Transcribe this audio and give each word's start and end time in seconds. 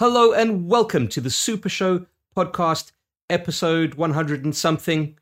Hello 0.00 0.32
and 0.32 0.66
welcome 0.68 1.06
to 1.06 1.20
the 1.20 1.30
Super 1.30 1.68
Show 1.68 2.06
podcast, 2.36 2.90
episode 3.30 3.94
100 3.94 4.44
and 4.44 4.52
something. 4.52 5.16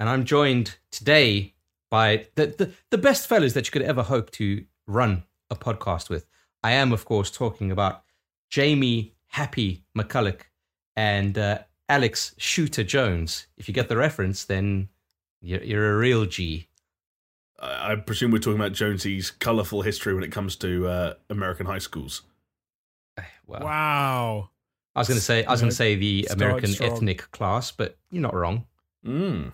And 0.00 0.08
I'm 0.08 0.24
joined 0.24 0.78
today 0.90 1.54
by 1.92 2.26
the, 2.34 2.46
the, 2.46 2.72
the 2.90 2.98
best 2.98 3.28
fellows 3.28 3.54
that 3.54 3.68
you 3.68 3.70
could 3.70 3.82
ever 3.82 4.02
hope 4.02 4.32
to 4.32 4.64
run 4.88 5.22
a 5.48 5.54
podcast 5.54 6.10
with. 6.10 6.26
I 6.64 6.72
am, 6.72 6.92
of 6.92 7.04
course, 7.04 7.30
talking 7.30 7.70
about 7.70 8.02
Jamie 8.50 9.14
Happy 9.26 9.84
McCulloch 9.96 10.40
and 10.96 11.38
uh, 11.38 11.60
Alex 11.88 12.34
Shooter 12.36 12.82
Jones. 12.82 13.46
If 13.56 13.68
you 13.68 13.74
get 13.74 13.88
the 13.88 13.96
reference, 13.96 14.42
then 14.42 14.88
you're, 15.40 15.62
you're 15.62 15.94
a 15.94 15.98
real 15.98 16.26
G. 16.26 16.66
I 17.60 17.94
presume 17.94 18.32
we're 18.32 18.38
talking 18.38 18.58
about 18.58 18.72
Jonesy's 18.72 19.30
colourful 19.30 19.82
history 19.82 20.14
when 20.14 20.24
it 20.24 20.32
comes 20.32 20.56
to 20.56 20.88
uh, 20.88 21.14
American 21.30 21.66
high 21.66 21.78
schools. 21.78 22.22
Well, 23.46 23.60
Wow. 23.62 24.50
I 24.94 25.00
was 25.00 25.08
going 25.08 25.18
to 25.18 25.24
say 25.24 25.44
I 25.44 25.50
was 25.52 25.60
going 25.60 25.70
to 25.70 25.76
say 25.76 25.94
the 25.94 26.22
Started 26.24 26.42
American 26.42 26.70
strong. 26.72 26.92
ethnic 26.92 27.30
class, 27.30 27.70
but 27.70 27.96
you're 28.10 28.22
not 28.22 28.34
wrong. 28.34 28.64
Mm. 29.06 29.52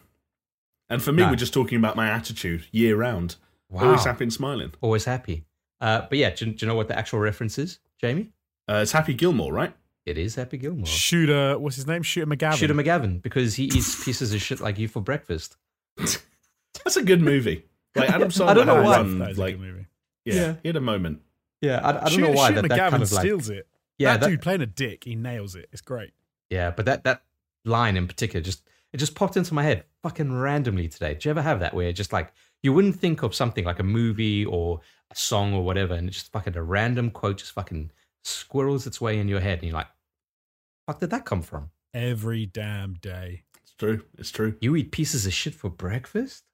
And 0.88 1.02
for 1.02 1.12
me, 1.12 1.22
No. 1.22 1.30
we're 1.30 1.36
just 1.36 1.52
talking 1.52 1.76
about 1.78 1.96
my 1.96 2.08
attitude 2.08 2.64
year 2.70 2.96
round. 2.96 3.36
Wow. 3.70 3.86
Always 3.86 4.04
happy 4.04 4.24
and 4.24 4.32
smiling. 4.32 4.72
Always 4.80 5.04
happy. 5.04 5.44
Uh, 5.80 6.02
but 6.08 6.16
yeah, 6.18 6.30
do, 6.30 6.46
you- 6.46 6.52
do 6.52 6.64
you 6.64 6.68
know 6.70 6.76
what 6.76 6.88
the 6.88 6.96
actual 6.98 7.18
reference 7.18 7.58
is, 7.58 7.80
Jamie? 8.00 8.30
Uh, 8.68 8.76
it's 8.82 8.92
Happy 8.92 9.14
Gilmore, 9.14 9.52
right? 9.52 9.74
It 10.06 10.16
is 10.18 10.36
Happy 10.36 10.56
Gilmore. 10.58 10.86
Shooter, 10.86 11.58
what's 11.58 11.76
his 11.76 11.86
name? 11.86 12.02
Shooter 12.02 12.26
McGavin. 12.26 12.54
Shooter 12.56 12.74
McGavin, 12.74 13.20
because 13.20 13.54
he 13.56 13.64
eats 13.64 14.04
pieces 14.04 14.32
of 14.32 14.40
shit 14.40 14.60
like 14.60 14.78
you 14.78 14.86
for 14.88 15.00
breakfast. 15.00 15.56
That's 15.96 16.96
a 16.96 17.02
good 17.02 17.20
movie. 17.20 17.64
Like 17.94 18.10
Adam 18.14 18.28
Sandler 18.28 18.48
I 18.48 18.54
don't 18.54 18.66
know 18.66 18.76
had 18.76 18.84
why. 18.84 18.96
one, 18.98 19.18
That 19.18 19.30
is 19.32 19.38
a 19.38 19.40
like 19.40 19.54
good 19.58 19.60
movie. 19.66 19.86
yeah, 20.24 20.34
Yeah. 20.34 20.54
he 20.62 20.68
had 20.68 20.76
a 20.76 20.80
moment. 20.80 21.20
Yeah, 21.62 21.80
I, 21.82 21.88
I 21.88 21.92
don't 21.92 22.10
Shooter, 22.10 22.22
know 22.22 22.30
why 22.32 22.48
Shooter 22.48 22.62
that, 22.62 22.68
that 22.68 22.78
McGavin 22.78 22.90
kind 22.90 23.02
of 23.02 23.12
like 23.12 23.20
steals 23.22 23.48
it. 23.48 23.66
yeah, 23.98 24.12
that, 24.12 24.20
that, 24.20 24.28
dude 24.28 24.42
playing 24.42 24.60
a 24.60 24.66
dick, 24.66 25.04
he 25.04 25.14
nails 25.14 25.54
it. 25.54 25.68
It's 25.72 25.80
great. 25.80 26.10
yeah, 26.50 26.70
but 26.70 26.84
that 26.84 27.04
that 27.04 27.22
line 27.64 27.96
in 27.96 28.06
particular 28.08 28.42
just 28.42 28.62
it 28.92 28.98
just 28.98 29.14
popped 29.14 29.36
into 29.36 29.54
my 29.54 29.62
head 29.62 29.84
fucking 30.02 30.38
randomly 30.38 30.88
today. 30.88 31.14
Do 31.14 31.28
you 31.28 31.30
ever 31.30 31.40
have 31.40 31.60
that 31.60 31.72
where 31.72 31.92
just 31.92 32.12
like 32.12 32.32
you 32.62 32.72
wouldn't 32.72 32.96
think 32.96 33.22
of 33.22 33.34
something 33.34 33.64
like 33.64 33.78
a 33.78 33.84
movie 33.84 34.44
or 34.44 34.80
a 35.10 35.16
song 35.16 35.54
or 35.54 35.64
whatever, 35.64 35.94
and 35.94 36.08
it 36.08 36.12
just 36.12 36.30
fucking 36.32 36.56
a 36.56 36.62
random 36.62 37.10
quote 37.10 37.38
just 37.38 37.52
fucking 37.52 37.90
squirrels 38.24 38.86
its 38.86 39.00
way 39.00 39.18
in 39.18 39.28
your 39.28 39.40
head, 39.40 39.58
and 39.60 39.68
you're 39.68 39.74
like, 39.74 39.88
"Fuck, 40.86 41.00
did 41.00 41.10
that 41.10 41.24
come 41.24 41.42
from?" 41.42 41.70
Every 41.94 42.46
damn 42.46 42.94
day. 42.94 43.44
It's 43.62 43.74
true. 43.74 44.04
It's 44.18 44.30
true. 44.30 44.56
You 44.60 44.74
eat 44.76 44.90
pieces 44.92 45.26
of 45.26 45.32
shit 45.34 45.54
for 45.54 45.70
breakfast? 45.70 46.44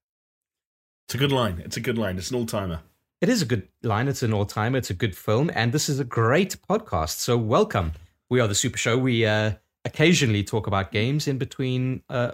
It's 1.06 1.14
a 1.14 1.18
good 1.18 1.32
line. 1.32 1.62
It's 1.64 1.76
a 1.76 1.80
good 1.80 1.96
line. 1.96 2.18
It's 2.18 2.30
an 2.30 2.36
all 2.36 2.46
timer. 2.46 2.80
It 3.20 3.28
is 3.28 3.42
a 3.42 3.46
good 3.46 3.68
line. 3.82 4.06
It's 4.08 4.22
an 4.22 4.32
all 4.32 4.46
time. 4.46 4.74
It's 4.74 4.90
a 4.90 4.94
good 4.94 5.16
film. 5.16 5.50
And 5.54 5.72
this 5.72 5.88
is 5.88 5.98
a 5.98 6.04
great 6.04 6.56
podcast. 6.68 7.18
So, 7.18 7.36
welcome. 7.36 7.92
We 8.30 8.40
are 8.40 8.46
the 8.46 8.54
Super 8.54 8.78
Show. 8.78 8.96
We 8.96 9.26
uh, 9.26 9.52
occasionally 9.84 10.44
talk 10.44 10.66
about 10.68 10.92
games 10.92 11.26
in 11.26 11.36
between 11.38 12.02
uh, 12.08 12.32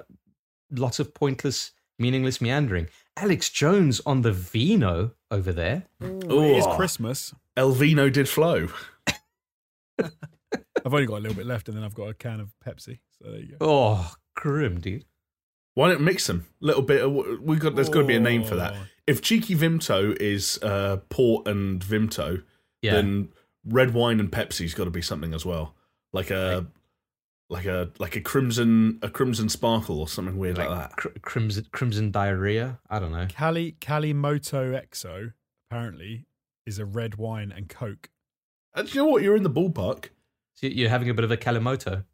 lots 0.70 0.98
of 0.98 1.14
pointless, 1.14 1.72
meaningless 1.98 2.40
meandering. 2.40 2.88
Alex 3.16 3.48
Jones 3.48 4.00
on 4.04 4.22
the 4.22 4.32
Vino 4.32 5.12
over 5.30 5.52
there. 5.52 5.84
Oh, 6.02 6.42
it 6.42 6.58
is 6.58 6.66
Oh. 6.66 6.76
Christmas. 6.76 7.32
Elvino 7.56 8.12
did 8.12 8.28
flow. 8.28 8.68
I've 9.98 10.92
only 10.92 11.06
got 11.06 11.18
a 11.18 11.20
little 11.20 11.36
bit 11.36 11.46
left, 11.46 11.68
and 11.68 11.76
then 11.76 11.84
I've 11.84 11.94
got 11.94 12.08
a 12.08 12.14
can 12.14 12.40
of 12.40 12.52
Pepsi. 12.66 12.98
So 13.18 13.30
there 13.30 13.40
you 13.40 13.52
go. 13.52 13.56
Oh, 13.60 14.14
grim, 14.34 14.80
dude. 14.80 15.06
Why 15.74 15.88
don't 15.88 16.02
mix 16.02 16.26
them? 16.26 16.46
Little 16.60 16.82
bit. 16.82 17.02
Of, 17.02 17.40
we 17.40 17.56
got. 17.56 17.74
There's 17.74 17.88
got 17.88 18.00
to 18.02 18.06
be 18.06 18.16
a 18.16 18.20
name 18.20 18.44
for 18.44 18.56
that. 18.56 18.74
If 19.06 19.20
cheeky 19.22 19.54
Vimto 19.54 20.16
is 20.20 20.58
uh, 20.62 20.98
port 21.10 21.46
and 21.46 21.80
Vimto, 21.80 22.42
Yeah. 22.82 22.94
then 22.94 23.28
red 23.66 23.92
wine 23.94 24.20
and 24.20 24.30
Pepsi's 24.30 24.74
got 24.74 24.84
to 24.84 24.90
be 24.90 25.02
something 25.02 25.34
as 25.34 25.44
well, 25.44 25.74
like 26.12 26.30
a 26.30 26.66
like 27.50 27.66
a 27.66 27.90
like 27.98 28.16
a 28.16 28.20
crimson 28.22 28.98
a 29.02 29.10
crimson 29.10 29.48
sparkle 29.50 30.00
or 30.00 30.08
something 30.08 30.38
weird 30.38 30.56
like, 30.56 30.68
that. 30.70 30.96
Cr- 30.96 31.08
crimson, 31.20 31.66
crimson 31.72 32.10
diarrhea. 32.10 32.78
I 32.88 32.98
don't 32.98 33.12
know. 33.12 33.26
Cali 33.28 33.76
Calimoto 33.80 34.72
Exo 34.80 35.34
apparently 35.70 36.24
is 36.66 36.78
a 36.78 36.86
red 36.86 37.16
wine 37.16 37.52
and 37.54 37.68
Coke. 37.68 38.08
And 38.74 38.88
do 38.88 38.94
you 38.98 39.04
know 39.04 39.10
what? 39.10 39.22
You're 39.22 39.36
in 39.36 39.42
the 39.42 39.50
ballpark. 39.50 40.06
So 40.54 40.66
you're 40.66 40.88
having 40.88 41.10
a 41.10 41.14
bit 41.14 41.24
of 41.24 41.30
a 41.30 41.36
Kalimoto. 41.36 42.04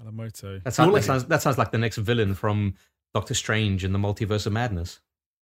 Calimoto. 0.00 0.62
That 0.64 0.72
sounds, 0.74 0.86
You're 0.86 0.92
like- 0.94 1.02
that, 1.02 1.06
sounds, 1.06 1.24
that 1.26 1.42
sounds 1.42 1.58
like 1.58 1.72
the 1.72 1.78
next 1.78 1.98
villain 1.98 2.34
from 2.34 2.74
Doctor 3.14 3.34
Strange 3.34 3.84
in 3.84 3.92
the 3.92 3.98
Multiverse 3.98 4.46
of 4.46 4.52
Madness. 4.52 5.00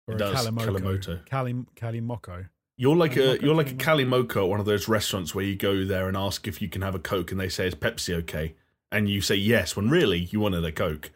Or 0.09 0.13
It 0.13 0.17
a 0.17 0.19
does, 0.19 0.47
Calimoco. 0.47 0.81
Calimoto. 0.81 1.27
Cali 1.27 1.55
Calimoco. 1.77 2.49
You're 2.77 2.97
like 2.97 3.17
a 3.17 3.21
Kalimoko, 3.39 3.43
you're 3.43 3.55
like 3.55 3.71
a 3.71 3.75
Kalimoko. 3.75 4.27
Kalimoko 4.27 4.43
at 4.45 4.49
one 4.49 4.61
of 4.61 4.67
those 4.67 4.89
restaurants 4.89 5.35
where 5.35 5.45
you 5.45 5.55
go 5.57 5.85
there 5.85 6.09
and 6.09 6.17
ask 6.17 6.47
if 6.49 6.63
you 6.63 6.69
can 6.69 6.83
have 6.83 6.95
a 6.95 6.99
Coke, 6.99 7.31
and 7.31 7.41
they 7.41 7.49
say 7.49 7.67
is 7.67 7.75
Pepsi 7.75 8.15
okay, 8.21 8.55
and 8.91 9.09
you 9.09 9.21
say 9.21 9.35
yes 9.35 9.77
when 9.77 9.89
really 9.91 10.19
you 10.19 10.41
wanted 10.41 10.65
a 10.65 10.73
Coke. 10.73 11.11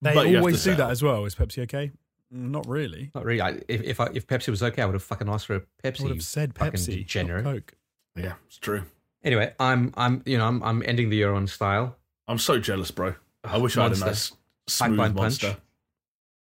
They 0.00 0.14
But 0.14 0.26
always 0.34 0.56
to 0.62 0.70
do 0.70 0.70
settle. 0.70 0.86
that 0.86 0.90
as 0.92 1.02
well. 1.02 1.24
Is 1.24 1.34
Pepsi 1.34 1.62
okay? 1.64 1.90
Mm, 2.34 2.50
Not 2.50 2.66
really. 2.68 3.10
Not 3.14 3.24
really. 3.24 3.40
I, 3.40 3.60
if 3.68 3.82
if, 3.82 4.00
I, 4.00 4.08
if 4.14 4.26
Pepsi 4.26 4.48
was 4.48 4.62
okay, 4.62 4.80
I 4.82 4.86
would 4.86 4.94
have 4.94 5.02
fucking 5.02 5.28
asked 5.28 5.46
for 5.46 5.56
a 5.56 5.60
Pepsi. 5.82 6.00
I 6.00 6.02
would 6.04 6.12
have 6.12 6.22
said 6.22 6.54
fucking 6.56 6.72
Pepsi, 6.80 6.86
degenerate. 6.98 7.44
not 7.44 7.54
Coke. 7.54 7.72
Yeah, 8.16 8.34
it's 8.46 8.58
true. 8.58 8.84
Anyway, 9.24 9.52
I'm 9.58 9.92
I'm 9.96 10.22
you 10.24 10.38
know 10.38 10.46
I'm 10.46 10.62
I'm 10.62 10.82
ending 10.86 11.10
the 11.10 11.16
year 11.16 11.32
on 11.34 11.46
style. 11.48 11.96
I'm 12.28 12.38
so 12.38 12.58
jealous, 12.60 12.90
bro. 12.92 13.14
I 13.44 13.56
wish 13.58 13.76
I 13.76 13.82
had 13.84 13.92
a 13.92 13.96
Monster. 13.96 14.06
nice 14.06 14.32
smooth 14.68 14.90
Pipeline 14.90 15.14
monster. 15.14 15.46
punch. 15.48 15.60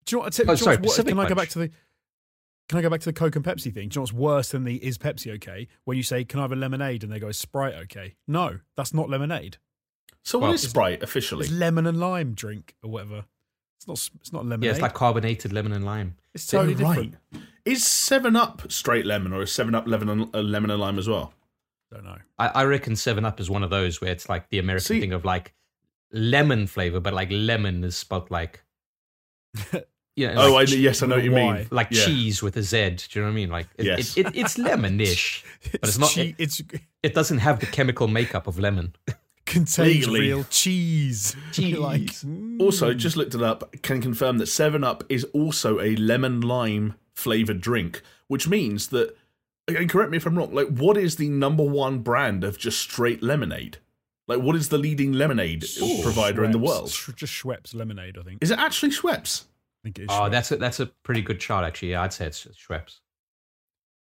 Do 0.07 0.17
you 0.17 0.21
want 0.21 0.33
to 0.33 0.37
do 0.39 0.47
you 0.47 0.51
Oh, 0.51 0.53
know 0.53 0.57
sorry, 0.57 0.77
what's 0.77 0.83
wor- 0.87 0.91
Pacific 0.93 1.09
Can 1.11 1.19
I 1.21 1.29
go 1.29 1.35
back 1.35 1.49
to 1.51 1.59
the? 1.59 1.71
Can 2.73 2.79
I 2.79 2.83
go 2.83 2.89
back 2.89 3.01
to 3.01 3.05
the 3.05 3.13
Coke 3.13 3.37
and 3.37 3.45
Pepsi 3.45 3.65
thing? 3.65 3.91
Do 3.91 3.97
you 3.97 3.99
know 3.99 4.01
what's 4.05 4.13
worse 4.15 4.49
than 4.53 4.65
the 4.65 4.77
is 4.83 4.97
Pepsi 4.97 5.31
okay? 5.35 5.69
When 5.85 5.99
you 5.99 6.03
say, 6.03 6.25
"Can 6.25 6.41
I 6.41 6.45
have 6.45 6.53
a 6.53 6.57
lemonade?" 6.57 7.05
and 7.05 7.13
they 7.13 7.19
go, 7.19 7.29
"Is 7.29 7.37
Sprite 7.37 7.75
okay?" 7.75 8.15
No, 8.27 8.61
that's 8.79 8.95
not 8.95 9.11
lemonade. 9.11 9.59
So 10.23 10.39
Well, 10.39 10.49
what 10.49 10.55
is 10.55 10.71
Sprite 10.71 11.03
officially? 11.03 11.45
It's 11.45 11.53
lemon 11.53 11.87
and 11.87 12.01
lime 12.01 12.33
drink 12.33 12.75
or 12.83 12.91
whatever. 12.91 13.27
It's 13.77 13.87
not. 13.87 14.11
It's 14.23 14.33
not 14.33 14.47
lemonade. 14.47 14.65
Yeah, 14.65 14.71
it's 14.71 14.81
like 14.81 14.95
carbonated 14.95 15.53
lemon 15.53 15.73
and 15.73 15.85
lime. 15.85 16.15
it's 16.33 16.47
totally 16.47 16.73
Oh, 16.75 16.79
different. 16.79 17.17
Is 17.67 17.85
Seven 17.85 18.37
Up 18.37 18.73
straight 18.73 19.05
lemon 19.05 19.35
or 19.35 19.43
is 19.43 19.53
Seven 19.53 19.75
Up 19.75 19.87
lemon 19.87 20.09
and, 20.09 20.35
uh, 20.35 20.41
lemon 20.41 20.71
and 20.71 20.81
lime 20.81 20.99
as 20.99 21.07
well? 21.07 21.35
Don't 21.93 22.05
know. 22.05 22.17
I, 22.39 22.49
I 22.49 22.65
reckon 22.65 22.97
Seven 22.97 23.27
Up 23.27 23.39
is 23.39 23.51
one 23.51 23.63
of 23.63 23.69
those 23.69 24.01
where 24.01 24.11
it's 24.11 24.31
like 24.31 24.49
the 24.49 24.59
American 24.59 24.87
See- 24.87 25.01
thing 25.01 25.13
of 25.13 25.27
like 25.27 25.53
lemon 26.11 26.67
flavor, 26.67 27.01
but 27.01 27.13
like 27.13 27.29
lemon 27.31 27.85
is 27.85 27.97
spelled 27.97 28.31
like 28.31 28.63
yeah. 30.17 30.35
oh, 30.37 30.53
like, 30.53 30.69
I, 30.69 30.73
yes, 30.73 31.03
I 31.03 31.07
know 31.07 31.17
what 31.17 31.25
you 31.25 31.31
mean. 31.31 31.67
like 31.71 31.89
Yeah. 31.91 32.05
cheese 32.05 32.43
with 32.43 32.57
a 32.57 32.63
Z. 32.63 32.91
Do 32.91 33.19
you 33.19 33.21
know 33.23 33.27
what 33.29 33.33
I 33.33 33.35
mean? 33.35 33.51
Like 33.51 33.67
it, 33.79 33.87
Yes. 33.87 34.17
it, 34.17 34.27
it, 34.29 34.37
it's 34.37 34.57
lemonish. 34.69 35.45
But 35.73 35.89
it's 35.89 35.99
not- 35.99 36.11
Che- 36.11 36.35
it's 36.39 36.61
It 37.03 37.15
doesn't 37.15 37.39
have 37.39 37.61
the 37.61 37.67
chemical 37.67 38.09
makeup 38.09 38.47
of 38.47 38.59
lemon. 38.59 38.95
contains 39.47 40.07
Legally. 40.07 40.21
real 40.21 40.45
cheese. 40.45 41.37
Cheese. 41.53 41.77
like, 41.79 42.01
mm. 42.03 42.61
Also, 42.61 42.95
just 42.95 43.17
looked 43.17 43.35
it 43.35 43.43
up. 43.43 43.75
Can 43.83 44.01
confirm 44.01 44.39
that 44.39 44.47
Seven 44.47 44.85
Up 44.85 45.05
is 45.09 45.25
also 45.35 45.81
a 45.81 45.97
lemon 45.97 46.41
lime 46.41 46.95
flavored 47.15 47.61
drink, 47.61 48.03
which 48.29 48.49
means 48.49 48.89
that. 48.89 49.17
And 49.69 49.89
correct 49.89 50.11
me 50.11 50.17
if 50.17 50.27
I'm 50.27 50.37
wrong. 50.37 50.53
Like, 50.55 50.69
what 50.69 50.97
is 50.97 51.17
the 51.17 51.29
number 51.29 51.63
one 51.63 52.01
brand 52.01 52.43
of 52.45 52.59
just 52.59 52.81
straight 52.81 53.23
lemonade? 53.23 53.79
Like, 54.27 54.41
what 54.41 54.57
is 54.57 54.71
the 54.71 54.79
leading 54.79 55.13
lemonade 55.13 55.65
provider 56.03 56.45
in 56.45 56.51
the 56.53 56.59
world? 56.59 56.91
Sh- 56.91 57.11
Just 57.15 57.33
Schweppes 57.33 57.75
lemonade, 57.75 58.17
I 58.19 58.23
think. 58.23 58.43
Is 58.43 58.51
it 58.51 58.59
actually 58.59 58.91
Schweppes? 58.91 59.45
I 59.83 59.89
think 59.89 59.99
it 59.99 60.03
is. 60.03 60.09
Oh, 60.11 60.29
that's 60.29 60.53
a 60.53 60.57
that's 60.57 60.81
a 60.81 60.87
pretty 60.87 61.23
good 61.23 61.41
chart 61.41 61.65
actually. 61.65 61.91
Yeah, 61.91 62.03
I'd 62.03 62.13
say 62.13 62.27
it's 62.27 62.47
Schweppes. 62.47 63.01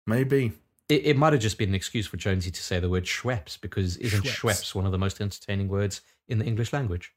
Maybe. 0.07 0.53
It, 0.89 1.05
it 1.07 1.17
might 1.19 1.35
have 1.35 1.43
just 1.43 1.59
been 1.59 1.69
an 1.69 1.75
excuse 1.75 2.07
for 2.07 2.17
Jonesy 2.17 2.51
to 2.51 2.63
say 2.63 2.81
the 2.81 2.89
word 2.89 3.05
Schweppes 3.05 3.61
because 3.61 3.99
isn't 3.99 4.25
Schweppes. 4.25 4.63
Schweppes 4.63 4.75
one 4.75 4.87
of 4.87 4.93
the 4.93 4.99
most 4.99 5.21
entertaining 5.21 5.69
words 5.69 6.01
in 6.29 6.39
the 6.39 6.45
English 6.45 6.73
language? 6.73 7.13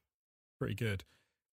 pretty 0.58 0.74
good. 0.76 1.02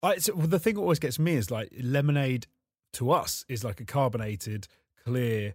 I, 0.03 0.19
so, 0.19 0.35
well, 0.35 0.47
the 0.47 0.59
thing 0.59 0.75
that 0.75 0.83
always 0.83 0.99
gets 0.99 1.19
me 1.19 1.33
is 1.35 1.51
like 1.51 1.73
lemonade 1.83 2.47
to 2.93 3.11
us 3.11 3.47
is 3.49 3.65
like 3.65 3.81
a 3.81 3.87
carbonated, 3.87 4.69
clear 5.03 5.55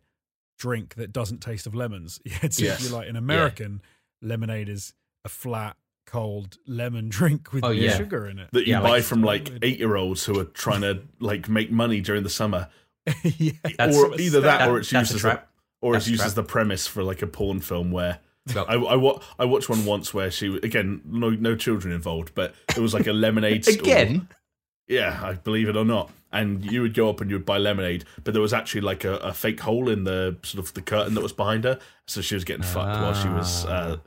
drink 0.58 0.96
that 0.96 1.14
doesn't 1.14 1.40
taste 1.40 1.68
of 1.68 1.76
lemons. 1.76 2.20
Yet 2.26 2.58
Yes. 2.60 2.80
if 2.80 2.82
you're 2.90 2.98
like 2.98 3.08
an 3.10 3.16
American 3.16 3.84
lemonade 4.24 4.70
is 4.70 4.96
a 5.24 5.30
flat, 5.30 5.78
cold 6.06 6.58
lemon 6.68 7.10
drink 7.10 7.54
with 7.54 7.64
Oh, 7.64 7.68
no 7.68 7.74
yeah. 7.74 7.98
sugar 7.98 8.28
in 8.28 8.40
it. 8.40 8.50
That 8.52 8.68
you 8.68 8.74
Yeah, 8.74 8.82
buy 8.82 8.90
like- 8.90 9.04
from 9.04 9.24
like 9.24 9.52
eight 9.62 9.80
year 9.80 9.96
olds 9.96 10.26
who 10.26 10.40
are 10.40 10.46
trying 10.46 10.82
to 10.82 11.02
like 11.20 11.50
make 11.50 11.72
money 11.72 12.02
during 12.02 12.24
the 12.24 12.30
summer. 12.30 12.70
yeah, 13.24 13.52
That's- 13.78 13.96
or 13.98 14.20
either 14.20 14.42
that, 14.42 14.60
That- 14.60 14.70
or 14.70 14.80
it's 14.80 14.92
used 14.92 15.14
as 15.16 15.22
trap. 15.22 15.50
the, 15.82 15.88
or 15.88 15.94
That's 15.94 16.06
it's 16.06 16.12
used 16.12 16.24
as 16.24 16.36
the 16.36 16.44
premise 16.44 16.88
for 16.88 17.04
like 17.04 17.22
a 17.22 17.28
porn 17.28 17.60
film 17.60 17.92
where 17.92 18.20
Well- 18.56 18.66
I, 18.68 18.76
I, 18.76 18.96
wa- 18.96 19.20
I 19.40 19.46
watched 19.46 19.70
one 19.70 19.86
once 19.86 20.14
where 20.14 20.32
she 20.32 20.56
again 20.64 21.02
no 21.06 21.30
no 21.32 21.56
children 21.56 21.94
involved, 21.94 22.34
but 22.36 22.54
it 22.70 22.80
was 22.80 22.94
like 22.94 23.08
a 23.08 23.14
lemonade 23.14 23.66
store. 23.66 23.82
Again, 23.82 24.28
Yeah, 24.88 25.20
I 25.24 25.34
believe 25.34 25.68
it 25.70 25.76
or 25.78 25.86
not. 25.86 26.12
And 26.32 26.66
you 26.72 26.82
would 26.82 26.94
go 26.96 27.10
up 27.10 27.22
and 27.22 27.30
you 27.30 27.36
would 27.38 27.46
buy 27.46 27.60
lemonade, 27.60 28.06
but 28.24 28.34
there 28.34 28.42
was 28.42 28.54
actually 28.54 28.82
like 28.82 29.04
a, 29.04 29.18
a 29.18 29.34
fake 29.34 29.60
hole 29.60 29.88
in 29.88 30.04
the 30.04 30.36
sort 30.42 30.66
of 30.66 30.74
the 30.74 30.82
curtain 30.82 31.14
that 31.14 31.22
was 31.22 31.32
behind 31.32 31.64
her, 31.64 31.78
so 32.08 32.22
she 32.22 32.34
was 32.34 32.44
getting 32.44 32.64
fucked 32.64 33.00
while 33.02 33.14
she 33.14 33.28
was 33.30 33.66
uh, 33.66 33.98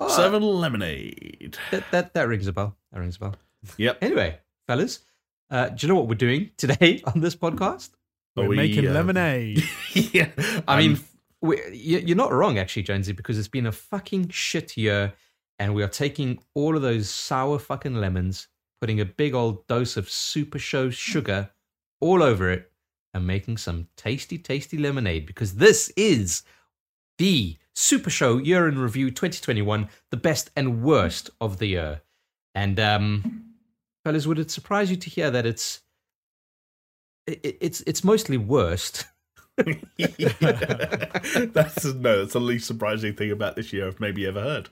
Oh, 0.00 0.08
serving 0.08 0.42
lemonade. 0.42 1.58
that, 1.70 1.84
that 1.90 2.14
that 2.14 2.26
rings 2.28 2.46
a 2.46 2.52
bell. 2.52 2.76
That 2.92 3.00
rings 3.00 3.16
a 3.16 3.20
bell. 3.20 3.36
Yep. 3.76 3.98
Anyway, 4.02 4.38
fellas, 4.66 5.00
uh, 5.50 5.68
do 5.68 5.86
you 5.86 5.92
know 5.92 5.98
what 5.98 6.08
we're 6.08 6.14
doing 6.14 6.50
today 6.56 7.02
on 7.14 7.20
this 7.20 7.36
podcast? 7.36 7.90
we're 8.36 8.48
we, 8.48 8.56
making 8.56 8.88
uh, 8.88 8.92
lemonade. 8.92 9.62
yeah, 9.92 10.28
I 10.66 10.78
mean, 10.78 10.92
Um, 10.92 11.04
we, 11.42 11.60
you're 11.72 12.16
not 12.16 12.32
wrong, 12.32 12.58
actually, 12.58 12.82
Jonesy, 12.82 13.12
because 13.12 13.38
it's 13.38 13.48
been 13.48 13.66
a 13.66 13.72
fucking 13.72 14.28
shit 14.30 14.76
year, 14.76 15.12
and 15.58 15.74
we 15.74 15.82
are 15.82 15.88
taking 15.88 16.38
all 16.54 16.76
of 16.76 16.82
those 16.82 17.10
sour 17.10 17.58
fucking 17.58 17.94
lemons, 17.94 18.48
putting 18.80 19.00
a 19.00 19.04
big 19.04 19.34
old 19.34 19.66
dose 19.66 19.96
of 19.98 20.08
Super 20.08 20.58
Show 20.58 20.88
sugar 20.90 21.50
all 22.00 22.22
over 22.22 22.50
it, 22.50 22.70
and 23.12 23.26
making 23.26 23.56
some 23.58 23.88
tasty, 23.96 24.38
tasty 24.38 24.78
lemonade 24.78 25.26
because 25.26 25.54
this 25.56 25.88
is 25.96 26.44
the 27.18 27.56
Super 27.74 28.10
Show 28.10 28.38
Year 28.38 28.68
in 28.68 28.78
Review 28.78 29.10
2021, 29.10 29.88
the 30.10 30.16
best 30.16 30.50
and 30.56 30.82
worst 30.82 31.30
of 31.40 31.58
the 31.58 31.66
year. 31.66 32.02
And 32.54 32.80
um, 32.80 33.54
fellas, 34.04 34.26
would 34.26 34.38
it 34.38 34.50
surprise 34.50 34.90
you 34.90 34.96
to 34.96 35.10
hear 35.10 35.30
that 35.30 35.46
it's 35.46 35.82
it, 37.26 37.58
it's 37.60 37.80
it's 37.82 38.04
mostly 38.04 38.36
worst? 38.36 39.06
that's 39.56 39.76
no, 41.84 42.18
that's 42.18 42.32
the 42.32 42.40
least 42.40 42.66
surprising 42.66 43.14
thing 43.14 43.30
about 43.30 43.56
this 43.56 43.72
year 43.72 43.86
I've 43.86 44.00
maybe 44.00 44.26
ever 44.26 44.40
heard. 44.40 44.68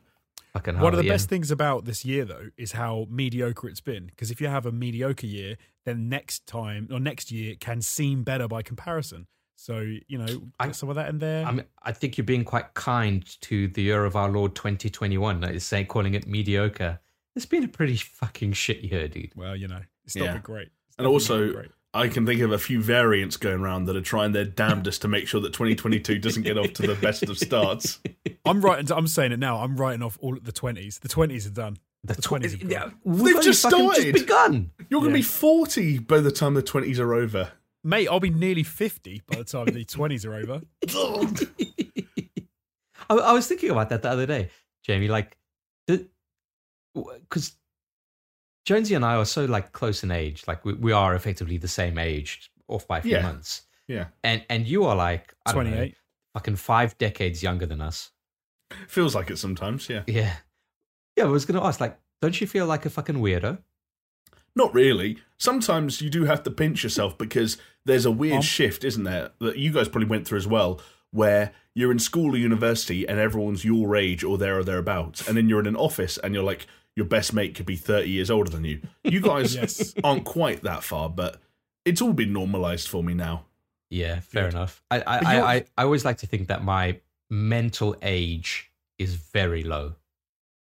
Fucking 0.54 0.78
One 0.78 0.86
of 0.86 0.94
hell, 0.94 1.02
the 1.02 1.06
yeah. 1.06 1.12
best 1.12 1.28
things 1.28 1.50
about 1.50 1.84
this 1.84 2.04
year, 2.04 2.24
though, 2.24 2.48
is 2.56 2.72
how 2.72 3.06
mediocre 3.10 3.68
it's 3.68 3.82
been. 3.82 4.06
Because 4.06 4.30
if 4.30 4.40
you 4.40 4.48
have 4.48 4.64
a 4.64 4.72
mediocre 4.72 5.26
year, 5.26 5.56
then 5.84 6.08
next 6.08 6.46
time 6.46 6.88
or 6.90 6.98
next 6.98 7.30
year 7.30 7.54
can 7.60 7.82
seem 7.82 8.24
better 8.24 8.48
by 8.48 8.62
comparison. 8.62 9.26
So 9.60 9.80
you 10.06 10.18
know, 10.18 10.48
I- 10.60 10.66
get 10.66 10.76
some 10.76 10.88
of 10.88 10.94
that 10.94 11.08
in 11.08 11.18
there. 11.18 11.44
I 11.44 11.50
mean, 11.50 11.64
I 11.82 11.90
think 11.90 12.16
you're 12.16 12.24
being 12.24 12.44
quite 12.44 12.74
kind 12.74 13.24
to 13.42 13.66
the 13.66 13.82
year 13.82 14.04
of 14.04 14.14
our 14.14 14.28
Lord 14.30 14.54
2021. 14.54 15.42
Is 15.44 15.64
saying 15.66 15.86
calling 15.86 16.14
it 16.14 16.28
mediocre. 16.28 17.00
It's 17.34 17.44
been 17.44 17.64
a 17.64 17.68
pretty 17.68 17.96
fucking 17.96 18.52
shit 18.52 18.78
year, 18.82 19.08
dude. 19.08 19.32
well, 19.34 19.56
you 19.56 19.66
know, 19.68 19.80
it's 20.04 20.14
not 20.16 20.24
Yeah. 20.26 20.32
been 20.34 20.42
great. 20.42 20.68
It's 20.88 20.96
And 20.98 21.06
also- 21.08 21.52
great. 21.52 21.68
I 21.94 22.06
can 22.08 22.24
think 22.26 22.40
of 22.42 22.52
a 22.52 22.58
few 22.58 22.80
variants 22.82 23.36
going 23.36 23.60
around 23.60 23.86
that 23.86 23.96
are 23.96 24.00
trying 24.02 24.32
their 24.32 24.44
damnedest 24.44 25.00
to 25.02 25.08
make 25.08 25.26
sure 25.26 25.40
that 25.40 25.52
2022 25.54 26.18
doesn't 26.18 26.42
get 26.42 26.58
off 26.58 26.72
to 26.74 26.82
the 26.86 26.94
best 26.94 27.22
of 27.24 27.38
starts. 27.38 27.98
I'm 28.44 28.60
writing. 28.60 28.92
I'm 28.92 29.06
saying 29.08 29.32
it 29.32 29.38
now. 29.38 29.58
I'm 29.58 29.76
writing 29.76 30.02
off 30.02 30.18
all 30.20 30.36
the 30.40 30.52
twenties. 30.52 30.98
The 31.00 31.08
twenties 31.08 31.46
are 31.46 31.50
done. 31.50 31.78
The, 32.04 32.14
The 32.14 32.22
20s 32.22 32.52
have 32.60 32.70
yeah, 32.70 32.90
They've 33.04 33.42
just 33.42 33.62
fucking 33.62 33.90
started. 33.90 34.14
begun. 34.14 34.70
You're 34.88 35.00
going 35.00 35.12
to 35.12 35.18
be 35.18 35.22
40 35.22 35.98
by 35.98 36.20
the 36.20 36.30
time 36.30 36.54
the 36.54 36.62
20s 36.62 37.00
are 37.00 37.12
over. 37.12 37.50
Mate, 37.88 38.06
I'll 38.08 38.20
be 38.20 38.28
nearly 38.28 38.64
fifty 38.64 39.22
by 39.26 39.36
the 39.38 39.44
time 39.44 39.64
the 39.66 39.82
twenties 39.84 40.26
are 40.26 40.34
over. 40.34 40.60
I, 43.10 43.14
I 43.14 43.32
was 43.32 43.46
thinking 43.46 43.70
about 43.70 43.88
that 43.88 44.02
the 44.02 44.10
other 44.10 44.26
day, 44.26 44.50
Jamie. 44.84 45.08
Like, 45.08 45.38
because 45.86 47.52
Jonesy 48.66 48.94
and 48.94 49.04
I 49.06 49.16
are 49.16 49.24
so 49.24 49.46
like 49.46 49.72
close 49.72 50.02
in 50.02 50.10
age. 50.10 50.44
Like, 50.46 50.66
we, 50.66 50.74
we 50.74 50.92
are 50.92 51.14
effectively 51.14 51.56
the 51.56 51.68
same 51.68 51.96
age, 51.96 52.50
off 52.68 52.86
by 52.86 52.98
a 52.98 53.02
few 53.02 53.12
Yeah. 53.12 53.22
months. 53.22 53.62
Yeah. 53.86 54.08
And 54.22 54.44
and 54.50 54.66
you 54.66 54.84
are 54.84 54.94
like 54.94 55.34
I 55.46 55.52
don't 55.54 55.64
know, 55.64 55.70
Twenty-eight. 55.70 55.94
fucking 56.34 56.56
five 56.56 56.98
decades 56.98 57.42
younger 57.42 57.64
than 57.64 57.80
us. 57.80 58.10
Feels 58.86 59.14
like 59.14 59.30
it 59.30 59.38
sometimes, 59.38 59.88
yeah. 59.88 60.02
Yeah. 60.06 60.34
Yeah, 61.16 61.24
I 61.24 61.28
was 61.28 61.46
gonna 61.46 61.64
ask, 61.64 61.80
like, 61.80 61.98
don't 62.20 62.38
you 62.38 62.46
feel 62.46 62.66
like 62.66 62.84
a 62.84 62.90
fucking 62.90 63.16
weirdo? 63.16 63.56
Not 64.56 64.72
really. 64.74 65.18
Sometimes 65.38 66.00
you 66.00 66.10
do 66.10 66.24
have 66.24 66.42
to 66.44 66.50
pinch 66.50 66.82
yourself 66.82 67.16
because 67.16 67.58
there's 67.84 68.04
a 68.04 68.10
weird 68.10 68.36
Um, 68.36 68.42
shift, 68.42 68.84
isn't 68.84 69.04
there, 69.04 69.30
that 69.40 69.56
you 69.58 69.72
guys 69.72 69.88
probably 69.88 70.08
went 70.08 70.26
through 70.26 70.38
as 70.38 70.46
well, 70.46 70.80
where 71.10 71.52
you're 71.74 71.92
in 71.92 71.98
school 71.98 72.34
or 72.34 72.38
university 72.38 73.06
and 73.08 73.18
everyone's 73.18 73.64
your 73.64 73.94
age 73.96 74.24
or 74.24 74.36
there 74.36 74.58
or 74.58 74.64
thereabouts, 74.64 75.26
and 75.28 75.36
then 75.36 75.48
you're 75.48 75.60
in 75.60 75.66
an 75.66 75.76
office 75.76 76.18
and 76.18 76.34
you're 76.34 76.42
like, 76.42 76.66
your 76.96 77.06
best 77.06 77.32
mate 77.32 77.54
could 77.54 77.66
be 77.66 77.76
30 77.76 78.10
years 78.10 78.30
older 78.30 78.50
than 78.50 78.64
you. 78.64 78.80
You 79.04 79.20
guys 79.20 79.54
Yes. 79.54 79.94
aren't 80.02 80.24
quite 80.24 80.62
that 80.62 80.82
far, 80.82 81.08
but 81.08 81.40
it's 81.84 82.02
all 82.02 82.12
been 82.12 82.32
normalized 82.32 82.88
for 82.88 83.04
me 83.04 83.14
now. 83.14 83.44
Yeah, 83.90 84.18
fair 84.20 84.44
Good. 84.46 84.54
enough. 84.54 84.82
I 84.90 85.00
I, 85.00 85.18
I, 85.18 85.54
I 85.54 85.64
I 85.78 85.82
always 85.84 86.04
like 86.04 86.18
to 86.18 86.26
think 86.26 86.48
that 86.48 86.64
my 86.64 86.98
mental 87.30 87.94
age 88.02 88.70
is 88.98 89.14
very 89.14 89.62
low. 89.62 89.94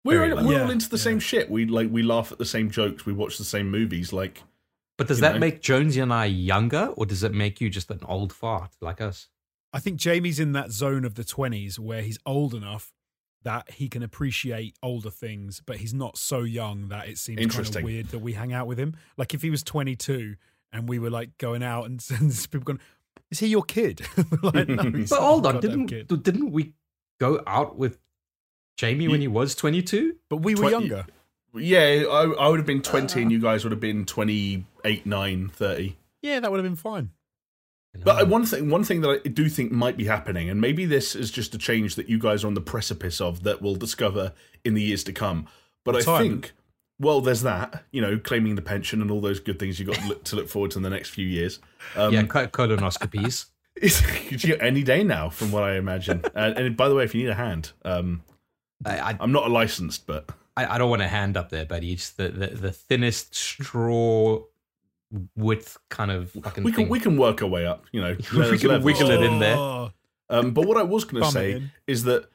We're, 0.04 0.24
in- 0.24 0.46
we're 0.46 0.52
Yeah, 0.54 0.62
all 0.64 0.70
into 0.70 0.88
the 0.88 0.96
yeah. 0.96 1.02
same 1.02 1.18
shit. 1.20 1.50
We 1.50 1.66
like 1.66 1.90
we 1.90 2.02
laugh 2.02 2.32
at 2.32 2.38
the 2.38 2.44
same 2.46 2.70
jokes. 2.70 3.04
We 3.06 3.12
watch 3.12 3.38
the 3.38 3.44
same 3.44 3.70
movies. 3.70 4.12
Like 4.12 4.42
But 4.98 5.08
does 5.08 5.20
that 5.20 5.34
know? 5.34 5.40
make 5.40 5.60
Jonesy 5.60 6.00
and 6.00 6.12
I 6.12 6.24
younger, 6.26 6.86
or 6.96 7.06
does 7.06 7.22
it 7.22 7.32
make 7.34 7.60
you 7.60 7.68
just 7.70 7.90
an 7.90 8.00
old 8.06 8.32
fart 8.32 8.72
like 8.80 9.00
us? 9.00 9.28
I 9.72 9.78
think 9.78 9.98
Jamie's 9.98 10.40
in 10.40 10.52
that 10.52 10.72
zone 10.72 11.04
of 11.04 11.14
the 11.14 11.22
20s 11.22 11.78
where 11.78 12.02
he's 12.02 12.18
old 12.26 12.54
enough 12.54 12.92
that 13.44 13.70
he 13.70 13.88
can 13.88 14.02
appreciate 14.02 14.74
older 14.82 15.10
things, 15.10 15.62
but 15.64 15.76
he's 15.76 15.94
not 15.94 16.18
so 16.18 16.40
young 16.42 16.88
that 16.88 17.08
it 17.08 17.16
seems 17.18 17.54
kind 17.54 17.76
of 17.76 17.82
weird 17.82 18.08
that 18.08 18.18
we 18.18 18.32
hang 18.32 18.52
out 18.52 18.66
with 18.66 18.78
him. 18.78 18.94
Like 19.16 19.32
if 19.32 19.42
he 19.42 19.48
was 19.48 19.62
22 19.62 20.34
and 20.72 20.88
we 20.88 20.98
were 20.98 21.08
like 21.10 21.38
going 21.38 21.62
out 21.62 21.84
and, 21.86 22.04
and 22.18 22.30
people 22.50 22.64
going, 22.64 22.80
"Is 23.30 23.38
he 23.38 23.46
your 23.46 23.62
kid?" 23.62 24.02
like, 24.42 24.68
no, 24.68 24.90
But 25.08 25.20
hold 25.20 25.46
on, 25.46 25.60
didn't 25.60 25.86
kid. 25.86 26.08
didn't 26.22 26.50
we 26.50 26.72
go 27.20 27.40
out 27.46 27.76
with 27.78 27.99
Jamie 28.80 29.08
when 29.08 29.20
he 29.20 29.28
was 29.28 29.54
twenty 29.54 29.82
two? 29.82 30.16
But 30.30 30.38
we 30.38 30.54
were 30.54 30.70
20 30.70 30.72
younger. 30.72 31.06
yeah, 31.54 32.04
I, 32.10 32.24
I 32.24 32.48
would 32.48 32.58
have 32.58 32.66
been 32.66 32.80
20 32.80 33.20
and 33.20 33.30
you 33.30 33.38
guys 33.38 33.62
would 33.62 33.72
have 33.72 33.80
been 33.80 34.06
28, 34.06 35.04
9, 35.04 35.48
30. 35.48 35.96
Yeah, 36.22 36.40
that 36.40 36.50
would 36.50 36.58
have 36.58 36.64
been 36.64 36.76
fine. 36.76 37.10
But 38.04 38.28
one 38.28 38.46
thing, 38.46 38.70
one 38.70 38.84
thing 38.84 39.00
that 39.00 39.20
I 39.24 39.28
do 39.28 39.48
think 39.48 39.72
might 39.72 39.96
be 39.96 40.04
happening, 40.04 40.48
and 40.48 40.60
maybe 40.60 40.86
this 40.86 41.16
is 41.16 41.30
just 41.30 41.54
a 41.54 41.58
change 41.58 41.96
that 41.96 42.08
you 42.08 42.18
guys 42.18 42.44
are 42.44 42.46
on 42.46 42.54
the 42.54 42.60
precipice 42.60 43.20
of 43.20 43.42
that 43.42 43.60
we'll 43.60 43.74
discover 43.74 44.32
in 44.64 44.74
the 44.74 44.82
years 44.82 45.02
to 45.04 45.12
come. 45.12 45.48
But 45.84 45.96
I 45.96 46.18
think, 46.18 46.52
well, 47.00 47.20
there's 47.20 47.42
that, 47.42 47.84
you 47.90 48.00
know, 48.00 48.16
claiming 48.16 48.54
the 48.54 48.62
pension 48.62 49.02
and 49.02 49.10
all 49.10 49.20
those 49.20 49.40
good 49.40 49.58
things 49.58 49.80
you 49.80 49.86
got 49.86 49.96
to 49.96 50.08
look, 50.08 50.24
to 50.24 50.36
look 50.36 50.48
forward 50.48 50.70
to 50.72 50.78
in 50.78 50.84
the 50.84 50.90
next 50.90 51.10
few 51.10 51.26
years. 51.26 51.58
Um, 51.96 52.14
yeah, 52.14 52.22
colonoscopies. 52.22 53.46
it's, 53.76 54.44
any 54.60 54.82
day 54.84 55.02
now, 55.02 55.28
from 55.28 55.50
what 55.50 55.64
I 55.64 55.76
imagine. 55.76 56.22
Uh, 56.34 56.52
and 56.56 56.76
by 56.76 56.88
the 56.88 56.94
way, 56.94 57.02
if 57.02 57.14
you 57.14 57.24
need 57.24 57.30
a 57.30 57.34
hand, 57.34 57.72
um, 57.84 58.22
I, 58.84 58.98
I 59.12 59.16
I'm 59.20 59.32
not 59.32 59.46
a 59.46 59.48
licensed, 59.52 60.06
but 60.06 60.30
I 60.56 60.66
I 60.74 60.78
don't 60.78 60.90
want 60.90 61.02
a 61.02 61.08
hand 61.08 61.36
up 61.36 61.50
there, 61.50 61.64
buddy. 61.66 61.92
It's 61.92 62.10
the 62.10 62.28
the, 62.28 62.46
the 62.48 62.72
thinnest 62.72 63.34
straw 63.34 64.42
width 65.36 65.76
kind 65.88 66.10
of 66.10 66.30
fucking 66.32 66.62
we 66.64 66.70
can 66.72 66.84
thing. 66.84 66.88
we 66.88 67.00
can 67.00 67.16
work 67.16 67.42
our 67.42 67.48
way 67.48 67.66
up. 67.66 67.84
You 67.92 68.00
know, 68.00 68.16
We 68.34 68.58
can 68.58 68.68
levels. 68.68 68.84
wiggle 68.84 69.10
it 69.10 69.22
in 69.22 69.38
there. 69.40 69.56
Oh, 69.56 69.90
Um, 70.28 70.52
but 70.52 70.66
what 70.66 70.76
I 70.76 70.82
was 70.84 71.04
going 71.04 71.22
to 71.22 71.30
say 71.30 71.52
in. 71.52 71.70
is 71.88 72.04
that, 72.04 72.28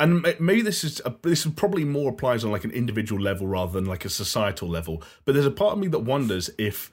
and 0.00 0.22
maybe 0.40 0.62
this 0.62 0.84
is 0.84 1.02
a, 1.04 1.14
this 1.22 1.46
probably 1.46 1.84
more 1.84 2.10
applies 2.12 2.42
on 2.44 2.50
like 2.50 2.64
an 2.64 2.70
individual 2.70 3.20
level 3.20 3.46
rather 3.46 3.72
than 3.72 3.84
like 3.84 4.04
a 4.06 4.08
societal 4.08 4.68
level. 4.68 5.02
But 5.26 5.34
there's 5.34 5.44
a 5.46 5.50
part 5.50 5.74
of 5.74 5.78
me 5.78 5.88
that 5.88 5.98
wonders 6.00 6.48
if 6.56 6.90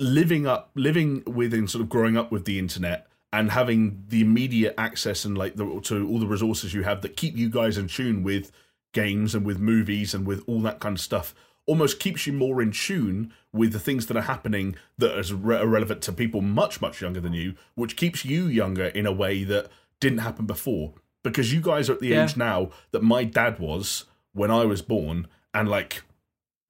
living 0.00 0.46
up, 0.48 0.70
living 0.74 1.22
within 1.26 1.68
sort 1.68 1.82
of 1.82 1.88
growing 1.88 2.16
up 2.16 2.32
with 2.32 2.44
the 2.44 2.58
internet 2.58 3.06
and 3.36 3.50
having 3.50 4.04
the 4.08 4.20
immediate 4.20 4.74
access 4.78 5.24
and 5.26 5.36
like 5.36 5.54
the, 5.56 5.64
to 5.84 6.08
all 6.08 6.18
the 6.18 6.26
resources 6.26 6.72
you 6.74 6.82
have 6.84 7.02
that 7.02 7.16
keep 7.16 7.36
you 7.36 7.48
guys 7.50 7.76
in 7.78 7.86
tune 7.88 8.22
with 8.22 8.50
games 8.94 9.34
and 9.34 9.44
with 9.44 9.58
movies 9.58 10.14
and 10.14 10.26
with 10.26 10.42
all 10.46 10.60
that 10.60 10.80
kind 10.80 10.96
of 10.96 11.00
stuff 11.00 11.34
almost 11.66 11.98
keeps 11.98 12.26
you 12.26 12.32
more 12.32 12.62
in 12.62 12.70
tune 12.70 13.32
with 13.52 13.72
the 13.72 13.80
things 13.80 14.06
that 14.06 14.16
are 14.16 14.22
happening 14.34 14.76
that 14.98 15.18
is 15.18 15.32
re- 15.32 15.56
are 15.58 15.66
relevant 15.66 16.00
to 16.02 16.12
people 16.12 16.40
much 16.40 16.80
much 16.80 17.00
younger 17.02 17.20
than 17.20 17.32
you 17.32 17.54
which 17.74 17.96
keeps 17.96 18.24
you 18.24 18.46
younger 18.46 18.86
in 18.86 19.04
a 19.06 19.12
way 19.12 19.44
that 19.44 19.66
didn't 20.00 20.18
happen 20.28 20.46
before 20.46 20.94
because 21.24 21.52
you 21.52 21.60
guys 21.60 21.90
are 21.90 21.94
at 21.94 22.00
the 22.00 22.08
Yeah. 22.08 22.24
age 22.24 22.36
now 22.36 22.70
that 22.92 23.02
my 23.02 23.24
dad 23.24 23.58
was 23.58 24.04
when 24.32 24.50
I 24.50 24.64
was 24.64 24.80
born 24.80 25.26
and 25.52 25.68
like 25.68 26.02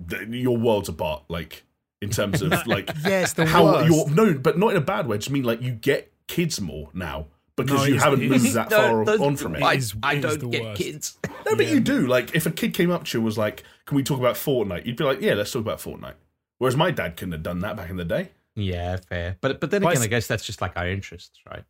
th- 0.08 0.28
your 0.28 0.56
worlds 0.56 0.88
apart 0.88 1.24
like 1.28 1.64
in 2.00 2.10
terms 2.10 2.40
of 2.42 2.52
like 2.66 2.90
yes, 3.04 3.34
the 3.34 3.46
how 3.46 3.64
worst. 3.66 3.88
you're 3.92 4.08
no 4.10 4.34
but 4.34 4.58
not 4.58 4.70
in 4.70 4.76
a 4.78 4.80
bad 4.94 5.06
way 5.06 5.16
I 5.16 5.18
just 5.18 5.30
mean 5.30 5.44
like 5.44 5.60
you 5.62 5.72
get 5.72 6.12
kids 6.28 6.60
more 6.60 6.90
now 6.94 7.26
because 7.56 7.80
No, 7.80 7.84
you 7.84 7.98
haven't 7.98 8.22
it's- 8.22 8.42
moved 8.42 8.54
that 8.54 8.70
far 8.70 9.04
those- 9.06 9.20
on 9.20 9.36
from 9.36 9.56
it 9.56 9.62
I, 9.62 9.74
It 9.74 9.78
is- 9.78 9.94
I 10.02 10.14
it 10.14 10.24
is 10.24 10.36
don't 10.36 10.50
get 10.50 10.62
worst. 10.62 10.80
kids. 10.82 11.18
no, 11.24 11.56
but 11.56 11.66
Yeah. 11.66 11.72
you 11.74 11.80
do. 11.80 12.06
Like, 12.06 12.34
if 12.34 12.46
a 12.46 12.50
kid 12.50 12.74
came 12.74 12.90
up 12.90 13.04
to 13.04 13.16
you 13.16 13.20
and 13.20 13.24
was 13.24 13.38
like, 13.38 13.62
"Can 13.86 13.96
we 13.96 14.02
talk 14.02 14.18
about 14.18 14.34
Fortnite?" 14.36 14.84
You'd 14.86 14.96
be 14.96 15.04
like, 15.04 15.20
"Yeah, 15.20 15.34
let's 15.34 15.50
talk 15.52 15.60
about 15.62 15.78
Fortnite." 15.78 16.14
Whereas 16.58 16.76
my 16.76 16.90
dad 16.90 17.16
couldn't 17.16 17.32
have 17.32 17.42
done 17.42 17.60
that 17.60 17.76
back 17.76 17.90
in 17.90 17.96
the 17.96 18.04
day. 18.04 18.30
Yeah, 18.54 18.96
fair. 18.96 19.36
But 19.40 19.60
but 19.60 19.70
then 19.70 19.82
But 19.82 19.88
again, 19.88 20.02
it's- 20.02 20.04
I 20.04 20.08
guess 20.08 20.26
that's 20.26 20.44
just 20.44 20.60
like 20.60 20.72
our 20.76 20.88
interests, 20.88 21.40
right? 21.50 21.64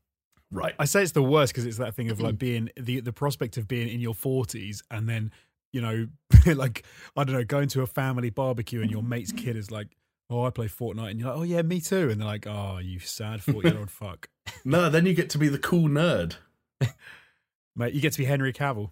Right. 0.50 0.74
I 0.78 0.84
say 0.84 1.02
it's 1.02 1.12
the 1.12 1.22
worst 1.22 1.52
because 1.52 1.66
it's 1.66 1.78
that 1.78 1.94
thing 1.94 2.08
of 2.10 2.18
Mm. 2.18 2.22
like 2.22 2.38
being 2.38 2.70
the 2.76 3.00
the 3.00 3.12
prospect 3.12 3.56
of 3.56 3.66
being 3.66 3.88
in 3.88 3.98
your 4.00 4.14
forties 4.14 4.82
and 4.92 5.08
then 5.08 5.32
you 5.72 5.80
know 5.80 6.06
like 6.46 6.84
I 7.16 7.24
don't 7.24 7.34
know 7.34 7.42
going 7.44 7.68
to 7.70 7.82
a 7.82 7.86
family 7.86 8.30
barbecue 8.30 8.80
and 8.80 8.88
your 8.90 9.02
mate's 9.02 9.32
kid 9.32 9.56
is 9.56 9.72
like 9.72 9.88
oh 10.30 10.44
I 10.44 10.50
play 10.50 10.66
Fortnite 10.66 11.10
and 11.12 11.20
you're 11.20 11.28
like 11.28 11.38
oh 11.38 11.42
yeah 11.42 11.62
me 11.62 11.80
too 11.80 12.10
and 12.10 12.20
they're 12.20 12.26
like 12.28 12.46
oh 12.46 12.78
you 12.78 12.98
sad 12.98 13.42
forty 13.42 13.68
year 13.68 13.78
old 13.78 13.90
fuck 14.02 14.28
No, 14.64 14.88
then 14.90 15.06
you 15.06 15.14
get 15.14 15.30
to 15.30 15.38
be 15.38 15.48
the 15.48 15.58
cool 15.58 15.88
nerd. 15.88 16.36
mate 17.76 17.94
you 17.94 18.00
get 18.00 18.12
to 18.12 18.18
be 18.18 18.24
Henry 18.24 18.52
Cavill 18.52 18.90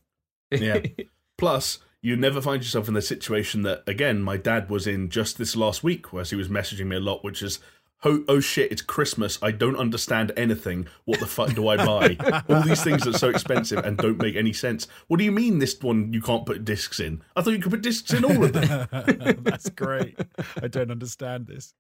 Yeah. 0.51 0.81
Plus, 1.39 1.79
you 2.01 2.15
never 2.17 2.41
find 2.41 2.63
yourself 2.63 2.87
in 2.87 2.95
the 2.95 3.03
situation 3.03 3.63
that, 3.63 3.83
again, 3.89 4.23
my 4.23 4.37
dad 4.37 4.71
was 4.71 4.87
in 4.87 5.11
just 5.11 5.37
this 5.37 5.57
last 5.57 5.83
week, 5.83 6.13
whereas 6.13 6.31
he 6.31 6.37
was 6.37 6.49
messaging 6.49 6.87
me 6.87 6.97
a 6.97 7.01
lot, 7.01 7.25
which 7.25 7.43
is, 7.43 7.59
oh, 8.05 8.25
oh 8.29 8.41
shit, 8.41 8.71
it's 8.71 8.83
Christmas. 8.83 9.39
I 9.43 9.51
don't 9.51 9.77
understand 9.77 10.33
anything. 10.37 10.87
What 11.05 11.21
the 11.21 11.27
fuck 11.27 11.55
do 11.55 11.69
I 11.69 11.77
buy? 11.77 12.43
All 12.49 12.63
these 12.63 12.83
things 12.83 13.07
are 13.07 13.13
so 13.13 13.29
expensive 13.29 13.85
and 13.85 13.97
don't 13.97 14.19
make 14.19 14.37
any 14.37 14.53
sense. 14.53 14.87
What 15.09 15.19
do 15.19 15.25
you 15.25 15.33
mean 15.33 15.59
this 15.59 15.81
one 15.81 16.13
you 16.13 16.21
can't 16.21 16.47
put 16.47 16.65
discs 16.65 17.01
in? 17.01 17.23
I 17.37 17.43
thought 17.43 17.51
you 17.51 17.61
could 17.61 17.73
put 17.73 17.83
discs 17.83 18.13
in 18.13 18.25
all 18.25 18.45
of 18.45 18.53
them. 18.53 18.89
that's 19.43 19.69
great 19.71 20.19
I 20.63 20.69
don't 20.69 20.91
understand 20.91 21.47
this 21.47 21.75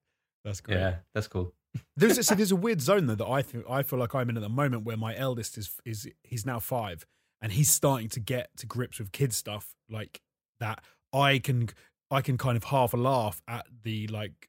that's 0.44 0.60
great 0.60 0.76
yeah, 0.76 0.96
that's 1.14 1.26
cool. 1.26 1.54
There's 1.96 2.24
so 2.26 2.34
there's 2.34 2.52
a 2.52 2.56
weird 2.56 2.80
zone 2.80 3.06
though 3.06 3.14
that 3.14 3.26
I 3.26 3.42
feel 3.42 3.62
I 3.68 3.82
feel 3.82 3.98
like 3.98 4.14
I'm 4.14 4.28
in 4.28 4.36
at 4.36 4.42
the 4.42 4.48
moment 4.48 4.84
where 4.84 4.96
my 4.96 5.16
eldest 5.16 5.58
is 5.58 5.76
is 5.84 6.08
he's 6.22 6.44
now 6.44 6.60
five 6.60 7.06
and 7.40 7.52
he's 7.52 7.70
starting 7.70 8.08
to 8.10 8.20
get 8.20 8.50
to 8.58 8.66
grips 8.66 8.98
with 8.98 9.12
kid 9.12 9.32
stuff 9.32 9.74
like 9.90 10.20
that 10.60 10.84
I 11.12 11.38
can 11.38 11.70
I 12.10 12.20
can 12.20 12.36
kind 12.36 12.56
of 12.56 12.64
half 12.64 12.94
a 12.94 12.96
laugh 12.96 13.40
at 13.48 13.66
the 13.82 14.06
like 14.08 14.48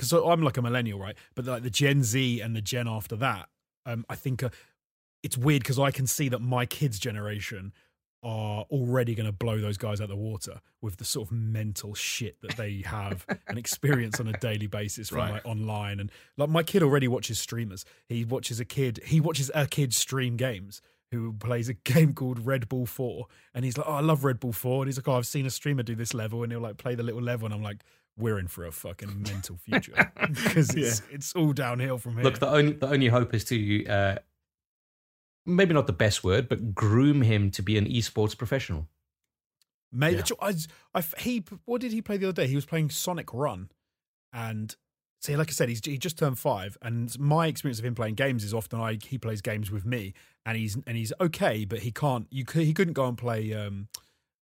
because 0.00 0.12
I'm 0.12 0.42
like 0.42 0.56
a 0.56 0.62
millennial, 0.62 0.98
right? 0.98 1.16
But 1.34 1.44
like 1.46 1.62
the 1.62 1.70
Gen 1.70 2.02
Z 2.02 2.40
and 2.40 2.56
the 2.56 2.60
Gen 2.62 2.88
after 2.88 3.16
that, 3.16 3.48
um, 3.86 4.04
I 4.08 4.14
think 4.16 4.42
uh, 4.42 4.48
it's 5.22 5.36
weird 5.36 5.62
because 5.62 5.78
I 5.78 5.90
can 5.90 6.06
see 6.06 6.28
that 6.30 6.40
my 6.40 6.64
kids' 6.66 6.98
generation 6.98 7.72
are 8.22 8.64
already 8.70 9.14
going 9.14 9.24
to 9.26 9.32
blow 9.32 9.58
those 9.60 9.78
guys 9.78 10.00
out 10.00 10.08
the 10.08 10.16
water 10.16 10.60
with 10.82 10.96
the 10.98 11.04
sort 11.06 11.28
of 11.28 11.32
mental 11.32 11.94
shit 11.94 12.36
that 12.42 12.54
they 12.56 12.82
have 12.84 13.24
and 13.48 13.58
experience 13.58 14.20
on 14.20 14.26
a 14.28 14.32
daily 14.40 14.66
basis 14.66 15.08
from 15.08 15.18
Right. 15.18 15.32
like 15.32 15.46
online 15.46 16.00
and 16.00 16.12
like 16.36 16.50
my 16.50 16.62
kid 16.62 16.82
already 16.82 17.08
watches 17.08 17.38
streamers 17.38 17.86
he 18.10 18.22
watches 18.26 18.60
a 18.60 18.66
kid 18.66 19.00
he 19.06 19.20
watches 19.20 19.50
a 19.54 19.66
kid 19.66 19.94
stream 19.94 20.36
games 20.36 20.82
who 21.10 21.32
plays 21.32 21.70
a 21.70 21.72
game 21.84 22.12
called 22.12 22.44
Red 22.44 22.68
Ball 22.68 22.84
4 22.84 23.24
and 23.54 23.64
he's 23.64 23.78
like 23.78 23.86
oh 23.88 23.92
I 23.94 24.00
love 24.00 24.22
Red 24.22 24.38
Ball 24.38 24.52
4 24.52 24.82
and 24.82 24.88
he's 24.88 24.98
like 24.98 25.08
oh 25.08 25.14
I've 25.16 25.26
seen 25.26 25.46
a 25.46 25.50
streamer 25.50 25.82
do 25.82 25.94
this 25.94 26.12
level 26.12 26.42
and 26.42 26.52
he'll 26.52 26.60
like 26.60 26.76
play 26.76 26.94
the 26.94 27.02
little 27.02 27.22
level 27.22 27.46
and 27.46 27.54
I'm 27.54 27.62
like 27.62 27.80
we're 28.16 28.38
in 28.38 28.48
for 28.48 28.66
a 28.66 28.72
fucking 28.72 29.22
mental 29.22 29.56
future 29.56 30.12
because 30.28 30.74
it's 30.74 31.02
it's 31.10 31.32
all 31.34 31.52
downhill 31.52 31.98
from 31.98 32.14
here 32.14 32.24
Look, 32.24 32.38
the 32.38 32.48
only 32.48 32.72
the 32.72 32.88
only 32.88 33.08
hope 33.08 33.34
is 33.34 33.44
to 33.44 33.86
uh, 33.86 34.16
maybe 35.46 35.74
not 35.74 35.86
the 35.86 35.92
best 35.92 36.22
word, 36.22 36.48
but 36.48 36.74
groom 36.74 37.22
him 37.22 37.50
to 37.52 37.62
be 37.62 37.76
an 37.78 37.86
esports 37.86 38.36
professional. 38.36 38.88
Maybe 39.92 40.16
Yeah. 40.16 40.36
I, 40.40 40.54
I, 40.94 41.02
he. 41.18 41.44
What 41.64 41.80
did 41.80 41.92
he 41.92 42.02
play 42.02 42.16
the 42.16 42.28
other 42.28 42.42
day? 42.42 42.46
He 42.46 42.54
was 42.54 42.64
playing 42.64 42.90
Sonic 42.90 43.32
Run, 43.32 43.70
and 44.32 44.74
see, 45.20 45.36
like 45.36 45.48
I 45.48 45.52
said, 45.52 45.68
he's 45.68 45.80
he 45.84 45.98
just 45.98 46.18
turned 46.18 46.38
five. 46.38 46.78
And 46.80 47.18
my 47.18 47.48
experience 47.48 47.80
of 47.80 47.84
him 47.84 47.94
playing 47.94 48.14
games 48.14 48.44
is 48.44 48.54
often 48.54 48.80
I 48.80 48.98
he 49.04 49.18
plays 49.18 49.40
games 49.40 49.70
with 49.70 49.84
me, 49.84 50.14
and 50.46 50.56
he's 50.56 50.76
and 50.86 50.96
he's 50.96 51.12
okay, 51.20 51.64
but 51.64 51.80
he 51.80 51.90
can't. 51.90 52.28
You 52.30 52.44
he 52.52 52.72
couldn't 52.72 52.94
go 52.94 53.08
and 53.08 53.18
play. 53.18 53.52
Um, 53.52 53.88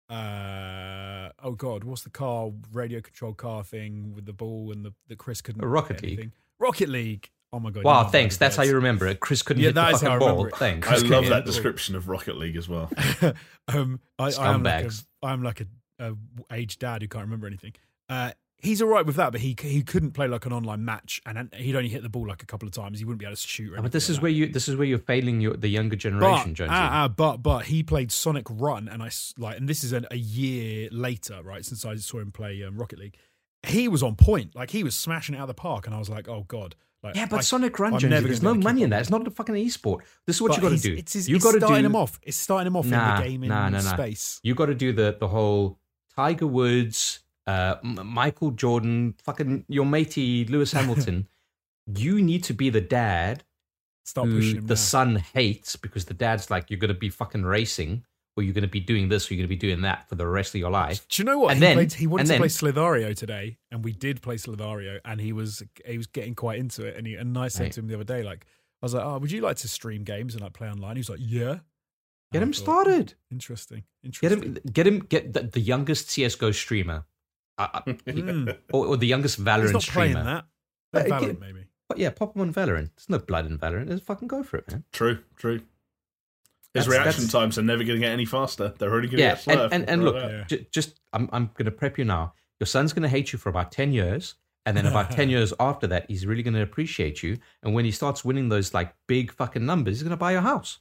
uh 0.10 1.30
oh 1.44 1.52
god, 1.52 1.84
what's 1.84 2.04
the 2.04 2.10
car 2.10 2.52
radio 2.72 3.02
control 3.02 3.34
car 3.34 3.64
thing 3.64 4.14
with 4.16 4.26
the 4.26 4.34
ball 4.34 4.72
and 4.72 4.86
the 4.86 4.94
the 5.08 5.16
Chris 5.16 5.42
couldn't 5.42 5.64
Rocket 5.66 6.02
League. 6.02 6.32
Rocket 6.60 6.90
League. 6.90 7.30
Oh 7.54 7.60
my 7.60 7.72
god! 7.72 7.84
Wow, 7.84 8.04
thanks. 8.06 8.36
know 8.40 8.46
That's 8.46 8.56
how 8.58 8.64
you 8.64 8.76
remember 8.76 9.08
it. 9.08 9.20
Chris 9.22 9.42
couldn't 9.42 9.62
Yeah, 9.64 9.70
hit 9.70 9.76
the 9.76 9.82
that 9.82 9.94
is 9.94 10.00
fucking 10.02 10.08
how 10.10 10.16
I 10.16 10.20
ball. 10.20 10.30
remember 10.30 10.50
it. 10.50 10.56
Thanks. 10.58 10.88
I 10.90 10.96
love 10.98 11.26
that 11.28 11.34
and- 11.38 11.46
description 11.46 11.96
of 11.96 12.10
Rocket 12.10 12.38
League 12.38 12.58
as 12.58 12.68
well. 12.68 12.92
um, 13.70 14.00
I, 14.20 14.32
I 14.32 14.54
am 14.54 14.64
like 14.64 14.84
a, 14.84 14.88
Scumbags. 14.88 15.06
I'm 15.24 15.44
like 15.44 15.62
a, 15.62 15.66
a 16.00 16.14
aged 16.54 16.80
dad 16.80 17.02
who 17.02 17.08
can't 17.08 17.24
remember 17.24 17.48
anything. 17.48 17.74
Uh, 18.10 18.32
he's 18.60 18.82
all 18.82 18.88
right 18.90 19.06
with 19.06 19.16
that, 19.18 19.32
but 19.32 19.42
he 19.42 19.56
he 19.62 19.84
couldn't 19.84 20.12
play 20.12 20.28
like 20.28 20.46
an 20.46 20.54
online 20.54 20.84
match, 20.84 21.22
and 21.26 21.54
he'd 21.56 21.76
only 21.76 21.90
hit 21.90 22.04
the 22.04 22.10
ball 22.10 22.28
like 22.28 22.44
a 22.44 22.46
couple 22.46 22.68
of 22.68 22.74
times. 22.74 23.00
He 23.00 23.06
wouldn't 23.06 23.20
be 23.20 23.26
able 23.26 23.36
to 23.36 23.42
shoot. 23.48 23.74
Or 23.74 23.80
Uh, 23.80 23.82
but 23.84 23.92
this 23.92 24.10
is 24.10 24.18
like 24.18 24.24
where 24.24 24.32
you 24.32 24.48
this 24.48 24.68
is 24.68 24.76
where 24.76 24.88
you're 24.88 24.98
failing 25.00 25.42
your 25.42 25.56
the 25.56 25.68
younger 25.68 25.96
generation, 25.96 26.54
but, 26.58 26.70
ah, 26.70 26.90
ah, 27.04 27.08
but 27.08 27.38
but 27.38 27.66
he 27.66 27.84
played 27.84 28.12
Sonic 28.12 28.46
Run, 28.50 28.88
and 28.88 29.02
I 29.04 29.10
like, 29.38 29.58
and 29.58 29.68
this 29.70 29.84
is 29.84 29.94
an, 29.94 30.06
a 30.12 30.18
year 30.18 30.90
later, 30.92 31.42
right? 31.44 31.64
Since 31.66 31.86
I 31.86 31.96
saw 31.98 32.20
him 32.20 32.32
play 32.32 32.64
um, 32.64 32.78
Rocket 32.78 33.00
League, 33.00 33.16
he 33.64 33.88
was 33.88 34.04
on 34.04 34.16
point. 34.16 34.56
Like 34.56 34.72
he 34.72 34.84
was 34.84 34.96
smashing 34.96 35.36
it 35.36 35.38
out 35.38 35.44
of 35.44 35.48
the 35.50 35.54
park, 35.54 35.86
and 35.86 35.96
I 35.96 36.00
was 36.00 36.10
like, 36.10 36.28
oh 36.28 36.44
god. 36.48 36.76
Like, 37.04 37.16
yeah, 37.16 37.28
but 37.28 37.38
I- 37.38 37.42
Sonic 37.42 37.78
Run, 37.78 38.00
Jonesy, 38.00 38.26
there's 38.26 38.42
no 38.42 38.54
be 38.54 38.58
able 38.58 38.62
to 38.64 38.68
money 38.70 38.82
in 38.84 38.90
that. 38.90 39.02
It's 39.02 39.12
not 39.12 39.26
a 39.28 39.30
fucking 39.30 39.54
esport. 39.54 40.00
This 40.26 40.38
is 40.38 40.42
what 40.42 40.56
you 40.56 40.64
got 40.64 40.70
to 40.70 40.78
do. 40.78 40.96
It's 40.96 41.14
his, 41.14 41.30
you 41.30 41.38
got 41.40 41.52
to 41.52 41.60
starting 41.60 41.84
do. 41.84 41.86
him 41.86 41.96
off. 41.96 42.20
It's 42.24 42.36
starting 42.38 42.66
him 42.66 42.76
off 42.76 42.88
Nah, 42.88 43.18
in 43.18 43.22
the 43.22 43.30
gaming 43.30 43.50
nah, 43.50 43.70
nah, 43.70 43.82
nah. 43.82 43.94
space. 43.94 44.40
You 44.42 44.56
got 44.56 44.66
to 44.66 44.74
do 44.76 44.94
the 44.94 45.16
the 45.18 45.28
whole 45.28 45.78
Tiger 46.16 46.48
Woods, 46.48 47.20
uh, 47.48 47.76
M- 47.84 48.00
Michael 48.06 48.52
Jordan, 48.52 49.16
fucking 49.24 49.66
your 49.68 49.86
matey 49.86 50.46
Lewis 50.46 50.72
Hamilton. 50.72 51.28
you 51.96 52.22
need 52.22 52.44
to 52.44 52.54
be 52.54 52.70
the 52.70 52.82
dad 52.82 53.44
Start 54.04 54.28
who 54.30 54.36
pushing 54.40 54.66
the 54.68 54.76
son 54.78 55.16
hates 55.34 55.76
because 55.76 56.06
the 56.06 56.14
dad's 56.14 56.50
like, 56.50 56.70
you're 56.70 56.80
going 56.80 56.94
to 56.94 57.00
be 57.00 57.10
fucking 57.10 57.44
racing, 57.44 58.04
or 58.36 58.44
you're 58.44 58.54
going 58.54 58.62
to 58.62 58.68
be 58.70 58.80
doing 58.80 59.10
this, 59.10 59.30
or 59.30 59.34
you're 59.34 59.40
going 59.40 59.50
to 59.50 59.56
be 59.56 59.68
doing 59.68 59.82
that 59.82 60.08
for 60.08 60.16
the 60.16 60.26
rest 60.28 60.54
of 60.56 60.60
your 60.60 60.70
life. 60.72 61.06
Do 61.10 61.22
you 61.22 61.26
know 61.26 61.40
what? 61.40 61.52
And 61.52 61.58
he, 61.58 61.66
then- 61.66 61.76
played, 61.76 61.94
he 61.94 62.08
wanted 62.08 62.24
to 62.26 62.30
then- 62.30 62.40
play 62.40 62.48
Slither.io 62.50 63.14
today, 63.14 63.58
and 63.72 63.84
we 63.84 63.92
did 63.92 64.22
play 64.22 64.38
Slither.io, 64.38 65.00
and 65.04 65.20
he 65.20 65.34
was 65.34 65.62
he 65.86 65.98
was 65.98 66.08
getting 66.08 66.36
quite 66.36 66.60
into 66.60 66.86
it. 66.86 66.96
And 66.96 67.06
he, 67.08 67.16
and 67.16 67.38
I 67.38 67.48
said 67.50 67.64
Right. 67.64 67.72
to 67.74 67.80
him 67.82 67.88
the 67.88 67.96
other 67.96 68.04
day, 68.06 68.24
like, 68.24 68.46
I 68.82 68.86
was 68.86 68.94
like, 68.94 69.04
"Oh, 69.04 69.18
would 69.18 69.32
you 69.32 69.42
like 69.42 69.58
to 69.58 69.68
stream 69.68 70.04
games 70.04 70.36
and 70.36 70.42
like 70.44 70.54
play 70.54 70.70
online?" 70.70 70.96
He 70.96 71.00
was 71.02 71.10
like, 71.10 71.20
"Yeah." 71.22 71.60
Get 72.34 72.42
And 72.42 72.44
him 72.44 72.54
thought, 72.54 72.84
started. 72.86 73.14
Interesting. 73.32 73.84
Interesting. 74.04 74.54
Get 74.54 74.56
him. 74.56 74.72
Get 74.72 74.88
him. 74.88 75.00
Get 75.00 75.34
the, 75.34 75.44
the 75.44 75.60
youngest 75.62 76.10
CS:GO 76.12 76.52
streamer, 76.52 77.06
uh, 77.58 77.68
uh, 77.74 77.82
Mm. 77.82 78.58
or, 78.74 78.88
or 78.88 78.98
the 78.98 79.08
youngest 79.08 79.44
Valorant 79.44 79.64
He's 79.64 79.74
not 79.74 79.84
playing 79.84 80.12
streamer. 80.14 80.24
that. 80.24 80.46
But 80.94 81.06
Valorant, 81.08 81.18
again- 81.24 81.38
maybe. 81.40 81.66
But 81.90 81.98
yeah, 82.00 82.10
pop 82.10 82.36
him 82.36 82.42
on 82.42 82.54
Valorant. 82.54 82.90
There's 82.96 83.10
no 83.10 83.20
blood 83.20 83.46
in 83.46 83.58
Valorant. 83.58 83.88
Just 83.88 84.04
fucking 84.04 84.28
go 84.28 84.44
for 84.44 84.58
it, 84.58 84.70
man. 84.70 84.84
True, 84.92 85.20
true. 85.38 85.62
His 86.74 86.86
That's- 86.86 86.88
reaction 86.88 87.24
that's- 87.24 87.32
times 87.32 87.58
are 87.58 87.62
never 87.64 87.84
going 87.84 88.00
to 88.00 88.06
get 88.06 88.12
any 88.12 88.26
faster. 88.26 88.74
They're 88.78 88.94
only 88.94 89.08
going 89.08 89.18
to 89.18 89.24
Yeah, 89.24 89.30
get 89.36 89.42
slower. 89.44 89.64
and, 89.66 89.74
and, 89.74 89.90
and 89.90 90.04
look, 90.04 90.16
Yeah. 90.16 90.44
j- 90.48 90.68
just 90.72 91.00
I'm 91.14 91.30
I'm 91.32 91.48
going 91.56 91.66
to 91.66 91.72
prep 91.72 91.98
you 91.98 92.06
now. 92.06 92.34
Your 92.60 92.68
son's 92.68 92.92
going 92.94 93.04
to 93.04 93.10
hate 93.10 93.32
you 93.34 93.40
for 93.40 93.50
about 93.50 93.72
ten 93.72 93.94
years, 93.94 94.36
and 94.66 94.76
then 94.76 94.86
about 94.86 95.12
ten 95.12 95.30
years 95.36 95.54
after 95.60 95.88
that, 95.88 96.06
he's 96.10 96.26
really 96.26 96.44
going 96.44 96.56
to 96.56 96.62
appreciate 96.62 97.24
you. 97.24 97.38
And 97.64 97.74
when 97.74 97.86
he 97.86 97.92
starts 97.92 98.26
winning 98.26 98.50
those 98.50 98.74
like 98.74 98.94
big 99.08 99.32
fucking 99.32 99.66
numbers, 99.66 99.96
he's 99.96 100.04
going 100.04 100.12
to 100.12 100.18
buy 100.18 100.34
your 100.34 100.42
house. 100.42 100.80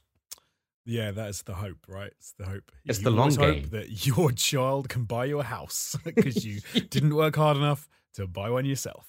Yeah, 0.89 1.11
that 1.11 1.29
is 1.29 1.41
the 1.43 1.53
hope, 1.53 1.77
right? 1.89 2.11
It's 2.17 2.31
the 2.39 2.45
hope. 2.45 2.71
It's 2.85 2.99
You 2.99 3.03
the 3.03 3.11
long 3.11 3.35
hope 3.35 3.55
game. 3.55 3.69
that 3.71 4.05
your 4.07 4.31
child 4.49 4.87
can 4.89 5.03
buy 5.03 5.25
your 5.25 5.43
house 5.43 5.95
because 6.03 6.45
you 6.45 6.61
didn't 6.89 7.13
work 7.13 7.35
hard 7.35 7.57
enough 7.57 7.89
to 8.13 8.25
buy 8.25 8.49
one 8.49 8.65
yourself. 8.65 9.05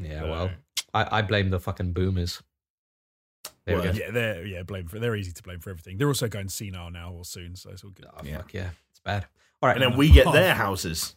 Yeah, 0.00 0.20
So- 0.20 0.30
well, 0.30 0.50
I, 0.92 1.18
I 1.18 1.22
blame 1.22 1.48
the 1.50 1.58
fucking 1.58 1.92
boomers. 1.94 2.42
There 3.66 3.76
we 3.76 3.82
Well, 3.82 3.92
go. 3.92 3.98
Yeah, 3.98 4.10
they're 4.10 4.44
yeah 4.46 4.62
blame 4.62 4.86
for 4.88 4.98
they're 4.98 5.16
easy 5.16 5.32
to 5.32 5.42
blame 5.42 5.60
for 5.60 5.70
everything. 5.70 5.96
They're 5.96 6.08
also 6.08 6.28
going 6.28 6.48
senile 6.50 6.90
now 6.90 7.12
or 7.12 7.24
soon, 7.24 7.56
so 7.56 7.70
it's 7.70 7.82
all 7.82 7.90
good. 7.90 8.06
Oh, 8.12 8.20
Yeah. 8.22 8.36
fuck 8.38 8.52
yeah, 8.52 8.70
it's 8.90 9.00
bad. 9.00 9.26
All 9.62 9.68
right, 9.68 9.80
and 9.80 9.82
then 9.92 9.96
we 9.98 10.10
get 10.10 10.30
their 10.32 10.54
houses. 10.54 11.16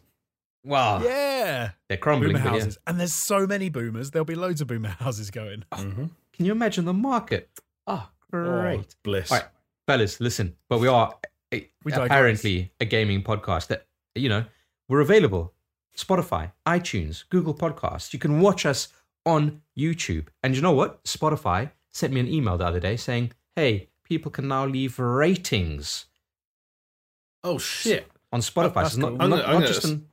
well, 0.64 1.02
Yeah, 1.04 1.72
they're 1.88 1.98
crumbling. 1.98 2.32
boomer 2.32 2.44
but 2.44 2.54
yeah. 2.54 2.60
houses, 2.60 2.78
and 2.86 2.98
there's 2.98 3.12
so 3.14 3.46
many 3.46 3.68
boomers. 3.68 4.10
There'll 4.10 4.24
be 4.24 4.34
loads 4.34 4.62
of 4.62 4.68
boomer 4.68 4.88
houses 4.88 5.30
going. 5.30 5.64
Ah, 5.70 5.76
mm-hmm. 5.80 6.06
Can 6.32 6.44
you 6.46 6.52
imagine 6.52 6.86
the 6.86 6.94
market? 6.94 7.50
Ah, 7.86 8.10
oh, 8.32 8.36
great. 8.62 8.94
Bliss. 9.02 9.30
All 9.30 9.38
right, 9.38 9.48
fellas, 9.88 10.20
listen. 10.20 10.46
But 10.68 10.78
we 10.84 10.88
are 10.88 11.08
a- 11.54 11.68
We 11.84 11.92
apparently 11.92 12.56
a 12.78 12.84
gaming 12.84 13.22
podcast 13.30 13.66
that 13.68 13.80
you 14.14 14.28
know 14.28 14.42
we're 14.88 15.00
available. 15.08 15.44
Spotify, 15.96 16.52
iTunes, 16.76 17.24
Google 17.34 17.54
Podcasts. 17.64 18.12
You 18.12 18.18
can 18.24 18.40
watch 18.46 18.62
us 18.72 18.88
on 19.26 19.42
YouTube. 19.76 20.26
And 20.42 20.54
you 20.54 20.62
know 20.66 20.76
what? 20.80 21.02
Spotify 21.04 21.60
sent 21.90 22.12
me 22.14 22.20
an 22.20 22.28
email 22.36 22.56
the 22.58 22.66
other 22.70 22.80
day 22.88 22.96
saying, 22.96 23.32
"Hey, 23.56 23.88
people 24.10 24.30
can 24.30 24.46
now 24.54 24.64
leave 24.66 24.98
ratings 24.98 25.86
Oh 27.44 27.58
shit! 27.58 28.06
on 28.32 28.40
Spotify. 28.40 28.82
that's 28.82 28.94
So 28.94 29.00
not, 29.00 29.18
cool. 29.18 29.28
not, 29.28 29.44
I'm 29.48 29.60
not 29.60 29.66
just 29.68 29.84
an 29.84 30.06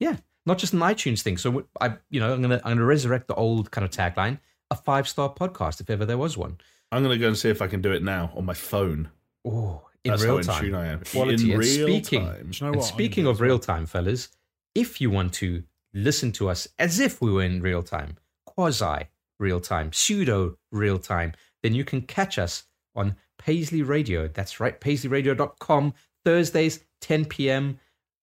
yeah, 0.00 0.16
not 0.46 0.58
just 0.58 0.72
an 0.74 0.80
iTunes 0.80 1.22
thing. 1.22 1.38
So 1.38 1.64
I, 1.80 1.86
you 2.10 2.20
know, 2.20 2.32
I'm 2.34 2.42
gonna 2.42 2.60
I'm 2.64 2.72
gonna 2.76 2.84
resurrect 2.84 3.28
the 3.28 3.34
old 3.34 3.70
kind 3.70 3.84
of 3.84 3.90
tagline: 3.90 4.38
a 4.70 4.76
five 4.76 5.08
star 5.08 5.32
podcast, 5.32 5.80
if 5.80 5.88
ever 5.90 6.04
there 6.04 6.18
was 6.18 6.36
one. 6.36 6.58
I'm 6.92 7.02
going 7.02 7.14
to 7.16 7.20
go 7.20 7.28
and 7.28 7.36
see 7.38 7.48
if 7.50 7.60
I 7.62 7.66
can 7.66 7.80
do 7.82 7.92
it 7.92 8.02
now 8.02 8.32
on 8.36 8.44
my 8.44 8.54
phone. 8.54 9.10
Oh, 9.44 9.82
in 10.04 10.10
That's 10.10 10.22
real 10.22 10.32
how 10.34 10.38
in 10.38 10.44
time. 10.44 10.60
tune 10.62 10.74
I 10.74 10.86
am. 10.88 11.00
Quality. 11.00 11.44
In 11.44 11.50
And 11.52 11.58
real 11.60 11.86
speaking- 11.86 12.24
time. 12.26 12.50
Do 12.50 12.58
you 12.64 12.66
know 12.66 12.72
and 12.74 12.84
speaking 12.84 13.26
of 13.26 13.40
real 13.40 13.58
time, 13.58 13.86
fellas, 13.86 14.28
if 14.74 15.00
you 15.00 15.10
want 15.10 15.32
to 15.34 15.62
listen 15.92 16.32
to 16.32 16.48
us 16.48 16.68
as 16.78 17.00
if 17.00 17.20
we 17.20 17.30
were 17.32 17.42
in 17.42 17.62
real 17.62 17.82
time, 17.82 18.16
quasi 18.46 19.08
real 19.40 19.60
time, 19.60 19.92
pseudo 19.92 20.56
real 20.70 20.98
time, 20.98 21.32
then 21.62 21.74
you 21.74 21.84
can 21.84 22.02
catch 22.02 22.38
us 22.38 22.64
on 22.94 23.16
Paisley 23.38 23.82
Radio. 23.82 24.28
That's 24.28 24.60
right, 24.60 24.80
paisleyradio.com, 24.80 25.94
Thursdays, 26.24 26.84
10 27.00 27.24
p.m. 27.26 27.78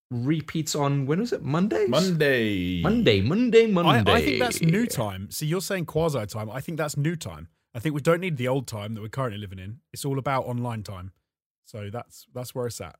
Repeats 0.09 0.75
on, 0.75 1.05
when 1.05 1.19
was 1.21 1.31
it? 1.31 1.41
Mondays? 1.41 1.87
Monday. 1.89 2.81
Monday, 2.81 3.21
Monday. 3.21 3.65
Monday. 3.67 4.11
I, 4.11 4.15
I 4.15 4.21
think 4.21 4.39
that's 4.39 4.61
new 4.61 4.85
time. 4.85 5.31
See, 5.31 5.45
you're 5.45 5.61
saying 5.61 5.85
quasi 5.85 6.25
time. 6.25 6.49
I 6.49 6.59
think 6.59 6.77
that's 6.77 6.97
new 6.97 7.15
time. 7.15 7.47
I 7.73 7.79
think 7.79 7.95
we 7.95 8.01
don't 8.01 8.19
need 8.19 8.37
the 8.37 8.47
old 8.47 8.67
time 8.67 8.95
that 8.95 9.01
we're 9.01 9.07
currently 9.09 9.39
living 9.39 9.59
in. 9.59 9.79
It's 9.93 10.03
all 10.05 10.19
about 10.19 10.43
online 10.45 10.83
time. 10.83 11.11
So 11.65 11.89
that's 11.91 12.27
that's 12.33 12.53
where 12.53 12.67
it's 12.67 12.81
at. 12.81 12.95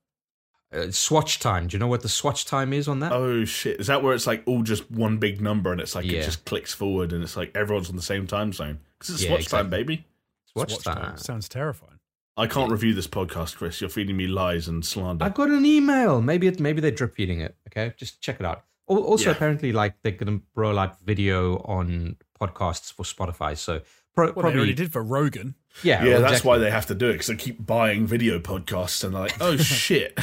Uh, 0.73 0.89
swatch 0.89 1.39
time. 1.39 1.67
Do 1.67 1.75
you 1.75 1.79
know 1.79 1.87
what 1.87 2.01
the 2.01 2.07
swatch 2.09 2.45
time 2.45 2.71
is 2.71 2.87
on 2.87 2.99
that? 3.01 3.11
Oh 3.11 3.43
shit! 3.43 3.79
Is 3.81 3.87
that 3.87 4.01
where 4.01 4.13
it's 4.13 4.25
like 4.27 4.43
all 4.45 4.61
just 4.63 4.89
one 4.89 5.17
big 5.17 5.41
number 5.41 5.71
and 5.73 5.81
it's 5.81 5.95
like 5.95 6.05
Yeah. 6.05 6.19
it 6.19 6.23
just 6.23 6.45
clicks 6.45 6.73
forward 6.73 7.11
and 7.11 7.21
it's 7.23 7.35
like 7.35 7.51
everyone's 7.55 7.89
on 7.89 7.97
the 7.97 8.01
same 8.01 8.25
time 8.27 8.53
zone? 8.53 8.79
Because 8.97 9.15
it's 9.15 9.23
Yeah, 9.25 9.31
watch 9.31 9.47
time, 9.47 9.69
baby. 9.69 10.05
swatch, 10.53 10.71
Swatch 10.71 10.83
time. 10.85 11.17
Sounds 11.17 11.49
terrifying. 11.49 11.99
I 12.37 12.47
can't 12.47 12.71
review 12.71 12.93
this 12.93 13.07
podcast, 13.07 13.57
Chris. 13.57 13.81
You're 13.81 13.89
feeding 13.89 14.15
me 14.15 14.27
lies 14.27 14.69
and 14.69 14.85
slander. 14.85 15.25
I 15.25 15.29
got 15.29 15.49
an 15.49 15.65
email. 15.65 16.21
Maybe 16.21 16.47
it, 16.47 16.61
maybe 16.61 16.79
they're 16.79 16.89
drip 16.91 17.13
feeding 17.15 17.41
it. 17.41 17.57
Okay, 17.67 17.93
just 17.97 18.21
check 18.21 18.39
it 18.39 18.45
out. 18.45 18.63
Also, 18.87 19.25
Yeah. 19.25 19.31
apparently, 19.35 19.73
like 19.73 20.01
they're 20.01 20.13
gonna 20.13 20.39
roll 20.55 20.79
out 20.79 21.01
video 21.01 21.57
on 21.63 22.15
podcasts 22.39 22.93
for 22.93 23.03
Spotify. 23.03 23.57
So 23.57 23.81
pro- 24.15 24.25
Well, 24.25 24.33
they 24.35 24.41
probably, 24.41 24.57
already 24.59 24.73
did 24.73 24.91
for 24.91 25.03
Rogan. 25.03 25.55
yeah, 25.83 26.03
yeah, 26.03 26.11
well, 26.13 26.21
that's 26.21 26.31
exactly. 26.33 26.49
why 26.49 26.57
they 26.59 26.71
have 26.71 26.85
to 26.87 26.95
do 26.95 27.09
it 27.09 27.13
because 27.13 27.27
they 27.27 27.35
keep 27.35 27.65
buying 27.65 28.05
video 28.05 28.39
podcasts 28.39 29.03
and 29.03 29.13
they're 29.13 29.21
like, 29.23 29.35
oh 29.41 29.55
shit. 29.57 30.19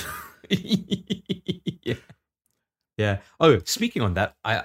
yeah. 0.51 1.95
yeah. 2.97 3.19
Oh, 3.41 3.59
speaking 3.65 4.03
on 4.03 4.15
that, 4.15 4.35
I 4.45 4.65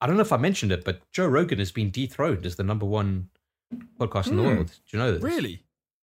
I 0.00 0.06
don't 0.06 0.16
know 0.16 0.22
if 0.22 0.32
I 0.32 0.36
mentioned 0.36 0.72
it, 0.72 0.84
but 0.84 1.00
Joe 1.12 1.26
Rogan 1.26 1.58
has 1.58 1.72
been 1.72 1.90
dethroned 1.90 2.46
as 2.46 2.56
the 2.56 2.62
number 2.64 2.86
one 2.86 3.28
podcast 3.98 4.28
in 4.28 4.36
the 4.36 4.42
Hmm. 4.42 4.48
world. 4.48 4.66
Do 4.68 4.96
you 4.96 4.98
know 4.98 5.12
this? 5.12 5.22
Really? 5.22 5.64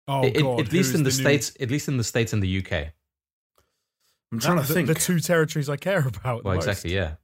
Oh 0.08 0.26
At- 0.26 0.36
at- 0.38 0.42
god! 0.42 0.60
at 0.62 0.72
least 0.72 0.92
who's 0.92 0.96
in 0.96 1.04
the, 1.04 1.10
new- 1.10 1.12
states, 1.12 1.54
at 1.60 1.70
least 1.70 1.88
in 1.88 1.98
the 1.98 2.04
states 2.04 2.34
and 2.34 2.42
the 2.42 2.58
UK. 2.60 2.94
I'm 4.32 4.40
trying 4.40 4.56
That- 4.58 4.62
to 4.64 4.68
the, 4.70 4.74
think. 4.74 4.88
the 4.88 4.96
two 4.96 5.20
territories 5.20 5.70
I 5.70 5.76
care 5.76 6.08
about. 6.08 6.44
Well, 6.44 6.56
most. 6.56 6.66
exactly. 6.68 6.94
Yeah. 6.96 7.16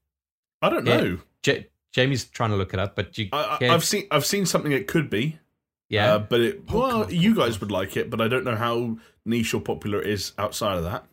I 0.62 0.70
don't 0.70 0.86
Yeah. 0.86 0.98
know. 0.98 1.20
J- 1.44 1.68
Jamie's 1.98 2.26
trying 2.26 2.52
to 2.52 2.56
look 2.56 2.74
it 2.74 2.80
up, 2.80 2.96
but 2.96 3.18
you. 3.18 3.28
I, 3.34 3.58
I, 3.62 3.70
I've 3.74 3.84
seen 3.84 4.06
I've 4.12 4.26
seen 4.26 4.46
something 4.46 4.72
it 4.72 4.86
could 4.88 5.10
be. 5.10 5.40
yeah. 5.90 6.14
Uh, 6.14 6.20
but 6.20 6.40
it, 6.42 6.72
well, 6.72 7.06
Podcast, 7.06 7.20
you 7.20 7.36
guys 7.36 7.60
would 7.60 7.72
like 7.72 7.98
it, 7.98 8.10
but 8.12 8.22
I 8.22 8.28
don't 8.28 8.44
know 8.46 8.56
how 8.56 8.98
niche 9.26 9.54
or 9.54 9.62
popular 9.62 10.00
it 10.02 10.08
is 10.10 10.34
outside 10.38 10.78
of 10.78 10.84
that. 10.84 11.06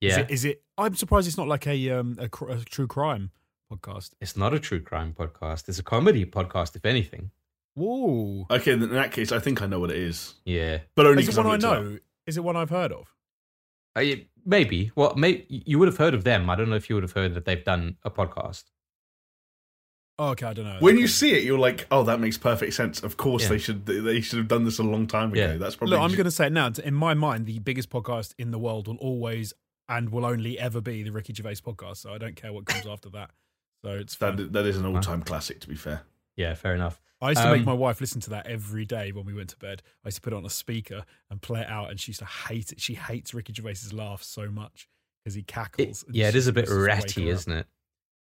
yeah. 0.00 0.10
Is 0.10 0.16
it, 0.18 0.30
is 0.30 0.44
it? 0.44 0.62
I'm 0.76 0.96
surprised 0.96 1.28
it's 1.28 1.36
not 1.38 1.46
like 1.48 1.66
a 1.66 1.90
um 1.90 2.16
a, 2.18 2.28
cr- 2.28 2.50
a 2.50 2.58
true 2.64 2.88
crime 2.88 3.30
podcast. 3.72 4.10
It's 4.20 4.36
not 4.36 4.52
a 4.52 4.58
true 4.58 4.80
crime 4.80 5.14
podcast. 5.16 5.68
It's 5.68 5.78
a 5.78 5.82
comedy 5.84 6.24
podcast, 6.26 6.74
if 6.76 6.84
anything. 6.84 7.30
Whoa! 7.74 8.46
Okay, 8.50 8.72
in 8.72 8.80
that 8.90 9.12
case, 9.12 9.32
I 9.32 9.38
think 9.38 9.62
I 9.62 9.66
know 9.66 9.80
what 9.80 9.90
it 9.90 9.96
is, 9.96 10.34
Yeah. 10.44 10.80
but 10.94 11.06
only 11.06 11.22
Is 11.22 11.30
it 11.30 11.36
one 11.36 11.46
I've 11.46 11.52
I 11.52 11.52
looked 11.54 11.64
it 11.64 11.78
up. 11.78 11.84
know? 11.92 11.98
Is 12.26 12.36
it 12.36 12.44
one 12.44 12.56
I've 12.56 12.68
heard 12.68 12.92
of? 12.92 13.14
Uh, 13.96 14.04
maybe. 14.44 14.90
Well, 14.94 15.14
may, 15.16 15.46
you 15.48 15.78
would 15.78 15.88
have 15.88 15.96
heard 15.96 16.12
of 16.14 16.24
them. 16.24 16.50
I 16.50 16.54
don't 16.56 16.68
know 16.68 16.76
if 16.76 16.90
you 16.90 16.96
would 16.96 17.02
have 17.04 17.12
heard 17.12 17.32
that 17.34 17.44
they've 17.46 17.64
done 17.64 17.96
a 18.04 18.10
podcast. 18.10 18.64
Oh, 20.18 20.28
okay, 20.30 20.46
I 20.46 20.52
don't 20.52 20.66
know. 20.66 20.76
When 20.80 20.98
you 20.98 21.08
see 21.08 21.32
it, 21.32 21.42
you're 21.42 21.58
like, 21.58 21.86
"Oh, 21.90 22.04
that 22.04 22.20
makes 22.20 22.36
perfect 22.38 22.74
sense." 22.74 23.02
Of 23.02 23.16
course, 23.16 23.44
Yeah. 23.44 23.48
they 23.50 23.58
should 23.58 23.86
they 23.86 24.20
should 24.20 24.38
have 24.38 24.48
done 24.48 24.64
this 24.64 24.78
a 24.78 24.82
long 24.82 25.06
time 25.06 25.32
ago. 25.32 25.40
Yeah. 25.40 25.56
That's 25.56 25.74
probably 25.76 25.96
Look, 25.96 26.04
I'm 26.04 26.12
going 26.12 26.24
to 26.24 26.30
say 26.30 26.46
it 26.46 26.52
now. 26.52 26.70
In 26.84 26.94
my 26.94 27.14
mind, 27.14 27.46
the 27.46 27.58
biggest 27.60 27.88
podcast 27.90 28.34
in 28.38 28.50
the 28.50 28.58
world 28.58 28.88
will 28.88 28.96
always 28.98 29.52
and 29.88 30.10
will 30.10 30.24
only 30.24 30.58
ever 30.58 30.80
be 30.80 31.02
the 31.02 31.10
Ricky 31.10 31.32
Gervais 31.34 31.56
podcast. 31.56 31.96
So 31.98 32.12
I 32.12 32.18
don't 32.18 32.36
care 32.36 32.52
what 32.52 32.66
comes 32.66 32.86
after 32.86 33.08
that. 33.10 33.30
So 33.84 33.90
it's 33.92 34.14
fine. 34.14 34.36
that 34.36 34.52
that 34.52 34.66
is 34.66 34.76
an 34.76 34.84
all 34.86 35.00
time 35.00 35.22
classic. 35.22 35.60
To 35.60 35.68
be 35.68 35.74
fair, 35.76 36.02
Yeah, 36.36 36.54
fair 36.54 36.74
enough. 36.74 37.00
I 37.20 37.30
used 37.30 37.40
to 37.42 37.50
make 37.50 37.60
Um, 37.60 37.66
my 37.66 37.72
wife 37.72 38.00
listen 38.00 38.20
to 38.22 38.30
that 38.30 38.46
every 38.48 38.84
day 38.84 39.12
when 39.12 39.24
we 39.24 39.32
went 39.32 39.48
to 39.50 39.56
bed. 39.56 39.82
I 40.04 40.08
used 40.08 40.16
to 40.16 40.20
put 40.22 40.32
it 40.32 40.36
on 40.36 40.44
a 40.44 40.50
speaker 40.50 41.04
and 41.30 41.40
play 41.40 41.60
it 41.62 41.68
out, 41.68 41.90
and 41.90 41.98
she 42.00 42.10
used 42.10 42.18
to 42.18 42.26
hate 42.26 42.72
it. 42.72 42.80
She 42.80 42.94
hates 42.94 43.32
Ricky 43.32 43.52
Gervais's 43.54 43.92
laugh 43.92 44.22
so 44.24 44.50
much 44.50 44.88
because 45.22 45.34
he 45.34 45.40
It- 45.40 45.46
cackles. 45.46 46.02
and 46.04 46.14
yeah, 46.16 46.28
it 46.28 46.34
is 46.34 46.48
a 46.48 46.52
bit 46.52 46.66
just 46.66 46.76
ratty, 46.76 47.28
isn't 47.28 47.52
it? 47.52 47.66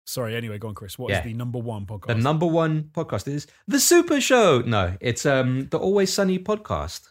Sorry. 0.06 0.36
Anyway, 0.36 0.58
go 0.58 0.68
on, 0.68 0.76
Chris. 0.76 0.98
What 1.00 1.12
is 1.12 1.18
Yeah. 1.18 1.24
the 1.24 1.34
number 1.34 1.60
one 1.60 1.86
podcast? 1.86 2.08
The 2.08 2.16
number 2.16 2.46
one 2.46 2.84
podcast 2.94 3.28
is 3.28 3.48
The 3.68 3.80
Super 3.80 4.20
Show. 4.20 4.62
No, 4.62 4.98
it's 5.00 5.26
um 5.26 5.68
the 5.70 5.78
Always 5.80 6.12
Sunny 6.12 6.40
podcast. 6.40 7.10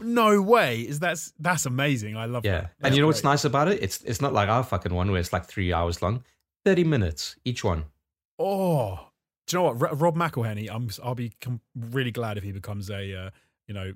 no 0.00 0.40
way. 0.42 0.80
Is 0.82 0.98
that's 1.00 1.32
that's 1.38 1.66
amazing. 1.66 2.16
I 2.16 2.26
love 2.26 2.44
Yeah. 2.44 2.60
that. 2.60 2.70
and 2.82 2.94
you 2.94 3.00
know 3.00 3.06
what's 3.06 3.24
nice 3.24 3.44
about 3.44 3.68
it? 3.68 3.82
It's 3.82 4.02
it's 4.02 4.20
not 4.20 4.32
like 4.32 4.48
our 4.48 4.62
fucking 4.64 4.92
one 4.94 5.10
where 5.10 5.20
it's 5.20 5.32
like 5.32 5.46
three 5.46 5.72
hours 5.72 6.02
long. 6.02 6.22
30 6.64 6.84
minutes 6.84 7.36
each 7.44 7.62
one. 7.62 7.84
Oh, 8.38 9.08
do 9.46 9.56
you 9.56 9.62
know 9.62 9.64
what? 9.70 9.80
Ro- 9.80 9.92
Rob 9.94 10.16
McElhenney. 10.16 10.68
I'm. 10.70 10.88
I'll 11.02 11.14
be 11.14 11.32
com- 11.40 11.60
really 11.76 12.10
glad 12.10 12.38
if 12.38 12.44
he 12.44 12.52
becomes 12.52 12.90
a 12.90 13.14
uh, 13.26 13.30
you 13.68 13.74
know 13.74 13.92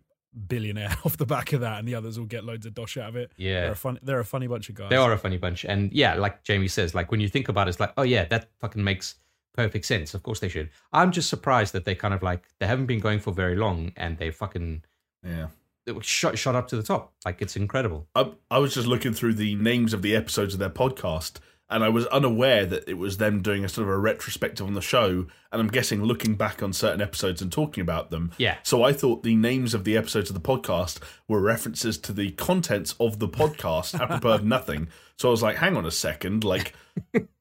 billionaire 0.49 0.94
off 1.04 1.16
the 1.16 1.26
back 1.26 1.52
of 1.52 1.61
that, 1.61 1.78
and 1.78 1.88
the 1.88 1.94
others 1.94 2.18
will 2.18 2.26
get 2.26 2.44
loads 2.44 2.66
of 2.66 2.75
dosh 2.75 2.97
out 2.97 3.11
of 3.11 3.16
it. 3.16 3.32
Yeah, 3.37 3.52
They're 3.54 3.64
Yeah. 3.66 3.70
a 3.73 3.75
fun. 3.75 3.99
They're 4.02 4.20
a 4.20 4.25
funny 4.25 4.47
bunch 4.47 4.68
of 4.68 4.75
guys. 4.75 4.90
They 4.90 4.97
are 4.97 5.12
a 5.12 5.18
funny 5.18 5.38
bunch. 5.38 5.64
And 5.64 5.92
yeah, 5.92 6.14
like 6.14 6.42
Jamie 6.44 6.68
says, 6.68 6.94
like 6.94 7.11
when 7.11 7.20
you 7.20 7.28
think 7.28 7.49
about 7.49 7.66
it, 7.66 7.70
it's 7.70 7.80
like, 7.80 7.92
oh 7.97 8.02
yeah, 8.02 8.25
that 8.26 8.49
fucking 8.61 8.82
makes 8.82 9.16
perfect 9.54 9.85
sense. 9.87 10.14
Of 10.14 10.23
course 10.23 10.40
they 10.40 10.49
should. 10.49 10.70
I'm 10.92 11.11
just 11.12 11.28
surprised 11.28 11.73
that 11.75 11.85
they 11.85 11.94
kind 11.94 12.14
of 12.14 12.23
like 12.23 12.44
they 12.61 12.66
haven't 12.66 12.87
been 12.87 13.00
going 13.00 13.18
for 13.20 13.32
very 13.32 13.56
long 13.56 13.92
and 13.97 14.16
they 14.18 14.30
fucking 14.30 14.85
yeah. 15.26 15.49
they 15.85 15.92
were 15.92 16.02
shot 16.02 16.38
shot 16.38 16.54
up 16.54 16.68
to 16.68 16.76
the 16.76 16.82
top. 16.82 17.12
Like 17.25 17.42
it's 17.42 17.56
incredible. 17.56 18.06
I, 18.14 18.30
I 18.50 18.58
was 18.58 18.75
just 18.75 18.87
looking 18.87 19.12
through 19.14 19.35
the 19.35 19.56
names 19.56 19.92
of 19.92 20.02
the 20.02 20.14
episodes 20.14 20.54
of 20.54 20.61
their 20.61 20.70
podcast, 20.70 21.38
and 21.71 21.85
I 21.85 21.89
was 21.91 22.07
unaware 22.07 22.65
that 22.67 22.89
it 22.89 22.95
was 22.95 23.19
them 23.19 23.43
doing 23.43 23.65
a 23.65 23.69
sort 23.69 23.87
of 23.87 23.93
a 23.93 23.99
retrospective 23.99 24.67
on 24.67 24.75
the 24.75 24.81
show. 24.81 25.27
And 25.53 25.61
I'm 25.61 25.69
guessing 25.69 26.03
looking 26.03 26.35
back 26.35 26.63
on 26.63 26.73
certain 26.73 27.01
episodes 27.03 27.43
and 27.43 27.53
talking 27.53 27.83
about 27.83 28.11
them. 28.11 28.33
Yeah. 28.39 28.57
So 28.63 28.83
I 28.83 28.93
thought 28.93 29.23
the 29.23 29.37
names 29.37 29.75
of 29.75 29.85
the 29.85 29.97
episodes 29.97 30.31
of 30.31 30.35
the 30.35 30.41
podcast 30.41 30.99
were 31.27 31.41
references 31.41 31.99
to 31.99 32.13
the 32.13 32.31
contents 32.33 32.95
of 32.99 33.19
the 33.19 33.29
podcast, 33.29 33.99
apropos 34.01 34.33
of 34.33 34.45
nothing. 34.45 34.89
So 35.19 35.29
I 35.29 35.31
was 35.31 35.43
like, 35.43 35.57
hang 35.57 35.77
on 35.77 35.85
a 35.85 35.91
second, 35.91 36.43
like 36.45 36.75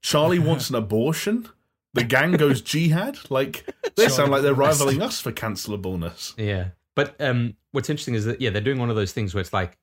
Charlie 0.01 0.39
wants 0.39 0.69
an 0.69 0.75
abortion. 0.75 1.47
The 1.93 2.03
gang 2.03 2.33
goes 2.33 2.61
jihad. 2.61 3.17
Like 3.29 3.65
they 3.95 4.09
sound 4.09 4.31
like 4.31 4.41
they're 4.41 4.53
rivaling 4.53 5.01
us 5.01 5.21
for 5.21 5.31
cancelableness. 5.31 6.33
Yeah. 6.37 6.69
But 6.95 7.19
um, 7.21 7.55
what's 7.71 7.89
interesting 7.89 8.15
is 8.15 8.25
that 8.25 8.41
yeah, 8.41 8.49
they're 8.49 8.61
doing 8.61 8.79
one 8.79 8.89
of 8.89 8.95
those 8.95 9.13
things 9.13 9.33
where 9.33 9.41
it's 9.41 9.53
like, 9.53 9.69
like 9.69 9.77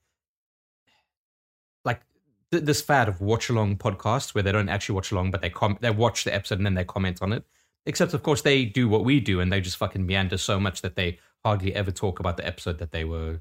th- 2.51 2.65
this 2.65 2.81
fad 2.83 3.09
of 3.09 3.21
watch 3.21 3.49
along 3.49 3.77
podcasts 3.77 4.35
where 4.35 4.43
they 4.43 4.53
don't 4.53 4.69
actually 4.69 4.95
watch 4.95 5.13
along, 5.13 5.31
but 5.31 5.41
they 5.43 5.51
com- 5.51 5.79
they 5.81 5.91
watch 5.91 6.25
the 6.25 6.35
episode 6.35 6.59
and 6.59 6.67
then 6.67 6.75
they 6.75 6.85
comment 6.85 7.19
on 7.23 7.33
it. 7.33 7.45
Except 7.87 8.15
of 8.15 8.23
course 8.23 8.43
they 8.43 8.65
do 8.65 8.89
what 8.89 9.05
we 9.05 9.21
do 9.21 9.41
and 9.41 9.53
they 9.53 9.61
just 9.61 9.77
fucking 9.77 10.07
meander 10.07 10.39
so 10.39 10.59
much 10.59 10.81
that 10.83 10.97
they 10.97 11.19
hardly 11.45 11.75
ever 11.75 11.91
talk 11.91 12.19
about 12.21 12.37
the 12.39 12.47
episode 12.47 12.79
that 12.79 12.91
they 12.93 13.05
were 13.05 13.41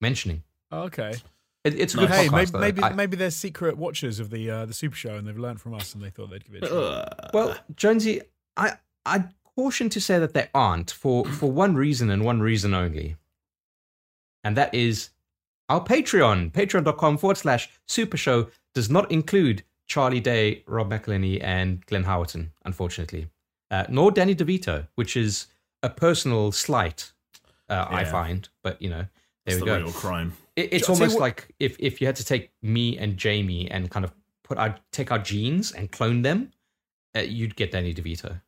mentioning. 0.00 0.42
okay. 0.72 1.14
It, 1.64 1.74
it's 1.74 1.92
a 1.94 1.98
good 1.98 2.08
Hey, 2.10 2.28
podcast. 2.28 2.32
maybe 2.32 2.50
though. 2.52 2.58
maybe, 2.60 2.82
I- 2.84 2.92
maybe 2.92 3.16
they're 3.16 3.30
secret 3.32 3.76
watchers 3.76 4.20
of 4.20 4.30
the 4.30 4.48
uh, 4.48 4.64
the 4.64 4.72
Super 4.72 4.94
Show, 4.94 5.16
and 5.16 5.26
they've 5.26 5.36
learned 5.36 5.60
from 5.60 5.74
us, 5.74 5.92
and 5.92 6.02
they 6.02 6.08
thought 6.10 6.30
they'd 6.30 6.44
give 6.44 6.54
it. 6.54 6.62
a 6.64 6.68
try. 6.68 7.30
Well, 7.34 7.56
Jonesy, 7.74 8.20
I 8.56 8.74
I 9.04 9.24
caution 9.56 9.88
to 9.90 10.00
say 10.00 10.20
that 10.20 10.34
they 10.34 10.48
aren't 10.54 10.92
for 10.92 11.24
for 11.26 11.50
one 11.50 11.74
reason 11.74 12.10
and 12.10 12.24
one 12.24 12.40
reason 12.40 12.74
only, 12.74 13.16
and 14.44 14.56
that 14.56 14.72
is 14.72 15.10
our 15.68 15.82
Patreon. 15.84 16.50
Patreon.com 16.52 17.18
forward 17.18 17.36
slash 17.36 17.68
Super 17.86 18.16
Show 18.16 18.48
does 18.74 18.88
not 18.90 19.10
include 19.10 19.62
Charlie 19.86 20.20
Day, 20.20 20.62
Rob 20.66 20.90
McElhenney, 20.90 21.42
and 21.42 21.84
Glenn 21.86 22.04
Howerton, 22.04 22.50
unfortunately, 22.64 23.28
uh, 23.70 23.84
nor 23.88 24.10
Danny 24.10 24.34
DeVito, 24.34 24.86
which 24.96 25.16
is 25.16 25.46
a 25.82 25.88
personal 25.90 26.52
slight. 26.52 27.12
Uh, 27.68 27.86
I 27.88 28.04
find, 28.04 28.48
but 28.62 28.80
you 28.80 28.88
know, 28.88 29.04
there 29.46 29.56
It's 29.56 29.56
we 29.56 29.60
the 29.60 29.66
go. 29.66 29.76
real 29.84 29.92
crime. 29.92 30.32
It, 30.56 30.72
it's 30.72 30.88
I'll 30.88 30.94
tell 30.96 30.96
you 30.96 31.00
almost 31.02 31.14
what- 31.16 31.20
like 31.22 31.54
if, 31.60 31.76
if 31.78 32.00
you 32.00 32.06
had 32.06 32.16
to 32.16 32.24
take 32.24 32.50
me 32.62 32.96
and 32.98 33.16
Jamie 33.16 33.70
and 33.70 33.90
kind 33.90 34.04
of 34.04 34.12
put 34.42 34.56
our 34.58 34.76
take 34.92 35.12
our 35.12 35.18
genes 35.18 35.72
and 35.72 35.90
clone 35.92 36.22
them, 36.22 36.50
uh, 37.16 37.20
you'd 37.20 37.56
get 37.56 37.70
Danny 37.72 37.92
DeVito. 37.94 38.40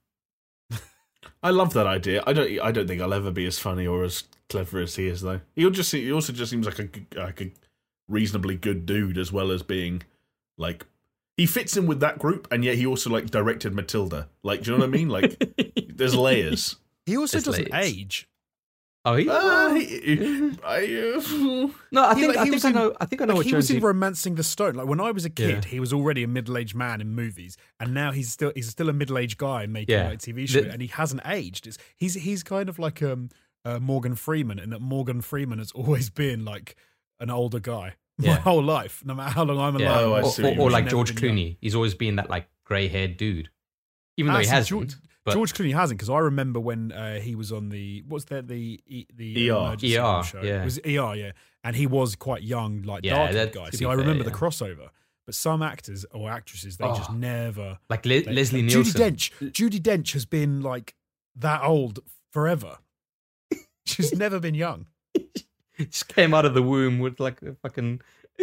I 1.42 1.50
love 1.50 1.72
that 1.74 1.86
idea. 1.86 2.22
I 2.26 2.32
don't. 2.32 2.60
I 2.60 2.70
don't 2.72 2.86
think 2.86 3.00
I'll 3.02 3.14
ever 3.14 3.30
be 3.30 3.46
as 3.46 3.58
funny 3.58 3.86
or 3.86 4.04
as 4.04 4.24
clever 4.50 4.80
as 4.80 4.96
he 4.96 5.06
is, 5.06 5.22
though. 5.22 5.40
He'll 5.56 5.70
just. 5.70 5.90
He 5.92 6.12
also 6.12 6.32
just 6.32 6.50
seems 6.50 6.66
like 6.66 6.78
a 6.78 6.84
g- 6.84 7.06
like 7.16 7.40
a 7.40 7.50
reasonably 8.08 8.56
good 8.56 8.84
dude, 8.86 9.16
as 9.16 9.32
well 9.32 9.50
as 9.50 9.62
being 9.62 10.02
like 10.58 10.86
he 11.36 11.46
fits 11.46 11.76
in 11.76 11.86
with 11.86 12.00
that 12.00 12.18
group, 12.18 12.46
and 12.52 12.64
yet 12.64 12.74
he 12.76 12.84
also 12.86 13.08
like 13.08 13.30
directed 13.30 13.74
Matilda. 13.74 14.28
Like, 14.42 14.62
do 14.62 14.72
you 14.72 14.76
know 14.76 14.84
what 14.84 14.88
I 14.94 14.96
mean? 14.98 15.08
Like, 15.08 15.42
there's 15.94 16.14
layers. 16.14 16.76
He 17.06 17.16
also 17.16 17.38
It's 17.38 17.46
doesn't 17.46 17.70
late. 17.72 17.84
age. 17.84 18.26
Oh, 19.02 19.16
he, 19.16 19.26
Ah, 19.30 19.72
he- 19.72 20.52
I, 20.62 20.84
uh, 21.16 21.20
no, 21.90 22.04
I 22.04 22.12
think 22.14 22.32
he 22.32 22.38
I 22.38 22.42
think 22.42 22.52
was 22.56 22.64
I 22.66 22.68
in- 22.68 22.74
know. 22.74 22.94
I 23.00 23.06
think 23.06 23.22
I 23.22 23.24
know 23.24 23.32
Like, 23.32 23.36
what 23.38 23.46
he 23.46 23.54
was 23.54 23.70
in 23.70 23.80
*Romancing 23.80 24.34
the 24.34 24.42
Stone*. 24.44 24.74
Like 24.74 24.86
when 24.86 25.00
I 25.00 25.10
was 25.10 25.24
a 25.24 25.30
kid, 25.30 25.64
Yeah. 25.64 25.70
he 25.70 25.80
was 25.80 25.94
already 25.94 26.22
a 26.22 26.28
middle-aged 26.28 26.74
man 26.74 27.00
in 27.00 27.14
movies, 27.14 27.56
and 27.80 27.94
now 27.94 28.12
he's 28.12 28.30
still 28.30 28.52
he's 28.54 28.68
still 28.68 28.90
a 28.90 28.92
middle-aged 28.92 29.38
guy 29.38 29.64
making 29.66 29.94
Yeah. 29.94 30.08
like 30.10 30.18
TV 30.18 30.46
show, 30.46 30.60
The- 30.60 30.72
and 30.72 30.82
he 30.82 30.88
hasn't 30.88 31.22
aged. 31.24 31.66
It's, 31.66 31.78
he's 31.96 32.12
he's 32.12 32.42
kind 32.42 32.68
of 32.68 32.78
like 32.78 33.02
um 33.02 33.30
uh, 33.64 33.78
Morgan 33.78 34.14
Freeman, 34.14 34.58
and 34.58 34.72
that 34.72 34.80
Morgan 34.80 35.20
Freeman 35.20 35.58
has 35.58 35.72
always 35.72 36.10
been 36.22 36.44
like 36.44 36.76
an 37.18 37.30
older 37.30 37.60
guy 37.60 37.94
my 38.18 38.26
Yeah. 38.26 38.36
whole 38.38 38.62
life, 38.62 39.02
no 39.04 39.14
matter 39.14 39.30
how 39.32 39.44
long 39.44 39.58
I'm 39.58 39.76
alive. 39.76 39.80
yeah. 39.80 40.44
Oh, 40.44 40.44
or, 40.44 40.58
or, 40.58 40.60
or 40.66 40.70
like 40.70 40.88
George 40.88 41.14
been 41.14 41.24
young. 41.24 41.36
Clooney. 41.36 41.56
He's 41.60 41.74
always 41.74 41.94
been 41.94 42.16
that 42.16 42.30
like 42.30 42.48
grey-haired 42.64 43.16
dude, 43.16 43.50
even 44.16 44.32
though 44.32 44.38
Ah, 44.38 44.42
he 44.42 44.46
hasn't. 44.46 44.68
George, 44.68 44.94
but 45.24 45.34
George 45.34 45.52
Clooney 45.52 45.74
hasn't 45.74 45.98
because 45.98 46.08
I 46.10 46.18
remember 46.18 46.58
when 46.60 46.92
uh, 46.92 47.20
he 47.20 47.34
was 47.34 47.52
on 47.52 47.68
the 47.68 48.02
what's 48.08 48.24
that 48.26 48.48
the 48.48 48.80
E- 48.86 49.06
the 49.14 49.50
ER. 49.50 49.56
emergency 49.56 49.98
ER, 49.98 50.22
show. 50.22 50.40
yeah. 50.42 50.62
It 50.62 50.64
was 50.64 50.78
ER, 50.78 51.14
yeah, 51.14 51.32
and 51.62 51.76
he 51.76 51.86
was 51.86 52.16
quite 52.16 52.42
young, 52.42 52.82
like 52.82 53.04
Yeah, 53.04 53.16
dark 53.16 53.32
that- 53.32 53.52
guy. 53.52 53.70
See, 53.70 53.80
be 53.80 53.86
I 53.86 53.90
fair, 53.90 53.98
remember 53.98 54.24
the 54.24 54.30
crossover, 54.30 54.88
but 55.26 55.34
some 55.34 55.62
actors 55.62 56.06
or 56.12 56.30
actresses 56.30 56.78
they 56.78 56.86
just 56.86 57.10
Oh. 57.10 57.14
never. 57.14 57.78
like 57.90 58.06
Le- 58.06 58.22
they- 58.22 58.32
Leslie 58.32 58.62
like, 58.62 58.72
Nielsen. 58.74 59.00
Judi 59.02 59.10
Dench. 59.12 59.52
Judi 59.52 59.78
Dench 59.80 60.12
has 60.14 60.24
been 60.24 60.62
like 60.62 60.94
that 61.36 61.62
old 61.64 62.00
forever. 62.30 62.78
She's 63.90 64.14
never 64.14 64.38
been 64.40 64.54
young. 64.54 64.86
just 65.78 66.08
came 66.08 66.34
out 66.34 66.44
of 66.44 66.54
the 66.54 66.62
womb 66.62 66.98
with 66.98 67.18
like 67.20 67.40
a 67.42 67.54
fucking 67.54 68.00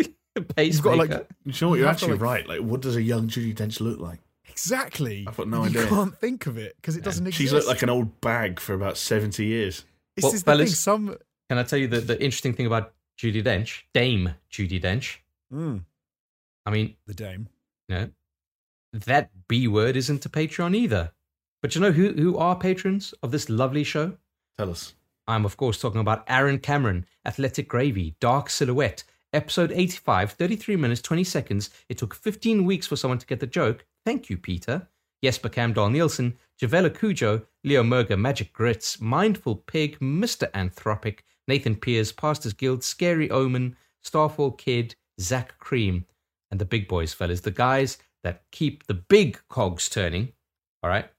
pacemaker. 0.56 0.82
got, 0.82 0.98
like, 0.98 1.28
you 1.46 1.54
know 1.62 1.70
what? 1.70 1.76
You 1.76 1.82
You're 1.82 1.88
actually 1.90 2.14
like- 2.14 2.22
right. 2.22 2.48
Like, 2.48 2.62
what 2.62 2.82
does 2.82 2.96
a 2.96 3.02
young 3.02 3.28
Judi 3.28 3.54
Dench 3.56 3.80
look 3.80 4.00
like? 4.00 4.20
Exactly. 4.50 5.26
I've 5.28 5.38
got 5.38 5.48
no 5.48 5.64
you 5.64 5.70
idea. 5.70 5.88
can't 5.88 6.18
think 6.18 6.48
of 6.48 6.58
it 6.58 6.76
because 6.78 6.96
it 6.98 7.04
doesn't 7.04 7.30
She's 7.32 7.54
looked 7.54 7.68
like 7.68 7.82
an 7.84 7.90
old 7.90 8.22
bag 8.22 8.60
for 8.60 8.74
about 8.74 8.98
seventy 8.98 9.46
years. 9.46 9.84
This 10.16 10.24
Well, 10.24 10.34
is 10.34 10.44
the 10.44 10.58
thing. 10.58 10.68
Some 10.68 11.18
Can 11.50 11.58
I 11.60 11.64
tell 11.64 11.78
you 11.78 11.88
the, 11.88 12.00
the 12.00 12.16
interesting 12.16 12.54
thing 12.54 12.66
about 12.66 12.94
Judi 13.20 13.44
Dench, 13.44 13.84
Dame 13.94 14.34
Judi 14.52 14.82
Dench? 14.82 15.18
Mm, 15.54 15.84
I 16.66 16.72
mean, 16.72 16.96
the 17.06 17.14
dame. 17.14 17.50
you 17.88 17.96
know, 17.96 18.10
that 18.94 19.30
B 19.48 19.68
word 19.68 19.96
isn't 19.96 20.26
a 20.26 20.30
Patreon 20.30 20.76
either. 20.76 21.12
But 21.62 21.76
you 21.76 21.82
know 21.82 21.92
who, 21.92 22.14
who 22.14 22.38
are 22.38 22.56
patrons 22.56 23.14
of 23.24 23.32
this 23.32 23.50
lovely 23.50 23.84
show? 23.84 24.18
Tell 24.58 24.70
us. 24.72 24.94
I'm, 25.28 25.46
of 25.46 25.58
course, 25.58 25.80
talking 25.80 26.02
about 26.02 26.24
Aaron 26.28 26.60
Cameron, 26.60 27.06
Athletic 27.26 27.68
Gravy, 27.68 28.16
Dark 28.20 28.50
Silhouette, 28.50 29.04
episode 29.34 29.72
85, 29.72 30.32
33 30.32 30.76
minutes, 30.78 31.02
20 31.02 31.24
seconds. 31.24 31.70
It 31.90 31.98
took 31.98 32.16
15 32.16 32.64
weeks 32.66 32.88
for 32.88 32.96
someone 32.96 33.20
to 33.20 33.26
get 33.26 33.40
the 33.40 33.48
joke. 33.48 33.86
Thank 34.06 34.30
you, 34.30 34.38
Peter. 34.38 34.88
Jesper 35.24 35.50
Camdal 35.50 35.92
Nielsen, 35.92 36.38
Javela 36.62 36.96
Cujo, 36.98 37.42
Leo 37.64 37.84
Merger, 37.84 38.16
Magic 38.18 38.54
Grits, 38.54 39.02
Mindful 39.02 39.56
Pig, 39.56 40.00
Mr. 40.00 40.50
Anthropic, 40.52 41.20
Nathan 41.48 41.76
Pierce, 41.76 42.12
Pastors 42.12 42.54
Guild, 42.54 42.84
Scary 42.84 43.30
Omen, 43.32 43.76
Starfall 44.04 44.52
Kid, 44.52 44.96
Zach 45.20 45.58
Cream. 45.60 46.06
and 46.52 46.62
the 46.62 46.66
big 46.66 46.88
boys, 46.88 47.14
fellas, 47.14 47.42
the 47.42 47.52
guys 47.52 47.98
that 48.24 48.44
keep 48.52 48.86
the 48.88 48.94
big 48.94 49.40
cogs 49.50 49.90
turning. 49.90 50.32
All 50.82 50.90
right, 50.90 51.10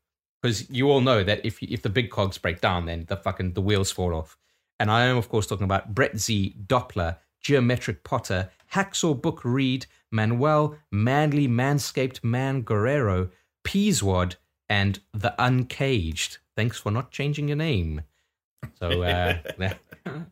because 0.43 0.69
you 0.71 0.91
all 0.91 1.01
know 1.01 1.23
that 1.25 1.45
if 1.45 1.63
if 1.63 1.83
the 1.83 1.89
big 1.89 2.11
cogs 2.11 2.39
break 2.39 2.61
down, 2.61 2.87
then 2.87 3.05
the 3.09 3.17
fucking 3.17 3.55
the 3.55 3.61
wheels 3.61 3.91
fall 3.91 4.15
off. 4.15 4.37
And 4.81 4.91
I 4.91 5.05
am, 5.07 5.17
of 5.17 5.29
course, 5.29 5.47
talking 5.47 5.65
about 5.65 5.95
Brett 5.95 6.17
Z, 6.19 6.55
Doppler, 6.67 7.17
Geometric 7.41 8.05
Potter, 8.05 8.51
Hacksaw 8.73 9.21
Book 9.21 9.41
Reed, 9.45 9.87
Manuel, 10.13 10.77
Manly 10.93 11.49
Manscaped 11.49 12.23
Man 12.23 12.63
Guerrero, 12.63 13.31
Peaswad, 13.65 14.37
and 14.69 15.01
The 15.13 15.35
Uncaged. 15.43 16.39
Thanks 16.57 16.79
for 16.79 16.93
not 16.93 17.11
changing 17.11 17.49
your 17.49 17.57
name. 17.57 18.03
So 18.79 19.03
uh, 19.03 19.39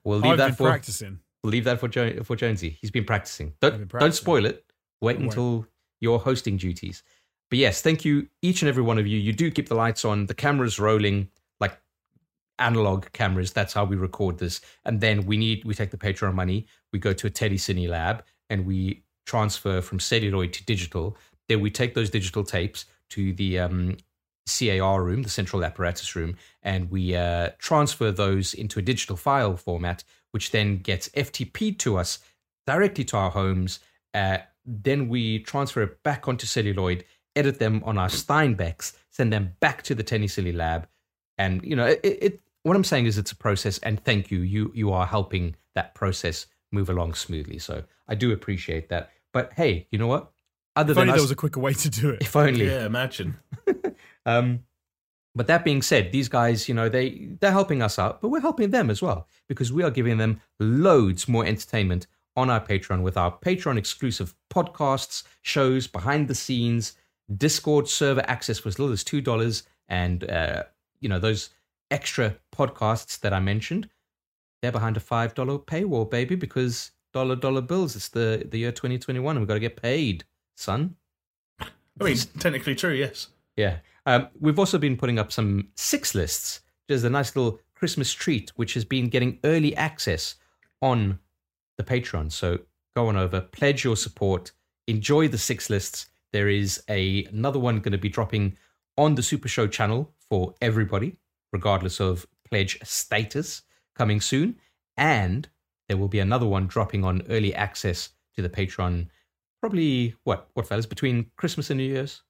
we'll 0.05 0.19
leave 0.21 0.33
I've 0.33 0.38
that 0.38 0.47
been 0.49 0.55
for 0.57 0.69
practicing. 0.69 1.19
we'll 1.42 1.53
leave 1.53 1.64
that 1.64 1.81
for 1.81 1.88
jo- 1.88 2.23
for 2.23 2.37
Jonesy. 2.37 2.79
He's 2.81 2.90
been 2.90 3.05
practicing. 3.05 3.53
Don't 3.61 3.88
been 3.88 4.01
don't 4.01 4.14
spoil 4.14 4.47
it. 4.47 4.64
Wait 5.01 5.16
I 5.16 5.19
won't. 5.19 5.25
until 5.33 5.66
your 6.01 6.19
hosting 6.21 6.57
duties. 6.57 7.03
But 7.50 7.59
yes, 7.59 7.80
thank 7.80 8.04
you 8.04 8.28
each 8.42 8.62
and 8.62 8.68
every 8.68 8.82
one 8.82 8.98
of 8.98 9.06
you. 9.06 9.18
You 9.18 9.32
do 9.32 9.50
keep 9.50 9.68
the 9.68 9.74
lights 9.74 10.04
on, 10.04 10.26
the 10.26 10.35
cameras 10.35 10.78
rolling 10.78 11.28
like 11.61 11.78
analog 12.59 13.06
cameras. 13.12 13.52
That's 13.52 13.72
how 13.72 13.85
we 13.85 13.96
record 13.96 14.38
this. 14.38 14.61
And 14.85 15.00
then 15.00 15.26
we 15.26 15.37
need 15.37 15.64
we 15.64 15.74
take 15.74 15.90
the 15.90 15.96
Patreon 15.96 16.35
money, 16.35 16.66
we 16.92 16.98
go 16.98 17.12
to 17.12 17.26
a 17.26 17.30
telecine 17.30 17.88
lab, 17.88 18.24
and 18.50 18.66
we 18.66 19.04
transfer 19.26 19.80
from 19.80 20.00
celluloid 20.00 20.52
to 20.54 20.64
digital. 20.64 21.16
Then 21.48 21.61
we 21.61 21.70
take 21.70 21.94
those 21.94 22.11
digital 22.11 22.42
tapes 22.42 22.87
to 23.11 23.32
the 23.32 23.61
um, 23.61 23.96
CAR 24.46 25.02
room, 25.02 25.22
the 25.22 25.28
central 25.28 25.64
apparatus 25.64 26.14
room, 26.16 26.37
and 26.62 26.90
we 26.90 27.14
uh, 27.14 27.50
transfer 27.59 28.11
those 28.11 28.54
into 28.54 28.78
a 28.78 28.82
digital 28.82 29.16
file 29.16 29.56
format, 29.56 30.04
which 30.30 30.50
then 30.50 30.78
gets 30.78 31.09
FTP 31.11 31.78
to 31.78 31.98
us 31.98 32.20
directly 32.66 33.04
to 33.04 33.16
our 33.16 33.30
homes. 33.30 33.80
Uh, 34.14 34.38
then 34.64 35.09
we 35.09 35.40
transfer 35.40 35.82
it 35.82 36.02
back 36.02 36.26
onto 36.26 36.46
celluloid, 36.46 37.04
edit 37.37 37.59
them 37.59 37.83
on 37.85 37.99
our 37.99 38.09
Steenbecks, 38.09 38.94
send 39.11 39.33
them 39.33 39.55
back 39.61 39.83
to 39.83 39.94
the 39.94 40.03
telecine 40.03 40.55
lab, 40.55 40.88
and 41.38 41.62
you 41.62 41.77
know, 41.77 41.87
it, 41.87 42.01
it. 42.03 42.40
What 42.62 42.75
I'm 42.75 42.85
saying 42.85 43.07
is, 43.07 43.18
it's 43.18 43.33
a 43.33 43.37
process, 43.37 43.79
and 43.79 44.03
thank 44.05 44.31
you. 44.31 44.40
You 44.40 44.72
you 44.75 44.92
are 44.92 45.07
helping 45.07 45.55
that 45.75 45.94
process 45.94 46.46
move 46.72 46.88
along 46.88 47.14
smoothly. 47.14 47.59
So 47.59 47.85
I 48.09 48.14
do 48.14 48.33
appreciate 48.33 48.88
that. 48.88 49.11
But 49.33 49.53
hey, 49.53 49.87
you 49.90 49.99
know 49.99 50.09
what? 50.09 50.33
Other 50.75 50.92
If 50.92 50.96
than 50.96 51.03
only 51.03 51.12
us, 51.12 51.16
there 51.18 51.25
was 51.25 51.31
a 51.31 51.37
quicker 51.37 51.61
way 51.61 51.75
to 51.75 51.90
do 51.90 52.11
it. 52.11 52.22
if 52.22 52.35
only. 52.35 52.66
Yeah, 52.66 52.87
imagine. 52.87 53.38
Um, 54.27 54.64
but 55.37 55.46
that 55.46 55.64
being 55.64 55.83
said, 55.83 56.12
these 56.12 56.29
guys, 56.29 56.68
you 56.68 56.75
know, 56.75 56.88
they 56.88 57.29
they're 57.40 57.53
helping 57.53 57.81
us 57.81 57.99
out, 57.99 58.20
but 58.20 58.29
we're 58.29 58.40
helping 58.40 58.70
them 58.70 58.90
as 58.90 59.01
well 59.01 59.29
because 59.49 59.72
we 59.72 59.83
are 59.83 59.90
giving 59.90 60.18
them 60.18 60.40
loads 60.59 61.29
more 61.29 61.46
entertainment 61.46 62.07
on 62.37 62.51
our 62.51 62.61
Patreon 62.61 63.03
with 63.03 63.16
our 63.16 63.31
Patreon 63.38 63.79
exclusive 63.79 64.35
podcasts, 64.53 65.22
shows, 65.42 65.87
behind 65.87 66.29
the 66.29 66.35
scenes, 66.35 66.94
Discord 67.34 67.88
server 67.88 68.24
access 68.28 68.58
for 68.58 68.68
as 68.68 68.78
little 68.78 68.92
as 68.92 69.04
two 69.04 69.20
dollars, 69.20 69.64
and 69.88 70.28
uh, 70.30 70.64
you 71.00 71.08
know 71.08 71.18
those 71.18 71.50
extra 71.90 72.36
podcasts 72.54 73.20
that 73.20 73.32
I 73.32 73.40
mentioned. 73.40 73.88
They're 74.62 74.72
behind 74.72 74.96
a 74.96 75.00
five 75.00 75.34
dollar 75.34 75.58
paywall, 75.58 76.10
baby, 76.10 76.34
because 76.34 76.92
dollar 77.12 77.36
dollar 77.36 77.60
bills. 77.60 77.96
It's 77.96 78.08
the 78.08 78.46
the 78.48 78.58
year 78.58 78.72
twenty 78.72 78.98
twenty 78.98 79.20
one, 79.20 79.36
and 79.36 79.42
we've 79.42 79.48
got 79.48 79.54
to 79.54 79.60
get 79.60 79.80
paid, 79.80 80.24
son. 80.56 80.96
I 81.60 82.04
mean, 82.04 82.16
technically 82.38 82.74
true, 82.74 82.92
yes. 82.92 83.28
Yeah. 83.56 83.78
Um, 84.04 84.28
we've 84.38 84.58
also 84.58 84.78
been 84.78 84.96
putting 84.96 85.18
up 85.18 85.32
some 85.32 85.68
six 85.74 86.14
lists. 86.14 86.60
There's 86.88 87.04
a 87.04 87.10
nice 87.10 87.34
little 87.34 87.58
Christmas 87.74 88.12
treat, 88.12 88.52
which 88.56 88.74
has 88.74 88.84
been 88.84 89.08
getting 89.08 89.38
early 89.44 89.74
access 89.74 90.36
on 90.82 91.18
the 91.78 91.84
Patreon. 91.84 92.30
So 92.30 92.58
go 92.94 93.08
on 93.08 93.16
over, 93.16 93.40
pledge 93.40 93.82
your 93.82 93.96
support, 93.96 94.52
enjoy 94.86 95.28
the 95.28 95.38
six 95.38 95.68
lists. 95.70 96.06
There 96.37 96.51
is 96.51 96.83
a 96.90 97.25
another 97.33 97.59
one 97.59 97.81
going 97.81 97.92
to 97.92 97.99
be 97.99 98.11
dropping 98.11 98.59
on 98.99 99.14
the 99.14 99.22
Super 99.22 99.49
Show 99.49 99.66
channel 99.66 100.12
for 100.29 100.55
everybody, 100.61 101.16
regardless 101.51 101.99
of 101.99 102.27
pledge 102.46 102.79
status, 102.85 103.62
coming 103.94 104.20
soon. 104.20 104.57
And 104.99 105.49
there 105.88 105.96
will 105.96 106.09
be 106.09 106.18
another 106.18 106.44
one 106.44 106.66
dropping 106.66 107.05
on 107.05 107.22
early 107.31 107.55
access 107.55 108.11
to 108.35 108.42
the 108.42 108.51
Patreon. 108.51 109.09
Probably 109.62 110.14
what 110.25 110.51
what 110.53 110.68
fellas 110.68 110.85
between 110.85 111.31
Christmas 111.38 111.70
and 111.70 111.79
New 111.79 111.85
Year's. 111.85 112.22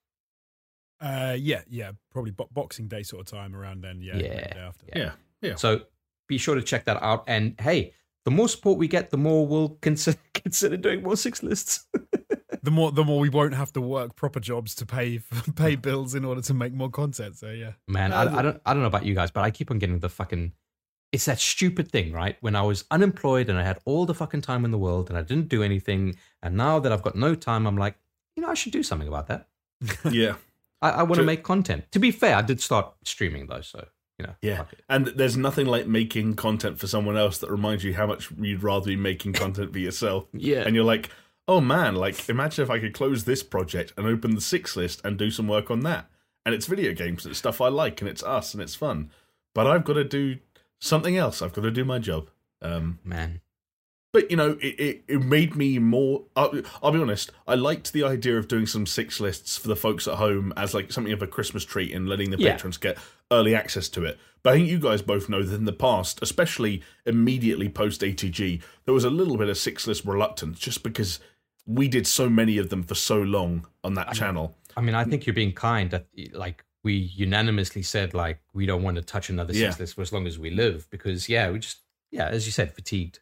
Uh, 1.01 1.35
yeah, 1.37 1.63
yeah, 1.67 1.91
probably 2.09 2.31
bo- 2.31 2.47
Boxing 2.53 2.87
Day 2.87 3.03
sort 3.03 3.19
of 3.19 3.27
time 3.27 3.53
around 3.53 3.81
then. 3.83 3.99
Yeah, 4.01 4.15
Yeah, 4.15 4.29
the 4.29 4.53
day 4.53 4.59
after. 4.61 4.85
Yeah, 4.95 5.11
yeah. 5.41 5.55
So 5.55 5.81
be 6.29 6.37
sure 6.37 6.55
to 6.55 6.61
check 6.61 6.85
that 6.85 7.03
out. 7.03 7.25
And 7.27 7.59
hey, 7.59 7.93
the 8.23 8.31
more 8.31 8.47
support 8.47 8.77
we 8.77 8.87
get, 8.87 9.09
the 9.09 9.17
more 9.17 9.45
we'll 9.45 9.77
consider 9.81 10.17
consider 10.33 10.77
doing 10.77 11.03
more 11.03 11.17
six 11.17 11.43
lists. 11.43 11.87
The 12.67 12.71
more, 12.71 12.91
the 12.91 13.05
more 13.05 13.17
we 13.21 13.29
won't 13.29 13.53
have 13.53 13.71
to 13.73 13.79
work 13.79 14.17
proper 14.17 14.41
jobs 14.41 14.75
to 14.75 14.85
pay 14.85 15.21
pay 15.55 15.77
bills 15.77 16.15
in 16.15 16.25
order 16.25 16.41
to 16.41 16.53
make 16.53 16.73
more 16.73 16.89
content. 16.89 17.37
So 17.37 17.49
yeah, 17.49 17.71
Man, 17.87 18.11
I, 18.11 18.23
I 18.23 18.41
don't 18.41 18.61
I 18.65 18.73
don't 18.73 18.81
know 18.81 18.89
about 18.89 19.05
you 19.05 19.15
guys, 19.15 19.31
but 19.31 19.45
I 19.45 19.51
keep 19.51 19.71
on 19.71 19.79
getting 19.79 19.99
the 19.99 20.09
fucking. 20.09 20.51
It's 21.13 21.23
that 21.23 21.39
stupid 21.39 21.89
thing, 21.89 22.11
right? 22.11 22.35
When 22.41 22.57
I 22.57 22.63
was 22.63 22.83
unemployed 22.91 23.47
and 23.47 23.57
I 23.57 23.63
had 23.63 23.79
all 23.85 24.05
the 24.05 24.13
fucking 24.13 24.41
time 24.41 24.65
in 24.65 24.71
the 24.71 24.77
world 24.77 25.07
and 25.07 25.17
I 25.17 25.21
didn't 25.21 25.47
do 25.47 25.63
anything, 25.63 26.17
and 26.43 26.57
now 26.57 26.77
that 26.79 26.91
I've 26.91 27.01
got 27.01 27.15
no 27.15 27.35
time, 27.35 27.67
I'm 27.67 27.77
like, 27.77 27.95
you 28.35 28.43
know, 28.43 28.49
I 28.49 28.53
should 28.53 28.73
do 28.73 28.83
something 28.83 29.07
about 29.07 29.27
that. 29.27 29.47
yeah. 30.11 30.35
I, 30.81 30.89
I 30.89 31.03
want 31.03 31.19
to 31.19 31.23
make 31.23 31.43
content. 31.43 31.89
To 31.93 31.99
be 31.99 32.11
fair, 32.11 32.35
I 32.35 32.41
did 32.41 32.59
start 32.59 32.93
streaming 33.05 33.47
though, 33.47 33.61
so 33.61 33.87
you 34.19 34.25
know, 34.25 34.35
Yeah. 34.41 34.65
And 34.89 35.07
there's 35.07 35.37
nothing 35.37 35.67
like 35.67 35.87
making 35.87 36.35
content 36.35 36.79
for 36.79 36.87
someone 36.87 37.15
else 37.15 37.37
that 37.37 37.49
reminds 37.49 37.85
you 37.85 37.93
how 37.93 38.07
much 38.07 38.29
you'd 38.37 38.61
rather 38.61 38.87
be 38.87 38.97
making 38.97 39.33
content 39.33 39.71
for 39.71 39.79
yourself. 39.79 40.25
yeah, 40.33 40.63
And 40.65 40.75
you're 40.75 40.83
like, 40.83 41.11
oh 41.47 41.61
man, 41.61 41.95
like 41.95 42.27
imagine 42.29 42.63
if 42.63 42.69
I 42.69 42.79
could 42.79 42.93
close 42.93 43.23
this 43.23 43.43
project 43.43 43.93
and 43.97 44.05
open 44.05 44.35
the 44.35 44.41
six 44.41 44.75
list 44.75 45.01
and 45.03 45.17
do 45.17 45.31
some 45.31 45.47
work 45.47 45.69
on 45.71 45.81
that. 45.81 46.09
And 46.45 46.55
it's 46.55 46.65
video 46.65 46.93
games, 46.93 47.25
and 47.25 47.31
it's 47.31 47.39
stuff 47.39 47.59
I 47.59 47.67
like, 47.67 47.99
and 48.01 48.09
it's 48.09 48.23
us, 48.23 48.53
and 48.53 48.63
it's 48.63 48.75
fun. 48.75 49.11
But 49.53 49.67
I've 49.67 49.83
got 49.83 49.93
to 49.93 50.03
do 50.05 50.37
something 50.79 51.17
else. 51.17 51.41
I've 51.41 51.53
got 51.53 51.63
to 51.63 51.71
do 51.71 51.83
my 51.83 51.99
job. 51.99 52.29
Um, 52.61 52.99
man. 53.03 53.41
but 54.13 54.31
you 54.31 54.37
know, 54.37 54.57
it, 54.61 54.79
it, 54.79 55.03
it 55.07 55.21
made 55.21 55.55
me 55.55 55.77
more. 55.77 56.23
I'll, 56.35 56.61
I'll 56.81 56.91
be 56.91 56.99
honest. 57.01 57.31
I 57.47 57.55
liked 57.55 57.91
the 57.93 58.03
idea 58.03 58.37
of 58.37 58.47
doing 58.47 58.65
some 58.65 58.85
six 58.85 59.19
lists 59.19 59.57
for 59.57 59.67
the 59.67 59.75
folks 59.75 60.07
at 60.07 60.15
home 60.15 60.53
as 60.55 60.73
like 60.73 60.91
something 60.91 61.11
of 61.13 61.21
a 61.21 61.27
Christmas 61.27 61.65
treat 61.65 61.93
and 61.93 62.07
letting 62.07 62.31
the 62.31 62.37
Yeah. 62.39 62.53
patrons 62.53 62.77
get 62.77 62.97
early 63.31 63.53
access 63.53 63.89
to 63.89 64.05
it. 64.05 64.17
But 64.41 64.53
I 64.53 64.57
think 64.57 64.69
you 64.69 64.79
guys 64.79 65.01
both 65.01 65.27
know 65.27 65.43
that 65.43 65.53
in 65.55 65.65
the 65.65 65.73
past, 65.73 66.19
especially 66.21 66.81
immediately 67.05 67.67
post 67.67 68.01
ATG, 68.01 68.61
there 68.85 68.93
was 68.93 69.03
a 69.03 69.09
little 69.09 69.37
bit 69.37 69.49
of 69.49 69.57
six 69.57 69.85
list 69.85 70.05
reluctance 70.05 70.59
just 70.59 70.81
because 70.83 71.19
we 71.67 71.87
did 71.87 72.07
so 72.07 72.29
many 72.29 72.57
of 72.57 72.69
them 72.69 72.81
for 72.81 72.95
so 72.95 73.21
long 73.21 73.67
on 73.83 73.93
that 73.95 74.13
channel. 74.13 74.55
I 74.75 74.81
mean, 74.81 74.95
I 74.95 75.03
think 75.03 75.25
you're 75.27 75.33
being 75.33 75.51
kind. 75.53 75.91
That 75.91 76.07
like 76.33 76.63
we 76.83 76.93
unanimously 76.93 77.83
said, 77.83 78.13
like 78.13 78.39
we 78.53 78.65
don't 78.65 78.81
want 78.83 78.95
to 78.95 79.01
touch 79.03 79.29
another 79.29 79.53
six 79.53 79.61
Yeah. 79.75 79.75
list 79.79 79.95
for 79.95 80.01
as 80.01 80.11
long 80.13 80.25
as 80.27 80.39
we 80.39 80.49
live, 80.49 80.87
because 80.89 81.27
yeah, 81.29 81.51
we 81.51 81.59
just 81.59 81.79
yeah, 82.11 82.27
as 82.27 82.45
you 82.45 82.51
said, 82.51 82.73
fatigued. 82.73 83.19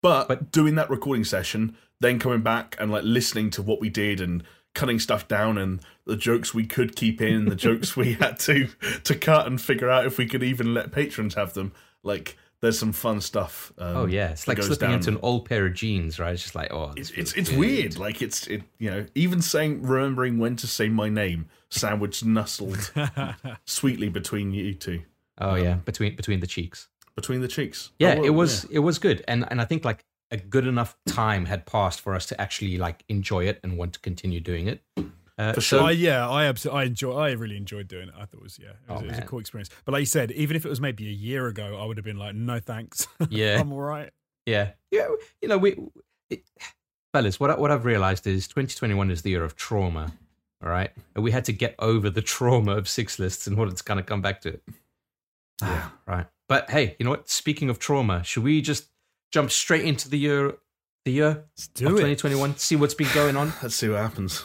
But, 0.00 0.26
But- 0.26 0.50
doing 0.50 0.74
that 0.76 0.88
recording 0.90 1.24
session, 1.24 1.76
then 2.00 2.18
coming 2.18 2.40
back 2.40 2.74
and 2.80 2.90
like 2.90 3.04
listening 3.04 3.50
to 3.50 3.62
what 3.62 3.80
we 3.80 3.88
did 3.90 4.20
and 4.20 4.42
cutting 4.74 4.98
stuff 4.98 5.28
down 5.28 5.58
and 5.58 5.80
the 6.06 6.16
jokes 6.16 6.54
we 6.54 6.64
could 6.64 6.96
keep 6.96 7.20
in, 7.20 7.44
the 7.44 7.54
jokes 7.54 7.94
we 7.94 8.14
had 8.20 8.38
to 8.40 8.68
to 9.04 9.14
cut 9.14 9.46
and 9.46 9.60
figure 9.60 9.90
out 9.90 10.06
if 10.06 10.16
we 10.18 10.26
could 10.26 10.42
even 10.42 10.72
let 10.72 10.90
patrons 10.92 11.34
have 11.34 11.52
them. 11.52 11.72
Like 12.02 12.36
there's 12.62 12.78
some 12.78 12.92
fun 12.92 13.20
stuff. 13.20 13.72
Um, 13.76 13.96
Oh 13.96 14.06
yeah, 14.06 14.30
it's 14.30 14.48
like 14.48 14.62
slipping 14.62 14.88
down. 14.88 14.94
into 14.94 15.10
an 15.10 15.18
old 15.20 15.44
pair 15.46 15.66
of 15.66 15.74
jeans, 15.74 16.18
right? 16.18 16.32
It's 16.32 16.42
just 16.42 16.54
like 16.54 16.72
oh, 16.72 16.92
It's 16.96 17.10
it's, 17.10 17.34
it's 17.34 17.52
weird. 17.52 17.98
Like 17.98 18.22
it's 18.22 18.46
it 18.46 18.62
you 18.78 18.90
know 18.90 19.04
even 19.14 19.42
saying 19.42 19.82
remembering 19.82 20.38
when 20.38 20.56
to 20.56 20.66
say 20.66 20.88
my 20.88 21.08
name 21.10 21.46
sandwiched 21.68 22.24
nestled 22.24 22.92
sweetly 23.66 24.08
between 24.08 24.52
you 24.52 24.74
two. 24.74 25.02
Oh 25.38 25.56
yeah, 25.56 25.74
between 25.74 26.16
between 26.16 26.40
the 26.40 26.46
cheeks. 26.46 26.88
between 27.16 27.40
the 27.42 27.48
cheeks. 27.48 27.90
Yeah, 27.98 28.12
Oh, 28.12 28.16
well, 28.16 28.24
it 28.24 28.30
was 28.30 28.64
it 28.64 28.78
was 28.78 28.98
good, 28.98 29.24
and 29.28 29.46
and 29.50 29.60
I 29.60 29.64
think 29.64 29.84
like 29.84 30.04
a 30.30 30.36
good 30.36 30.66
enough 30.66 30.96
time 31.06 31.44
had 31.46 31.66
passed 31.66 32.00
for 32.00 32.14
us 32.14 32.24
to 32.26 32.40
actually 32.40 32.78
like 32.78 33.04
enjoy 33.08 33.44
it 33.46 33.60
and 33.62 33.76
want 33.76 33.92
to 33.94 34.00
continue 34.00 34.40
doing 34.40 34.66
it. 34.66 34.82
Uh, 35.50 35.52
For 35.54 35.60
so- 35.60 35.78
sure. 35.78 35.86
I, 35.88 35.90
yeah, 35.92 36.28
I 36.28 36.44
absolutely, 36.44 36.80
I 36.80 36.84
enjoy, 36.84 37.12
I 37.16 37.30
really 37.32 37.56
enjoyed 37.56 37.88
doing 37.88 38.08
it. 38.08 38.14
I 38.16 38.24
thought 38.26 38.34
it 38.38 38.42
was, 38.42 38.58
yeah, 38.58 38.70
it 38.70 38.76
was, 38.90 39.00
Oh, 39.02 39.04
it 39.04 39.08
was 39.08 39.18
a 39.18 39.22
cool 39.22 39.38
experience. 39.38 39.70
But 39.84 39.92
like 39.92 40.00
you 40.00 40.06
said, 40.06 40.30
even 40.32 40.56
if 40.56 40.64
it 40.64 40.68
was 40.68 40.80
maybe 40.80 41.06
a 41.08 41.12
year 41.12 41.46
ago, 41.48 41.78
I 41.80 41.84
would 41.84 41.96
have 41.96 42.04
been 42.04 42.18
like, 42.18 42.34
no 42.34 42.60
thanks. 42.60 43.06
Yeah. 43.30 43.60
I'm 43.60 43.72
all 43.72 43.80
right. 43.80 44.10
Yeah, 44.46 44.70
yeah. 44.90 45.08
You 45.40 45.48
know, 45.48 45.58
we, 45.58 45.76
it, 46.30 46.42
fellas, 47.12 47.38
what 47.38 47.50
I, 47.50 47.56
what 47.56 47.70
I've 47.70 47.84
realized 47.84 48.26
is 48.26 48.48
2021 48.48 49.10
is 49.10 49.22
the 49.22 49.30
year 49.30 49.44
of 49.44 49.54
trauma. 49.56 50.12
All 50.64 50.70
right, 50.70 50.90
and 51.16 51.24
we 51.24 51.32
had 51.32 51.44
to 51.46 51.52
get 51.52 51.74
over 51.80 52.08
the 52.08 52.22
trauma 52.22 52.76
of 52.76 52.88
six 52.88 53.18
lists 53.18 53.48
in 53.48 53.58
order 53.58 53.72
to 53.72 53.82
kind 53.82 53.98
of 53.98 54.06
come 54.06 54.20
back 54.22 54.40
to 54.42 54.48
it. 54.50 54.62
Yeah. 55.62 55.88
right. 56.06 56.26
But 56.48 56.70
hey, 56.70 56.96
you 56.98 57.04
know 57.04 57.10
what? 57.10 57.28
Speaking 57.28 57.68
of 57.70 57.78
trauma, 57.78 58.22
should 58.24 58.42
we 58.44 58.60
just 58.60 58.88
jump 59.32 59.50
straight 59.50 59.84
into 59.84 60.08
the 60.08 60.18
year, 60.18 60.54
the 61.04 61.12
year 61.12 61.44
Let's 61.56 61.66
of 61.66 61.74
do 61.74 61.86
it. 61.86 61.90
2021? 61.90 62.56
See 62.58 62.76
what's 62.76 62.94
been 62.94 63.08
going 63.14 63.36
on. 63.36 63.52
Let's 63.62 63.74
see 63.74 63.88
what 63.88 63.98
happens. 63.98 64.44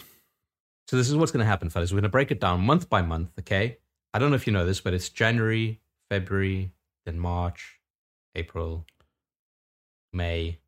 So 0.87 0.95
this 0.95 1.09
is 1.09 1.15
what's 1.17 1.31
going 1.31 1.43
to 1.43 1.49
happen, 1.49 1.69
fellas. 1.69 1.91
We're 1.91 1.97
going 1.97 2.03
to 2.03 2.09
break 2.09 2.31
it 2.31 2.39
down 2.39 2.61
month 2.61 2.89
by 2.89 3.01
month. 3.01 3.31
Okay. 3.39 3.77
I 4.13 4.19
don't 4.19 4.29
know 4.29 4.35
if 4.35 4.47
you 4.47 4.53
know 4.53 4.65
this, 4.65 4.79
but 4.79 4.93
it's 4.93 5.09
January, 5.09 5.81
February, 6.09 6.71
then 7.05 7.19
March, 7.19 7.81
April, 8.35 8.85
May. 10.13 10.59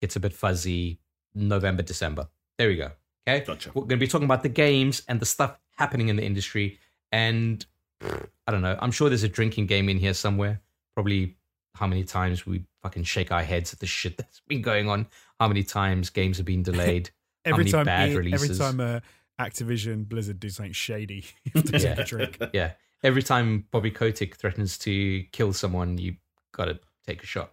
It's 0.00 0.16
a 0.16 0.20
bit 0.20 0.32
fuzzy. 0.32 1.00
November, 1.34 1.82
December. 1.82 2.28
There 2.58 2.68
we 2.68 2.76
go. 2.76 2.90
Okay. 3.28 3.44
Gotcha. 3.44 3.70
We're 3.74 3.82
going 3.82 3.90
to 3.90 3.96
be 3.98 4.08
talking 4.08 4.24
about 4.24 4.42
the 4.42 4.48
games 4.48 5.02
and 5.06 5.20
the 5.20 5.26
stuff 5.26 5.58
happening 5.76 6.08
in 6.08 6.16
the 6.16 6.24
industry. 6.24 6.78
And 7.12 7.64
I 8.02 8.50
don't 8.50 8.62
know. 8.62 8.78
I'm 8.80 8.90
sure 8.90 9.10
there's 9.10 9.22
a 9.22 9.28
drinking 9.28 9.66
game 9.66 9.88
in 9.90 9.98
here 9.98 10.14
somewhere. 10.14 10.60
Probably 10.94 11.36
how 11.74 11.86
many 11.86 12.04
times 12.04 12.46
we 12.46 12.64
fucking 12.82 13.04
shake 13.04 13.30
our 13.30 13.42
heads 13.42 13.72
at 13.72 13.80
the 13.80 13.86
shit 13.86 14.16
that's 14.16 14.40
been 14.48 14.62
going 14.62 14.88
on. 14.88 15.06
How 15.38 15.46
many 15.46 15.62
times 15.62 16.08
games 16.08 16.38
have 16.38 16.46
been 16.46 16.62
delayed. 16.64 17.10
How 17.44 17.52
Every 17.52 17.64
time, 17.66 17.84
bad 17.86 18.10
E- 18.10 18.32
every 18.32 18.48
time 18.54 18.80
uh, 18.80 19.00
Activision 19.40 20.08
Blizzard 20.08 20.38
do 20.40 20.50
something 20.50 20.72
shady, 20.72 21.24
you 21.44 21.52
have 21.54 21.64
to 21.64 21.72
take 21.72 21.82
Yeah. 21.82 22.00
a 22.00 22.04
drink. 22.04 22.38
Yeah. 22.52 22.72
Every 23.02 23.22
time 23.22 23.66
Bobby 23.70 23.90
Kotick 23.90 24.36
threatens 24.36 24.76
to 24.78 25.22
kill 25.32 25.52
someone, 25.52 25.96
you 25.98 26.16
got 26.52 26.66
to 26.66 26.78
take 27.06 27.22
a 27.22 27.26
shot. 27.26 27.52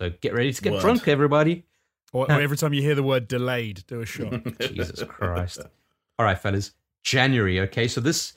So 0.00 0.10
get 0.22 0.32
ready 0.32 0.52
to 0.52 0.62
get 0.62 0.72
Word. 0.72 0.80
drunk, 0.80 1.08
everybody. 1.08 1.64
Or, 2.12 2.24
or 2.30 2.40
every 2.40 2.56
time 2.56 2.72
you 2.72 2.80
hear 2.82 2.94
the 2.94 3.02
word 3.02 3.28
delayed, 3.28 3.84
do 3.86 4.00
a 4.00 4.06
shot. 4.06 4.32
Jesus 4.60 5.04
Christ. 5.06 5.60
All 6.18 6.24
right, 6.24 6.38
fellas. 6.38 6.72
January, 7.04 7.60
okay? 7.60 7.86
So 7.86 8.00
this. 8.00 8.36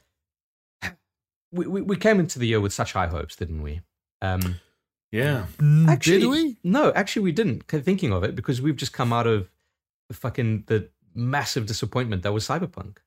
We, 1.52 1.68
we, 1.68 1.82
we 1.82 1.96
came 1.98 2.20
into 2.20 2.40
the 2.40 2.48
year 2.48 2.60
with 2.60 2.74
such 2.74 2.94
high 2.94 3.08
hopes, 3.08 3.36
didn't 3.36 3.62
we? 3.62 3.82
Um, 4.22 4.60
Yeah. 5.12 5.46
actually, 5.88 6.20
Did 6.20 6.28
we? 6.30 6.58
No, 6.64 6.92
actually, 6.94 7.24
we 7.24 7.32
didn't. 7.32 7.68
Thinking 7.68 8.12
of 8.12 8.24
it, 8.24 8.36
because 8.36 8.62
we've 8.62 8.76
just 8.76 8.92
come 8.94 9.14
out 9.14 9.28
of 9.28 9.50
the 10.14 10.20
fucking 10.20 10.64
the 10.68 10.90
massive 11.16 11.66
disappointment 11.66 12.24
that 12.24 12.32
was 12.34 12.48
Cyberpunk. 12.48 12.98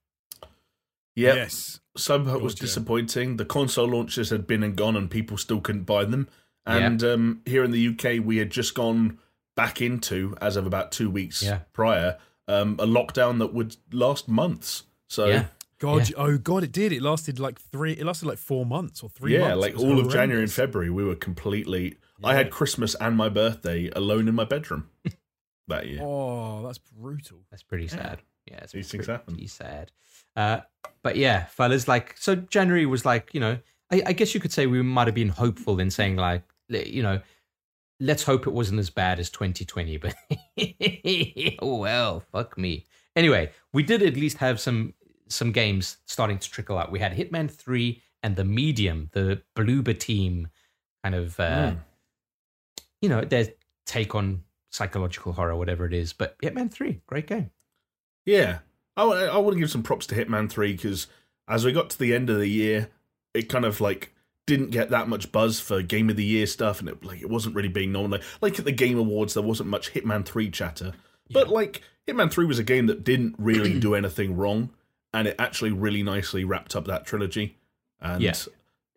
Yep. 1.15 1.35
Yes. 1.37 1.81
Cyberpunk 1.97 2.43
was 2.43 2.55
disappointing. 2.55 3.37
The 3.39 3.45
console 3.47 3.89
launches 3.89 4.31
had 4.31 4.47
been 4.47 4.63
and 4.63 4.77
gone, 4.77 4.97
and 4.97 5.11
people 5.11 5.39
still 5.39 5.61
couldn't 5.61 5.85
buy 5.85 6.05
them. 6.05 6.29
And 6.67 7.03
um, 7.05 7.43
here 7.47 7.63
in 7.65 7.71
the 7.71 7.89
UK, 7.89 8.25
we 8.25 8.39
had 8.39 8.51
just 8.51 8.75
gone 8.75 9.19
back 9.55 9.81
into, 9.81 10.37
as 10.41 10.57
of 10.57 10.67
about 10.67 10.91
two 10.93 11.09
weeks 11.09 11.43
Yeah. 11.43 11.61
prior, 11.73 12.19
um, 12.49 12.75
a 12.81 12.87
lockdown 12.87 13.39
that 13.39 13.55
would 13.55 13.77
last 13.93 14.29
months. 14.29 14.83
So 15.09 15.27
Yeah. 15.27 15.47
God, 15.79 16.09
Yeah. 16.11 16.17
oh 16.19 16.39
God, 16.39 16.65
it 16.65 16.73
did. 16.73 16.93
It 16.93 17.03
lasted 17.03 17.39
like 17.39 17.59
three. 17.61 17.93
It 17.93 18.05
lasted 18.05 18.27
like 18.27 18.39
four 18.39 18.67
months 18.67 19.03
or 19.03 19.09
three 19.09 19.35
yeah, 19.35 19.49
months. 19.49 19.61
like 19.63 19.71
It 19.71 19.77
was 19.77 19.85
all 19.85 20.01
of 20.01 20.11
January 20.11 20.43
and. 20.43 20.53
February, 20.53 20.91
we 20.91 21.05
were 21.05 21.15
completely. 21.15 21.97
I 22.25 22.35
had 22.35 22.51
Christmas 22.51 22.95
and 22.97 23.17
my 23.17 23.29
birthday 23.29 23.91
alone 23.95 24.27
in 24.29 24.35
my 24.35 24.45
bedroom 24.45 24.89
that 25.69 25.87
year. 25.87 26.01
Oh, 26.03 26.63
that's 26.65 26.79
brutal. 26.79 27.39
That's 27.51 27.63
pretty 27.63 27.89
sad. 27.89 28.21
Yeah, 28.47 28.59
it's 28.63 28.73
These 28.73 28.91
things 28.91 29.07
happen. 29.07 29.35
pretty 29.35 29.49
happen. 29.49 29.67
sad. 29.67 29.93
Uh, 30.37 30.61
but 31.03 31.17
yeah, 31.17 31.47
fellas, 31.47 31.89
like, 31.89 32.15
so 32.19 32.37
January 32.37 32.87
was 32.87 33.05
like, 33.05 33.35
you 33.35 33.41
know, 33.41 33.59
I, 33.91 34.03
I 34.07 34.13
guess 34.13 34.35
you 34.35 34.41
could 34.41 34.53
say 34.53 34.67
we 34.67 34.83
might 34.83 35.07
have 35.09 35.15
been 35.15 35.29
hopeful 35.31 35.81
in 35.81 35.91
saying, 35.91 36.17
like, 36.17 36.43
you 36.69 37.03
know, 37.03 37.21
let's 38.01 38.23
hope 38.23 38.47
it 38.47 38.53
wasn't 38.53 38.79
as 38.79 38.91
bad 38.91 39.19
as 39.19 39.31
2020, 39.31 39.97
but 39.97 40.15
oh 41.63 41.77
well, 41.77 42.21
fuck 42.33 42.57
me. 42.59 42.85
Anyway, 43.15 43.51
we 43.73 43.83
did 43.83 44.03
at 44.03 44.15
least 44.15 44.37
have 44.39 44.61
some 44.61 44.95
some 45.29 45.51
games 45.51 45.97
starting 46.07 46.39
to 46.39 46.51
trickle 46.51 46.79
out. 46.79 46.93
We 46.93 47.01
had 47.01 47.13
Hitman 47.17 47.51
3 47.51 48.01
and 48.23 48.37
The 48.37 48.45
Medium, 48.45 49.09
the 49.13 49.43
Bloober 49.57 49.99
team 49.99 50.49
kind 51.03 51.15
of, 51.17 51.39
uh, 51.41 51.73
Mm. 51.73 51.79
you 53.03 53.09
know, 53.09 53.23
their 53.23 53.49
take 53.87 54.15
on 54.15 54.43
psychological 54.77 55.33
horror, 55.33 55.57
whatever 55.57 55.87
it 55.87 55.93
is. 55.95 56.13
But 56.13 56.39
Hitman 56.41 56.71
3, 56.71 57.01
great 57.07 57.27
game. 57.27 57.51
Yeah, 58.25 58.59
I, 58.97 59.03
I 59.03 59.39
want 59.39 59.55
to 59.55 59.61
give 59.61 59.71
some 59.71 59.83
props 59.83 60.07
to 60.09 60.15
Hitman 60.15 60.51
Three 60.51 60.73
because 60.73 61.07
as 61.49 61.65
we 61.65 61.73
got 61.73 61.91
to 61.91 61.99
the 61.99 62.15
end 62.15 62.29
of 62.31 62.39
the 62.39 62.49
year, 62.49 62.91
it 63.35 63.49
kind 63.49 63.65
of 63.65 63.81
like 63.81 64.13
didn't 64.47 64.71
get 64.71 64.91
that 64.91 65.09
much 65.09 65.33
buzz 65.33 65.61
for 65.61 65.83
Game 65.83 66.11
of 66.11 66.17
the 66.17 66.25
Year 66.25 66.47
stuff, 66.47 66.81
and 66.81 66.89
it 66.89 67.05
like 67.05 67.21
it 67.21 67.31
wasn't 67.31 67.55
really 67.55 67.69
being 67.69 67.93
known. 67.93 68.11
Like, 68.11 68.23
like 68.41 68.59
at 68.59 68.65
the 68.65 68.73
Game 68.73 68.99
Awards, 68.99 69.35
there 69.35 69.43
wasn't 69.43 69.69
much 69.69 69.93
Hitman 69.93 70.25
Three 70.25 70.51
chatter, 70.51 70.93
but 71.31 71.49
like 71.49 71.83
Hitman 72.09 72.33
Three 72.33 72.47
was 72.47 72.59
a 72.59 72.65
game 72.65 72.87
that 72.87 73.05
didn't 73.05 73.37
really 73.39 73.79
do 73.81 73.95
anything 73.95 74.37
wrong, 74.37 74.71
and 75.15 75.29
it 75.29 75.37
actually 75.39 75.71
really 75.71 76.03
nicely 76.03 76.45
wrapped 76.45 76.75
up 76.75 76.87
that 76.87 77.07
trilogy. 77.07 77.59
And 78.01 78.23
Yeah. 78.23 78.35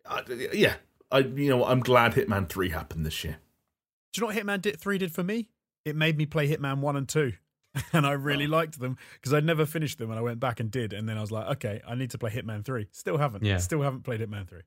I, 0.06 0.22
yeah, 0.52 0.74
I 1.12 1.18
you 1.18 1.50
know 1.50 1.64
I'm 1.64 1.80
glad 1.80 2.14
Hitman 2.14 2.48
Three 2.48 2.70
happened 2.70 3.06
this 3.06 3.22
year. 3.22 3.38
Do 4.12 4.20
you 4.20 4.26
know 4.26 4.34
what 4.34 4.62
Hitman 4.62 4.76
3 4.76 4.98
did 4.98 5.12
for 5.12 5.22
me? 5.22 5.50
It 5.84 5.96
made 5.96 6.16
me 6.16 6.26
play 6.26 6.48
Hitman 6.48 6.78
1 6.78 6.96
and 6.96 7.08
2. 7.08 7.32
And 7.92 8.04
I 8.04 8.12
really 8.12 8.46
Oh. 8.46 8.50
liked 8.50 8.80
them 8.80 8.96
because 9.14 9.32
I'd 9.32 9.44
never 9.44 9.64
finished 9.64 9.98
them 9.98 10.10
and 10.10 10.18
I 10.18 10.22
went 10.22 10.40
back 10.40 10.58
and 10.60 10.70
did. 10.70 10.92
And 10.92 11.08
then 11.08 11.16
I 11.16 11.20
was 11.20 11.30
like, 11.30 11.46
okay, 11.56 11.80
I 11.86 11.94
need 11.94 12.10
to 12.10 12.18
play 12.18 12.30
Hitman 12.30 12.64
3. 12.64 12.88
Still 12.90 13.16
haven't. 13.16 13.44
Yeah. 13.44 13.58
Still 13.58 13.82
haven't 13.82 14.02
played 14.02 14.20
Hitman 14.20 14.48
3. 14.48 14.60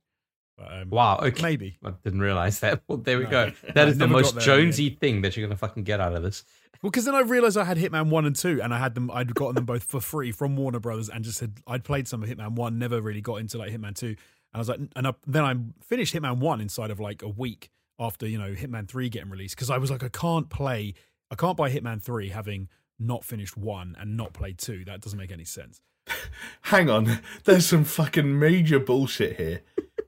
But, 0.58 0.72
um, 0.82 0.90
Wow, 0.90 1.18
okay. 1.22 1.42
Maybe. 1.42 1.78
I 1.84 1.92
didn't 2.04 2.22
realize 2.22 2.60
that. 2.62 2.82
Well, 2.88 3.00
there 3.00 3.18
we 3.18 3.26
No. 3.26 3.30
go. 3.30 3.52
That 3.76 3.90
is 3.90 3.98
the 3.98 4.08
most 4.08 4.36
got 4.36 4.46
there 4.46 4.54
in 4.60 4.66
the 4.68 4.72
Jonesy 4.72 4.90
thing 4.92 5.22
that 5.24 5.36
you're 5.36 5.46
going 5.46 5.56
to 5.56 5.60
fucking 5.60 5.84
get 5.84 6.00
out 6.00 6.14
of 6.16 6.24
this. 6.24 6.46
Well, 6.82 6.92
because 6.92 7.04
then 7.06 7.16
I 7.16 7.20
realized 7.22 7.58
I 7.58 7.66
had 7.66 7.78
Hitman 7.78 8.10
1 8.10 8.26
and 8.26 8.36
2 8.36 8.62
and 8.62 8.74
I 8.74 8.78
had 8.80 8.96
them, 8.96 9.12
I'd 9.12 9.34
gotten 9.36 9.56
them 9.56 9.66
both 9.66 9.84
for 9.84 10.00
free 10.00 10.32
from 10.32 10.56
Warner 10.56 10.80
Brothers 10.80 11.10
and 11.10 11.24
just 11.26 11.40
had, 11.42 11.58
I'd 11.68 11.84
played 11.84 12.08
some 12.08 12.24
of 12.24 12.30
Hitman 12.30 12.54
1, 12.54 12.80
never 12.80 13.02
really 13.02 13.22
got 13.22 13.36
into 13.38 13.58
like 13.58 13.72
Hitman 13.72 13.96
2. 13.96 14.08
And 14.08 14.18
I 14.54 14.58
was 14.60 14.70
like, 14.70 14.80
and 14.96 15.08
I, 15.08 15.14
then 15.28 15.44
I 15.44 15.56
finished 15.84 16.14
Hitman 16.16 16.38
1 16.38 16.62
inside 16.62 16.90
of 16.92 17.00
like 17.02 17.22
a 17.22 17.28
week 17.30 17.70
after, 18.04 18.28
you 18.28 18.38
know, 18.38 18.54
Hitman 18.54 18.88
3 18.88 19.10
getting 19.10 19.30
released 19.30 19.56
because 19.56 19.70
I 19.70 19.78
was 19.78 19.90
like, 19.92 20.04
I 20.04 20.10
can't 20.10 20.50
play, 20.50 20.94
I 21.32 21.36
can't 21.36 21.58
buy 21.58 21.70
Hitman 21.72 22.02
3 22.02 22.30
having 22.30 22.70
not 23.00 23.24
finished 23.24 23.58
1 23.58 23.96
and 24.00 24.18
not 24.18 24.34
played 24.34 24.58
2. 24.58 24.86
That 24.86 25.02
doesn't 25.02 25.18
make 25.20 25.32
any 25.32 25.46
sense. 25.46 25.82
Hang 26.64 26.90
on, 26.90 27.20
there's 27.46 27.66
some 27.66 27.84
fucking 27.84 28.38
major 28.40 28.80
bullshit 28.80 29.38
here. 29.38 29.62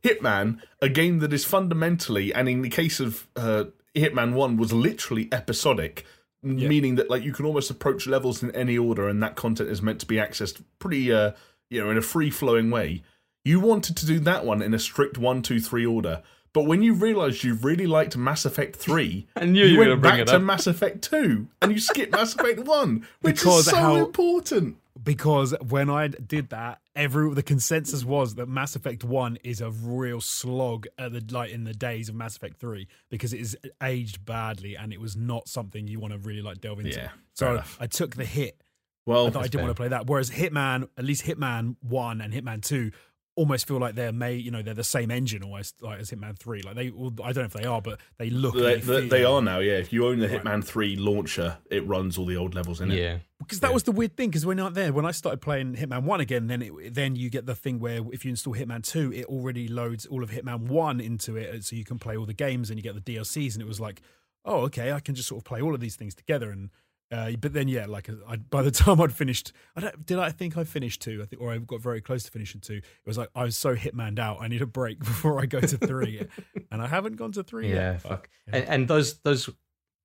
Hitman, 0.03 0.60
a 0.81 0.89
game 0.89 1.19
that 1.19 1.34
is 1.34 1.45
fundamentally, 1.45 2.34
and 2.34 2.47
in 2.47 2.62
the 2.62 2.69
case 2.69 2.99
of 2.99 3.27
uh, 3.36 3.65
Hitman 3.95 4.34
1, 4.34 4.58
was 4.58 4.71
literally 4.73 5.27
episodic, 5.31 6.05
Yeah. 6.43 6.67
meaning 6.67 6.95
that 6.95 7.10
like 7.10 7.23
you 7.23 7.34
can 7.34 7.45
almost 7.45 7.71
approach 7.71 8.05
levels 8.08 8.43
in 8.43 8.51
any 8.51 8.77
order 8.77 9.08
and 9.08 9.23
that 9.23 9.36
content 9.36 9.69
is 9.69 9.81
meant 9.81 9.99
to 10.01 10.05
be 10.05 10.17
accessed 10.17 10.62
pretty, 10.79 11.12
uh, 11.12 11.31
you 11.69 11.81
know, 11.84 11.89
in 11.89 11.97
a 11.97 12.01
free 12.03 12.29
flowing 12.29 12.69
way. 12.69 13.01
You 13.43 13.60
wanted 13.60 13.95
to 13.97 14.05
do 14.05 14.19
that 14.21 14.45
one 14.45 14.62
in 14.62 14.73
a 14.73 14.79
strict 14.79 15.17
one, 15.17 15.41
two, 15.41 15.60
three 15.60 15.86
order. 15.86 16.21
But 16.55 16.65
when 16.67 16.81
you 16.81 16.93
realised 16.93 17.43
you 17.43 17.53
really 17.55 17.85
liked 17.85 18.15
Mass 18.17 18.45
Effect 18.45 18.77
3, 18.77 19.27
and 19.35 19.55
you, 19.57 19.65
you 19.65 19.77
went 19.77 20.01
back 20.01 20.25
to. 20.25 20.39
Mass 20.39 20.65
Effect 20.67 21.01
2 21.03 21.45
and 21.61 21.71
you 21.73 21.79
skipped 21.79 22.13
Mass 22.13 22.33
Effect 22.33 22.61
1, 22.61 23.07
which 23.21 23.35
Because 23.41 23.59
is 23.59 23.65
so 23.71 23.75
how- 23.75 23.95
important. 23.97 24.77
Because 25.03 25.53
when 25.67 25.89
I 25.89 26.07
did 26.07 26.49
that, 26.49 26.79
every 26.95 27.31
the 27.33 27.43
consensus 27.43 28.05
was 28.05 28.35
that 28.35 28.47
Mass 28.47 28.77
Effect 28.77 29.03
One 29.03 29.37
is 29.43 29.59
a 29.59 29.69
real 29.69 30.21
slog 30.21 30.87
at 30.97 31.11
the 31.11 31.21
like 31.29 31.51
in 31.51 31.65
the 31.65 31.73
days 31.73 32.07
of 32.07 32.15
Mass 32.15 32.37
Effect 32.37 32.57
Three 32.57 32.87
because 33.11 33.33
it 33.33 33.41
is 33.41 33.57
aged 33.83 34.25
badly 34.25 34.75
and 34.75 34.93
it 34.93 35.01
was 35.01 35.17
not 35.17 35.49
something 35.49 35.85
you 35.89 35.99
want 35.99 36.13
to 36.13 36.19
really 36.19 36.41
like 36.41 36.61
delve 36.61 36.79
into. 36.79 36.97
Yeah, 36.97 37.09
so. 37.33 37.61
I 37.79 37.87
took 37.87 38.15
the 38.15 38.23
hit. 38.25 38.61
Well, 39.05 39.27
I 39.27 39.29
thought 39.29 39.39
I 39.39 39.43
didn't 39.43 39.53
fair. 39.59 39.63
want 39.65 39.75
to 39.75 39.79
play 39.81 39.87
that. 39.89 40.07
Whereas 40.07 40.31
Hitman, 40.31 40.87
at 40.97 41.03
least 41.05 41.25
Hitman 41.25 41.75
One 41.81 42.21
and 42.21 42.33
Hitman 42.33 42.63
Two, 42.63 42.91
almost 43.35 43.67
feel 43.67 43.79
like 43.79 43.95
they're 43.95 44.11
made. 44.11 44.43
You 44.43 44.51
know, 44.51 44.61
they're 44.61 44.73
the 44.73 44.83
same 44.83 45.11
engine 45.11 45.43
almost 45.43 45.81
like 45.81 45.99
as 45.99 46.11
Hitman 46.11 46.37
Three. 46.37 46.61
Like 46.61 46.75
they, 46.75 46.89
well, 46.89 47.13
I 47.23 47.31
don't 47.33 47.43
know 47.43 47.45
if 47.45 47.53
they 47.53 47.65
are, 47.65 47.81
but 47.81 47.99
they 48.17 48.29
look. 48.29 48.55
They, 48.55 48.79
they, 48.79 49.01
they, 49.01 49.07
they 49.07 49.23
are 49.25 49.41
now, 49.41 49.59
yeah. 49.59 49.73
If 49.77 49.91
you 49.93 50.07
own 50.07 50.19
the 50.19 50.27
Right. 50.27 50.43
Hitman 50.43 50.63
3 50.63 50.95
launcher, 50.95 51.57
it 51.69 51.85
runs 51.87 52.17
all 52.17 52.25
the 52.25 52.35
old 52.37 52.55
levels 52.55 52.81
in 52.81 52.91
it. 52.91 52.97
Yeah. 52.99 53.17
because 53.39 53.59
that 53.59 53.73
was 53.73 53.83
the 53.83 53.91
weird 53.91 54.17
thing. 54.17 54.29
Because 54.29 54.45
when 54.45 54.59
I 54.59 54.69
there, 54.69 54.91
when 54.91 55.05
I 55.05 55.11
started 55.11 55.39
playing 55.41 55.75
Hitman 55.75 56.03
One 56.03 56.19
again, 56.21 56.47
then 56.47 56.61
it, 56.61 56.93
then 56.93 57.15
you 57.15 57.29
get 57.29 57.45
the 57.45 57.55
thing 57.55 57.79
where 57.79 58.01
if 58.11 58.25
you 58.25 58.29
install 58.29 58.55
Hitman 58.55 58.83
Two, 58.83 59.11
it 59.13 59.25
already 59.25 59.67
loads 59.67 60.05
all 60.05 60.23
of 60.23 60.31
Hitman 60.31 60.67
One 60.67 60.99
into 60.99 61.35
it, 61.35 61.55
uh, 61.55 61.61
so 61.61 61.75
you 61.75 61.85
can 61.85 61.99
play 61.99 62.17
all 62.17 62.25
the 62.25 62.33
games 62.33 62.69
and 62.69 62.79
you 62.79 62.83
get 62.83 62.95
the 62.95 63.01
DLCs. 63.15 63.53
And 63.53 63.61
it 63.61 63.67
was 63.67 63.79
like, 63.79 64.01
oh, 64.45 64.61
okay, 64.61 64.91
I 64.91 64.99
can 64.99 65.15
just 65.15 65.27
sort 65.29 65.39
of 65.41 65.45
play 65.45 65.61
all 65.61 65.73
of 65.73 65.79
these 65.79 65.95
things 65.95 66.15
together. 66.15 66.49
And 66.51 66.69
uh, 67.15 67.32
but 67.39 67.54
then 67.54 67.67
yeah, 67.67 67.86
like 67.86 68.10
I, 68.28 68.36
by 68.38 68.62
the 68.62 68.71
time 68.84 68.99
I'd 69.01 69.13
finished, 69.13 69.51
I 69.75 69.82
don't 69.82 70.06
did 70.06 70.19
I 70.19 70.30
think 70.32 70.58
I 70.58 70.63
finished 70.63 71.01
two, 71.01 71.21
I 71.21 71.25
think, 71.25 71.41
or 71.41 71.51
I 71.51 71.58
got 71.60 71.82
very 71.82 72.01
close 72.01 72.23
to 72.23 72.32
finishing 72.32 72.62
two. 72.62 72.75
It 72.75 72.84
was 73.06 73.17
like 73.17 73.30
I 73.36 73.43
was 73.43 73.58
so 73.58 73.75
Hitmaned 73.75 74.19
out. 74.19 74.38
I 74.41 74.47
need 74.47 74.62
a 74.62 74.65
break 74.67 74.99
before 75.12 75.39
I 75.41 75.45
go 75.45 75.60
to 75.62 75.78
three, 75.78 76.25
and 76.71 76.82
I 76.82 76.88
haven't 76.88 77.15
gone 77.15 77.32
to 77.34 77.43
three 77.43 77.69
Yeah, 77.69 77.93
yet. 77.93 78.01
fuck. 78.01 78.30
yeah. 78.47 78.56
And, 78.58 78.65
and 78.69 78.88
those, 78.88 79.19
those, 79.19 79.49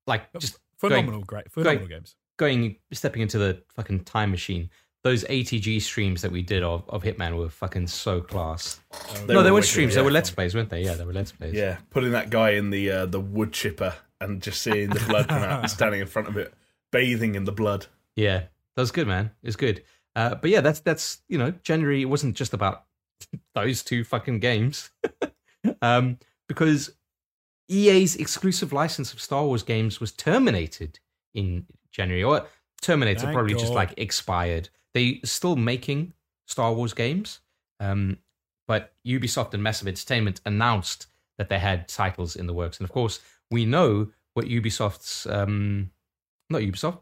like, 0.07 0.31
just 0.39 0.57
Phenomenal, 0.77 1.21
great, 1.21 1.51
phenomenal 1.51 1.87
games. 1.87 2.15
going, 2.37 2.77
stepping 2.91 3.21
into 3.21 3.37
the 3.37 3.61
fucking 3.75 4.03
time 4.03 4.31
machine, 4.31 4.69
those 5.03 5.23
ATG 5.25 5.79
streams 5.81 6.21
that 6.23 6.31
we 6.31 6.41
did 6.41 6.63
of, 6.63 6.87
of 6.89 7.03
Hitman 7.03 7.37
were 7.37 7.49
fucking 7.49 7.85
so 7.87 8.19
class. 8.21 8.79
They 9.25 9.33
no, 9.33 9.37
were 9.37 9.43
they 9.43 9.51
weren't 9.51 9.65
streams, 9.65 9.93
yeah. 9.93 10.01
they 10.01 10.05
were 10.05 10.11
Let's 10.11 10.31
Plays, 10.31 10.55
weren't 10.55 10.69
they? 10.69 10.81
Yeah, 10.83 10.95
they 10.95 11.05
were 11.05 11.13
Let's 11.13 11.31
Plays. 11.31 11.53
Yeah, 11.53 11.77
putting 11.91 12.11
that 12.11 12.29
guy 12.31 12.51
in 12.51 12.69
the 12.71 12.89
uh, 12.91 13.05
the 13.05 13.19
wood 13.19 13.51
chipper 13.51 13.93
and 14.19 14.41
just 14.41 14.61
seeing 14.61 14.89
the 14.89 14.99
blood 15.07 15.27
come 15.27 15.43
out 15.43 15.61
and 15.61 15.69
standing 15.71 16.01
in 16.01 16.07
front 16.07 16.27
of 16.27 16.37
it, 16.37 16.51
bathing 16.91 17.35
in 17.35 17.45
the 17.45 17.51
blood. 17.51 17.87
Yeah, 18.15 18.43
that 18.75 18.81
was 18.81 18.91
good, 18.91 19.07
man. 19.07 19.31
It 19.41 19.47
was 19.47 19.55
good. 19.55 19.83
Uh, 20.15 20.35
but 20.35 20.49
yeah, 20.49 20.61
that's 20.61 20.79
that's 20.79 21.21
you 21.29 21.37
know, 21.37 21.51
January. 21.63 22.01
It 22.01 22.05
wasn't 22.05 22.35
just 22.35 22.53
about 22.53 22.85
those 23.55 23.83
two 23.83 24.03
fucking 24.03 24.39
games, 24.39 24.89
um, 25.81 26.19
because 26.47 26.91
EA's 27.69 28.15
exclusive 28.15 28.73
license 28.73 29.13
of 29.13 29.21
Star 29.21 29.45
Wars 29.45 29.63
games 29.63 29.99
was 29.99 30.11
terminated 30.11 30.99
in 31.33 31.65
January, 31.91 32.23
or 32.23 32.45
terminated, 32.81 33.21
Thank 33.21 33.33
probably 33.33 33.53
just 33.53 33.73
like 33.73 33.93
expired. 33.97 34.69
They 34.93 35.21
still 35.23 35.55
making 35.55 36.13
Star 36.47 36.73
Wars 36.73 36.93
games, 36.93 37.39
um, 37.79 38.17
but 38.67 38.93
Ubisoft 39.07 39.53
and 39.53 39.63
Massive 39.63 39.87
Entertainment 39.87 40.41
announced 40.45 41.07
that 41.37 41.47
they 41.47 41.59
had 41.59 41.87
titles 41.87 42.35
in 42.35 42.47
the 42.47 42.53
works, 42.53 42.79
and 42.79 42.85
of 42.85 42.91
course, 42.91 43.21
we 43.49 43.65
know 43.65 44.09
what 44.33 44.45
Ubisoft's 44.45 45.25
um, 45.27 45.91
not 46.51 46.61
Ubisoft. 46.61 46.99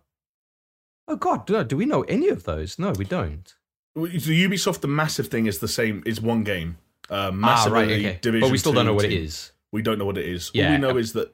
Oh 1.08 1.16
God, 1.16 1.50
no, 1.50 1.64
do 1.64 1.76
we 1.78 1.86
know 1.86 2.04
any 2.04 2.30
of 2.30 2.44
those? 2.44 2.78
No, 2.80 2.92
we 2.92 3.06
don't. 3.06 3.54
So 3.96 4.04
Ubisoft, 4.06 4.82
the 4.82 4.88
massive 4.88 5.28
thing 5.28 5.48
is 5.48 5.60
the 5.60 5.68
same. 5.68 6.04
Is 6.06 6.22
one 6.22 6.44
game. 6.44 6.78
Uh, 7.10 7.32
massively 7.32 7.78
ah, 7.78 7.82
right, 7.82 7.90
okay. 7.92 8.20
Division 8.22 8.42
but 8.48 8.52
we 8.52 8.58
still 8.60 8.74
don't 8.74 8.86
know 8.86 8.94
what 8.94 9.06
it 9.06 9.10
team. 9.10 9.24
is. 9.24 9.52
We 9.72 9.82
don't 9.82 9.98
know 9.98 10.06
what 10.06 10.18
it 10.18 10.26
is. 10.28 10.52
All 10.56 10.62
we 10.72 10.78
know 10.78 10.98
is 10.98 11.14
that 11.14 11.34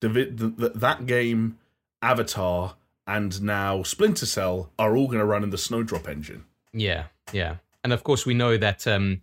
Divi- 0.00 0.26
th- 0.30 0.56
th- 0.56 0.72
that 0.74 1.06
game, 1.06 1.58
Avatar, 2.02 2.76
and 3.06 3.42
now 3.42 3.82
Splinter 3.82 4.26
Cell 4.26 4.70
are 4.78 4.96
all 4.96 5.06
going 5.06 5.18
to 5.18 5.24
run 5.24 5.42
in 5.42 5.50
the 5.50 5.58
Snowdrop 5.58 6.06
engine. 6.08 6.44
Yeah, 6.72 7.04
yeah, 7.32 7.56
and 7.82 7.92
of 7.92 8.04
course 8.04 8.24
we 8.26 8.34
know 8.34 8.56
that 8.56 8.86
um, 8.86 9.22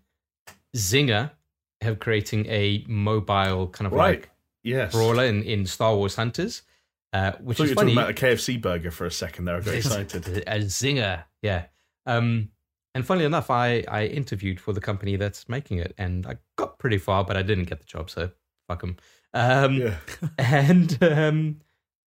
Zynga 0.75 1.31
have 1.81 1.99
creating 1.99 2.45
a 2.47 2.83
mobile 2.87 3.67
kind 3.67 3.85
of 3.87 3.93
Right. 3.93 4.21
like 4.21 4.29
Yes. 4.63 4.91
brawler 4.93 5.25
in, 5.25 5.43
in 5.43 5.65
Star 5.65 5.95
Wars 5.95 6.15
Hunters, 6.15 6.61
uh, 7.13 7.33
which 7.41 7.57
I 7.59 7.59
thought 7.59 7.63
is 7.65 7.69
you 7.69 7.75
were 7.75 7.79
funny. 7.81 7.95
talking 7.95 8.09
about 8.09 8.23
a 8.23 8.25
KFC 8.25 8.61
burger 8.61 8.91
for 8.91 9.05
a 9.05 9.11
second 9.11 9.45
there. 9.45 9.55
I 9.55 9.59
got 9.61 9.73
excited. 9.75 10.27
A 10.47 10.59
zinger, 10.59 11.23
yeah. 11.41 11.65
Um, 12.05 12.49
and 12.95 13.05
funnily 13.05 13.25
enough, 13.25 13.49
I, 13.49 13.83
I 13.87 14.05
interviewed 14.07 14.59
for 14.59 14.73
the 14.73 14.81
company 14.81 15.15
that's 15.15 15.47
making 15.47 15.77
it, 15.79 15.93
and 15.97 16.25
I 16.27 16.37
got 16.57 16.77
pretty 16.79 16.97
far, 16.97 17.23
but 17.23 17.37
I 17.37 17.41
didn't 17.41 17.65
get 17.65 17.79
the 17.79 17.85
job, 17.85 18.09
so 18.09 18.29
fuck 18.67 18.81
them. 18.81 18.97
Um, 19.33 19.75
yeah. 19.77 19.95
And 20.37 21.01
um, 21.03 21.61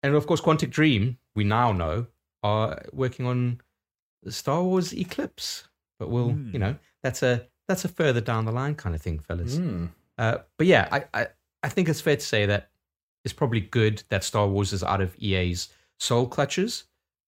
and 0.03 0.15
of 0.15 0.27
course, 0.27 0.41
Quantic 0.41 0.71
Dream, 0.71 1.19
we 1.37 1.45
now 1.45 1.73
know, 1.73 2.07
are 2.43 2.83
working 2.93 3.27
on 3.27 3.61
Star 4.29 4.63
Wars 4.65 4.93
Eclipse, 4.93 5.69
but 5.99 6.11
we'll, 6.11 6.31
Hmm. 6.31 6.51
you 6.53 6.59
know, 6.59 6.77
that's 7.05 7.23
a 7.23 7.47
that's 7.69 7.85
a 7.85 7.89
further 7.89 8.21
down 8.21 8.45
the 8.45 8.51
line 8.53 8.75
kind 8.75 8.95
of 8.97 9.01
thing, 9.01 9.21
fellas. 9.21 9.57
Mm. 9.57 9.91
Uh, 10.19 10.39
but 10.59 10.67
yeah, 10.67 10.89
I, 10.91 11.05
I, 11.15 11.27
I 11.63 11.69
think 11.69 11.89
it's 11.89 12.01
fair 12.01 12.17
to 12.17 12.23
say 12.23 12.47
that 12.47 12.71
it's 13.25 13.33
probably 13.35 13.61
good 13.61 14.03
that 14.09 14.25
Star 14.25 14.47
Wars 14.49 14.73
is 14.73 14.83
out 14.83 15.01
of 15.01 15.15
EA's 15.19 15.69
soul 15.99 16.27
clutches, 16.27 16.85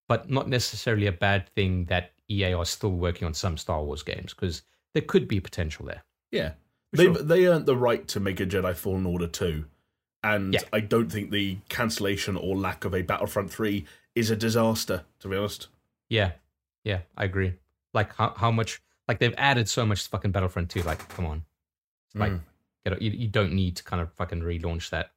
but 0.08 0.30
not 0.30 0.48
necessarily 0.48 1.06
a 1.06 1.12
bad 1.12 1.48
thing 1.50 1.84
that 1.86 2.12
EA 2.30 2.52
are 2.54 2.64
still 2.64 2.90
working 2.92 3.26
on 3.26 3.34
some 3.34 3.56
Star 3.56 3.82
Wars 3.82 4.02
games 4.02 4.34
because 4.34 4.62
there 4.94 5.02
could 5.02 5.28
be 5.28 5.40
potential 5.40 5.86
there. 5.86 6.02
Yeah. 6.30 6.52
They 6.92 7.04
sure. 7.04 7.14
they 7.14 7.46
earned 7.46 7.66
the 7.66 7.76
right 7.76 8.06
to 8.08 8.20
make 8.20 8.40
a 8.40 8.46
Jedi 8.46 8.74
Fallen 8.74 9.06
Order 9.06 9.26
2. 9.26 9.64
And 10.22 10.54
Yeah. 10.54 10.60
I 10.72 10.80
don't 10.80 11.10
think 11.10 11.30
the 11.30 11.58
cancellation 11.68 12.36
or 12.36 12.56
lack 12.56 12.84
of 12.84 12.94
a 12.94 13.02
Battlefront 13.02 13.50
3 13.50 13.84
is 14.14 14.30
a 14.30 14.36
disaster, 14.36 15.04
to 15.20 15.28
be 15.28 15.36
honest. 15.36 15.68
Yeah, 16.08 16.32
yeah, 16.84 17.00
I 17.16 17.24
agree. 17.24 17.54
Like 17.92 18.14
how, 18.14 18.32
how 18.36 18.50
much, 18.50 18.80
like 19.08 19.18
they've 19.18 19.34
added 19.36 19.68
so 19.68 19.84
much 19.84 20.04
to 20.04 20.08
fucking 20.10 20.30
Battlefront 20.30 20.70
2. 20.70 20.82
Like, 20.82 21.06
come 21.10 21.26
on, 21.26 21.44
like 22.14 22.32
Mm. 22.32 23.00
you, 23.02 23.10
you 23.10 23.28
don't 23.28 23.52
need 23.52 23.76
to 23.76 23.84
kind 23.84 24.00
of 24.00 24.12
fucking 24.12 24.40
relaunch 24.40 24.90
that. 24.90 25.10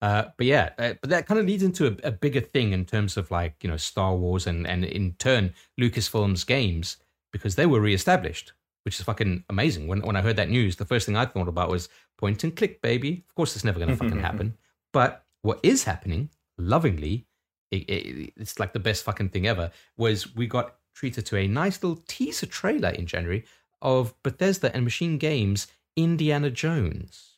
Uh, 0.00 0.24
but 0.36 0.46
yeah, 0.46 0.70
uh, 0.78 0.94
but 1.00 1.10
that 1.10 1.26
kind 1.26 1.40
of 1.40 1.46
leads 1.46 1.62
into 1.62 1.86
a, 1.86 2.08
a 2.08 2.10
bigger 2.12 2.40
thing 2.40 2.72
in 2.72 2.84
terms 2.84 3.16
of 3.16 3.30
like 3.30 3.56
you 3.62 3.68
know 3.68 3.76
Star 3.76 4.14
Wars 4.14 4.46
and 4.46 4.66
and 4.66 4.84
in 4.84 5.14
turn 5.14 5.54
Lucasfilm's 5.80 6.44
games 6.44 6.98
because 7.32 7.56
they 7.56 7.66
were 7.66 7.80
reestablished, 7.80 8.52
which 8.84 8.98
is 8.98 9.04
fucking 9.04 9.44
amazing. 9.48 9.88
When 9.88 10.02
when 10.02 10.16
I 10.16 10.22
heard 10.22 10.36
that 10.36 10.50
news, 10.50 10.76
the 10.76 10.84
first 10.84 11.06
thing 11.06 11.16
I 11.16 11.26
thought 11.26 11.48
about 11.48 11.68
was 11.68 11.88
point 12.16 12.44
and 12.44 12.54
click, 12.54 12.80
baby. 12.80 13.24
Of 13.28 13.34
course, 13.34 13.56
it's 13.56 13.64
never 13.64 13.78
going 13.80 13.90
to 13.96 13.96
fucking 13.96 14.20
happen. 14.20 14.56
But 14.92 15.24
what 15.42 15.58
is 15.62 15.84
happening, 15.84 16.30
lovingly, 16.56 17.26
it, 17.70 17.88
it, 17.90 18.32
it's 18.36 18.60
like 18.60 18.72
the 18.72 18.78
best 18.78 19.04
fucking 19.04 19.30
thing 19.30 19.48
ever. 19.48 19.72
Was 19.96 20.34
we 20.34 20.46
got 20.46 20.76
treated 20.94 21.26
to 21.26 21.36
a 21.36 21.48
nice 21.48 21.82
little 21.82 22.02
teaser 22.06 22.46
trailer 22.46 22.90
in 22.90 23.06
January 23.06 23.44
of 23.82 24.14
Bethesda 24.22 24.74
and 24.74 24.84
Machine 24.84 25.18
Games 25.18 25.66
Indiana 25.96 26.50
Jones. 26.50 27.34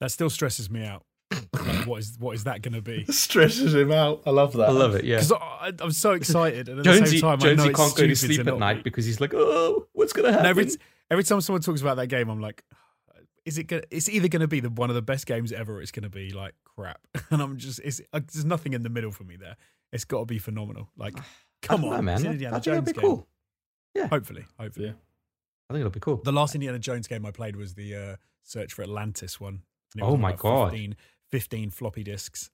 That 0.00 0.10
still 0.10 0.30
stresses 0.30 0.70
me 0.70 0.84
out. 0.84 1.04
Like, 1.52 1.86
what 1.86 2.00
is 2.00 2.16
what 2.18 2.34
is 2.34 2.44
that 2.44 2.62
going 2.62 2.74
to 2.74 2.82
be? 2.82 3.04
Stresses 3.10 3.74
him 3.74 3.92
out. 3.92 4.22
I 4.26 4.30
love 4.30 4.52
that. 4.54 4.68
I 4.68 4.72
love 4.72 4.94
it. 4.94 5.04
Yeah. 5.04 5.20
Because 5.20 5.32
I'm 5.80 5.92
so 5.92 6.12
excited, 6.12 6.68
and 6.68 6.78
at 6.80 6.84
the 6.84 7.06
same 7.06 7.20
time, 7.20 7.38
I 7.42 7.54
know 7.54 7.54
Jonesy 7.56 7.68
it's 7.70 7.76
can't 7.78 7.96
go 7.96 8.06
to 8.06 8.16
sleep 8.16 8.44
not 8.44 8.54
at 8.54 8.58
night 8.58 8.76
be. 8.78 8.82
because 8.82 9.04
he's 9.06 9.20
like, 9.20 9.32
oh, 9.34 9.86
what's 9.92 10.12
going 10.12 10.24
to 10.24 10.36
And 10.38 10.46
happen? 10.46 10.60
every 10.62 10.76
every 11.10 11.24
time 11.24 11.40
someone 11.40 11.62
talks 11.62 11.80
about 11.80 11.96
that 11.96 12.06
game, 12.08 12.28
I'm 12.28 12.40
like, 12.40 12.64
is 13.44 13.58
it? 13.58 13.64
Gonna, 13.64 13.82
it's 13.90 14.08
either 14.08 14.28
going 14.28 14.40
to 14.40 14.48
be 14.48 14.60
the 14.60 14.70
one 14.70 14.90
of 14.90 14.94
the 14.96 15.02
best 15.02 15.26
games 15.26 15.52
ever, 15.52 15.76
or 15.76 15.82
it's 15.82 15.90
going 15.92 16.04
to 16.04 16.10
be 16.10 16.30
like 16.30 16.54
crap. 16.64 17.00
And 17.30 17.42
I'm 17.42 17.56
just, 17.56 17.80
it's 17.80 18.00
uh, 18.12 18.20
there's 18.32 18.44
nothing 18.44 18.72
in 18.72 18.82
the 18.82 18.88
middle 18.90 19.10
for 19.10 19.24
me 19.24 19.36
there. 19.36 19.56
It's 19.92 20.04
got 20.04 20.20
to 20.20 20.24
be 20.26 20.38
phenomenal. 20.38 20.88
Like, 20.96 21.18
I 21.18 21.22
come 21.62 21.82
don't 21.82 21.90
on, 21.90 21.96
know, 21.96 22.02
man. 22.02 22.14
It's 22.16 22.24
I, 22.24 22.26
an 22.26 22.28
I 22.28 22.32
Indiana 22.32 22.56
think 22.60 22.66
it'll 22.66 22.76
Jones 22.82 22.86
be 22.92 23.00
game. 23.00 23.10
cool. 23.10 23.28
Hopefully, 24.10 24.44
hopefully. 24.58 24.86
Yeah. 24.86 24.92
I 25.70 25.72
think 25.74 25.80
it'll 25.80 25.90
be 25.90 26.00
cool. 26.00 26.16
The 26.22 26.32
last 26.32 26.54
Indiana 26.54 26.78
Jones 26.78 27.06
game 27.06 27.24
I 27.24 27.30
played 27.30 27.56
was 27.56 27.74
the 27.74 27.94
uh, 27.94 28.16
Search 28.42 28.72
for 28.74 28.82
Atlantis 28.82 29.40
one. 29.40 29.62
And 29.94 30.02
it 30.02 30.04
Oh 30.04 30.12
was 30.12 30.20
my 30.20 30.32
God. 30.32 30.72
15, 30.72 30.96
15 31.34 31.70
floppy 31.70 32.04
discs, 32.04 32.48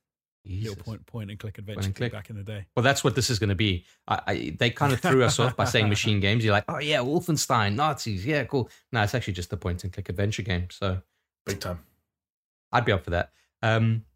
Jesus. 0.47 0.71
little 0.71 0.83
point 0.83 1.05
point 1.05 1.31
and 1.31 1.39
click 1.39 1.59
adventure 1.59 1.85
and 1.85 1.95
click. 1.95 2.13
back 2.13 2.31
in 2.31 2.37
the 2.37 2.43
day. 2.43 2.65
Well, 2.75 2.83
that's 2.83 3.05
what 3.05 3.15
this 3.15 3.29
is 3.29 3.39
going 3.39 3.51
to 3.51 3.55
be. 3.55 3.85
I, 4.09 4.21
I, 4.27 4.57
they 4.59 4.71
kind 4.71 4.95
of 4.95 5.01
threw 5.01 5.23
us 5.23 5.39
off 5.39 5.55
by 5.55 5.67
saying 5.67 5.89
machine 5.91 6.19
games. 6.19 6.43
You're 6.43 6.55
like, 6.55 6.65
oh 6.67 6.79
yeah, 6.79 7.01
Wolfenstein, 7.01 7.75
Nazis, 7.75 8.25
yeah, 8.25 8.45
cool. 8.45 8.71
No, 8.91 9.03
it's 9.03 9.15
actually 9.15 9.35
just 9.35 9.53
a 9.53 9.59
point 9.59 9.85
and 9.85 9.93
click 9.93 10.09
adventure 10.09 10.41
game. 10.41 10.69
So 10.71 11.03
Big 11.45 11.61
time. 11.61 11.81
I'd 12.73 12.87
be 12.87 12.93
up 12.93 13.05
for 13.05 13.11
that. 13.11 13.33
Um, 13.63 14.07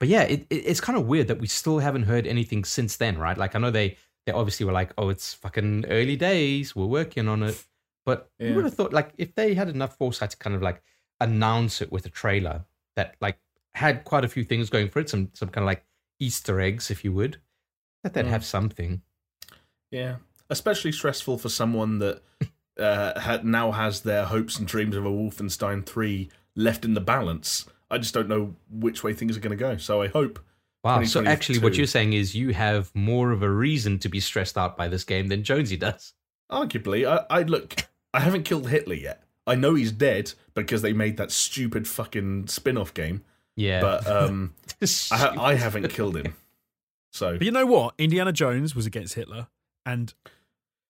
but 0.00 0.08
yeah, 0.08 0.22
it, 0.22 0.46
it, 0.48 0.54
it's 0.54 0.80
kind 0.80 0.96
of 0.96 1.06
weird 1.06 1.28
that 1.28 1.40
we 1.40 1.46
still 1.46 1.78
haven't 1.80 2.04
heard 2.04 2.26
anything 2.26 2.64
since 2.64 2.96
then, 2.96 3.18
right? 3.18 3.36
Like 3.36 3.54
I 3.54 3.58
know 3.58 3.70
they 3.70 3.98
they 4.24 4.32
obviously 4.32 4.64
were 4.64 4.72
like, 4.72 4.94
oh, 4.96 5.10
it's 5.10 5.34
fucking 5.34 5.84
early 5.90 6.16
days, 6.16 6.74
we're 6.74 6.86
working 6.86 7.28
on 7.28 7.42
it. 7.42 7.62
But 8.06 8.30
you 8.38 8.54
would 8.54 8.64
have 8.64 8.72
thought 8.72 8.94
like 8.94 9.12
if 9.18 9.34
they 9.34 9.52
had 9.52 9.68
enough 9.68 9.98
foresight 9.98 10.30
to 10.30 10.38
kind 10.38 10.56
of 10.56 10.62
like 10.62 10.80
announce 11.20 11.82
it 11.82 11.92
with 11.92 12.06
a 12.06 12.10
trailer 12.10 12.64
that 12.94 13.16
like 13.20 13.38
had 13.76 14.04
quite 14.04 14.24
a 14.24 14.28
few 14.28 14.42
things 14.44 14.70
going 14.70 14.88
for 14.88 15.00
it, 15.00 15.08
some 15.10 15.30
some 15.34 15.48
kind 15.48 15.62
of 15.64 15.66
like 15.66 15.84
Easter 16.18 16.60
eggs, 16.60 16.90
if 16.90 17.04
you 17.04 17.12
would, 17.12 17.38
that 18.02 18.14
they'd 18.14 18.24
Mm. 18.26 18.30
have 18.30 18.44
something. 18.44 19.02
Yeah. 19.90 20.16
Especially 20.48 20.92
stressful 20.92 21.38
for 21.38 21.48
someone 21.48 21.98
that 21.98 22.22
uh, 22.78 23.18
ha- 23.20 23.40
now 23.42 23.72
has 23.72 24.00
their 24.02 24.24
hopes 24.26 24.58
and 24.58 24.66
dreams 24.66 24.96
of 24.96 25.04
a 25.04 25.10
Wolfenstein 25.10 25.84
3 25.84 26.30
left 26.54 26.84
in 26.84 26.94
the 26.94 27.00
balance. 27.00 27.66
I 27.90 27.98
just 27.98 28.14
don't 28.14 28.28
know 28.28 28.54
which 28.70 29.02
way 29.04 29.12
things 29.12 29.36
are 29.36 29.40
going 29.40 29.56
to 29.56 29.64
go. 29.64 29.76
So 29.76 30.02
I 30.02 30.08
hope. 30.08 30.38
Wow. 30.82 31.02
So 31.04 31.24
actually, 31.24 31.58
what 31.58 31.76
you're 31.76 31.86
saying 31.86 32.12
is 32.12 32.34
you 32.34 32.52
have 32.54 32.90
more 32.94 33.30
of 33.32 33.42
a 33.42 33.50
reason 33.50 33.98
to 34.00 34.08
be 34.08 34.20
stressed 34.20 34.56
out 34.56 34.76
by 34.76 34.88
this 34.88 35.04
game 35.04 35.26
than 35.28 35.42
Jonesy 35.42 35.76
does. 35.76 36.14
Arguably, 36.50 37.06
I, 37.08 37.24
I 37.28 37.42
look. 37.42 37.74
I 38.14 38.20
haven't 38.20 38.44
killed 38.44 38.68
Hitler 38.68 38.94
yet. 38.94 39.22
I 39.48 39.54
know 39.56 39.74
he's 39.74 39.92
dead 39.92 40.32
because 40.54 40.82
they 40.82 40.92
made 40.92 41.16
that 41.18 41.30
stupid 41.32 41.86
fucking 41.88 42.46
spin-off 42.48 42.94
game. 42.94 43.22
Yeah. 43.56 43.80
But 43.80 44.06
um, 44.06 44.54
I, 45.10 45.34
I 45.38 45.54
haven't 45.54 45.88
killed 45.88 46.16
him. 46.16 46.34
So 47.12 47.38
But 47.38 47.44
you 47.44 47.50
know 47.50 47.66
what? 47.66 47.94
Indiana 47.98 48.32
Jones 48.32 48.74
was 48.74 48.86
against 48.86 49.14
Hitler, 49.14 49.48
and 49.86 50.12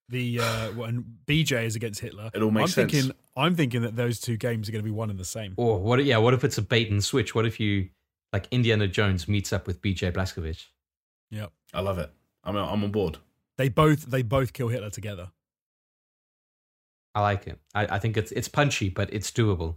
the 0.08 0.40
uh, 0.40 0.72
well, 0.72 0.88
and 0.88 1.04
BJ 1.26 1.64
is 1.64 1.76
against 1.76 2.00
Hitler. 2.00 2.30
It 2.34 2.42
all 2.42 2.50
makes 2.50 2.76
I'm 2.76 2.88
sense. 2.88 2.92
thinking, 2.92 3.16
I'm 3.36 3.54
thinking 3.54 3.82
that 3.82 3.96
those 3.96 4.20
two 4.20 4.36
games 4.36 4.68
are 4.68 4.72
going 4.72 4.82
to 4.82 4.88
be 4.88 4.90
one 4.94 5.10
and 5.10 5.18
the 5.18 5.24
same. 5.24 5.54
Or 5.56 5.78
what? 5.78 6.04
Yeah. 6.04 6.18
What 6.18 6.34
if 6.34 6.42
it's 6.44 6.58
a 6.58 6.62
bait 6.62 6.90
and 6.90 7.02
switch? 7.02 7.34
What 7.34 7.46
if 7.46 7.60
you 7.60 7.90
like 8.32 8.48
Indiana 8.50 8.88
Jones 8.88 9.28
meets 9.28 9.52
up 9.52 9.66
with 9.66 9.80
BJ 9.80 10.12
Blazkowicz? 10.12 10.66
Yep. 11.30 11.52
I 11.72 11.80
love 11.80 11.98
it. 11.98 12.10
I'm 12.42 12.56
I'm 12.56 12.82
on 12.84 12.90
board. 12.90 13.18
They 13.56 13.68
both 13.68 14.06
they 14.06 14.22
both 14.22 14.52
kill 14.52 14.68
Hitler 14.68 14.90
together. 14.90 15.30
I 17.14 17.20
like 17.20 17.46
it. 17.46 17.58
I, 17.74 17.96
I 17.96 17.98
think 17.98 18.16
it's 18.16 18.32
it's 18.32 18.48
punchy, 18.48 18.88
but 18.88 19.12
it's 19.12 19.30
doable. 19.30 19.76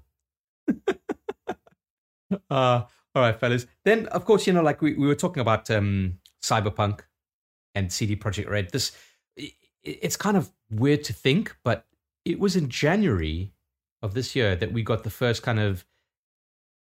uh, 2.49 2.81
all 3.15 3.21
right, 3.23 3.39
fellas. 3.39 3.65
Then, 3.85 4.05
of 4.07 4.25
course, 4.25 4.45
you 4.47 4.53
know, 4.53 4.61
like 4.61 4.81
we, 4.81 4.93
we 4.93 5.07
were 5.07 5.15
talking 5.15 5.41
about 5.41 5.69
um, 5.71 6.19
Cyberpunk 6.43 7.01
and 7.75 7.91
CD 7.91 8.15
Projekt 8.15 8.49
Red. 8.49 8.71
This 8.71 8.91
i- 9.39 9.53
it's 9.83 10.15
kind 10.17 10.37
of 10.37 10.51
weird 10.69 11.03
to 11.05 11.13
think, 11.13 11.55
but 11.63 11.85
it 12.25 12.39
was 12.39 12.55
in 12.55 12.69
January 12.69 13.53
of 14.01 14.13
this 14.13 14.35
year 14.35 14.55
that 14.55 14.71
we 14.73 14.83
got 14.83 15.03
the 15.03 15.09
first 15.09 15.41
kind 15.43 15.59
of 15.59 15.85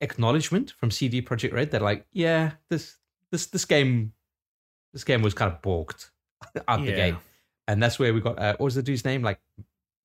acknowledgement 0.02 0.72
from 0.72 0.92
CD 0.92 1.22
Projekt 1.22 1.54
Red 1.54 1.72
that, 1.72 1.82
like, 1.82 2.06
yeah, 2.12 2.52
this 2.70 2.98
this 3.32 3.48
this 3.48 3.66
game 3.66 4.14
this 4.93 5.04
game 5.04 5.22
was 5.22 5.34
kind 5.34 5.52
of 5.52 5.62
balked 5.62 6.12
out 6.68 6.80
the 6.82 6.86
Yeah. 6.91 6.95
gate, 6.95 7.16
and 7.68 7.82
that's 7.82 8.00
where 8.00 8.14
we 8.14 8.22
got 8.22 8.38
uh, 8.39 8.52
what 8.58 8.66
was 8.66 8.76
the 8.76 8.84
dude's 8.84 9.06
name 9.06 9.22
like. 9.24 9.39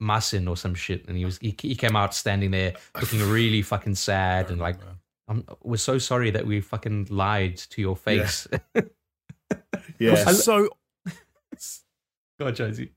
Massin 0.01 0.49
or 0.49 0.57
some 0.57 0.75
shit, 0.75 1.07
and 1.07 1.17
he 1.17 1.25
was 1.25 1.39
he, 1.39 1.55
he 1.63 1.77
came 1.77 1.95
out 1.95 2.13
standing 2.13 2.51
there 2.51 2.73
looking 3.01 3.21
really 3.31 3.63
fucking 3.63 3.95
sad 3.95 4.51
and 4.51 4.61
like 4.61 4.75
I'm, 5.29 5.45
we're 5.63 5.77
so 5.77 5.99
sorry 5.99 6.31
that 6.31 6.47
we 6.47 6.61
fucking 6.61 7.07
lied 7.11 7.57
to 7.57 7.81
your 7.81 7.97
face. 7.97 8.47
Yeah. 9.99 10.15
It 10.15 10.27
was 10.27 10.45
so 10.45 10.69
God, 12.41 12.57
Jonesy. 12.57 12.93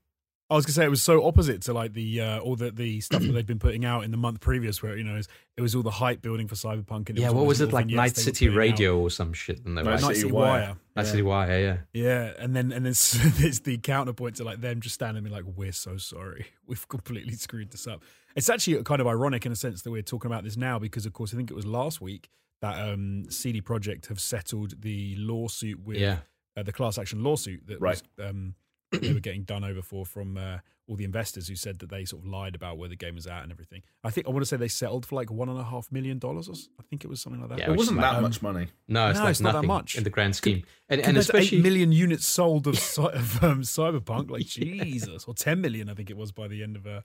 I 0.48 0.54
was 0.54 0.64
gonna 0.64 0.74
say 0.74 0.84
it 0.84 0.90
was 0.90 1.02
so 1.02 1.26
opposite 1.26 1.62
to 1.62 1.72
like 1.72 1.92
the 1.92 2.20
uh, 2.20 2.38
all 2.38 2.54
the 2.56 2.70
the 2.70 3.00
stuff 3.00 3.22
that 3.22 3.32
they'd 3.32 3.46
been 3.46 3.58
putting 3.58 3.84
out 3.84 4.04
in 4.04 4.10
the 4.12 4.16
month 4.16 4.40
previous, 4.40 4.82
where 4.82 4.96
you 4.96 5.02
know 5.04 5.14
it 5.14 5.16
was, 5.18 5.28
it 5.56 5.60
was 5.60 5.74
all 5.74 5.82
the 5.82 5.90
hype 5.90 6.22
building 6.22 6.46
for 6.48 6.54
Cyberpunk. 6.54 7.08
And 7.08 7.18
it 7.18 7.22
Yeah, 7.22 7.26
was 7.28 7.34
what 7.34 7.46
was 7.46 7.60
it 7.60 7.72
like? 7.72 7.86
vignettes 7.86 8.16
Night 8.16 8.16
City 8.16 8.46
putting 8.46 8.58
out. 8.58 8.60
Radio 8.60 8.98
or 8.98 9.10
some 9.10 9.32
shit? 9.32 9.64
And 9.64 9.76
they 9.76 9.82
were 9.82 9.90
Night 9.90 9.94
like, 9.96 10.02
Night 10.02 10.08
City 10.08 10.20
City 10.20 10.32
Wire. 10.32 10.60
Wire. 10.62 10.76
Night 10.96 11.06
City 11.06 11.22
Wire, 11.22 11.60
yeah. 11.60 11.76
Yeah, 11.92 12.32
and 12.38 12.54
then 12.56 12.70
and 12.72 12.86
then 12.86 12.94
there's 13.40 13.60
the 13.60 13.78
counterpoint 13.78 14.36
to 14.36 14.44
like 14.44 14.60
them 14.60 14.80
just 14.80 14.94
standing 14.94 15.24
there 15.24 15.32
like, 15.32 15.44
"We're 15.44 15.72
so 15.72 15.96
sorry, 15.96 16.46
we've 16.66 16.88
completely 16.88 17.34
screwed 17.34 17.70
this 17.72 17.86
up." 17.88 18.02
It's 18.36 18.48
actually 18.50 18.82
kind 18.84 19.00
of 19.00 19.06
ironic 19.06 19.46
in 19.46 19.52
a 19.52 19.56
sense 19.56 19.82
that 19.82 19.90
we're 19.90 20.02
talking 20.02 20.30
about 20.30 20.44
this 20.44 20.56
now 20.56 20.78
because, 20.78 21.06
of 21.06 21.12
course, 21.12 21.32
I 21.34 21.36
think 21.36 21.50
it 21.50 21.54
was 21.54 21.66
last 21.66 22.00
week 22.00 22.28
that 22.60 22.78
um, 22.88 23.24
CD 23.30 23.60
Projekt 23.60 24.06
have 24.06 24.20
settled 24.20 24.80
the 24.82 25.16
lawsuit 25.16 25.80
with 25.84 25.96
Yeah. 25.98 26.18
uh, 26.56 26.62
the 26.62 26.72
class 26.72 26.98
action 26.98 27.22
lawsuit 27.22 27.66
that 27.66 27.80
Right. 27.80 28.00
was, 28.18 28.28
um, 28.28 28.54
they 28.92 29.12
were 29.12 29.20
getting 29.20 29.42
done 29.44 29.64
over 29.64 29.82
for 29.82 30.06
from 30.06 30.36
uh, 30.38 30.58
all 30.86 30.96
the 30.96 31.04
investors 31.04 31.48
who 31.48 31.56
said 31.56 31.80
that 31.80 31.90
they 31.90 32.04
sort 32.04 32.22
of 32.22 32.28
lied 32.28 32.54
about 32.54 32.78
where 32.78 32.88
the 32.88 32.94
game 32.96 33.14
was 33.16 33.26
at 33.26 33.42
and 33.42 33.50
everything. 33.50 33.82
I 34.04 34.10
think 34.10 34.26
I 34.26 34.30
want 34.30 34.42
to 34.42 34.46
say 34.46 34.56
they 34.56 34.68
settled 34.68 35.04
for 35.04 35.16
like 35.16 35.30
one 35.30 35.48
and 35.48 35.58
a 35.58 35.64
half 35.64 35.90
million 35.90 36.18
dollars. 36.18 36.48
I 36.78 36.82
think 36.88 37.04
it 37.04 37.08
was 37.08 37.20
something 37.20 37.40
like 37.40 37.50
that. 37.50 37.58
Yeah, 37.58 37.72
It 37.72 37.76
wasn't 37.76 38.00
that 38.00 38.14
um, 38.14 38.22
much 38.22 38.40
money. 38.42 38.68
No, 38.86 39.08
it's 39.08 39.18
No, 39.18 39.24
like 39.24 39.30
it's 39.32 39.40
not 39.40 39.52
that 39.60 39.66
much. 39.66 39.96
in 39.96 40.04
the 40.04 40.10
grand 40.10 40.36
scheme. 40.36 40.62
And, 40.88 41.00
and 41.00 41.16
especially 41.16 41.58
eight 41.58 41.62
million 41.64 41.90
units 41.90 42.24
sold 42.26 42.66
of, 42.68 42.74
of 42.98 43.42
um, 43.44 43.62
Cyberpunk, 43.62 44.30
like 44.30 44.46
Jesus, 44.46 45.24
or 45.24 45.34
ten 45.34 45.60
million, 45.60 45.88
I 45.90 45.94
think 45.94 46.08
it 46.10 46.16
was 46.16 46.32
by 46.32 46.48
the 46.48 46.62
end 46.62 46.76
of 46.76 46.86
uh, 46.86 47.00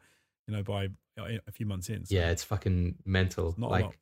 you 0.47 0.55
know, 0.55 0.63
by 0.63 0.89
Uh, 1.23 1.37
a 1.47 1.51
few 1.51 1.65
months 1.65 1.89
in. 1.89 2.05
So 2.05 2.15
yeah, 2.15 2.29
it's 2.29 2.43
fucking 2.43 2.95
mental. 3.05 3.55
not 3.57 3.67
a 3.67 3.71
like 3.71 3.85
lot. 3.85 3.95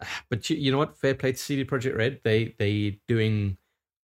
but 0.28 0.48
you, 0.50 0.56
you 0.56 0.72
know 0.72 0.78
what? 0.78 0.96
Fair 0.96 1.14
play 1.14 1.32
to 1.32 1.38
CD 1.38 1.64
Projekt 1.64 1.96
Red. 1.96 2.20
They 2.24 2.54
they 2.58 3.00
doing 3.08 3.56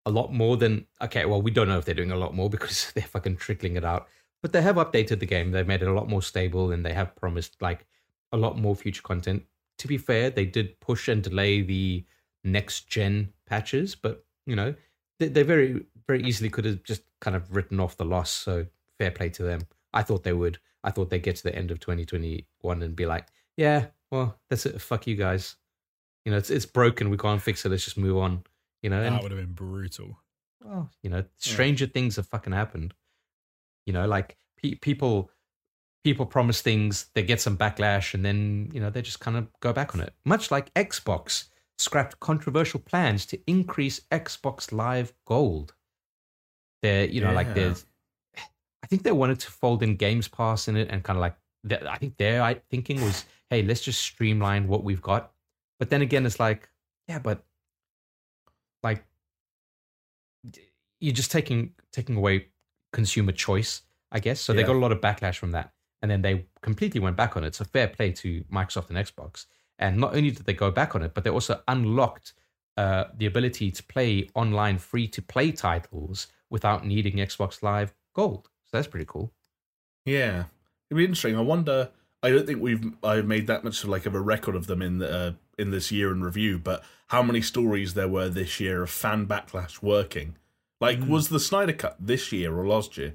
a 0.07 0.11
lot 0.11 0.33
more 0.33 0.57
than 0.57 0.87
okay. 1.03 1.25
Well, 1.25 1.43
we 1.43 1.51
don't 1.51 1.69
know 1.69 1.79
if 1.79 1.85
they're 1.85 1.95
doing 1.95 2.13
a 2.13 2.17
lot 2.17 2.35
more 2.35 2.51
because 2.51 2.93
they're 2.95 3.05
fucking 3.05 3.37
trickling 3.37 3.77
it 3.77 3.85
out. 3.85 4.09
But 4.43 4.53
they 4.53 4.63
have 4.63 4.77
updated 4.77 5.19
the 5.19 5.27
game. 5.27 5.51
They've 5.51 5.67
made 5.67 5.83
it 5.83 5.89
a 5.89 5.93
lot 5.93 6.09
more 6.09 6.23
stable, 6.23 6.71
and 6.71 6.85
they 6.85 6.93
have 6.93 7.17
promised 7.17 7.61
like 7.61 7.87
a 8.33 8.37
lot 8.37 8.59
more 8.59 8.77
future 8.77 9.03
content. 9.03 9.45
To 9.79 9.89
be 9.89 9.99
fair, 9.99 10.31
they 10.31 10.45
did 10.45 10.81
push 10.81 11.09
and 11.09 11.23
delay 11.23 11.63
the 11.63 12.05
next 12.45 12.89
gen 12.89 13.33
patches, 13.47 13.95
but 13.95 14.25
you 14.47 14.57
know 14.57 14.75
they, 15.19 15.29
they 15.29 15.43
very 15.43 15.85
very 16.07 16.23
easily 16.23 16.49
could 16.49 16.65
have 16.65 16.83
just 16.83 17.03
kind 17.21 17.37
of 17.37 17.55
written 17.55 17.81
off 17.81 17.97
the 17.97 18.05
loss. 18.05 18.31
So 18.31 18.67
fair 18.99 19.11
play 19.11 19.29
to 19.31 19.43
them. 19.43 19.61
I 19.93 20.03
thought 20.03 20.25
they 20.25 20.33
would. 20.33 20.59
I 20.85 20.91
thought 20.91 21.11
they'd 21.11 21.23
get 21.23 21.37
to 21.37 21.43
the 21.43 21.55
end 21.55 21.71
of 21.71 21.81
2021 21.81 22.83
and 22.83 22.97
be 22.97 23.07
like, 23.07 23.27
yeah, 23.57 23.87
well, 24.11 24.39
that's 24.49 24.67
it. 24.67 24.81
Fuck 24.81 25.07
you 25.07 25.17
guys. 25.17 25.57
You 26.25 26.33
know, 26.33 26.39
it's 26.39 26.51
it's 26.51 26.67
broken. 26.67 27.11
We 27.11 27.17
can't 27.17 27.43
fix 27.43 27.65
it. 27.65 27.71
Let's 27.71 27.85
just 27.85 27.99
move 27.99 28.17
on. 28.17 28.45
You 28.83 28.91
know, 28.91 29.03
and, 29.03 29.17
that 29.17 29.23
would 29.23 29.33
have 29.33 29.41
been 29.41 29.55
brutal. 29.55 30.19
well, 30.65 30.91
you 31.03 31.11
know, 31.11 31.25
stranger 31.37 31.87
things 31.87 32.17
have 32.17 32.27
fucking 32.27 32.53
happened. 32.53 32.95
You 33.87 33.93
know, 33.93 34.07
like 34.07 34.37
pe- 34.63 34.77
people 34.77 35.31
people 36.05 36.27
promise 36.27 36.61
things, 36.63 37.07
they 37.15 37.23
get 37.23 37.41
some 37.41 37.57
backlash, 37.57 38.15
and 38.15 38.25
then 38.25 38.71
you 38.73 38.81
know 38.81 38.91
they 38.91 39.03
just 39.03 39.21
kind 39.21 39.37
of 39.37 39.49
go 39.61 39.73
back 39.73 39.95
on 39.95 40.01
it. 40.01 40.15
Much 40.25 40.51
like 40.51 40.73
Xbox 40.75 41.49
scrapped 41.79 42.21
controversial 42.21 42.81
plans 42.81 43.25
to 43.27 43.39
increase 43.47 44.01
Xbox 44.11 44.73
Live 44.73 45.13
Gold. 45.25 45.75
There, 46.83 47.05
you 47.07 47.21
know, 47.21 47.33
like 47.33 47.55
there's, 47.55 47.85
think 48.89 49.03
they 49.03 49.13
wanted 49.13 49.41
to 49.41 49.51
fold 49.51 49.83
in 49.83 49.97
Games 49.97 50.29
Pass 50.29 50.69
in 50.69 50.77
it, 50.77 50.89
and 50.91 51.03
kind 51.03 51.17
of 51.17 51.21
like 51.21 51.37
I 51.87 51.99
think 51.99 52.17
their 52.17 52.55
thinking 52.71 53.03
was, 53.03 53.25
hey, 53.51 53.63
let's 53.63 53.81
just 53.81 54.01
streamline 54.01 54.69
what 54.69 54.85
we've 54.85 55.03
got. 55.03 55.33
But 55.79 55.91
then 55.91 56.03
again, 56.03 56.27
it's 56.27 56.41
like, 56.41 56.69
yeah, 57.07 57.19
but 57.19 57.45
like 58.83 59.05
you're 61.01 61.15
just 61.15 61.31
taking 61.31 61.73
taking 61.93 62.17
away 62.17 62.49
consumer 62.93 63.33
choice, 63.33 63.83
I 64.13 64.21
guess. 64.21 64.41
So 64.41 64.53
they 64.53 64.63
got 64.63 64.77
a 64.77 64.79
lot 64.79 64.93
of 64.93 65.01
backlash 65.01 65.37
from 65.37 65.53
that, 65.53 65.73
and 66.03 66.11
then 66.11 66.23
they 66.23 66.47
completely 66.63 67.01
went 67.01 67.17
back 67.17 67.37
on 67.37 67.45
it. 67.45 67.55
So 67.55 67.65
fair 67.65 67.89
play 67.89 68.13
to 68.13 68.45
Microsoft 68.53 68.91
and 68.91 68.99
Xbox. 68.99 69.47
And 69.81 69.97
not 69.97 70.17
only 70.17 70.33
did 70.33 70.45
they 70.45 70.55
go 70.55 70.73
back 70.73 70.97
on 70.97 71.03
it, 71.03 71.15
but 71.15 71.23
they 71.23 71.31
also 71.31 71.63
unlocked 71.69 72.33
uh, 72.77 73.05
the 73.17 73.27
ability 73.27 73.71
to 73.71 73.83
play 73.85 74.29
online 74.35 74.79
free 74.79 75.07
to 75.09 75.23
play 75.23 75.53
titles 75.53 76.27
without 76.51 76.85
needing 76.85 77.17
Xbox 77.17 77.63
Live 77.63 77.95
Gold. 78.13 78.49
So 78.71 78.77
that's 78.79 78.87
pretty 78.87 79.07
cool. 79.09 79.33
Yeah, 80.05 80.45
it'd 80.91 80.97
be 80.99 81.05
interesting. 81.05 81.37
I 81.37 81.41
wonder. 81.41 81.91
I 82.23 82.31
don't 82.31 82.47
think 82.47 82.61
we've 82.61 82.85
I've 83.05 83.27
made 83.27 83.47
that 83.47 83.63
much 83.65 83.83
of 83.85 83.89
like 83.91 84.05
of 84.07 84.15
a 84.15 84.21
record 84.21 84.57
of 84.57 84.67
them 84.67 84.83
in 84.83 84.99
the, 84.99 85.11
uh, 85.11 85.33
in 85.59 85.71
this 85.71 85.93
year 85.93 86.11
in 86.13 86.23
review, 86.23 86.59
but 86.59 86.83
how 87.09 87.23
many 87.23 87.41
stories 87.41 87.95
there 87.95 88.09
were 88.09 88.29
this 88.29 88.59
year 88.61 88.83
of 88.83 88.91
fan 88.91 89.27
backlash 89.27 89.81
working? 89.83 90.37
Like, 90.81 90.99
Mm. 91.01 91.09
was 91.09 91.29
the 91.29 91.41
Snyder 91.41 91.73
Cut 91.73 91.97
this 92.01 92.31
year 92.33 92.57
or 92.57 92.67
last 92.67 92.97
year? 92.97 93.15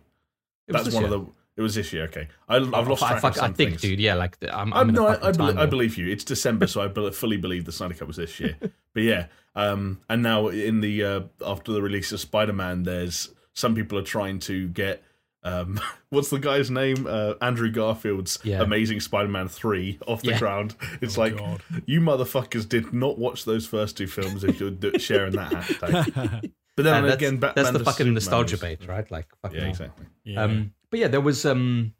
It 0.67 0.73
That's 0.73 0.93
one 0.93 1.03
year. 1.03 1.13
of 1.13 1.25
the. 1.25 1.31
It 1.55 1.61
was 1.61 1.75
this 1.75 1.93
year. 1.93 2.03
Okay, 2.05 2.29
I, 2.49 2.55
I've 2.55 2.87
lost 2.87 3.03
I, 3.03 3.09
track 3.09 3.21
fuck- 3.21 3.31
of 3.33 3.37
some 3.37 3.51
I 3.51 3.53
think, 3.53 3.69
things. 3.71 3.81
dude. 3.81 3.99
Yeah, 3.99 4.15
like 4.15 4.37
I'm. 4.51 4.73
I'm, 4.73 4.89
I'm, 4.89 4.95
no, 4.95 5.07
I, 5.07 5.15
I, 5.29 5.63
I 5.63 5.65
believe 5.67 5.97
you. 5.97 6.07
It's 6.07 6.23
December, 6.23 6.65
so 6.67 6.81
I 6.81 7.11
fully 7.11 7.37
believe 7.37 7.65
the 7.65 7.71
Snyder 7.71 7.93
Cut 7.93 8.07
was 8.07 8.17
this 8.17 8.39
year. 8.39 8.57
but 8.93 9.03
yeah, 9.03 9.27
um, 9.55 9.99
and 10.09 10.23
now 10.23 10.47
in 10.47 10.79
the 10.81 11.03
uh, 11.03 11.21
after 11.45 11.71
the 11.71 11.81
release 11.81 12.11
of 12.11 12.19
Spider 12.21 12.53
Man, 12.53 12.83
there's 12.83 13.29
some 13.53 13.75
people 13.75 13.99
are 13.99 14.03
trying 14.03 14.39
to 14.39 14.67
get 14.69 15.03
um, 15.43 15.79
what's 16.09 16.29
the 16.29 16.39
guy's 16.39 16.69
name? 16.71 17.05
Uh, 17.07 17.33
Andrew 17.41 17.71
Garfield's 17.71 18.39
Yeah. 18.43 18.61
Amazing 18.61 18.99
Spider 19.01 19.29
Man 19.29 19.47
three 19.47 19.99
off 20.07 20.21
the 20.21 20.31
Yeah. 20.31 20.39
ground. 20.39 20.75
It's 21.01 21.17
Oh, 21.17 21.21
like 21.21 21.37
God. 21.37 21.61
you 21.85 21.99
motherfuckers 22.01 22.67
did 22.67 22.93
not 22.93 23.17
watch 23.17 23.45
those 23.45 23.65
first 23.67 23.97
two 23.97 24.07
films 24.07 24.43
if 24.43 24.59
you're 24.59 24.71
sharing 24.99 25.33
that 25.33 25.51
hashtag. 25.51 26.51
But 26.75 26.85
then 26.85 26.95
And 26.95 27.05
that's, 27.05 27.15
again, 27.17 27.37
Batman 27.37 27.65
that's 27.65 27.77
the 27.77 27.83
fucking 27.83 27.97
Superman 27.97 28.13
nostalgia 28.15 28.53
was- 28.55 28.61
bait, 28.61 28.87
right? 28.87 29.11
Like, 29.11 29.27
fucking 29.43 29.59
Yeah, 29.59 29.67
exactly. 29.67 30.05
yeah. 30.23 30.41
Um, 30.43 30.73
but 30.89 30.99
yeah, 30.99 31.07
there 31.07 31.21
was 31.21 31.45
um, 31.45 31.93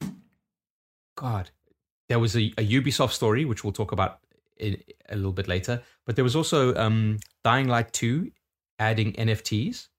God, 1.16 1.52
there 2.10 2.20
was 2.20 2.36
a, 2.36 2.52
a 2.58 2.68
Ubisoft 2.68 3.12
story 3.12 3.46
which 3.46 3.64
we'll 3.64 3.74
talk 3.74 3.92
about 3.92 4.20
in, 4.58 4.82
a 5.10 5.16
little 5.16 5.32
bit 5.32 5.48
later. 5.48 5.82
But 6.06 6.16
there 6.16 6.24
was 6.24 6.36
also 6.36 6.74
um, 6.76 7.20
Dying 7.44 7.68
Light 7.68 7.94
two 7.94 8.32
adding 8.80 9.14
NFTs 9.14 9.90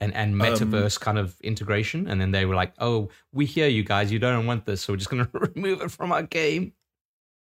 and 0.00 0.14
and 0.14 0.34
metaverse 0.34 0.98
kind 0.98 1.18
of 1.18 1.38
integration, 1.42 2.08
and 2.08 2.20
then 2.20 2.30
they 2.30 2.46
were 2.46 2.54
like, 2.54 2.72
"Oh, 2.78 3.10
we 3.32 3.44
hear 3.44 3.68
you 3.68 3.84
guys. 3.84 4.10
You 4.10 4.18
don't 4.18 4.46
want 4.46 4.64
this, 4.64 4.82
so 4.82 4.92
we're 4.92 4.96
just 4.96 5.10
going 5.10 5.26
to 5.32 5.52
remove 5.54 5.82
it 5.82 5.90
from 5.90 6.12
our 6.12 6.22
game." 6.22 6.72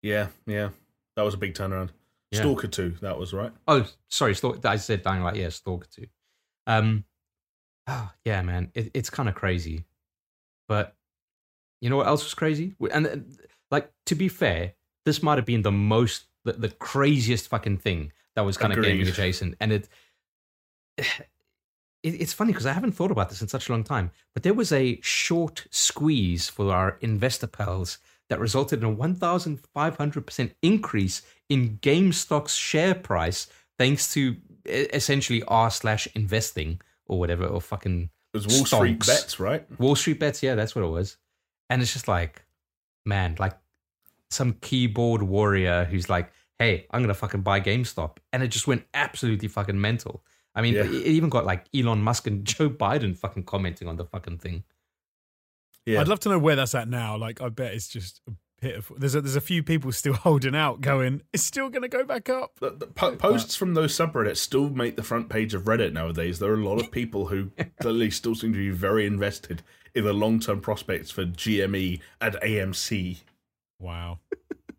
Yeah, 0.02 0.28
yeah, 0.45 0.70
that 1.16 1.24
was 1.24 1.34
a 1.34 1.38
big 1.38 1.54
turnaround. 1.54 1.89
Yeah. 2.32 2.41
Stalker 2.41 2.68
two, 2.68 2.95
that 3.02 3.18
was 3.18 3.34
right. 3.34 3.52
Oh, 3.68 3.86
sorry, 4.10 4.36
Stalk- 4.36 4.64
I 4.66 4.78
said 4.78 5.02
Dying 5.04 5.24
Light. 5.24 5.36
Yeah, 5.36 5.50
Stalker 5.50 5.88
two. 5.89 6.08
Um, 6.68 7.06
oh, 7.88 8.12
yeah, 8.26 8.41
man, 8.41 8.72
it, 8.74 8.91
it's 8.93 9.10
kind 9.10 9.30
of 9.30 9.36
crazy, 9.36 9.86
but 10.68 10.95
you 11.82 11.89
know 11.89 11.97
what 11.97 12.08
else 12.08 12.24
was 12.24 12.34
crazy? 12.34 12.76
And 12.91 13.38
like 13.72 13.91
to 14.08 14.16
be 14.16 14.28
fair, 14.28 14.74
this 15.06 15.22
might 15.22 15.38
have 15.38 15.45
been 15.45 15.62
the 15.62 15.72
most, 15.72 16.26
the, 16.45 16.54
the 16.54 16.70
craziest 16.70 17.47
fucking 17.47 17.78
thing 17.78 18.12
that 18.36 18.41
was 18.41 18.58
kind 18.58 18.74
of 18.74 18.84
gaming 18.84 19.08
adjacent, 19.08 19.56
and 19.60 19.72
it. 19.72 19.89
It, 22.04 22.22
it's 22.22 22.34
funny 22.34 22.52
because 22.52 22.66
I 22.66 22.74
haven't 22.74 22.93
thought 22.93 23.12
about 23.12 23.30
this 23.30 23.41
in 23.41 23.47
such 23.47 23.70
a 23.70 23.72
long 23.72 23.84
time, 23.84 24.12
but 24.34 24.43
there 24.43 24.54
was 24.54 24.72
a 24.72 25.00
short 25.02 25.66
squeeze 25.72 26.50
for 26.50 26.74
our 26.74 26.97
investor 27.02 27.47
pals 27.47 27.97
that 28.30 28.39
resulted 28.39 28.80
in 28.80 28.86
a 28.86 28.95
1,500% 28.95 30.52
increase 30.62 31.22
in 31.50 31.80
GameStop's 31.82 32.56
share 32.56 32.93
price 32.95 33.47
thanks 33.78 34.14
to 34.14 34.36
essentially 34.66 35.41
r 35.47 35.72
slash 35.72 36.08
investing 36.16 36.80
or 37.08 37.20
whatever, 37.20 37.45
or 37.45 37.60
fucking 37.60 38.10
It 38.34 38.38
was 38.38 38.47
Wall 38.47 38.66
Street 38.66 39.06
bets, 39.06 39.39
right? 39.39 39.66
Wall 39.80 39.95
Street 39.95 40.20
bets. 40.20 40.43
Yeah, 40.43 40.56
that's 40.56 40.76
what 40.76 40.86
it 40.86 40.89
was. 40.89 41.18
And 41.70 41.82
it's 41.82 41.93
just 41.93 42.08
like, 42.08 42.43
man, 43.06 43.36
like 43.39 43.54
some 44.30 44.54
keyboard 44.62 45.24
warrior 45.24 45.86
who's 45.86 46.10
like, 46.10 46.32
hey, 46.60 46.86
I'm 46.91 47.00
going 47.00 47.08
to 47.08 47.14
fucking 47.16 47.41
buy 47.41 47.62
GameStop. 47.62 48.18
And 48.32 48.43
it 48.43 48.50
just 48.50 48.68
went 48.68 48.86
absolutely 48.93 49.47
fucking 49.47 49.80
mental. 49.80 50.24
I 50.56 50.62
mean, 50.62 50.74
Yeah. 50.74 50.84
it 50.86 50.93
even 50.93 51.30
got 51.30 51.45
like 51.45 51.66
Elon 51.76 52.02
Musk 52.02 52.28
and 52.28 52.43
Joe 52.45 52.70
Biden 52.70 53.18
fucking 53.18 53.43
commenting 53.45 53.88
on 53.88 53.97
the 53.97 54.06
fucking 54.06 54.39
thing. 54.39 54.64
Yeah. 55.86 56.02
I'd 56.02 56.08
love 56.08 56.20
to 56.22 56.30
know 56.30 56.39
where 56.39 56.56
that's 56.56 56.76
at 56.76 56.88
now. 56.88 57.18
Like, 57.18 57.41
I 57.41 57.50
bet 57.50 57.74
it's 57.74 57.88
just 57.88 58.22
pitiful. 58.62 58.97
There's 59.00 59.16
a, 59.16 59.22
there's 59.22 59.36
a 59.38 59.41
few 59.41 59.64
people 59.64 59.91
still 59.91 60.14
holding 60.26 60.56
out, 60.56 60.82
going, 60.82 61.22
"It's 61.34 61.43
still 61.43 61.70
going 61.70 61.82
to 61.84 61.88
go 61.88 62.04
back 62.04 62.30
up." 62.30 62.60
The- 62.60 62.72
the 62.72 62.88
po- 62.88 63.16
posts 63.16 63.56
from 63.56 63.74
those 63.74 63.95
subreddits 63.95 64.38
still 64.38 64.70
make 64.70 64.95
the 64.97 65.04
front 65.04 65.30
page 65.30 65.54
of 65.54 65.64
Reddit 65.64 65.93
nowadays. 65.93 66.38
There 66.39 66.52
are 66.52 66.60
a 66.60 66.64
lot 66.66 66.80
of 66.80 66.91
people 66.91 67.28
who 67.28 67.52
clearly 67.82 68.12
still 68.12 68.36
seem 68.36 68.52
to 68.54 68.60
be 68.60 68.70
very 68.70 69.06
invested 69.06 69.64
in 69.95 70.04
the 70.04 70.14
long 70.14 70.39
term 70.39 70.60
prospects 70.62 71.10
for 71.10 71.26
GME 71.26 72.02
and 72.22 72.36
AMC. 72.36 73.22
Wow. 73.80 74.20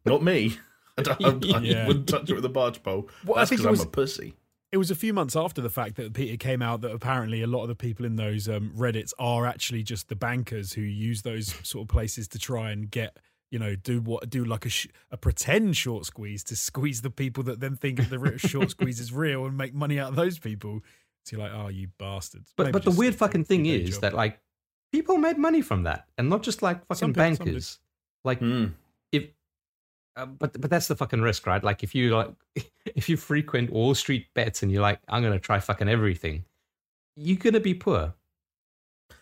Not 0.05 0.23
me. 0.23 0.59
I, 0.99 1.03
don't- 1.03 1.45
I- 1.47 1.59
I 1.59 1.61
Yeah. 1.63 1.87
wouldn't 1.87 2.09
touch 2.09 2.29
it 2.31 2.35
with 2.35 2.45
a 2.45 2.49
barge 2.51 2.83
pole. 2.83 3.09
Well, 3.25 3.37
That's 3.39 3.51
because 3.51 3.65
I'm 3.65 3.71
was- 3.73 3.83
a 3.83 3.87
pussy. 3.87 4.35
It 4.73 4.77
was 4.77 4.91
a 4.91 4.95
few 4.95 5.13
months 5.13 5.35
after 5.35 5.61
the 5.61 5.69
fact 5.71 5.97
that 5.97 6.13
Peter 6.15 6.37
came 6.37 6.63
out 6.63 6.81
that 6.83 6.93
apparently 6.93 7.43
a 7.43 7.47
lot 7.49 7.63
of 7.63 7.69
the 7.69 7.75
people 7.75 8.07
in 8.07 8.15
those 8.17 8.49
um, 8.49 8.73
Reddits 8.77 9.13
are 9.19 9.45
actually 9.47 9.83
just 9.83 10.09
the 10.09 10.15
bankers 10.15 10.73
who 10.75 10.83
use 10.83 11.23
those 11.23 11.55
sort 11.69 11.83
of 11.85 11.89
places 11.89 12.29
to 12.29 12.39
try 12.39 12.71
and 12.71 12.89
get, 12.89 13.17
you 13.51 13.59
know, 13.59 13.75
do 13.75 14.01
what 14.01 14.31
do 14.31 14.45
like 14.45 14.67
a 14.67 14.69
sh- 14.69 14.87
a 15.11 15.17
pretend 15.17 15.77
short 15.77 16.07
squeeze 16.07 16.45
to 16.45 16.55
squeeze 16.57 17.03
the 17.03 17.11
people 17.11 17.43
that 17.45 17.59
then 17.59 17.75
think 17.75 18.09
the 18.09 18.19
re- 18.21 18.39
short 18.39 18.71
squeeze 18.77 19.01
is 19.01 19.13
real 19.13 19.45
and 19.47 19.57
make 19.57 19.75
money 19.75 19.99
out 19.99 20.11
of 20.11 20.15
those 20.17 20.39
people. 20.39 20.81
So 21.25 21.37
you're 21.37 21.49
like, 21.49 21.53
oh, 21.55 21.67
you 21.69 21.89
bastards. 21.99 22.53
But 22.57 22.67
Maybe 22.67 22.73
but 22.75 22.85
the 22.85 22.93
weird 22.93 23.17
fucking 23.17 23.45
thing 23.47 23.67
is 23.67 23.91
job. 23.91 24.01
that 24.03 24.15
like 24.15 24.39
people 24.93 25.19
made 25.19 25.37
money 25.37 25.63
from 25.63 25.83
that, 25.83 26.07
and 26.17 26.29
not 26.31 26.43
just 26.45 26.63
like 26.63 26.87
fucking 26.87 27.09
people- 27.13 27.35
some 27.37 27.45
bankers. 27.45 27.81
Like 28.25 28.39
Hmm. 28.39 28.67
If, 30.17 30.23
uh, 30.23 30.27
but 30.27 30.61
but 30.61 30.71
that's 30.71 30.89
the 30.89 30.97
fucking 30.97 31.21
risk, 31.21 31.47
right? 31.47 31.63
Like 31.63 31.83
if 31.83 31.95
you 31.95 32.17
like 32.17 32.31
if 32.95 33.09
you 33.09 33.17
frequent 33.17 33.71
Wall 33.71 33.95
Street 33.95 34.27
bets 34.35 34.63
and 34.63 34.71
you're 34.73 34.83
like, 34.83 35.01
I'm 35.09 35.23
gonna 35.23 35.39
try 35.39 35.61
fucking 35.61 35.89
everything, 35.89 36.45
you're 37.17 37.39
gonna 37.39 37.61
be 37.61 37.75
poor. 37.75 38.15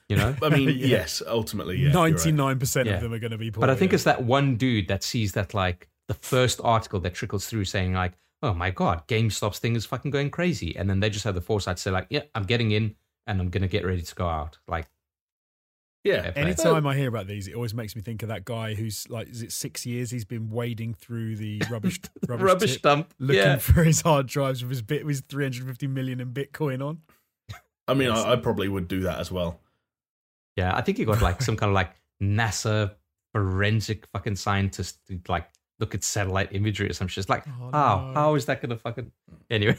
You 0.08 0.16
know. 0.16 0.34
I 0.42 0.48
mean, 0.48 0.68
Yeah. 0.78 0.86
yes, 0.86 1.22
ultimately, 1.26 1.76
yeah. 1.78 1.92
ninety 1.92 2.32
nine 2.32 2.58
percent 2.58 2.88
Yeah. 2.88 2.94
of 2.96 3.02
them 3.02 3.12
are 3.12 3.18
going 3.18 3.32
to 3.32 3.38
be. 3.38 3.50
Poor, 3.50 3.60
But 3.60 3.70
I 3.70 3.74
think 3.74 3.92
yeah. 3.92 3.96
it's 3.96 4.04
that 4.04 4.24
one 4.24 4.56
dude 4.56 4.88
that 4.88 5.02
sees 5.02 5.32
that 5.32 5.52
like 5.54 5.88
the 6.08 6.14
first 6.14 6.60
article 6.64 6.98
that 7.00 7.12
trickles 7.14 7.46
through 7.46 7.66
saying 7.66 7.92
like, 7.92 8.14
oh 8.42 8.54
my 8.54 8.70
god, 8.70 9.06
GameStop's 9.08 9.58
thing 9.58 9.76
is 9.76 9.84
fucking 9.84 10.10
going 10.10 10.30
crazy, 10.30 10.74
and 10.76 10.88
then 10.88 11.00
they 11.00 11.10
just 11.10 11.24
have 11.24 11.34
the 11.34 11.40
foresight 11.42 11.76
to 11.76 11.82
say 11.82 11.90
like, 11.90 12.06
yeah, 12.08 12.22
I'm 12.34 12.44
getting 12.44 12.70
in 12.70 12.94
and 13.26 13.40
I'm 13.40 13.50
gonna 13.50 13.68
get 13.68 13.84
ready 13.84 14.00
to 14.00 14.14
go 14.14 14.26
out. 14.26 14.56
Like, 14.66 14.86
Yeah. 16.08 16.22
fair 16.22 16.32
play. 16.32 16.42
Anytime 16.42 16.86
I 16.86 16.96
hear 16.96 17.08
about 17.08 17.26
these, 17.26 17.48
it 17.48 17.54
always 17.54 17.74
makes 17.74 17.94
me 17.94 18.02
think 18.02 18.22
of 18.22 18.28
that 18.28 18.44
guy 18.44 18.74
who's 18.74 19.08
like, 19.08 19.28
is 19.28 19.42
it 19.42 19.52
six 19.52 19.86
years 19.86 20.10
he's 20.10 20.24
been 20.24 20.50
wading 20.50 20.94
through 20.94 21.36
the 21.36 21.62
rubbish 21.70 22.00
rubbish, 22.26 22.44
rubbish 22.44 22.72
tip, 22.74 22.82
dump, 22.82 23.14
looking 23.18 23.42
yeah. 23.42 23.56
for 23.58 23.84
his 23.84 24.00
hard 24.00 24.26
drives 24.26 24.62
with 24.62 24.70
his 24.70 24.82
bit 24.82 25.04
with 25.04 25.16
his 25.16 25.22
350 25.28 25.86
million 25.86 26.20
in 26.20 26.32
Bitcoin 26.32 26.84
on. 26.86 27.00
I 27.86 27.94
mean, 27.94 28.10
I, 28.10 28.32
I 28.32 28.36
probably 28.36 28.68
would 28.68 28.88
do 28.88 29.00
that 29.00 29.18
as 29.18 29.32
well. 29.32 29.60
Yeah, 30.56 30.76
I 30.76 30.82
think 30.82 30.98
he 30.98 31.04
got 31.04 31.22
like 31.22 31.40
some 31.40 31.56
kind 31.56 31.70
of 31.70 31.74
like 31.74 31.92
NASA 32.22 32.94
forensic 33.32 34.06
fucking 34.08 34.36
scientist 34.36 34.98
to 35.06 35.20
like 35.28 35.48
look 35.78 35.94
at 35.94 36.02
satellite 36.04 36.52
imagery 36.52 36.90
or 36.90 36.92
some 36.92 37.08
shit. 37.08 37.22
It's 37.22 37.30
like, 37.30 37.46
Oh, 37.46 37.70
how 37.72 37.96
no. 38.08 38.12
how 38.14 38.34
is 38.34 38.46
that 38.46 38.60
going 38.60 38.70
to 38.70 38.76
fucking 38.76 39.12
anyway? 39.50 39.78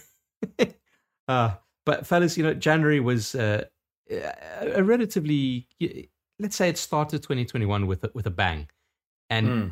uh, 1.28 1.52
but 1.86 2.08
fellas, 2.08 2.38
you 2.38 2.44
know, 2.44 2.54
January 2.54 3.00
was 3.00 3.36
uh, 3.36 3.66
a 4.10 4.84
relatively 4.84 5.68
let's 6.40 6.56
say 6.56 6.70
it 6.70 6.78
started 6.78 7.22
2021 7.22 7.86
with 7.88 8.04
a, 8.04 8.12
with 8.14 8.26
a 8.26 8.32
bang, 8.32 8.70
and 9.30 9.48
Mm. 9.48 9.72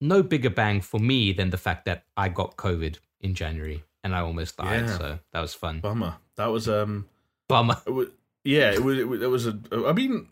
no 0.00 0.22
bigger 0.22 0.50
bang 0.50 0.80
for 0.80 0.98
me 1.00 1.32
than 1.32 1.50
the 1.50 1.58
fact 1.58 1.84
that 1.86 2.04
I 2.16 2.28
got 2.28 2.56
COVID 2.56 2.98
in 3.20 3.34
January 3.34 3.84
and 4.02 4.14
I 4.14 4.20
almost 4.20 4.56
died. 4.56 4.86
Yeah. 4.86 4.98
So 4.98 5.18
that 5.32 5.40
was 5.40 5.54
fun. 5.54 5.80
Bummer. 5.80 6.16
That 6.36 6.46
was 6.46 6.68
um. 6.68 7.06
Bummer. 7.48 7.76
It 7.86 7.90
was, 7.90 8.08
yeah, 8.44 8.72
it 8.72 8.82
was, 8.82 8.98
it 8.98 9.08
was. 9.08 9.22
It 9.22 9.30
was 9.30 9.46
a. 9.46 9.58
I 9.86 9.92
mean, 9.92 10.26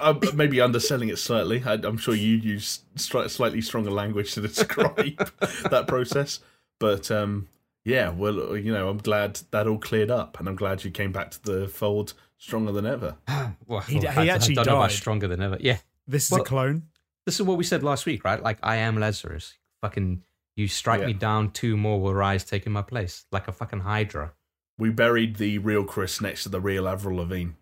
I'm 0.00 0.20
maybe 0.34 0.60
underselling 0.60 1.08
it 1.08 1.18
slightly. 1.18 1.62
I, 1.64 1.74
I'm 1.74 1.96
sure 1.96 2.14
you 2.14 2.36
use 2.36 2.80
stri- 2.96 3.30
slightly 3.30 3.60
stronger 3.62 3.90
language 3.90 4.34
to 4.34 4.40
describe 4.48 5.30
that 5.70 5.86
process, 5.88 6.40
but 6.78 7.10
um, 7.10 7.48
yeah. 7.84 8.10
Well, 8.10 8.56
you 8.56 8.72
know, 8.72 8.88
I'm 8.90 8.98
glad 8.98 9.40
that 9.52 9.66
all 9.66 9.78
cleared 9.78 10.10
up, 10.10 10.38
and 10.38 10.48
I'm 10.48 10.56
glad 10.56 10.84
you 10.84 10.90
came 10.90 11.12
back 11.12 11.30
to 11.30 11.42
the 11.42 11.68
fold 11.68 12.12
stronger 12.40 12.72
than 12.72 12.86
ever. 12.86 13.16
Well, 13.68 13.80
He- 13.82 14.04
I- 14.04 14.12
he 14.24 14.30
I 14.30 14.34
actually 14.34 14.56
don't 14.56 14.66
know 14.66 14.76
about 14.78 14.88
died. 14.90 14.96
stronger 14.96 15.28
than 15.28 15.40
ever. 15.40 15.56
Yeah. 15.60 15.78
This 16.08 16.24
is 16.26 16.30
Well- 16.32 16.42
a 16.42 16.44
clone. 16.44 16.88
this 17.26 17.36
is 17.38 17.42
what 17.46 17.56
we 17.58 17.62
said 17.64 17.82
last 17.84 18.04
week, 18.06 18.24
right? 18.24 18.42
Like 18.42 18.58
I 18.64 18.76
am 18.76 18.98
Lazarus. 18.98 19.54
Fucking 19.82 20.24
you 20.56 20.66
strike 20.66 21.00
Yeah. 21.02 21.06
me 21.06 21.12
down, 21.12 21.52
two 21.52 21.76
more 21.76 22.00
will 22.00 22.14
rise, 22.14 22.44
taking 22.44 22.72
my 22.72 22.82
place, 22.82 23.24
like 23.30 23.46
a 23.46 23.52
fucking 23.52 23.80
Hydra. 23.80 24.32
We 24.78 24.90
buried 24.90 25.36
the 25.36 25.58
real 25.58 25.84
Chris 25.84 26.20
next 26.20 26.42
to 26.44 26.48
the 26.48 26.60
real 26.60 26.88
Avril 26.88 27.18
Lavigne. 27.18 27.52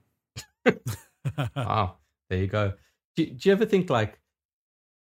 wow, 1.57 1.97
there 2.31 2.39
you 2.39 2.47
go. 2.47 2.73
Do, 3.17 3.27
do 3.27 3.49
you 3.49 3.53
ever 3.53 3.67
think 3.67 3.91
like? 3.91 4.19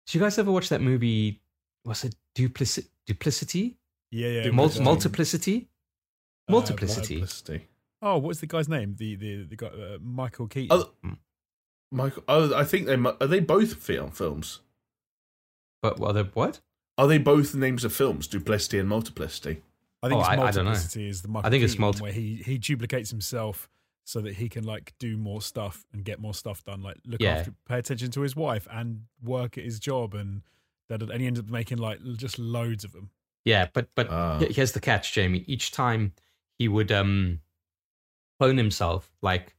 Do 0.08 0.18
you 0.18 0.24
guys 0.24 0.38
ever 0.38 0.52
watch 0.52 0.70
that 0.70 0.82
movie? 0.82 1.42
Was 1.84 2.04
it 2.04 2.16
Duplici- 2.36 2.88
Duplicity? 3.06 3.78
yeah, 4.12 4.30
yeah. 4.30 4.52
Mul- 4.52 4.82
multiplicity? 4.82 5.68
uh, 6.48 6.52
Multiplicity. 6.52 7.16
Publicity. 7.16 7.68
Oh, 8.06 8.18
what's 8.20 8.40
the 8.40 8.46
guy's 8.48 8.70
name? 8.70 8.96
The 8.98 9.16
the 9.16 9.44
the 9.44 9.56
guy 9.56 9.68
uh, 9.68 9.98
Michael 10.02 10.48
Keaton. 10.48 10.84
Oh, 11.04 11.12
Michael. 11.92 12.24
Oh, 12.28 12.54
I 12.56 12.64
think 12.64 12.86
they 12.86 12.94
are 12.96 13.28
they 13.28 13.40
both 13.40 13.76
film 13.76 14.12
films. 14.12 14.62
but 15.82 16.00
well, 16.00 16.14
the 16.14 16.26
what? 16.34 16.62
Are 16.98 17.08
they 17.08 17.18
both 17.18 17.54
names 17.56 17.84
of 17.84 17.92
films? 17.94 18.28
Duplicity 18.28 18.80
and 18.80 18.88
Multiplicity. 18.88 19.62
I 20.02 20.08
think 20.10 20.18
Oh, 20.18 20.22
it's 20.22 20.30
I- 20.30 20.34
I 20.34 20.36
don't 20.52 20.56
know. 20.66 20.72
multiplicity 20.72 21.10
is 21.10 21.22
the 21.24 21.28
Michael 21.28 21.48
I 21.48 21.50
think 21.50 21.64
it's 21.64 21.74
Keaton 21.74 21.82
multi- 21.82 22.02
where 22.04 22.12
he 22.12 22.36
he 22.46 22.58
duplicates 22.58 23.10
himself 23.10 23.70
so 24.06 24.22
that 24.22 24.36
he 24.36 24.48
can 24.50 24.64
like 24.64 24.94
do 25.00 25.18
more 25.18 25.42
stuff 25.42 25.84
and 25.92 26.04
get 26.06 26.20
more 26.20 26.34
stuff 26.36 26.64
done. 26.64 26.82
Like 26.84 26.98
look 27.08 27.22
Yeah. 27.22 27.38
after, 27.38 27.54
pay 27.68 27.80
attention 27.80 28.12
to 28.12 28.22
his 28.22 28.36
wife 28.36 28.68
and 28.72 29.06
work 29.24 29.58
at 29.58 29.64
his 29.64 29.80
job 29.80 30.14
and 30.14 30.44
that 30.90 31.02
and 31.02 31.20
he 31.22 31.26
ends 31.28 31.40
up 31.40 31.48
making 31.50 31.80
like 31.80 32.00
just 32.18 32.38
loads 32.38 32.84
of 32.84 32.92
them. 32.94 33.10
Yeah, 33.46 33.68
but 33.74 33.90
but 33.96 34.08
Ah. 34.12 34.38
he- 34.40 34.54
here's 34.54 34.74
the 34.74 34.80
catch, 34.80 35.12
Jamie. 35.12 35.44
Each 35.48 35.72
time 35.72 36.14
he 36.60 36.68
would 36.68 36.92
um 36.92 37.42
clone 38.40 38.58
himself, 38.58 39.12
like 39.22 39.56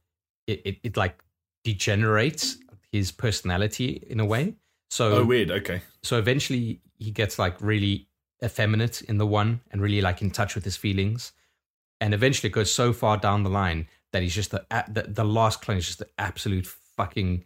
it, 0.47 0.61
it, 0.65 0.77
it 0.83 0.97
like 0.97 1.23
degenerates 1.63 2.57
his 2.91 3.11
personality 3.11 4.03
in 4.09 4.19
a 4.19 4.25
way. 4.25 4.55
So 4.89 5.17
Oh, 5.17 5.25
weird. 5.25 5.51
Okay. 5.51 5.81
so 6.03 6.17
eventually 6.17 6.81
he 6.97 7.11
gets 7.11 7.37
like 7.37 7.59
really 7.61 8.07
effeminate 8.43 9.01
in 9.03 9.17
the 9.17 9.27
one 9.27 9.59
and 9.71 9.81
really 9.81 9.99
like 10.01 10.21
in 10.21 10.31
touch 10.31 10.55
with 10.55 10.63
his 10.63 10.77
feelings 10.77 11.33
and 11.99 12.13
eventually 12.13 12.49
it 12.49 12.53
goes 12.53 12.71
so 12.73 12.93
far 12.93 13.17
down 13.17 13.41
the 13.43 13.49
line 13.49 13.87
that 14.13 14.21
he's 14.21 14.35
just 14.35 14.51
the 14.51 14.63
the, 14.89 15.03
the 15.07 15.23
last 15.25 15.61
clone 15.61 15.77
is 15.77 15.87
just 15.87 15.97
the 15.99 16.07
absolute 16.19 16.65
fucking 16.67 17.43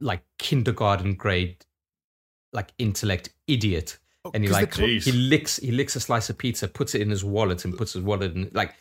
like 0.00 0.22
kindergarten 0.38 1.14
grade 1.14 1.64
like 2.52 2.72
intellect 2.78 3.28
idiot 3.46 3.98
and 4.34 4.42
he 4.44 4.50
like 4.50 4.74
cl- 4.74 4.88
he 4.88 5.12
licks 5.12 5.58
he 5.58 5.70
licks 5.70 5.96
a 5.96 6.00
slice 6.00 6.30
of 6.30 6.38
pizza 6.38 6.66
puts 6.66 6.94
it 6.94 7.00
in 7.02 7.10
his 7.10 7.24
wallet 7.24 7.64
and 7.64 7.76
puts 7.76 7.92
his 7.92 8.02
wallet 8.02 8.34
in 8.34 8.50
like 8.54 8.74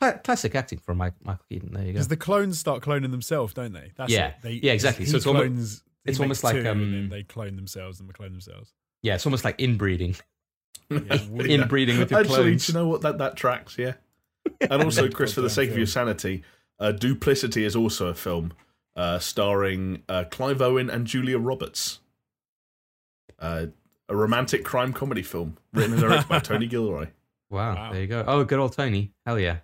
cla- 0.00 0.18
classic 0.24 0.54
acting 0.54 0.78
from 0.78 0.98
Mike, 0.98 1.14
Michael 1.24 1.44
Keaton 1.48 1.72
there 1.72 1.82
you 1.82 1.88
go 1.88 1.92
Because 1.94 2.08
the 2.08 2.16
clones 2.16 2.58
start 2.58 2.82
cloning 2.82 3.10
themselves, 3.10 3.54
don't 3.54 3.72
they? 3.72 3.92
That's 3.96 4.12
Yeah. 4.12 4.28
it. 4.28 4.34
They, 4.42 4.52
Yeah, 4.62 4.72
exactly. 4.72 5.06
So 5.06 5.16
it's 5.16 5.26
almo- 5.26 5.40
clones, 5.40 5.82
he 6.04 6.10
it's 6.10 6.20
almost 6.20 6.44
like, 6.44 6.54
two, 6.54 6.58
and 6.60 6.66
then 6.66 7.00
um, 7.04 7.08
they 7.10 7.22
clone 7.22 7.56
themselves 7.56 8.00
and 8.00 8.08
they 8.08 8.12
clone 8.12 8.32
themselves. 8.32 8.72
yeah 9.02 9.14
it's 9.14 9.26
almost 9.26 9.44
like 9.44 9.58
inbreeding 9.60 10.16
Yeah, 10.90 10.98
inbreeding 11.44 11.98
with 11.98 12.10
your 12.10 12.20
Actually, 12.20 12.34
clones 12.36 12.66
do 12.66 12.72
you 12.72 12.78
know 12.78 12.88
what? 12.88 13.02
That 13.02 13.18
that 13.18 13.36
tracks. 13.36 13.76
Yeah. 13.78 13.94
And 14.62 14.82
also, 14.82 15.08
Chris, 15.10 15.34
for 15.34 15.42
the 15.42 15.50
sake 15.50 15.70
of 15.70 15.76
your 15.76 15.86
sanity, 15.86 16.42
uh, 16.80 16.92
Duplicity 16.92 17.64
is 17.64 17.76
also 17.76 18.06
a 18.06 18.14
film 18.14 18.54
uh, 18.96 19.18
starring 19.18 20.02
uh, 20.08 20.24
Clive 20.30 20.62
Owen 20.62 20.88
and 20.88 21.06
Julia 21.06 21.38
Roberts. 21.38 22.00
Uh, 23.38 23.66
a 24.08 24.16
romantic 24.16 24.64
crime 24.64 24.92
comedy 24.94 25.22
film 25.22 25.58
written 25.74 25.92
and 25.92 26.00
directed 26.00 26.28
by 26.28 26.38
Tony 26.38 26.66
Gilroy. 26.66 27.08
Wow, 27.50 27.74
Wow. 27.74 27.92
there 27.92 28.00
you 28.00 28.06
go. 28.06 28.24
Oh, 28.26 28.42
good 28.44 28.58
old 28.58 28.72
Tony. 28.72 29.12
Hell 29.26 29.38
yeah. 29.38 29.58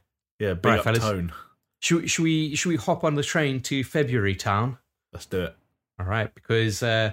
Yeah, 0.44 0.54
big 0.54 0.64
Right, 0.66 0.78
up 0.78 0.84
fellas. 0.84 1.00
tone. 1.02 1.32
Should 1.80 2.02
we, 2.02 2.08
should 2.08 2.22
we 2.22 2.54
should 2.56 2.68
we 2.70 2.76
hop 2.76 3.04
on 3.04 3.14
the 3.14 3.22
train 3.22 3.60
to 3.62 3.84
February 3.84 4.34
town? 4.34 4.78
Let's 5.12 5.26
do 5.26 5.42
it. 5.42 5.56
All 5.98 6.06
right, 6.06 6.34
because 6.34 6.82
uh, 6.82 7.12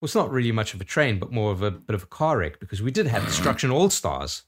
well, 0.00 0.06
it's 0.06 0.14
not 0.14 0.30
really 0.30 0.52
much 0.52 0.74
of 0.74 0.80
a 0.80 0.84
train, 0.84 1.18
but 1.18 1.30
more 1.32 1.52
of 1.52 1.62
a 1.62 1.70
bit 1.70 1.94
of 1.94 2.02
a 2.02 2.06
car 2.06 2.38
wreck 2.38 2.58
because 2.60 2.82
we 2.82 2.90
did 2.90 3.06
have 3.06 3.24
Destruction 3.24 3.70
All 3.70 3.88
Stars. 3.90 4.42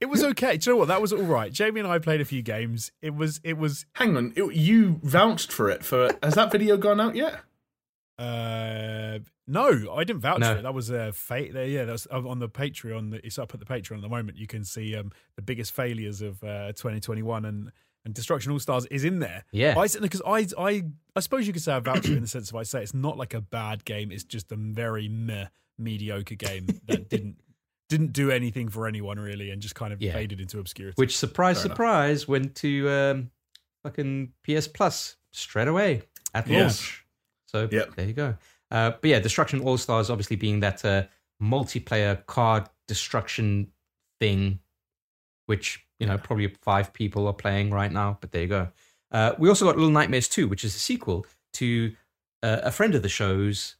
It 0.00 0.06
was 0.06 0.22
okay. 0.24 0.56
Do 0.56 0.70
you 0.70 0.74
know 0.74 0.78
what? 0.78 0.88
That 0.88 1.02
was 1.02 1.12
all 1.12 1.22
right. 1.22 1.52
Jamie 1.52 1.80
and 1.80 1.88
I 1.88 1.98
played 1.98 2.20
a 2.20 2.24
few 2.24 2.42
games. 2.42 2.90
It 3.02 3.14
was 3.14 3.40
it 3.44 3.58
was 3.58 3.84
Hang 3.94 4.16
on, 4.16 4.32
it- 4.36 4.54
you 4.54 4.98
vouched 5.02 5.52
for 5.52 5.68
it. 5.68 5.84
For 5.84 6.10
has 6.22 6.34
that 6.34 6.50
video 6.52 6.76
gone 6.76 7.00
out 7.00 7.16
yet? 7.16 7.40
Uh 8.20 9.18
no, 9.46 9.92
I 9.94 10.04
didn't 10.04 10.20
vouch 10.20 10.38
No. 10.40 10.52
for 10.52 10.58
it. 10.60 10.62
That 10.62 10.74
was 10.74 10.90
a 10.90 11.12
fate. 11.12 11.52
There, 11.52 11.66
yeah, 11.66 11.84
that's 11.84 12.06
on 12.06 12.38
the 12.38 12.48
Patreon. 12.48 13.18
It's 13.24 13.38
up 13.38 13.52
at 13.52 13.58
the 13.60 13.66
Patreon 13.66 13.96
at 13.96 14.02
the 14.02 14.08
moment. 14.08 14.38
You 14.38 14.46
can 14.46 14.64
see 14.64 14.94
um 14.94 15.10
the 15.36 15.42
biggest 15.42 15.72
failures 15.72 16.20
of 16.22 16.42
uh, 16.44 16.68
2021 16.72 17.44
and 17.44 17.72
and 18.04 18.14
Destruction 18.14 18.52
All 18.52 18.58
Stars 18.58 18.86
is 18.86 19.04
in 19.04 19.18
there. 19.18 19.44
Yeah. 19.52 19.78
I 19.78 19.88
because 20.00 20.22
I 20.26 20.46
I 20.58 20.84
I 21.16 21.20
suppose 21.20 21.46
you 21.46 21.52
could 21.52 21.62
say 21.62 21.72
I 21.72 21.80
vouch 21.80 22.06
for 22.06 22.12
it 22.12 22.16
in 22.16 22.22
the 22.22 22.28
sense 22.28 22.50
of 22.50 22.56
I 22.56 22.62
say 22.62 22.82
it's 22.82 22.94
not 22.94 23.16
like 23.18 23.34
a 23.34 23.40
bad 23.40 23.84
game. 23.84 24.12
It's 24.12 24.24
just 24.24 24.52
a 24.52 24.56
very 24.56 25.08
meh, 25.08 25.46
mediocre 25.78 26.34
game 26.36 26.66
that 26.86 27.08
didn't 27.08 27.36
didn't 27.88 28.12
do 28.12 28.30
anything 28.30 28.68
for 28.68 28.86
anyone 28.86 29.18
really 29.18 29.50
and 29.50 29.60
just 29.60 29.74
kind 29.74 29.92
of 29.92 30.00
Yeah. 30.00 30.12
faded 30.12 30.40
into 30.40 30.60
obscurity. 30.60 30.94
Which 30.96 31.16
surprise, 31.18 31.56
Fair 31.58 31.66
enough. 31.66 31.76
surprise, 31.76 32.28
went 32.28 32.54
to 32.56 32.88
um, 32.88 33.30
fucking 33.82 34.32
PS 34.44 34.68
Plus 34.68 35.16
straight 35.32 35.66
away 35.68 36.02
at 36.32 36.46
Yeah. 36.46 36.62
launch. 36.62 37.04
So 37.50 37.68
Yep. 37.70 37.94
there 37.96 38.06
you 38.06 38.12
go. 38.12 38.36
Uh, 38.70 38.92
but 39.00 39.10
yeah, 39.10 39.18
Destruction 39.18 39.60
All 39.60 39.76
Stars 39.76 40.10
obviously 40.10 40.36
being 40.36 40.60
that 40.60 40.84
uh, 40.84 41.04
multiplayer 41.42 42.24
card 42.26 42.68
destruction 42.86 43.72
thing, 44.20 44.60
which 45.46 45.84
you 45.98 46.06
know 46.06 46.18
probably 46.18 46.48
five 46.62 46.92
people 46.92 47.26
are 47.26 47.32
playing 47.32 47.70
right 47.70 47.90
now. 47.90 48.18
But 48.20 48.32
there 48.32 48.42
you 48.42 48.48
go. 48.48 48.68
Uh, 49.10 49.32
we 49.38 49.48
also 49.48 49.64
got 49.66 49.76
Little 49.76 49.90
Nightmares 49.90 50.28
2, 50.28 50.46
which 50.46 50.64
is 50.64 50.76
a 50.76 50.78
sequel 50.78 51.26
to 51.54 51.92
uh, 52.42 52.60
a 52.62 52.70
friend 52.70 52.94
of 52.94 53.02
the 53.02 53.08
show's, 53.08 53.74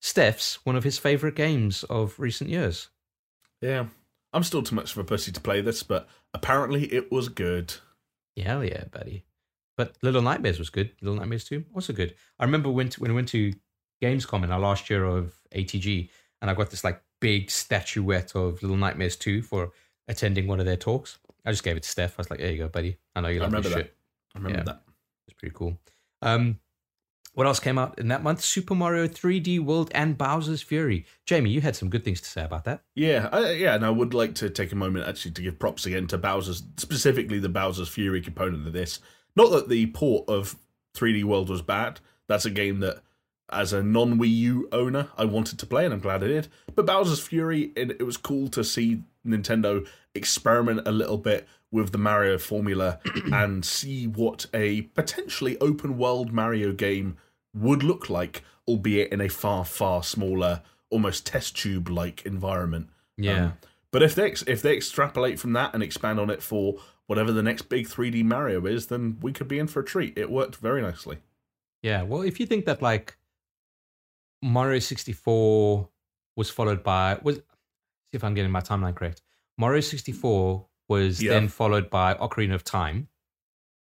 Steph's, 0.00 0.64
one 0.64 0.76
of 0.76 0.84
his 0.84 0.98
favorite 0.98 1.36
games 1.36 1.84
of 1.84 2.18
recent 2.18 2.48
years. 2.48 2.88
Yeah. 3.60 3.86
I'm 4.32 4.42
still 4.42 4.62
too 4.62 4.74
much 4.74 4.92
of 4.92 4.98
a 4.98 5.04
pussy 5.04 5.30
to 5.30 5.40
play 5.42 5.60
this, 5.60 5.82
but 5.82 6.08
apparently 6.32 6.84
it 6.84 7.12
was 7.12 7.28
good. 7.28 7.74
Yeah, 8.34 8.46
hell 8.46 8.64
yeah, 8.64 8.84
buddy. 8.90 9.24
But 9.76 9.96
Little 10.02 10.22
Nightmares 10.22 10.58
was 10.58 10.70
good. 10.70 10.92
Little 11.00 11.18
Nightmares 11.18 11.44
2 11.44 11.64
also 11.74 11.92
good. 11.92 12.14
I 12.38 12.44
remember 12.44 12.70
when, 12.70 12.90
when 12.98 13.10
I 13.10 13.14
went 13.14 13.28
to 13.28 13.52
Gamescom 14.02 14.44
in 14.44 14.50
our 14.52 14.60
last 14.60 14.90
year 14.90 15.04
of 15.04 15.34
ATG, 15.54 16.08
and 16.40 16.50
I 16.50 16.54
got 16.54 16.70
this 16.70 16.84
like 16.84 17.02
big 17.20 17.50
statuette 17.50 18.34
of 18.34 18.62
Little 18.62 18.76
Nightmares 18.76 19.16
2 19.16 19.42
for 19.42 19.70
attending 20.08 20.46
one 20.46 20.60
of 20.60 20.66
their 20.66 20.76
talks. 20.76 21.18
I 21.44 21.50
just 21.50 21.62
gave 21.64 21.76
it 21.76 21.82
to 21.84 21.88
Steph. 21.88 22.12
I 22.12 22.14
was 22.18 22.30
like, 22.30 22.40
there 22.40 22.50
you 22.52 22.58
go, 22.58 22.68
buddy. 22.68 22.96
I 23.14 23.20
know 23.20 23.28
you 23.28 23.40
I 23.40 23.44
love 23.44 23.52
this 23.52 23.64
remember 23.64 23.78
shit. 23.78 23.96
I 24.34 24.38
remember 24.38 24.58
Yeah. 24.58 24.64
that. 24.64 24.82
It's 25.28 25.38
pretty 25.38 25.54
cool. 25.56 25.78
Um, 26.20 26.58
what 27.34 27.46
else 27.46 27.60
came 27.60 27.78
out 27.78 27.98
in 27.98 28.08
that 28.08 28.22
month? 28.22 28.42
Super 28.42 28.74
Mario 28.74 29.06
3D 29.08 29.58
World 29.60 29.90
and 29.94 30.18
Bowser's 30.18 30.60
Fury. 30.60 31.06
Jamie, 31.24 31.50
you 31.50 31.62
had 31.62 31.74
some 31.74 31.88
good 31.88 32.04
things 32.04 32.20
to 32.20 32.28
say 32.28 32.44
about 32.44 32.64
that. 32.64 32.82
Yeah, 32.94 33.28
I, 33.32 33.52
yeah, 33.52 33.74
and 33.74 33.86
I 33.86 33.90
would 33.90 34.12
like 34.12 34.34
to 34.36 34.50
take 34.50 34.70
a 34.70 34.76
moment 34.76 35.08
actually 35.08 35.30
to 35.32 35.42
give 35.42 35.58
props 35.58 35.86
again 35.86 36.06
to 36.08 36.18
Bowser's, 36.18 36.62
specifically 36.76 37.38
the 37.38 37.48
Bowser's 37.48 37.88
Fury 37.88 38.20
component 38.20 38.66
of 38.66 38.72
this. 38.74 39.00
Not 39.36 39.50
that 39.52 39.68
the 39.68 39.86
port 39.86 40.28
of 40.28 40.56
3D 40.94 41.24
World 41.24 41.48
was 41.48 41.62
bad. 41.62 42.00
That's 42.28 42.44
a 42.44 42.50
game 42.50 42.80
that 42.80 43.02
as 43.50 43.72
a 43.72 43.82
non 43.82 44.18
Wii 44.18 44.30
U 44.30 44.68
owner, 44.72 45.08
I 45.16 45.24
wanted 45.24 45.58
to 45.58 45.66
play, 45.66 45.84
and 45.84 45.92
I'm 45.92 46.00
glad 46.00 46.24
I 46.24 46.28
did. 46.28 46.48
But 46.74 46.86
Bowser's 46.86 47.20
Fury, 47.20 47.72
it, 47.76 47.90
it 47.92 48.04
was 48.04 48.16
cool 48.16 48.48
to 48.48 48.64
see 48.64 49.02
Nintendo 49.26 49.86
experiment 50.14 50.86
a 50.86 50.92
little 50.92 51.18
bit 51.18 51.46
with 51.70 51.92
the 51.92 51.98
Mario 51.98 52.38
formula 52.38 53.00
and 53.32 53.64
see 53.64 54.06
what 54.06 54.46
a 54.52 54.82
potentially 54.82 55.58
open 55.58 55.96
world 55.98 56.32
Mario 56.32 56.72
game 56.72 57.16
would 57.54 57.82
look 57.82 58.10
like, 58.10 58.42
albeit 58.66 59.12
in 59.12 59.20
a 59.20 59.28
far, 59.28 59.64
far 59.64 60.02
smaller, 60.02 60.62
almost 60.90 61.26
test 61.26 61.56
tube 61.56 61.88
like 61.88 62.24
environment. 62.26 62.88
Yeah. 63.16 63.44
Um, 63.44 63.52
but 63.90 64.02
if 64.02 64.14
they 64.14 64.34
if 64.46 64.62
they 64.62 64.74
extrapolate 64.74 65.38
from 65.38 65.52
that 65.52 65.74
and 65.74 65.82
expand 65.82 66.18
on 66.18 66.30
it 66.30 66.42
for 66.42 66.76
whatever 67.12 67.30
the 67.30 67.42
next 67.42 67.68
big 67.68 67.86
3D 67.86 68.24
Mario 68.24 68.64
is, 68.64 68.86
then 68.86 69.18
we 69.20 69.32
could 69.34 69.46
be 69.46 69.58
in 69.58 69.66
for 69.66 69.80
a 69.80 69.84
treat. 69.84 70.16
It 70.16 70.30
worked 70.30 70.56
very 70.56 70.80
nicely. 70.80 71.18
Yeah, 71.82 72.04
well, 72.04 72.22
if 72.22 72.40
you 72.40 72.46
think 72.46 72.64
that 72.64 72.80
like 72.80 73.18
Mario 74.40 74.78
64 74.78 75.90
was 76.36 76.48
followed 76.48 76.82
by 76.82 77.18
was 77.22 77.36
see 77.36 77.42
if 78.14 78.24
I'm 78.24 78.32
getting 78.32 78.50
my 78.50 78.62
timeline 78.62 78.94
correct. 78.94 79.20
Mario 79.58 79.80
64 79.82 80.66
was 80.88 81.22
Yeah. 81.22 81.32
then 81.34 81.48
followed 81.48 81.90
by 81.90 82.14
Ocarina 82.14 82.54
of 82.54 82.64
Time. 82.64 83.08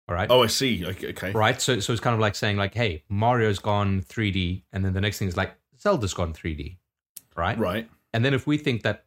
All 0.08 0.14
right. 0.14 0.30
Oh, 0.30 0.44
I 0.44 0.48
see. 0.48 0.86
Okay. 0.86 1.10
okay. 1.10 1.32
Right. 1.32 1.60
So 1.60 1.80
so 1.80 1.94
it's 1.94 2.02
kind 2.02 2.14
of 2.14 2.20
like 2.20 2.36
saying 2.36 2.58
like, 2.58 2.76
hey, 2.76 3.04
Mario's 3.10 3.58
gone 3.58 4.02
3D, 4.04 4.66
and 4.72 4.86
then 4.86 4.94
the 4.94 5.02
next 5.02 5.18
thing 5.18 5.28
is 5.28 5.36
like 5.36 5.56
Zelda's 5.80 6.14
gone 6.14 6.32
3D. 6.32 6.78
Right? 7.36 7.58
Right. 7.58 7.90
And 8.14 8.24
then 8.24 8.36
if 8.36 8.46
we 8.46 8.60
think 8.60 8.84
that, 8.84 9.05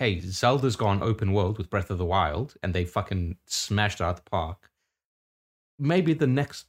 hey, 0.00 0.18
Zelda's 0.18 0.76
gone 0.76 1.02
open 1.02 1.30
world 1.34 1.58
with 1.58 1.68
Breath 1.68 1.90
of 1.90 1.98
the 1.98 2.06
Wild 2.06 2.54
and 2.62 2.72
they 2.72 2.86
fucking 2.86 3.36
smashed 3.44 4.00
it 4.00 4.04
out 4.04 4.16
the 4.16 4.22
park, 4.22 4.70
maybe 5.78 6.14
the 6.14 6.26
next 6.26 6.66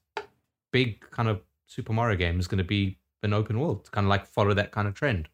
big 0.74 1.00
kind 1.12 1.30
of 1.30 1.40
Super 1.66 1.94
Mario 1.94 2.18
game 2.18 2.42
is 2.42 2.48
going 2.48 2.58
to 2.58 2.64
be 2.66 2.98
an 3.24 3.32
open 3.34 3.58
world, 3.58 3.86
to 3.86 3.92
kind 3.92 4.06
of 4.06 4.10
like 4.10 4.26
follow 4.26 4.54
that 4.54 4.72
kind 4.72 4.86
of 4.86 4.94
trend. 4.94 5.30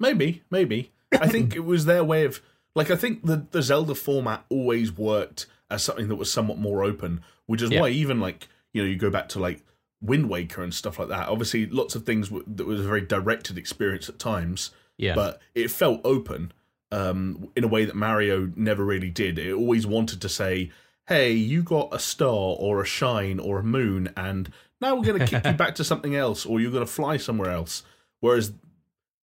Maybe, 0.00 0.44
maybe. 0.50 0.92
I 1.12 1.28
think 1.28 1.54
it 1.56 1.64
was 1.66 1.84
their 1.84 2.02
way 2.02 2.24
of 2.24 2.40
like 2.74 2.90
I 2.90 2.96
think 2.96 3.26
the 3.26 3.46
the 3.50 3.62
Zelda 3.62 3.94
format 3.94 4.44
always 4.48 4.90
worked 4.90 5.44
as 5.70 5.82
something 5.82 6.08
that 6.08 6.16
was 6.16 6.32
somewhat 6.32 6.56
more 6.58 6.82
open, 6.82 7.22
which 7.44 7.60
is 7.60 7.70
Yeah. 7.70 7.82
why 7.82 7.90
even 7.90 8.18
like 8.18 8.48
you 8.72 8.82
know 8.82 8.88
you 8.88 8.96
go 8.96 9.10
back 9.10 9.28
to 9.30 9.38
like 9.38 9.62
Wind 10.00 10.30
Waker 10.30 10.62
and 10.62 10.72
stuff 10.72 10.98
like 10.98 11.08
that. 11.08 11.28
Obviously, 11.28 11.66
lots 11.66 11.94
of 11.94 12.04
things 12.06 12.28
w- 12.30 12.44
that 12.46 12.66
was 12.66 12.80
a 12.80 12.84
very 12.88 13.02
directed 13.02 13.58
experience 13.58 14.08
at 14.08 14.18
times, 14.18 14.70
Yeah. 14.96 15.14
but 15.14 15.42
it 15.54 15.70
felt 15.70 16.00
open 16.04 16.52
um, 16.92 17.48
in 17.56 17.64
a 17.64 17.68
way 17.68 17.84
that 17.84 17.94
Mario 17.96 18.50
never 18.56 18.84
really 18.84 19.10
did. 19.10 19.38
It 19.38 19.52
always 19.52 19.86
wanted 19.86 20.20
to 20.22 20.28
say, 20.28 20.70
"Hey, 21.06 21.32
you 21.32 21.62
got 21.62 21.88
a 21.94 21.98
star 21.98 22.28
or 22.58 22.80
a 22.82 22.86
shine 22.86 23.38
or 23.38 23.58
a 23.58 23.64
moon, 23.64 24.10
and 24.16 24.50
now 24.80 24.94
we're 24.94 25.04
going 25.04 25.18
to 25.20 25.26
kick 25.26 25.44
you 25.44 25.52
back 25.64 25.74
to 25.76 25.84
something 25.84 26.14
else, 26.14 26.44
or 26.46 26.60
you're 26.60 26.70
going 26.72 26.86
to 26.86 26.90
fly 26.92 27.16
somewhere 27.16 27.50
else." 27.50 27.82
Whereas 28.20 28.52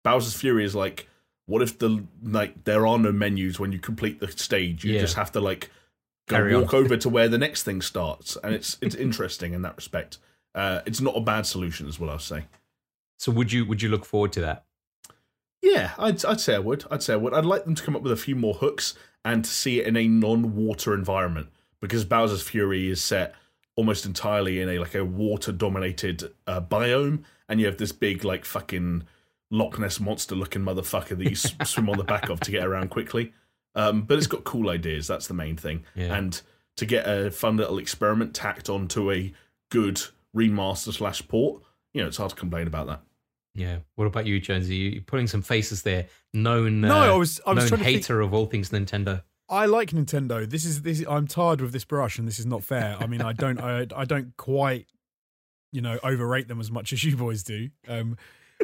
Bowser's 0.03 0.33
Fury 0.35 0.63
is 0.63 0.75
like, 0.75 1.07
what 1.47 1.61
if 1.61 1.79
the 1.79 2.03
like 2.23 2.63
there 2.65 2.85
are 2.85 2.97
no 2.99 3.11
menus 3.11 3.59
when 3.59 3.71
you 3.71 3.79
complete 3.79 4.19
the 4.19 4.31
stage? 4.31 4.83
You 4.83 4.93
Yeah. 4.93 5.01
just 5.01 5.15
have 5.15 5.31
to 5.33 5.41
like 5.41 5.69
go 6.27 6.35
Carry 6.37 6.53
on. 6.53 6.61
walk 6.61 6.73
over 6.73 6.95
to 6.97 7.09
where 7.15 7.27
the 7.29 7.37
next 7.37 7.63
thing 7.63 7.81
starts, 7.81 8.37
and 8.43 8.53
it's 8.53 8.77
it's 8.81 8.95
interesting 8.95 9.53
in 9.53 9.61
that 9.63 9.75
respect. 9.75 10.17
Uh, 10.53 10.81
it's 10.85 10.99
not 11.01 11.15
a 11.15 11.21
bad 11.21 11.45
solution, 11.45 11.87
is 11.87 11.99
what 11.99 12.09
I'll 12.09 12.19
say. 12.19 12.45
so 13.17 13.31
would 13.31 13.51
you 13.53 13.65
would 13.65 13.81
you 13.81 13.89
look 13.89 14.05
forward 14.05 14.33
to 14.33 14.41
that? 14.41 14.65
Yeah, 15.61 15.91
I'd 15.97 16.23
I'd 16.25 16.41
say 16.41 16.55
I 16.55 16.59
would. 16.59 16.85
I'd 16.89 17.03
say 17.03 17.13
I 17.13 17.17
would. 17.17 17.33
I'd 17.33 17.45
like 17.45 17.65
them 17.65 17.75
to 17.75 17.83
come 17.83 17.95
up 17.95 18.01
with 18.01 18.11
a 18.11 18.17
few 18.17 18.35
more 18.35 18.55
hooks 18.55 18.95
and 19.23 19.43
to 19.45 19.49
see 19.49 19.79
it 19.79 19.87
in 19.87 19.95
a 19.95 20.07
non-water 20.07 20.93
environment 20.93 21.49
because 21.79 22.03
Bowser's 22.05 22.41
Fury 22.41 22.89
is 22.89 23.03
set 23.03 23.35
almost 23.75 24.05
entirely 24.05 24.59
in 24.59 24.69
a 24.69 24.79
like 24.79 24.95
a 24.95 25.05
water-dominated 25.05 26.31
uh, 26.47 26.61
biome, 26.61 27.23
and 27.47 27.59
you 27.59 27.65
have 27.67 27.77
this 27.77 27.91
big 27.91 28.23
like 28.23 28.45
fucking 28.45 29.03
Loch 29.51 29.77
Ness 29.79 29.99
monster-looking 29.99 30.61
motherfucker 30.63 31.17
that 31.17 31.23
you 31.25 31.31
s- 31.31 31.53
swim 31.69 31.89
on 31.89 31.97
the 31.97 32.03
back 32.03 32.29
of 32.29 32.39
to 32.41 32.51
get 32.51 32.65
around 32.65 32.89
quickly. 32.89 33.33
Um, 33.75 34.01
but 34.03 34.17
it's 34.17 34.27
got 34.27 34.43
cool 34.43 34.69
ideas. 34.69 35.07
That's 35.07 35.27
the 35.27 35.33
main 35.33 35.57
thing. 35.57 35.85
Yeah. 35.95 36.15
And 36.15 36.41
to 36.77 36.85
get 36.85 37.07
a 37.07 37.31
fun 37.31 37.57
little 37.57 37.77
experiment 37.77 38.33
tacked 38.33 38.69
onto 38.69 39.11
a 39.11 39.31
good 39.69 40.01
remaster 40.35 40.93
slash 40.93 41.25
port, 41.27 41.61
you 41.93 42.01
know, 42.01 42.07
it's 42.07 42.17
hard 42.17 42.31
to 42.31 42.35
complain 42.35 42.67
about 42.67 42.87
that. 42.87 43.01
Yeah. 43.53 43.79
What 43.95 44.05
about 44.05 44.25
you, 44.25 44.39
Jonesy? 44.39 44.75
You're 44.75 45.01
putting 45.01 45.27
some 45.27 45.41
faces 45.41 45.81
there. 45.83 46.07
Known, 46.33 46.81
No, 46.81 46.95
uh, 46.95 47.13
I 47.13 47.17
was 47.17 47.41
I 47.45 47.53
was 47.53 47.69
known 47.69 47.79
to 47.79 47.85
think. 47.85 47.97
hater 47.97 48.21
of 48.21 48.33
all 48.33 48.45
things 48.45 48.69
Nintendo. 48.69 49.23
I 49.49 49.65
like 49.65 49.91
Nintendo. 49.91 50.49
This 50.49 50.63
is 50.63 50.83
this. 50.83 51.03
I'm 51.09 51.27
tired 51.27 51.59
with 51.59 51.73
this 51.73 51.83
brush, 51.83 52.17
and 52.17 52.25
this 52.27 52.39
is 52.39 52.45
not 52.45 52.63
fair. 52.63 52.95
I 52.99 53.07
mean, 53.07 53.21
I 53.21 53.33
don't, 53.33 53.59
I, 53.59 53.85
I 53.93 54.05
don't 54.05 54.35
quite, 54.37 54.87
you 55.73 55.81
know, 55.81 55.99
overrate 56.03 56.47
them 56.47 56.61
as 56.61 56.71
much 56.71 56.93
as 56.93 57.03
you 57.03 57.17
boys 57.17 57.43
do. 57.43 57.69
Um, 57.85 58.15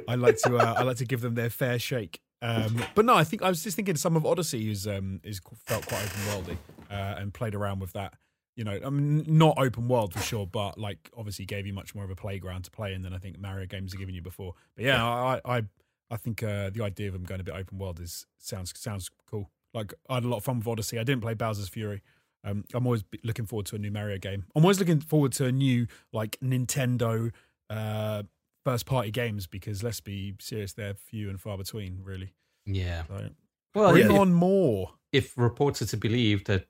I 0.08 0.16
like 0.16 0.38
to, 0.44 0.58
uh, 0.58 0.76
I 0.78 0.84
like 0.84 0.98
to 0.98 1.06
give 1.06 1.20
them 1.20 1.36
their 1.36 1.50
fair 1.50 1.78
shake. 1.78 2.22
Um, 2.42 2.82
but 2.96 3.04
no, 3.04 3.16
I 3.16 3.26
think 3.26 3.42
I 3.42 3.50
was 3.50 3.64
just 3.64 3.76
thinking 3.76 3.98
some 3.98 4.16
of 4.16 4.26
Odyssey 4.26 4.72
is 4.72 4.88
um 4.88 5.20
is 5.24 5.42
felt 5.66 5.86
quite 5.88 6.06
open 6.06 6.22
worldy, 6.22 6.58
uh, 6.90 7.16
and 7.20 7.34
played 7.34 7.54
around 7.56 7.80
with 7.80 7.92
that. 7.94 8.14
You 8.58 8.66
know, 8.66 8.78
I 8.86 8.90
mean, 8.90 9.24
not 9.28 9.58
open 9.58 9.88
world 9.88 10.14
for 10.14 10.20
sure, 10.20 10.46
but 10.46 10.78
like 10.78 11.10
obviously 11.16 11.46
gave 11.46 11.66
you 11.66 11.74
much 11.74 11.96
more 11.96 12.04
of 12.04 12.10
a 12.10 12.16
playground 12.16 12.64
to 12.66 12.72
play 12.72 12.94
in 12.94 13.04
than 13.04 13.14
I 13.14 13.20
think 13.20 13.40
Mario 13.40 13.68
games 13.68 13.94
are 13.94 13.98
giving 13.98 14.16
you 14.16 14.22
before. 14.22 14.56
But 14.76 14.84
yeah, 14.86 15.06
I, 15.06 15.40
I, 15.46 15.62
I 16.10 16.18
think 16.18 16.44
uh, 16.44 16.72
the 16.72 16.84
idea 16.84 17.08
of 17.08 17.14
them 17.14 17.24
going 17.24 17.40
a 17.40 17.44
bit 17.44 17.54
open 17.56 17.78
world 17.78 18.00
is 18.02 18.26
sounds 18.40 18.74
sounds 18.78 19.10
cool. 19.30 19.50
Like 19.74 19.94
I 20.10 20.16
had 20.16 20.26
a 20.26 20.28
lot 20.28 20.38
of 20.38 20.44
fun 20.44 20.58
with 20.58 20.68
Odyssey. 20.68 20.98
I 21.00 21.04
didn't 21.04 21.22
play 21.22 21.36
Bowser's 21.36 21.70
Fury. 21.70 22.02
Um, 22.44 22.64
I'm 22.74 22.86
always 22.86 23.04
looking 23.24 23.46
forward 23.46 23.68
to 23.68 23.76
a 23.76 23.80
new 23.80 23.92
Mario 23.92 24.18
game. 24.18 24.46
I'm 24.56 24.64
always 24.64 24.80
looking 24.80 25.02
forward 25.02 25.34
to 25.34 25.46
a 25.46 25.52
new 25.52 25.86
like 26.12 26.38
Nintendo 26.44 27.32
uh, 27.70 28.24
first 28.64 28.86
party 28.86 29.12
games 29.12 29.48
because 29.48 29.84
let's 29.84 30.02
be 30.02 30.36
serious, 30.40 30.74
they're 30.74 30.94
few 30.94 31.30
and 31.30 31.40
far 31.40 31.58
between, 31.58 32.00
really. 32.04 32.34
Yeah. 32.66 33.04
So, 33.08 33.30
Well, 33.76 33.92
bring 33.92 34.06
if, 34.06 34.12
on 34.12 34.34
more. 34.34 34.92
if 35.12 35.38
reports 35.38 35.82
are 35.82 35.86
to 35.88 35.98
believe 35.98 36.46
that 36.46 36.66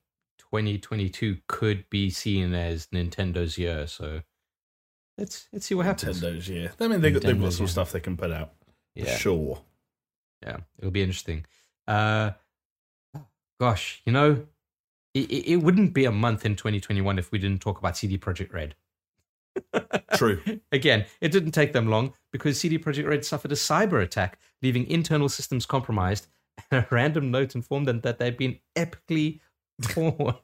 2022 0.52 1.38
could 1.48 1.90
be 1.90 2.10
seen 2.10 2.54
as 2.54 2.88
Nintendo's 2.88 3.58
year, 3.58 3.88
so 3.88 4.22
let's 5.18 5.48
let's 5.52 5.66
see 5.66 5.76
what 5.76 5.86
happens. 5.86 6.22
Nintendo's, 6.22 6.50
year. 6.50 6.72
I 6.80 6.88
mean, 6.88 7.02
they 7.02 7.12
got, 7.12 7.24
they've 7.24 7.40
got 7.40 7.54
some 7.54 7.66
yeah. 7.66 7.72
stuff 7.72 7.92
they 7.92 8.00
can 8.00 8.18
put 8.18 8.32
out. 8.32 8.54
for 8.62 8.74
Yeah. 8.96 9.18
Sure. 9.18 9.62
Yeah, 10.44 10.58
it'll 10.78 10.92
be 10.92 11.02
interesting. 11.02 11.46
Uh, 11.88 12.32
gosh, 13.60 14.02
you 14.06 14.12
know, 14.12 14.46
it, 15.14 15.48
it, 15.48 15.58
wouldn't 15.58 15.94
be 15.94 16.06
a 16.06 16.12
month 16.12 16.46
in 16.46 16.56
2021 16.56 17.18
if 17.18 17.32
we 17.32 17.40
didn't 17.40 17.62
talk 17.62 17.80
about 17.80 17.98
CD 17.98 18.18
Projekt 18.18 18.54
Red. 18.54 18.76
True. 20.16 20.42
Again, 20.72 21.06
it 21.22 21.32
didn't 21.32 21.52
take 21.52 21.74
them 21.74 21.88
long 21.88 22.14
because 22.32 22.60
CD 22.60 22.78
Projekt 22.78 23.08
Red 23.08 23.26
suffered 23.26 23.52
a 23.52 23.56
cyber 23.56 24.02
attack, 24.02 24.40
leaving 24.62 24.88
internal 24.88 25.30
systems 25.30 25.66
compromised. 25.66 26.28
And 26.72 26.86
a 26.92 26.96
random 26.96 27.32
note 27.32 27.56
informed 27.56 27.88
them 27.88 28.02
that 28.02 28.20
they'd 28.20 28.38
been 28.38 28.60
epically 28.76 29.40
and. 29.80 30.36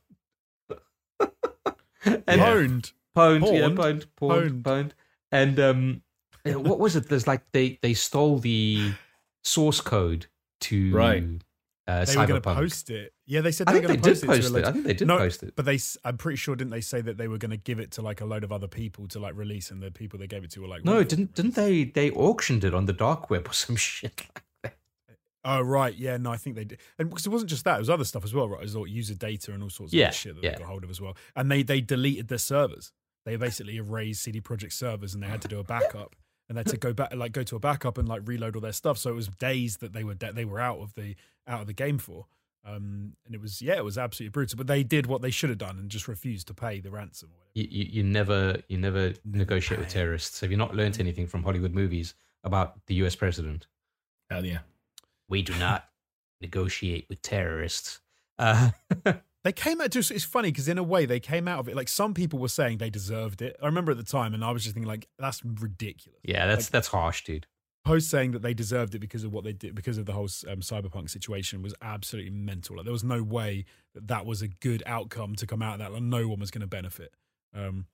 Pwned. 2.03 2.91
pwned, 3.15 3.53
yeah, 3.53 3.69
pwned, 3.69 4.05
Pwned. 4.19 4.61
pwned. 4.63 4.91
And 5.31 5.59
um, 5.59 6.01
what 6.45 6.79
was 6.79 6.95
it? 6.95 7.09
There's 7.09 7.27
like 7.27 7.41
they 7.51 7.79
they 7.81 7.93
stole 7.93 8.39
the 8.39 8.93
source 9.43 9.81
code 9.81 10.27
to 10.61 10.93
Right. 10.93 11.23
Uh, 11.85 12.05
They 12.05 12.15
were 12.15 12.25
going 12.25 12.41
to 12.41 12.53
post 12.55 12.89
it. 12.89 13.13
Yeah, 13.25 13.41
they 13.41 13.51
said 13.51 13.67
I 13.67 13.73
they 13.73 13.79
were 13.81 13.87
think 13.89 14.01
going 14.03 14.13
they 14.13 14.13
to 14.13 14.21
did 14.21 14.27
post, 14.27 14.41
post 14.43 14.55
it. 14.55 14.59
it. 14.59 14.65
To 14.65 14.71
think 14.71 14.85
they 14.85 14.93
did 14.93 15.07
No, 15.07 15.17
post 15.17 15.43
it. 15.43 15.53
But 15.55 15.65
they, 15.65 15.77
I'm 16.05 16.15
pretty 16.17 16.37
sure, 16.37 16.55
didn't 16.55 16.71
they 16.71 16.79
say 16.79 17.01
that 17.01 17.17
they 17.17 17.27
were 17.27 17.37
going 17.37 17.51
to 17.51 17.57
give 17.57 17.77
it 17.79 17.91
to 17.91 18.01
like 18.01 18.21
a 18.21 18.25
load 18.25 18.45
of 18.45 18.53
other 18.53 18.69
people 18.69 19.05
to 19.09 19.19
like 19.19 19.35
release, 19.35 19.69
and 19.69 19.81
the 19.83 19.91
people 19.91 20.17
they 20.17 20.27
gave 20.27 20.45
it 20.45 20.51
to 20.51 20.61
were 20.61 20.67
like, 20.67 20.85
No, 20.85 21.03
didn't 21.03 21.33
didn't 21.33 21.55
they? 21.55 21.83
They 21.83 22.09
auctioned 22.11 22.63
it 22.63 22.73
on 22.73 22.85
the 22.85 22.93
dark 22.93 23.29
web 23.29 23.47
or 23.49 23.53
some 23.53 23.75
shit 23.87 24.21
like. 24.33 24.43
Oh 25.45 25.61
right, 25.61 25.93
yeah, 25.95 26.17
no, 26.17 26.31
I 26.31 26.37
think 26.37 26.55
they 26.55 26.63
did, 26.63 26.79
and 26.97 27.09
because 27.09 27.25
it 27.25 27.29
wasn't 27.29 27.49
just 27.49 27.65
that, 27.65 27.75
it 27.75 27.79
was 27.79 27.89
other 27.89 28.05
stuff 28.05 28.23
as 28.23 28.33
well, 28.33 28.47
right? 28.47 28.61
It 28.61 28.63
was 28.63 28.75
all 28.75 28.87
user 28.87 29.13
data 29.13 29.51
and 29.51 29.61
all 29.61 29.69
sorts 29.69 29.91
of 29.91 29.99
Yeah, 29.99 30.11
shit 30.11 30.35
that 30.35 30.43
yeah. 30.43 30.51
they 30.51 30.57
got 30.59 30.67
hold 30.67 30.83
of 30.85 30.89
as 30.89 31.01
well. 31.01 31.17
And 31.35 31.51
they 31.51 31.63
they 31.63 31.81
deleted 31.81 32.29
their 32.29 32.37
servers. 32.37 32.91
They 33.25 33.35
basically 33.35 33.75
erased 33.77 34.23
CD 34.23 34.39
Projekt 34.41 34.73
servers, 34.73 35.13
and 35.13 35.21
they 35.21 35.27
had 35.27 35.41
to 35.41 35.47
do 35.47 35.59
a 35.59 35.63
backup, 35.63 36.15
and 36.47 36.57
they 36.57 36.59
had 36.59 36.67
to 36.67 36.77
go 36.77 36.93
back, 36.93 37.13
like 37.15 37.31
go 37.33 37.43
to 37.43 37.55
a 37.55 37.59
backup 37.59 37.97
and 37.97 38.07
like 38.07 38.21
reload 38.25 38.55
all 38.55 38.61
their 38.61 38.71
stuff. 38.71 38.97
So 38.97 39.09
it 39.11 39.15
was 39.15 39.27
days 39.27 39.77
that 39.77 39.91
they 39.93 40.03
were 40.03 40.13
de- 40.13 40.31
they 40.33 40.45
were 40.45 40.59
out 40.61 40.79
of 40.79 40.93
the 40.95 41.15
out 41.47 41.61
of 41.61 41.67
the 41.67 41.73
game 41.73 41.97
for. 41.97 42.27
Um, 42.65 43.17
and 43.25 43.35
it 43.35 43.41
was 43.41 43.61
yeah, 43.61 43.75
it 43.75 43.83
was 43.83 43.97
absolutely 43.97 44.31
brutal. 44.31 44.55
But 44.55 44.67
they 44.67 44.83
did 44.83 45.07
what 45.07 45.21
they 45.21 45.31
should 45.31 45.49
have 45.49 45.57
done 45.59 45.77
and 45.77 45.89
just 45.89 46.07
refused 46.07 46.47
to 46.47 46.53
pay 46.53 46.79
the 46.79 46.91
ransom. 46.91 47.31
Or 47.33 47.35
whatever. 47.35 47.51
You, 47.55 47.67
you, 47.69 47.89
you 47.97 48.03
never 48.03 48.61
you 48.69 48.77
never 48.77 49.13
negotiate 49.25 49.81
with 49.81 49.89
terrorists. 49.89 50.39
Have 50.39 50.51
you 50.51 50.57
not 50.57 50.73
learnt 50.73 51.01
anything 51.01 51.27
from 51.27 51.43
Hollywood 51.43 51.73
movies 51.73 52.15
about 52.45 52.85
the 52.87 52.95
U.S. 52.95 53.15
president? 53.17 53.67
Hell 54.29 54.45
yeah. 54.45 54.59
We 55.33 55.41
do 55.41 55.55
not 55.55 55.85
negotiate 56.41 57.07
with 57.09 57.21
terrorists. 57.23 57.99
Uh, 58.37 58.69
They 59.43 59.51
came 59.51 59.81
out 59.81 59.89
just 59.89 60.09
it's 60.09 60.23
funny 60.23 60.51
because 60.51 60.69
in 60.69 60.77
a 60.77 60.83
way 60.83 61.05
they 61.05 61.19
came 61.19 61.49
out 61.49 61.59
of 61.59 61.67
it 61.67 61.75
like 61.75 61.89
some 61.89 62.13
people 62.13 62.39
were 62.39 62.47
saying 62.47 62.77
they 62.77 62.89
deserved 62.89 63.41
it. 63.41 63.57
I 63.61 63.65
remember 63.65 63.91
at 63.91 63.97
the 63.97 64.03
time 64.03 64.33
and 64.33 64.41
I 64.41 64.51
was 64.51 64.63
just 64.63 64.73
thinking 64.73 64.87
like 64.87 65.09
that's 65.19 65.43
ridiculous. 65.43 66.21
yeah, 66.23 66.45
that's 66.47 66.67
Like- 66.67 66.71
that's 66.71 66.87
harsh, 66.87 67.25
dude. 67.25 67.45
post 67.83 68.09
saying 68.09 68.31
that 68.31 68.41
they 68.41 68.53
deserved 68.53 68.95
it 68.95 68.99
because 68.99 69.25
of 69.25 69.33
what 69.33 69.43
they 69.43 69.51
did 69.51 69.75
because 69.75 69.97
of 69.97 70.05
the 70.05 70.13
whole 70.13 70.29
um, 70.47 70.61
cyberpunk 70.61 71.09
situation 71.09 71.61
was 71.61 71.73
absolutely 71.81 72.31
mental 72.31 72.77
like 72.77 72.85
there 72.85 72.93
was 72.93 73.03
no 73.03 73.21
way 73.21 73.65
that 73.93 74.07
that 74.07 74.25
was 74.25 74.41
a 74.41 74.47
good 74.47 74.81
outcome 74.85 75.35
to 75.35 75.45
come 75.45 75.61
out 75.61 75.73
of 75.73 75.79
that 75.79 75.91
like, 75.91 76.01
no 76.03 76.25
one 76.29 76.39
was 76.39 76.49
going 76.49 76.61
to 76.61 76.67
benefit 76.67 77.13
um 77.53 77.85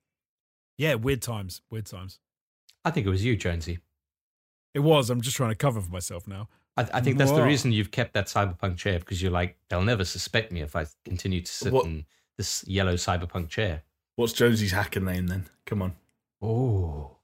yeah 0.77 0.93
weird 0.93 1.21
times 1.23 1.61
weird 1.71 1.87
times 1.87 2.19
I 2.85 2.91
think 2.91 3.07
it 3.07 3.09
was 3.09 3.25
you, 3.25 3.35
Jonesy. 3.35 3.79
It 4.75 4.79
was. 4.81 5.09
I'm 5.09 5.21
just 5.21 5.35
trying 5.35 5.49
to 5.49 5.55
cover 5.55 5.81
for 5.81 5.89
myself 5.91 6.27
now. 6.27 6.47
I, 6.79 6.97
I 6.97 7.01
think 7.01 7.17
that's 7.17 7.31
the 7.31 7.43
reason 7.43 7.71
you've 7.71 7.91
kept 7.91 8.13
that 8.13 8.27
cyberpunk 8.27 8.77
chair 8.77 8.99
because 8.99 9.21
you're 9.21 9.31
like, 9.31 9.57
they'll 9.69 9.81
never 9.83 10.05
suspect 10.05 10.51
me 10.51 10.61
if 10.61 10.75
I 10.75 10.85
continue 11.05 11.41
to 11.41 11.51
sit 11.51 11.71
What- 11.73 11.85
in 11.85 12.05
this 12.37 12.63
yellow 12.67 12.93
cyberpunk 12.95 13.49
chair. 13.49 13.83
What's 14.15 14.33
Josie's 14.33 14.71
hacker 14.71 14.99
name 14.99 15.27
then? 15.27 15.45
Come 15.65 15.81
on. 15.81 15.93
Oh, 16.41 17.17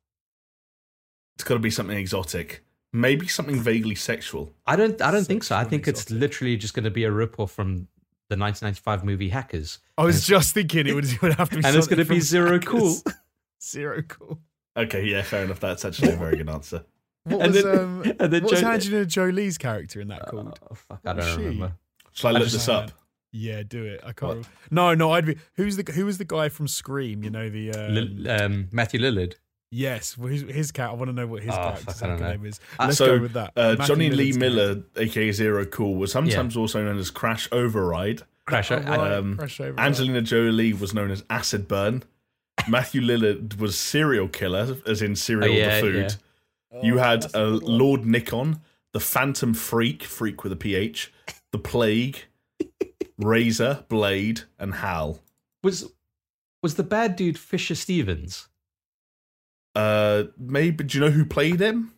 It's 1.36 1.43
got 1.43 1.56
to 1.56 1.60
be 1.60 1.70
something 1.70 1.97
exotic. 1.97 2.64
Maybe 2.93 3.28
something 3.28 3.60
vaguely 3.60 3.95
sexual. 3.95 4.53
I 4.66 4.78
don't. 4.78 5.01
I 5.01 5.12
don't 5.12 5.26
think 5.26 5.43
so. 5.43 5.56
I 5.56 5.60
Sexual 5.60 5.70
think 5.72 5.88
it's 5.89 6.01
exotic. 6.03 6.22
literally 6.22 6.56
just 6.56 6.74
going 6.74 6.86
to 6.86 6.91
be 6.91 7.03
a 7.03 7.12
ripoff 7.12 7.49
from 7.49 7.88
the 8.30 8.38
1995 8.38 9.03
movie 9.03 9.30
Hackers, 9.30 9.80
I 9.97 10.03
was 10.06 10.26
just 10.26 10.53
thinking 10.53 10.88
it 10.88 10.93
would, 10.95 11.06
it 11.06 11.22
would 11.22 11.34
have 11.36 11.49
to 11.49 11.58
be. 11.58 11.62
and 11.66 11.76
it's 11.76 11.88
going 11.88 11.99
to 11.99 12.06
be 12.06 12.16
from 12.20 12.22
zero 12.22 12.51
Hackers. 12.53 13.03
cool. 13.03 13.14
Zero 13.62 14.01
cool. 14.08 14.39
Okay, 14.78 15.06
yeah, 15.06 15.22
fair 15.24 15.43
enough. 15.43 15.60
That's 15.60 15.86
actually 15.86 16.14
a 16.14 16.16
very 16.18 16.38
good 16.38 16.49
answer. 16.49 16.84
What 17.26 17.42
And 17.42 17.54
was 17.54 17.64
then- 17.64 17.78
um? 17.80 18.02
and 18.20 18.34
then 18.34 18.44
what 18.44 18.52
was 18.52 18.64
Angelina 18.64 19.06
Jolie's 19.06 19.58
character 19.58 20.00
in 20.02 20.08
that 20.10 20.28
called? 20.28 20.60
Oh 20.72 20.76
fuck! 20.76 21.00
I 21.06 21.10
What 21.10 21.16
was 21.18 21.26
don't 21.26 21.38
she? 21.38 21.44
remember. 21.46 21.74
Shall 22.14 22.28
I 22.28 22.30
I 22.30 22.34
look 22.34 22.44
just- 22.44 22.54
this 22.56 22.70
up? 22.70 22.92
Yeah, 23.32 23.64
do 23.64 23.84
it. 23.84 24.00
I 24.02 24.14
can't. 24.14 24.30
Remember. 24.30 24.48
No, 24.72 24.94
no. 24.94 25.12
I'd 25.12 25.26
be. 25.26 25.36
Who's 25.56 25.76
the 25.76 25.92
who 25.92 26.06
was 26.06 26.18
the 26.20 26.24
guy 26.26 26.48
from 26.50 26.68
Scream? 26.70 27.22
You 27.24 27.30
know 27.32 27.50
the. 27.50 27.72
Um, 27.74 27.94
Lil- 27.94 28.32
um, 28.32 28.68
Matthew 28.72 29.02
Lillard. 29.02 29.34
yes, 29.72 30.18
well, 30.18 30.30
his, 30.30 30.44
his 30.44 30.72
cat. 30.72 30.92
I 30.92 30.94
want 30.94 31.10
to 31.10 31.14
know 31.14 31.28
what 31.28 31.44
his 31.44 31.52
Oh, 31.52 31.56
character's 31.58 31.84
fuck, 31.84 31.96
I 32.04 32.08
don't 32.08 32.12
actor 32.14 32.24
know. 32.24 32.32
name 32.32 32.46
is. 32.46 32.60
Uh, 32.80 32.86
Let's 32.86 32.98
so, 32.98 33.06
go 33.18 33.22
with 33.24 33.34
that. 33.34 33.52
Uh, 33.58 33.76
Matthew 33.78 33.86
Johnny 33.96 34.10
Lee 34.12 34.32
Millard's 34.32 34.38
Miller, 34.38 34.84
aka 35.06 35.32
Zero 35.34 35.66
Cool, 35.66 35.96
was 35.96 36.12
sometimes 36.14 36.56
also 36.56 36.82
known 36.86 36.98
as 36.98 37.12
Crash 37.12 37.50
Override. 37.52 38.22
Crash. 38.46 38.70
character. 38.70 38.90
I- 38.90 38.96
Oh, 38.96 39.00
right, 39.02 39.12
um, 39.14 39.38
Crash 39.38 39.60
Over. 39.60 39.80
Angelina 39.80 40.22
Jolie 40.22 40.72
was 40.74 40.94
known 40.94 41.12
as 41.12 41.24
Acid 41.30 41.68
Burn. 41.68 42.04
Matthew 42.70 43.02
Lillard 43.02 43.60
was 43.60 43.78
Serial 43.78 44.30
Killer, 44.30 44.78
as 44.88 45.02
in 45.02 45.16
cereal 45.18 45.52
Oh, 45.52 45.58
yeah, 45.58 45.76
the 45.76 45.82
food. 45.82 46.16
Oh, 46.72 46.84
You 46.84 46.97
had 46.97 47.24
that's 47.24 47.36
uh. 47.36 47.59
Lord 47.61 48.05
Nikon, 48.05 48.61
the 48.93 48.99
Phantom 48.99 49.53
Freak, 49.53 50.03
Freak 50.03 50.43
with 50.43 50.51
a 50.51 50.55
PH, 50.57 51.11
the 51.51 51.59
Plague, 51.59 52.26
Razor, 53.18 53.86
Blade, 53.88 54.41
and 54.59 54.76
Hal. 54.76 55.20
was 55.63 55.91
was 56.63 56.76
the 56.76 56.84
bad 56.84 57.16
dude 57.16 57.38
Fisher 57.38 57.76
Stevens? 57.76 58.47
Uh, 59.76 60.24
maybe 60.38 60.84
do 60.84 60.97
you 60.97 61.03
know 61.03 61.11
who 61.11 61.26
played 61.26 61.59
him? 61.59 61.93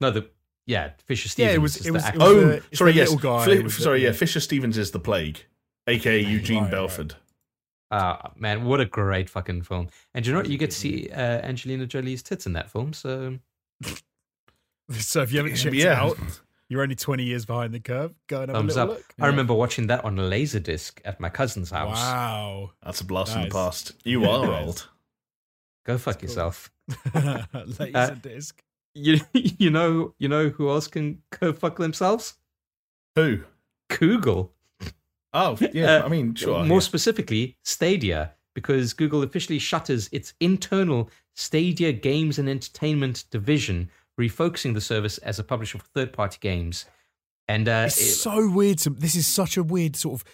No, 0.00 0.10
the 0.10 0.28
yeah 0.66 0.92
Fisher 1.06 1.26
Yeah, 1.40 1.48
Stevens. 1.50 1.54
it 1.54 1.58
was- 1.60 1.86
it 1.86 1.90
was- 1.92 2.08
it 2.08 2.16
was- 2.16 2.22
Oh, 2.22 2.40
the- 2.46 2.76
sorry, 2.76 2.92
yes. 2.92 3.10
little 3.10 3.22
guy 3.30 3.46
Fli- 3.46 3.62
with 3.62 3.76
the- 3.76 3.82
sorry, 3.82 4.02
yeah. 4.02 4.08
yeah. 4.08 4.12
Fisher 4.14 4.40
Stevens 4.40 4.78
is 4.78 4.90
the 4.90 4.98
Plague, 5.00 5.44
aka 5.86 6.18
Eugene 6.20 6.56
Right, 6.58 6.62
right. 6.64 6.70
Belford. 6.70 7.14
Ah, 7.90 8.32
man, 8.36 8.64
what 8.64 8.80
a 8.80 8.84
great 8.84 9.30
fucking 9.30 9.62
film! 9.62 9.88
And 10.14 10.22
do 10.24 10.28
you 10.30 10.34
know 10.34 10.40
what? 10.42 10.50
You 10.50 10.58
get 10.58 10.70
to 10.72 10.76
see 10.76 11.08
uh, 11.10 11.16
Angelina 11.40 11.86
Jolie's 11.86 12.22
tits 12.22 12.46
in 12.46 12.52
that 12.54 12.70
film. 12.70 12.92
So 12.92 13.38
So 14.90 15.20
if 15.22 15.32
you 15.32 15.38
haven't 15.38 15.56
checked 15.56 15.74
Yeah. 15.74 15.92
it 16.06 16.12
out, 16.12 16.18
you're 16.70 16.82
only 16.82 16.94
20 16.94 17.22
years 17.22 17.44
behind 17.44 17.74
the 17.74 17.80
curve. 17.80 18.14
Go 18.26 18.40
and 18.42 18.48
have 18.50 18.56
thumbs 18.56 18.76
a 18.76 18.82
up. 18.82 18.88
little 18.88 19.02
look. 19.02 19.14
I 19.20 19.26
remember 19.26 19.52
watching 19.52 19.86
that 19.88 20.02
on 20.04 20.18
a 20.18 20.22
laserdisc 20.22 21.00
at 21.04 21.20
my 21.20 21.28
cousin's 21.28 21.70
house. 21.70 21.96
Wow. 21.98 22.70
That's 22.82 23.00
a 23.02 23.04
blast 23.04 23.32
from 23.34 23.42
the 23.42 23.50
past. 23.50 23.92
You 24.04 24.24
are 24.24 24.50
old. 24.62 24.88
Go 25.84 25.98
fuck 25.98 26.18
cool. 26.20 26.28
yourself. 26.28 26.70
Laser 27.14 27.90
Uh, 27.94 28.10
disc. 28.10 28.62
You 28.94 29.20
you 29.34 29.70
know 29.70 30.14
you 30.18 30.28
know 30.28 30.48
who 30.48 30.70
else 30.70 30.86
can 30.88 31.22
go 31.38 31.52
fuck 31.52 31.76
themselves? 31.76 32.34
Who? 33.14 33.40
Google. 33.90 34.52
Oh, 35.34 35.58
yeah. 35.72 35.96
Uh, 35.96 36.04
I 36.06 36.08
mean, 36.08 36.34
sure. 36.34 36.64
More 36.64 36.76
yeah. 36.78 36.80
specifically, 36.80 37.58
Stadia, 37.62 38.32
because 38.60 38.92
Google 38.92 39.22
officially 39.22 39.58
shutters 39.58 40.08
its 40.12 40.34
internal 40.40 41.10
Stadia 41.36 41.92
Games 41.92 42.38
and 42.38 42.48
Entertainment 42.48 43.24
division, 43.30 43.90
refocusing 44.20 44.74
the 44.74 44.80
service 44.80 45.18
as 45.18 45.38
a 45.38 45.44
publisher 45.44 45.78
for 45.78 45.84
third-party 45.94 46.38
games. 46.40 46.86
And 47.46 47.68
uh, 47.68 47.84
It's 47.86 48.00
it- 48.00 48.14
so 48.14 48.50
weird. 48.50 48.78
To, 48.78 48.90
this 48.90 49.14
is 49.14 49.26
such 49.26 49.56
a 49.56 49.62
weird 49.62 49.94
sort 49.96 50.20
of 50.20 50.24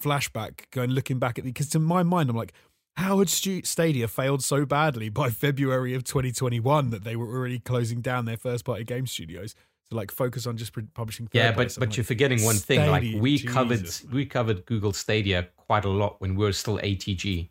flashback 0.00 0.70
going 0.70 0.90
looking 0.90 1.18
back 1.18 1.38
at 1.38 1.44
the 1.44 1.50
because 1.50 1.68
to 1.70 1.78
my 1.78 2.02
mind 2.02 2.30
I'm 2.30 2.36
like, 2.36 2.52
how 2.96 3.18
had 3.20 3.28
Stadia 3.28 4.08
failed 4.08 4.42
so 4.42 4.64
badly 4.66 5.08
by 5.08 5.30
February 5.46 5.94
of 5.94 6.04
2021 6.04 6.90
that 6.90 7.04
they 7.04 7.16
were 7.16 7.28
already 7.28 7.58
closing 7.58 8.00
down 8.00 8.24
their 8.24 8.36
first 8.36 8.64
party 8.64 8.84
game 8.84 9.06
studios 9.06 9.54
to 9.90 9.96
like 9.96 10.10
focus 10.10 10.46
on 10.46 10.56
just 10.56 10.72
publishing? 10.94 11.28
yeah, 11.32 11.52
but 11.52 11.76
but 11.78 11.88
I'm 11.88 11.94
you're 11.94 12.04
forgetting 12.04 12.42
one 12.44 12.56
thing. 12.56 12.90
Like 12.90 13.02
Stadia, 13.02 13.20
we 13.20 13.38
covered 13.38 13.88
we 14.12 14.26
covered 14.26 14.66
Google 14.66 14.92
Stadia 14.92 15.48
quite 15.56 15.84
a 15.84 15.90
lot 15.90 16.20
when 16.20 16.34
we 16.34 16.44
were 16.44 16.52
still 16.52 16.78
ATG, 16.78 17.48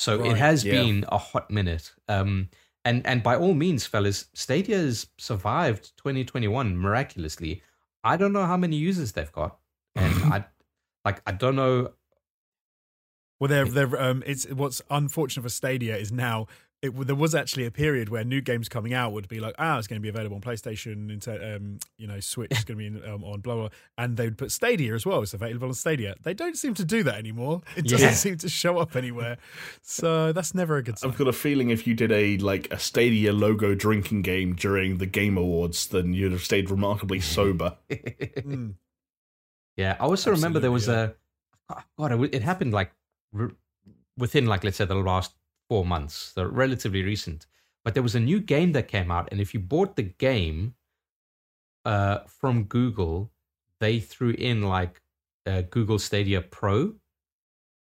so 0.00 0.24
it 0.24 0.38
has 0.38 0.64
yeah. 0.64 0.72
been 0.72 1.04
a 1.08 1.18
hot 1.18 1.50
minute. 1.50 1.92
Um, 2.08 2.48
and 2.86 3.06
and 3.06 3.22
by 3.22 3.36
all 3.36 3.52
means, 3.52 3.84
fellas, 3.84 4.30
Stadia 4.32 4.78
has 4.78 5.06
survived 5.18 5.94
2021 5.98 6.78
miraculously. 6.78 7.62
I 8.02 8.16
don't 8.16 8.32
know 8.32 8.46
how 8.46 8.56
many 8.56 8.76
users 8.76 9.12
they've 9.12 9.30
got, 9.30 9.58
and 9.94 10.14
I 10.32 10.46
like 11.04 11.20
I 11.26 11.32
don't 11.32 11.54
know. 11.54 11.92
Well, 13.38 13.48
they're, 13.48 13.66
they're, 13.66 14.02
um, 14.02 14.22
it's 14.26 14.44
what's 14.50 14.80
unfortunate 14.90 15.42
for 15.42 15.48
Stadia 15.50 15.96
is 15.96 16.10
now 16.12 16.46
it, 16.82 17.06
there 17.06 17.14
was 17.14 17.34
actually 17.34 17.66
a 17.66 17.70
period 17.70 18.08
where 18.08 18.24
new 18.24 18.40
games 18.40 18.66
coming 18.68 18.94
out 18.94 19.12
would 19.12 19.28
be 19.28 19.38
like, 19.38 19.54
ah, 19.58 19.76
it's 19.78 19.86
going 19.86 19.98
to 19.98 20.02
be 20.02 20.08
available 20.08 20.36
on 20.36 20.40
PlayStation, 20.40 21.10
into, 21.12 21.56
um, 21.56 21.78
you 21.98 22.06
know, 22.06 22.20
Switch 22.20 22.50
is 22.52 22.64
going 22.64 22.78
to 22.78 22.82
be 22.82 22.86
in, 22.86 23.04
um, 23.12 23.22
on 23.22 23.40
blah, 23.40 23.54
blah, 23.54 23.68
and 23.98 24.16
they 24.16 24.24
would 24.24 24.38
put 24.38 24.50
Stadia 24.50 24.94
as 24.94 25.04
well. 25.04 25.20
It's 25.22 25.34
available 25.34 25.68
on 25.68 25.74
Stadia. 25.74 26.14
They 26.22 26.32
don't 26.32 26.56
seem 26.56 26.72
to 26.74 26.84
do 26.84 27.02
that 27.02 27.16
anymore. 27.16 27.60
It 27.76 27.84
doesn't 27.86 28.08
Yeah. 28.08 28.14
seem 28.14 28.38
to 28.38 28.48
show 28.48 28.78
up 28.78 28.96
anywhere. 28.96 29.36
So 29.82 30.32
that's 30.32 30.54
never 30.54 30.78
a 30.78 30.82
good 30.82 30.98
sign. 30.98 31.10
I've 31.10 31.18
got 31.18 31.28
a 31.28 31.32
feeling 31.34 31.68
if 31.68 31.86
you 31.86 31.94
did 31.94 32.12
a 32.12 32.38
like 32.38 32.72
a 32.72 32.78
Stadia 32.78 33.32
logo 33.34 33.74
drinking 33.74 34.22
game 34.22 34.54
during 34.54 34.98
the 34.98 35.06
Game 35.06 35.36
Awards, 35.36 35.86
then 35.88 36.14
you'd 36.14 36.32
have 36.32 36.42
stayed 36.42 36.70
remarkably 36.70 37.20
sober. 37.36 37.76
Mm. 37.90 38.74
Yeah, 39.76 39.96
I 40.00 40.04
also 40.04 40.30
remember 40.30 40.60
there 40.60 40.72
was 40.72 40.88
Absolutely, 40.88 41.16
a 42.06 42.16
God. 42.18 42.34
it 42.34 42.42
happened 42.42 42.72
like 42.72 42.92
within 44.16 44.46
like 44.46 44.64
let's 44.64 44.76
say 44.76 44.84
the 44.84 44.94
last 44.94 45.34
four 45.70 45.84
months, 45.86 46.14
so 46.34 46.44
relatively 46.44 47.02
recent. 47.02 47.46
But 47.84 47.94
there 47.94 48.02
was 48.02 48.14
a 48.16 48.20
new 48.30 48.40
game 48.40 48.72
that 48.72 48.88
came 48.88 49.10
out, 49.16 49.28
and 49.30 49.40
if 49.40 49.54
you 49.54 49.60
bought 49.60 49.96
the 49.96 50.02
game 50.28 50.74
uh, 51.84 52.18
from 52.40 52.64
Google, 52.64 53.30
they 53.80 54.00
threw 54.00 54.30
in 54.30 54.62
like 54.62 55.00
uh, 55.46 55.62
Google 55.62 55.98
Stadia 55.98 56.42
Pro 56.42 56.94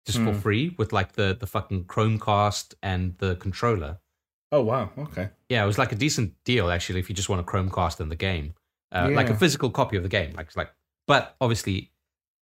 just 0.07 0.19
for 0.19 0.33
Hmm. 0.33 0.39
free 0.45 0.75
with 0.79 0.93
like 0.93 1.13
the 1.13 1.37
the 1.39 1.47
fucking 1.47 1.85
Chromecast 1.85 2.75
and 2.83 3.17
the 3.19 3.37
controller. 3.37 3.99
Oh 4.53 4.63
wow, 4.63 4.91
okay. 4.99 5.31
Yeah, 5.49 5.63
it 5.65 5.67
was 5.67 5.79
like 5.79 5.93
a 5.93 5.97
decent 6.07 6.35
deal 6.45 6.71
actually 6.71 7.01
if 7.01 7.09
you 7.09 7.15
just 7.15 7.29
want 7.29 7.41
a 7.41 7.45
Chromecast 7.45 8.01
in 8.01 8.09
the 8.09 8.17
game, 8.17 8.55
uh, 8.93 9.09
like 9.13 9.31
a 9.31 9.37
physical 9.37 9.71
copy 9.71 9.97
of 9.97 10.03
the 10.03 10.09
game. 10.09 10.33
Like, 10.35 10.47
it's 10.47 10.57
like, 10.57 10.73
but 11.07 11.37
obviously, 11.41 11.93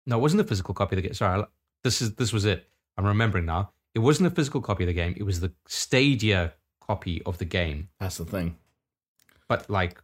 no, 0.07 0.19
it 0.19 0.23
wasn't 0.23 0.41
a 0.41 0.45
physical 0.45 0.75
copy 0.75 0.95
of 0.97 1.03
the 1.03 1.07
game. 1.09 1.15
Sorry, 1.15 1.43
I- 1.43 1.47
this 1.85 2.01
is 2.03 2.15
this 2.17 2.33
was 2.33 2.45
it. 2.45 2.69
I'm 2.97 3.07
remembering 3.07 3.47
now. 3.47 3.73
It 3.95 4.01
wasn't 4.01 4.27
a 4.27 4.35
physical 4.35 4.61
copy 4.61 4.85
of 4.85 4.89
the 4.89 4.93
game. 4.95 5.15
It 5.17 5.23
was 5.25 5.41
the 5.41 5.53
Stadia 5.67 6.55
copy 6.81 7.23
of 7.25 7.39
the 7.39 7.45
game. 7.45 7.89
That's 8.01 8.19
the 8.19 8.25
thing. 8.25 8.57
But 9.49 9.69
like, 9.71 10.01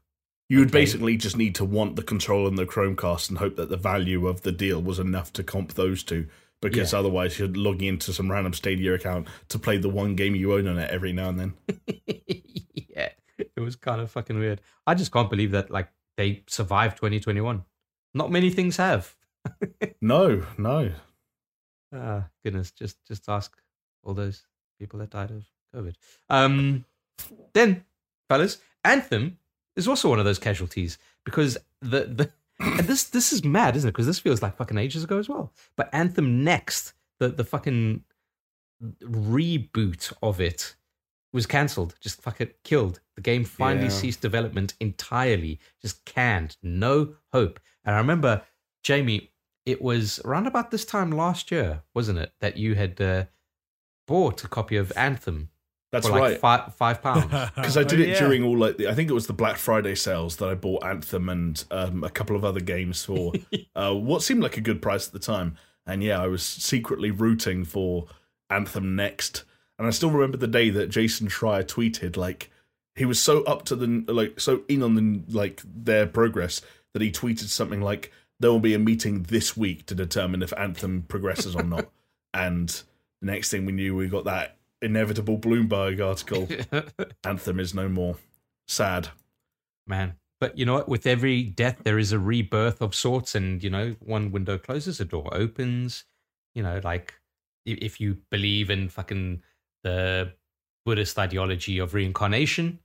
You 0.50 0.58
would 0.58 0.68
Okay. 0.68 0.80
basically 0.80 1.16
just 1.16 1.38
need 1.38 1.54
to 1.54 1.64
want 1.64 1.96
the 1.96 2.02
control 2.02 2.46
and 2.46 2.58
the 2.58 2.66
Chromecast 2.66 3.30
and 3.30 3.38
hope 3.38 3.56
that 3.56 3.70
the 3.70 3.78
value 3.78 4.26
of 4.28 4.42
the 4.42 4.52
deal 4.52 4.80
was 4.82 4.98
enough 4.98 5.32
to 5.34 5.42
comp 5.42 5.72
those 5.72 6.02
two. 6.02 6.28
Because 6.60 6.92
Yeah. 6.92 6.98
otherwise, 6.98 7.38
you're 7.38 7.48
logging 7.48 7.88
into 7.88 8.12
some 8.12 8.30
random 8.30 8.52
Stadia 8.52 8.92
account 8.94 9.26
to 9.48 9.58
play 9.58 9.78
the 9.78 9.88
one 9.88 10.14
game 10.16 10.34
you 10.34 10.52
own 10.52 10.66
on 10.66 10.78
it 10.78 10.90
every 10.90 11.12
now 11.14 11.30
and 11.30 11.38
then. 11.40 11.54
yeah, 12.74 13.10
it 13.38 13.60
was 13.60 13.74
kind 13.76 14.00
of 14.02 14.10
fucking 14.10 14.38
weird. 14.38 14.60
I 14.86 14.94
just 14.94 15.12
can't 15.12 15.30
believe 15.30 15.50
that 15.52 15.70
like 15.70 15.88
they 16.16 16.44
survived 16.46 16.96
2021. 16.98 17.64
Not 18.12 18.30
many 18.30 18.50
things 18.50 18.76
have. 18.76 19.14
No, 20.00 20.44
no. 20.58 20.92
Ah, 21.92 22.28
goodness, 22.44 22.70
just 22.70 23.02
just 23.06 23.28
ask 23.28 23.56
all 24.04 24.14
those 24.14 24.44
people 24.78 24.98
that 25.00 25.10
died 25.10 25.30
of 25.30 25.44
COVID. 25.74 25.94
Um, 26.30 26.84
then, 27.52 27.84
fellas, 28.28 28.58
Anthem 28.84 29.38
is 29.76 29.88
also 29.88 30.08
one 30.08 30.18
of 30.18 30.24
those 30.24 30.38
casualties 30.38 30.98
because 31.24 31.56
the 31.80 32.04
the 32.04 32.30
and 32.60 32.86
this 32.86 33.04
this 33.04 33.32
is 33.32 33.44
mad, 33.44 33.76
isn't 33.76 33.88
it? 33.88 33.92
Because 33.92 34.06
this 34.06 34.18
feels 34.20 34.42
like 34.42 34.56
fucking 34.56 34.78
ages 34.78 35.04
ago 35.04 35.18
as 35.18 35.28
well. 35.28 35.52
But 35.76 35.88
Anthem 35.92 36.44
Next, 36.44 36.92
the 37.18 37.28
the 37.28 37.44
fucking 37.44 38.04
reboot 39.02 40.12
of 40.22 40.40
it 40.40 40.76
was 41.32 41.46
cancelled, 41.46 41.94
just 42.00 42.22
fucking 42.22 42.50
killed. 42.62 43.00
The 43.16 43.20
game 43.20 43.44
finally 43.44 43.86
Yeah. 43.86 43.92
ceased 43.92 44.20
development 44.20 44.74
entirely, 44.80 45.58
just 45.82 46.04
canned, 46.04 46.56
no 46.62 47.16
hope. 47.32 47.58
And 47.84 47.94
I 47.94 47.98
remember, 47.98 48.42
Jamie, 48.82 49.32
it 49.66 49.82
was 49.82 50.20
around 50.20 50.46
about 50.46 50.70
this 50.70 50.84
time 50.84 51.10
last 51.10 51.50
year, 51.50 51.82
wasn't 51.92 52.18
it, 52.18 52.32
that 52.40 52.56
you 52.56 52.74
had 52.76 53.00
uh, 53.00 53.24
bought 54.06 54.44
a 54.44 54.48
copy 54.48 54.76
of 54.76 54.92
Anthem 54.96 55.50
That's 55.92 56.06
for 56.06 56.12
like 56.12 56.20
right. 56.22 56.40
five, 56.40 56.74
five 56.74 57.02
pounds. 57.02 57.24
Because 57.54 57.76
I 57.76 57.84
did 57.84 58.00
Oh, 58.00 58.02
it 58.02 58.08
yeah. 58.10 58.18
during 58.18 58.42
all 58.42 58.56
like 58.56 58.76
the, 58.76 58.88
I 58.88 58.94
think 58.94 59.10
it 59.10 59.14
was 59.14 59.26
the 59.26 59.32
Black 59.32 59.56
Friday 59.56 59.94
sales 59.94 60.36
that 60.36 60.48
I 60.48 60.54
bought 60.54 60.84
Anthem 60.84 61.28
and 61.28 61.64
um, 61.70 62.04
a 62.04 62.10
couple 62.10 62.36
of 62.36 62.44
other 62.44 62.60
games 62.60 63.04
for 63.04 63.32
uh, 63.76 63.94
what 63.94 64.22
seemed 64.22 64.42
like 64.42 64.56
a 64.56 64.60
good 64.60 64.82
price 64.82 65.06
at 65.06 65.12
the 65.12 65.18
time. 65.18 65.56
And 65.86 66.02
yeah, 66.02 66.20
I 66.20 66.26
was 66.28 66.42
secretly 66.42 67.10
rooting 67.10 67.64
for 67.64 68.06
Anthem 68.50 68.96
next. 68.96 69.44
And 69.78 69.86
I 69.86 69.90
still 69.90 70.10
remember 70.10 70.36
the 70.36 70.46
day 70.46 70.70
that 70.70 70.88
Jason 70.88 71.28
Schreier 71.28 71.64
tweeted 71.64 72.16
like, 72.16 72.50
he 72.96 73.04
was 73.04 73.20
so 73.20 73.42
up 73.42 73.64
to 73.64 73.74
the 73.76 74.04
like 74.12 74.38
so 74.38 74.62
in 74.68 74.80
on 74.82 74.94
the 74.94 75.20
like 75.36 75.60
their 75.64 76.06
progress 76.06 76.60
that 76.92 77.02
he 77.02 77.10
tweeted 77.10 77.48
something 77.48 77.80
like 77.80 78.12
there 78.38 78.52
will 78.52 78.60
be 78.60 78.72
a 78.74 78.78
meeting 78.78 79.24
this 79.24 79.56
week 79.56 79.84
to 79.86 79.96
determine 79.96 80.42
if 80.44 80.52
Anthem 80.56 81.02
progresses 81.08 81.56
or 81.56 81.64
not. 81.64 81.88
and 82.34 82.82
the 83.24 83.32
next 83.32 83.50
thing 83.50 83.64
we 83.64 83.72
knew, 83.72 83.96
we 83.96 84.06
got 84.08 84.24
that 84.24 84.58
inevitable 84.82 85.38
Bloomberg 85.38 86.04
article. 86.04 86.46
Anthem 87.24 87.58
is 87.58 87.74
no 87.74 87.88
more. 87.88 88.16
Sad. 88.68 89.08
Man. 89.86 90.14
But 90.40 90.58
you 90.58 90.66
know 90.66 90.74
what? 90.74 90.88
With 90.88 91.06
every 91.06 91.42
death, 91.42 91.78
there 91.84 91.98
is 91.98 92.12
a 92.12 92.18
rebirth 92.18 92.82
of 92.82 92.94
sorts. 92.94 93.34
And, 93.34 93.64
you 93.64 93.70
know, 93.70 93.96
one 94.00 94.30
window 94.30 94.58
closes, 94.58 95.00
a 95.00 95.06
door 95.06 95.28
opens. 95.32 96.04
You 96.54 96.62
know, 96.62 96.80
like 96.84 97.14
if 97.64 97.98
you 97.98 98.18
believe 98.30 98.68
in 98.68 98.90
fucking 98.90 99.42
the 99.84 100.34
Buddhist 100.84 101.18
ideology 101.18 101.78
of 101.78 101.94
reincarnation, 101.94 102.78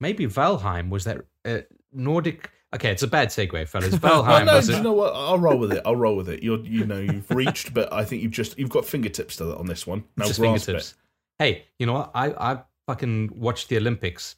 maybe 0.00 0.26
Valheim 0.26 0.90
was 0.90 1.04
that 1.04 1.22
uh, 1.44 1.62
Nordic. 1.92 2.50
Okay, 2.76 2.90
it's 2.90 3.02
a 3.02 3.08
bad 3.08 3.28
segue, 3.28 3.66
fellas. 3.68 3.94
Valheim 3.96 4.44
no, 4.44 4.56
was 4.56 4.68
you 4.68 4.76
it? 4.76 4.82
know 4.82 4.92
what? 4.92 5.14
I'll 5.14 5.38
roll 5.38 5.58
with 5.58 5.72
it. 5.72 5.82
I'll 5.86 5.96
roll 5.96 6.14
with 6.14 6.28
it. 6.28 6.42
You're, 6.42 6.60
you 6.60 6.84
know, 6.84 6.98
you've 6.98 7.30
reached, 7.30 7.72
but 7.72 7.90
I 7.92 8.04
think 8.04 8.22
you've 8.22 8.32
just 8.32 8.58
you've 8.58 8.70
got 8.70 8.84
fingertips 8.84 9.36
to 9.36 9.44
that 9.46 9.56
on 9.56 9.66
this 9.66 9.86
one. 9.86 10.04
Now 10.16 10.26
just 10.26 10.38
grasp 10.38 10.66
fingertips. 10.66 10.94
Hey, 11.38 11.64
you 11.78 11.86
know 11.86 11.94
what? 11.94 12.10
I 12.14 12.26
I 12.32 12.58
fucking 12.86 13.32
watched 13.34 13.70
the 13.70 13.78
Olympics. 13.78 14.36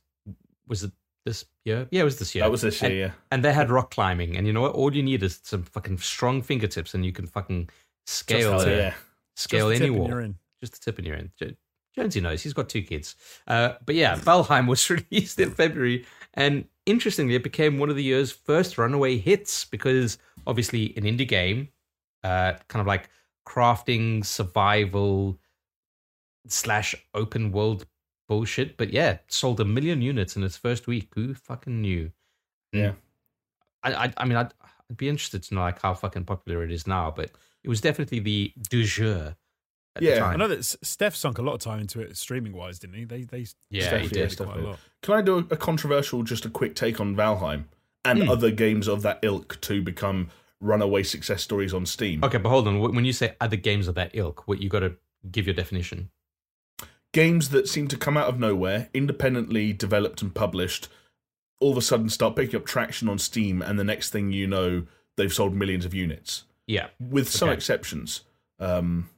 Was 0.68 0.84
it 0.84 0.92
this 1.26 1.44
year? 1.64 1.88
Yeah, 1.90 2.02
it 2.02 2.04
was 2.04 2.18
this 2.18 2.30
it. 2.30 2.36
year. 2.36 2.44
That 2.44 2.50
was 2.50 2.62
this 2.62 2.80
year. 2.80 2.90
And, 2.90 2.98
yeah. 3.00 3.10
and 3.32 3.44
they 3.44 3.52
had 3.52 3.70
rock 3.70 3.90
climbing, 3.90 4.36
and 4.36 4.46
you 4.46 4.52
know 4.52 4.60
what? 4.62 4.72
All 4.72 4.94
you 4.94 5.02
need 5.02 5.22
is 5.22 5.40
some 5.42 5.64
fucking 5.64 5.98
strong 5.98 6.40
fingertips, 6.40 6.94
and 6.94 7.04
you 7.04 7.12
can 7.12 7.26
fucking 7.26 7.70
scale 8.06 8.52
Just- 8.52 8.66
uh, 8.68 8.70
yeah. 8.70 8.94
scale 9.34 9.70
Just 9.70 9.82
any 9.82 9.90
wall. 9.90 10.08
You're 10.08 10.20
in. 10.20 10.36
Just 10.60 10.74
the 10.74 10.78
tip 10.90 10.98
in 10.98 11.04
your 11.04 11.16
end. 11.16 11.30
Jo- 11.38 11.54
Jonesy 11.94 12.20
knows 12.20 12.42
he's 12.42 12.52
got 12.52 12.68
two 12.68 12.82
kids. 12.82 13.16
Uh, 13.46 13.72
but 13.84 13.94
yeah, 13.94 14.14
Valheim 14.16 14.68
was 14.68 14.88
released 15.10 15.40
in 15.40 15.50
February, 15.50 16.06
and 16.34 16.66
interestingly, 16.88 17.34
it 17.34 17.42
became 17.42 17.78
one 17.78 17.90
of 17.90 17.96
the 17.96 18.02
year's 18.02 18.32
first 18.32 18.78
runaway 18.78 19.18
hits 19.18 19.64
because 19.64 20.18
obviously 20.46 20.94
an 20.96 21.04
indie 21.04 21.28
game, 21.28 21.68
uh, 22.24 22.54
kind 22.68 22.80
of 22.80 22.86
like 22.86 23.10
crafting, 23.46 24.24
survival 24.24 25.38
slash 26.46 26.94
open 27.14 27.52
world 27.52 27.86
bullshit. 28.28 28.76
But 28.76 28.90
yeah, 28.90 29.18
sold 29.28 29.60
a 29.60 29.64
million 29.64 30.00
units 30.00 30.36
in 30.36 30.42
its 30.42 30.56
first 30.56 30.86
week. 30.86 31.10
Who 31.14 31.34
fucking 31.34 31.80
knew? 31.80 32.10
Yeah. 32.72 32.92
I, 33.82 34.06
I, 34.06 34.12
I 34.16 34.24
mean, 34.24 34.36
I'd, 34.36 34.52
I'd 34.90 34.96
be 34.96 35.08
interested 35.08 35.42
to 35.44 35.54
know 35.54 35.60
like 35.60 35.80
how 35.80 35.94
fucking 35.94 36.24
popular 36.24 36.64
it 36.64 36.72
is 36.72 36.86
now, 36.86 37.12
but 37.14 37.30
it 37.62 37.68
was 37.68 37.80
definitely 37.80 38.20
the 38.20 38.52
du 38.70 38.84
jour 38.84 39.36
at 39.98 40.02
Yeah, 40.02 40.14
the 40.20 40.24
I 40.24 40.36
know 40.36 40.48
that 40.48 40.64
Steph 40.64 41.14
sunk 41.14 41.38
a 41.38 41.42
lot 41.42 41.54
of 41.54 41.60
time 41.60 41.80
into 41.80 42.00
it 42.00 42.16
streaming 42.16 42.52
wise, 42.52 42.78
didn't 42.78 42.96
he? 42.96 43.04
They 43.04 43.22
they 43.24 43.46
Yeah, 43.70 43.88
Steph, 43.88 44.00
he 44.02 44.08
did. 44.08 44.32
Steph 44.32 44.46
quite 44.48 44.58
a 44.58 44.62
lot. 44.62 44.78
Can 45.02 45.14
I 45.14 45.22
do 45.22 45.38
a 45.50 45.56
controversial, 45.56 46.22
just 46.22 46.44
a 46.44 46.50
quick 46.50 46.74
take 46.74 47.00
on 47.00 47.14
Valheim 47.14 47.64
and 48.04 48.22
Hmm. 48.22 48.28
other 48.28 48.50
games 48.50 48.88
of 48.88 49.02
that 49.02 49.18
ilk 49.22 49.60
to 49.62 49.82
become 49.82 50.30
runaway 50.60 51.02
success 51.02 51.42
stories 51.42 51.72
on 51.74 51.86
Steam? 51.86 52.24
Okay, 52.24 52.38
but 52.38 52.48
hold 52.48 52.66
on. 52.66 52.80
When 52.80 53.04
you 53.04 53.12
say 53.12 53.34
other 53.40 53.56
games 53.56 53.86
of 53.88 53.94
that 53.96 54.10
ilk, 54.14 54.46
what 54.48 54.60
you 54.60 54.68
got 54.68 54.80
to 54.80 54.96
give 55.30 55.46
your 55.46 55.54
definition. 55.54 56.10
Games 57.12 57.48
that 57.50 57.68
seem 57.68 57.88
to 57.88 57.96
come 57.96 58.16
out 58.16 58.28
of 58.28 58.38
nowhere, 58.38 58.90
independently 58.92 59.72
developed 59.72 60.20
and 60.22 60.34
published, 60.34 60.88
all 61.58 61.72
of 61.72 61.76
a 61.78 61.82
sudden 61.82 62.08
start 62.10 62.36
picking 62.36 62.56
up 62.60 62.66
traction 62.66 63.08
on 63.08 63.18
Steam, 63.18 63.62
and 63.62 63.78
the 63.78 63.84
next 63.84 64.10
thing 64.10 64.30
you 64.30 64.46
know, 64.46 64.86
they've 65.16 65.32
sold 65.32 65.54
millions 65.54 65.84
of 65.84 65.94
units. 65.94 66.44
Yeah, 66.66 66.88
with 67.00 67.28
some 67.30 67.48
Okay. 67.48 67.56
exceptions. 67.56 68.24
Um, 68.60 69.08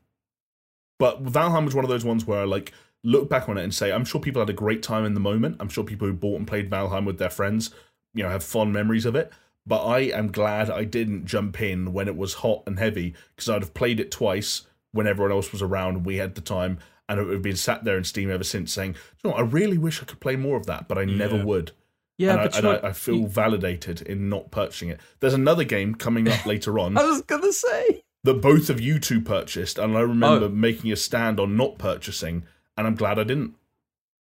but 1.01 1.25
Valheim 1.25 1.65
was 1.65 1.75
one 1.75 1.85
of 1.85 1.91
those 1.91 2.05
ones 2.05 2.25
where 2.25 2.41
I 2.43 2.45
like 2.45 2.73
look 3.03 3.29
back 3.29 3.49
on 3.49 3.59
it 3.59 3.65
and 3.65 3.75
say, 3.75 3.91
I'm 3.91 4.05
sure 4.05 4.21
people 4.21 4.41
had 4.41 4.51
a 4.51 4.53
great 4.53 4.83
time 4.85 5.05
in 5.05 5.15
the 5.15 5.21
moment. 5.21 5.57
I'm 5.59 5.69
sure 5.69 5.83
people 5.83 6.07
who 6.07 6.13
bought 6.15 6.39
and 6.39 6.47
played 6.47 6.71
Valheim 6.71 7.05
with 7.07 7.19
their 7.19 7.31
friends, 7.31 7.71
you 8.15 8.23
know, 8.23 8.29
have 8.29 8.45
fond 8.45 8.73
memories 8.73 9.07
of 9.07 9.17
it. 9.17 9.33
But 9.67 9.85
I 9.87 10.01
am 10.01 10.31
glad 10.31 10.71
I 10.71 10.85
didn't 10.85 11.27
jump 11.27 11.61
in 11.61 11.93
when 11.93 12.07
it 12.09 12.17
was 12.17 12.35
hot 12.35 12.63
and 12.67 12.79
heavy 12.79 13.15
because 13.35 13.49
I'd 13.49 13.63
have 13.63 13.75
played 13.75 13.99
it 14.01 14.11
twice 14.13 14.63
when 14.93 15.07
everyone 15.07 15.33
else 15.33 15.51
was 15.53 15.63
around 15.63 15.97
and 15.97 16.07
we 16.07 16.17
had 16.19 16.35
the 16.35 16.41
time, 16.41 16.79
and 17.09 17.19
it 17.19 17.25
would 17.25 17.35
have 17.35 17.43
been 17.43 17.57
sat 17.57 17.85
there 17.85 17.97
in 17.99 18.05
Steam 18.05 18.31
ever 18.31 18.45
since 18.45 18.73
saying, 18.73 18.97
you 19.25 19.31
know, 19.31 19.37
I 19.37 19.41
really 19.43 19.79
wish 19.79 20.03
I 20.03 20.05
could 20.05 20.21
play 20.21 20.37
more 20.37 20.57
of 20.57 20.67
that, 20.67 20.87
but 20.89 20.99
I 20.99 21.05
never 21.05 21.37
Yeah. 21.37 21.45
would 21.45 21.73
yeah, 22.19 22.33
and, 22.33 22.41
I, 22.55 22.59
and 22.59 22.67
I, 22.69 22.89
I 22.89 22.93
feel 22.93 23.15
you- 23.17 23.27
validated 23.29 24.03
in 24.03 24.29
not 24.29 24.51
purchasing 24.51 24.91
it. 24.91 25.01
There's 25.21 25.33
another 25.33 25.65
game 25.65 25.95
coming 25.95 26.29
up 26.29 26.45
later 26.53 26.79
on 26.79 26.99
I 26.99 27.05
was 27.05 27.23
gonna 27.23 27.53
say. 27.53 28.03
That 28.25 28.35
both 28.35 28.69
of 28.71 28.81
you 28.81 28.99
two 28.99 29.21
purchased, 29.21 29.79
and 29.79 29.97
I 29.97 30.01
remember 30.01 30.47
Oh. 30.47 30.49
making 30.49 30.93
a 30.93 30.97
stand 30.97 31.41
on 31.41 31.57
not 31.57 31.79
purchasing, 31.79 32.45
and 32.77 32.87
I'm 32.87 32.95
glad 32.95 33.19
I 33.19 33.25
didn't. 33.25 33.55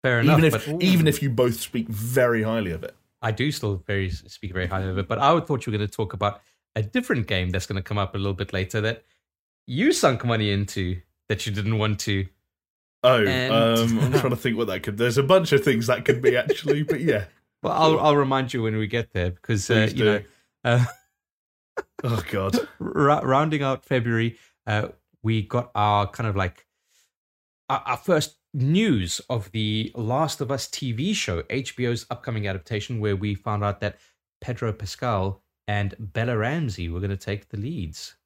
Fair 0.03 0.21
enough. 0.21 0.39
even 0.39 0.45
if 0.55 0.67
but 0.67 0.83
even 0.83 1.07
if 1.09 1.23
you 1.23 1.31
both 1.31 1.59
speak 1.61 1.89
very 1.89 2.43
highly 2.43 2.71
of 2.71 2.85
it. 2.85 2.95
I 3.23 3.31
do 3.33 3.51
still 3.51 3.77
very 3.87 4.11
speak 4.11 4.53
very 4.53 4.67
highly 4.67 4.89
of 4.89 4.99
it, 4.99 5.09
but 5.09 5.19
I 5.19 5.39
thought 5.41 5.67
you 5.67 5.73
were 5.73 5.79
going 5.79 5.89
to 5.89 5.95
talk 5.97 6.13
about 6.13 6.43
a 6.77 6.83
different 6.83 7.27
game 7.27 7.51
that's 7.51 7.67
going 7.67 7.77
to 7.77 7.83
come 7.83 7.99
up 7.99 8.15
a 8.15 8.19
little 8.19 8.35
bit 8.35 8.53
later 8.53 8.81
that 8.83 9.05
you 9.67 9.93
sunk 9.93 10.25
money 10.25 10.51
into 10.53 11.01
that 11.29 11.45
you 11.47 11.53
didn't 11.53 11.79
want 11.79 11.99
to. 12.01 12.27
Oh, 13.03 13.25
And- 13.25 13.53
um, 13.53 13.99
I'm 13.99 14.13
trying 14.21 14.31
to 14.31 14.37
think 14.37 14.57
what 14.59 14.67
that 14.69 14.83
could. 14.83 14.99
There's 14.99 15.19
a 15.19 15.23
bunch 15.23 15.53
of 15.53 15.65
things 15.65 15.87
that 15.89 16.05
could 16.05 16.21
be 16.23 16.37
actually, 16.37 16.83
but 16.83 17.01
yeah. 17.01 17.25
Well, 17.63 17.73
I'll 17.73 17.99
I'll 17.99 18.17
remind 18.17 18.53
you 18.53 18.63
when 18.63 18.77
we 18.77 18.87
get 18.87 19.13
there 19.13 19.31
because 19.31 19.71
uh, 19.71 19.89
you 19.91 19.95
do. 19.95 20.05
know. 20.05 20.23
Uh, 20.63 20.85
Oh 22.05 22.23
God. 22.31 22.69
ra- 22.79 23.21
rounding 23.23 23.63
out 23.63 23.85
February, 23.85 24.39
uh, 24.67 24.89
we 25.23 25.43
got 25.43 25.71
our 25.75 26.07
kind 26.07 26.29
of 26.29 26.37
like 26.37 26.67
our, 27.69 27.83
our 27.87 27.97
first 27.97 28.37
news 28.55 29.21
of 29.29 29.51
the 29.53 29.93
Last 29.95 30.41
of 30.41 30.51
Us 30.51 30.67
TV 30.67 31.15
show, 31.15 31.43
HBO's 31.43 32.07
upcoming 32.11 32.47
adaptation, 32.47 33.01
where 33.01 33.17
we 33.17 33.35
found 33.35 33.65
out 33.65 33.81
that 33.81 33.99
Pedro 34.41 34.73
Pascal 34.73 35.43
and 35.69 35.95
Bella 35.99 36.37
Ramsey 36.37 36.89
were 36.89 37.01
going 37.01 37.11
to 37.11 37.17
take 37.17 37.49
the 37.49 37.57
leads. 37.57 38.17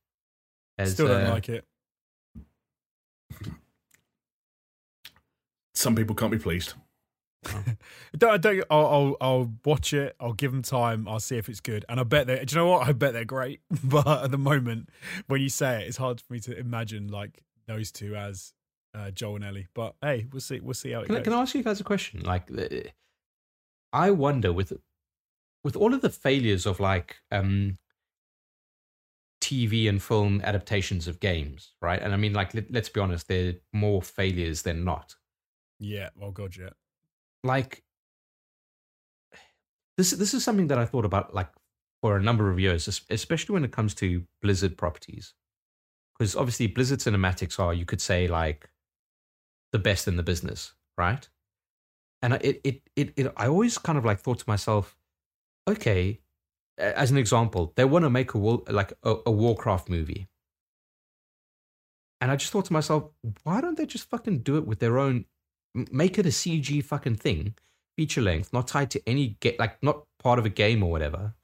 As, 0.79 0.93
Still 0.93 1.09
don't 1.09 1.27
uh, 1.27 1.31
like 1.31 1.49
it. 1.49 1.65
Some 5.75 5.95
people 5.95 6.15
can't 6.15 6.33
be 6.33 6.39
pleased. 6.39 6.75
Don't, 8.19 8.31
I 8.33 8.37
don't, 8.37 8.63
I'll, 8.71 8.87
I'll, 8.87 9.17
I'll 9.21 9.53
watch 9.65 9.93
it. 9.95 10.15
I'll 10.21 10.33
give 10.35 10.53
them 10.53 10.63
time. 10.63 11.09
I'll 11.09 11.21
see 11.21 11.37
if 11.39 11.49
it's 11.49 11.61
good. 11.61 11.85
And 11.89 11.99
I 11.99 12.03
bet 12.03 12.27
they. 12.27 12.45
Do 12.45 12.55
you 12.55 12.61
know 12.61 12.69
what? 12.69 12.87
I 12.87 12.93
bet 12.93 13.13
they're 13.15 13.25
great. 13.25 13.61
But 13.85 14.07
at 14.25 14.31
the 14.31 14.37
moment, 14.39 14.91
when 15.27 15.41
you 15.41 15.49
say 15.49 15.83
it, 15.83 15.89
it's 15.89 15.97
hard 15.97 16.21
for 16.21 16.33
me 16.33 16.41
to 16.41 16.59
imagine 16.59 17.09
like 17.09 17.43
those 17.67 17.91
two 17.93 18.15
as 18.15 18.53
uh, 18.95 19.11
Joel 19.11 19.37
and 19.37 19.45
Ellie. 19.45 19.69
But 19.75 19.95
hey, 20.03 20.27
we'll 20.33 20.41
see. 20.41 20.61
We'll 20.61 20.75
see 20.75 20.91
how 20.91 21.01
it 21.01 21.07
Can, 21.07 21.15
I- 21.15 21.19
goes. 21.21 21.25
can 21.25 21.33
I 21.33 21.41
ask 21.41 21.55
you 21.55 21.63
guys 21.63 21.81
a 21.81 21.85
question? 21.85 22.21
Like, 22.21 22.51
I 23.93 24.11
wonder 24.11 24.53
with 24.53 24.73
with 25.65 25.77
all 25.77 25.95
of 25.95 26.03
the 26.03 26.11
failures 26.11 26.67
of 26.67 26.79
like 26.79 27.17
um, 27.33 27.79
TV 29.43 29.89
and 29.89 30.03
film 30.03 30.41
adaptations 30.45 31.09
of 31.09 31.21
games, 31.21 31.73
right? 31.81 32.01
And 32.03 32.13
I 32.13 32.17
mean, 32.17 32.35
like, 32.35 32.53
let, 32.55 32.71
let's 32.71 32.89
be 32.91 33.01
honest, 33.01 33.29
they're 33.29 33.55
more 33.73 34.03
failures 34.03 34.63
than 34.63 34.85
not. 34.85 35.15
yeah. 35.79 36.11
Well, 36.15 36.31
god, 36.33 36.55
yeah. 36.57 36.71
Like, 37.43 37.83
this 39.97 40.11
this 40.13 40.35
is 40.35 40.45
something 40.45 40.69
that 40.69 40.79
I 40.79 40.87
thought 40.87 41.05
about 41.05 41.35
like 41.35 41.49
for 42.03 42.17
a 42.17 42.23
number 42.23 42.51
of 42.51 42.59
years, 42.59 42.89
especially 43.11 43.53
when 43.53 43.65
it 43.65 43.73
comes 43.73 43.95
to 43.97 44.25
Blizzard 44.41 44.77
properties, 44.79 45.35
because 46.19 46.35
obviously 46.35 46.67
Blizzard 46.67 47.01
cinematics 47.01 47.59
are, 47.61 47.75
you 47.75 47.85
could 47.85 48.01
say, 48.01 48.27
like 48.27 48.71
the 49.73 49.79
best 49.79 50.09
in 50.09 50.17
the 50.17 50.23
business, 50.23 50.75
right? 50.97 51.29
And 52.23 52.35
I- 52.35 52.41
it 52.43 52.61
it 52.65 52.83
it, 52.97 53.13
it 53.17 53.33
I 53.37 53.49
always 53.49 53.79
kind 53.79 53.99
of 53.99 54.05
like 54.05 54.21
thought 54.21 54.39
to 54.41 54.49
myself, 54.49 54.97
okay, 55.69 56.21
as 56.79 57.11
an 57.11 57.19
example, 57.19 57.73
they 57.77 57.85
want 57.85 58.05
to 58.05 58.11
make 58.11 58.35
a 58.35 58.39
like 58.39 58.93
a, 59.03 59.17
a 59.27 59.31
Warcraft 59.31 59.89
movie. 59.89 60.29
And 62.21 62.31
I 62.31 62.37
just 62.37 62.53
thought 62.53 62.67
to 62.67 62.73
myself, 62.73 63.11
why 63.45 63.61
don't 63.61 63.79
they 63.79 63.87
just 63.87 64.09
fucking 64.11 64.41
do 64.41 64.59
it 64.59 64.67
with 64.67 64.79
their 64.79 64.99
own 64.99 65.25
make 65.75 66.19
it 66.19 66.27
a 66.27 66.31
CG 66.31 66.85
fucking 66.85 67.17
thing, 67.17 67.55
feature 67.97 68.21
length, 68.21 68.53
not 68.53 68.69
tied 68.69 68.91
to 68.93 69.03
any 69.07 69.37
get 69.41 69.59
like 69.59 69.83
not 69.83 70.05
part 70.23 70.39
of 70.39 70.47
a 70.47 70.51
game 70.51 70.83
or 70.83 70.91
whatever, 70.91 71.35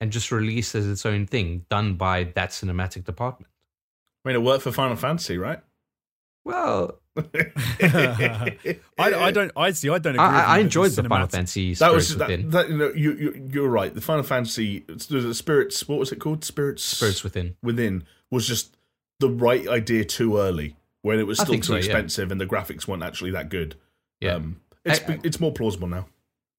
and 0.00 0.10
just 0.12 0.30
release 0.32 0.74
as 0.74 0.86
its 0.88 1.04
own 1.06 1.26
thing, 1.26 1.66
done 1.70 1.94
by 1.94 2.24
that 2.24 2.50
cinematic 2.50 3.04
department. 3.04 3.50
I 4.24 4.28
mean, 4.28 4.36
it 4.36 4.42
worked 4.42 4.62
for 4.64 4.72
Final 4.72 4.96
Fantasy, 4.96 5.38
right? 5.38 5.60
Well, 6.44 7.00
I, 7.16 8.56
I 8.98 9.30
don't. 9.30 9.52
I 9.56 9.72
see. 9.72 9.90
I 9.90 9.98
don't. 9.98 10.14
Agree 10.14 10.24
I, 10.24 10.40
I, 10.40 10.56
I 10.56 10.58
enjoyed 10.58 10.92
that 10.92 11.02
the 11.02 11.08
Final 11.08 11.26
Fantasy 11.26 11.74
That 11.74 11.92
was 11.92 12.16
that, 12.16 12.28
Within. 12.28 12.50
that. 12.50 12.68
You 12.70 12.76
know, 12.76 12.92
you, 12.94 13.12
you 13.12 13.48
you're 13.52 13.68
right. 13.68 13.94
The 13.94 14.00
Final 14.00 14.22
Fantasy, 14.22 14.84
the 14.88 15.34
spirits. 15.34 15.86
What 15.88 15.98
was 15.98 16.12
it 16.12 16.16
called? 16.16 16.44
Spirits. 16.44 16.82
Spirits 16.82 17.22
Within. 17.22 17.56
within 17.62 18.04
was 18.30 18.46
just 18.46 18.76
the 19.18 19.28
right 19.28 19.68
idea 19.68 20.04
too 20.04 20.38
early 20.38 20.76
when 21.02 21.18
it 21.18 21.26
was 21.26 21.38
still 21.38 21.54
too 21.54 21.62
so, 21.62 21.72
yeah. 21.74 21.78
expensive 21.78 22.30
and 22.30 22.40
the 22.40 22.46
graphics 22.46 22.86
weren't 22.86 23.02
actually 23.02 23.30
that 23.32 23.48
good. 23.48 23.76
Yeah. 24.20 24.34
Um, 24.34 24.60
it's 24.84 25.00
I- 25.08 25.14
I- 25.14 25.20
it's 25.24 25.40
more 25.40 25.52
plausible 25.52 25.88
now. 25.88 26.06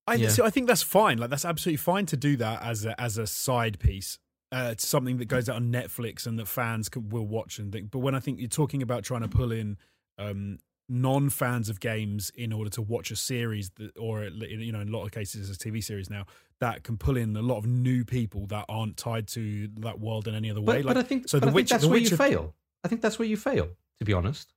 I, 0.08 0.16
Yeah. 0.16 0.30
see, 0.30 0.42
I 0.42 0.50
think 0.50 0.68
that's 0.68 0.82
fine. 0.84 1.18
Like 1.20 1.30
that's 1.30 1.46
absolutely 1.46 1.78
fine 1.78 2.06
to 2.08 2.18
do 2.18 2.36
that 2.38 2.64
as 2.64 2.86
a, 2.86 3.00
as 3.00 3.18
a 3.18 3.28
side 3.28 3.80
piece. 3.80 4.18
Uh, 4.54 4.74
to 4.76 4.86
something 4.86 5.16
that 5.16 5.26
goes 5.30 5.48
out 5.48 5.56
on 5.56 5.72
Netflix 5.72 6.28
and 6.28 6.38
that 6.38 6.46
fans 6.46 6.90
can, 6.90 7.08
will 7.08 7.26
watch 7.26 7.58
and 7.58 7.72
think. 7.72 7.90
But 7.90 8.00
when 8.00 8.14
I 8.16 8.20
think 8.20 8.38
you're 8.38 8.50
talking 8.50 8.82
about 8.82 9.04
trying 9.06 9.22
to 9.22 9.30
pull 9.30 9.50
in 9.54 9.78
um, 10.18 10.60
non 10.90 11.30
fans 11.30 11.70
of 11.70 11.80
games 11.80 12.34
in 12.36 12.52
order 12.52 12.70
to 12.72 12.82
watch 12.82 13.12
a 13.12 13.16
series 13.16 13.70
that, 13.78 13.98
or 13.98 14.26
you 14.26 14.74
know, 14.74 14.82
in 14.82 14.90
a 14.90 14.92
lot 14.92 15.06
of 15.06 15.12
cases, 15.12 15.50
a 15.50 15.54
TV 15.58 15.82
series 15.82 16.10
now 16.10 16.26
that 16.60 16.84
can 16.84 16.98
pull 16.98 17.16
in 17.16 17.34
a 17.38 17.42
lot 17.42 17.60
of 17.60 17.66
new 17.66 18.04
people 18.04 18.46
that 18.48 18.66
aren't 18.68 18.98
tied 18.98 19.28
to 19.30 19.70
that 19.80 20.02
world 20.02 20.28
in 20.28 20.36
any 20.36 20.52
other 20.52 20.60
way. 20.60 20.82
But, 20.82 20.96
but 20.96 20.98
I 20.98 21.04
think 21.04 21.30
so. 21.30 21.40
but 21.40 21.46
The 21.46 21.46
I 21.46 21.50
think 21.52 21.56
Witcher, 21.56 21.74
that's 21.76 21.84
the 21.84 21.90
where 21.90 22.00
Witcher, 22.02 22.12
you 22.12 22.18
fail. 22.18 22.56
I 22.84 22.88
think 22.90 23.00
that's 23.02 23.18
where 23.20 23.28
you 23.30 23.38
fail. 23.38 23.70
To 24.02 24.06
be 24.06 24.14
honest, 24.14 24.52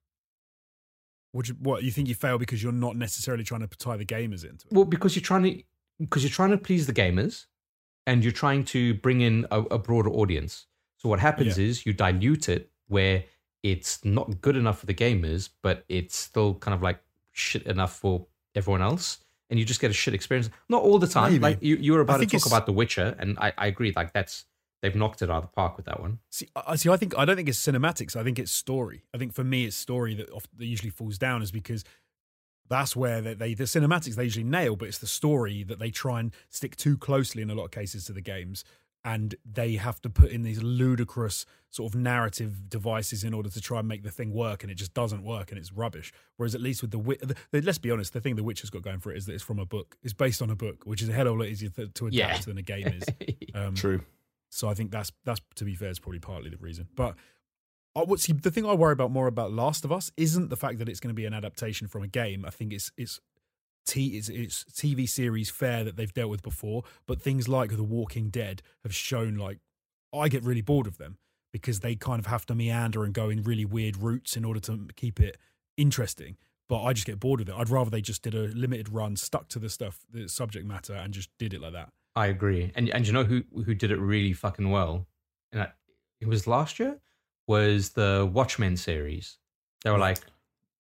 Would 1.34 1.49
you, 1.49 1.55
what 1.61 1.82
you 1.82 1.90
think 1.90 2.09
you 2.09 2.14
fail 2.14 2.38
because 2.38 2.62
you're 2.62 2.72
not 2.72 2.97
necessarily 2.97 3.45
trying 3.45 3.61
to 3.61 3.66
tie 3.76 3.99
the 3.99 4.07
gamers 4.07 4.42
into 4.42 4.66
it? 4.66 4.72
well, 4.72 4.86
because 4.86 5.14
you're 5.14 5.22
trying 5.22 5.42
to 5.42 5.62
because 6.01 6.22
you're 6.24 6.30
trying 6.30 6.51
to 6.53 6.57
please 6.57 6.86
the 6.86 6.95
gamers, 6.95 7.45
and 8.07 8.24
you're 8.24 8.32
trying 8.32 8.64
to 8.64 8.95
bring 8.95 9.20
in 9.20 9.47
a, 9.51 9.61
a 9.61 9.78
broader 9.78 10.09
audience. 10.09 10.66
So 10.97 11.11
what 11.11 11.20
happens 11.20 11.59
is 11.59 11.84
you 11.84 11.92
dilute 11.92 12.49
it 12.49 12.70
where 12.88 13.24
it's 13.62 14.03
not 14.03 14.40
good 14.40 14.57
enough 14.57 14.78
for 14.78 14.86
the 14.86 14.95
gamers, 14.95 15.51
but 15.61 15.84
it's 15.90 16.16
still 16.16 16.55
kind 16.55 16.74
of 16.74 16.80
like 16.80 17.01
shit 17.32 17.64
enough 17.64 17.95
for 17.99 18.26
everyone 18.55 18.80
else. 18.80 19.18
And 19.51 19.59
you 19.59 19.66
just 19.66 19.78
get 19.80 19.90
a 19.90 19.95
shit 19.95 20.14
experience. 20.14 20.49
Not 20.70 20.82
all 20.82 20.99
the 20.99 21.07
time. 21.07 21.32
Maybe. 21.32 21.42
Like 21.42 21.59
you, 21.62 21.76
you 21.76 21.92
were 21.92 22.01
about 22.01 22.16
to 22.20 22.24
talk 22.24 22.34
it's- 22.34 22.47
about 22.47 22.64
The 22.64 22.72
Witcher, 22.72 23.14
and 23.18 23.38
I, 23.38 23.53
I 23.59 23.66
agree. 23.66 23.92
Like 23.95 24.14
that's 24.14 24.47
they've 24.85 24.95
knocked 24.95 25.22
it 25.22 25.30
out 25.30 25.39
of 25.39 25.43
the 25.45 25.49
park 25.49 25.76
with 25.78 25.87
that 25.87 25.99
one. 25.99 26.18
See, 26.30 26.47
I 26.55 26.76
see. 26.76 26.91
I 26.91 26.97
think 26.99 27.16
I 27.18 27.24
don't 27.24 27.37
think 27.37 27.49
it's 27.49 27.59
cinematics. 27.59 28.14
I 28.16 28.22
think 28.22 28.39
it's 28.39 28.53
story. 28.53 29.03
I 29.14 29.18
think 29.18 29.32
for 29.32 29.43
me, 29.43 29.64
it's 29.64 29.74
story 29.76 30.14
that, 30.16 30.30
oft, 30.30 30.49
that 30.59 30.66
usually 30.66 30.91
falls 30.91 31.16
down, 31.18 31.41
is 31.43 31.51
because 31.51 31.85
that's 32.68 32.95
where 32.95 33.20
they, 33.20 33.35
they 33.35 33.55
the 33.55 33.64
cinematics 33.64 34.14
they 34.14 34.24
usually 34.24 34.45
nail, 34.45 34.76
but 34.76 34.89
it's 34.89 34.99
the 34.99 35.07
story 35.07 35.62
that 35.64 35.78
they 35.78 35.91
try 35.91 36.20
and 36.20 36.32
stick 36.51 36.76
too 36.76 36.97
closely 36.99 37.43
in 37.43 37.51
a 37.51 37.55
lot 37.55 37.64
of 37.64 37.70
cases 37.70 38.05
to 38.07 38.12
the 38.12 38.20
games, 38.20 38.64
and 39.05 39.35
they 39.45 39.76
have 39.76 40.01
to 40.03 40.09
put 40.11 40.30
in 40.30 40.43
these 40.43 40.62
ludicrous 40.62 41.45
sort 41.70 41.93
of 41.93 41.99
narrative 42.01 42.70
devices 42.70 43.24
in 43.24 43.35
order 43.35 43.51
to 43.51 43.61
try 43.61 43.80
and 43.80 43.89
make 43.89 44.03
the 44.03 44.11
thing 44.11 44.32
work, 44.32 44.62
and 44.62 44.70
it 44.70 44.76
just 44.76 44.95
doesn't 44.95 45.22
work, 45.24 45.51
and 45.51 45.59
it's 45.59 45.72
rubbish. 45.72 46.12
Whereas 46.37 46.55
at 46.55 46.61
least 46.62 46.80
with 46.82 46.91
the, 46.93 46.99
Wi- 46.99 47.18
the, 47.20 47.35
the 47.51 47.61
let's 47.62 47.78
be 47.78 47.91
honest, 47.91 48.12
the 48.12 48.20
thing 48.20 48.37
the 48.37 48.45
Witcher's 48.45 48.70
got 48.70 48.82
going 48.82 49.01
for 49.01 49.12
it 49.12 49.18
is 49.18 49.26
that 49.26 49.35
it's 49.35 49.43
from 49.43 49.59
a 49.59 49.66
book. 49.66 49.97
It's 50.03 50.12
based 50.14 50.41
on 50.41 50.51
a 50.51 50.57
book, 50.57 50.85
which 50.85 51.03
is 51.03 51.09
a 51.09 51.12
hell 51.12 51.26
of 51.26 51.35
a 51.35 51.39
lot 51.41 51.49
easier 51.49 51.68
to, 51.70 51.89
to 51.89 52.07
adapt 52.07 52.12
Yeah. 52.14 52.39
than 52.47 52.59
a 52.59 52.62
game 52.62 52.87
is. 52.89 53.05
Um, 53.57 53.72
True. 53.76 54.01
So 54.55 54.68
I 54.68 54.74
think 54.74 54.92
that's 54.92 55.11
that's 55.24 55.40
to 55.57 55.64
be 55.64 55.74
fair 55.74 55.90
is 55.90 55.98
probably 55.98 56.20
partly 56.20 56.48
the 56.48 56.57
reason. 56.59 56.86
But 56.94 57.16
I 57.96 58.05
the 58.05 58.50
thing 58.50 58.64
I 58.64 58.74
worry 58.74 58.92
about 58.92 59.11
more 59.11 59.26
about 59.26 59.52
Last 59.52 59.84
of 59.84 59.90
Us 59.90 60.12
isn't 60.16 60.48
the 60.48 60.57
fact 60.57 60.78
that 60.78 60.88
it's 60.88 61.00
going 61.00 61.14
to 61.14 61.14
be 61.14 61.26
an 61.26 61.34
adaptation 61.34 61.88
from 61.88 62.02
a 62.02 62.07
game. 62.07 62.44
I 62.46 62.50
think 62.50 62.72
it's 62.72 62.92
it's 62.96 63.18
t 63.84 64.16
it's, 64.16 64.28
it's 64.28 64.64
TV 64.64 65.09
series 65.09 65.50
fair 65.50 65.82
that 65.82 65.96
they've 65.96 66.12
dealt 66.12 66.30
with 66.30 66.42
before. 66.42 66.84
But 67.07 67.20
things 67.20 67.48
like 67.48 67.76
The 67.76 67.82
Walking 67.82 68.30
Dead 68.30 68.62
have 68.84 68.94
shown 68.94 69.36
like 69.36 69.59
I 70.14 70.28
get 70.28 70.44
really 70.44 70.62
bored 70.62 70.86
of 70.86 70.98
them 70.98 71.18
because 71.52 71.80
they 71.80 71.96
kind 71.96 72.20
of 72.20 72.26
have 72.26 72.46
to 72.46 72.55
meander 72.55 73.02
and 73.05 73.12
go 73.12 73.30
in 73.30 73.42
really 73.42 73.64
weird 73.64 73.96
routes 73.96 74.36
in 74.36 74.44
order 74.44 74.61
to 74.61 74.86
keep 74.94 75.20
it 75.20 75.36
interesting. 75.76 76.36
But 76.68 76.82
I 76.82 76.92
just 76.92 77.07
get 77.07 77.20
bored 77.20 77.40
with 77.40 77.48
it. 77.48 77.55
I'd 77.57 77.68
rather 77.68 77.90
they 77.90 78.00
just 78.00 78.22
did 78.22 78.34
a 78.34 78.48
limited 78.55 78.88
run, 78.88 79.16
stuck 79.16 79.48
to 79.48 79.59
the 79.59 79.68
stuff, 79.68 80.00
the 80.11 80.28
subject 80.28 80.64
matter, 80.64 80.94
and 80.94 81.12
just 81.12 81.28
did 81.38 81.52
it 81.52 81.61
like 81.61 81.72
that. 81.72 81.90
I 82.16 82.26
agree. 82.26 82.72
And 82.74 82.88
and 82.90 83.06
you 83.06 83.12
know 83.12 83.24
who 83.24 83.42
who 83.64 83.74
did 83.74 83.90
it 83.90 83.98
really 83.98 84.32
fucking 84.32 84.70
well? 84.70 85.06
And 85.52 85.62
I, 85.62 85.72
it 86.20 86.28
was 86.28 86.46
last 86.46 86.78
year. 86.78 86.98
Was 87.46 87.90
the 87.90 88.28
Watchmen 88.32 88.76
series? 88.76 89.36
They 89.82 89.90
were 89.90 89.98
mm. 89.98 90.00
like, 90.00 90.18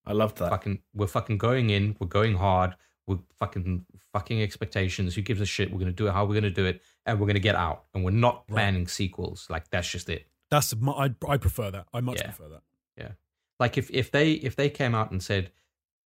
I 0.06 0.12
loved 0.12 0.38
that. 0.38 0.48
fucking, 0.48 0.78
we're 0.94 1.06
fucking 1.06 1.36
going 1.36 1.68
in. 1.68 1.94
We're 2.00 2.06
going 2.06 2.36
hard. 2.36 2.74
We're 3.06 3.18
fucking 3.38 3.84
fucking 4.14 4.40
expectations. 4.40 5.14
Who 5.14 5.20
gives 5.20 5.42
a 5.42 5.46
shit? 5.46 5.70
We're 5.70 5.78
gonna 5.80 5.92
do 5.92 6.06
it. 6.06 6.12
How 6.12 6.24
we're 6.24 6.34
gonna 6.34 6.48
do 6.48 6.64
it, 6.64 6.80
and 7.04 7.20
we're 7.20 7.26
gonna 7.26 7.38
get 7.38 7.54
out. 7.54 7.84
And 7.92 8.02
we're 8.04 8.12
not 8.12 8.44
Right. 8.48 8.54
planning 8.54 8.86
sequels. 8.86 9.46
Like 9.50 9.68
that's 9.70 9.90
just 9.90 10.08
it. 10.08 10.26
That's 10.50 10.74
mu- 10.74 10.92
I 10.92 11.14
I 11.28 11.36
prefer 11.36 11.70
that. 11.70 11.86
I 11.92 12.00
much 12.00 12.18
Yeah. 12.20 12.30
prefer 12.30 12.48
that. 12.48 12.62
Yeah. 12.96 13.12
Like 13.60 13.76
if 13.76 13.90
if 13.90 14.10
they 14.10 14.32
if 14.32 14.56
they 14.56 14.70
came 14.70 14.94
out 14.94 15.10
and 15.10 15.22
said 15.22 15.50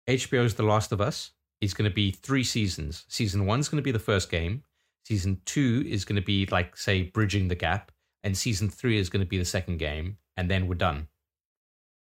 HBO's 0.09 0.55
The 0.55 0.63
Last 0.63 0.93
of 0.93 1.01
Us 1.01 1.33
is 1.61 1.75
going 1.75 1.89
to 1.91 1.95
be 1.95 2.11
three 2.11 2.45
seasons. 2.45 3.05
Season 3.09 3.45
one's 3.45 3.69
going 3.69 3.77
to 3.77 3.83
be 3.83 3.91
the 3.91 3.99
first 3.99 4.31
game. 4.31 4.63
Season 5.09 5.41
two 5.47 5.83
is 5.89 6.05
going 6.05 6.17
to 6.17 6.23
be 6.23 6.45
like 6.47 6.77
say 6.77 7.05
bridging 7.05 7.49
the 7.49 7.55
gap, 7.55 7.91
and 8.23 8.37
season 8.37 8.69
three 8.69 8.99
is 8.99 9.09
going 9.09 9.25
to 9.25 9.27
be 9.27 9.39
the 9.39 9.45
second 9.47 9.79
game, 9.79 10.19
and 10.37 10.51
then 10.51 10.67
we're 10.67 10.75
done. 10.75 11.09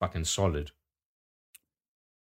Fucking 0.00 0.26
solid. 0.26 0.70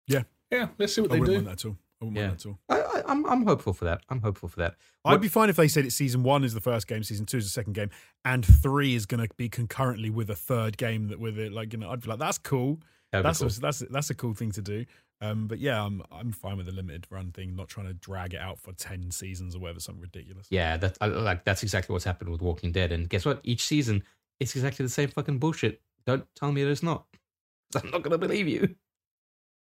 Yeah, 0.07 0.25
yeah. 0.51 0.69
let's 0.79 0.95
see 0.95 1.01
what 1.01 1.11
I 1.11 1.15
they 1.15 1.21
wouldn't 1.21 1.39
do. 1.39 1.45
want 1.47 1.57
that 1.59 1.65
at 1.65 1.69
all. 1.71 1.77
I 2.03 2.05
wouldn't 2.05 2.17
Yeah. 2.19 2.29
want 2.29 2.39
that 2.39 2.47
at 2.47 2.51
all. 2.51 2.59
I, 2.69 2.99
I, 3.01 3.03
I'm 3.11 3.25
I'm 3.27 3.47
hopeful 3.47 3.73
for 3.73 3.87
that. 3.87 4.03
I'm 4.11 4.21
hopeful 4.21 4.49
for 4.51 4.59
that. 4.59 4.75
I'd 5.07 5.23
be 5.23 5.29
fine 5.29 5.49
if 5.49 5.57
they 5.57 5.69
said 5.69 5.87
it's 5.87 5.95
season 5.95 6.23
one 6.23 6.45
is 6.45 6.53
the 6.53 6.61
first 6.61 6.87
game, 6.87 7.03
season 7.03 7.25
two 7.25 7.39
is 7.39 7.45
the 7.45 7.51
second 7.51 7.73
game, 7.73 7.89
and 8.27 8.45
three 8.45 8.95
is 8.95 9.07
going 9.07 9.27
to 9.27 9.35
be 9.39 9.49
concurrently 9.49 10.11
with 10.11 10.29
a 10.29 10.37
third 10.37 10.77
game 10.77 11.09
that 11.09 11.19
with 11.19 11.39
it. 11.39 11.51
Like 11.51 11.73
you 11.73 11.79
know, 11.79 11.91
I'd 11.91 12.03
be 12.03 12.09
like, 12.11 12.19
that's 12.19 12.37
cool. 12.37 12.79
That's 13.11 13.39
cool. 13.39 13.49
a, 13.49 13.53
that's 13.53 13.79
that's 13.91 14.11
a 14.11 14.15
cool 14.15 14.35
thing 14.35 14.51
to 14.53 14.61
do. 14.61 14.85
Um, 15.21 15.49
but 15.49 15.59
yeah, 15.59 15.85
I'm 15.85 16.03
I'm 16.13 16.33
fine 16.33 16.57
with 16.57 16.67
the 16.67 16.73
limited 16.73 17.07
run 17.11 17.33
thing, 17.33 17.57
not 17.57 17.69
trying 17.69 17.87
to 17.87 17.95
drag 17.95 18.35
it 18.35 18.41
out 18.41 18.61
for 18.61 18.73
ten 18.73 19.11
seasons 19.11 19.57
or 19.57 19.59
whatever, 19.59 19.81
something 19.81 20.03
ridiculous. 20.03 20.47
Yeah, 20.51 20.77
that 20.77 20.97
I, 21.01 21.07
like 21.07 21.45
that's 21.45 21.63
exactly 21.63 21.93
what's 21.93 22.05
happened 22.05 22.31
with 22.31 22.41
Walking 22.41 22.71
Dead. 22.71 22.93
And 22.93 23.09
guess 23.09 23.25
what? 23.25 23.41
Each 23.43 23.65
season, 23.67 24.05
it's 24.39 24.55
exactly 24.55 24.85
the 24.85 24.91
same 24.91 25.09
fucking 25.09 25.39
bullshit. 25.39 25.81
Don't 26.07 26.25
tell 26.37 26.53
me 26.53 26.63
it's 26.63 26.83
not. 26.83 27.07
I'm 27.75 27.91
not 27.91 28.03
gonna 28.03 28.19
believe 28.19 28.47
you. 28.47 28.77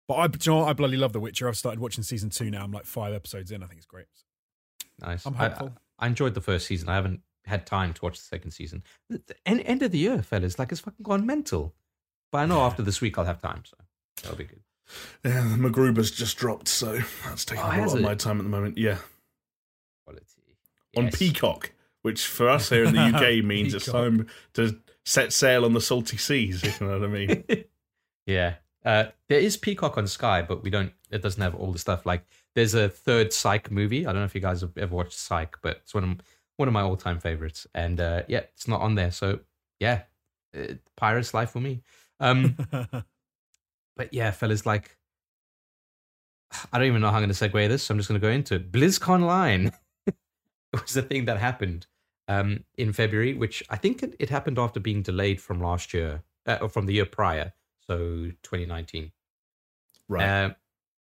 But 0.08 0.14
I, 0.16 0.26
you 0.26 0.52
know? 0.52 0.66
I 0.66 0.74
bloody 0.74 0.98
love 0.98 1.14
The 1.14 1.20
Witcher. 1.20 1.48
I've 1.48 1.58
started 1.58 1.80
watching 1.80 2.04
season 2.04 2.30
two 2.30 2.50
now. 2.50 2.64
I'm 2.64 2.72
like 2.72 2.86
five 2.86 3.14
episodes 3.14 3.52
in. 3.52 3.62
I 3.62 3.68
think 3.68 3.78
it's 3.78 3.86
great. 3.86 4.06
Nice. 5.00 5.26
I'm 5.26 5.34
hopeful. 5.34 5.74
I, 6.00 6.08
enjoyed 6.08 6.34
the 6.34 6.42
first 6.42 6.68
season. 6.68 6.90
I 6.90 6.96
haven't 6.96 7.22
had 7.46 7.66
time 7.66 7.94
to 7.94 8.02
watch 8.02 8.18
the 8.18 8.24
second 8.24 8.52
season. 8.52 8.84
The, 9.10 9.22
the 9.28 9.36
end, 9.46 9.62
end 9.66 9.82
of 9.84 9.92
the 9.92 9.98
year, 9.98 10.22
fellas, 10.22 10.60
like 10.60 10.72
it's 10.72 10.82
fucking 10.82 11.04
gone 11.04 11.26
mental. 11.26 11.74
But 12.32 12.40
I 12.40 12.46
know 12.46 12.62
after 12.62 12.82
this 12.82 13.02
week 13.02 13.18
I'll 13.18 13.26
have 13.26 13.42
time, 13.42 13.64
so 13.66 13.78
that'll 14.22 14.38
be 14.38 14.46
good. 14.46 14.62
Yeah, 15.24 15.42
the 15.42 15.58
MacGruber's 15.58 16.12
just 16.12 16.38
dropped, 16.38 16.68
so 16.68 17.00
that's 17.26 17.46
taking 17.46 17.64
Oh, 17.64 17.68
a 17.68 17.78
lot 17.80 17.94
of 17.94 18.00
it? 18.00 18.02
my 18.02 18.16
time 18.16 18.38
at 18.40 18.44
the 18.44 18.50
moment. 18.50 18.78
Yeah, 18.78 18.98
Quality 20.06 20.26
on 20.98 21.10
Peacock, 21.12 21.72
which 22.02 22.26
for 22.26 22.50
us 22.50 22.70
here 22.70 22.84
in 22.84 22.94
the 22.96 23.02
UK 23.02 23.44
means 23.46 23.74
it's 23.74 23.86
time 23.86 24.28
to 24.54 24.78
set 25.06 25.32
sail 25.34 25.66
on 25.66 25.74
the 25.74 25.82
salty 25.82 26.18
seas. 26.18 26.64
If 26.64 26.80
you 26.82 26.88
know 26.88 27.00
what 27.00 27.08
I 27.08 27.12
mean. 27.12 27.44
yeah. 28.26 28.56
Uh, 28.84 29.06
there 29.30 29.40
is 29.40 29.58
Peacock 29.58 29.98
on 29.98 30.08
Sky, 30.08 30.42
but 30.42 30.64
we 30.64 30.70
don't. 30.72 30.92
It 31.12 31.22
doesn't 31.22 31.42
have 31.42 31.54
all 31.56 31.72
the 31.72 31.78
stuff. 31.80 32.06
Like 32.06 32.26
there's 32.56 32.74
a 32.74 32.90
third 32.90 33.32
Psych 33.32 33.70
movie. 33.70 34.06
I 34.08 34.12
don't 34.12 34.22
know 34.22 34.26
if 34.26 34.34
you 34.36 34.42
guys 34.42 34.62
have 34.62 34.76
ever 34.78 34.96
watched 34.96 35.14
Psych, 35.14 35.56
but 35.62 35.78
it's 35.84 35.94
one 35.94 36.04
of 36.04 36.18
one 36.58 36.68
of 36.68 36.74
my 36.74 36.82
all 36.82 36.98
time 36.98 37.20
favorites. 37.20 37.68
And 37.76 38.02
uh, 38.02 38.24
yeah, 38.28 38.40
it's 38.56 38.68
not 38.68 38.82
on 38.82 38.96
there. 38.96 39.12
So 39.12 39.40
yeah, 39.80 40.02
uh, 40.58 40.74
pirate's 40.98 41.34
life 41.34 41.52
for 41.52 41.60
me. 41.60 41.84
Um, 42.20 42.56
but 43.98 44.14
yeah, 44.14 44.32
fellas, 44.32 44.66
like 44.66 44.98
I 46.74 46.78
don't 46.78 46.88
even 46.88 47.02
know 47.02 47.10
how 47.10 47.18
I'm 47.18 47.24
going 47.24 47.34
to 47.34 47.50
segue 47.50 47.68
this. 47.70 47.84
So 47.84 47.94
I'm 47.94 47.98
just 48.00 48.10
going 48.10 48.20
to 48.20 48.26
go 48.28 48.32
into 48.32 48.56
it. 48.56 48.72
BlizzConline 48.72 49.72
was 50.74 50.94
the 50.94 51.02
thing 51.02 51.26
that 51.26 51.38
happened 51.38 51.88
um, 52.28 52.64
in 52.78 52.92
February, 52.94 53.34
which 53.34 53.64
I 53.70 53.78
think 53.78 54.04
it, 54.04 54.16
it 54.20 54.30
happened 54.30 54.60
after 54.60 54.80
being 54.80 55.02
delayed 55.02 55.40
from 55.42 55.62
last 55.62 55.94
year 55.94 56.24
uh, 56.46 56.58
or 56.62 56.70
from 56.70 56.86
the 56.88 56.94
year 56.94 57.06
prior, 57.06 57.54
so 57.88 57.98
2019. 58.44 59.12
Right, 60.10 60.24
Uh, 60.46 60.50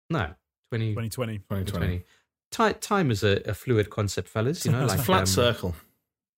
no, 0.10 0.34
20, 0.72 0.90
2020. 0.94 1.38
2020. 1.40 1.66
2020. 1.66 2.04
Ti- 2.52 2.80
time 2.80 3.12
is 3.12 3.24
a, 3.24 3.42
a 3.50 3.54
fluid 3.54 3.90
concept, 3.90 4.28
fellas. 4.30 4.66
You 4.66 4.72
know, 4.72 4.84
It's 4.84 4.92
like 4.94 5.00
a 5.00 5.04
flat 5.04 5.20
um, 5.22 5.26
circle. 5.26 5.76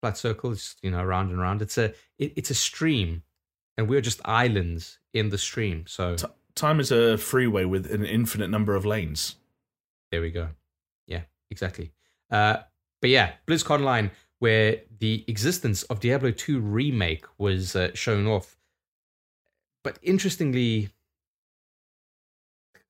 flat 0.02 0.18
circle, 0.18 0.52
it's 0.54 0.76
you 0.82 0.92
know, 0.92 1.04
round 1.04 1.32
and 1.32 1.40
round. 1.40 1.62
It's 1.62 1.78
a 1.78 1.94
it, 2.18 2.34
it's 2.36 2.50
a 2.50 2.56
stream, 2.56 3.24
and 3.78 3.90
we're 3.90 4.02
just 4.02 4.20
islands 4.26 5.00
in 5.14 5.30
the 5.30 5.38
stream. 5.38 5.86
So 5.88 6.16
T- 6.16 6.26
time 6.56 6.80
is 6.80 6.92
a 6.92 7.18
freeway 7.18 7.66
with 7.66 7.92
an 7.92 8.06
infinite 8.06 8.50
number 8.50 8.76
of 8.76 8.86
lanes. 8.86 9.36
There 10.12 10.22
we 10.22 10.32
go. 10.32 10.50
Yeah, 11.08 11.22
exactly. 11.50 11.92
Uh, 12.30 12.58
but 13.02 13.10
yeah, 13.10 13.34
BlizzConline, 13.48 14.12
where 14.40 14.82
the 15.00 15.24
existence 15.28 15.84
of 15.84 16.00
Diablo 16.00 16.32
2 16.32 16.60
remake 16.60 17.26
was 17.38 17.76
uh, 17.76 17.92
shown 17.94 18.28
off. 18.28 18.58
But 19.84 19.98
interestingly, 20.02 20.90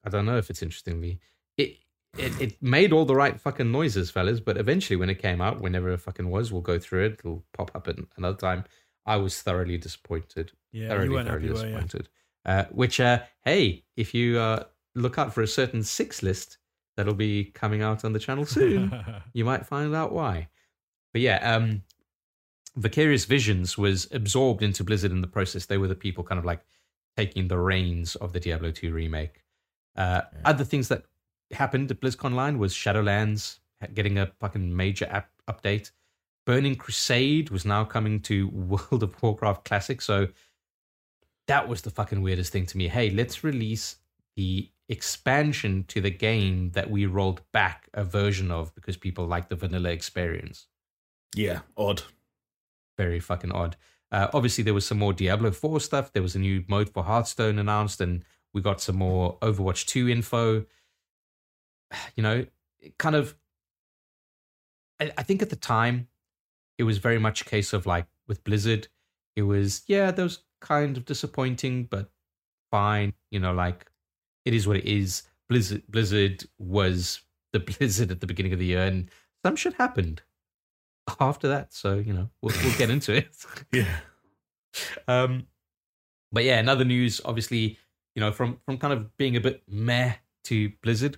I 0.03 0.09
don't 0.09 0.25
know 0.25 0.37
if 0.37 0.49
it's 0.49 0.61
interestingly, 0.61 1.19
it, 1.57 1.77
it 2.17 2.41
it 2.41 2.61
made 2.61 2.91
all 2.91 3.05
the 3.05 3.15
right 3.15 3.39
fucking 3.39 3.71
noises, 3.71 4.11
fellas. 4.11 4.39
But 4.39 4.57
eventually, 4.57 4.97
when 4.97 5.09
it 5.09 5.21
came 5.21 5.41
out, 5.41 5.61
whenever 5.61 5.91
it 5.91 5.99
fucking 5.99 6.29
was, 6.29 6.51
we'll 6.51 6.61
go 6.61 6.79
through 6.79 7.05
it. 7.05 7.13
It'll 7.19 7.45
pop 7.53 7.71
up 7.75 7.87
at 7.87 7.97
another 8.17 8.37
time. 8.37 8.65
I 9.05 9.15
was 9.15 9.41
thoroughly 9.41 9.77
disappointed 9.77 10.51
Yeah, 10.71 10.89
thoroughly, 10.89 11.05
you 11.05 11.11
weren't 11.13 11.27
thoroughly 11.27 11.47
happy, 11.47 11.59
were 11.61 11.69
you? 11.69 12.03
Uh, 12.45 12.65
which, 12.71 12.99
uh, 12.99 13.19
hey, 13.45 13.83
if 13.95 14.13
you 14.13 14.39
uh, 14.39 14.63
look 14.95 15.17
out 15.17 15.33
for 15.33 15.41
a 15.41 15.47
certain 15.47 15.83
six 15.83 16.23
list 16.23 16.57
that'll 16.97 17.13
be 17.13 17.45
coming 17.45 17.81
out 17.81 18.03
on 18.03 18.13
the 18.13 18.19
channel 18.19 18.45
soon, 18.57 18.93
you 19.33 19.45
might 19.45 19.65
find 19.65 19.93
out 19.95 20.11
why. 20.11 20.47
But 21.13 21.21
yeah, 21.21 21.55
um, 21.55 21.83
Vicarious 22.75 23.25
Visions 23.25 23.77
was 23.77 24.07
absorbed 24.11 24.63
into 24.63 24.83
Blizzard 24.83 25.11
in 25.11 25.21
the 25.21 25.27
process. 25.27 25.65
They 25.65 25.77
were 25.77 25.87
the 25.87 25.95
people 25.95 26.23
kind 26.23 26.39
of 26.39 26.45
like 26.45 26.61
taking 27.17 27.47
the 27.47 27.57
reins 27.59 28.15
of 28.15 28.33
the 28.33 28.39
Diablo 28.39 28.71
2 28.71 28.91
remake. 28.93 29.43
Uh, 29.95 30.21
Yeah. 30.33 30.39
Other 30.45 30.63
things 30.63 30.87
that 30.87 31.03
happened 31.51 31.91
at 31.91 31.99
BlizzConline 32.01 32.57
was 32.57 32.73
Shadowlands 32.73 33.59
getting 33.93 34.17
a 34.17 34.27
fucking 34.39 34.75
major 34.75 35.05
app 35.09 35.29
update. 35.49 35.91
Burning 36.45 36.75
Crusade 36.75 37.49
was 37.49 37.65
now 37.65 37.83
coming 37.83 38.19
to 38.21 38.47
World 38.53 39.03
of 39.03 39.21
Warcraft 39.21 39.65
Classic. 39.65 40.01
So 40.01 40.27
that 41.51 41.67
was 41.67 41.81
the 41.81 41.89
fucking 41.89 42.21
weirdest 42.21 42.53
thing 42.53 42.65
to 42.65 42.77
me. 42.77 42.87
Hey, 42.87 43.09
let's 43.09 43.43
release 43.43 43.97
the 44.37 44.69
expansion 44.87 45.83
to 45.89 45.99
the 45.99 46.09
game 46.09 46.71
that 46.71 46.89
we 46.89 47.05
rolled 47.05 47.41
back 47.51 47.89
a 47.93 48.05
version 48.05 48.49
of 48.51 48.73
because 48.73 48.95
people 48.95 49.25
like 49.25 49.49
the 49.49 49.57
vanilla 49.57 49.89
experience. 49.89 50.67
Yeah, 51.35 51.59
odd. 51.75 52.03
Very 52.97 53.19
fucking 53.19 53.51
odd. 53.51 53.75
Uh, 54.13 54.29
obviously, 54.33 54.63
there 54.63 54.73
was 54.73 54.85
some 54.85 54.97
more 54.97 55.11
Diablo 55.11 55.51
4 55.51 55.81
stuff. 55.81 56.13
There 56.13 56.23
was 56.23 56.35
a 56.35 56.39
new 56.39 56.63
mode 56.69 56.89
for 56.89 57.03
Hearthstone 57.03 57.59
announced, 57.59 57.99
and 57.99 58.23
we 58.53 58.61
got 58.61 58.79
some 58.79 58.95
more 58.95 59.37
Overwatch 59.39 59.85
2 59.87 60.07
info. 60.07 60.65
You 62.15 62.23
know, 62.23 62.45
kind 62.97 63.17
of. 63.17 63.35
I, 65.01 65.11
I 65.17 65.23
think 65.23 65.41
at 65.41 65.49
the 65.49 65.57
time, 65.57 66.07
it 66.77 66.83
was 66.83 66.99
very 66.99 67.19
much 67.19 67.41
a 67.41 67.45
case 67.45 67.73
of 67.73 67.85
like 67.85 68.05
with 68.25 68.45
Blizzard, 68.45 68.87
it 69.35 69.41
was, 69.41 69.83
yeah, 69.87 70.11
that 70.11 70.23
was 70.23 70.39
kind 70.61 70.95
of 70.97 71.05
disappointing, 71.05 71.85
but 71.85 72.09
fine. 72.71 73.13
You 73.31 73.39
know, 73.39 73.53
like 73.53 73.91
it 74.45 74.53
is 74.53 74.67
what 74.67 74.77
it 74.77 74.85
is. 74.85 75.23
Blizzard, 75.49 75.83
Blizzard 75.89 76.45
was 76.57 77.21
the 77.51 77.59
Blizzard 77.71 78.11
at 78.11 78.21
the 78.21 78.27
beginning 78.27 78.53
of 78.53 78.59
the 78.59 78.65
year, 78.65 78.83
and 78.83 79.09
some 79.45 79.55
shit 79.55 79.73
happened 79.73 80.21
after 81.19 81.47
that. 81.49 81.73
So 81.73 81.95
you 81.95 82.13
know, 82.13 82.29
we'll, 82.41 82.55
we'll 82.63 82.77
get 82.77 82.89
into 82.89 83.13
it. 83.13 83.29
Yeah. 83.73 83.99
Um, 85.07 85.47
but 86.31 86.45
yeah, 86.45 86.59
another 86.59 86.85
news, 86.85 87.19
obviously, 87.25 87.77
you 88.15 88.21
know, 88.21 88.31
from 88.31 88.59
from 88.65 88.77
kind 88.77 88.93
of 88.93 89.17
being 89.17 89.35
a 89.35 89.41
bit 89.41 89.63
meh 89.67 90.13
to 90.45 90.71
Blizzard, 90.81 91.17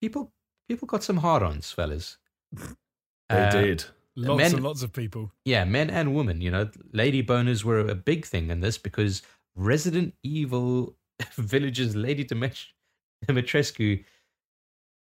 people 0.00 0.32
people 0.68 0.86
got 0.86 1.04
some 1.04 1.18
hard-ons, 1.18 1.70
fellas. 1.70 2.18
They 2.52 2.66
Uh, 3.30 3.50
did. 3.50 3.84
Lots 4.16 4.38
Men- 4.38 4.54
and 4.54 4.64
lots 4.64 4.82
of 4.82 4.92
people. 4.92 5.32
Yeah, 5.44 5.64
men 5.64 5.88
and 5.90 6.14
women. 6.14 6.40
You 6.40 6.50
know, 6.50 6.70
lady 6.92 7.22
boners 7.22 7.64
were 7.64 7.78
a 7.80 7.94
big 7.94 8.26
thing 8.26 8.50
in 8.50 8.60
this 8.60 8.76
because 8.78 9.22
Resident 9.54 10.14
Evil 10.22 10.96
Village's 11.36 11.94
Lady 11.96 12.24
Dimitri- 12.24 12.70
Dimitrescu, 13.26 14.04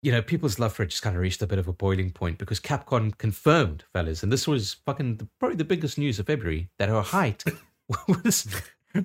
you 0.03 0.13
know, 0.13 0.23
people's 0.23 0.59
love 0.59 0.73
for 0.75 0.83
it 0.83 0.89
just 0.91 1.03
kind 1.03 1.17
of 1.17 1.23
reached 1.23 1.43
a 1.43 1.47
bit 1.47 1.59
of 1.59 1.67
a 1.69 1.73
boiling 1.73 2.11
point 2.11 2.39
because 2.39 2.61
Capcom 2.61 3.17
confirmed, 3.17 3.85
fellas, 3.93 4.23
and 4.23 4.31
this 4.31 4.47
was 4.47 4.75
fucking 4.87 5.17
the, 5.17 5.29
probably 5.41 5.57
the 5.57 5.65
biggest 5.65 5.99
news 5.99 6.19
of 6.19 6.27
February 6.27 6.69
that 6.79 6.89
her 6.89 7.03
height 7.03 7.43
was 8.09 8.47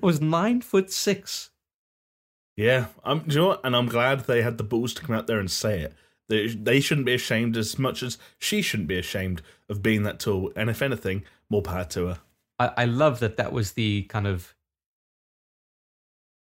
was 0.00 0.20
nine 0.20 0.60
foot 0.60 0.90
six. 0.92 1.50
Yeah, 2.56 2.86
I'm. 3.02 3.20
Do 3.20 3.34
you 3.34 3.40
know 3.40 3.46
what? 3.48 3.60
And 3.64 3.74
I'm 3.74 3.86
glad 3.86 4.20
they 4.20 4.42
had 4.42 4.58
the 4.58 4.64
balls 4.64 4.92
to 4.94 5.02
come 5.02 5.16
out 5.16 5.26
there 5.26 5.38
and 5.40 5.50
say 5.50 5.80
it. 5.80 5.94
They, 6.30 6.46
they 6.46 6.80
shouldn't 6.80 7.06
be 7.06 7.14
ashamed 7.14 7.56
as 7.56 7.78
much 7.78 8.02
as 8.02 8.16
she 8.38 8.62
shouldn't 8.62 8.88
be 8.88 8.98
ashamed 8.98 9.42
of 9.68 9.82
being 9.82 10.04
that 10.04 10.20
tall. 10.20 10.52
And 10.54 10.70
if 10.70 10.80
anything, 10.80 11.24
more 11.50 11.60
power 11.60 11.84
to 11.86 12.06
her. 12.06 12.18
I, 12.58 12.70
I 12.78 12.84
love 12.84 13.18
that 13.20 13.36
that 13.36 13.52
was 13.52 13.72
the 13.72 14.04
kind 14.04 14.26
of 14.28 14.54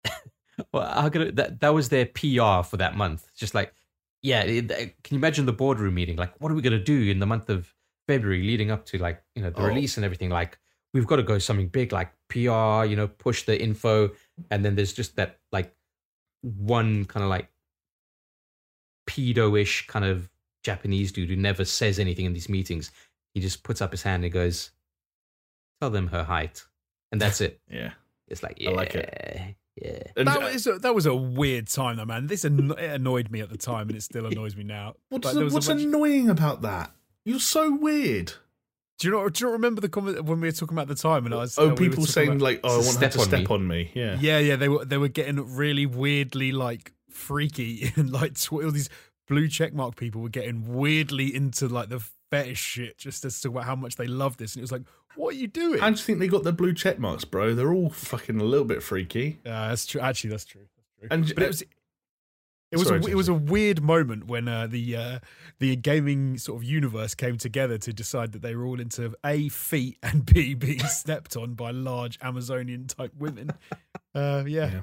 well, 0.73 0.89
how 1.01 1.09
could 1.09 1.21
it, 1.21 1.35
that 1.35 1.59
that 1.59 1.73
was 1.73 1.89
their 1.89 2.05
PR 2.05 2.63
for 2.63 2.77
that 2.77 2.95
month. 2.95 3.27
Just 3.35 3.53
like, 3.53 3.73
yeah, 4.21 4.39
eh, 4.39 4.59
it, 4.59 4.71
eh, 4.71 4.85
can 5.03 5.15
you 5.15 5.17
imagine 5.17 5.45
the 5.45 5.53
boardroom 5.53 5.95
meeting? 5.95 6.15
Like, 6.15 6.39
what 6.39 6.51
are 6.51 6.55
we 6.55 6.61
gonna 6.61 6.79
do 6.83 7.09
in 7.09 7.19
the 7.19 7.25
month 7.25 7.49
of 7.49 7.73
February, 8.07 8.41
leading 8.43 8.71
up 8.71 8.85
to 8.87 8.97
like 8.97 9.21
you 9.35 9.43
know 9.43 9.49
the 9.49 9.61
Oh. 9.61 9.67
release 9.67 9.97
and 9.97 10.05
everything? 10.05 10.29
Like, 10.29 10.57
we've 10.93 11.07
got 11.07 11.17
to 11.17 11.23
go 11.23 11.39
something 11.39 11.67
big, 11.67 11.91
like 11.91 12.13
PR, 12.29 12.85
you 12.85 12.95
know, 12.95 13.07
push 13.07 13.43
the 13.43 13.61
info, 13.61 14.11
and 14.49 14.63
then 14.63 14.75
there's 14.75 14.93
just 14.93 15.15
that 15.17 15.39
like 15.51 15.73
one 16.41 17.05
kind 17.05 17.23
of 17.23 17.29
like 17.29 17.49
pedo-ish 19.07 19.87
kind 19.87 20.05
of 20.05 20.29
Japanese 20.63 21.11
dude 21.11 21.29
who 21.29 21.35
never 21.35 21.65
says 21.65 21.99
anything 21.99 22.25
in 22.25 22.33
these 22.33 22.49
meetings. 22.49 22.91
He 23.33 23.41
just 23.41 23.63
puts 23.63 23.81
up 23.81 23.91
his 23.91 24.03
hand 24.03 24.23
and 24.23 24.31
goes, 24.33 24.71
"Tell 25.81 25.89
them 25.89 26.07
her 26.07 26.23
height," 26.23 26.63
and 27.11 27.19
that's 27.21 27.41
it. 27.41 27.59
Yeah. 27.71 27.91
It's 28.29 28.41
like, 28.41 28.59
yeah, 28.59 28.69
I 28.71 28.73
like 28.73 28.95
it. 28.95 29.55
yeah. 29.75 30.03
And 30.15 30.27
That 30.27 30.37
uh, 30.41 30.45
was 30.53 30.65
a, 30.65 30.79
that 30.79 30.95
was 30.95 31.05
a 31.05 31.13
weird 31.13 31.67
time, 31.67 31.97
though, 31.97 32.05
man. 32.05 32.25
This 32.27 32.45
anno- 32.45 32.73
it 32.73 32.89
annoyed 32.89 33.29
me 33.29 33.41
at 33.41 33.49
the 33.49 33.57
time, 33.57 33.89
and 33.89 33.97
it 33.97 34.01
still 34.01 34.25
annoys 34.25 34.55
me 34.55 34.63
now. 34.63 34.95
what's, 35.09 35.25
Like, 35.25 35.33
the- 35.33 35.39
there 35.39 35.43
was 35.45 35.53
a 35.53 35.55
what's 35.55 35.67
bunch- 35.67 35.81
annoying 35.83 36.29
about 36.29 36.61
that? 36.61 36.91
You're 37.25 37.39
so 37.39 37.75
weird. 37.75 38.33
Do 38.99 39.07
you 39.07 39.11
not? 39.11 39.33
Do 39.33 39.41
you 39.43 39.47
not 39.47 39.53
remember 39.53 39.81
the 39.81 39.89
comment 39.89 40.23
when 40.23 40.39
we 40.39 40.47
were 40.47 40.51
talking 40.53 40.75
about 40.75 40.87
the 40.87 40.95
time? 40.95 41.25
And 41.25 41.33
I 41.35 41.39
was 41.39 41.59
Oh, 41.59 41.71
uh, 41.71 41.75
people 41.75 41.97
talking 41.97 42.05
saying 42.11 42.29
about- 42.29 42.41
like, 42.41 42.61
"Oh, 42.63 42.69
I 42.69 42.75
want 42.75 42.85
her 42.87 42.91
Step 42.93 43.11
to 43.11 43.19
on 43.19 43.25
step 43.25 43.39
me. 43.41 43.45
on 43.49 43.67
me." 43.67 43.91
Yeah. 43.93 44.17
yeah, 44.19 44.39
yeah, 44.39 44.55
they 44.55 44.69
were 44.69 44.85
they 44.85 44.97
were 44.97 45.09
getting 45.09 45.55
really 45.55 45.85
weirdly 45.85 46.51
like 46.53 46.93
freaky 47.15 47.91
and 47.95 48.11
like 48.11 48.37
all 48.51 48.71
these 48.71 48.89
blue 49.27 49.47
checkmark 49.47 49.95
people 49.95 50.21
were 50.21 50.29
getting 50.29 50.73
weirdly 50.73 51.33
into 51.33 51.67
like 51.67 51.89
the 51.89 52.03
fetish 52.31 52.59
shit 52.59 52.97
just 52.97 53.23
as 53.25 53.39
to 53.41 53.59
how 53.59 53.75
much 53.75 53.95
they 53.95 54.07
love 54.07 54.37
this, 54.37 54.55
and 54.55 54.61
it 54.61 54.63
was 54.63 54.71
like, 54.71 54.83
what 55.15 55.35
are 55.35 55.37
you 55.37 55.47
doing? 55.47 55.79
Do 55.79 55.85
you 55.85 55.95
think 55.95 56.19
they 56.19 56.27
got 56.27 56.43
their 56.43 56.53
blue 56.53 56.73
check 56.73 56.99
marks, 56.99 57.25
bro? 57.25 57.53
They're 57.53 57.73
all 57.73 57.89
fucking 57.89 58.39
a 58.39 58.43
little 58.43 58.65
bit 58.65 58.81
freaky. 58.81 59.39
Uh, 59.45 59.69
that's 59.69 59.85
true. 59.85 60.01
Actually, 60.01 60.31
that's 60.31 60.45
true. 60.45 60.61
That's 60.75 60.99
true. 60.99 61.07
And 61.11 61.35
but 61.35 61.43
it 61.43 61.47
was 61.47 61.63
it 62.73 62.77
was 62.77 62.87
Sorry, 62.87 63.01
a, 63.01 63.07
it 63.07 63.15
was 63.15 63.27
a 63.27 63.35
weird 63.35 63.83
moment 63.83 64.25
when 64.25 64.47
uh, 64.47 64.65
the 64.65 64.95
uh, 64.95 65.19
the 65.59 65.75
gaming 65.75 66.39
sort 66.39 66.59
of 66.59 66.67
universe 66.67 67.13
came 67.13 67.37
together 67.37 67.77
to 67.77 67.93
decide 67.93 68.31
that 68.31 68.41
they 68.41 68.55
were 68.55 68.65
all 68.65 68.79
into 68.79 69.13
a 69.23 69.47
feet 69.49 69.99
and 70.01 70.25
b 70.25 70.55
being 70.55 70.79
stepped 70.87 71.37
on 71.37 71.53
by 71.53 71.69
large 71.69 72.17
Amazonian 72.23 72.87
type 72.87 73.11
women. 73.15 73.51
Uh, 74.15 74.43
yeah. 74.47 74.71
Yeah. 74.71 74.79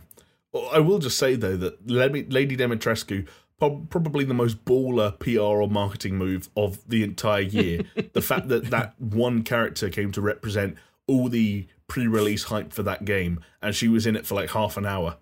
I 0.72 0.78
will 0.80 0.98
just 0.98 1.18
say 1.18 1.36
though 1.36 1.56
that 1.56 1.88
Lady 1.88 2.56
Dimitrescu 2.56 3.26
probably 3.58 4.24
the 4.24 4.34
most 4.34 4.64
baller 4.64 5.18
PR 5.18 5.40
or 5.62 5.68
marketing 5.68 6.16
move 6.16 6.48
of 6.56 6.78
the 6.88 7.02
entire 7.04 7.42
year. 7.42 7.82
the 8.14 8.22
fact 8.22 8.48
that 8.48 8.70
that 8.70 8.94
one 9.00 9.42
character 9.42 9.90
came 9.90 10.10
to 10.12 10.20
represent 10.20 10.76
all 11.06 11.28
the 11.28 11.66
pre-release 11.86 12.44
hype 12.44 12.72
for 12.72 12.82
that 12.84 13.04
game, 13.04 13.40
and 13.60 13.74
she 13.74 13.86
was 13.88 14.06
in 14.06 14.16
it 14.16 14.26
for 14.26 14.34
like 14.34 14.50
half 14.50 14.76
an 14.76 14.86
hour, 14.86 15.16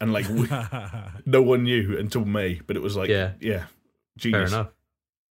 and 0.00 0.12
like 0.12 0.26
we, 0.28 0.48
no 1.26 1.42
one 1.42 1.64
knew 1.64 1.96
until 1.98 2.24
May. 2.24 2.60
But 2.66 2.76
it 2.76 2.82
was 2.82 2.96
like, 2.96 3.08
Yeah. 3.10 3.32
yeah, 3.40 3.58
Fair 3.58 3.66
genius. 4.16 4.52
enough. 4.52 4.68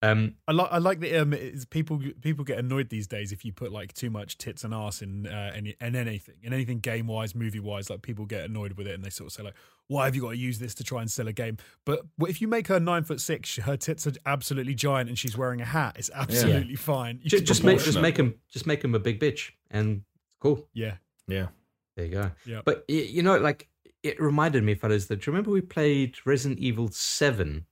Um, 0.04 0.36
I 0.47 0.52
like 0.54 0.68
I 0.72 0.78
like 0.80 0.99
that 1.02 1.22
um, 1.22 1.32
it's 1.34 1.64
people 1.66 2.02
people 2.22 2.43
get 2.43 2.58
annoyed 2.58 2.89
these 2.89 3.06
days 3.06 3.32
if 3.32 3.45
you 3.45 3.54
put 3.54 3.72
like 3.72 3.93
too 3.93 4.10
much 4.10 4.39
tits 4.39 4.64
and 4.64 4.74
ass 4.74 5.04
in 5.04 5.28
uh, 5.28 5.52
any 5.54 5.76
in 5.80 5.95
anything 5.95 6.36
in 6.41 6.54
anything 6.54 6.80
game 6.80 7.06
wise 7.06 7.36
movie 7.36 7.60
wise 7.60 7.88
like 7.88 8.02
people 8.02 8.26
get 8.26 8.43
annoyed 8.45 8.74
with 8.74 8.88
it 8.88 8.95
and 8.95 9.04
they 9.04 9.12
sort 9.12 9.28
of 9.28 9.34
say 9.34 9.43
like 9.43 9.54
why 9.88 10.06
have 10.06 10.16
you 10.16 10.22
got 10.22 10.32
to 10.32 10.38
use 10.38 10.58
this 10.58 10.74
to 10.74 10.84
try 10.84 11.02
and 11.02 11.12
sell 11.12 11.28
a 11.28 11.34
game 11.34 11.58
but 11.86 12.02
if 12.22 12.41
you 12.41 12.47
make 12.47 12.68
her 12.68 12.80
nine 12.80 13.04
foot 13.04 13.22
six 13.22 13.58
her 13.58 13.78
tits 13.78 14.08
are 14.08 14.14
absolutely 14.26 14.74
giant 14.74 15.08
and 15.08 15.20
she's 15.20 15.38
wearing 15.38 15.62
a 15.62 15.66
hat 15.66 15.95
it's 15.99 16.10
absolutely 16.16 16.76
fine 16.76 17.20
you 17.22 17.30
ju- 17.30 17.38
should 17.38 17.45
just 17.45 17.64
make 17.64 17.76
just 17.78 17.93
proportionate. 17.93 18.02
make 18.02 18.18
him 18.18 18.36
just 18.52 18.66
make 18.66 18.84
him 18.84 18.95
a 18.95 18.99
big 18.99 19.20
bitch, 19.20 19.52
and 19.70 20.02
cool. 20.39 20.68
yeah 20.74 20.95
Yeah, 21.28 21.47
There 21.95 22.06
you 22.06 22.12
go. 22.12 22.32
Yeah. 22.45 22.62
But 22.66 22.86
you 22.88 23.22
know, 23.22 23.38
like 23.38 23.68
it 24.02 24.20
reminded 24.20 24.64
me, 24.64 24.74
fellas, 24.74 25.06
that 25.08 25.18
do 25.18 25.30
you 25.30 25.34
remember 25.34 25.52
we 25.52 25.62
played 25.62 26.16
Resident 26.26 26.60
Evil 26.60 26.89
Seven? 26.89 27.66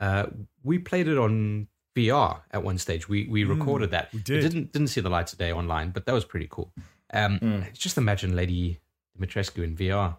Uh, 0.00 0.26
we 0.62 0.78
played 0.78 1.06
it 1.08 1.18
on 1.18 1.68
VR 1.96 2.40
at 2.52 2.62
one 2.64 2.78
stage. 2.78 3.08
We 3.08 3.26
we 3.26 3.44
Mm, 3.44 3.58
recorded 3.58 3.90
that. 3.90 4.12
we 4.12 4.20
It 4.20 4.24
did. 4.24 4.40
didn't 4.40 4.72
didn't 4.72 4.88
see 4.88 5.00
the 5.00 5.10
light 5.10 5.32
of 5.32 5.38
day 5.38 5.52
online, 5.52 5.90
but 5.90 6.06
that 6.06 6.12
was 6.12 6.24
pretty 6.24 6.46
cool. 6.50 6.72
Um, 7.12 7.38
Mm. 7.40 7.72
Just 7.76 7.98
imagine 7.98 8.34
Lady 8.34 8.80
Dimitrescu 9.18 9.62
in 9.62 9.76
VR. 9.76 10.16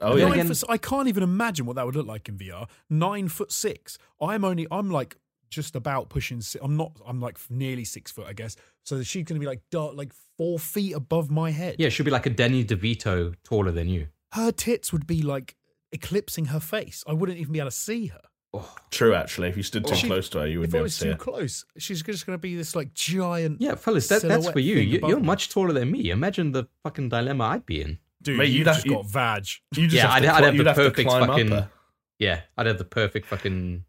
oh 0.00 0.16
Yeah, 0.16 0.26
yeah. 0.26 0.32
Again- 0.32 0.46
foot 0.48 0.56
s- 0.56 0.64
I 0.68 0.78
can't 0.78 1.08
even 1.08 1.22
imagine 1.22 1.64
what 1.66 1.76
that 1.76 1.86
would 1.86 1.94
look 1.96 2.06
like 2.06 2.28
in 2.28 2.36
VR. 2.36 2.66
Nine 2.90 3.28
foot 3.28 3.52
six. 3.52 3.98
I'm 4.20 4.44
only. 4.44 4.66
I'm 4.70 4.90
like 4.90 5.16
just 5.48 5.76
about 5.76 6.08
pushing. 6.10 6.42
I'm 6.60 6.76
not. 6.76 6.92
I'm 7.06 7.20
like 7.20 7.38
nearly 7.48 7.84
six 7.84 8.10
foot, 8.10 8.26
I 8.26 8.32
guess. 8.32 8.56
So 8.84 9.02
she's 9.02 9.24
going 9.24 9.36
to 9.36 9.40
be 9.40 9.46
like 9.46 9.62
dark, 9.70 9.94
like 9.94 10.12
four 10.36 10.58
feet 10.58 10.92
above 10.94 11.30
my 11.30 11.50
head. 11.52 11.76
Yeah, 11.78 11.88
she'll 11.88 12.04
be 12.04 12.10
like 12.10 12.26
a 12.26 12.30
Danny 12.30 12.64
DeVito 12.64 13.34
taller 13.44 13.70
than 13.70 13.88
you. 13.88 14.08
Her 14.32 14.50
tits 14.50 14.92
would 14.92 15.06
be 15.06 15.22
like 15.22 15.56
eclipsing 15.92 16.46
her 16.46 16.58
face. 16.60 17.04
I 17.06 17.12
wouldn't 17.12 17.38
even 17.38 17.52
be 17.52 17.60
able 17.60 17.70
to 17.70 17.76
see 17.76 18.06
her. 18.06 18.22
Oh. 18.54 18.74
True, 18.90 19.14
actually, 19.14 19.48
if 19.48 19.56
you 19.56 19.62
stood 19.62 19.86
too 19.86 19.94
She- 19.94 20.06
close 20.06 20.28
to 20.30 20.40
her, 20.40 20.46
you 20.46 20.60
would 20.60 20.70
be 20.70 20.76
able 20.78 20.86
to 20.86 20.92
see 20.92 21.06
too 21.06 21.10
her. 21.12 21.16
close, 21.16 21.64
she's 21.78 22.02
just 22.02 22.26
going 22.26 22.34
to 22.34 22.40
be 22.40 22.54
this 22.54 22.76
like 22.76 22.92
giant. 22.92 23.60
Yeah, 23.62 23.76
fellas, 23.76 24.08
that, 24.08 24.20
that's 24.22 24.50
for 24.50 24.60
you. 24.60 24.76
you 24.76 25.00
you're 25.08 25.20
much 25.20 25.48
taller 25.48 25.72
than 25.72 25.90
me. 25.90 26.10
Imagine 26.10 26.52
the 26.52 26.64
fucking 26.82 27.08
dilemma 27.08 27.44
I'd 27.44 27.64
be 27.66 27.80
in. 27.80 27.98
Dude, 28.20 28.36
Mate, 28.38 28.46
you've 28.50 28.58
you'd 28.58 28.66
have- 28.66 28.76
just 28.76 28.86
got 28.88 29.06
vag. 29.06 29.46
You 29.76 29.84
just 29.86 29.94
Yeah, 29.96 30.02
have 30.02 30.12
I'd- 30.16 30.26
to, 30.26 30.34
I'd 30.34 30.44
have 30.44 30.52
the 30.52 30.56
you'd 30.58 30.66
have 30.66 30.76
to 30.76 30.82
perfect 30.90 31.08
climb 31.08 31.26
fucking- 31.28 31.68
Yeah, 32.18 32.40
I'd 32.58 32.66
have 32.66 32.78
the 32.78 32.84
perfect 32.84 33.26
fucking. 33.26 33.84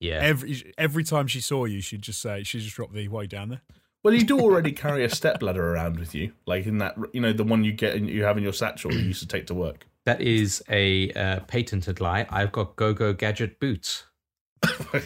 Yeah, 0.00 0.20
Every 0.22 0.72
every 0.78 1.02
time 1.02 1.26
she 1.26 1.40
saw 1.40 1.64
you, 1.64 1.80
she'd 1.80 2.02
just 2.02 2.22
say, 2.22 2.44
she'd 2.44 2.60
just 2.60 2.76
drop 2.76 2.92
the 2.92 3.08
way 3.08 3.26
down 3.26 3.48
there. 3.48 3.62
Well, 4.04 4.14
you 4.14 4.22
do 4.24 4.38
already 4.38 4.70
carry 4.70 5.04
a 5.04 5.10
step 5.10 5.42
ladder 5.42 5.72
around 5.74 5.98
with 5.98 6.14
you, 6.14 6.32
like 6.46 6.66
in 6.66 6.78
that, 6.78 6.94
you 7.12 7.20
know, 7.20 7.32
the 7.32 7.42
one 7.42 7.64
you 7.64 7.72
get, 7.72 7.96
in, 7.96 8.06
you 8.06 8.22
have 8.22 8.36
in 8.38 8.44
your 8.44 8.52
satchel 8.52 8.92
you 8.92 9.00
used 9.00 9.20
to 9.22 9.26
take 9.26 9.48
to 9.48 9.54
work. 9.54 9.88
That 10.08 10.22
is 10.22 10.62
a 10.70 11.12
uh, 11.12 11.40
patented 11.40 12.00
lie. 12.00 12.26
I've 12.30 12.50
got 12.50 12.76
go-go 12.76 13.12
gadget 13.12 13.60
boots. 13.60 14.04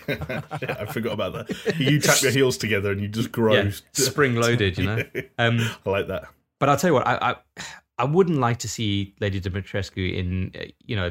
yeah, 0.08 0.42
I 0.80 0.86
forgot 0.86 1.12
about 1.14 1.32
that. 1.34 1.76
You 1.78 1.98
tap 1.98 2.22
your 2.22 2.30
heels 2.30 2.56
together 2.56 2.92
and 2.92 3.00
you 3.00 3.08
just 3.08 3.32
grow. 3.32 3.54
Yeah, 3.54 3.70
spring-loaded, 3.92 4.78
you 4.78 4.86
know. 4.86 5.02
Um, 5.38 5.58
I 5.84 5.90
like 5.90 6.06
that. 6.06 6.28
but 6.60 6.68
I'll 6.68 6.76
tell 6.76 6.90
you 6.90 6.94
what, 6.94 7.06
I, 7.06 7.16
I 7.32 7.62
I 7.98 8.04
wouldn't 8.04 8.38
like 8.38 8.60
to 8.60 8.68
see 8.68 9.14
Lady 9.20 9.40
Dimitrescu 9.40 10.14
in 10.16 10.52
uh, 10.58 10.66
you 10.86 10.94
know 10.94 11.10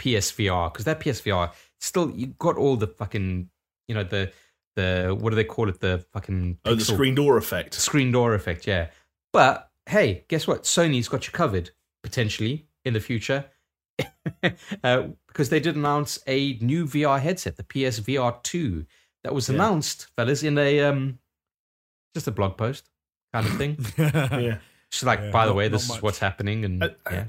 PSVR 0.00 0.72
because 0.72 0.84
that 0.84 0.98
PSVR 0.98 1.52
still 1.80 2.10
you 2.10 2.28
got 2.38 2.56
all 2.56 2.76
the 2.76 2.88
fucking 2.88 3.48
you 3.86 3.94
know 3.94 4.02
the 4.04 4.32
the 4.74 5.16
what 5.18 5.30
do 5.30 5.36
they 5.36 5.44
call 5.44 5.68
it 5.68 5.78
the 5.80 6.04
fucking 6.12 6.58
Oh, 6.64 6.74
the 6.74 6.84
screen 6.84 7.14
door 7.14 7.36
effect. 7.36 7.74
screen 7.74 8.10
door 8.10 8.34
effect, 8.34 8.66
yeah. 8.66 8.88
But 9.32 9.70
hey, 9.86 10.24
guess 10.26 10.48
what? 10.48 10.64
Sony's 10.64 11.08
got 11.08 11.26
you 11.28 11.32
covered 11.32 11.70
potentially 12.02 12.66
in 12.84 12.92
the 12.94 13.00
future. 13.00 13.46
uh, 14.84 15.02
because 15.28 15.48
they 15.48 15.60
did 15.60 15.76
announce 15.76 16.18
a 16.26 16.54
new 16.60 16.86
VR 16.86 17.20
headset, 17.20 17.56
the 17.56 17.62
PSVR 17.62 18.42
2, 18.42 18.84
that 19.22 19.34
was 19.34 19.48
Yeah. 19.48 19.54
announced, 19.56 20.08
fellas, 20.16 20.42
in 20.42 20.58
a 20.58 20.80
um, 20.80 21.18
just 22.14 22.26
a 22.26 22.30
blog 22.32 22.56
post 22.56 22.88
kind 23.32 23.46
of 23.46 23.56
thing. 23.56 23.78
Yeah. 23.98 24.58
It's 24.88 25.02
like, 25.02 25.20
Yeah, 25.20 25.30
by 25.32 25.44
the 25.46 25.50
not- 25.50 25.56
way, 25.56 25.64
not 25.64 25.72
this 25.72 25.82
is 25.84 25.88
much. 25.88 26.02
what's 26.02 26.18
happening, 26.20 26.64
and 26.64 26.84
I, 26.84 26.90
yeah, 27.10 27.24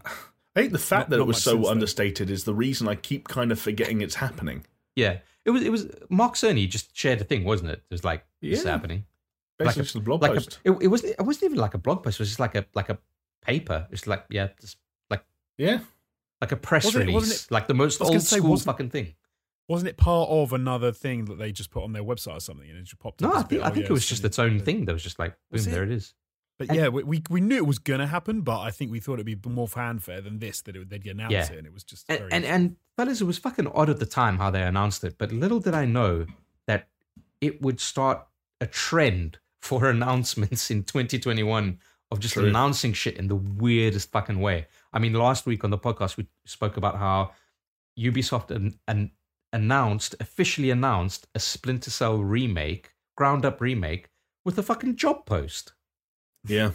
I 0.55 0.59
think 0.61 0.71
the 0.71 0.77
fact 0.77 1.09
Not- 1.09 1.09
that 1.11 1.17
not 1.17 1.23
it 1.23 1.27
was 1.27 1.41
so 1.43 1.51
since 1.53 1.63
then. 1.65 1.71
understated 1.71 2.29
is 2.29 2.43
the 2.43 2.53
reason 2.53 2.87
I 2.87 2.95
keep 2.95 3.27
kind 3.27 3.51
of 3.51 3.59
forgetting 3.59 4.01
it's 4.01 4.15
happening. 4.15 4.65
yeah. 4.95 5.19
It 5.45 5.51
was 5.51 5.61
it 5.61 5.69
was 5.71 5.85
Mark 6.09 6.33
Cerny 6.33 6.67
just 6.67 6.97
shared 6.97 7.21
a 7.21 7.23
thing, 7.23 7.43
wasn't 7.43 7.69
it? 7.69 7.77
It 7.89 7.93
was 7.93 8.03
like 8.03 8.25
this 8.41 8.61
is 8.61 8.65
happening. 8.65 9.05
Basically, 9.59 9.65
Like 9.67 9.75
a- 9.77 9.83
just 9.83 9.95
a 9.95 9.99
blog 9.99 10.21
Like 10.23 10.31
a, 10.31 10.33
post. 10.33 10.59
it, 10.63 10.71
it 10.81 10.87
wasn't 10.87 11.13
it 11.19 11.21
wasn't 11.21 11.43
even 11.43 11.57
like 11.59 11.75
a 11.75 11.77
blog 11.77 12.01
post. 12.03 12.15
It 12.19 12.21
was 12.21 12.29
just 12.29 12.39
like 12.39 12.55
a 12.55 12.65
like 12.73 12.89
a 12.89 12.97
paper. 13.43 13.85
It's 13.91 14.07
like 14.07 14.25
yeah, 14.31 14.47
just 14.59 14.77
like 14.77 14.84
yeah. 15.57 15.79
like 16.41 16.51
a 16.51 16.57
press 16.57 16.85
Wasn't 16.85 17.03
it- 17.03 17.07
release, 17.07 17.29
wasn't 17.29 17.51
like 17.51 17.67
the 17.67 17.73
most 17.73 18.01
I 18.01 18.03
was 18.03 18.09
gonna 18.09 18.17
old 18.19 18.23
say, 18.27 18.37
school 18.37 18.57
fucking 18.57 18.89
thing. 18.89 19.15
Wasn't 19.67 19.89
it 19.89 19.97
part 19.97 20.29
of 20.29 20.53
another 20.53 20.91
thing 20.91 21.25
that 21.25 21.39
they 21.39 21.51
just 21.51 21.71
put 21.71 21.83
on 21.83 21.91
their 21.93 22.03
website 22.03 22.37
or 22.37 22.39
something 22.39 22.69
and 22.69 22.77
it 22.77 22.83
just 22.83 22.99
popped 22.99 23.23
up? 23.23 23.33
No, 23.33 23.35
I 23.35 23.39
think 23.39 23.49
bit, 23.49 23.61
I 23.63 23.67
oh, 23.67 23.69
think 23.71 23.83
yeah, 23.85 23.89
it 23.89 23.93
was 23.93 24.05
just 24.05 24.23
its 24.23 24.37
own 24.37 24.59
thing. 24.59 24.85
That 24.85 24.93
was 24.93 25.01
just 25.03 25.17
like 25.17 25.35
boom, 25.51 25.63
there 25.63 25.83
it? 25.83 25.89
it 25.89 25.95
is. 25.95 26.13
But 26.59 26.69
And- 26.69 26.77
yeah, 26.77 26.87
we, 26.89 27.03
we 27.03 27.23
we 27.29 27.41
knew 27.41 27.55
it 27.57 27.65
was 27.65 27.79
going 27.79 27.99
to 27.99 28.05
happen, 28.07 28.41
but 28.41 28.59
I 28.61 28.69
think 28.71 28.91
we 28.91 28.99
thought 28.99 29.15
it'd 29.15 29.25
be 29.25 29.37
more 29.49 29.67
fanfare 29.67 30.21
than 30.21 30.37
this 30.39 30.61
that 30.61 30.75
it, 30.75 30.89
they'd 30.89 31.05
announce 31.07 31.31
Yeah. 31.31 31.51
it, 31.51 31.57
and 31.57 31.65
it 31.67 31.73
was 31.73 31.83
just 31.83 32.05
And, 32.09 32.19
very 32.19 32.31
and 32.31 32.45
and 32.45 32.75
fellas, 32.95 33.21
it 33.21 33.25
was 33.25 33.37
fucking 33.39 33.67
odd 33.67 33.89
at 33.89 33.99
the 33.99 34.05
time 34.05 34.37
how 34.37 34.51
they 34.51 34.61
announced 34.61 35.03
it, 35.03 35.17
but 35.17 35.31
little 35.31 35.59
did 35.59 35.73
I 35.73 35.85
know 35.85 36.27
that 36.67 36.87
it 37.41 37.61
would 37.61 37.79
start 37.79 38.25
a 38.61 38.67
trend 38.67 39.39
for 39.61 39.89
announcements 39.89 40.69
in 40.69 40.83
2021 40.83 41.79
of 42.11 42.19
just 42.19 42.35
True. 42.35 42.47
announcing 42.47 42.93
shit 42.93 43.17
in 43.17 43.27
the 43.27 43.35
weirdest 43.35 44.11
fucking 44.11 44.39
way. 44.39 44.67
I 44.93 44.99
mean, 44.99 45.13
last 45.13 45.45
week 45.45 45.63
on 45.63 45.71
the 45.71 45.77
podcast 45.77 46.17
we 46.17 46.27
spoke 46.45 46.77
about 46.77 46.97
how 46.97 47.31
Ubisoft 47.99 48.51
an, 48.51 48.79
an 48.87 49.11
announced 49.51 50.15
officially 50.19 50.69
announced 50.69 51.27
a 51.33 51.39
Splinter 51.39 51.89
Cell 51.89 52.17
remake, 52.17 52.93
ground 53.15 53.45
up 53.45 53.61
remake 53.61 54.09
with 54.43 54.57
a 54.57 54.63
fucking 54.63 54.95
job 54.95 55.25
post. 55.25 55.73
Yeah. 56.45 56.71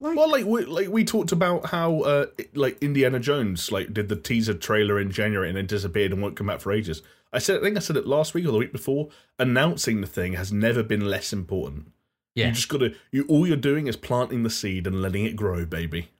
Like, 0.00 0.16
Well, 0.16 0.30
like 0.30 0.44
we 0.44 0.64
like 0.64 0.88
we 0.88 1.04
talked 1.04 1.32
about 1.32 1.66
how 1.66 2.00
uh 2.00 2.26
like 2.54 2.78
Indiana 2.80 3.18
Jones 3.18 3.72
like 3.72 3.92
did 3.92 4.08
the 4.08 4.16
teaser 4.16 4.54
trailer 4.54 4.98
in 5.00 5.10
January 5.10 5.48
and 5.48 5.56
then 5.56 5.66
disappeared 5.66 6.12
and 6.12 6.22
won't 6.22 6.36
come 6.36 6.46
back 6.46 6.60
for 6.60 6.72
ages. 6.72 7.02
I 7.32 7.38
said 7.40 7.60
I 7.60 7.62
think 7.62 7.76
I 7.76 7.80
said 7.80 7.96
it 7.96 8.06
last 8.06 8.32
week 8.32 8.46
or 8.46 8.52
the 8.52 8.58
week 8.58 8.72
before. 8.72 9.08
Announcing 9.38 10.00
the 10.00 10.06
thing 10.06 10.34
has 10.34 10.52
never 10.52 10.82
been 10.82 11.04
less 11.06 11.32
important. 11.32 11.92
Yeah, 12.38 12.46
You 12.48 12.52
just 12.52 12.68
gotta 12.68 12.94
you 13.12 13.24
all 13.28 13.46
you're 13.46 13.56
doing 13.56 13.86
is 13.86 13.96
planting 13.96 14.42
the 14.42 14.50
seed 14.50 14.86
and 14.86 15.02
letting 15.02 15.24
it 15.24 15.36
grow, 15.36 15.64
baby. 15.66 16.10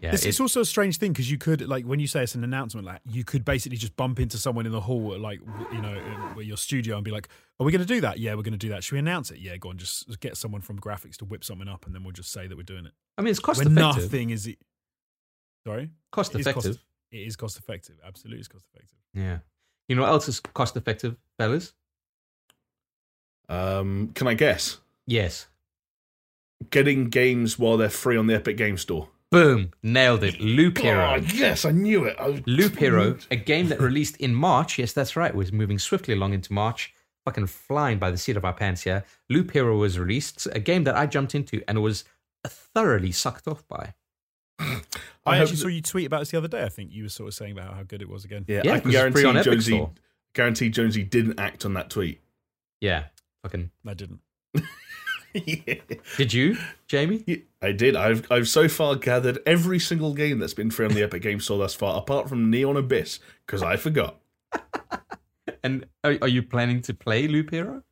yeah. 0.00 0.12
It's, 0.12 0.24
it- 0.24 0.30
it's 0.30 0.40
also 0.40 0.60
a 0.60 0.64
strange 0.64 0.98
thing 0.98 1.12
because 1.12 1.30
you 1.30 1.38
could 1.38 1.66
like 1.68 1.84
when 1.84 2.00
you 2.00 2.06
say 2.06 2.22
it's 2.22 2.34
an 2.34 2.42
announcement, 2.44 2.86
like 2.86 3.00
you 3.08 3.24
could 3.24 3.44
basically 3.44 3.78
just 3.78 3.94
bump 3.96 4.18
into 4.18 4.36
someone 4.38 4.66
in 4.66 4.72
the 4.72 4.80
hall, 4.80 5.16
like 5.18 5.40
you 5.72 5.80
know, 5.80 5.92
in- 5.94 6.38
at 6.38 6.46
your 6.46 6.56
studio, 6.56 6.96
and 6.96 7.04
be 7.04 7.10
like, 7.10 7.28
"Are 7.60 7.64
we 7.66 7.72
going 7.72 7.80
to 7.82 7.86
do 7.86 8.00
that? 8.00 8.18
Yeah, 8.18 8.34
we're 8.34 8.42
going 8.42 8.52
to 8.52 8.58
do 8.58 8.70
that. 8.70 8.82
Should 8.84 8.94
we 8.94 8.98
announce 8.98 9.30
it? 9.30 9.38
Yeah, 9.38 9.56
go 9.58 9.68
on, 9.70 9.78
just 9.78 10.18
get 10.20 10.36
someone 10.36 10.60
from 10.60 10.78
graphics 10.80 11.16
to 11.18 11.24
whip 11.24 11.44
something 11.44 11.68
up, 11.68 11.86
and 11.86 11.94
then 11.94 12.02
we'll 12.04 12.12
just 12.12 12.32
say 12.32 12.46
that 12.46 12.56
we're 12.56 12.62
doing 12.62 12.86
it." 12.86 12.92
I 13.18 13.22
mean, 13.22 13.30
it's 13.30 13.38
cost 13.40 13.58
when 13.64 13.76
effective. 13.78 14.04
nothing 14.04 14.30
is. 14.30 14.46
It, 14.46 14.58
Sorry, 15.66 15.90
Cost 16.10 16.34
It 16.34 16.40
is 16.40 16.46
effective. 16.48 16.72
Cost, 16.72 16.84
it 17.12 17.18
is 17.18 17.36
cost 17.36 17.58
effective. 17.58 17.96
Absolutely, 18.04 18.40
it's 18.40 18.48
cost 18.48 18.64
effective. 18.74 18.98
Yeah. 19.14 19.38
You 19.88 19.94
know 19.96 20.02
what 20.02 20.08
else 20.10 20.28
is 20.28 20.40
cost 20.40 20.76
effective, 20.76 21.16
fellas? 21.38 21.72
Um 23.52 24.10
can 24.14 24.26
I 24.26 24.34
guess? 24.34 24.78
Yes. 25.06 25.46
Getting 26.70 27.08
games 27.10 27.58
while 27.58 27.76
they're 27.76 27.90
free 27.90 28.16
on 28.16 28.26
the 28.28 28.34
Epic 28.34 28.56
Game 28.56 28.76
Store. 28.78 29.08
Boom. 29.30 29.72
Nailed 29.82 30.22
it. 30.24 30.40
Loop 30.40 30.78
Hero. 30.78 31.14
Oh, 31.14 31.14
yes, 31.16 31.64
I 31.64 31.70
knew 31.70 32.04
it. 32.04 32.16
I- 32.20 32.42
Loop 32.46 32.76
Hero, 32.76 33.16
a 33.30 33.36
game 33.36 33.68
that 33.68 33.80
released 33.80 34.16
in 34.18 34.34
March. 34.34 34.78
Yes, 34.78 34.92
that's 34.92 35.16
right. 35.16 35.34
We're 35.34 35.50
moving 35.52 35.78
swiftly 35.78 36.14
along 36.14 36.34
into 36.34 36.52
March. 36.52 36.92
Fucking 37.24 37.46
flying 37.46 37.98
by 37.98 38.10
the 38.10 38.18
seat 38.18 38.36
of 38.36 38.44
our 38.44 38.52
pants 38.52 38.82
here. 38.82 39.04
Loop 39.30 39.52
Hero 39.52 39.76
was 39.78 39.98
released, 39.98 40.46
a 40.52 40.60
game 40.60 40.84
that 40.84 40.96
I 40.96 41.06
jumped 41.06 41.34
into 41.34 41.62
and 41.66 41.80
was 41.82 42.04
thoroughly 42.46 43.10
sucked 43.12 43.48
off 43.48 43.66
by. 43.68 43.94
I, 44.58 44.80
I 45.24 45.38
actually 45.38 45.56
that- 45.56 45.62
saw 45.62 45.68
you 45.68 45.82
tweet 45.82 46.06
about 46.06 46.20
this 46.20 46.30
the 46.30 46.38
other 46.38 46.48
day. 46.48 46.62
I 46.62 46.68
think 46.68 46.92
you 46.92 47.04
were 47.04 47.08
sort 47.08 47.28
of 47.28 47.34
saying 47.34 47.52
about 47.52 47.74
how 47.74 47.82
good 47.84 48.02
it 48.02 48.08
was 48.08 48.24
again. 48.24 48.44
Yeah, 48.46 48.62
Yeah, 48.64 48.74
I 48.74 48.80
can 48.80 48.90
guarantee 48.90 49.22
Jonesy 49.42 49.86
guarantee 50.34 50.68
Jonesy 50.70 51.04
didn't 51.04 51.40
act 51.40 51.64
on 51.64 51.74
that 51.74 51.90
tweet. 51.90 52.20
Yeah. 52.80 53.04
Fucking. 53.42 53.70
I 53.86 53.94
didn't. 53.94 54.20
yeah. 55.34 55.74
Did 56.16 56.32
you, 56.32 56.56
Jamie? 56.86 57.24
Yeah, 57.26 57.36
I 57.60 57.72
did. 57.72 57.96
I've 57.96 58.30
I've 58.30 58.48
so 58.48 58.68
far 58.68 58.96
gathered 58.96 59.38
every 59.46 59.78
single 59.78 60.14
game 60.14 60.38
that's 60.38 60.54
been 60.54 60.70
free 60.70 60.86
on 60.86 60.92
the 60.94 61.02
Epic 61.02 61.22
Game 61.22 61.40
Store 61.40 61.58
thus 61.58 61.74
far, 61.74 61.96
apart 61.98 62.28
from 62.28 62.50
Neon 62.50 62.76
Abyss, 62.76 63.18
because 63.46 63.62
I 63.62 63.76
forgot. 63.76 64.20
And 65.64 65.86
are, 66.04 66.16
are 66.22 66.28
you 66.28 66.42
planning 66.42 66.82
to 66.82 66.94
play 66.94 67.26
Loop 67.28 67.50
Hero? 67.50 67.82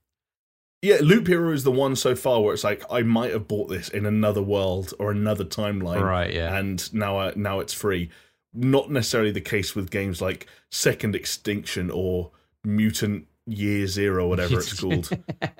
Yeah, 0.82 0.98
Loop 1.02 1.26
Hero 1.26 1.52
is 1.52 1.62
the 1.64 1.70
one 1.72 1.94
so 1.94 2.14
far 2.16 2.40
where 2.40 2.54
it's 2.54 2.64
like 2.64 2.82
I 2.90 3.02
might 3.02 3.32
have 3.32 3.46
bought 3.48 3.68
this 3.68 3.88
in 3.88 4.06
another 4.06 4.42
world 4.42 4.92
or 4.98 5.10
another 5.10 5.44
timeline, 5.44 6.00
Right, 6.02 6.32
yeah. 6.32 6.56
and 6.56 6.92
now 6.94 7.18
I, 7.18 7.32
now 7.36 7.60
it's 7.60 7.72
free. 7.74 8.10
Not 8.54 8.90
necessarily 8.90 9.30
the 9.30 9.40
case 9.40 9.74
with 9.76 9.90
games 9.90 10.20
like 10.20 10.46
Second 10.70 11.14
Extinction 11.14 11.90
or 11.92 12.30
Mutant 12.64 13.26
Year 13.46 13.86
Zero, 13.86 14.28
whatever 14.28 14.58
it's 14.58 14.72
called. 14.80 15.10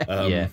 Um, 0.08 0.30
yeah. 0.30 0.48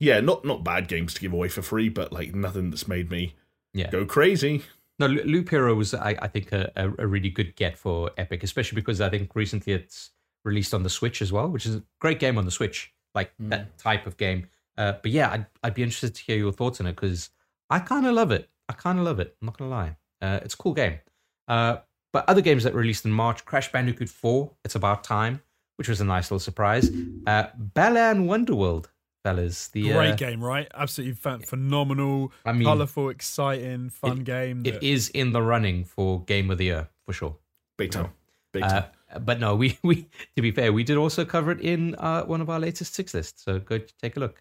yeah, 0.00 0.20
not 0.20 0.44
not 0.44 0.64
bad 0.64 0.88
games 0.88 1.14
to 1.14 1.20
give 1.20 1.32
away 1.32 1.48
for 1.48 1.62
free, 1.62 1.88
but 1.88 2.12
like 2.12 2.34
nothing 2.34 2.70
that's 2.70 2.88
made 2.88 3.10
me 3.10 3.34
Yeah. 3.74 3.90
go 3.90 4.04
crazy. 4.04 4.62
No, 4.98 5.06
Loop 5.06 5.48
Hero 5.48 5.74
was, 5.74 5.94
I, 5.94 6.16
I 6.22 6.28
think, 6.28 6.52
a, 6.52 6.70
a 6.76 7.06
really 7.06 7.30
good 7.30 7.56
get 7.56 7.76
for 7.76 8.10
Epic, 8.16 8.44
especially 8.44 8.76
because 8.76 9.00
I 9.00 9.08
think 9.08 9.34
recently 9.34 9.72
it's 9.72 10.10
released 10.44 10.74
on 10.74 10.82
the 10.84 10.90
Switch 10.90 11.20
as 11.22 11.32
well, 11.32 11.48
which 11.48 11.66
is 11.66 11.76
a 11.76 11.82
great 12.00 12.20
game 12.20 12.38
on 12.38 12.44
the 12.44 12.50
Switch, 12.52 12.92
like 13.14 13.32
that 13.40 13.78
type 13.78 14.06
of 14.06 14.16
game. 14.16 14.46
Uh, 14.78 14.92
but 15.02 15.10
yeah, 15.10 15.30
I'd, 15.32 15.46
I'd 15.64 15.74
be 15.74 15.82
interested 15.82 16.14
to 16.14 16.22
hear 16.22 16.36
your 16.36 16.52
thoughts 16.52 16.80
on 16.80 16.86
it 16.86 16.94
because 16.94 17.30
I 17.68 17.78
kind 17.80 18.06
of 18.06 18.14
love 18.14 18.30
it. 18.30 18.48
I 18.68 18.74
kind 18.74 18.98
of 18.98 19.04
love 19.04 19.18
it. 19.18 19.34
I'm 19.40 19.46
not 19.46 19.58
going 19.58 19.70
to 19.70 19.76
lie. 19.76 19.96
Uh, 20.20 20.40
it's 20.44 20.54
a 20.54 20.56
cool 20.58 20.74
game. 20.74 20.98
Uh, 21.48 21.78
but 22.12 22.28
other 22.28 22.40
games 22.42 22.62
that 22.64 22.74
released 22.74 23.04
in 23.04 23.10
March 23.12 23.44
Crash 23.44 23.72
Bandicoot 23.72 24.08
4, 24.10 24.50
It's 24.64 24.74
About 24.76 25.02
Time, 25.04 25.42
which 25.82 25.88
was 25.88 26.00
a 26.00 26.04
nice 26.04 26.30
little 26.30 26.38
surprise. 26.38 26.88
Uh, 27.26 27.46
Balan 27.58 28.26
Wonderworld, 28.28 28.86
fellas. 29.24 29.66
The, 29.66 29.90
Great 29.90 30.10
uh, 30.12 30.14
game, 30.14 30.40
right? 30.40 30.68
Absolutely 30.74 31.16
ph- 31.16 31.44
phenomenal, 31.44 32.30
I 32.46 32.52
mean, 32.52 32.62
colourful, 32.68 33.08
exciting, 33.08 33.90
fun 33.90 34.18
game. 34.18 34.62
it 34.64 34.74
that- 34.74 34.82
is 34.84 35.08
in 35.08 35.32
the 35.32 35.42
running 35.42 35.84
for 35.84 36.22
Game 36.22 36.52
of 36.52 36.58
the 36.58 36.66
Year, 36.66 36.88
for 37.04 37.12
sure. 37.12 37.36
Big 37.76 37.90
time. 37.90 38.10
Big 38.52 38.62
time. 38.62 38.84
Uh, 39.12 39.18
but 39.18 39.40
no, 39.40 39.56
we, 39.56 39.76
we 39.82 40.06
to 40.36 40.42
be 40.42 40.52
fair, 40.52 40.72
we 40.72 40.84
did 40.84 40.96
also 40.96 41.24
cover 41.24 41.50
it 41.50 41.60
in 41.60 41.96
uh, 41.96 42.22
one 42.26 42.40
of 42.40 42.48
our 42.48 42.60
latest 42.60 42.94
six 42.94 43.12
lists. 43.12 43.42
So 43.42 43.58
go 43.58 43.80
take 44.00 44.16
a 44.16 44.20
look. 44.20 44.40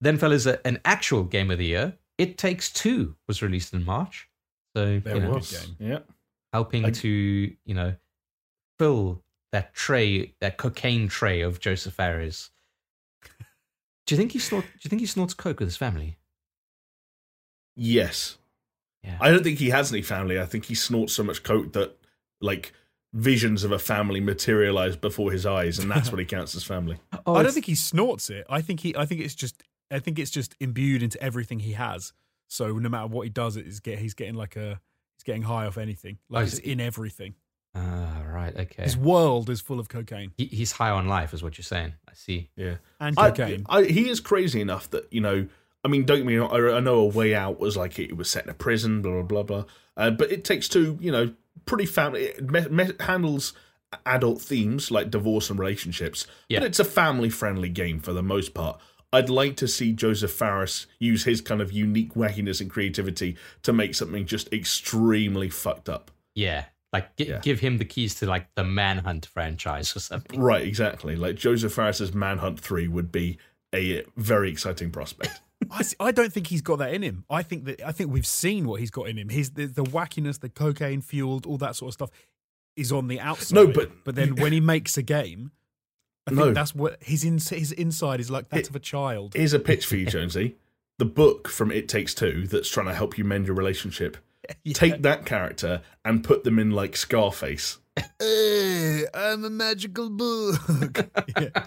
Then, 0.00 0.18
fellas, 0.18 0.48
uh, 0.48 0.56
an 0.64 0.80
actual 0.84 1.22
game 1.22 1.52
of 1.52 1.58
the 1.58 1.66
year. 1.66 1.96
It 2.18 2.38
Takes 2.38 2.72
Two 2.72 3.14
was 3.28 3.40
released 3.40 3.72
in 3.72 3.84
March. 3.84 4.28
So 4.76 4.98
There 4.98 5.14
you 5.14 5.22
know, 5.22 5.30
was. 5.30 5.70
Yeah. 5.78 6.00
helping 6.52 6.86
I- 6.86 6.90
to 6.90 7.08
you 7.08 7.74
know 7.74 7.94
fill 8.80 9.22
that 9.52 9.74
tray, 9.74 10.34
that 10.40 10.56
cocaine 10.56 11.08
tray 11.08 11.40
of 11.42 11.60
Joseph 11.60 11.94
Fares. 11.94 12.50
Do 14.06 14.14
you 14.14 14.16
think 14.18 14.32
he 14.32 14.38
snort? 14.38 14.64
Do 14.64 14.80
you 14.82 14.88
think 14.88 15.00
he 15.00 15.06
snorts 15.06 15.34
coke 15.34 15.60
with 15.60 15.68
his 15.68 15.76
family? 15.76 16.16
Yes. 17.76 18.38
Yeah. 19.02 19.16
I 19.20 19.30
don't 19.30 19.42
think 19.42 19.58
he 19.58 19.70
has 19.70 19.92
any 19.92 20.02
family. 20.02 20.38
I 20.38 20.46
think 20.46 20.66
he 20.66 20.74
snorts 20.74 21.12
so 21.12 21.22
much 21.22 21.42
coke 21.42 21.72
that 21.72 21.96
like 22.40 22.72
visions 23.12 23.64
of 23.64 23.72
a 23.72 23.78
family 23.78 24.20
materialize 24.20 24.96
before 24.96 25.32
his 25.32 25.44
eyes, 25.46 25.78
and 25.78 25.90
that's 25.90 26.10
what 26.12 26.18
he 26.18 26.24
counts 26.24 26.54
as 26.54 26.64
family. 26.64 26.98
Oh, 27.26 27.34
I 27.34 27.42
don't 27.42 27.52
think 27.52 27.66
he 27.66 27.74
snorts 27.74 28.30
it. 28.30 28.46
I 28.48 28.60
think 28.60 28.80
he. 28.80 28.96
I 28.96 29.06
think 29.06 29.20
it's 29.20 29.34
just. 29.34 29.62
I 29.90 29.98
think 29.98 30.18
it's 30.18 30.30
just 30.30 30.54
imbued 30.60 31.02
into 31.02 31.22
everything 31.22 31.58
he 31.60 31.72
has. 31.72 32.12
So 32.48 32.78
no 32.78 32.88
matter 32.88 33.06
what 33.08 33.22
he 33.24 33.30
does, 33.30 33.56
it 33.56 33.66
is 33.66 33.80
get. 33.80 33.98
He's 33.98 34.14
getting 34.14 34.34
like 34.34 34.56
a. 34.56 34.80
He's 35.16 35.24
getting 35.24 35.42
high 35.42 35.66
off 35.66 35.78
anything. 35.78 36.18
Like 36.28 36.42
Oh, 36.42 36.44
it's 36.44 36.52
is 36.54 36.58
it- 36.60 36.64
in 36.66 36.80
everything. 36.80 37.34
Ah, 37.74 38.22
right. 38.30 38.54
Okay. 38.54 38.82
His 38.82 38.96
world 38.96 39.48
is 39.48 39.60
full 39.60 39.80
of 39.80 39.88
cocaine 39.88 40.32
He, 40.36 40.44
he's 40.46 40.72
high 40.72 40.90
on 40.90 41.08
life, 41.08 41.32
is 41.32 41.42
what 41.42 41.56
you're 41.56 41.62
saying. 41.64 41.94
I 42.08 42.12
see. 42.14 42.50
Yeah. 42.56 42.76
and 43.00 43.18
I, 43.18 43.30
cocaine. 43.30 43.64
I, 43.68 43.84
he 43.84 44.08
is 44.10 44.20
crazy 44.20 44.60
enough 44.60 44.90
that 44.90 45.10
you 45.12 45.20
know. 45.20 45.46
I 45.84 45.88
mean, 45.88 46.04
don't 46.04 46.18
get 46.18 46.26
me. 46.26 46.38
I, 46.38 46.76
I 46.76 46.80
know 46.80 46.96
a 47.00 47.06
way 47.06 47.34
out 47.34 47.58
was 47.58 47.76
like 47.76 47.98
it 47.98 48.16
was 48.16 48.30
set 48.30 48.44
in 48.44 48.50
a 48.50 48.54
prison, 48.54 49.02
blah 49.02 49.12
blah 49.12 49.22
blah 49.22 49.42
blah. 49.42 49.64
Uh, 49.96 50.10
but 50.10 50.30
it 50.30 50.44
takes 50.44 50.68
two, 50.68 50.96
you 51.00 51.10
know, 51.10 51.32
pretty 51.66 51.86
family. 51.86 52.24
It 52.26 52.50
me, 52.50 52.60
me, 52.68 52.90
handles 53.00 53.52
adult 54.06 54.40
themes 54.40 54.90
like 54.90 55.10
divorce 55.10 55.50
and 55.50 55.58
relationships, 55.58 56.26
Yeah. 56.48 56.60
but 56.60 56.66
it's 56.66 56.78
a 56.78 56.84
family 56.84 57.28
friendly 57.30 57.68
game 57.68 58.00
for 58.00 58.12
the 58.12 58.22
most 58.22 58.54
part. 58.54 58.80
I'd 59.12 59.28
like 59.28 59.56
to 59.56 59.68
see 59.68 59.92
Joseph 59.92 60.30
Fares 60.30 60.86
use 60.98 61.24
his 61.24 61.42
kind 61.42 61.60
of 61.60 61.70
unique 61.72 62.14
wackiness 62.14 62.62
and 62.62 62.70
creativity 62.70 63.36
to 63.62 63.72
make 63.74 63.94
something 63.94 64.24
just 64.24 64.50
extremely 64.52 65.50
fucked 65.50 65.90
up. 65.90 66.10
Yeah. 66.34 66.64
Like, 66.92 67.16
gi- 67.16 67.24
Yeah. 67.28 67.40
give 67.42 67.60
him 67.60 67.78
the 67.78 67.84
keys 67.84 68.14
to 68.16 68.26
like 68.26 68.54
the 68.54 68.64
Manhunt 68.64 69.26
franchise 69.26 69.96
or 69.96 70.00
something. 70.00 70.38
Right, 70.40 70.66
exactly. 70.66 71.16
Like 71.16 71.36
Joseph 71.36 71.72
Fares's 71.72 72.12
Manhunt 72.12 72.60
3 72.60 72.86
would 72.88 73.10
be 73.10 73.38
a 73.74 74.04
very 74.16 74.50
exciting 74.50 74.90
prospect. 74.90 75.40
I, 75.70 75.82
see- 75.82 75.96
I 76.00 76.12
don't 76.12 76.32
think 76.32 76.48
he's 76.48 76.60
got 76.60 76.80
that 76.80 76.92
in 76.92 77.02
him. 77.02 77.24
I 77.30 77.42
think 77.42 77.64
that 77.64 77.80
I 77.86 77.92
think 77.92 78.10
we've 78.12 78.26
seen 78.26 78.66
what 78.66 78.80
he's 78.80 78.90
got 78.90 79.08
in 79.08 79.16
him. 79.16 79.28
His 79.30 79.50
the, 79.52 79.66
the 79.66 79.84
wackiness, 79.84 80.40
the 80.40 80.48
cocaine 80.50 81.00
fueled, 81.00 81.46
all 81.46 81.56
that 81.58 81.76
sort 81.76 81.88
of 81.90 81.94
stuff 81.94 82.10
is 82.76 82.90
on 82.92 83.08
the 83.08 83.20
outside. 83.20 83.54
No, 83.54 83.66
but- 83.68 84.04
but 84.04 84.14
then 84.14 84.34
when 84.36 84.52
he 84.52 84.60
makes 84.60 84.98
a 84.98 85.02
game, 85.02 85.52
I 86.26 86.30
think 86.32 86.40
No. 86.40 86.52
that's 86.52 86.74
what 86.74 87.02
his 87.02 87.24
in, 87.24 87.34
his 87.38 87.72
inside 87.72 88.20
is 88.20 88.30
like 88.30 88.48
that 88.50 88.60
It- 88.60 88.68
of 88.68 88.76
a 88.76 88.80
child. 88.80 89.32
Here's 89.34 89.52
a 89.54 89.58
pitch 89.58 89.86
for 89.86 89.96
you, 89.96 90.06
Jonesy. 90.06 90.56
The 90.98 91.06
book 91.06 91.48
from 91.48 91.72
It 91.72 91.88
Takes 91.88 92.12
Two 92.14 92.46
that's 92.46 92.68
trying 92.68 92.86
to 92.86 92.94
help 92.94 93.16
you 93.18 93.24
mend 93.24 93.46
your 93.46 93.56
relationship. 93.56 94.18
Yeah. 94.64 94.72
Take 94.74 95.02
that 95.02 95.24
character 95.24 95.82
and 96.04 96.24
put 96.24 96.42
them 96.44 96.58
in 96.58 96.70
like 96.72 96.96
Scarface. 96.96 97.78
"Eh, 98.20 99.04
I'm 99.14 99.44
a 99.44 99.50
magical 99.50 100.10
book. 100.10 101.08
yeah. 101.40 101.66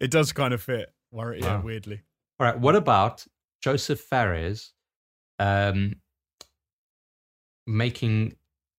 It 0.00 0.10
does 0.10 0.32
kind 0.32 0.54
of 0.54 0.62
fit. 0.62 0.92
wor- 1.10 1.34
Yeah, 1.34 1.60
weirdly. 1.60 2.02
All 2.38 2.46
right. 2.46 2.58
What 2.58 2.76
about 2.76 3.26
Joseph 3.62 4.00
Fares 4.00 4.72
um, 5.38 5.94
making 7.66 8.36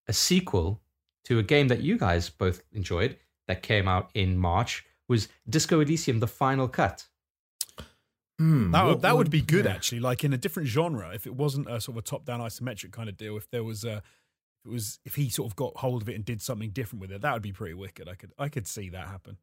a 0.07 0.13
sequel 0.13 0.81
to 1.25 1.39
a 1.39 1.43
game 1.43 1.67
that 1.69 1.81
you 1.81 1.97
guys 1.97 2.29
both 2.29 2.61
enjoyed 2.71 3.17
that 3.47 3.63
came 3.63 3.87
out 3.87 4.09
in 4.13 4.37
March? 4.37 4.85
Was 5.07 5.27
Disco 5.49 5.79
Elysium 5.81 6.19
the 6.19 6.27
final 6.27 6.67
cut? 6.67 7.05
Hmm, 8.39 8.71
That, 8.71 8.83
what 8.83 8.89
would, 8.95 9.01
that 9.03 9.17
would 9.17 9.29
be 9.29 9.41
good 9.41 9.65
yeah. 9.65 9.71
actually, 9.71 10.01
like 10.01 10.23
in 10.23 10.33
a 10.33 10.37
different 10.37 10.67
genre. 10.67 11.11
If 11.13 11.25
it 11.25 11.35
wasn't 11.35 11.69
a 11.69 11.79
sort 11.79 11.97
of 11.97 12.03
a 12.03 12.07
top-down 12.07 12.41
isometric 12.41 12.91
kind 12.91 13.07
of 13.07 13.15
deal, 13.17 13.37
if 13.37 13.49
there 13.49 13.63
was 13.63 13.83
a, 13.85 13.97
if 13.97 14.65
it 14.65 14.69
was 14.69 14.99
if 15.05 15.15
he 15.15 15.29
sort 15.29 15.49
of 15.49 15.55
got 15.55 15.77
hold 15.77 16.01
of 16.01 16.09
it 16.09 16.15
and 16.15 16.25
did 16.25 16.41
something 16.41 16.71
different 16.71 17.01
with 17.01 17.11
it, 17.11 17.21
that 17.21 17.33
would 17.33 17.41
be 17.41 17.53
pretty 17.53 17.75
wicked. 17.75 18.09
I 18.09 18.15
could 18.15 18.33
I 18.37 18.49
could 18.49 18.67
see 18.67 18.89
that 18.89 19.07
happen. 19.07 19.37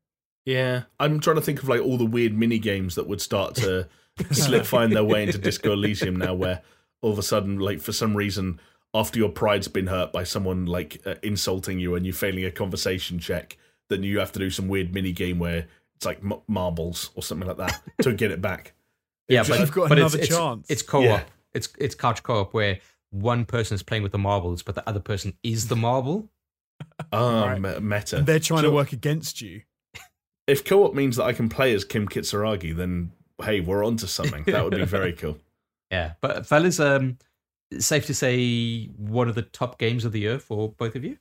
Yeah, 0.45 0.83
I'm 0.99 1.21
trying 1.21 1.37
to 1.37 1.43
think 1.43 1.63
of 1.63 1.69
like 1.69 1.81
all 1.81 1.97
the 1.97 2.05
weird 2.05 2.37
mini 2.37 2.59
games 2.59 2.97
that 2.97 3.07
would 3.07 3.21
start 3.21 3.55
to 3.57 3.89
slip 4.33 4.67
find 4.67 4.93
their 4.93 5.05
way 5.05 5.23
into 5.23 5.39
Disco 5.39 5.73
Elysium 5.73 6.17
now, 6.17 6.35
where 6.35 6.63
all 7.01 7.13
of 7.13 7.19
a 7.19 7.23
sudden, 7.23 7.59
like 7.59 7.81
for 7.81 7.93
some 7.93 8.15
reason, 8.17 8.61
after 8.93 9.19
your 9.19 9.29
pride's 9.31 9.69
been 9.69 9.87
hurt 9.87 10.13
by 10.13 10.25
someone 10.25 10.67
like 10.67 11.01
uh, 11.07 11.15
insulting 11.23 11.79
you 11.79 11.95
and 11.95 12.05
you 12.05 12.13
failing 12.13 12.45
a 12.45 12.51
conversation 12.51 13.19
check, 13.19 13.57
then 13.89 14.03
you 14.03 14.19
have 14.19 14.33
to 14.33 14.39
do 14.39 14.51
some 14.51 14.69
weird 14.69 14.93
mini 14.93 15.13
game 15.13 15.39
where 15.39 15.67
it's 15.95 16.05
like 16.05 16.19
m- 16.23 16.41
marbles 16.49 17.11
or 17.15 17.23
something 17.23 17.47
like 17.49 17.57
that 17.59 17.81
to 18.03 18.13
get 18.13 18.31
it 18.31 18.43
back. 18.43 18.75
Yeah, 19.33 19.45
but 19.49 19.59
You've 19.61 19.73
got 19.73 19.89
but 19.89 19.99
another 19.99 20.19
it's, 20.19 20.29
it's- 20.31 20.39
chance. 20.39 20.67
It's, 20.71 20.83
co-op. 20.83 21.05
Yeah. 21.05 21.23
It's 21.55 21.69
it's 21.79 21.95
couch 21.95 22.23
co-op 22.23 22.55
where 22.55 22.79
one 23.11 23.45
person 23.45 23.75
is 23.75 23.83
playing 23.83 24.03
with 24.03 24.13
the 24.13 24.19
marbles, 24.19 24.63
but 24.63 24.75
the 24.75 24.89
other 24.89 25.01
person 25.01 25.35
is 25.43 25.69
the 25.69 25.77
marble. 25.77 26.29
Ah, 27.13 27.45
Right. 27.61 27.83
meta. 27.83 28.17
And 28.19 28.27
they're 28.27 28.39
trying 28.41 28.63
to 28.65 28.71
work 28.71 28.93
against 28.93 29.41
you. 29.41 29.63
If 30.47 30.65
co-op 30.65 30.95
means 30.95 31.17
that 31.17 31.25
I 31.25 31.33
can 31.33 31.49
play 31.49 31.73
as 31.75 31.85
Kim 31.85 32.09
Kitsuragi, 32.09 32.75
then 32.75 33.13
hey, 33.43 33.61
we're 33.61 33.85
onto 33.85 34.07
something. 34.07 34.45
That 34.45 34.65
would 34.65 34.75
be 34.75 34.85
very 34.85 35.13
cool. 35.23 35.39
Yeah, 35.91 36.13
but 36.21 36.47
fellas, 36.47 36.81
um, 36.81 37.19
safe 37.79 38.07
to 38.07 38.15
say 38.15 38.87
one 38.97 39.29
of 39.29 39.35
the 39.35 39.43
top 39.43 39.79
games 39.79 40.05
of 40.05 40.13
the 40.13 40.21
year 40.21 40.39
for 40.39 40.71
both 40.73 40.97
of 40.97 41.05
you. 41.05 41.19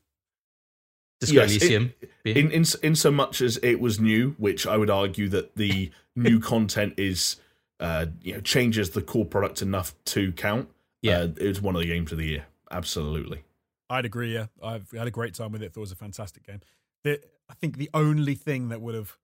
Disco 1.20 1.36
Yes, 1.42 1.52
it- 1.52 1.62
Elysium. 1.62 1.94
being- 2.24 2.38
in 2.38 2.52
in 2.52 2.66
in 2.84 2.96
so 2.96 3.12
much 3.12 3.42
as 3.42 3.58
it 3.58 3.80
was 3.80 4.00
new, 4.00 4.34
which 4.38 4.66
I 4.66 4.78
would 4.78 4.90
argue 4.90 5.28
that 5.30 5.56
the 5.56 5.92
new 6.16 6.40
content 6.40 6.94
is 6.98 7.36
uh 7.82 8.06
you 8.22 8.34
know 8.34 8.40
changes 8.40 8.92
the 8.92 9.02
core 9.02 9.26
product 9.26 9.62
enough 9.62 9.94
to 10.06 10.32
count. 10.32 10.70
Yeah. 11.02 11.18
uh, 11.18 11.28
it 11.38 11.48
was 11.48 11.62
one 11.62 11.76
of 11.76 11.82
the 11.82 11.88
games 11.88 12.12
of 12.12 12.18
the 12.18 12.26
year. 12.26 12.46
Absolutely. 12.72 13.44
I'd 13.90 14.06
agree. 14.06 14.34
Yeah, 14.34 14.46
I've 14.64 14.90
had 14.92 15.08
a 15.08 15.12
great 15.12 15.34
time 15.34 15.52
with 15.52 15.62
it. 15.62 15.74
Thought 15.74 15.82
it 15.82 15.90
was 15.90 15.92
a 15.92 15.98
fantastic 15.98 16.48
game. 16.48 16.62
The, 17.04 17.20
I 17.50 17.54
think 17.56 17.78
the 17.78 17.90
only 17.94 18.36
thing 18.36 18.70
that 18.70 18.80
would 18.80 18.96
have 18.96 19.18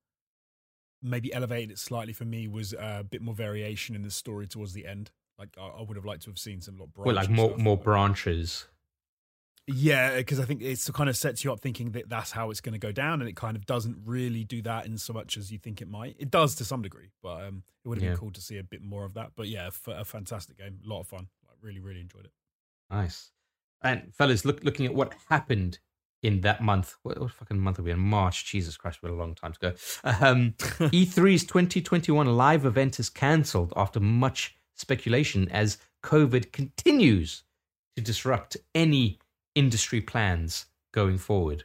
maybe 1.01 1.33
elevated 1.33 1.71
it 1.71 1.79
slightly 1.79 2.11
for 2.11 2.25
me 2.25 2.47
was 2.47 2.73
uh, 2.73 2.97
a 2.99 3.03
bit 3.03 3.21
more 3.21 3.33
variation 3.33 3.95
in 3.95 4.01
the 4.01 4.11
story 4.11 4.47
towards 4.47 4.73
the 4.73 4.85
end. 4.85 5.11
Like 5.39 5.49
I, 5.57 5.67
I 5.67 5.81
would 5.83 5.95
have 5.95 6.05
liked 6.05 6.23
to 6.23 6.29
have 6.29 6.39
seen 6.39 6.61
some 6.61 6.77
lot 6.77 6.89
well, 6.97 7.15
like 7.15 7.29
more 7.29 7.55
more 7.57 7.77
branches. 7.77 8.65
Yeah, 9.67 10.15
because 10.15 10.39
I 10.39 10.45
think 10.45 10.61
it's 10.61 10.89
kind 10.91 11.09
of 11.09 11.17
sets 11.17 11.43
you 11.43 11.51
up 11.51 11.59
thinking 11.59 11.91
that 11.91 12.07
that's 12.09 12.31
how 12.31 12.49
it's 12.51 12.61
going 12.61 12.73
to 12.73 12.79
go 12.79 12.91
down, 12.93 13.21
and 13.21 13.29
it 13.29 13.35
kind 13.35 13.57
of 13.57 13.65
doesn't 13.65 13.97
really 14.05 14.43
do 14.45 14.61
that 14.61 14.85
in 14.85 14.97
so 14.97 15.11
much 15.13 15.35
as 15.37 15.51
you 15.51 15.57
think 15.57 15.81
it 15.81 15.89
might. 15.89 16.15
It 16.19 16.31
does 16.31 16.55
to 16.55 16.65
some 16.65 16.81
degree, 16.81 17.09
but 17.21 17.43
um, 17.45 17.63
it 17.83 17.89
would 17.89 17.97
have 17.97 18.03
Yeah. 18.03 18.09
been 18.11 18.19
cool 18.19 18.31
to 18.31 18.41
see 18.41 18.57
a 18.57 18.63
bit 18.63 18.81
more 18.81 19.03
of 19.03 19.13
that. 19.15 19.31
But 19.35 19.47
yeah, 19.49 19.67
f- 19.67 19.87
a 19.89 20.05
fantastic 20.05 20.57
game, 20.57 20.79
a 20.85 20.89
lot 20.89 21.01
of 21.01 21.07
fun. 21.07 21.27
Like 21.47 21.57
really, 21.61 21.79
really 21.81 21.99
enjoyed 21.99 22.25
it. 22.25 22.31
Nice. 22.89 23.31
And 23.81 24.13
fellas, 24.15 24.45
look 24.45 24.63
looking 24.63 24.85
at 24.85 24.95
what 24.95 25.13
happened 25.29 25.79
in 26.23 26.39
that 26.41 26.61
month. 26.61 26.95
What, 27.03 27.19
what 27.19 27.31
fucking 27.31 27.59
month 27.59 27.77
are 27.79 27.83
we 27.83 27.91
in? 27.91 27.99
March. 27.99 28.45
Jesus 28.45 28.77
Christ, 28.77 29.03
we 29.03 29.09
had 29.09 29.15
a 29.15 29.19
long 29.19 29.35
time 29.35 29.51
to 29.53 29.59
go. 29.59 29.73
Um, 30.05 30.53
E3's 30.91 31.43
2021 31.43 32.25
live 32.37 32.65
event 32.65 32.99
is 33.01 33.09
cancelled 33.09 33.73
after 33.75 33.99
much 33.99 34.55
speculation 34.75 35.49
as 35.49 35.77
COVID 36.03 36.51
continues 36.53 37.43
to 37.97 38.01
disrupt 38.01 38.55
any 38.73 39.19
industry 39.57 40.01
plans 40.01 40.67
going 40.93 41.17
forward. 41.17 41.63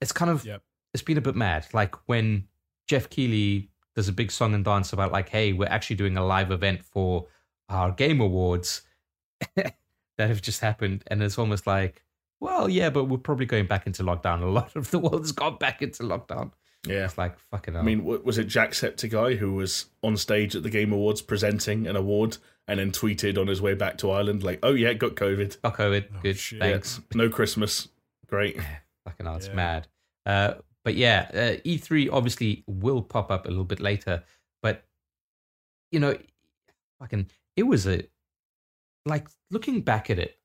It's 0.00 0.12
kind 0.12 0.30
of 0.30 0.44
Yep. 0.44 0.62
it's 0.94 1.02
been 1.02 1.18
a 1.18 1.22
bit 1.22 1.34
mad. 1.36 1.66
Like 1.72 1.94
when 2.08 2.48
Geoff 2.86 3.08
Keighley 3.08 3.70
does 3.94 4.08
a 4.08 4.12
big 4.12 4.30
song 4.30 4.54
and 4.54 4.64
dance 4.64 4.92
about 4.92 5.12
like, 5.12 5.28
hey, 5.30 5.52
we're 5.52 5.68
actually 5.68 5.96
doing 5.96 6.16
a 6.16 6.24
live 6.24 6.50
event 6.50 6.84
for 6.84 7.26
our 7.68 7.90
game 7.92 8.20
awards 8.20 8.82
that 9.56 9.74
have 10.18 10.42
just 10.42 10.60
happened, 10.60 11.02
and 11.08 11.22
it's 11.22 11.38
almost 11.38 11.66
like, 11.66 12.02
well, 12.40 12.68
yeah, 12.68 12.90
but 12.90 13.04
we're 13.04 13.16
probably 13.18 13.46
going 13.46 13.66
back 13.66 13.86
into 13.86 14.02
lockdown. 14.02 14.42
A 14.42 14.46
lot 14.46 14.76
of 14.76 14.90
the 14.90 14.98
world 14.98 15.20
has 15.22 15.32
gone 15.32 15.56
back 15.56 15.80
into 15.82 16.02
lockdown. 16.02 16.52
Yeah. 16.86 17.06
It's 17.06 17.18
like 17.18 17.38
fucking 17.50 17.74
hell. 17.74 17.82
I 17.82 17.86
mean, 17.86 18.04
was 18.04 18.38
it 18.38 18.46
Jacksepticeye 18.46 19.38
who 19.38 19.54
was 19.54 19.86
on 20.02 20.16
stage 20.16 20.54
at 20.54 20.62
the 20.62 20.70
Game 20.70 20.92
Awards 20.92 21.22
presenting 21.22 21.86
an 21.86 21.96
award 21.96 22.36
and 22.68 22.78
then 22.80 22.90
tweeted 22.90 23.38
on 23.38 23.46
his 23.46 23.62
way 23.62 23.74
back 23.74 23.98
to 23.98 24.10
Ireland 24.10 24.42
like, 24.42 24.58
"Oh 24.62 24.74
yeah, 24.74 24.92
got 24.94 25.14
COVID. 25.14 25.56
Fuck 25.60 25.76
COVID. 25.78 26.04
Oh, 26.14 26.18
Good. 26.22 26.36
shit. 26.38 26.60
Thanks. 26.60 27.00
No 27.14 27.28
Christmas. 27.28 27.88
Great." 28.26 28.56
Fucking 29.04 29.26
hell, 29.26 29.36
it's 29.36 29.48
Yeah. 29.48 29.54
mad. 29.54 29.88
Uh, 30.24 30.54
but 30.84 30.94
yeah, 30.96 31.30
uh, 31.32 31.60
E3 31.64 32.08
obviously 32.12 32.64
will 32.66 33.02
pop 33.02 33.30
up 33.30 33.46
a 33.46 33.48
little 33.48 33.64
bit 33.64 33.80
later. 33.80 34.24
But 34.62 34.84
you 35.92 36.00
know, 36.00 36.16
fucking, 37.00 37.30
it 37.56 37.62
was 37.64 37.86
a 37.86 38.02
like 39.04 39.28
looking 39.50 39.80
back 39.82 40.10
at 40.10 40.18
it. 40.18 40.38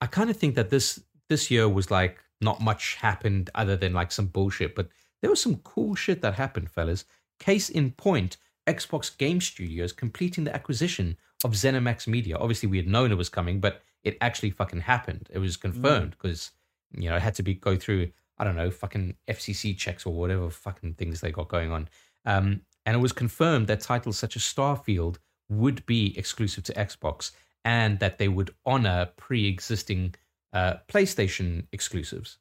I 0.00 0.06
kind 0.06 0.30
of 0.30 0.36
think 0.36 0.54
that 0.54 0.70
this 0.70 1.02
this 1.28 1.50
year 1.50 1.68
was 1.68 1.90
like 1.90 2.18
not 2.40 2.60
much 2.60 2.96
happened 2.96 3.50
other 3.54 3.76
than 3.76 3.92
like 3.92 4.12
some 4.12 4.26
bullshit, 4.26 4.74
but 4.74 4.88
there 5.22 5.30
was 5.30 5.40
some 5.42 5.56
cool 5.56 5.94
shit 5.94 6.20
that 6.22 6.34
happened, 6.34 6.70
fellas. 6.70 7.04
Case 7.40 7.68
in 7.70 7.90
point, 7.92 8.36
Xbox 8.66 9.16
Game 9.16 9.40
Studios 9.40 9.92
completing 9.92 10.44
the 10.44 10.54
acquisition 10.54 11.16
of 11.44 11.52
ZeniMax 11.52 12.06
Media. 12.06 12.36
Obviously, 12.36 12.68
we 12.68 12.78
had 12.78 12.86
known 12.86 13.12
it 13.12 13.18
was 13.18 13.28
coming, 13.28 13.60
but 13.60 13.82
it 14.02 14.16
actually 14.20 14.50
fucking 14.50 14.80
happened. 14.80 15.28
It 15.32 15.38
was 15.38 15.56
confirmed 15.56 16.12
because 16.12 16.50
you 16.96 17.10
know 17.10 17.16
it 17.16 17.22
had 17.22 17.34
to 17.36 17.42
be 17.42 17.54
go 17.54 17.76
through 17.76 18.10
I 18.38 18.44
don't 18.44 18.56
know 18.56 18.70
fucking 18.70 19.16
FCC 19.28 19.76
checks 19.76 20.06
or 20.06 20.14
whatever 20.14 20.50
fucking 20.50 20.94
things 20.94 21.20
they 21.20 21.30
got 21.30 21.48
going 21.48 21.70
on. 21.70 21.88
Um, 22.24 22.62
and 22.86 22.96
it 22.96 23.00
was 23.00 23.12
confirmed 23.12 23.66
that 23.68 23.80
titles 23.80 24.18
such 24.18 24.36
as 24.36 24.42
Starfield 24.42 25.16
would 25.48 25.84
be 25.86 26.16
exclusive 26.18 26.64
to 26.64 26.74
Xbox 26.74 27.32
and 27.64 27.98
that 28.00 28.18
they 28.18 28.28
would 28.28 28.54
honor 28.66 29.08
pre-existing 29.16 30.14
uh, 30.52 30.74
PlayStation 30.88 31.66
exclusives. 31.72 32.38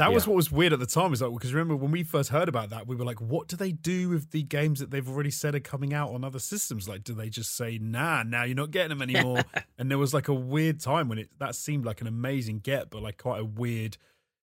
That 0.00 0.12
was 0.12 0.26
what 0.26 0.34
was 0.34 0.50
weird 0.50 0.72
at 0.72 0.80
the 0.80 0.86
time. 0.86 1.12
Is 1.12 1.22
like 1.22 1.32
because 1.32 1.52
remember 1.54 1.76
when 1.76 1.92
we 1.92 2.02
first 2.02 2.30
heard 2.30 2.48
about 2.48 2.70
that, 2.70 2.86
we 2.86 2.96
were 2.96 3.04
like, 3.04 3.20
"What 3.20 3.48
do 3.48 3.56
they 3.56 3.72
do 3.72 4.08
with 4.08 4.30
the 4.32 4.42
games 4.42 4.80
that 4.80 4.90
they've 4.90 5.08
already 5.08 5.30
said 5.30 5.54
are 5.54 5.60
coming 5.60 5.94
out 5.94 6.10
on 6.10 6.24
other 6.24 6.38
systems? 6.38 6.88
Like, 6.88 7.04
do 7.04 7.14
they 7.14 7.28
just 7.28 7.54
say, 7.56 7.78
nah, 7.78 8.22
now 8.22 8.44
you're 8.44 8.56
not 8.56 8.70
getting 8.70 8.90
them 8.90 9.02
anymore?" 9.02 9.42
and 9.78 9.90
there 9.90 9.98
was 9.98 10.12
like 10.12 10.28
a 10.28 10.34
weird 10.34 10.80
time 10.80 11.08
when 11.08 11.18
it 11.18 11.30
that 11.38 11.54
seemed 11.54 11.84
like 11.84 12.00
an 12.00 12.06
amazing 12.06 12.58
get, 12.58 12.90
but 12.90 13.02
like 13.02 13.18
quite 13.18 13.40
a 13.40 13.44
weird 13.44 13.96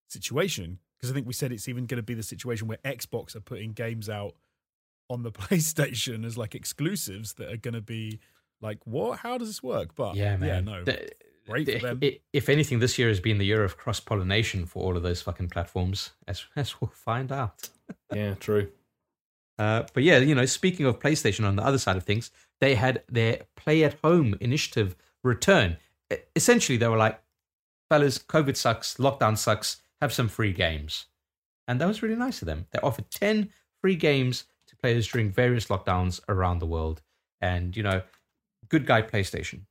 situation 0.10 0.80
because 0.98 1.12
I 1.12 1.14
think 1.14 1.28
we 1.28 1.34
said 1.34 1.52
it's 1.52 1.68
even 1.68 1.86
going 1.86 1.98
to 1.98 2.04
be 2.04 2.14
the 2.14 2.24
situation 2.24 2.68
where 2.68 2.80
Xbox 2.84 3.36
are 3.36 3.42
putting 3.42 3.74
games 3.74 4.10
out 4.10 4.34
on 5.10 5.24
the 5.24 5.32
PlayStation 5.34 6.26
as 6.26 6.38
like 6.38 6.56
exclusives 6.56 7.34
that 7.34 7.52
are 7.52 7.58
going 7.58 7.74
to 7.74 7.82
be 7.82 8.20
like, 8.62 8.80
what? 8.86 9.20
How 9.20 9.38
does 9.38 9.48
this 9.48 9.62
work? 9.62 9.96
But 9.96 10.16
Yeah, 10.16 10.38
man. 10.38 10.66
no, 10.66 10.84
The- 10.84 11.12
great 11.48 11.82
for 11.82 11.95
them. 11.95 11.99
if 12.34 12.49
anything, 12.49 12.80
this 12.80 12.98
year 12.98 13.07
has 13.07 13.19
been 13.19 13.38
the 13.38 13.45
year 13.45 13.64
of 13.64 13.78
cross 13.78 13.99
pollination 13.99 14.65
for 14.65 14.84
all 14.84 14.98
of 14.98 15.03
those 15.03 15.22
fucking 15.22 15.49
platforms, 15.49 16.11
as 16.28 16.45
as 16.56 16.80
we'll 16.80 16.91
find 16.91 17.32
out. 17.32 17.69
Yeah, 18.14 18.36
true. 18.36 18.69
Uh, 19.60 19.84
but 19.94 20.03
yeah, 20.03 20.19
you 20.19 20.36
know, 20.36 20.45
speaking 20.45 20.86
of 20.86 20.99
PlayStation, 20.99 21.45
on 21.45 21.56
the 21.56 21.65
other 21.65 21.80
side 21.80 21.98
of 21.98 22.03
things, 22.03 22.30
they 22.61 22.76
had 22.76 23.03
their 23.10 23.41
Play 23.56 23.84
at 23.84 23.98
Home 24.03 24.36
initiative 24.40 24.95
return. 25.24 25.78
Essentially, 26.36 26.78
they 26.78 26.88
were 26.88 26.98
like, 26.98 27.19
"Fellas, 27.90 28.19
COVID 28.19 28.56
sucks, 28.56 28.95
lockdown 28.95 29.38
sucks. 29.38 29.82
Have 30.02 30.14
some 30.14 30.28
free 30.28 30.53
games," 30.53 31.07
and 31.68 31.82
that 31.82 31.88
was 31.88 32.03
really 32.03 32.15
nice 32.15 32.41
of 32.41 32.45
them. 32.45 32.68
They 32.72 32.80
offered 32.80 33.10
ten 33.10 33.49
free 33.82 33.95
games 33.95 34.45
to 34.68 34.76
players 34.76 35.07
during 35.07 35.32
various 35.32 35.68
lockdowns 35.68 36.19
around 36.30 36.60
the 36.60 36.68
world, 36.68 37.02
and 37.41 37.76
you 37.76 37.84
know, 37.84 38.03
good 38.69 38.86
guy 38.86 39.02
PlayStation. 39.02 39.61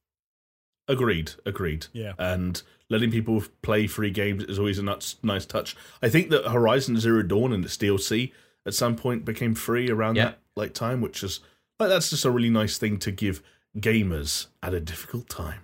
Agreed. 0.88 1.32
Agreed. 1.44 1.86
Yeah. 1.92 2.12
And 2.18 2.62
letting 2.88 3.10
people 3.10 3.42
play 3.62 3.86
free 3.86 4.10
games 4.10 4.44
is 4.44 4.58
always 4.58 4.78
a 4.78 4.82
nuts, 4.82 5.16
nice 5.22 5.44
touch. 5.46 5.76
I 6.02 6.08
think 6.08 6.30
that 6.30 6.48
Horizon 6.48 6.98
Zero 6.98 7.22
Dawn 7.22 7.52
and 7.52 7.64
its 7.64 7.76
DLC 7.76 8.32
at 8.64 8.74
some 8.74 8.96
point 8.96 9.24
became 9.24 9.54
free 9.54 9.90
around 9.90 10.16
Yeah. 10.16 10.24
that 10.26 10.38
like 10.54 10.74
time, 10.74 11.00
which 11.00 11.22
is 11.22 11.40
like 11.78 11.88
that's 11.88 12.10
just 12.10 12.24
a 12.24 12.30
really 12.30 12.50
nice 12.50 12.78
thing 12.78 12.98
to 12.98 13.10
give 13.10 13.42
gamers 13.78 14.46
at 14.62 14.74
a 14.74 14.80
difficult 14.80 15.28
time. 15.28 15.60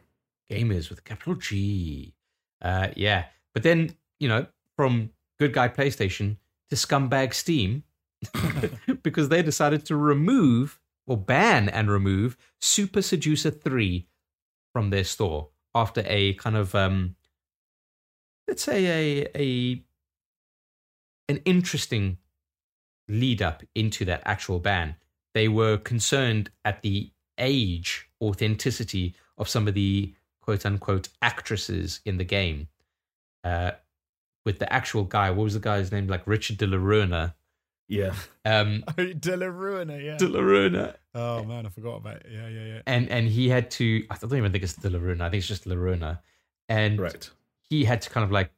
Gamers 0.50 0.90
with 0.90 0.98
a 0.98 1.02
capital 1.02 1.34
G. 1.34 2.14
Uh, 2.60 2.88
yeah, 2.96 3.26
but 3.54 3.62
then 3.62 3.96
you 4.20 4.28
know 4.28 4.46
from 4.76 5.10
good 5.38 5.52
guy 5.52 5.68
PlayStation 5.68 6.36
to 6.70 6.76
scumbag 6.76 7.32
Steam 7.34 7.84
because 9.02 9.28
they 9.28 9.42
decided 9.42 9.84
to 9.86 9.96
remove 9.96 10.78
or 11.06 11.16
ban 11.16 11.68
and 11.68 11.90
remove 11.90 12.36
Super 12.60 13.02
Seducer 13.02 13.50
3 13.50 14.06
from 14.72 14.90
their 14.90 15.04
store 15.04 15.48
after 15.74 16.02
a 16.06 16.34
kind 16.34 16.56
of 16.56 16.74
um 16.74 17.16
let's 18.48 18.62
say 18.62 18.86
a 18.86 19.28
a 19.34 19.82
an 21.28 21.40
interesting 21.44 22.18
lead 23.08 23.42
up 23.42 23.62
into 23.74 24.04
that 24.04 24.22
actual 24.24 24.58
ban. 24.58 24.96
They 25.34 25.48
were 25.48 25.78
concerned 25.78 26.50
at 26.64 26.82
the 26.82 27.10
age 27.38 28.08
authenticity 28.20 29.14
of 29.38 29.48
some 29.48 29.66
of 29.66 29.74
the 29.74 30.14
quote 30.40 30.66
unquote 30.66 31.08
actresses 31.20 32.00
in 32.04 32.18
the 32.18 32.24
game. 32.24 32.68
Uh, 33.44 33.72
with 34.44 34.58
the 34.58 34.72
actual 34.72 35.04
guy, 35.04 35.30
what 35.30 35.44
was 35.44 35.54
the 35.54 35.60
guy's 35.60 35.92
name? 35.92 36.06
Like 36.08 36.26
Richard 36.26 36.58
de 36.58 36.66
la 36.66 36.76
Runa. 36.76 37.34
Yeah. 37.88 38.14
Um, 38.44 38.84
De 38.96 39.36
La 39.36 39.46
Ruina, 39.46 40.02
yeah. 40.02 40.16
de 40.16 40.26
la 40.26 40.40
Runa. 40.40 40.96
Oh 41.14 41.44
man, 41.44 41.66
I 41.66 41.68
forgot 41.68 41.96
about 41.96 42.16
it. 42.16 42.26
Yeah, 42.30 42.48
yeah, 42.48 42.64
yeah. 42.64 42.80
And 42.86 43.08
and 43.10 43.28
he 43.28 43.48
had 43.48 43.70
to. 43.72 44.04
I 44.10 44.16
don't 44.16 44.34
even 44.36 44.52
think 44.52 44.64
it's 44.64 44.74
the 44.74 44.90
la 44.90 44.98
Runa. 44.98 45.24
I 45.26 45.30
think 45.30 45.40
it's 45.40 45.48
just 45.48 45.66
La 45.66 45.74
Runa. 45.76 46.22
And 46.68 46.98
Right. 47.00 47.30
he 47.68 47.84
had 47.84 48.00
to 48.02 48.10
kind 48.10 48.24
of 48.24 48.30
like 48.30 48.50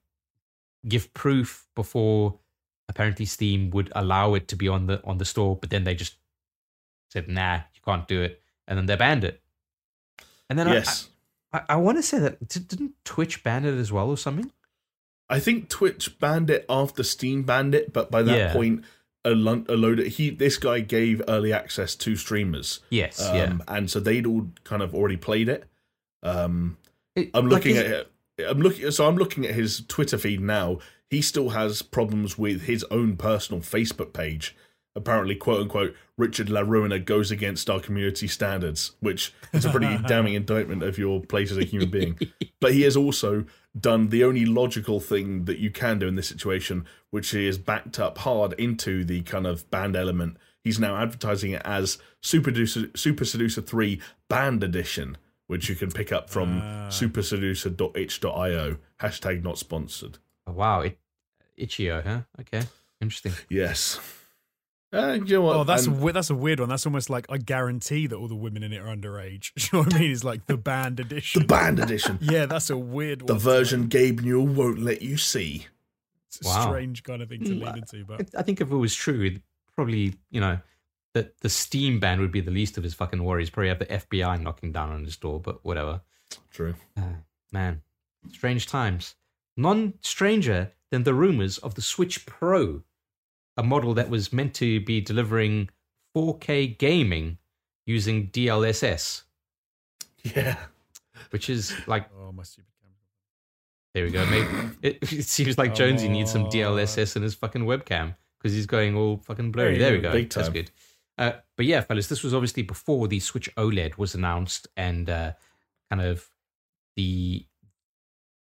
give 0.87 1.13
proof 1.15 1.67
before 1.75 2.39
apparently 2.89 3.25
Steam 3.25 3.71
would 3.71 3.91
allow 3.97 4.35
it 4.35 4.47
to 4.49 4.57
be 4.57 4.69
on 4.69 4.87
the 4.87 5.03
on 5.05 5.19
the 5.19 5.25
store, 5.25 5.57
but 5.57 5.71
then 5.71 5.85
they 5.85 5.95
just 5.95 6.17
said, 7.11 7.29
"Nah, 7.29 7.57
you 7.75 7.81
can't 7.85 8.07
do 8.07 8.23
it," 8.23 8.41
and 8.69 8.79
then 8.79 8.87
they 8.87 8.95
banned 8.97 9.25
it. 9.25 9.41
And 10.49 10.59
then 10.59 10.69
I- 10.69 10.75
yes. 10.75 11.09
I, 11.53 11.63
I, 11.71 11.77
want 11.77 11.97
to 11.99 12.03
say 12.03 12.19
that 12.19 12.49
didn't 12.49 12.93
Twitch 13.05 13.45
ban 13.45 13.65
it 13.65 13.75
as 13.79 13.93
well 13.93 14.11
or 14.11 14.17
something? 14.17 14.51
I 15.31 15.39
think 15.39 15.69
Twitch 15.69 16.19
banned 16.19 16.51
it 16.51 16.67
after 16.69 17.05
Steam 17.05 17.45
banned 17.45 17.75
it, 17.77 17.93
but 17.93 18.11
by 18.11 18.23
that 18.25 18.37
Yeah. 18.37 18.53
point, 18.53 18.85
a, 19.25 19.31
lo- 19.31 19.65
a 19.69 19.77
load 19.77 20.01
of 20.01 20.07
he 20.07 20.31
this 20.31 20.57
guy 20.59 20.81
gave 20.81 21.23
early 21.29 21.53
access 21.53 21.95
to 21.97 22.17
streamers, 22.17 22.81
Yes, 22.91 23.21
um, 23.27 23.37
yeah. 23.37 23.57
and 23.69 23.91
so 23.91 24.01
they'd 24.01 24.27
all 24.27 24.49
kind 24.65 24.83
of 24.83 24.95
already 24.95 25.17
played 25.17 25.49
it. 25.49 25.65
Um, 26.23 26.77
It- 27.17 27.31
I'm 27.35 27.49
looking 27.49 27.77
is- 27.77 27.83
at 27.83 27.87
it. 27.87 28.11
I'm 28.49 28.59
looking. 28.61 28.91
So 28.91 29.07
I'm 29.07 29.17
looking 29.17 29.47
at 29.47 29.55
his 29.55 29.83
Twitter 29.87 30.19
feed 30.19 30.41
now. 30.41 30.79
He 31.09 31.23
still 31.23 31.51
has 31.51 31.83
problems 31.83 32.37
with 32.37 32.63
his 32.63 32.83
own 32.91 33.17
personal 33.17 33.61
Facebook 33.63 34.13
page. 34.13 34.57
Apparently, 34.97 35.35
quote 35.35 35.61
unquote, 35.63 35.95
Richard 36.17 36.49
La 36.49 36.61
Ruina 36.63 37.05
goes 37.05 37.31
against 37.33 37.69
our 37.69 37.81
community 37.81 38.29
standards, 38.29 38.93
which 39.01 39.33
is 39.53 39.65
a 39.65 39.71
pretty 39.71 39.99
damning 40.07 40.35
indictment 40.35 40.83
of 40.85 40.99
your 40.99 41.21
place 41.21 41.51
as 41.51 41.59
a 41.59 41.65
human 41.65 41.91
being. 41.91 42.19
But 42.61 42.75
he 42.75 42.83
has 42.83 42.97
also 42.97 43.45
done 43.79 44.11
the 44.11 44.23
only 44.23 44.45
logical 44.47 45.01
thing 45.01 45.47
that 45.47 45.59
you 45.59 45.71
can 45.71 45.99
do 45.99 46.07
in 46.07 46.15
this 46.15 46.29
situation, 46.29 46.85
which 47.11 47.35
is 47.35 47.59
backed 47.59 47.99
up 47.99 48.19
hard 48.19 48.53
into 48.53 49.05
the 49.05 49.23
kind 49.23 49.49
of 49.49 49.69
banned 49.73 49.97
element. 49.97 50.37
He's 50.63 50.79
now 50.79 50.97
advertising 50.97 51.51
it 51.51 51.63
as 51.65 51.99
Super 52.21 52.51
Seducer, 52.51 52.87
Super 52.95 53.25
Seducer 53.25 53.61
3 53.63 54.01
Banned 54.29 54.63
Edition, 54.63 55.17
which 55.49 55.69
you 55.69 55.75
can 55.75 55.91
pick 55.91 56.13
up 56.13 56.31
from 56.31 56.61
Ah. 56.63 56.89
superseducer.itch.io. 56.89 58.77
Hashtag 59.01 59.43
not 59.43 59.59
sponsored. 59.59 60.19
Oh, 60.47 60.53
wow, 60.53 60.81
it, 60.83 60.99
Itch.io, 61.57 62.01
huh? 62.03 62.21
Okay, 62.41 62.67
interesting. 63.01 63.33
Yes. 63.49 63.99
Uh, 64.95 65.13
you 65.15 65.35
know 65.37 65.41
what? 65.43 65.57
Oh, 65.57 65.65
that's 65.65 65.87
a, 65.87 65.91
And- 65.91 66.01
we- 66.01 66.13
that's 66.13 66.31
a 66.31 66.35
weird 66.35 66.61
one. 66.61 66.69
That's 66.69 66.87
almost 66.87 67.11
like 67.11 67.27
I 67.29 67.39
guarantee 67.39 68.07
that 68.07 68.17
all 68.17 68.29
the 68.29 68.35
women 68.37 68.63
in 68.63 68.73
it 68.73 68.79
are 68.79 68.87
underage. 68.95 69.53
Do 69.57 69.65
you 69.65 69.69
know 69.73 69.85
what 69.85 69.95
I 69.95 69.99
mean? 69.99 70.13
It's 70.13 70.25
like 70.25 70.47
the 70.47 70.57
banned 70.57 71.01
edition. 71.01 71.43
the 71.43 71.47
banned 71.49 71.81
edition. 71.81 72.19
yeah, 72.23 72.47
that's 72.47 72.71
a 72.71 72.77
weird 72.79 73.23
one. 73.23 73.27
the 73.27 73.35
version 73.35 73.81
like- 73.83 73.91
Gabe 73.91 74.21
Newell 74.21 74.47
won't 74.47 74.79
let 74.79 75.03
you 75.03 75.17
see. 75.17 75.67
It's 76.29 76.45
a 76.45 76.49
Wow. 76.49 76.67
strange 76.71 77.03
kind 77.03 77.23
of 77.23 77.29
thing 77.29 77.45
to 77.45 77.51
Mm, 77.51 77.63
lead 77.65 77.77
into, 77.79 78.05
but 78.05 78.21
I- 78.35 78.41
I 78.41 78.43
think 78.43 78.61
if 78.61 78.71
it 78.71 78.77
was 78.77 78.95
true, 78.95 79.25
it'd 79.25 79.43
probably 79.75 80.15
you 80.31 80.41
know 80.41 80.59
that 81.15 81.39
the 81.41 81.49
Steam 81.49 82.01
ban 82.01 82.21
would 82.21 82.33
be 82.33 82.41
the 82.41 82.51
least 82.51 82.77
of 82.77 82.83
his 82.85 82.93
fucking 82.95 83.23
worries. 83.23 83.51
Probably 83.51 83.69
have 83.69 83.79
the 83.79 83.87
FBI 83.87 84.41
knocking 84.43 84.73
down 84.73 84.91
on 84.91 85.05
his 85.05 85.17
door, 85.17 85.39
but 85.41 85.65
whatever. 85.65 86.01
True. 86.51 86.75
Uh, 86.97 87.19
man, 87.53 87.83
strange 88.33 88.67
times. 88.67 89.15
None 89.57 89.95
stranger 90.01 90.73
than 90.91 91.05
the 91.05 91.15
rumors 91.15 91.59
of 91.59 91.77
the 91.77 91.83
Switch 91.83 92.27
Pro, 92.27 92.83
a 93.57 93.63
model 93.63 93.95
that 93.95 94.09
was 94.11 94.33
meant 94.33 94.55
to 94.55 94.81
be 94.81 95.01
delivering 95.01 95.69
4K 96.17 96.79
gaming 96.79 97.39
using 97.87 98.29
DLSS, 98.29 99.23
Yeah. 100.25 100.57
which 101.31 101.49
is 101.51 101.75
like, 101.87 102.09
oh 102.19 102.33
my 102.33 102.43
stupid 102.43 102.71
camera. 102.81 102.97
there 103.95 104.05
we 104.05 104.11
go. 104.11 104.25
Maybe 104.27 104.75
it, 104.83 105.13
it 105.13 105.25
seems 105.25 105.59
like 105.59 105.75
Jonesy 105.75 106.09
needs 106.09 106.33
some 106.33 106.45
Oh. 106.45 106.49
DLSS 106.51 107.17
in 107.17 107.23
his 107.23 107.35
fucking 107.35 107.63
webcam 107.65 108.17
because 108.39 108.53
he's 108.55 108.67
going 108.67 108.97
all 108.97 109.19
fucking 109.19 109.53
blurry. 109.53 109.79
There 109.79 109.91
There 109.91 109.97
we 109.97 110.03
go, 110.03 110.09
go. 110.11 110.13
big 110.15 110.31
That's 110.31 110.47
time. 110.49 110.53
good. 110.55 110.71
Uh, 111.17 111.33
but 111.57 111.67
yeah, 111.67 111.81
fellas, 111.81 112.09
this 112.09 112.23
was 112.25 112.35
obviously 112.35 112.63
before 112.65 113.07
the 113.07 113.21
Switch 113.21 113.49
OLED 113.57 113.97
was 113.99 114.15
announced 114.17 114.67
and 114.77 115.09
uh, 115.09 115.33
kind 115.91 116.03
of 116.03 116.29
the 116.97 117.47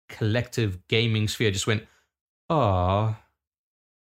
collective 0.08 0.86
gaming 0.88 1.26
sphere 1.28 1.50
just 1.50 1.66
went, 1.66 1.84
ah. 2.50 3.18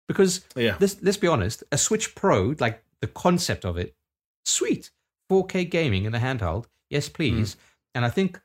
Because 0.09 0.41
Yeah. 0.55 0.75
let's, 0.79 1.01
let's 1.03 1.17
be 1.17 1.27
honest, 1.27 1.63
a 1.71 1.77
Switch 1.77 2.15
Pro, 2.15 2.55
like 2.59 2.83
the 2.99 3.07
concept 3.07 3.63
of 3.63 3.77
it, 3.77 3.95
sweet. 4.43 4.89
4K 5.31 5.69
gaming 5.69 6.05
in 6.05 6.15
a 6.15 6.19
handheld, 6.19 6.65
yes, 6.89 7.07
please. 7.07 7.55
And 7.93 8.03
I 8.03 8.09
think 8.09 8.41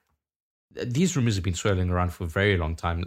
these 0.70 1.16
rumors 1.16 1.36
have 1.36 1.44
been 1.44 1.54
swirling 1.54 1.88
around 1.88 2.12
for 2.12 2.24
a 2.24 2.28
very 2.28 2.58
long 2.58 2.76
time. 2.76 3.04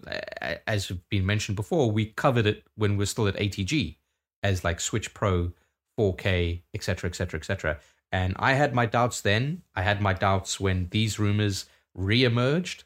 As 0.66 0.88
have 0.88 1.08
been 1.10 1.26
mentioned 1.26 1.56
before, 1.56 1.92
we 1.92 2.08
covered 2.08 2.48
it 2.48 2.64
when 2.76 2.98
we 2.98 3.04
are 3.04 3.08
still 3.08 3.28
at 3.28 3.36
ATG 3.36 3.98
as 4.42 4.64
like 4.64 4.80
Switch 4.80 5.14
Pro, 5.14 5.52
4K, 6.00 6.64
etc., 6.74 7.10
etc., 7.10 7.40
etc. 7.40 7.80
And 8.12 8.34
I 8.40 8.54
had 8.54 8.74
my 8.74 8.88
doubts 8.88 9.22
then. 9.22 9.62
I 9.76 9.84
had 9.84 10.02
my 10.02 10.14
doubts 10.14 10.60
when 10.60 10.88
these 10.90 11.20
rumors 11.20 11.66
re-emerged. 11.94 12.84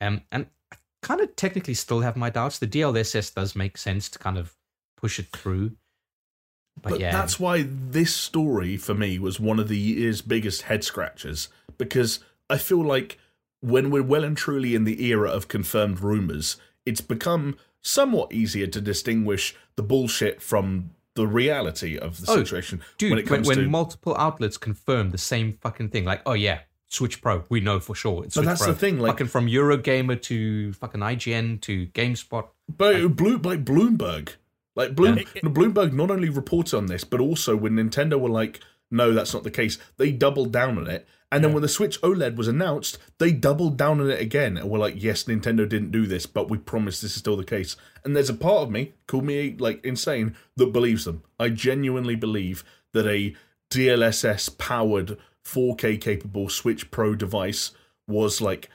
Um, 0.00 0.22
and 0.32 0.46
I 0.72 0.76
kind 1.02 1.20
of 1.20 1.36
technically 1.36 1.74
still 1.74 2.00
have 2.00 2.16
my 2.16 2.30
doubts. 2.30 2.58
The 2.58 2.66
DLSS 2.66 3.32
does 3.34 3.54
make 3.54 3.76
sense 3.78 4.08
to 4.08 4.18
kind 4.18 4.36
of 4.38 4.56
push 5.02 5.18
it 5.18 5.26
through. 5.32 5.72
But, 6.80 6.90
But 6.90 7.00
yeah, 7.00 7.12
that's 7.12 7.38
why 7.38 7.66
this 7.68 8.14
story 8.14 8.76
for 8.78 8.94
me 8.94 9.18
was 9.18 9.38
one 9.38 9.58
of 9.58 9.68
the 9.68 9.76
year's 9.76 10.22
biggest 10.22 10.62
head 10.62 10.84
scratchers 10.84 11.48
because 11.76 12.20
I 12.48 12.56
feel 12.56 12.82
like 12.82 13.18
when 13.60 13.90
we're 13.90 14.02
well 14.02 14.24
and 14.24 14.36
truly 14.36 14.74
in 14.74 14.84
the 14.84 15.04
era 15.04 15.28
of 15.30 15.48
confirmed 15.48 16.00
rumors, 16.00 16.56
it's 16.86 17.00
become 17.02 17.56
somewhat 17.82 18.32
easier 18.32 18.66
to 18.68 18.80
distinguish 18.80 19.54
the 19.76 19.82
bullshit 19.82 20.40
from 20.40 20.90
the 21.14 21.26
reality 21.26 21.98
of 21.98 22.20
the 22.24 22.30
Oh, 22.32 22.36
situation 22.36 22.80
Dude, 22.96 23.10
when 23.10 23.18
it 23.18 23.26
comes 23.26 23.46
when 23.46 23.58
to. 23.58 23.68
multiple 23.68 24.16
outlets 24.16 24.56
confirm 24.56 25.10
the 25.10 25.18
same 25.18 25.58
fucking 25.60 25.90
thing, 25.90 26.04
like, 26.06 26.22
oh 26.24 26.32
yeah, 26.32 26.60
Switch 26.88 27.20
Pro, 27.20 27.44
we 27.50 27.60
know 27.60 27.80
for 27.80 27.94
sure. 27.94 28.24
It's 28.24 28.34
But 28.34 28.46
that's 28.46 28.62
Pro. 28.62 28.72
the 28.72 28.78
thing, 28.78 28.98
like- 28.98 29.12
fucking 29.12 29.26
from 29.28 29.46
Eurogamer 29.46 30.20
to 30.22 30.72
fucking 30.74 31.00
IGN 31.02 31.60
to 31.62 31.86
GameSpot. 31.88 32.46
But 32.74 32.94
like 32.96 33.64
Bloomberg. 33.64 34.30
Like 34.74 34.94
Bloom, 34.94 35.18
Yeah. 35.18 35.24
no, 35.42 35.50
Bloomberg 35.50 35.92
not 35.92 36.10
only 36.10 36.28
reported 36.28 36.76
on 36.76 36.86
this, 36.86 37.04
but 37.04 37.20
also 37.20 37.56
when 37.56 37.74
Nintendo 37.74 38.18
were 38.18 38.30
like, 38.30 38.60
"No, 38.90 39.12
that's 39.12 39.34
not 39.34 39.44
the 39.44 39.50
case," 39.50 39.78
they 39.98 40.12
doubled 40.12 40.52
down 40.52 40.78
on 40.78 40.86
it. 40.86 41.06
And 41.30 41.42
then 41.42 41.50
Yeah. 41.50 41.54
when 41.54 41.62
the 41.62 41.68
Switch 41.68 41.98
OLED 42.02 42.36
was 42.36 42.48
announced, 42.48 42.98
they 43.18 43.32
doubled 43.32 43.78
down 43.78 44.00
on 44.00 44.10
it 44.10 44.20
again 44.20 44.56
and 44.58 44.68
were 44.68 44.78
like, 44.78 45.02
"Yes, 45.02 45.24
Nintendo 45.24 45.66
didn't 45.68 45.90
do 45.90 46.06
this, 46.06 46.26
but 46.26 46.50
we 46.50 46.58
promise 46.58 47.00
this 47.00 47.12
is 47.12 47.18
still 47.18 47.36
the 47.36 47.44
case." 47.44 47.76
And 48.04 48.14
there's 48.14 48.28
a 48.28 48.34
part 48.34 48.64
of 48.64 48.70
me, 48.70 48.92
call 49.06 49.22
me 49.22 49.56
like 49.58 49.84
insane, 49.84 50.34
that 50.56 50.72
believes 50.72 51.04
them. 51.04 51.22
I 51.40 51.48
genuinely 51.48 52.16
believe 52.16 52.64
that 52.92 53.06
a 53.06 53.34
DLSS 53.70 54.50
powered 54.50 55.16
4K 55.42 55.96
capable 55.96 56.48
Switch 56.50 56.90
Pro 56.90 57.14
device 57.14 57.72
was 58.06 58.40
like 58.42 58.68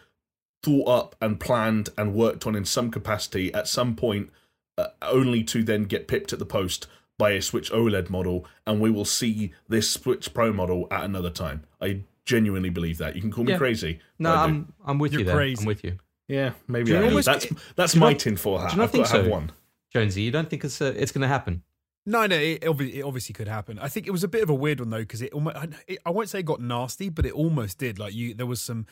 thought 0.64 0.88
up 0.88 1.15
and 1.22 1.40
planned 1.40 1.90
and 1.98 2.15
worked 2.15 2.48
on 2.48 2.56
in 2.56 2.65
some 2.65 2.90
capacity 2.90 3.53
at 3.53 3.68
some 3.68 3.95
point, 3.95 4.32
uh, 4.78 4.88
only 5.02 5.44
to 5.45 5.64
then 5.64 5.84
get 5.84 6.08
pipped 6.08 6.34
at 6.34 6.40
the 6.40 6.45
post 6.45 6.88
by 7.18 7.32
a 7.32 7.41
Switch 7.41 7.72
OLED 7.72 8.10
model, 8.10 8.45
and 8.66 8.80
we 8.80 8.91
will 8.91 9.06
see 9.06 9.52
this 9.68 9.90
Switch 9.91 10.34
Pro 10.34 10.54
model 10.54 10.88
at 10.91 11.04
another 11.04 11.30
time. 11.32 11.64
I 11.82 12.02
genuinely 12.26 12.70
believe 12.70 12.98
that. 12.99 13.16
You 13.16 13.22
can 13.22 13.32
call 13.32 13.44
me 13.44 13.54
Yeah. 13.54 13.58
crazy. 13.58 13.99
No, 14.20 14.32
I 14.34 14.36
do. 14.48 14.54
I'm 14.54 14.74
I'm 14.86 14.99
with 14.99 15.14
You're 15.14 15.22
you 15.22 15.26
there. 15.26 15.36
crazy. 15.36 15.62
I'm 15.62 15.66
with 15.68 15.84
you, 15.84 15.98
yeah, 16.28 16.52
maybe 16.68 16.91
you 16.91 16.98
I 16.98 17.04
almost- 17.06 17.26
that's 17.26 17.48
that's 17.76 17.95
my 17.95 18.12
not- 18.12 18.20
tinfoil 18.20 18.60
hat. 18.60 18.70
do 18.70 18.74
you 18.74 18.78
not 18.78 18.84
I've 18.86 18.91
think 18.91 19.06
got 19.06 19.12
to 19.12 19.18
have 19.18 19.26
so? 19.26 19.32
one. 19.32 19.52
Jonesy. 19.94 20.22
You 20.24 20.32
don't 20.32 20.49
think 20.49 20.64
it's 20.66 20.82
uh, 20.82 20.94
it's 20.95 21.12
going 21.12 21.22
to 21.24 21.28
happen? 21.28 21.64
No, 22.06 22.26
no, 22.28 22.36
it, 22.38 22.64
it 22.64 23.04
obviously 23.04 23.34
could 23.34 23.48
happen. 23.49 23.80
I 23.80 23.88
think 23.90 24.08
it 24.08 24.12
was 24.12 24.24
a 24.24 24.28
bit 24.30 24.41
of 24.44 24.49
a 24.49 24.54
weird 24.54 24.80
one 24.80 24.90
though 24.91 24.99
because 24.99 25.22
it 25.22 25.34
almost, 25.34 25.58
I, 25.58 25.68
it, 25.88 25.99
I 26.06 26.10
won't 26.10 26.30
say 26.30 26.40
it 26.40 26.45
got 26.45 26.62
nasty, 26.62 27.10
but 27.10 27.26
it 27.26 27.34
almost 27.34 27.78
did. 27.80 27.98
Like 27.99 28.14
you, 28.14 28.34
there 28.34 28.45
was 28.45 28.62
some 28.62 28.86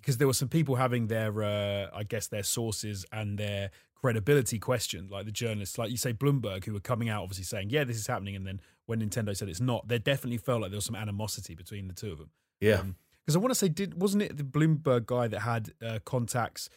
because 0.00 0.18
there 0.18 0.26
were 0.26 0.32
some 0.34 0.48
people 0.48 0.76
having 0.76 1.06
their, 1.08 1.42
uh, 1.42 1.88
I 1.94 2.02
guess, 2.04 2.28
their 2.28 2.42
sources 2.42 3.04
and 3.12 3.38
their 3.38 3.70
credibility 4.02 4.58
questioned, 4.58 5.10
like 5.10 5.24
the 5.26 5.32
journalists, 5.32 5.78
like 5.78 5.90
you 5.90 5.96
say, 5.96 6.12
Bloomberg, 6.12 6.64
who 6.64 6.72
were 6.72 6.80
coming 6.80 7.08
out 7.08 7.22
obviously 7.22 7.44
saying, 7.44 7.70
"Yeah, 7.70 7.84
this 7.84 7.96
is 7.96 8.06
happening," 8.06 8.34
and 8.36 8.46
then 8.46 8.60
when 8.86 9.00
Nintendo 9.00 9.36
said 9.36 9.48
it's 9.48 9.60
not, 9.60 9.88
there 9.88 9.98
definitely 9.98 10.38
felt 10.38 10.62
like 10.62 10.70
there 10.70 10.76
was 10.78 10.84
some 10.84 10.96
animosity 10.96 11.54
between 11.54 11.86
the 11.88 11.94
two 11.94 12.10
of 12.12 12.18
them. 12.18 12.30
Yeah. 12.60 12.82
Because 13.24 13.36
I 13.36 13.38
want 13.38 13.52
to 13.52 13.54
say, 13.54 13.68
did 13.68 14.00
wasn't 14.00 14.24
it 14.24 14.36
the 14.36 14.42
Bloomberg 14.44 15.06
guy 15.06 15.28
that 15.28 15.40
had 15.40 15.72
uh, 15.80 16.00
contacts 16.04 16.68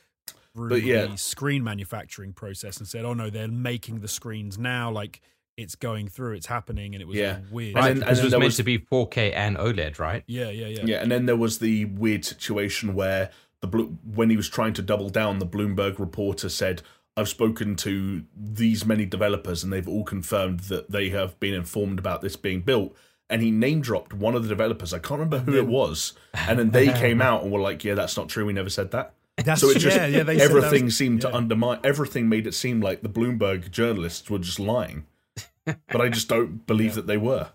through 0.54 0.70
But 0.70 0.84
yeah. 0.84 1.08
the 1.08 1.18
screen 1.18 1.64
manufacturing 1.64 2.32
process 2.34 2.78
and 2.78 2.88
said, 2.88 3.04
"Oh 3.06 3.14
no, 3.14 3.30
they're 3.32 3.48
making 3.48 4.00
the 4.02 4.08
screens 4.08 4.58
now, 4.60 4.92
like 4.92 5.22
it's 5.58 5.74
going 5.76 6.08
through, 6.10 6.34
it's 6.34 6.46
happening," 6.46 6.94
and 6.94 7.02
it 7.02 7.08
was 7.08 7.18
Yeah. 7.18 7.38
all 7.38 7.56
weird. 7.56 7.70
And 7.70 7.76
Right, 7.76 7.88
then- 7.88 8.00
because 8.02 8.20
and 8.20 8.20
it 8.20 8.24
was 8.26 8.32
meant 8.34 8.44
was- 8.44 8.58
to 8.58 8.64
be 8.64 8.78
4K 8.78 9.34
and 9.34 9.58
OLED, 9.58 9.98
right? 10.00 10.24
yeah, 10.28 10.50
yeah, 10.52 10.68
yeah, 10.68 10.84
Yeah, 10.86 11.02
and 11.02 11.12
then 11.12 11.26
there 11.26 11.36
was 11.36 11.58
the 11.58 11.86
weird 11.86 12.24
situation 12.24 12.94
where 12.94 13.32
the 13.62 13.68
Blo- 13.68 13.98
when 14.04 14.30
he 14.30 14.38
was 14.38 14.48
trying 14.48 14.74
to 14.74 14.82
double 14.84 15.10
down, 15.10 15.40
the 15.40 15.46
Bloomberg 15.48 15.98
reporter 15.98 16.50
said, 16.50 16.84
"I've 17.18 17.30
spoken 17.30 17.76
to 17.78 18.24
these 18.36 18.86
many 18.86 19.06
developers, 19.06 19.64
and 19.64 19.72
they've 19.72 19.88
all 19.88 20.04
confirmed 20.04 20.62
that 20.62 20.92
they 20.92 21.10
have 21.10 21.40
been 21.40 21.54
informed 21.54 22.00
about 22.00 22.22
this 22.22 22.36
being 22.36 22.62
built." 22.62 22.96
And 23.30 23.42
he 23.42 23.50
name 23.50 23.82
dropped 23.82 24.14
one 24.14 24.36
of 24.36 24.44
the 24.44 24.50
developers. 24.50 24.94
I 24.94 25.00
can't 25.00 25.20
remember 25.20 25.40
who 25.40 25.58
it 25.58 25.66
was, 25.68 26.14
and 26.34 26.60
then 26.60 26.70
they 26.72 26.88
came 26.94 27.22
out 27.30 27.44
and 27.44 27.52
were 27.52 27.60
like, 27.60 27.84
"Yeah, 27.84 27.96
that's 27.96 28.16
not 28.18 28.30
true. 28.30 28.46
We 28.46 28.54
never 28.54 28.70
said 28.70 28.92
that." 28.92 29.14
That's 29.38 29.60
So 29.62 29.70
it 29.70 29.80
just 29.80 29.98
yeah, 29.98 30.06
yeah. 30.06 30.24
They 30.24 30.40
everything 30.40 30.86
was- 30.86 30.96
seemed 30.98 31.24
yeah. 31.24 31.30
to 31.32 31.36
undermine. 31.36 31.80
Everything 31.84 32.30
made 32.30 32.48
it 32.48 32.54
seem 32.54 32.82
like 32.82 33.02
the 33.02 33.10
Bloomberg 33.10 33.72
journalists 33.72 34.30
were 34.30 34.40
just 34.40 34.60
lying, 34.60 35.06
but 35.66 36.00
I 36.02 36.10
just 36.10 36.30
don't 36.30 36.66
believe 36.68 36.94
that 36.96 37.08
they 37.08 37.18
were. 37.18 37.50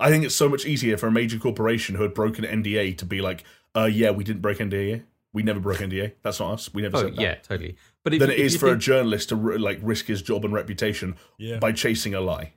I 0.00 0.10
think 0.10 0.24
it's 0.24 0.34
so 0.34 0.48
much 0.48 0.66
easier 0.66 0.96
for 0.96 1.06
a 1.06 1.12
major 1.12 1.38
corporation 1.38 1.94
who 1.94 2.02
had 2.02 2.12
broken 2.14 2.44
NDA 2.44 2.98
to 2.98 3.04
be 3.06 3.20
like, 3.20 3.44
"Uh, 3.76 3.84
yeah, 3.84 4.10
we 4.10 4.24
didn't 4.24 4.42
break 4.42 4.58
NDA. 4.58 5.04
We 5.32 5.42
never 5.44 5.60
broke 5.60 5.78
NDA. 5.78 6.12
That's 6.22 6.40
not 6.40 6.52
us. 6.54 6.74
We 6.74 6.82
never 6.82 6.96
Oh, 6.96 7.00
said 7.02 7.14
that." 7.16 7.22
yeah, 7.22 7.34
totally. 7.36 7.76
But 8.04 8.14
if, 8.14 8.20
Than 8.20 8.30
if 8.30 8.38
it 8.38 8.44
is 8.44 8.52
you 8.52 8.58
for 8.60 8.68
a 8.72 8.76
journalist 8.78 9.30
to 9.30 9.36
like 9.36 9.78
risk 9.82 10.04
his 10.06 10.20
job 10.22 10.44
and 10.44 10.52
reputation 10.52 11.16
Yeah. 11.38 11.58
by 11.58 11.72
chasing 11.72 12.14
a 12.14 12.20
lie 12.20 12.52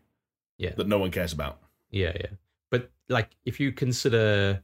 yeah, 0.57 0.73
that 0.75 0.87
no 0.87 0.97
one 0.99 1.09
cares 1.11 1.31
about. 1.33 1.59
yeah, 1.89 2.11
yeah. 2.15 2.31
But 2.69 2.91
like, 3.07 3.29
if 3.45 3.59
you 3.59 3.71
consider 3.71 4.63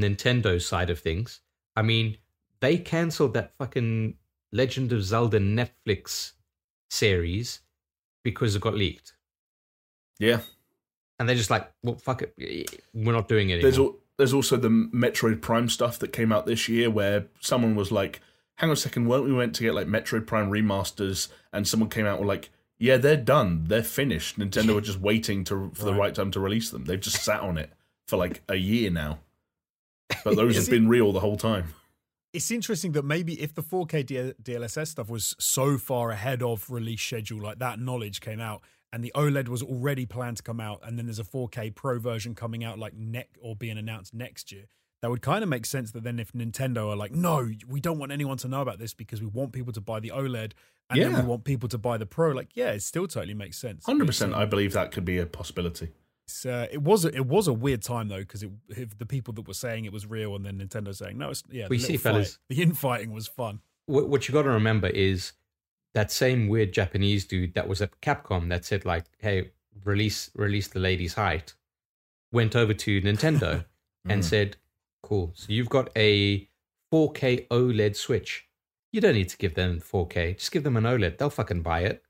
Nintendo's 0.00 0.66
side 0.66 0.88
of 0.90 0.98
things, 0.98 1.40
I 1.76 1.82
mean, 1.82 2.16
they 2.60 2.78
cancelled 2.78 3.34
that 3.34 3.52
fucking 3.58 4.16
Legend 4.52 4.92
of 4.92 5.02
Zelda 5.04 5.38
Netflix 5.38 6.32
series 6.90 7.60
because 8.24 8.54
it 8.56 8.62
got 8.62 8.74
leaked, 8.74 9.14
Yeah, 10.18 10.40
and 11.18 11.28
they're 11.28 11.36
just 11.36 11.50
like, 11.50 11.70
"Well, 11.82 11.96
fuck 11.96 12.22
it, 12.22 12.80
we're 12.94 13.12
not 13.12 13.28
doing 13.28 13.50
it 13.50 13.60
there's 13.62 13.74
anymore." 13.76 13.94
al- 13.94 13.98
there's 14.18 14.32
also 14.34 14.56
the 14.56 14.68
Metroid 14.68 15.40
Prime 15.40 15.68
stuff 15.68 15.98
that 15.98 16.12
came 16.12 16.30
out 16.32 16.46
this 16.46 16.68
year 16.68 16.88
where 16.90 17.26
someone 17.40 17.74
was 17.74 17.90
like, 17.90 18.20
"Hang 18.62 18.70
on 18.70 18.74
a 18.74 18.76
second, 18.76 19.06
weren't 19.06 19.24
we 19.24 19.32
went 19.32 19.54
to 19.56 19.62
get 19.64 19.74
like 19.74 19.88
Metroid 19.88 20.26
Prime 20.26 20.48
remasters?" 20.50 21.28
And 21.52 21.66
someone 21.68 21.90
came 21.90 22.06
out 22.06 22.20
with 22.20 22.28
like, 22.28 22.50
"Yeah, 22.78 22.96
they're 22.96 23.16
done, 23.16 23.64
they're 23.66 23.82
finished. 23.82 24.38
Nintendo 24.38 24.74
were 24.74 24.80
just 24.80 25.00
waiting 25.00 25.42
to 25.44 25.70
for 25.74 25.84
the 25.84 25.90
Right. 25.92 25.98
right 25.98 26.14
time 26.14 26.30
to 26.30 26.40
release 26.40 26.70
them. 26.70 26.84
They've 26.84 27.00
just 27.00 27.22
sat 27.24 27.40
on 27.40 27.58
it 27.58 27.70
for 28.06 28.16
like 28.16 28.42
a 28.48 28.54
year 28.56 28.90
now, 28.90 29.18
but 30.24 30.36
those 30.36 30.54
have 30.56 30.68
it- 30.68 30.70
been 30.70 30.88
real 30.88 31.12
the 31.12 31.20
whole 31.20 31.36
time." 31.36 31.74
It's 32.32 32.50
interesting 32.50 32.92
that 32.92 33.04
maybe 33.04 33.38
if 33.42 33.52
the 33.54 33.62
4K 33.62 34.02
D- 34.06 34.32
DLSS 34.42 34.88
stuff 34.88 35.10
was 35.10 35.36
so 35.38 35.76
far 35.76 36.10
ahead 36.12 36.42
of 36.42 36.70
release 36.70 37.02
schedule, 37.02 37.42
like 37.42 37.58
that 37.58 37.78
knowledge 37.78 38.20
came 38.22 38.40
out, 38.40 38.62
and 38.90 39.04
the 39.04 39.12
OLED 39.14 39.48
was 39.48 39.62
already 39.62 40.06
planned 40.06 40.38
to 40.38 40.42
come 40.42 40.58
out, 40.60 40.80
and 40.82 40.96
then 40.98 41.04
there's 41.04 41.18
a 41.18 41.24
4K 41.24 41.74
Pro 41.74 41.98
version 41.98 42.34
coming 42.34 42.64
out 42.64 42.78
like 42.78 42.94
neck 42.94 43.36
or 43.42 43.54
being 43.54 43.76
announced 43.76 44.14
next 44.14 44.50
year. 44.50 44.64
That 45.02 45.10
would 45.10 45.20
kind 45.22 45.42
of 45.42 45.48
make 45.50 45.66
sense 45.66 45.90
that 45.92 46.04
then 46.04 46.18
if 46.20 46.32
Nintendo 46.32 46.88
are 46.88 46.96
like, 46.96 47.10
no, 47.12 47.50
we 47.68 47.80
don't 47.80 47.98
want 47.98 48.12
anyone 48.12 48.36
to 48.38 48.48
know 48.48 48.60
about 48.62 48.78
this 48.78 48.94
because 48.94 49.20
we 49.20 49.26
want 49.26 49.52
people 49.52 49.72
to 49.72 49.80
buy 49.80 49.98
the 50.00 50.10
OLED 50.14 50.52
and 50.90 51.02
then 51.02 51.12
we 51.14 51.22
want 51.22 51.42
people 51.44 51.68
to 51.70 51.78
buy 51.78 51.96
the 51.98 52.06
Pro, 52.06 52.30
like, 52.30 52.50
yeah, 52.54 52.70
it 52.70 52.82
still 52.82 53.08
totally 53.08 53.34
makes 53.34 53.58
sense. 53.58 53.84
Hundred 53.84 54.08
It's, 54.08 54.18
percent, 54.18 54.34
um, 54.34 54.40
I 54.40 54.44
believe 54.44 54.72
that 54.74 54.92
could 54.92 55.04
be 55.04 55.18
a 55.18 55.26
possibility. 55.26 55.88
It's, 56.28 56.46
uh, 56.46 56.68
it 56.70 56.82
was 56.82 57.04
a, 57.04 57.08
it 57.08 57.26
was 57.26 57.48
a 57.48 57.52
weird 57.52 57.82
time 57.82 58.06
though 58.08 58.20
because 58.20 58.44
it, 58.44 58.50
if 58.68 58.96
the 58.96 59.04
people 59.04 59.34
that 59.34 59.48
were 59.48 59.54
saying 59.54 59.86
it 59.86 59.92
was 59.92 60.06
real 60.06 60.36
and 60.36 60.46
then 60.46 60.58
Nintendo 60.60 60.94
saying 60.94 61.18
no, 61.18 61.30
it's 61.30 61.42
yeah. 61.50 61.66
We 61.68 61.78
see, 61.78 61.94
little 61.94 62.12
fellas. 62.12 62.34
fight, 62.34 62.38
the 62.56 62.62
infighting 62.62 63.12
was 63.12 63.26
fun. 63.26 63.58
what, 63.86 64.08
what 64.08 64.28
you 64.28 64.32
got 64.32 64.42
to 64.42 64.50
remember 64.50 64.86
is 64.86 65.32
that 65.94 66.12
same 66.12 66.46
weird 66.46 66.72
Japanese 66.72 67.24
dude 67.24 67.54
that 67.54 67.66
was 67.66 67.82
at 67.82 68.00
Capcom 68.00 68.48
that 68.50 68.64
said 68.64 68.84
like, 68.84 69.06
"Hey, 69.18 69.50
release 69.84 70.30
release 70.36 70.68
the 70.68 70.78
lady's 70.78 71.14
height," 71.14 71.54
went 72.30 72.54
over 72.54 72.72
to 72.72 73.00
Nintendo 73.02 73.64
and 74.08 74.22
Mm. 74.22 74.24
said, 74.24 74.56
"Cool. 75.12 75.32
So 75.34 75.46
you've 75.48 75.68
got 75.68 75.90
a 75.96 76.48
4K 76.92 77.46
OLED 77.48 77.96
Switch. 77.96 78.46
You 78.92 79.00
don't 79.00 79.14
need 79.14 79.28
to 79.30 79.36
give 79.36 79.54
them 79.54 79.80
4K. 79.80 80.38
Just 80.38 80.52
give 80.52 80.64
them 80.64 80.76
an 80.76 80.84
OLED. 80.84 81.18
They'll 81.18 81.30
fucking 81.30 81.62
buy 81.62 81.80
it." 81.80 82.02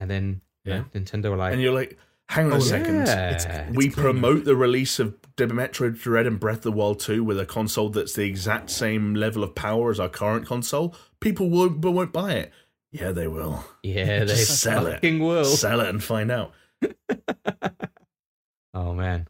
And 0.00 0.10
then 0.10 0.40
yeah, 0.64 0.84
Nintendo 0.94 1.30
were 1.30 1.36
like, 1.36 1.52
And 1.52 1.62
you're 1.62 1.72
like, 1.74 1.98
"Hang 2.28 2.46
on 2.46 2.54
Oh, 2.54 2.56
a 2.56 2.60
second, 2.60 3.06
yeah. 3.06 3.30
It's- 3.30 3.44
it's 3.46 3.76
we 3.76 3.88
cleaner. 3.88 4.10
promote 4.10 4.44
the 4.44 4.56
release 4.56 4.98
of 4.98 5.14
Metroid 5.36 5.98
Dread 6.00 6.26
and 6.26 6.40
Breath 6.40 6.58
of 6.58 6.62
the 6.64 6.72
Wild 6.72 6.98
2 7.00 7.22
with 7.24 7.38
a 7.38 7.46
console 7.46 7.88
that's 7.90 8.14
the 8.14 8.24
exact 8.24 8.68
same 8.70 9.14
level 9.14 9.42
of 9.44 9.54
power 9.54 9.90
as 9.90 10.00
our 10.00 10.08
current 10.08 10.46
console. 10.46 10.94
People 11.20 11.48
won't, 11.50 11.80
but 11.80 11.92
won't 11.92 12.12
buy 12.12 12.32
it. 12.32 12.52
Yeah, 12.92 13.12
they 13.12 13.28
will. 13.28 13.64
"Yeah, 13.82 14.24
they 14.24 14.34
sell 14.36 14.86
it. 14.86 14.94
fucking 14.94 15.18
will." 15.20 15.44
Sell 15.44 15.80
it 15.80 15.88
and 15.88 16.02
find 16.02 16.30
out. 16.30 16.52
Oh 18.74 18.92
man. 18.92 19.26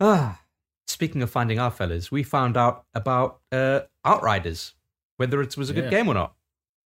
Ah, 0.00 0.40
speaking 1.04 1.22
of 1.22 1.30
finding 1.30 1.58
our 1.58 1.70
fellas, 1.70 2.10
we 2.10 2.22
found 2.22 2.56
out 2.56 2.86
about 2.94 3.40
uh, 3.52 3.80
Outriders, 4.06 4.72
whether 5.18 5.42
it 5.42 5.54
was 5.56 5.68
a 5.68 5.74
good 5.74 5.84
Yeah. 5.84 5.90
game 5.90 6.08
or 6.08 6.14
not. 6.14 6.34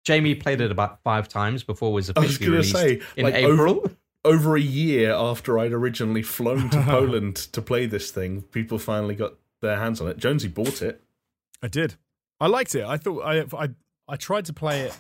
Jamie 0.04 0.36
played 0.36 0.62
it 0.62 0.70
about 0.70 1.02
five 1.02 1.28
times 1.28 1.64
before 1.64 1.90
it 1.90 1.94
was 1.94 2.12
I 2.16 2.20
was 2.20 2.38
going 2.38 2.52
to 2.52 2.58
released 2.58 2.76
say, 2.76 3.02
in 3.18 3.24
like, 3.26 3.34
April. 3.34 3.80
Over, 3.80 3.92
over 4.24 4.56
a 4.58 4.62
year 4.62 5.12
after 5.12 5.58
I'd 5.58 5.72
originally 5.74 6.22
flown 6.22 6.70
to 6.70 6.82
Poland 6.84 7.36
to 7.54 7.62
play 7.64 7.88
this 7.88 8.12
thing, 8.12 8.44
people 8.44 8.78
finally 8.78 9.16
got 9.16 9.34
their 9.62 9.78
hands 9.78 10.00
on 10.02 10.08
it. 10.08 10.18
Jonesy 10.18 10.50
bought 10.50 10.84
it. 10.84 11.02
I 11.64 11.68
did. 11.68 11.96
I 12.40 12.46
liked 12.46 12.76
it. 12.76 12.86
I 12.86 12.98
thought 12.98 13.22
I 13.22 13.40
I 13.58 13.70
I 14.08 14.16
tried 14.18 14.46
to 14.46 14.54
play 14.54 14.82
it 14.82 14.96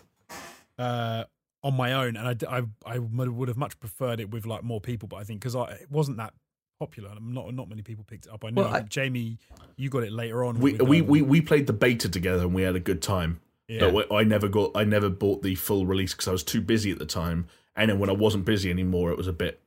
uh, 0.80 1.26
on 1.64 1.76
my 1.76 1.94
own, 1.94 2.18
and 2.18 2.44
I 2.49 2.64
I 2.86 2.98
would 2.98 3.49
have 3.49 3.57
much 3.57 3.80
preferred 3.80 4.19
it 4.19 4.32
with 4.32 4.48
like 4.48 4.64
more 4.64 4.82
people. 4.82 5.07
But 5.07 5.18
I 5.18 5.23
think 5.26 5.41
because 5.41 5.53
it 5.53 5.91
wasn't 5.91 6.18
that 6.18 6.34
popular, 6.80 7.10
and 7.10 7.34
not 7.34 7.53
not 7.53 7.69
many 7.69 7.81
people 7.81 8.03
picked 8.03 8.26
it 8.26 8.31
up. 8.31 8.43
I 8.45 8.49
know 8.49 8.64
Well, 8.64 8.73
I- 8.73 8.81
Jamie, 8.81 9.38
you 9.76 9.89
got 9.89 10.03
it 10.03 10.11
later 10.11 10.43
on. 10.43 10.60
We, 10.60 10.73
we, 10.73 11.02
we, 11.02 11.22
we 11.22 11.41
played 11.41 11.68
the 11.68 11.73
beta 11.73 12.10
together 12.10 12.43
and 12.43 12.53
we 12.53 12.61
had 12.64 12.76
a 12.76 12.80
good 12.80 13.02
time. 13.02 13.39
yeah. 13.68 13.89
But 13.91 14.11
I 14.14 14.23
never 14.23 14.47
got 14.47 14.72
I 14.76 14.84
never 14.84 15.10
bought 15.10 15.41
the 15.41 15.56
full 15.56 15.85
release 15.85 16.14
because 16.14 16.27
I 16.27 16.31
was 16.31 16.43
too 16.43 16.61
busy 16.61 16.91
at 16.91 16.99
the 16.99 17.06
time. 17.06 17.47
And 17.76 17.89
then 17.89 17.99
when 17.99 18.10
I 18.10 18.14
wasn't 18.14 18.45
busy 18.45 18.69
anymore, 18.69 19.11
it 19.11 19.18
was 19.18 19.27
a 19.27 19.34
bit. 19.34 19.61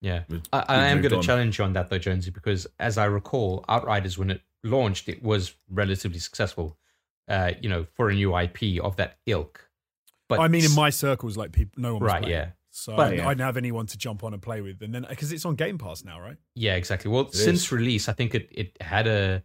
Yeah, 0.00 0.24
we- 0.28 0.42
I, 0.52 0.64
I 0.68 0.86
am 0.88 1.00
going 1.00 1.14
to 1.18 1.26
challenge 1.26 1.58
you 1.58 1.64
on 1.64 1.72
that 1.74 1.88
though, 1.90 1.98
Jonesy, 1.98 2.30
because 2.30 2.66
as 2.78 2.98
I 2.98 3.06
recall, 3.06 3.64
Outriders 3.68 4.18
when 4.18 4.30
it 4.30 4.42
launched, 4.62 5.08
it 5.08 5.22
was 5.22 5.54
relatively 5.70 6.18
successful. 6.18 6.76
Uh, 7.26 7.52
you 7.62 7.70
know, 7.70 7.86
for 7.94 8.10
a 8.10 8.14
new 8.14 8.36
IP 8.38 8.82
of 8.84 8.96
that 8.96 9.16
ilk. 9.24 9.66
But 10.28 10.40
I 10.40 10.48
mean, 10.48 10.62
in 10.64 10.74
my 10.74 10.90
circles, 10.90 11.38
like 11.38 11.52
people, 11.52 11.80
no 11.80 11.94
one 11.94 12.02
was 12.02 12.12
right, 12.12 12.22
playing. 12.22 12.36
yeah, 12.36 12.48
So 12.76 12.96
But- 12.96 13.12
I, 13.12 13.16
Yeah. 13.16 13.26
I 13.28 13.30
didn't 13.34 13.46
have 13.46 13.56
anyone 13.56 13.86
to 13.86 13.96
jump 13.96 14.24
on 14.24 14.32
and 14.32 14.42
play 14.42 14.60
with, 14.60 14.82
and 14.82 14.92
then 14.92 15.06
because 15.08 15.30
it's 15.30 15.44
on 15.44 15.54
Game 15.54 15.78
Pass 15.78 16.04
now, 16.04 16.18
right? 16.20 16.36
yeah, 16.56 16.74
exactly. 16.74 17.08
Well, 17.08 17.26
It 17.26 17.34
since 17.34 17.62
is. 17.66 17.72
release, 17.72 18.08
I 18.08 18.12
think 18.14 18.34
it 18.34 18.48
it 18.50 18.76
had 18.82 19.06
a, 19.06 19.44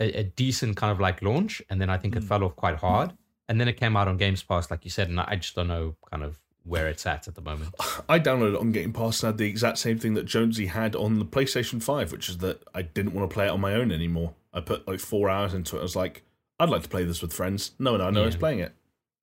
a 0.00 0.20
a 0.20 0.22
decent 0.24 0.78
kind 0.78 0.90
of 0.90 0.98
like 0.98 1.20
launch, 1.20 1.60
and 1.68 1.78
then 1.78 1.90
I 1.90 1.98
think 1.98 2.16
it 2.16 2.22
Mm. 2.22 2.28
fell 2.28 2.42
off 2.42 2.56
quite 2.56 2.76
hard, 2.76 3.12
and 3.50 3.60
then 3.60 3.68
it 3.68 3.74
came 3.76 3.98
out 3.98 4.08
on 4.08 4.16
Games 4.16 4.42
Pass, 4.42 4.70
like 4.70 4.84
you 4.86 4.90
said, 4.90 5.10
and 5.10 5.20
I 5.20 5.36
just 5.36 5.54
don't 5.54 5.68
know 5.68 5.96
kind 6.10 6.22
of 6.22 6.40
where 6.64 6.88
it's 6.88 7.04
at 7.04 7.28
at 7.28 7.34
the 7.34 7.42
moment. 7.42 7.74
I 8.08 8.18
downloaded 8.18 8.54
it 8.54 8.60
on 8.60 8.72
Game 8.72 8.94
Pass 8.94 9.22
and 9.22 9.28
had 9.28 9.36
the 9.38 9.46
exact 9.46 9.76
same 9.76 9.98
thing 9.98 10.14
that 10.14 10.24
Jonesy 10.24 10.66
had 10.66 10.96
on 10.96 11.18
the 11.18 11.24
PlayStation 11.26 11.82
5, 11.82 12.12
which 12.12 12.30
is 12.30 12.38
that 12.38 12.62
I 12.74 12.80
didn't 12.82 13.12
want 13.12 13.28
to 13.28 13.34
play 13.34 13.44
it 13.46 13.50
on 13.50 13.60
my 13.60 13.74
own 13.74 13.92
anymore. 13.92 14.34
I 14.54 14.60
put 14.60 14.88
like 14.88 15.00
four 15.00 15.28
hours 15.28 15.52
into 15.52 15.76
it. 15.76 15.80
I 15.80 15.82
was 15.82 15.96
like, 15.96 16.22
I'd 16.58 16.70
like 16.70 16.82
to 16.84 16.88
play 16.88 17.04
this 17.04 17.20
with 17.20 17.32
friends. 17.34 17.72
No 17.78 17.92
one 17.92 18.00
I 18.00 18.08
know 18.10 18.24
is 18.24 18.34
Yeah. 18.34 18.38
playing 18.40 18.58
it. 18.60 18.72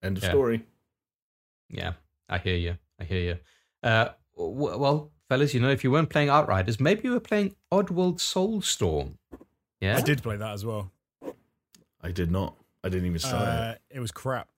End 0.03 0.17
of 0.17 0.23
Yeah. 0.23 0.29
story. 0.29 0.65
Yeah, 1.69 1.93
I 2.29 2.37
hear 2.37 2.55
you. 2.55 2.77
I 2.99 3.03
hear 3.03 3.21
you. 3.21 3.37
Uh, 3.83 4.09
w- 4.35 4.77
well, 4.77 5.11
fellas, 5.29 5.53
you 5.53 5.59
know, 5.59 5.69
if 5.69 5.83
you 5.83 5.91
weren't 5.91 6.09
playing 6.09 6.29
Outriders, 6.29 6.79
maybe 6.79 7.01
you 7.03 7.11
were 7.11 7.19
playing 7.19 7.55
Oddworld 7.71 8.17
Soulstorm. 8.17 9.17
Yeah, 9.79 9.97
I 9.97 10.01
did 10.01 10.23
play 10.23 10.37
that 10.37 10.53
as 10.53 10.65
well. 10.65 10.91
I 12.01 12.11
did 12.11 12.31
not. 12.31 12.55
I 12.83 12.89
didn't 12.89 13.07
even 13.07 13.19
start 13.19 13.47
Uh, 13.47 13.75
it 13.89 13.99
was 13.99 14.11
crap. 14.11 14.49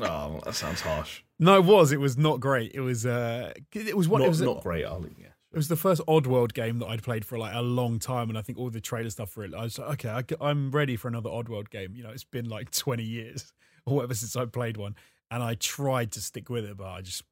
Oh, 0.00 0.40
that 0.44 0.54
sounds 0.54 0.80
harsh. 0.80 1.22
no, 1.38 1.56
it 1.56 1.64
was. 1.64 1.92
It 1.92 2.00
was 2.00 2.18
not 2.18 2.40
great. 2.40 2.72
It 2.74 2.80
was. 2.80 3.06
Uh, 3.06 3.52
it 3.72 3.96
was 3.96 4.08
what 4.08 4.18
not, 4.18 4.26
it 4.26 4.28
was. 4.28 4.40
not 4.40 4.62
great, 4.62 4.84
Ali. 4.84 5.14
Yeah. 5.18 5.28
It 5.52 5.56
was 5.56 5.68
the 5.68 5.76
first 5.76 6.02
Oddworld 6.08 6.52
game 6.52 6.80
that 6.80 6.86
I'd 6.86 7.04
played 7.04 7.24
for 7.24 7.38
like 7.38 7.54
a 7.54 7.62
long 7.62 8.00
time, 8.00 8.28
and 8.28 8.36
I 8.36 8.42
think 8.42 8.58
all 8.58 8.70
the 8.70 8.80
trailer 8.80 9.10
stuff 9.10 9.30
for 9.30 9.44
it. 9.44 9.54
I 9.54 9.62
was 9.62 9.78
like, 9.78 10.04
okay, 10.04 10.36
I, 10.40 10.50
am 10.50 10.72
ready 10.72 10.96
for 10.96 11.06
another 11.06 11.30
Oddworld 11.30 11.70
game. 11.70 11.94
You 11.94 12.02
know, 12.02 12.10
it's 12.10 12.24
been 12.24 12.48
like 12.48 12.72
20 12.72 13.04
years 13.04 13.52
or 13.86 13.94
whatever 13.94 14.14
since 14.14 14.34
I 14.34 14.46
played 14.46 14.76
one, 14.76 14.96
and 15.30 15.42
I 15.42 15.54
tried 15.54 16.12
to 16.12 16.20
stick 16.20 16.48
with 16.50 16.64
it, 16.64 16.76
but 16.76 16.86
I 16.86 17.00
just. 17.00 17.22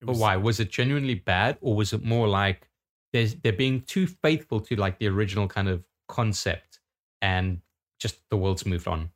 It 0.00 0.06
But 0.06 0.16
why? 0.16 0.36
Was 0.36 0.60
it 0.60 0.70
genuinely 0.70 1.14
bad, 1.14 1.58
or 1.60 1.74
was 1.74 1.92
it 1.92 2.02
more 2.04 2.28
like 2.28 2.68
they're 3.12 3.52
being 3.52 3.82
too 3.82 4.06
faithful 4.08 4.60
to 4.60 4.74
like 4.76 4.98
the 4.98 5.06
original 5.06 5.46
kind 5.46 5.68
of 5.68 5.84
concept 6.08 6.80
and 7.22 7.62
just 8.00 8.20
the 8.28 8.36
world's 8.36 8.66
moved 8.66 8.88
on. 8.88 9.12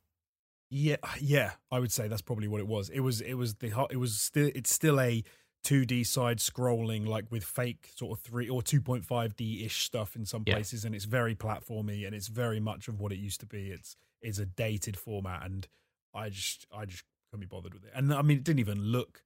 Yeah, 0.70 0.97
uh, 1.02 1.14
yeah, 1.20 1.52
I 1.70 1.78
would 1.78 1.93
say 1.93 2.09
that's 2.09 2.22
probably 2.22 2.48
what 2.48 2.60
it 2.60 2.66
was. 2.66 2.90
It 2.90 3.01
was 3.01 3.20
it 3.20 3.35
was 3.35 3.55
the 3.55 3.86
it 3.90 3.97
was 3.97 4.20
still 4.20 4.51
it's 4.55 4.72
still 4.72 5.01
a 5.01 5.24
2D 5.64 6.05
side 6.05 6.39
scrolling 6.39 7.06
like 7.06 7.30
with 7.30 7.43
fake 7.44 7.90
sort 7.94 8.18
of 8.18 8.22
3 8.24 8.48
or 8.48 8.62
2.5D 8.62 9.64
ish 9.64 9.85
stuff 9.85 10.14
in 10.14 10.26
some 10.26 10.44
Yeah. 10.44 10.55
places 10.55 10.85
and 10.85 10.94
it's 10.94 11.06
very 11.06 11.35
platformy 11.35 12.06
and 12.06 12.14
it's 12.14 12.28
very 12.28 12.60
much 12.60 12.86
of 12.89 13.01
what 13.01 13.12
it 13.12 13.18
used 13.18 13.40
to 13.40 13.47
be. 13.47 13.70
It's 13.70 13.97
it's 14.20 14.39
a 14.39 14.47
dated 14.47 14.97
format 14.98 15.44
and 15.47 15.66
I 16.14 16.28
just 16.28 16.66
I 16.70 16.85
just 16.85 17.05
couldn't 17.30 17.40
be 17.40 17.46
bothered 17.46 17.74
with 17.74 17.84
it. 17.84 17.92
And 17.94 18.12
I 18.12 18.22
mean 18.22 18.38
it 18.38 18.44
didn't 18.44 18.60
even 18.60 18.80
look 18.82 19.22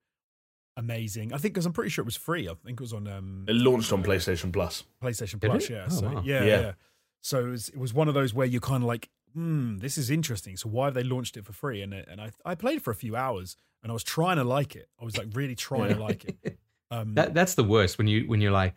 amazing. 0.76 1.32
I 1.32 1.38
think 1.38 1.54
cuz 1.54 1.66
I'm 1.66 1.72
pretty 1.72 1.90
sure 1.90 2.02
it 2.02 2.06
was 2.06 2.16
free. 2.16 2.48
I 2.48 2.54
think 2.54 2.80
it 2.80 2.84
was 2.84 2.92
on 2.92 3.06
um 3.06 3.44
It 3.48 3.54
launched 3.54 3.92
on 3.92 4.02
PlayStation 4.02 4.52
Plus. 4.52 4.84
PlayStation 5.02 5.38
Did 5.40 5.50
Plus, 5.50 5.64
it? 5.64 5.70
yeah. 5.70 5.86
Oh, 5.90 5.94
so 6.00 6.08
wow. 6.08 6.22
yeah, 6.24 6.44
Yeah. 6.44 6.60
yeah, 6.60 6.72
So 7.20 7.46
it 7.46 7.50
was, 7.50 7.68
it 7.68 7.78
was 7.78 7.92
one 7.94 8.08
of 8.08 8.14
those 8.14 8.32
where 8.34 8.46
you're 8.46 8.60
kind 8.60 8.82
of 8.82 8.88
like, 8.88 9.10
hmm, 9.34 9.78
this 9.78 9.96
is 9.98 10.10
interesting. 10.10 10.56
So 10.56 10.68
why 10.68 10.86
have 10.86 10.94
they 10.94 11.04
launched 11.04 11.36
it 11.36 11.44
for 11.44 11.52
free? 11.52 11.82
And 11.82 11.92
it, 11.94 12.08
and 12.10 12.20
I 12.20 12.30
I 12.44 12.54
played 12.54 12.82
for 12.82 12.90
a 12.90 12.94
few 12.94 13.16
hours 13.16 13.56
and 13.82 13.90
I 13.90 13.94
was 13.94 14.04
trying 14.04 14.36
to 14.36 14.44
like 14.44 14.74
it. 14.76 14.88
I 15.00 15.04
was 15.04 15.16
like 15.16 15.28
really 15.34 15.54
trying 15.54 15.94
to 15.94 16.00
like 16.00 16.24
it. 16.24 16.58
Um, 16.92 17.14
That 17.14 17.32
that's 17.32 17.54
the 17.54 17.64
worst 17.64 17.96
when 17.96 18.06
you 18.06 18.28
when 18.28 18.42
you're 18.42 18.52
like 18.52 18.74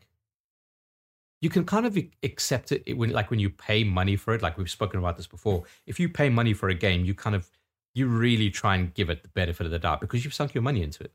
you 1.41 1.49
can 1.49 1.65
kind 1.65 1.85
of 1.85 1.97
accept 2.23 2.72
it 2.72 2.93
when 2.97 3.10
like 3.11 3.30
when 3.30 3.39
you 3.39 3.49
pay 3.49 3.84
money 3.84 4.15
for 4.15 4.34
it 4.34 4.41
like 4.41 4.57
we've 4.57 4.72
spoken 4.72 4.99
about 4.99 5.18
this 5.18 5.27
before 5.27 5.64
if 5.85 5.99
you 5.99 6.07
pay 6.07 6.30
money 6.30 6.53
for 6.53 6.69
a 6.69 6.73
game 6.73 7.03
you 7.03 7.14
kind 7.14 7.35
of 7.35 7.52
you 7.95 8.05
really 8.07 8.51
try 8.51 8.76
and 8.76 8.93
give 8.93 9.09
it 9.09 9.23
the 9.23 9.30
benefit 9.30 9.65
of 9.65 9.72
the 9.72 9.80
doubt 9.80 9.99
because 10.01 10.23
you've 10.23 10.34
sunk 10.34 10.53
your 10.53 10.61
money 10.61 10.84
into 10.84 11.03
it 11.03 11.11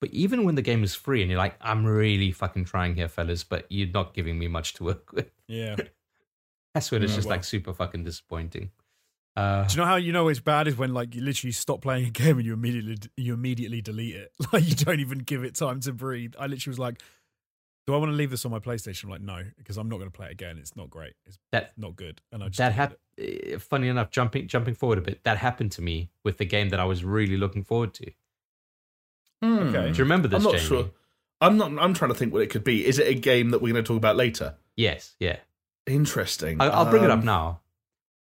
but 0.00 0.10
even 0.10 0.44
when 0.44 0.54
the 0.56 0.62
game 0.62 0.84
is 0.84 0.94
free 0.94 1.22
and 1.22 1.30
you're 1.30 1.38
like 1.38 1.56
i'm 1.62 1.86
really 1.86 2.30
fucking 2.32 2.64
trying 2.66 2.94
here 2.94 3.08
fellas 3.08 3.42
but 3.44 3.64
you're 3.70 3.88
not 3.88 4.12
giving 4.12 4.38
me 4.38 4.46
much 4.48 4.74
to 4.74 4.84
work 4.84 5.10
with 5.12 5.30
yeah. 5.48 5.76
that's 6.74 6.90
when 6.90 7.02
it's 7.02 7.12
Yeah, 7.12 7.16
just 7.16 7.28
well. 7.28 7.36
like 7.36 7.44
super 7.44 7.72
fucking 7.72 8.04
disappointing 8.04 8.70
uh 9.36 9.64
Do 9.66 9.72
you 9.74 9.80
know 9.80 9.86
how 9.86 9.96
you 9.96 10.12
know 10.12 10.28
it's 10.28 10.40
bad 10.40 10.66
is 10.68 10.76
when 10.76 10.92
like 10.94 11.14
you 11.14 11.22
literally 11.22 11.52
stop 11.52 11.80
playing 11.82 12.06
a 12.06 12.10
game 12.22 12.36
and 12.38 12.44
you 12.46 12.52
immediately 12.54 12.96
you 13.16 13.34
immediately 13.34 13.80
delete 13.82 14.16
it. 14.16 14.32
Like 14.52 14.68
you 14.68 14.74
don't 14.74 15.00
even 15.00 15.18
give 15.20 15.44
it 15.44 15.54
time 15.54 15.80
to 15.80 15.92
breathe. 15.92 16.34
I 16.38 16.46
literally 16.46 16.70
was 16.72 16.78
like, 16.78 17.00
do 17.86 17.94
I 17.94 17.98
want 17.98 18.10
to 18.12 18.16
leave 18.16 18.30
this 18.30 18.44
on 18.44 18.50
my 18.50 18.58
PlayStation? 18.58 19.04
I'm 19.04 19.10
like, 19.10 19.20
no, 19.20 19.42
because 19.58 19.76
I'm 19.76 19.88
not 19.88 19.98
going 19.98 20.10
to 20.10 20.16
play 20.16 20.26
it 20.26 20.32
again. 20.32 20.58
It's 20.58 20.74
not 20.76 20.90
great. 20.90 21.14
It's 21.24 21.38
that 21.52 21.72
not 21.76 21.94
good. 21.96 22.20
And 22.32 22.42
I 22.42 22.46
just 22.48 22.58
that 22.58 22.74
deleted 22.74 22.76
hap- 22.76 22.98
it. 23.18 23.54
eh, 23.54 23.58
funny 23.58 23.88
enough 23.88 24.10
jumping 24.10 24.48
jumping 24.48 24.74
forward 24.74 24.98
a 24.98 25.02
bit 25.02 25.22
that 25.24 25.38
happened 25.38 25.72
to 25.72 25.82
me 25.82 26.10
with 26.24 26.38
the 26.38 26.44
game 26.44 26.68
that 26.70 26.80
i 26.80 26.84
was 26.84 27.02
really 27.04 27.36
looking 27.36 27.62
forward 27.64 27.94
to 27.94 28.10
Okay. 29.44 29.92
do 29.92 29.98
you 29.98 30.04
remember 30.04 30.28
this 30.28 30.38
I'm 30.38 30.42
not 30.44 30.52
Jamie? 30.54 30.64
sure. 30.66 30.90
I'm 31.40 31.56
not. 31.58 31.72
I'm 31.78 31.92
trying 31.94 32.10
to 32.10 32.14
think 32.16 32.32
what 32.32 32.42
it 32.42 32.48
could 32.50 32.64
be. 32.64 32.86
Is 32.86 32.98
it 32.98 33.06
a 33.06 33.14
game 33.14 33.50
that 33.50 33.60
we're 33.60 33.72
going 33.74 33.84
to 33.84 33.86
talk 33.88 33.98
about 33.98 34.16
later? 34.16 34.54
yes 34.76 35.14
yeah 35.20 35.36
Interesting. 35.86 36.60
I- 36.60 36.66
I'll 36.68 36.90
bring 36.90 37.04
it 37.04 37.10
up 37.10 37.20
Um, 37.20 37.24
now. 37.26 37.60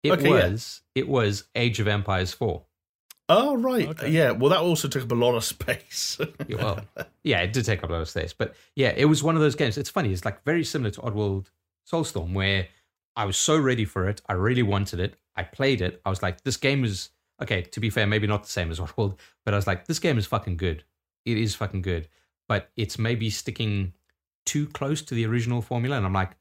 It 0.03 0.11
okay, 0.13 0.23
yeah. 0.29 0.49
was 0.49 0.81
it 0.95 1.07
was 1.07 1.43
Age 1.55 1.79
of 1.79 1.87
Empires 1.87 2.33
four. 2.33 2.63
Oh 3.31 3.55
right, 3.57 3.87
Okay. 3.87 4.09
yeah. 4.09 4.31
Well, 4.31 4.49
that 4.49 4.59
also 4.59 4.87
took 4.87 5.03
up 5.03 5.11
a 5.11 5.15
lot 5.15 5.35
of 5.35 5.43
space. 5.43 6.19
Yeah, 6.47 6.55
Well, 6.57 6.79
yeah, 7.23 7.39
it 7.41 7.53
did 7.53 7.65
take 7.65 7.83
up 7.83 7.89
a 7.89 7.93
lot 7.93 8.01
of 8.01 8.09
space, 8.09 8.33
but 8.33 8.55
yeah, 8.75 8.93
it 8.95 9.05
was 9.05 9.23
one 9.23 9.35
of 9.35 9.41
those 9.41 9.55
games. 9.55 9.77
It's 9.77 9.89
funny. 9.89 10.11
It's 10.11 10.25
like 10.25 10.43
very 10.43 10.63
similar 10.63 10.91
to 10.91 11.01
Oddworld 11.01 11.47
Soulstorm, 11.89 12.33
where 12.33 12.67
I 13.15 13.25
was 13.25 13.37
so 13.37 13.57
ready 13.57 13.85
for 13.85 14.07
it. 14.09 14.21
I 14.27 14.33
really 14.33 14.63
wanted 14.63 14.99
it. 14.99 15.15
I 15.35 15.43
played 15.43 15.81
it. 15.81 16.01
I 16.05 16.09
was 16.09 16.21
like, 16.21 16.41
this 16.43 16.57
game 16.57 16.83
is 16.83 17.09
okay. 17.41 17.61
To 17.61 17.79
be 17.79 17.89
fair, 17.89 18.05
maybe 18.07 18.27
not 18.27 18.43
the 18.43 18.49
same 18.49 18.69
as 18.71 18.79
Oddworld, 18.83 19.17
but 19.45 19.53
I 19.53 19.57
was 19.57 19.67
like, 19.67 19.87
this 19.87 19.99
game 19.99 20.17
is 20.17 20.25
fucking 20.25 20.57
good. 20.57 20.83
It 21.25 21.37
is 21.37 21.55
fucking 21.55 21.83
good, 21.83 22.07
but 22.49 22.69
it's 22.75 22.97
maybe 22.99 23.29
sticking 23.29 23.93
too 24.45 24.65
close 24.67 25.01
to 25.03 25.13
the 25.15 25.25
original 25.25 25.61
formula, 25.61 25.97
and 25.97 26.05
I'm 26.05 26.13
like, 26.13 26.31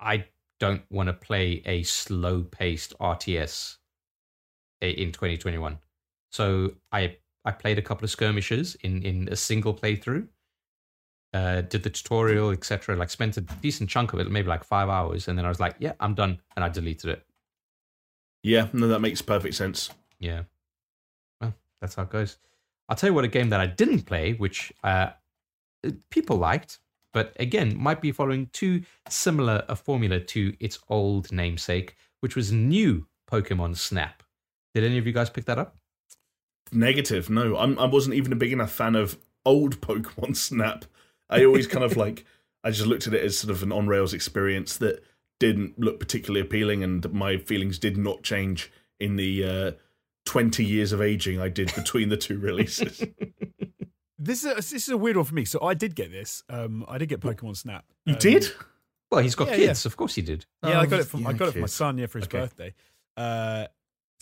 I 0.00 0.26
don't 0.60 0.82
want 0.90 1.08
to 1.08 1.12
play 1.12 1.60
a 1.66 1.82
slow 1.82 2.42
paced 2.42 2.96
RTS 3.00 3.78
eh, 4.80 4.86
in 4.90 5.10
2021. 5.12 5.78
So 6.32 6.72
I 6.92 7.16
I 7.44 7.52
played 7.52 7.78
a 7.78 7.82
couple 7.82 8.04
of 8.04 8.10
skirmishes 8.10 8.74
in 8.82 9.02
in 9.02 9.28
a 9.30 9.36
single 9.36 9.74
playthrough. 9.74 10.28
Uh, 11.34 11.62
did 11.62 11.82
the 11.82 11.90
tutorial, 11.90 12.50
etc. 12.50 12.94
Like 12.96 13.08
spent 13.10 13.38
a 13.38 13.40
decent 13.40 13.88
chunk 13.88 14.12
of 14.12 14.20
it, 14.20 14.30
maybe 14.30 14.48
like 14.48 14.64
five 14.64 14.88
hours, 14.90 15.28
and 15.28 15.38
then 15.38 15.46
I 15.46 15.48
was 15.48 15.60
like, 15.60 15.76
"Yeah, 15.78 15.94
I'm 16.00 16.14
done," 16.14 16.40
and 16.56 16.64
I 16.64 16.68
deleted 16.68 17.10
it. 17.10 17.26
yeah, 18.42 18.68
no, 18.72 18.88
that 18.88 19.00
makes 19.00 19.22
perfect 19.22 19.54
sense. 19.54 19.90
Yeah, 20.18 20.42
well, 21.40 21.54
that's 21.80 21.94
how 21.94 22.02
it 22.04 22.10
goes. 22.10 22.38
I'll 22.88 22.96
tell 22.96 23.10
you 23.10 23.14
what, 23.14 23.24
a 23.24 23.28
game 23.28 23.50
that 23.50 23.60
I 23.60 23.66
didn't 23.66 24.02
play, 24.02 24.34
which 24.34 24.72
uh, 24.84 25.10
people 26.10 26.36
liked, 26.36 26.78
but 27.12 27.34
again 27.38 27.76
might 27.76 28.00
be 28.00 28.12
following 28.12 28.48
too 28.52 28.82
similar 29.08 29.64
a 29.68 29.76
formula 29.76 30.20
to 30.20 30.54
its 30.60 30.78
old 30.88 31.32
namesake, 31.32 31.96
which 32.20 32.36
was 32.36 32.52
new 32.52 33.06
Pokemon 33.30 33.76
Snap. 33.76 34.22
Did 34.74 34.84
any 34.84 34.98
of 34.98 35.06
you 35.06 35.12
guys 35.12 35.30
pick 35.30 35.44
that 35.46 35.58
up? 35.58 35.76
Negative. 36.72 37.28
No, 37.30 37.56
I'm. 37.56 37.78
I 37.78 37.84
wasn't 37.86 38.14
even 38.16 38.32
a 38.32 38.36
big 38.36 38.52
enough 38.52 38.72
fan 38.72 38.94
of 38.94 39.18
old 39.44 39.80
Pokemon 39.80 40.36
Snap. 40.48 40.84
I 41.30 41.44
always 41.44 41.66
kind 41.66 41.84
of 41.84 41.96
like. 41.96 42.24
I 42.64 42.70
just 42.70 42.86
looked 42.86 43.06
at 43.06 43.14
it 43.14 43.22
as 43.24 43.38
sort 43.38 43.50
of 43.50 43.62
an 43.62 43.72
on 43.72 43.88
rails 43.88 44.14
experience 44.14 44.76
that 44.78 45.02
didn't 45.40 45.78
look 45.78 45.98
particularly 45.98 46.40
appealing, 46.40 46.82
and 46.84 47.12
my 47.12 47.36
feelings 47.36 47.78
did 47.78 47.96
not 47.96 48.22
change 48.22 48.70
in 49.00 49.16
the 49.16 49.44
uh, 49.44 49.72
twenty 50.24 50.64
years 50.64 50.92
of 50.92 51.02
aging 51.02 51.40
I 51.40 51.48
did 51.48 51.74
between 51.74 52.08
the 52.08 52.16
two 52.16 52.38
releases. 52.38 53.04
This 54.18 54.44
is 54.44 54.52
a, 54.52 54.54
this 54.54 54.72
is 54.72 54.88
a 54.88 54.96
weird 54.96 55.16
one 55.16 55.24
for 55.26 55.34
me. 55.34 55.44
So 55.44 55.60
I 55.64 55.74
did 55.74 55.96
get 55.96 56.12
this. 56.12 56.44
Um, 56.48 56.84
I 56.86 56.96
did 56.96 57.08
get 57.08 57.18
Pokemon 57.18 57.56
Snap. 57.56 57.84
You 58.06 58.12
Um, 58.12 58.18
did? 58.20 58.46
Well, 59.10 59.20
he's 59.20 59.34
got 59.34 59.48
Yeah, 59.48 59.56
kids, 59.56 59.84
of 59.84 59.96
course 59.96 60.14
he 60.14 60.22
did. 60.22 60.46
Yeah, 60.62 60.78
I 60.78 60.86
got 60.86 61.00
it 61.00 61.06
from 61.06 61.26
I 61.26 61.32
got 61.32 61.48
it 61.48 61.52
from 61.52 61.62
my 61.62 61.66
son. 61.66 61.98
Yeah, 61.98 62.06
for 62.06 62.18
his 62.18 62.28
Okay. 62.28 62.38
birthday. 62.38 62.74
Uh, 63.16 63.66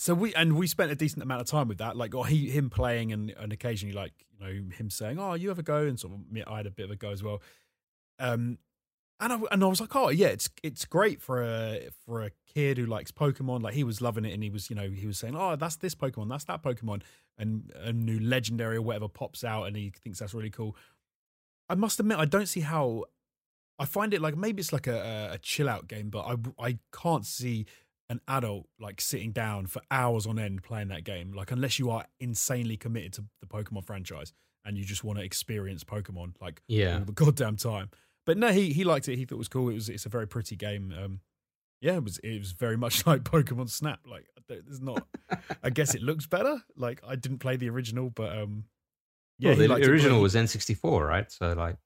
so 0.00 0.14
we 0.14 0.34
and 0.34 0.56
we 0.56 0.66
spent 0.66 0.90
a 0.90 0.94
decent 0.94 1.22
amount 1.22 1.42
of 1.42 1.46
time 1.46 1.68
with 1.68 1.76
that. 1.76 1.94
Like, 1.94 2.14
or 2.14 2.26
he 2.26 2.48
him 2.48 2.70
playing 2.70 3.12
and 3.12 3.34
and 3.38 3.52
occasionally 3.52 3.94
like 3.94 4.14
you 4.32 4.46
know 4.46 4.74
him 4.74 4.88
saying, 4.88 5.18
"Oh, 5.18 5.34
you 5.34 5.50
have 5.50 5.58
a 5.58 5.62
go," 5.62 5.82
and 5.86 6.00
sort 6.00 6.14
of 6.14 6.20
I 6.48 6.56
had 6.56 6.66
a 6.66 6.70
bit 6.70 6.86
of 6.86 6.90
a 6.90 6.96
go 6.96 7.10
as 7.10 7.22
well. 7.22 7.42
Um, 8.18 8.56
and 9.20 9.30
I 9.34 9.38
and 9.52 9.62
I 9.62 9.66
was 9.66 9.78
like, 9.78 9.94
"Oh 9.94 10.08
yeah, 10.08 10.28
it's 10.28 10.48
it's 10.62 10.86
great 10.86 11.20
for 11.20 11.42
a 11.42 11.90
for 12.06 12.22
a 12.22 12.30
kid 12.54 12.78
who 12.78 12.86
likes 12.86 13.12
Pokemon." 13.12 13.62
Like 13.62 13.74
he 13.74 13.84
was 13.84 14.00
loving 14.00 14.24
it, 14.24 14.32
and 14.32 14.42
he 14.42 14.48
was 14.48 14.70
you 14.70 14.76
know 14.76 14.88
he 14.88 15.06
was 15.06 15.18
saying, 15.18 15.36
"Oh, 15.36 15.54
that's 15.56 15.76
this 15.76 15.94
Pokemon, 15.94 16.30
that's 16.30 16.44
that 16.44 16.62
Pokemon," 16.62 17.02
and 17.36 17.70
a 17.74 17.92
new 17.92 18.18
legendary 18.20 18.76
or 18.76 18.82
whatever 18.82 19.06
pops 19.06 19.44
out, 19.44 19.64
and 19.64 19.76
he 19.76 19.92
thinks 20.02 20.20
that's 20.20 20.32
really 20.32 20.48
cool. 20.48 20.76
I 21.68 21.74
must 21.74 22.00
admit, 22.00 22.16
I 22.16 22.24
don't 22.24 22.48
see 22.48 22.60
how 22.60 23.04
I 23.78 23.84
find 23.84 24.14
it 24.14 24.22
like 24.22 24.34
maybe 24.34 24.60
it's 24.60 24.72
like 24.72 24.86
a, 24.86 25.32
a, 25.34 25.38
chill 25.38 25.68
out 25.68 25.88
game, 25.88 26.08
but 26.08 26.20
I 26.20 26.36
I 26.58 26.78
can't 26.90 27.26
see 27.26 27.66
an 28.10 28.20
adult 28.28 28.66
like 28.78 29.00
sitting 29.00 29.32
down 29.32 29.64
for 29.66 29.80
hours 29.90 30.26
on 30.26 30.38
end 30.38 30.62
playing 30.62 30.88
that 30.88 31.04
game. 31.04 31.32
Like 31.32 31.50
unless 31.50 31.78
you 31.78 31.88
are 31.90 32.04
insanely 32.18 32.76
committed 32.76 33.14
to 33.14 33.24
the 33.40 33.46
Pokemon 33.46 33.86
franchise 33.86 34.34
and 34.66 34.76
you 34.76 34.84
just 34.84 35.02
want 35.04 35.18
to 35.18 35.24
experience 35.24 35.84
Pokemon 35.84 36.34
like 36.42 36.60
Yeah. 36.68 36.98
all 36.98 37.04
the 37.06 37.12
goddamn 37.24 37.56
time. 37.56 37.88
But 38.26 38.36
no, 38.36 38.52
he 38.52 38.72
he 38.74 38.84
liked 38.84 39.08
it. 39.08 39.16
He 39.16 39.24
thought 39.24 39.36
it 39.36 39.38
was 39.38 39.48
cool. 39.48 39.70
It 39.70 39.74
was 39.74 39.88
it's 39.88 40.04
a 40.04 40.10
very 40.10 40.26
pretty 40.28 40.56
game. 40.56 40.92
Um, 41.02 41.20
yeah, 41.80 41.94
it 41.94 42.04
was 42.04 42.18
it 42.18 42.38
was 42.38 42.52
very 42.52 42.76
much 42.76 43.06
like 43.06 43.22
Pokemon 43.22 43.70
Snap. 43.70 44.00
Like 44.06 44.26
there's 44.48 44.80
not. 44.82 45.06
I 45.62 45.70
guess 45.70 45.94
it 45.94 46.02
looks 46.02 46.26
better. 46.26 46.60
Like 46.76 47.00
I 47.06 47.14
didn't 47.16 47.38
play 47.38 47.56
the 47.56 47.70
original, 47.70 48.10
but 48.10 48.36
um, 48.36 48.64
yeah, 49.38 49.50
well, 49.50 49.58
the 49.58 49.68
liked 49.68 49.86
original 49.86 50.20
was 50.20 50.34
N64, 50.34 51.06
right? 51.08 51.30
So 51.32 51.52
like, 51.54 51.76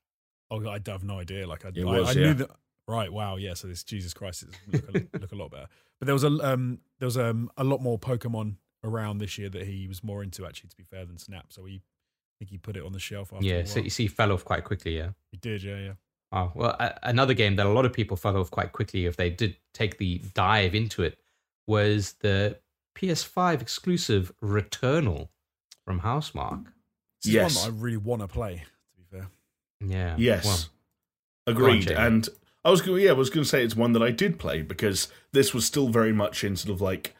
Oh, 0.50 0.66
I 0.68 0.80
have 0.86 1.04
no 1.04 1.20
idea. 1.20 1.46
Like 1.46 1.64
I, 1.64 1.68
It 1.74 1.84
I, 1.86 2.00
was, 2.00 2.08
I 2.16 2.20
yeah. 2.20 2.26
knew 2.26 2.34
that. 2.34 2.50
Right. 2.86 3.12
Wow. 3.12 3.36
Yeah. 3.36 3.54
So 3.54 3.66
this 3.68 3.82
Jesus 3.82 4.12
Christ 4.14 4.42
it 4.44 4.48
look 4.72 4.88
a, 5.14 5.18
look 5.18 5.32
a 5.32 5.36
lot 5.36 5.50
better. 5.50 5.68
But 5.98 6.06
there 6.06 6.14
was 6.14 6.24
a 6.24 6.28
um 6.28 6.80
there 6.98 7.06
was 7.06 7.16
um 7.16 7.50
a 7.56 7.64
lot 7.64 7.80
more 7.80 7.98
Pokemon 7.98 8.56
around 8.82 9.18
this 9.18 9.38
year 9.38 9.48
that 9.48 9.66
he 9.66 9.88
was 9.88 10.04
more 10.04 10.22
into 10.22 10.44
actually. 10.46 10.70
To 10.70 10.76
be 10.76 10.82
fair 10.84 11.04
than 11.06 11.16
Snap, 11.18 11.46
so 11.50 11.64
he 11.64 11.76
I 11.76 12.34
think 12.38 12.50
he 12.50 12.58
put 12.58 12.76
it 12.76 12.84
on 12.84 12.92
the 12.92 12.98
shelf. 12.98 13.32
After 13.32 13.44
yeah. 13.44 13.54
a 13.56 13.66
So 13.66 13.80
you 13.80 13.90
see, 13.90 14.04
he 14.04 14.08
fell 14.08 14.32
off 14.32 14.44
quite 14.44 14.64
quickly. 14.64 14.96
Yeah. 14.96 15.10
he 15.30 15.36
did. 15.38 15.62
Yeah. 15.62 15.78
Yeah. 15.78 15.92
Oh, 16.32 16.50
well, 16.54 16.76
a- 16.80 16.98
another 17.04 17.32
game 17.32 17.54
that 17.56 17.64
a 17.66 17.68
lot 17.70 17.86
of 17.86 17.92
people 17.92 18.16
fell 18.16 18.36
off 18.36 18.50
quite 18.50 18.72
quickly 18.72 19.06
if 19.06 19.16
they 19.16 19.30
did 19.30 19.56
take 19.72 19.98
the 19.98 20.20
dive 20.34 20.74
into 20.74 21.02
it 21.04 21.16
was 21.68 22.14
the 22.20 22.58
PS5 22.98 23.62
exclusive 23.62 24.32
Returnal 24.42 25.28
from 25.84 26.00
Housemarque. 26.00 26.64
This 27.22 27.26
is 27.28 27.32
Yes. 27.34 27.56
one 27.64 27.72
that 27.72 27.78
I 27.78 27.82
really 27.82 27.96
want 27.98 28.22
to 28.22 28.28
play. 28.28 28.56
To 28.56 28.96
be 29.00 29.04
fair. 29.10 29.28
Yeah. 29.80 30.16
Yes, 30.18 30.44
Well, 30.44 30.58
agreed. 31.46 31.82
Jamie. 31.82 31.96
and 32.00 32.28
I 32.64 32.70
was 32.70 32.80
going, 32.80 33.02
yeah, 33.02 33.10
I 33.10 33.14
was 33.14 33.30
going 33.30 33.44
to 33.44 33.48
say 33.48 33.62
it's 33.62 33.76
one 33.76 33.92
that 33.92 34.02
I 34.02 34.10
did 34.10 34.38
play 34.38 34.62
because 34.62 35.08
this 35.32 35.52
was 35.52 35.64
still 35.66 35.88
very 35.88 36.12
much 36.12 36.42
in 36.44 36.56
sort 36.56 36.74
of 36.74 36.80
like 36.80 37.14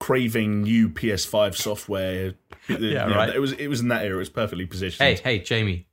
craving 0.00 0.62
new 0.62 0.88
PS5 0.88 1.56
software. 1.56 2.34
You 2.68 2.94
know, 2.94 3.08
right. 3.08 3.28
It 3.34 3.40
was 3.40 3.52
it 3.52 3.68
was 3.68 3.80
in 3.80 3.88
that 3.88 4.06
era. 4.06 4.14
It 4.14 4.18
was 4.20 4.30
perfectly 4.30 4.64
positioned. 4.64 5.06
hey, 5.18 5.22
hey, 5.22 5.38
Jamie. 5.40 5.86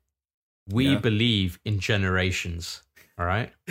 We 0.70 0.94
Yeah. 0.94 1.00
believe 1.00 1.60
in 1.66 1.80
generations. 1.80 2.82
All 3.20 3.26
right. 3.26 3.52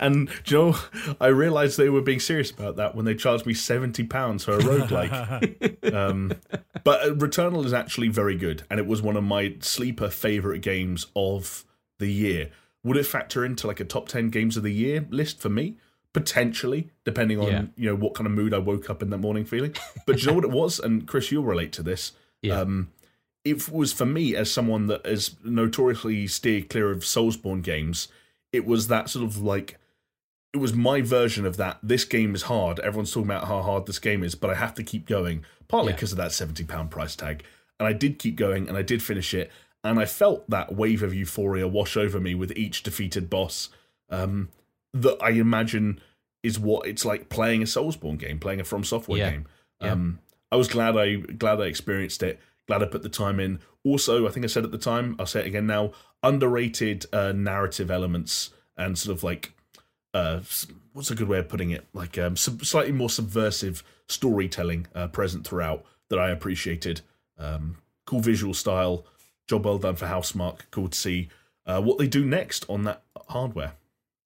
and 0.00 0.28
you 0.46 0.56
know, 0.56 0.76
I 1.20 1.28
realised 1.28 1.78
they 1.78 1.88
were 1.88 2.02
being 2.02 2.18
serious 2.18 2.50
about 2.50 2.74
that 2.76 2.96
when 2.96 3.04
they 3.04 3.14
charged 3.14 3.46
me 3.46 3.54
seventy 3.54 4.02
pounds 4.02 4.44
for 4.44 4.54
a 4.54 4.58
roguelike. 4.58 5.92
um, 5.94 6.32
but 6.82 7.02
uh, 7.02 7.14
Returnal 7.14 7.64
is 7.64 7.72
actually 7.72 8.08
very 8.08 8.36
good, 8.36 8.64
and 8.68 8.80
it 8.80 8.86
was 8.86 9.00
one 9.00 9.16
of 9.16 9.22
my 9.22 9.54
sleeper 9.60 10.10
favourite 10.10 10.62
games 10.62 11.06
of 11.14 11.64
the 12.00 12.08
year. 12.12 12.50
Would 12.86 12.96
it 12.96 13.04
factor 13.06 13.44
into 13.44 13.66
like 13.66 13.80
a 13.80 13.84
top 13.84 14.08
ten 14.08 14.30
games 14.30 14.56
of 14.56 14.62
the 14.62 14.72
year 14.72 15.06
list 15.10 15.40
for 15.40 15.48
me? 15.50 15.76
potentially, 16.12 16.88
depending 17.04 17.38
on 17.38 17.46
Yeah. 17.48 17.64
you 17.76 17.90
know 17.90 17.94
what 17.94 18.14
kind 18.14 18.26
of 18.26 18.32
mood 18.32 18.54
I 18.54 18.58
woke 18.58 18.88
up 18.88 19.02
in 19.02 19.10
that 19.10 19.18
morning 19.18 19.44
feeling. 19.44 19.74
But 20.06 20.16
do 20.16 20.22
you 20.22 20.26
know 20.28 20.32
what 20.32 20.44
it 20.44 20.50
was? 20.50 20.78
And 20.80 21.06
Chris, 21.06 21.30
you'll 21.30 21.44
relate 21.44 21.72
to 21.72 21.82
this. 21.82 22.12
Yeah. 22.40 22.58
Um, 22.60 22.88
it 23.44 23.68
was 23.68 23.92
for 23.92 24.06
me 24.06 24.34
as 24.34 24.50
someone 24.50 24.86
that 24.86 25.04
has 25.04 25.36
notoriously 25.44 26.26
steered 26.26 26.70
clear 26.70 26.90
of 26.90 27.00
Soulsborne 27.00 27.60
games. 27.62 28.08
It 28.50 28.64
was 28.64 28.88
that 28.88 29.10
sort 29.10 29.26
of 29.26 29.36
like 29.42 29.78
it 30.54 30.56
was 30.56 30.72
my 30.72 31.02
version 31.02 31.44
of 31.44 31.58
that. 31.58 31.80
This 31.82 32.06
game 32.06 32.34
is 32.34 32.44
hard. 32.44 32.80
Everyone's 32.80 33.12
talking 33.12 33.28
about 33.30 33.46
how 33.46 33.60
hard 33.60 33.84
this 33.84 33.98
game 33.98 34.24
is, 34.24 34.34
but 34.34 34.48
I 34.48 34.54
have 34.54 34.74
to 34.76 34.82
keep 34.82 35.06
going. 35.06 35.44
Partly 35.68 35.90
Yeah. 35.90 35.96
because 35.96 36.12
of 36.12 36.18
that 36.18 36.32
seventy 36.32 36.64
pound 36.64 36.90
price 36.90 37.14
tag, 37.14 37.44
and 37.78 37.86
I 37.86 37.92
did 37.92 38.18
keep 38.18 38.36
going, 38.36 38.68
and 38.68 38.76
I 38.78 38.82
did 38.82 39.02
finish 39.02 39.34
it, 39.34 39.50
and 39.86 39.98
I 39.98 40.04
felt 40.04 40.48
that 40.50 40.74
wave 40.74 41.02
of 41.02 41.14
euphoria 41.14 41.66
wash 41.68 41.96
over 41.96 42.20
me 42.20 42.34
with 42.34 42.52
each 42.56 42.82
defeated 42.82 43.30
boss. 43.30 43.68
Um, 44.10 44.50
that 44.94 45.18
I 45.22 45.30
imagine 45.30 46.00
is 46.42 46.58
what 46.58 46.86
it's 46.86 47.04
like 47.04 47.28
playing 47.28 47.62
a 47.62 47.66
Soulsborne 47.66 48.18
game, 48.18 48.38
playing 48.38 48.60
a 48.60 48.64
From 48.64 48.84
Software 48.84 49.18
Yeah. 49.18 49.30
game. 49.30 49.46
Yeah. 49.80 49.92
Um, 49.92 50.20
I 50.52 50.56
was 50.56 50.68
glad 50.68 50.96
I 50.96 51.16
glad 51.16 51.60
I 51.60 51.64
experienced 51.64 52.22
it. 52.22 52.40
Glad 52.66 52.82
I 52.82 52.86
put 52.86 53.02
the 53.02 53.08
time 53.08 53.38
in. 53.40 53.58
Also, 53.84 54.26
I 54.26 54.30
think 54.30 54.44
I 54.44 54.48
said 54.48 54.64
at 54.64 54.70
the 54.72 54.78
time, 54.78 55.16
I'll 55.18 55.26
say 55.26 55.40
it 55.40 55.46
again 55.46 55.66
now. 55.66 55.92
Underrated 56.22 57.06
uh, 57.12 57.32
narrative 57.32 57.90
elements 57.90 58.50
and 58.76 58.98
sort 58.98 59.16
of 59.16 59.22
like 59.22 59.52
uh, 60.14 60.40
what's 60.92 61.10
a 61.10 61.14
good 61.14 61.28
way 61.28 61.38
of 61.38 61.48
putting 61.48 61.70
it? 61.70 61.86
Like 61.92 62.16
um, 62.18 62.36
sub- 62.36 62.64
slightly 62.64 62.92
more 62.92 63.10
subversive 63.10 63.82
storytelling 64.08 64.86
uh, 64.94 65.08
present 65.08 65.46
throughout 65.46 65.84
that 66.08 66.18
I 66.18 66.30
appreciated. 66.30 67.02
Um, 67.38 67.78
cool 68.06 68.20
visual 68.20 68.54
style. 68.54 69.04
Job 69.48 69.64
well 69.64 69.78
done 69.78 69.96
for 69.96 70.06
Housemarque. 70.06 70.62
Cool 70.70 70.88
to 70.88 70.98
see 70.98 71.28
uh, 71.66 71.80
what 71.80 71.98
they 71.98 72.06
do 72.06 72.24
next 72.24 72.64
on 72.68 72.84
that 72.84 73.02
hardware. 73.28 73.74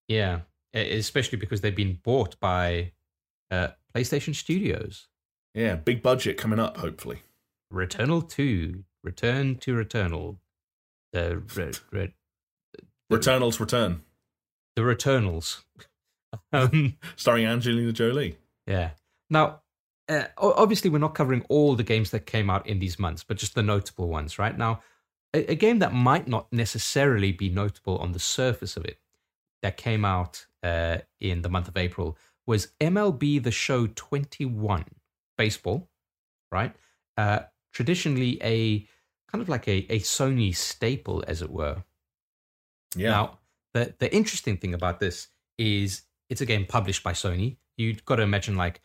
Yeah, 0.08 0.40
especially 0.74 1.38
because 1.38 1.60
they've 1.60 1.74
been 1.74 2.00
bought 2.02 2.38
by 2.40 2.92
uh, 3.50 3.68
PlayStation 3.94 4.34
Studios. 4.34 5.08
Yeah, 5.54 5.76
big 5.76 6.02
budget 6.02 6.36
coming 6.36 6.58
up. 6.58 6.78
Hopefully, 6.78 7.22
Returnal 7.72 8.28
2, 8.28 8.84
Return 9.02 9.56
to 9.56 9.74
Returnal. 9.74 10.36
The, 11.12 11.42
re, 11.56 11.72
re, 11.90 12.14
Returnal's 13.12 13.58
return, 13.58 14.02
the 14.76 14.82
Returnals. 14.82 15.62
um, 16.52 16.96
starring 17.16 17.46
Angelina 17.46 17.92
Jolie. 17.92 18.38
yeah. 18.66 18.90
Now, 19.28 19.60
uh, 20.08 20.24
obviously, 20.38 20.90
we're 20.90 20.98
not 20.98 21.14
covering 21.14 21.44
all 21.48 21.76
the 21.76 21.84
games 21.84 22.10
that 22.10 22.26
came 22.26 22.50
out 22.50 22.66
in 22.66 22.78
these 22.80 22.98
months, 22.98 23.22
but 23.24 23.36
just 23.36 23.54
the 23.54 23.62
notable 23.62 24.08
ones, 24.08 24.38
right? 24.38 24.56
Now, 24.56 24.80
a, 25.34 25.52
a 25.52 25.54
game 25.54 25.78
that 25.80 25.92
might 25.92 26.28
not 26.28 26.52
necessarily 26.52 27.32
be 27.32 27.48
notable 27.48 27.98
on 27.98 28.12
the 28.12 28.18
surface 28.18 28.76
of 28.76 28.84
it 28.84 28.98
that 29.62 29.76
came 29.76 30.04
out 30.04 30.46
uh, 30.62 30.98
in 31.20 31.42
the 31.42 31.48
month 31.48 31.68
of 31.68 31.76
April 31.76 32.16
was 32.46 32.68
MLB 32.80 33.42
The 33.42 33.50
Show 33.50 33.86
21 33.86 34.84
baseball, 35.36 35.88
right? 36.50 36.74
Uh, 37.16 37.40
traditionally, 37.72 38.38
a 38.42 38.80
kind 39.30 39.42
of 39.42 39.48
like 39.48 39.68
a, 39.68 39.86
a 39.90 40.00
Sony 40.00 40.54
staple, 40.54 41.22
as 41.28 41.42
it 41.42 41.50
were. 41.50 41.84
Yeah, 42.96 43.10
Now, 43.10 43.38
the 43.74 43.94
the 43.98 44.12
interesting 44.12 44.56
thing 44.56 44.74
about 44.74 44.98
this 44.98 45.28
is 45.58 46.02
it's 46.28 46.40
a 46.40 46.46
game 46.46 46.66
published 46.66 47.04
by 47.04 47.12
Sony. 47.12 47.56
You've 47.76 48.04
got 48.04 48.16
to 48.16 48.22
imagine 48.22 48.56
like 48.56 48.80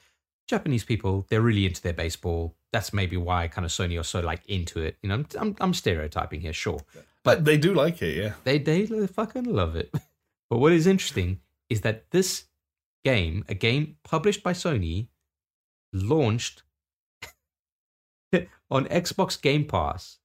Japanese 0.47 0.83
people, 0.83 1.25
they're 1.29 1.41
really 1.41 1.65
into 1.65 1.81
their 1.81 1.93
baseball. 1.93 2.55
That's 2.75 2.91
maybe 2.91 3.15
why 3.15 3.47
kind 3.47 3.63
of 3.63 3.71
Sony 3.71 3.97
are 3.97 4.03
so 4.03 4.19
like 4.19 4.45
into 4.47 4.81
it. 4.81 4.97
You 5.01 5.07
know, 5.07 5.15
I'm 5.15 5.27
I'm, 5.39 5.55
I'm 5.61 5.73
stereotyping 5.73 6.41
here, 6.41 6.51
sure. 6.51 6.81
but 7.23 7.45
they 7.45 7.57
do 7.57 7.73
like 7.73 8.01
it. 8.01 8.17
Yeah, 8.17 8.33
They 8.43 8.57
they 8.57 8.85
fucking 9.07 9.45
love 9.45 9.77
it. 9.77 9.93
But 10.49 10.59
what 10.59 10.73
is 10.73 10.85
interesting 10.85 11.39
is 11.69 11.81
that 11.81 12.11
this 12.11 12.43
game, 13.03 13.45
a 13.49 13.55
game 13.55 13.95
published 14.03 14.43
by 14.43 14.53
Sony, 14.53 15.07
launched 15.91 16.61
on 18.69 18.85
Xbox 18.85 19.41
Game 19.41 19.63
Pass 19.65 20.19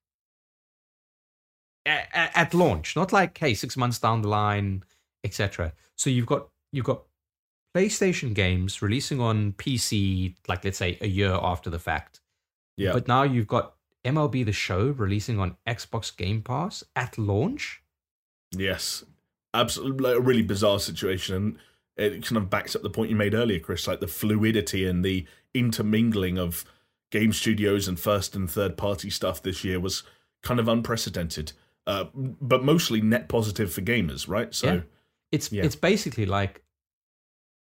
at, 1.87 2.33
at 2.35 2.53
launch, 2.53 2.97
not 2.97 3.13
like 3.13 3.39
hey 3.39 3.55
six 3.55 3.77
months 3.77 4.01
down 4.01 4.23
the 4.23 4.29
line, 4.29 4.83
etc. 5.23 5.73
So 5.97 6.11
you've 6.11 6.27
got 6.27 6.49
you've 6.73 6.85
got 6.85 7.05
PlayStation 7.77 8.35
games 8.35 8.83
releasing 8.83 9.21
on 9.21 9.53
PC, 9.53 10.35
like 10.49 10.65
let's 10.65 10.79
say 10.79 10.99
a 11.01 11.09
year 11.09 11.39
after 11.41 11.71
the 11.71 11.79
fact. 11.79 12.20
Yeah. 12.81 12.93
But 12.93 13.09
now 13.09 13.23
you've 13.23 13.47
got 13.47 13.75
MLB 14.05 14.45
The 14.45 14.53
Show 14.53 14.89
releasing 14.89 15.39
on 15.39 15.57
Xbox 15.67 16.17
Game 16.17 16.43
Pass 16.43 16.83
at 16.97 17.19
launch. 17.19 17.83
Yes, 18.53 19.05
absolutely, 19.55 20.03
like 20.05 20.17
a 20.17 20.21
really 20.21 20.43
bizarre 20.43 20.81
situation, 20.81 21.35
and 21.35 21.59
it 21.97 22.27
kind 22.27 22.39
of 22.39 22.51
backs 22.51 22.75
up 22.75 22.83
the 22.83 22.91
point 22.91 23.11
you 23.11 23.17
made 23.17 23.35
earlier, 23.35 23.61
Chris. 23.61 23.87
Like 23.87 24.01
the 24.01 24.09
fluidity 24.09 24.87
and 24.87 25.05
the 25.05 25.27
intermingling 25.55 26.39
of 26.39 26.65
game 27.11 27.33
studios 27.33 27.89
and 27.89 27.99
first 27.99 28.35
and 28.35 28.51
third 28.51 28.77
party 28.77 29.11
stuff 29.11 29.43
this 29.43 29.65
year 29.65 29.81
was 29.81 30.03
kind 30.43 30.61
of 30.61 30.69
unprecedented, 30.69 31.53
uh, 31.87 32.05
but 32.15 32.65
mostly 32.65 33.01
net 33.01 33.29
positive 33.29 33.73
for 33.73 33.83
gamers, 33.83 34.29
right? 34.29 34.55
So 34.55 34.73
Yeah. 34.73 34.81
It's 35.33 35.53
Yeah. 35.53 35.65
it's 35.65 35.77
basically 35.77 36.27
like 36.27 36.63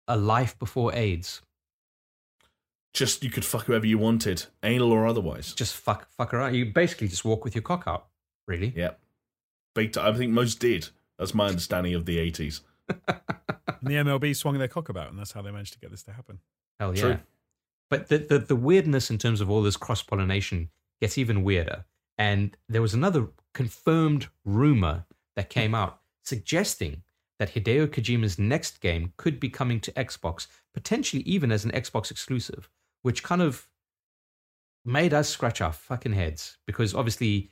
a 0.07 0.18
life 0.18 0.57
before 0.60 0.94
AIDS. 0.94 1.41
Just 2.94 3.24
you 3.24 3.30
could 3.30 3.45
fuck 3.45 3.65
whoever 3.65 3.86
you 3.86 3.98
wanted, 3.98 4.45
anal 4.61 4.91
or 4.91 5.07
otherwise. 5.07 5.53
Just 5.53 5.76
fuck 5.76 6.10
fuck 6.11 6.34
around. 6.34 6.56
You 6.56 6.65
basically 6.65 7.07
just 7.07 7.26
walk 7.26 7.44
with 7.44 7.56
your 7.56 7.61
cock 7.61 7.84
out. 7.88 8.07
Really? 8.48 8.74
Yeah, 8.76 8.91
big. 9.76 9.94
T- 9.94 10.02
I 10.02 10.14
think 10.14 10.32
most 10.32 10.60
did. 10.60 10.90
That's 11.18 11.34
my 11.34 11.48
understanding 11.48 11.94
of 11.95 12.06
the 12.06 12.20
eighties. 12.20 12.61
And 13.68 13.91
the 13.91 13.95
MLB 13.95 14.34
swung 14.34 14.57
their 14.57 14.70
cock 14.70 14.88
about, 14.88 15.10
and 15.10 15.20
that's 15.20 15.34
how 15.34 15.41
they 15.41 15.52
managed 15.52 15.74
to 15.74 15.80
get 15.80 15.91
this 15.91 16.03
to 16.03 16.14
happen. 16.14 16.40
Hell 16.80 16.95
yeah. 16.95 17.02
True. 17.02 17.20
But 17.90 18.07
the, 18.07 18.18
the 18.18 18.40
the 18.40 18.56
weirdness 18.56 19.10
in 19.10 19.18
terms 19.18 19.41
of 19.41 19.49
all 19.49 19.61
this 19.61 19.76
cross 19.76 20.02
pollination 20.02 20.70
gets 21.02 21.18
even 21.18 21.44
weirder. 21.44 21.84
And 22.18 22.56
there 22.70 22.82
was 22.82 22.94
another 22.94 23.28
confirmed 23.53 24.28
rumor 24.45 25.06
that 25.36 25.49
came 25.49 25.76
out 25.76 25.99
suggesting 26.24 27.03
that 27.40 27.53
Hideo 27.53 27.88
Kojima's 27.88 28.40
next 28.40 28.80
game 28.80 29.11
could 29.18 29.40
be 29.40 29.49
coming 29.49 29.80
to 29.82 29.91
Xbox, 29.94 30.48
potentially 30.74 31.24
even 31.24 31.52
as 31.52 31.65
an 31.65 31.72
Xbox 31.72 32.10
exclusive, 32.10 32.70
which 33.03 33.23
kind 33.23 33.41
of 33.41 33.67
made 34.84 35.13
us 35.13 35.30
scratch 35.30 35.61
our 35.61 35.71
fucking 35.71 36.13
heads 36.13 36.57
because 36.65 36.93
obviously 36.93 37.51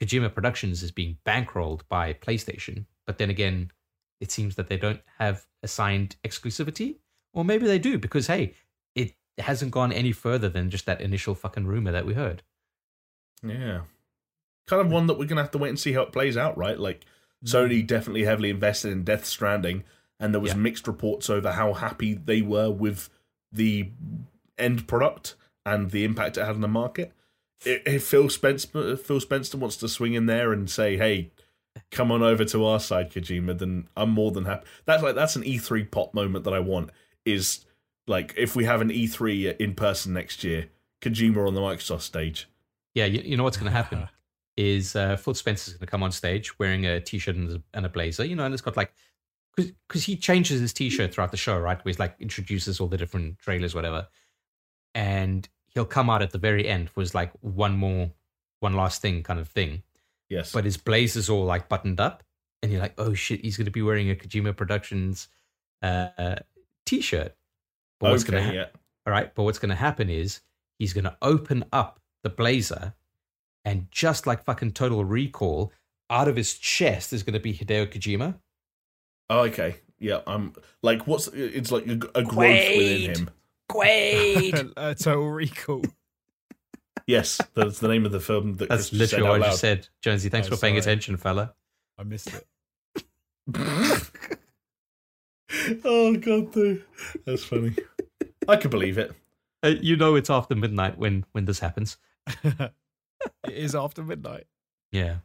Kojima 0.00 0.32
Productions 0.32 0.82
is 0.82 0.92
being 0.92 1.16
bankrolled 1.26 1.82
by 1.88 2.12
PlayStation, 2.12 2.84
but 3.06 3.18
then 3.18 3.30
again, 3.30 3.72
it 4.20 4.30
seems 4.30 4.54
that 4.54 4.68
they 4.68 4.76
don't 4.76 5.00
have 5.18 5.46
assigned 5.62 6.16
exclusivity, 6.22 6.96
or 7.32 7.44
maybe 7.44 7.66
they 7.66 7.78
do 7.78 7.98
because 7.98 8.26
hey, 8.26 8.54
it 9.40 9.44
hasn't 9.44 9.70
gone 9.70 9.92
any 9.92 10.12
further 10.12 10.48
than 10.48 10.70
just 10.70 10.86
that 10.86 11.00
initial 11.00 11.34
fucking 11.34 11.66
rumor 11.66 11.90
that 11.92 12.04
we 12.04 12.14
heard. 12.14 12.42
Yeah. 13.42 13.82
Kind 14.66 14.82
of 14.82 14.92
one 14.92 15.06
that 15.06 15.14
we're 15.14 15.24
going 15.24 15.36
to 15.36 15.42
have 15.42 15.50
to 15.52 15.58
wait 15.58 15.70
and 15.70 15.80
see 15.80 15.94
how 15.94 16.02
it 16.02 16.12
plays 16.12 16.36
out, 16.36 16.58
right? 16.58 16.78
Like, 16.78 17.06
Sony 17.44 17.82
mm. 17.82 17.86
definitely 17.86 18.24
heavily 18.24 18.50
invested 18.50 18.92
in 18.92 19.02
Death 19.02 19.24
Stranding, 19.24 19.84
and 20.18 20.34
there 20.34 20.40
was 20.40 20.52
Yeah. 20.52 20.58
mixed 20.58 20.86
reports 20.86 21.30
over 21.30 21.52
how 21.52 21.72
happy 21.72 22.12
they 22.12 22.42
were 22.42 22.70
with 22.70 23.08
the 23.50 23.90
end 24.60 24.86
product 24.88 25.36
and 25.64 25.90
the 25.90 26.04
impact 26.04 26.36
it 26.36 26.44
had 26.44 26.54
on 26.54 26.60
the 26.60 26.68
market. 26.68 27.12
If 27.64 27.86
if 27.86 28.04
Phil 28.04 28.28
Spencer, 28.28 28.96
Phil 28.96 29.20
Spencer 29.20 29.58
wants 29.58 29.76
to 29.78 29.88
swing 29.88 30.14
in 30.14 30.26
there 30.26 30.52
and 30.52 30.70
say, 30.70 30.96
"Hey, 30.96 31.30
come 31.90 32.10
on 32.10 32.22
over 32.22 32.44
to 32.46 32.64
our 32.64 32.80
side, 32.80 33.10
Kojima," 33.10 33.58
then 33.58 33.88
I'm 33.96 34.10
more 34.10 34.30
than 34.30 34.44
happy. 34.46 34.66
That's 34.86 35.02
like 35.02 35.14
that's 35.14 35.36
an 35.36 35.42
E3 35.42 35.90
pop 35.90 36.14
moment 36.14 36.44
that 36.44 36.54
I 36.54 36.60
want. 36.60 36.90
Is 37.24 37.66
like 38.06 38.34
if 38.36 38.56
we 38.56 38.64
have 38.64 38.80
an 38.80 38.88
E3 38.88 39.56
in 39.58 39.74
person 39.74 40.12
next 40.14 40.42
year, 40.42 40.68
Kojima 41.02 41.46
on 41.46 41.54
the 41.54 41.60
Microsoft 41.60 42.02
stage. 42.02 42.48
Yeah, 42.94 43.04
you, 43.04 43.20
you 43.24 43.36
know 43.36 43.44
what's 43.44 43.56
going 43.56 43.70
to 43.70 43.76
happen 43.76 44.08
is 44.56 44.96
uh, 44.96 45.16
Phil 45.16 45.34
Spencer's 45.34 45.74
going 45.74 45.86
to 45.86 45.90
come 45.90 46.02
on 46.02 46.12
stage 46.12 46.58
wearing 46.58 46.84
a 46.84 47.00
t-shirt 47.00 47.36
and 47.36 47.50
a, 47.50 47.62
and 47.72 47.86
a 47.86 47.88
blazer, 47.88 48.24
you 48.24 48.36
know, 48.36 48.44
and 48.44 48.52
it's 48.52 48.62
got 48.62 48.76
like 48.76 48.92
because 49.56 50.04
he 50.04 50.16
changes 50.16 50.60
his 50.60 50.72
t-shirt 50.72 51.14
throughout 51.14 51.30
the 51.30 51.36
show, 51.36 51.58
right? 51.58 51.82
Where 51.84 51.90
he's 51.90 51.98
like 51.98 52.16
introduces 52.20 52.80
all 52.80 52.88
the 52.88 52.96
different 52.96 53.38
trailers, 53.38 53.74
whatever, 53.74 54.08
and 54.94 55.48
he'll 55.68 55.84
come 55.84 56.10
out 56.10 56.22
at 56.22 56.30
the 56.30 56.38
very 56.38 56.68
end 56.68 56.90
was 56.94 57.14
like 57.14 57.32
one 57.40 57.76
more, 57.76 58.10
one 58.60 58.74
last 58.74 59.00
thing 59.02 59.22
kind 59.22 59.38
of 59.40 59.48
thing. 59.48 59.82
Yes, 60.28 60.52
but 60.52 60.64
his 60.64 60.76
blazer's 60.76 61.28
all 61.28 61.44
like 61.44 61.68
buttoned 61.68 62.00
up, 62.00 62.22
and 62.62 62.70
you're 62.70 62.80
like, 62.80 62.94
oh 62.98 63.14
shit, 63.14 63.40
he's 63.42 63.56
going 63.56 63.64
to 63.66 63.70
be 63.70 63.82
wearing 63.82 64.10
a 64.10 64.14
Kojima 64.14 64.56
Productions 64.56 65.28
uh, 65.82 66.36
t-shirt. 66.86 67.34
But 67.98 68.10
what's 68.12 68.24
going 68.24 68.42
to 68.42 68.48
Okay, 68.48 68.56
happen? 68.58 68.72
yeah. 68.74 68.80
All 69.06 69.12
right, 69.12 69.34
but 69.34 69.42
what's 69.42 69.58
going 69.58 69.70
to 69.70 69.74
happen 69.74 70.08
is 70.08 70.40
he's 70.78 70.92
going 70.92 71.04
to 71.04 71.16
open 71.22 71.64
up 71.72 72.00
the 72.22 72.30
blazer, 72.30 72.94
and 73.64 73.88
just 73.90 74.26
like 74.26 74.44
fucking 74.44 74.72
Total 74.72 75.04
Recall, 75.04 75.72
out 76.08 76.28
of 76.28 76.36
his 76.36 76.54
chest 76.54 77.12
is 77.12 77.22
going 77.22 77.34
to 77.34 77.40
be 77.40 77.52
Hideo 77.52 77.86
Kojima. 77.86 78.34
Oh, 79.28 79.40
okay. 79.40 79.76
Yeah, 79.98 80.20
I'm 80.26 80.54
like, 80.82 81.06
what's 81.06 81.28
it's 81.28 81.70
like 81.70 81.86
a, 81.86 81.92
a 82.14 82.22
growth 82.22 82.28
Quaid. 82.28 82.76
within 82.78 83.14
him. 83.16 83.30
Quaid. 83.72 84.72
uh, 84.76 84.94
Total 84.94 85.28
Recall. 85.30 85.82
Yes, 87.06 87.40
that's 87.54 87.78
the 87.80 87.88
name 87.88 88.04
of 88.06 88.12
the 88.12 88.20
film 88.20 88.54
that 88.54 88.68
That's 88.68 88.90
Chris 88.90 88.98
literally 89.12 89.28
what 89.30 89.42
I 89.42 89.46
just 89.48 89.60
said. 89.60 89.88
Jonesy, 90.02 90.28
thanks 90.28 90.48
Oh, 90.48 90.54
for 90.54 90.60
paying 90.60 90.74
sorry. 90.74 90.92
attention, 90.92 91.16
fella. 91.16 91.54
I 91.98 92.04
missed 92.04 92.28
it. 92.32 92.46
oh 95.84 96.16
god, 96.16 96.52
dude. 96.52 96.84
that's 97.26 97.44
funny. 97.44 97.74
I 98.48 98.56
could 98.56 98.70
believe 98.70 98.98
it. 98.98 99.12
Uh, 99.62 99.74
you 99.80 99.96
know 99.96 100.14
it's 100.14 100.30
after 100.30 100.54
midnight 100.54 100.98
when 100.98 101.24
when 101.32 101.44
this 101.46 101.58
happens. 101.58 101.96
it 102.44 102.72
is 103.48 103.74
after 103.74 104.02
midnight. 104.02 104.46
Yeah. 104.92 105.16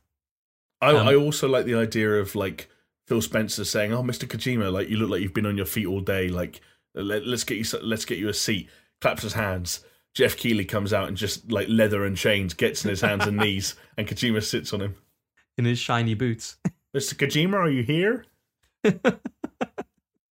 I, 0.82 0.90
Um, 0.96 1.08
I 1.08 1.16
also 1.16 1.48
like 1.48 1.66
the 1.66 1.76
idea 1.76 2.14
of 2.16 2.36
like 2.36 2.70
Phil 3.08 3.22
Spencer 3.22 3.64
saying, 3.64 3.94
"Oh, 3.94 4.04
Mr. 4.04 4.28
Kojima, 4.28 4.72
like 4.72 4.90
you 4.90 4.98
look 4.98 5.10
like 5.10 5.22
you've 5.22 5.34
been 5.34 5.46
on 5.46 5.58
your 5.58 5.66
feet 5.66 5.86
all 5.86 6.02
day. 6.02 6.28
Like 6.30 6.62
let, 6.96 7.24
us 7.24 7.44
get 7.44 7.58
you 7.58 7.80
let's 7.82 8.06
get 8.06 8.18
you 8.18 8.30
a 8.30 8.34
seat." 8.34 8.70
Claps 9.02 9.24
his 9.24 9.34
hands. 9.34 9.84
Geoff 10.14 10.38
Keighley 10.38 10.64
comes 10.66 10.94
out 10.94 11.08
and 11.10 11.18
just 11.18 11.52
like 11.52 11.68
leather 11.70 12.06
and 12.06 12.16
chains 12.16 12.54
gets 12.54 12.84
in 12.86 12.90
his 12.90 13.02
hands 13.02 13.26
and 13.26 13.38
knees, 13.38 13.76
and 13.98 14.08
Kojima 14.08 14.42
sits 14.44 14.72
on 14.74 14.82
him. 14.82 14.96
In 15.58 15.66
his 15.66 15.80
shiny 15.80 16.14
boots. 16.14 16.58
Mr. 16.96 17.14
Kojima, 17.16 17.56
are 17.56 17.70
you 17.70 17.84
here? 17.84 18.26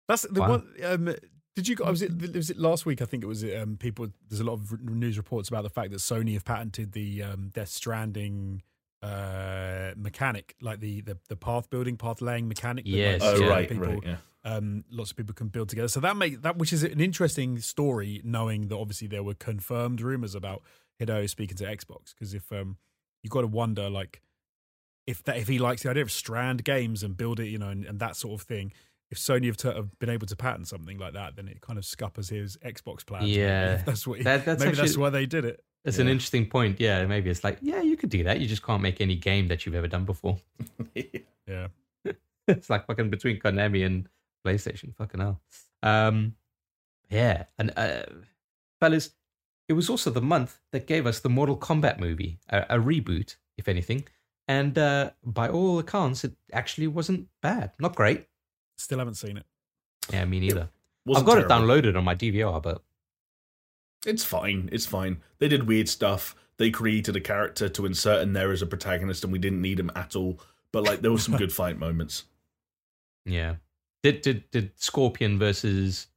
That's 0.07 0.23
the 0.29 0.41
Wow. 0.41 0.49
one. 0.49 0.73
Um, 0.83 1.15
did 1.55 1.67
you? 1.67 1.75
Was 1.85 2.01
it? 2.01 2.35
Was 2.35 2.49
it 2.49 2.57
last 2.57 2.85
week? 2.85 3.01
I 3.01 3.05
think 3.05 3.23
it 3.23 3.27
was. 3.27 3.43
Um, 3.43 3.77
people. 3.77 4.07
There's 4.29 4.39
a 4.39 4.43
lot 4.43 4.53
of 4.53 4.81
news 4.81 5.17
reports 5.17 5.49
about 5.49 5.63
the 5.63 5.69
fact 5.69 5.91
that 5.91 5.99
Sony 5.99 6.33
have 6.33 6.45
patented 6.45 6.91
the 6.93 7.23
um, 7.23 7.49
Death 7.53 7.69
Stranding 7.69 8.63
uh, 9.01 9.91
mechanic, 9.95 10.55
like 10.61 10.79
the, 10.79 11.01
the 11.01 11.17
the 11.29 11.35
path 11.35 11.69
building, 11.69 11.95
path 11.97 12.21
laying 12.21 12.47
mechanic. 12.47 12.85
that, 12.85 12.91
like, 12.91 12.97
Yes, 12.97 13.21
Oh, 13.23 13.35
yeah. 13.35 13.47
right, 13.47 13.69
people, 13.69 13.85
right, 13.85 13.99
yeah. 14.03 14.15
Um, 14.45 14.83
lots 14.91 15.11
of 15.11 15.17
people 15.17 15.33
can 15.33 15.47
build 15.47 15.69
together. 15.69 15.87
So 15.87 15.99
that 16.01 16.17
make 16.17 16.41
that, 16.41 16.57
which 16.57 16.73
is 16.73 16.83
an 16.83 16.99
interesting 16.99 17.59
story, 17.59 18.21
knowing 18.23 18.67
that 18.67 18.75
obviously 18.77 19.07
there 19.07 19.23
were 19.23 19.33
confirmed 19.33 20.01
rumors 20.01 20.35
about 20.35 20.61
Hideo 20.99 21.29
speaking 21.29 21.57
to 21.57 21.63
Xbox. 21.65 22.13
Because 22.13 22.33
if 22.33 22.51
um, 22.51 22.77
you 23.21 23.29
got 23.29 23.41
to 23.41 23.47
wonder, 23.47 23.89
like, 23.89 24.21
if 25.07 25.23
that 25.23 25.37
if 25.37 25.47
he 25.47 25.59
likes 25.59 25.83
the 25.83 25.89
idea 25.89 26.03
of 26.03 26.11
Strand 26.11 26.63
games 26.63 27.03
and 27.03 27.15
build 27.15 27.39
it, 27.39 27.47
you 27.47 27.57
know, 27.57 27.69
and, 27.69 27.85
and 27.85 27.99
that 27.99 28.15
sort 28.15 28.39
of 28.39 28.45
thing. 28.47 28.73
If 29.11 29.19
Sony 29.19 29.45
have, 29.45 29.57
to, 29.57 29.71
have 29.71 29.99
been 29.99 30.09
able 30.09 30.25
to 30.25 30.35
patent 30.35 30.67
something 30.67 30.97
like 30.97 31.13
that, 31.13 31.35
then 31.35 31.47
it 31.47 31.61
kind 31.61 31.77
of 31.77 31.85
scuppers 31.85 32.29
his 32.29 32.57
Xbox 32.65 33.05
plans. 33.05 33.27
Yeah. 33.29 33.75
if 33.75 33.85
that's 33.85 34.07
what. 34.07 34.17
He, 34.17 34.23
That- 34.23 34.43
that's 34.43 34.59
maybe 34.59 34.75
that's 34.75 34.89
actually- 34.89 35.01
why 35.03 35.09
they 35.11 35.27
did 35.27 35.45
it. 35.45 35.63
It's 35.85 35.99
an 35.99 36.07
interesting 36.07 36.47
point. 36.47 36.79
Yeah, 36.79 37.05
maybe 37.05 37.29
it's 37.29 37.43
like, 37.43 37.59
yeah, 37.61 37.81
you 37.81 37.95
could 37.97 38.09
do 38.09 38.23
that. 38.23 38.39
You 38.39 38.47
just 38.47 38.63
can't 38.63 38.81
make 38.81 39.01
any 39.01 39.15
game 39.15 39.49
that 39.49 39.65
you've 39.65 39.75
ever 39.75 39.87
done 39.87 40.05
before. 40.05 40.37
Yeah. 41.45 41.67
it's 42.47 42.69
like 42.69 42.87
fucking 42.87 43.09
between 43.09 43.37
Konami 43.39 43.85
and 43.85 44.07
PlayStation. 44.45 44.95
Fucking 44.95 45.19
hell. 45.19 45.41
Um, 45.81 46.35
yeah, 47.09 47.43
and 47.57 47.71
uh, 47.77 48.03
fellas, 48.79 49.11
it 49.67 49.73
was 49.73 49.89
also 49.89 50.09
the 50.09 50.21
month 50.21 50.59
that 50.71 50.87
gave 50.87 51.05
us 51.05 51.19
the 51.19 51.29
Mortal 51.29 51.57
Kombat 51.57 51.99
movie, 51.99 52.39
a, 52.49 52.65
a 52.71 52.77
reboot, 52.79 53.35
if 53.57 53.67
anything. 53.67 54.07
And 54.47 54.77
uh, 54.77 55.11
by 55.23 55.47
all 55.49 55.79
accounts, 55.79 56.23
it 56.23 56.33
actually 56.51 56.87
wasn't 56.87 57.27
bad. 57.41 57.71
Not 57.79 57.95
great. 57.95 58.27
Still 58.77 58.99
haven't 58.99 59.15
seen 59.15 59.37
it. 59.37 59.45
Yeah, 60.11 60.25
me 60.25 60.39
neither. 60.39 60.69
I've 61.07 61.23
got 61.25 61.35
terrible. 61.35 61.51
it 61.51 61.83
downloaded 61.83 61.97
on 61.97 62.03
my 62.03 62.15
DVR, 62.15 62.61
but 62.61 62.81
It's 64.05 64.23
fine. 64.23 64.69
It's 64.71 64.85
fine. 64.85 65.21
They 65.39 65.47
did 65.47 65.67
weird 65.67 65.87
stuff. 65.87 66.35
They 66.57 66.71
created 66.71 67.15
a 67.15 67.21
character 67.21 67.69
to 67.69 67.85
insert 67.85 68.21
in 68.21 68.33
there 68.33 68.51
as 68.51 68.61
a 68.61 68.65
protagonist, 68.65 69.23
and 69.23 69.31
we 69.33 69.39
didn't 69.39 69.61
need 69.61 69.79
him 69.79 69.91
at 69.95 70.15
all. 70.15 70.39
But 70.71 70.83
like, 70.83 71.01
there 71.01 71.11
were 71.11 71.17
some 71.19 71.37
good 71.43 71.51
fight 71.53 71.77
moments. 71.77 72.23
yeah. 73.25 73.55
Did 74.03 74.21
did 74.21 74.51
did 74.51 74.71
Scorpion 74.75 75.39
versus 75.39 76.07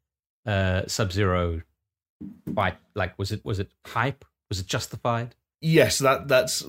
uh, 0.45 0.83
Sub 0.87 1.13
Zero 1.13 1.63
fight? 2.55 2.77
Like, 2.95 3.19
was 3.19 3.33
it 3.33 3.45
was 3.45 3.59
it 3.59 3.71
hype? 3.87 4.25
Was 4.51 4.61
it 4.61 4.67
justified? 4.67 5.35
Yes, 5.61 5.99
that 6.01 6.29
that's 6.29 6.65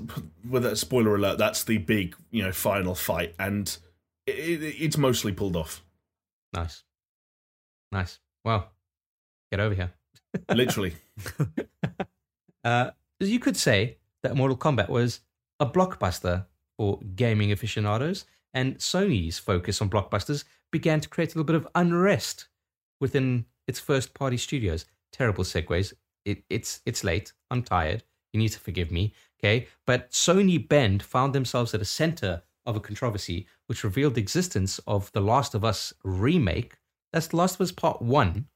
with 0.47 0.63
that 0.63 0.77
spoiler 0.77 1.15
alert. 1.15 1.37
That's 1.37 1.63
the 1.63 1.79
big 1.79 2.15
you 2.31 2.43
know 2.43 2.51
final 2.51 2.95
fight, 2.95 3.35
and 3.39 3.75
it, 4.25 4.31
it, 4.31 4.75
it's 4.79 4.97
mostly 4.97 5.33
pulled 5.33 5.55
off. 5.55 5.83
Nice, 6.53 6.83
nice. 7.91 8.19
Well, 8.45 8.71
get 9.51 9.59
over 9.59 9.75
here. 9.75 9.91
Literally, 10.49 10.95
Uh, 12.67 12.91
you 13.21 13.39
could 13.39 13.55
say 13.55 13.95
that 14.23 14.35
Mortal 14.35 14.57
Kombat 14.57 14.89
was 14.89 15.21
a 15.57 15.65
blockbuster 15.65 16.45
for 16.77 16.99
gaming 17.15 17.53
aficionados, 17.53 18.25
and 18.53 18.77
Sony's 18.77 19.39
focus 19.39 19.81
on 19.81 19.89
blockbusters 19.89 20.43
began 20.71 20.99
to 21.01 21.09
create 21.09 21.33
a 21.33 21.37
little 21.37 21.45
bit 21.45 21.55
of 21.55 21.67
unrest 21.75 22.47
within 22.99 23.45
its 23.67 23.79
first 23.79 24.13
party 24.13 24.37
studios. 24.37 24.85
Terrible 25.11 25.43
segues. 25.43 25.93
It, 26.25 26.43
it's 26.49 26.81
it's 26.85 27.03
late. 27.03 27.33
I'm 27.49 27.63
tired. 27.63 28.03
You 28.33 28.39
need 28.39 28.49
to 28.49 28.59
forgive 28.59 28.91
me. 28.91 29.13
Okay, 29.39 29.67
but 29.85 30.11
Sony 30.11 30.67
Bend 30.67 31.03
found 31.03 31.33
themselves 31.33 31.73
at 31.73 31.81
a 31.81 31.85
center 31.85 32.41
of 32.65 32.75
a 32.75 32.79
controversy 32.79 33.47
which 33.67 33.83
revealed 33.83 34.15
the 34.15 34.21
existence 34.21 34.79
of 34.87 35.11
the 35.13 35.21
Last 35.21 35.55
of 35.55 35.63
Us 35.63 35.93
remake. 36.03 36.77
That's 37.13 37.27
The 37.27 37.37
Last 37.37 37.55
of 37.55 37.61
Us 37.61 37.71
Part 37.71 38.01
One 38.01 38.47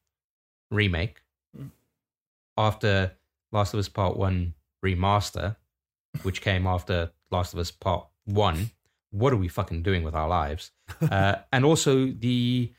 remake. 0.70 1.22
Mm. 1.58 1.70
After 2.58 3.14
Last 3.52 3.74
of 3.74 3.80
Us 3.80 3.90
Part 3.90 4.18
1 4.18 4.54
remaster, 4.84 5.56
which 6.24 6.42
came 6.42 6.66
after 6.66 7.12
Last 7.32 7.54
of 7.54 7.60
Us 7.60 7.72
Part 7.72 8.08
1. 8.26 8.72
What 9.12 9.32
are 9.34 9.38
we 9.38 9.48
fucking 9.48 9.84
doing 9.84 10.04
with 10.04 10.16
our 10.16 10.28
lives? 10.28 10.72
Uh, 11.02 11.36
and 11.52 11.64
also 11.66 12.08
the 12.08 12.72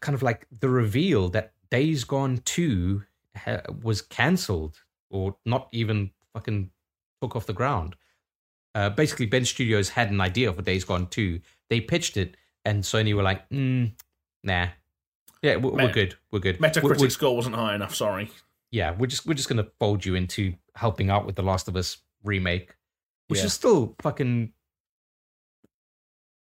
kind 0.00 0.14
of 0.14 0.22
like 0.22 0.46
the 0.60 0.68
reveal 0.68 1.28
that 1.30 1.52
Days 1.70 2.04
Gone 2.04 2.38
2 2.44 3.02
ha- 3.36 3.60
was 3.82 4.02
cancelled 4.02 4.80
or 5.10 5.36
not 5.44 5.68
even 5.72 6.10
fucking 6.32 6.70
took 7.22 7.36
off 7.36 7.46
the 7.46 7.52
ground. 7.52 7.96
Uh, 8.74 8.90
basically, 8.90 9.26
Bend 9.26 9.46
Studios 9.46 9.90
had 9.90 10.10
an 10.10 10.20
idea 10.20 10.52
for 10.52 10.62
Days 10.62 10.84
Gone 10.84 11.06
2. 11.06 11.40
They 11.70 11.80
pitched 11.80 12.16
it, 12.16 12.36
and 12.64 12.82
Sony 12.82 13.14
were 13.14 13.22
like, 13.22 13.48
mm, 13.50 13.92
nah. 14.42 14.68
Yeah, 15.42 15.56
we're, 15.56 15.70
we're 15.72 15.92
good. 15.92 16.16
We're 16.32 16.40
good. 16.40 16.58
Metacritic 16.58 16.82
We're- 16.82 16.98
we're- 16.98 17.10
score 17.10 17.36
wasn't 17.36 17.54
high 17.56 17.74
enough. 17.74 17.94
Sorry. 17.94 18.30
yeah, 18.70 18.90
we're 18.98 19.06
just 19.06 19.26
we're 19.26 19.34
just 19.34 19.48
gonna 19.48 19.68
fold 19.78 20.04
you 20.04 20.14
into 20.16 20.54
helping 20.74 21.08
out 21.08 21.24
with 21.24 21.36
the 21.36 21.42
Last 21.42 21.68
of 21.68 21.76
Us 21.76 21.98
remake, 22.24 22.74
which 23.28 23.40
Yeah. 23.40 23.46
is 23.46 23.52
still 23.52 23.94
fucking 24.02 24.52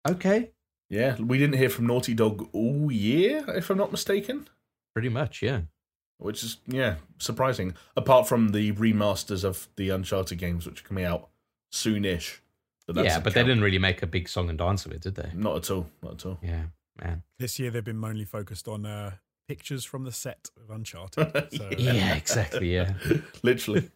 okay, 0.08 0.52
Yeah, 0.90 1.16
we 1.18 1.38
didn't 1.38 1.58
hear 1.58 1.70
from 1.70 1.88
Naughty 1.88 2.14
Dog 2.14 2.48
all 2.54 2.92
year, 2.92 3.44
if 3.50 3.70
I'm 3.70 3.78
not 3.78 3.92
mistaken. 3.92 4.48
pretty 4.94 5.10
much, 5.10 5.42
yeah. 5.42 5.62
Which 6.18 6.44
is 6.44 6.58
yeah 6.68 6.96
surprising. 7.18 7.76
Apart 7.98 8.28
from 8.28 8.50
the 8.50 8.72
remasters 8.74 9.44
of 9.44 9.68
the 9.76 9.90
Uncharted 9.90 10.38
games, 10.38 10.66
which 10.66 10.82
are 10.82 10.88
coming 10.88 11.04
out 11.04 11.28
soonish. 11.74 12.40
So 12.86 12.94
that's 12.94 13.06
yeah, 13.08 13.18
a 13.18 13.22
but 13.22 13.34
they 13.34 13.44
didn't 13.44 13.64
really 13.64 13.80
make 13.80 14.02
a 14.02 14.08
big 14.08 14.30
song 14.30 14.48
and 14.50 14.58
dance 14.58 14.86
of 14.86 14.94
it, 14.94 15.02
did 15.02 15.16
they? 15.16 15.30
Not 15.34 15.58
at 15.58 15.72
all. 15.72 15.88
Not 16.02 16.14
at 16.14 16.26
all. 16.26 16.40
Yeah, 16.42 16.64
man. 17.04 17.24
This 17.38 17.60
year 17.60 17.70
they've 17.72 17.84
been 17.84 18.00
mainly 18.00 18.24
focused 18.24 18.68
on 18.70 18.86
uh, 18.86 19.16
pictures 19.50 19.84
from 19.84 20.06
the 20.06 20.12
set 20.14 20.50
of 20.56 20.70
Uncharted. 20.74 21.50
So, 21.58 21.70
Yeah, 21.78 22.16
exactly. 22.16 22.74
Yeah. 22.74 22.94
Literally. 23.44 23.90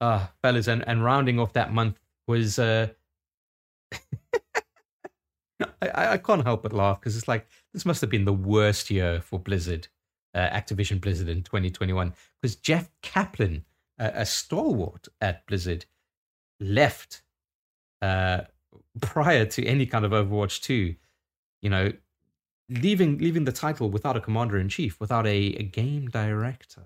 Ah, 0.00 0.30
fellas, 0.42 0.68
and, 0.68 0.86
and 0.86 1.02
rounding 1.02 1.40
off 1.40 1.52
that 1.54 1.72
month 1.72 1.98
was 2.28 2.58
uh 2.60 2.88
I, 5.82 6.12
I 6.12 6.18
can't 6.18 6.44
help 6.44 6.62
but 6.62 6.72
laugh 6.72 7.00
because 7.00 7.16
it's 7.16 7.28
like 7.28 7.46
this 7.72 7.84
must 7.84 8.00
have 8.00 8.10
been 8.10 8.24
the 8.24 8.32
worst 8.32 8.90
year 8.90 9.20
for 9.20 9.38
Blizzard, 9.38 9.88
uh, 10.34 10.48
Activision 10.48 11.00
Blizzard 11.00 11.28
in 11.28 11.42
2021 11.42 12.14
because 12.40 12.56
Jeff 12.56 12.90
Kaplan, 13.02 13.64
uh, 13.98 14.10
a 14.14 14.26
stalwart 14.26 15.08
at 15.20 15.46
Blizzard, 15.46 15.84
left 16.60 17.22
uh 18.02 18.42
prior 19.00 19.44
to 19.44 19.64
any 19.66 19.86
kind 19.86 20.04
of 20.04 20.12
Overwatch 20.12 20.62
2, 20.62 20.94
you 21.62 21.70
know, 21.70 21.92
leaving 22.68 23.18
leaving 23.18 23.44
the 23.44 23.52
title 23.52 23.90
without 23.90 24.16
a 24.16 24.20
commander 24.20 24.58
in 24.58 24.68
chief, 24.68 24.98
without 25.00 25.26
a, 25.26 25.36
a 25.36 25.62
game 25.62 26.08
director 26.08 26.82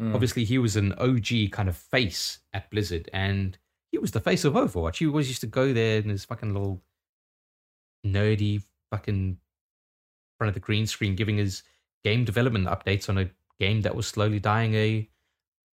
Mm. 0.00 0.14
obviously 0.14 0.44
he 0.44 0.58
was 0.58 0.74
an 0.74 0.92
OG 0.94 1.50
kind 1.52 1.68
of 1.68 1.76
face 1.76 2.40
at 2.52 2.68
Blizzard, 2.70 3.08
and 3.12 3.56
he 3.92 3.98
was 3.98 4.10
the 4.10 4.20
face 4.20 4.44
of 4.44 4.54
Overwatch. 4.54 4.96
He 4.96 5.06
always 5.06 5.28
used 5.28 5.42
to 5.42 5.46
go 5.46 5.72
there 5.72 5.98
in 5.98 6.08
his 6.08 6.24
fucking 6.24 6.52
little 6.52 6.82
nerdy 8.06 8.62
fucking 8.90 9.38
front 10.38 10.48
of 10.48 10.54
the 10.54 10.60
green 10.60 10.86
screen, 10.86 11.16
giving 11.16 11.36
his 11.36 11.62
game 12.04 12.24
development 12.24 12.66
updates 12.66 13.08
on 13.08 13.18
a 13.18 13.30
game 13.60 13.82
that 13.82 13.94
was 13.94 14.06
slowly 14.06 14.40
dying 14.40 14.74
a 14.74 15.08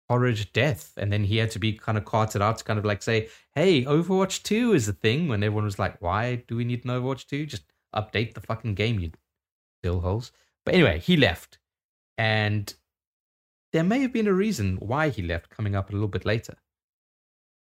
horrid 0.10 0.48
death. 0.54 0.94
And 0.98 1.12
then 1.12 1.24
he 1.24 1.38
had 1.38 1.52
to 1.52 1.60
be 1.60 1.74
kind 1.74 1.98
of 1.98 2.06
carted 2.06 2.42
out 2.42 2.58
to 2.60 2.64
kind 2.64 2.80
of 2.80 2.86
like 2.86 3.02
say, 3.02 3.30
"Hey, 3.56 3.84
Overwatch 3.84 4.44
Two 4.44 4.74
is 4.74 4.88
a 4.88 4.94
thing." 4.94 5.28
When 5.28 5.44
everyone 5.44 5.66
was 5.66 5.80
like, 5.80 6.02
"Why 6.02 6.36
do 6.48 6.56
we 6.56 6.66
need 6.66 6.86
an 6.86 6.92
Overwatch 6.92 7.28
2? 7.28 7.46
Just 7.46 7.64
update 7.96 8.34
the 8.34 8.42
fucking 8.42 8.76
game, 8.76 9.00
you 9.00 9.12
bill 9.82 10.02
holes." 10.02 10.32
But 10.66 10.76
anyway, 10.76 11.00
he 11.00 11.18
left, 11.18 11.60
and 12.18 12.74
there 13.74 13.84
may 13.84 14.00
have 14.00 14.14
been 14.14 14.28
a 14.28 14.34
reason 14.34 14.78
why 14.78 15.10
he 15.10 15.22
left 15.22 15.50
coming 15.50 15.76
up 15.76 15.90
a 15.90 15.94
little 15.94 16.08
bit 16.08 16.26
later. 16.26 16.56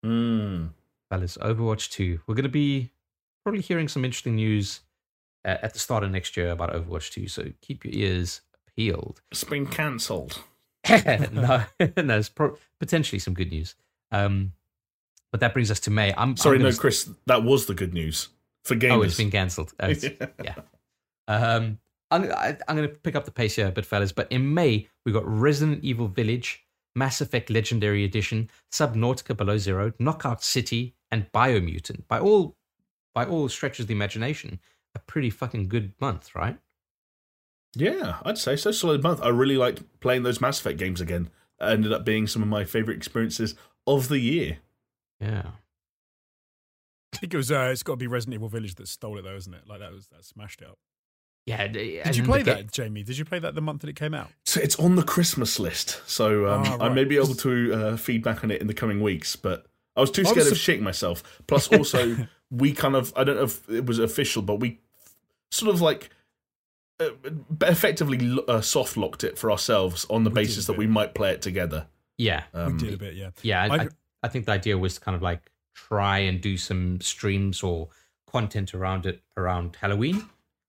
Mm. 0.05 0.71
Fellas, 1.11 1.37
Overwatch 1.39 1.91
2. 1.91 2.23
We're 2.27 2.35
going 2.35 2.43
to 2.43 2.49
be 2.49 2.91
probably 3.49 3.63
hearing 3.63 3.89
some 3.89 4.05
interesting 4.05 4.35
news 4.37 4.81
uh, 5.47 5.57
at 5.63 5.73
the 5.73 5.79
start 5.79 6.05
of 6.05 6.11
next 6.11 6.37
year 6.37 6.51
about 6.51 6.71
Overwatch 6.71 7.11
2, 7.13 7.29
so 7.29 7.45
keep 7.63 7.83
your 7.83 7.95
ears 7.95 8.43
peeled. 8.77 9.23
It's 9.31 9.43
been 9.43 9.67
cancelled. 9.67 10.43
no, 11.33 11.65
no, 11.97 12.19
it's 12.19 12.29
pro- 12.29 12.59
potentially 12.79 13.19
some 13.19 13.33
good 13.33 13.51
news. 13.51 13.75
Um, 14.13 14.53
but 15.33 15.41
that 15.41 15.55
brings 15.55 15.71
us 15.71 15.81
to 15.81 15.91
May. 15.91 16.13
I'm 16.15 16.37
Sorry, 16.37 16.57
I'm 16.57 16.63
no, 16.63 16.69
gonna- 16.69 16.79
Chris. 16.79 17.09
That 17.25 17.43
was 17.43 17.65
the 17.65 17.73
good 17.73 17.95
news 17.95 18.29
for 18.67 18.77
gamers. 18.77 18.93
Oh, 18.93 19.01
it's 19.03 19.17
been 19.17 19.31
cancelled. 19.31 19.73
Oh, 19.81 19.89
it's- 19.89 20.29
yeah. 20.45 20.55
Um, 21.27 21.79
I'm, 22.11 22.31
I, 22.31 22.59
I'm 22.69 22.77
going 22.77 22.87
to 22.89 22.95
pick 22.95 23.17
up 23.17 23.25
the 23.25 23.31
pace 23.31 23.57
here 23.57 23.69
a 23.69 23.71
bit, 23.71 23.87
fellas. 23.87 24.13
But 24.13 24.31
in 24.31 24.53
May, 24.53 24.89
we 25.07 25.13
got 25.13 25.27
Resident 25.27 25.83
Evil 25.85 26.09
Village, 26.09 26.67
Mass 26.95 27.23
Effect 27.23 27.49
Legendary 27.49 28.05
Edition, 28.05 28.51
Subnautica 28.73 29.35
Below 29.35 29.57
Zero, 29.57 29.95
Knockout 29.99 30.43
City, 30.43 30.95
and 31.11 31.33
Biomutant. 31.33 32.07
By 32.09 32.19
all, 32.21 32.57
by 33.19 33.25
all 33.25 33.49
stretches 33.49 33.81
of 33.81 33.87
the 33.89 33.95
imagination, 33.95 34.61
a 34.95 35.01
pretty 35.01 35.29
fucking 35.29 35.67
good 35.69 35.93
month, 36.01 36.37
right? 36.37 36.57
Yeah, 37.75 38.19
I'd 38.25 38.39
say 38.39 38.55
so. 38.55 38.71
Solid 38.71 39.03
month. 39.03 39.21
I 39.21 39.29
really 39.29 39.57
liked 39.57 39.83
playing 39.99 40.23
those 40.23 40.41
Mass 40.41 40.61
Effect 40.61 40.79
games 40.79 41.01
again. 41.01 41.31
It 41.61 41.65
ended 41.65 41.93
up 41.93 42.05
being 42.05 42.29
some 42.29 42.43
of 42.43 42.49
my 42.49 42.65
favorite 42.65 42.97
experiences 42.97 43.57
of 43.89 44.09
the 44.09 44.21
year. 44.21 44.59
Yeah. 45.21 45.43
I 47.13 47.17
think 47.17 47.35
it 47.35 47.37
was. 47.37 47.51
Uh, 47.51 47.71
it's 47.73 47.83
got 47.83 47.95
to 47.95 47.97
be 47.97 48.07
Resident 48.07 48.35
Evil 48.35 48.49
Village 48.49 48.77
that 48.77 48.87
stole 48.87 49.19
it, 49.19 49.23
though, 49.23 49.35
isn't 49.35 49.53
it? 49.53 49.63
Like 49.67 49.81
that 49.81 49.93
was 49.93 50.07
that 50.09 50.25
smashed 50.25 50.63
it 50.63 50.69
up. 50.69 50.79
Yeah. 51.45 51.67
Did 51.67 52.17
you 52.17 52.23
play 52.23 52.43
that, 52.43 52.71
Jamie? 52.71 53.03
Did 53.03 53.19
you 53.19 53.25
play 53.25 53.41
that 53.41 53.57
the 53.57 53.61
month 53.61 53.81
that 53.81 53.91
it 53.91 53.97
came 53.97 54.15
out? 54.15 54.29
So 54.45 54.61
it's 54.61 54.79
on 54.79 54.95
the 54.95 55.03
Christmas 55.03 55.59
list. 55.59 56.03
So 56.07 56.47
um, 56.47 56.63
Ah, 56.67 56.85
I 56.87 56.89
may 56.89 57.05
be 57.05 57.17
able 57.17 57.35
to 57.35 57.75
uh, 57.75 57.97
feedback 57.97 58.45
on 58.45 58.53
it 58.53 58.61
in 58.61 58.69
the 58.69 58.75
the 58.75 58.79
coming 58.79 59.01
weeks, 59.01 59.35
but 59.35 59.67
I 59.99 60.01
was 60.01 60.11
too 60.11 60.25
scared 60.25 60.39
was 60.39 60.53
of 60.53 60.59
shitting 60.59 60.81
myself. 60.83 61.23
Plus, 61.47 61.69
also, 61.73 62.17
we 62.51 62.73
kind 62.73 62.95
of, 62.97 63.13
I 63.17 63.25
don't 63.25 63.37
know 63.37 63.43
if 63.43 63.69
it 63.69 63.85
was 63.85 63.99
official, 63.99 64.41
but 64.43 64.57
we 64.61 64.81
sort 65.51 65.75
of 65.75 65.81
like 65.81 66.11
uh, 67.01 67.11
effectively 67.63 68.39
uh, 68.49 68.61
soft 68.61 68.97
locked 68.97 69.25
it 69.25 69.37
for 69.39 69.51
ourselves 69.51 70.07
on 70.09 70.25
the 70.25 70.31
We 70.31 70.35
basis 70.35 70.67
that 70.67 70.77
we 70.77 70.87
might 70.87 71.15
play 71.15 71.31
it 71.33 71.43
together. 71.43 71.87
Yeah. 72.17 72.45
Um, 72.55 72.73
we 72.77 72.79
did 72.79 72.95
a 72.95 72.97
bit, 72.97 73.15
yeah. 73.15 73.31
Yeah. 73.43 73.63
I, 73.63 73.67
I- 73.67 73.79
I, 73.83 73.89
I 74.25 74.29
think 74.29 74.47
the 74.47 74.53
idea 74.53 74.77
was 74.77 74.95
to 74.95 75.01
kind 75.01 75.15
of 75.15 75.23
like 75.23 75.51
try 75.75 76.19
and 76.19 76.41
do 76.41 76.57
some 76.57 77.01
streams 77.01 77.63
or 77.63 77.89
content 78.27 78.75
around 78.75 79.07
it 79.07 79.23
around 79.37 79.77
Halloween. 79.81 80.29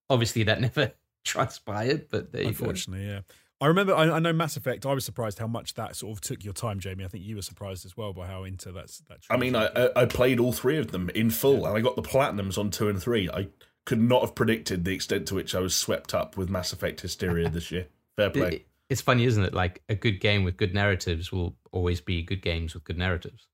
Obviously, 0.10 0.44
that 0.44 0.62
never 0.68 0.92
transpired, 1.24 2.08
but 2.10 2.32
there 2.32 2.42
you 2.44 2.48
go. 2.52 2.66
Unfortunately, 2.66 3.08
yeah. 3.08 3.22
I 3.62 3.68
remember. 3.68 3.94
I, 3.94 4.10
I 4.10 4.20
know 4.20 4.32
Mass 4.34 4.56
Effect. 4.56 4.86
I 4.86 4.94
was 4.94 5.04
surprised 5.04 5.40
how 5.40 5.48
much 5.48 5.74
that 5.74 5.96
sort 5.96 6.14
of 6.14 6.22
took 6.22 6.44
your 6.44 6.54
time, 6.54 6.80
Jamie. 6.80 7.04
I 7.04 7.08
think 7.10 7.24
you 7.26 7.36
were 7.36 7.42
surprised 7.42 7.86
as 7.86 7.98
well 7.98 8.14
by 8.14 8.26
how 8.28 8.44
into 8.46 8.72
that's 8.72 9.00
that. 9.10 9.20
I 9.30 9.36
mean, 9.38 9.56
I, 9.56 9.66
I 9.76 9.90
I 9.98 10.06
played 10.06 10.40
all 10.40 10.54
three 10.54 10.78
of 10.78 10.92
them 10.92 11.10
in 11.10 11.30
full, 11.30 11.66
and 11.66 11.78
I 11.78 11.82
got 11.82 11.96
the 11.98 12.02
platinums 12.02 12.58
on 12.58 12.70
two 12.72 12.88
and 12.88 13.02
three. 13.02 13.30
I 13.30 13.48
could 13.86 14.00
not 14.02 14.22
have 14.22 14.34
predicted 14.36 14.86
the 14.86 14.94
extent 14.94 15.28
to 15.28 15.36
which 15.36 15.54
I 15.56 15.60
was 15.60 15.76
swept 15.76 16.14
up 16.14 16.38
with 16.38 16.50
Mass 16.50 16.72
Effect 16.74 17.02
hysteria 17.02 17.50
this 17.50 17.70
year. 17.72 17.88
Fair 18.16 18.30
play. 18.30 18.48
It- 18.50 18.66
it's 18.90 19.02
funny, 19.02 19.26
isn't 19.26 19.44
it? 19.44 19.54
Like 19.54 19.84
a 19.88 19.94
good 19.94 20.20
game 20.20 20.44
with 20.44 20.58
good 20.58 20.74
narratives 20.74 21.32
will 21.32 21.56
always 21.72 22.02
be 22.02 22.24
good 22.24 22.42
games 22.42 22.74
with 22.74 22.84
good 22.86 22.98
narratives. 22.98 23.48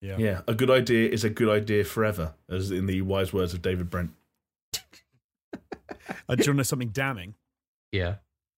yeah. 0.00 0.16
Yeah, 0.18 0.40
a 0.48 0.54
good 0.54 0.68
idea 0.68 1.08
is 1.10 1.22
a 1.22 1.30
good 1.30 1.48
idea 1.48 1.84
forever, 1.84 2.34
as 2.50 2.72
in 2.72 2.86
the 2.86 3.00
wise 3.02 3.32
words 3.32 3.54
of 3.54 3.62
David 3.62 3.88
Brent. 3.88 4.10
Uh, 6.28 6.34
do 6.34 6.42
you 6.42 6.44
want 6.44 6.44
to 6.44 6.52
know 6.54 6.62
something 6.64 6.88
damning? 6.88 7.34
Yeah. 7.92 8.16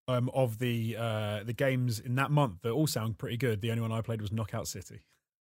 Um, 0.08 0.30
of 0.32 0.58
the 0.60 0.96
uh, 0.96 1.40
the 1.44 1.52
games 1.52 1.98
in 1.98 2.14
that 2.14 2.30
month 2.30 2.62
that 2.62 2.70
all 2.70 2.86
sound 2.86 3.18
pretty 3.18 3.36
good. 3.36 3.60
The 3.60 3.70
only 3.72 3.82
one 3.82 3.90
I 3.90 4.02
played 4.02 4.20
was 4.22 4.30
Knockout 4.32 4.68
City. 4.68 5.00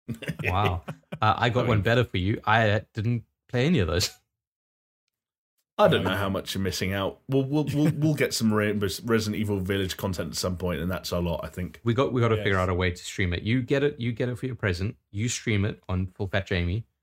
Wow. 0.45 0.83
uh, 1.23 1.35
I 1.39 1.49
got 1.49 1.67
one 1.67 1.81
better 1.81 2.05
for 2.05 2.19
you. 2.19 2.39
I 2.45 2.69
uh, 2.71 2.81
didn't 2.93 3.25
play 3.49 3.65
any 3.67 3.79
of 3.79 3.87
those. 3.89 4.11
I 5.79 5.89
don't 5.89 6.05
know 6.05 6.15
how 6.15 6.29
much 6.29 6.55
you're 6.55 6.63
missing 6.63 6.93
out. 6.93 7.21
We'll 7.29 7.45
we'll 7.45 7.65
we'll, 7.73 7.91
we'll 7.97 8.15
get 8.15 8.35
some 8.35 8.53
Resident 8.53 9.37
Evil 9.37 9.59
Village 9.59 9.97
content 9.97 10.29
at 10.33 10.37
some 10.37 10.59
point, 10.59 10.81
and 10.83 10.91
that's 10.91 11.13
a 11.13 11.19
lot. 11.19 11.41
I 11.43 11.49
think. 11.49 11.81
We 11.83 11.95
got 11.95 12.13
we 12.13 12.21
got 12.21 12.29
to 12.29 12.37
Yes. 12.37 12.45
figure 12.45 12.59
out 12.59 12.69
a 12.69 12.75
way 12.75 12.91
to 12.91 12.97
stream 12.97 13.33
it. 13.33 13.43
You 13.43 13.63
get 13.63 13.83
it. 13.83 13.99
You 13.99 14.13
get 14.13 14.29
it 14.29 14.39
for 14.39 14.45
your 14.45 14.55
present. 14.55 14.97
You 15.11 15.31
stream 15.31 15.65
it 15.65 15.83
on 15.89 16.09
Full 16.15 16.29
Fat 16.29 16.47
Jamie. 16.47 16.85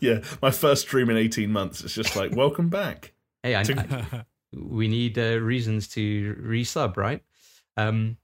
Yeah, 0.00 0.22
my 0.42 0.50
first 0.50 0.82
stream 0.88 1.08
in 1.10 1.16
18 1.16 1.52
months. 1.52 1.84
It's 1.84 1.94
just 1.94 2.16
like, 2.16 2.32
welcome 2.34 2.68
back. 2.70 3.12
Hey, 3.44 3.54
I, 3.54 3.62
To- 3.62 3.78
I- 3.78 4.24
we 4.52 4.88
need 4.88 5.18
uh, 5.18 5.38
reasons 5.40 5.88
to 5.88 6.34
resub, 6.42 6.96
right? 6.96 7.22
Um, 7.76 8.16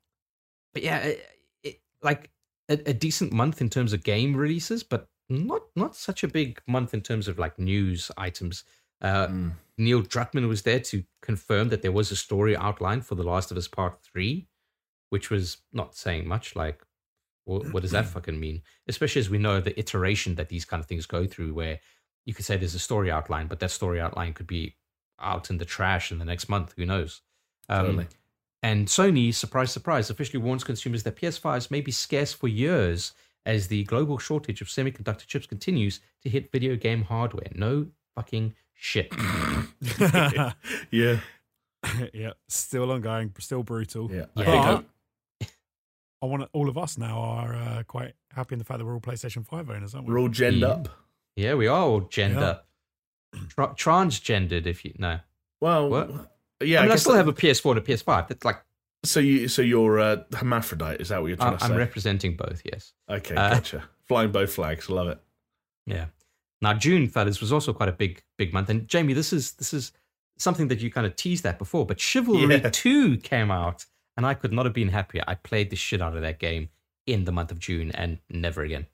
but 0.73 0.83
yeah, 0.83 0.99
it, 0.99 1.27
it, 1.63 1.81
like 2.03 2.31
a, 2.69 2.75
a 2.87 2.93
decent 2.93 3.33
month 3.33 3.61
in 3.61 3.71
terms 3.71 3.93
of 3.93 4.03
game 4.03 4.37
releases, 4.37 4.83
but 4.83 5.09
not 5.29 5.63
not 5.75 5.97
such 5.97 6.23
a 6.23 6.29
big 6.29 6.61
month 6.67 6.95
in 6.95 7.01
terms 7.01 7.29
of 7.29 7.39
like 7.39 7.59
news 7.59 8.11
items. 8.17 8.65
Uh, 9.01 9.27
Mm. 9.29 9.53
Neil 9.79 10.03
Druckmann 10.03 10.49
was 10.49 10.63
there 10.63 10.81
to 10.81 11.05
confirm 11.21 11.69
that 11.69 11.83
there 11.83 11.93
was 11.93 12.11
a 12.11 12.17
story 12.17 12.57
outline 12.57 13.03
for 13.03 13.15
The 13.15 13.23
Last 13.23 13.51
of 13.51 13.59
Us 13.59 13.69
Part 13.69 14.01
Three, 14.03 14.49
which 15.11 15.29
was 15.31 15.59
not 15.73 15.95
saying 15.95 16.27
much. 16.27 16.57
Like, 16.57 16.83
what, 17.45 17.73
what 17.73 17.83
does 17.83 17.91
that 17.91 18.07
fucking 18.15 18.41
mean? 18.41 18.63
Especially 18.89 19.21
as 19.21 19.29
we 19.29 19.39
know 19.39 19.61
the 19.61 19.79
iteration 19.79 20.37
that 20.37 20.49
these 20.49 20.65
kind 20.65 20.81
of 20.81 20.87
things 20.87 21.05
go 21.05 21.27
through, 21.27 21.53
where 21.53 21.81
you 22.25 22.33
could 22.33 22.47
say 22.47 22.57
there's 22.57 22.75
a 22.75 22.79
story 22.79 23.11
outline, 23.11 23.49
but 23.49 23.61
that 23.61 23.71
story 23.71 24.01
outline 24.01 24.33
could 24.33 24.47
be 24.47 24.77
out 25.21 25.51
in 25.51 25.59
the 25.59 25.65
trash 25.65 26.11
in 26.13 26.19
the 26.19 26.25
next 26.25 26.49
month. 26.49 26.75
Who 26.77 26.87
knows? 26.87 27.23
Um, 27.69 27.87
Totally. 27.87 28.07
And 28.63 28.87
Sony, 28.89 29.33
surprise, 29.35 29.71
surprise, 29.71 30.11
officially 30.11 30.43
warns 30.43 30.65
consumers 30.65 31.03
that 31.05 31.17
PS5s 31.17 31.71
may 31.71 31.81
be 31.81 31.93
scarce 31.93 32.33
for 32.33 32.49
years 32.49 33.13
as 33.45 33.69
the 33.69 33.85
global 33.85 34.19
shortage 34.19 34.61
of 34.61 34.67
semiconductor 34.69 35.27
chips 35.27 35.47
continues 35.47 36.01
to 36.23 36.29
hit 36.29 36.51
video 36.51 36.75
game 36.75 37.03
hardware. 37.03 37.49
No 37.55 37.87
fucking 38.17 38.55
shit. 38.75 39.13
Yeah, 40.91 41.21
yeah, 42.13 42.31
still 42.49 42.91
ongoing, 42.91 43.33
still 43.39 43.63
brutal. 43.63 44.11
yeah. 44.11 44.25
Yeah. 44.35 44.43
I 44.43 44.45
think 44.45 44.65
But- 44.65 44.75
I- 44.77 44.87
I 46.23 46.27
want 46.27 46.49
all 46.55 46.69
of 46.71 46.79
us 46.79 46.97
now 46.97 47.19
are 47.21 47.55
uh, 47.55 47.83
quite 47.87 48.15
happy 48.33 48.55
in 48.55 48.59
the 48.59 48.65
fact 48.65 48.79
that 48.79 48.87
we're 48.87 48.95
all 48.95 49.01
PlayStation 49.01 49.47
Five 49.47 49.69
owners, 49.69 49.95
aren't 49.95 50.07
we? 50.09 50.15
we're 50.15 50.21
all 50.21 50.31
genned 50.31 50.61
Yeah. 50.61 50.69
up. 50.69 50.89
Yeah, 51.37 51.55
we 51.55 51.67
are 51.67 51.79
all 51.79 52.01
gender. 52.01 52.41
Yeah. 52.41 52.59
Tra- 53.49 53.75
transgendered, 53.75 54.67
if 54.67 54.85
you 54.85 54.93
no. 54.99 55.21
Well, 55.61 55.89
What? 55.91 56.11
yeah. 56.61 56.81
I 56.81 56.83
mean, 56.83 56.91
I, 56.91 56.95
guess 56.95 57.01
still 57.03 57.13
that- 57.13 57.19
have 57.19 57.29
a 57.29 57.33
PS4 57.33 57.71
and 57.73 57.79
a 57.79 57.83
PS5. 57.83 58.29
That's 58.29 58.45
like 58.45 58.63
So 59.05 59.21
you, 59.21 59.49
so 59.49 59.63
you're 59.63 59.99
uh, 60.01 60.17
hermaphrodite? 60.35 61.01
Is 61.01 61.09
that 61.09 61.21
what 61.21 61.29
you're 61.29 61.37
trying 61.37 61.53
I'm, 61.55 61.59
to 61.59 61.65
I'm 61.65 61.77
representing 61.77 62.37
both. 62.37 62.63
Yes. 62.65 62.93
okay, 63.09 63.35
uh, 63.35 63.55
gotcha. 63.55 63.85
Flying 64.05 64.31
both 64.33 64.53
flags. 64.53 64.89
Love 64.91 65.09
it. 65.09 65.19
Yeah. 65.87 66.07
Now 66.63 66.75
June, 66.75 67.09
fellas, 67.09 67.41
was 67.41 67.53
also 67.53 67.73
quite 67.73 67.89
a 67.89 67.93
big, 67.93 68.23
big 68.39 68.53
month. 68.53 68.69
And 68.71 68.89
Jamie, 68.89 69.13
this 69.13 69.33
is 69.33 69.53
this 69.53 69.73
is 69.75 69.93
something 70.39 70.69
that 70.69 70.81
you 70.81 70.91
kind 70.91 71.07
of 71.07 71.17
teased 71.17 71.45
at 71.47 71.59
before, 71.59 71.85
but 71.87 71.99
Chivalry 72.01 72.57
Yeah. 72.57 72.69
2 72.71 73.19
came 73.19 73.51
out, 73.51 73.85
and 74.17 74.27
I 74.27 74.35
could 74.35 74.53
not 74.53 74.65
have 74.67 74.75
been 74.75 74.89
happier. 74.89 75.23
I 75.27 75.35
played 75.35 75.71
the 75.71 75.77
shit 75.77 76.01
out 76.03 76.15
of 76.17 76.23
that 76.23 76.39
game 76.39 76.69
in 77.07 77.25
the 77.25 77.33
month 77.33 77.51
of 77.53 77.59
June 77.59 77.91
and 77.93 78.19
never 78.31 78.63
again. 78.63 78.87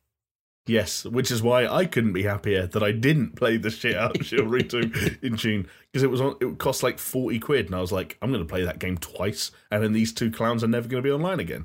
Yes, 0.67 1.05
which 1.05 1.33
is 1.33 1.43
why 1.43 1.67
I 1.67 1.87
couldn't 1.87 2.13
be 2.13 2.23
happier 2.23 2.69
that 2.69 2.83
I 2.85 2.93
didn't 2.93 3.35
play 3.35 3.57
the 3.57 3.71
shit 3.71 3.97
out 3.97 4.17
of 4.19 4.25
Chivalry 4.27 4.63
2 4.63 5.19
in 5.21 5.37
June 5.37 5.67
because 5.91 6.05
it 6.05 6.11
was 6.11 6.21
on. 6.21 6.37
It 6.41 6.59
cost 6.59 6.83
like 6.85 6.99
forty 7.01 7.41
quid, 7.41 7.67
and 7.67 7.75
I 7.75 7.81
was 7.81 7.91
like, 7.91 8.17
I'm 8.23 8.31
going 8.31 8.45
to 8.47 8.49
play 8.49 8.65
that 8.65 8.79
game 8.79 8.97
twice, 8.97 9.51
and 9.73 9.83
then 9.83 9.93
these 9.93 10.13
two 10.13 10.31
clowns 10.31 10.63
are 10.63 10.69
never 10.69 10.87
going 10.89 11.03
to 11.03 11.07
be 11.07 11.13
online 11.13 11.41
again. 11.41 11.65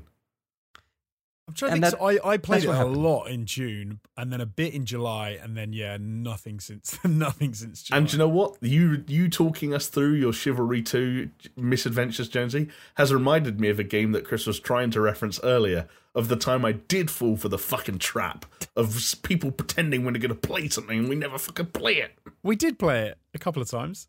I'm 1.46 1.54
trying 1.54 1.70
to 1.70 1.74
And 1.76 1.84
think. 1.84 1.96
so 1.98 2.06
I, 2.06 2.32
I 2.32 2.36
played 2.36 2.64
it 2.64 2.68
a 2.68 2.84
lot 2.84 3.26
in 3.28 3.46
June, 3.46 4.00
and 4.18 4.30
then 4.30 4.40
a 4.42 4.46
bit 4.46 4.74
in 4.74 4.84
July, 4.84 5.38
and 5.42 5.56
then 5.56 5.72
yeah, 5.72 5.96
nothing 5.98 6.60
since 6.60 6.98
nothing 7.04 7.54
since 7.54 7.84
July. 7.84 7.98
And 7.98 8.12
you 8.12 8.18
know 8.18 8.28
what? 8.28 8.56
You 8.60 9.04
you 9.06 9.30
talking 9.30 9.72
us 9.72 9.86
through 9.86 10.14
your 10.14 10.32
Chivalry 10.34 10.82
2 10.82 11.30
misadventures, 11.56 12.28
Jonesy, 12.28 12.68
has 12.96 13.14
reminded 13.14 13.60
me 13.60 13.68
of 13.70 13.78
a 13.78 13.84
game 13.84 14.12
that 14.12 14.26
Chris 14.26 14.44
was 14.46 14.60
trying 14.60 14.90
to 14.90 15.00
reference 15.00 15.40
earlier 15.42 15.88
of 16.18 16.28
the 16.28 16.36
time 16.36 16.64
I 16.64 16.72
did 16.72 17.10
fall 17.10 17.36
for 17.36 17.48
the 17.48 17.58
fucking 17.58 17.98
trap 17.98 18.44
of 18.76 18.94
people 19.22 19.50
pretending 19.50 20.04
we're 20.04 20.12
going 20.12 20.28
to 20.28 20.34
play 20.34 20.68
something 20.68 20.98
and 20.98 21.08
we 21.08 21.14
never 21.16 21.38
fucking 21.38 21.66
play 21.66 21.94
it. 21.96 22.12
we 22.42 22.56
did 22.56 22.78
play 22.78 23.06
it 23.08 23.18
a 23.34 23.38
couple 23.38 23.62
of 23.62 23.70
times. 23.70 24.08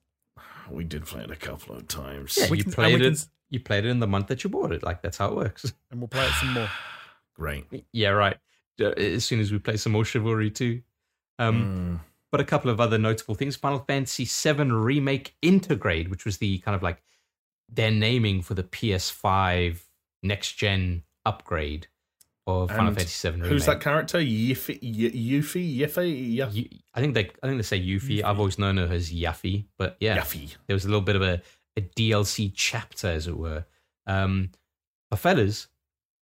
We 0.70 0.84
did 0.84 1.06
play 1.06 1.22
it 1.24 1.32
a 1.32 1.36
couple 1.36 1.76
of 1.76 1.88
times. 1.88 2.38
Yeah, 2.38 2.50
We 2.50 2.58
you 2.58 2.64
can- 2.64 2.74
played 2.74 3.00
we 3.00 3.08
it. 3.08 3.10
can- 3.14 3.28
You 3.50 3.60
played 3.60 3.86
it 3.86 3.90
in 3.90 4.00
the 4.00 4.08
month 4.08 4.28
that 4.28 4.44
you 4.44 4.50
bought 4.50 4.72
it. 4.72 4.84
Like 4.84 5.02
that's 5.02 5.18
how 5.18 5.30
it 5.30 5.36
works. 5.36 5.72
and 5.92 6.00
we'll 6.02 6.08
play 6.08 6.26
it 6.26 6.34
some 6.40 6.54
more. 6.54 6.70
Great. 7.36 7.66
yeah, 7.94 8.10
right. 8.10 8.38
Uh, 8.82 8.90
As 8.90 9.24
soon 9.26 9.40
as 9.40 9.52
we 9.52 9.60
play 9.60 9.78
some 9.78 9.92
more 9.94 10.04
Chivalry 10.06 10.52
2. 10.52 10.82
Um, 11.40 11.56
Mm. 11.62 12.00
but 12.32 12.42
a 12.42 12.44
couple 12.46 12.70
of 12.70 12.80
other 12.82 12.98
notable 12.98 13.34
things. 13.36 13.56
Final 13.56 13.80
Fantasy 13.88 14.26
VII 14.26 14.72
Remake 14.72 15.36
Intergrade, 15.42 16.10
which 16.10 16.26
was 16.26 16.38
the 16.38 16.58
kind 16.60 16.76
of 16.76 16.84
like 16.84 17.02
their 17.72 17.92
naming 17.92 18.42
for 18.42 18.54
the 18.56 18.64
PS5 18.64 19.82
next 20.22 20.54
gen 20.54 21.04
upgrade 21.26 21.88
of 22.50 22.70
Final 22.70 22.88
And 22.88 22.98
Fantasy 22.98 23.28
VII 23.30 23.36
Remake. 23.36 23.52
Who's 23.52 23.66
that 23.66 23.80
character? 23.82 24.20
Yuffie? 24.20 24.80
Y- 24.82 25.38
Yuffie? 25.40 25.78
Yuffie? 26.38 26.80
I 26.94 27.00
think 27.02 27.14
they 27.14 27.30
I 27.44 27.48
think 27.48 27.58
they 27.58 27.64
say 27.64 27.80
Yuffie. 27.80 28.24
I've 28.24 28.40
always 28.40 28.60
known 28.60 28.78
her 28.78 28.88
as 28.92 29.12
Yuffie, 29.12 29.66
but 29.78 29.98
yeah, 30.00 30.18
Yuffie. 30.18 30.56
there 30.68 30.74
was 30.76 30.86
a 30.86 30.88
little 30.88 31.02
bit 31.02 31.16
of 31.16 31.22
a, 31.22 31.42
a 31.78 31.82
DLC 31.82 32.52
chapter, 32.56 33.08
as 33.08 33.28
it 33.28 33.38
were. 33.38 33.66
Um, 34.08 34.52
but 35.10 35.20
fellas, 35.20 35.68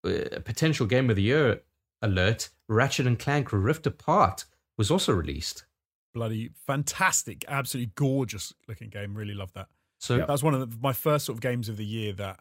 uh, 0.05 0.09
a 0.31 0.39
potential 0.39 0.85
game 0.85 1.09
of 1.09 1.15
the 1.15 1.23
year 1.23 1.61
alert: 2.01 2.49
Ratchet 2.67 3.07
and 3.07 3.17
Clank 3.17 3.51
Rift 3.51 3.87
Apart 3.87 4.45
was 4.77 4.91
also 4.91 5.13
released. 5.13 5.65
Bloody 6.13 6.49
fantastic, 6.65 7.45
absolutely 7.47 7.91
gorgeous 7.95 8.53
looking 8.67 8.89
game. 8.89 9.15
Really 9.15 9.33
love 9.33 9.53
that. 9.53 9.67
So 9.99 10.17
That 10.17 10.29
was 10.29 10.43
one 10.43 10.53
of 10.53 10.71
the, 10.71 10.77
my 10.81 10.93
first 10.93 11.25
sort 11.25 11.37
of 11.37 11.41
games 11.41 11.69
of 11.69 11.77
the 11.77 11.85
year 11.85 12.13
that, 12.13 12.39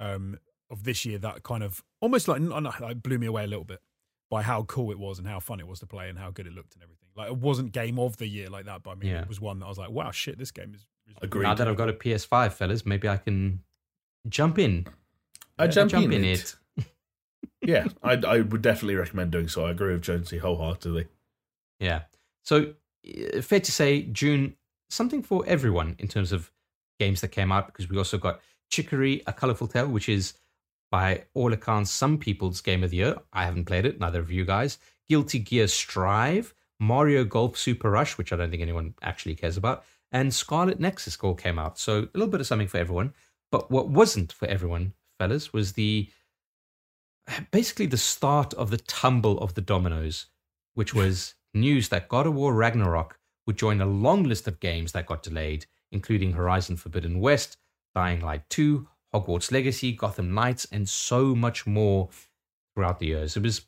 um, 0.00 0.38
of 0.72 0.82
this 0.84 1.04
year 1.04 1.18
that 1.18 1.44
kind 1.44 1.62
of 1.62 1.84
almost 2.00 2.26
like, 2.26 2.40
I 2.42 2.58
like 2.58 3.02
blew 3.02 3.18
me 3.18 3.26
away 3.26 3.44
a 3.44 3.46
little 3.46 3.64
bit 3.64 3.80
by 4.30 4.42
how 4.42 4.62
cool 4.64 4.90
it 4.90 4.98
was 4.98 5.18
and 5.18 5.28
how 5.28 5.38
fun 5.38 5.60
it 5.60 5.66
was 5.68 5.78
to 5.80 5.86
play 5.86 6.08
and 6.08 6.18
how 6.18 6.30
good 6.30 6.46
it 6.46 6.52
looked 6.54 6.74
and 6.74 6.82
everything. 6.82 7.08
Like 7.14 7.28
it 7.28 7.36
wasn't 7.36 7.72
game 7.72 7.98
of 7.98 8.16
the 8.16 8.26
year 8.26 8.48
like 8.48 8.64
that, 8.64 8.82
but 8.82 8.92
I 8.92 8.94
mean 8.94 9.10
Yeah. 9.10 9.20
it 9.20 9.28
was 9.28 9.40
one 9.40 9.58
that 9.60 9.66
I 9.66 9.68
was 9.68 9.78
like, 9.78 9.90
wow, 9.90 10.10
shit, 10.10 10.38
this 10.38 10.50
game 10.50 10.74
is 10.74 10.86
Agreed. 11.20 11.42
Now 11.42 11.54
that 11.54 11.68
I've 11.68 11.76
got 11.76 11.88
a 11.88 11.92
PS5, 11.92 12.52
fellas, 12.52 12.86
maybe 12.86 13.08
I 13.08 13.16
can 13.18 13.60
jump 14.28 14.58
in. 14.58 14.86
I 15.58 15.66
jump, 15.66 15.92
in, 15.92 16.12
in 16.12 16.24
it. 16.24 16.54
yeah, 17.60 17.86
I, 18.02 18.12
I 18.14 18.40
would 18.40 18.62
definitely 18.62 18.94
recommend 18.94 19.30
doing 19.30 19.48
so. 19.48 19.66
I 19.66 19.70
agree 19.70 19.92
with 19.92 20.02
Jonesy 20.02 20.38
wholeheartedly. 20.38 21.06
Yeah. 21.78 22.02
So 22.42 22.74
uh, 23.06 23.42
fair 23.42 23.60
to 23.60 23.72
say, 23.72 24.02
June 24.04 24.56
something 24.88 25.22
for 25.22 25.44
everyone 25.46 25.96
in 25.98 26.08
terms 26.08 26.32
of 26.32 26.50
games 26.98 27.20
that 27.20 27.28
came 27.28 27.52
out 27.52 27.66
because 27.66 27.88
we 27.88 27.98
also 27.98 28.16
got 28.18 28.40
Chicory: 28.70 29.22
A 29.26 29.32
Colorful 29.32 29.66
Tale, 29.68 29.88
which 29.88 30.08
is 30.08 30.34
by 30.92 31.24
all 31.32 31.54
accounts 31.54 31.90
some 31.90 32.18
people's 32.18 32.60
game 32.60 32.84
of 32.84 32.90
the 32.90 32.98
year. 32.98 33.16
I 33.32 33.46
haven't 33.46 33.64
played 33.64 33.86
it, 33.86 33.98
neither 33.98 34.20
of 34.20 34.30
you 34.30 34.44
guys. 34.44 34.78
Guilty 35.08 35.38
Gear 35.38 35.66
Strive, 35.66 36.54
Mario 36.78 37.24
Golf 37.24 37.56
Super 37.56 37.90
Rush, 37.90 38.18
which 38.18 38.30
I 38.30 38.36
don't 38.36 38.50
think 38.50 38.60
anyone 38.60 38.94
actually 39.00 39.34
cares 39.34 39.56
about, 39.56 39.84
and 40.12 40.32
Scarlet 40.32 40.78
Nexus 40.78 41.16
all 41.22 41.34
came 41.34 41.58
out. 41.58 41.78
So 41.78 42.02
a 42.02 42.18
little 42.18 42.28
bit 42.28 42.42
of 42.42 42.46
something 42.46 42.68
for 42.68 42.76
everyone. 42.76 43.14
But 43.50 43.70
what 43.70 43.88
wasn't 43.88 44.32
for 44.32 44.46
everyone, 44.46 44.92
fellas, 45.18 45.52
was 45.54 45.72
the 45.72 46.10
basically 47.50 47.86
the 47.86 47.96
start 47.96 48.52
of 48.54 48.70
the 48.70 48.78
tumble 48.78 49.38
of 49.38 49.54
the 49.54 49.60
dominoes, 49.62 50.26
which 50.74 50.94
was 50.94 51.34
news 51.54 51.88
that 51.88 52.08
God 52.08 52.26
of 52.26 52.34
War 52.34 52.52
Ragnarok 52.52 53.18
would 53.46 53.56
join 53.56 53.80
a 53.80 53.86
long 53.86 54.24
list 54.24 54.46
of 54.46 54.60
games 54.60 54.92
that 54.92 55.06
got 55.06 55.22
delayed, 55.22 55.64
including 55.90 56.32
Horizon 56.32 56.76
Forbidden 56.76 57.18
West, 57.18 57.56
Dying 57.94 58.20
Light 58.20 58.48
2, 58.50 58.86
Hogwarts 59.14 59.52
Legacy, 59.52 59.92
Gotham 59.92 60.32
Knights, 60.34 60.66
and 60.72 60.88
so 60.88 61.34
much 61.34 61.66
more 61.66 62.08
throughout 62.74 62.98
the 62.98 63.06
years. 63.06 63.36
It 63.36 63.42
was 63.42 63.66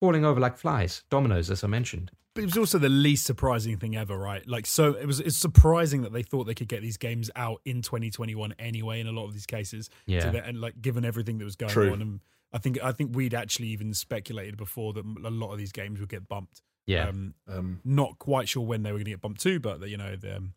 falling 0.00 0.24
over 0.24 0.40
like 0.40 0.56
flies, 0.56 1.02
dominoes, 1.10 1.50
as 1.50 1.62
I 1.64 1.66
mentioned. 1.66 2.10
But 2.34 2.42
it 2.44 2.46
was 2.46 2.56
also 2.56 2.78
the 2.78 2.88
least 2.88 3.26
surprising 3.26 3.76
thing 3.76 3.94
ever, 3.94 4.16
right? 4.16 4.46
Like, 4.48 4.64
so 4.66 4.94
it 4.94 5.06
was. 5.06 5.20
It's 5.20 5.36
surprising 5.36 6.00
that 6.02 6.12
they 6.14 6.22
thought 6.22 6.44
they 6.44 6.54
could 6.54 6.68
get 6.68 6.80
these 6.80 6.96
games 6.96 7.30
out 7.36 7.60
in 7.66 7.82
2021 7.82 8.54
anyway. 8.58 9.00
In 9.00 9.06
a 9.06 9.12
lot 9.12 9.26
of 9.26 9.34
these 9.34 9.44
cases, 9.46 9.90
Yeah. 10.06 10.20
So 10.20 10.30
that- 10.30 10.46
and 10.46 10.58
like 10.60 10.80
given 10.80 11.04
everything 11.04 11.38
that 11.38 11.44
was 11.44 11.56
going 11.56 11.72
True. 11.72 11.92
on, 11.92 12.00
and 12.00 12.20
I 12.52 12.58
think 12.58 12.82
I 12.82 12.92
think 12.92 13.14
we'd 13.14 13.34
actually 13.34 13.68
even 13.68 13.92
speculated 13.92 14.56
before 14.56 14.94
that 14.94 15.04
a 15.04 15.30
lot 15.30 15.52
of 15.52 15.58
these 15.58 15.72
games 15.72 16.00
would 16.00 16.08
get 16.08 16.26
bumped. 16.26 16.62
Yeah. 16.86 17.08
Um, 17.08 17.34
Um, 17.46 17.80
not 17.84 18.18
quite 18.18 18.48
sure 18.48 18.64
when 18.64 18.82
they 18.82 18.92
were 18.92 18.98
going 18.98 19.04
to 19.06 19.10
get 19.10 19.20
bumped 19.20 19.42
to, 19.42 19.60
but 19.60 19.86
you 19.88 19.96
know, 19.98 20.16
the, 20.16 20.36
um, 20.38 20.54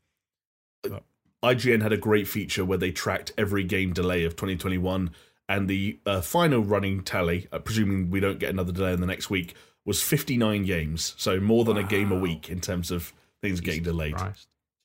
IGN 1.43 1.81
had 1.81 1.93
a 1.93 1.97
great 1.97 2.27
feature 2.27 2.65
where 2.65 2.77
they 2.77 2.91
tracked 2.91 3.31
every 3.37 3.63
game 3.63 3.93
delay 3.93 4.23
of 4.23 4.35
2021, 4.35 5.11
and 5.47 5.67
the 5.67 5.99
uh, 6.05 6.21
final 6.21 6.61
running 6.61 7.03
tally, 7.03 7.47
uh, 7.51 7.59
presuming 7.59 8.09
we 8.09 8.19
don't 8.19 8.39
get 8.39 8.49
another 8.49 8.71
delay 8.71 8.93
in 8.93 9.01
the 9.01 9.05
next 9.07 9.29
week, 9.29 9.55
was 9.85 10.01
59 10.01 10.65
games. 10.65 11.13
So 11.17 11.39
more 11.39 11.63
than 11.65 11.77
a 11.77 11.83
game 11.83 12.11
a 12.11 12.15
week 12.19 12.49
in 12.49 12.59
terms 12.61 12.89
of 12.89 13.13
things 13.41 13.61
getting 13.61 13.83
delayed. 13.83 14.15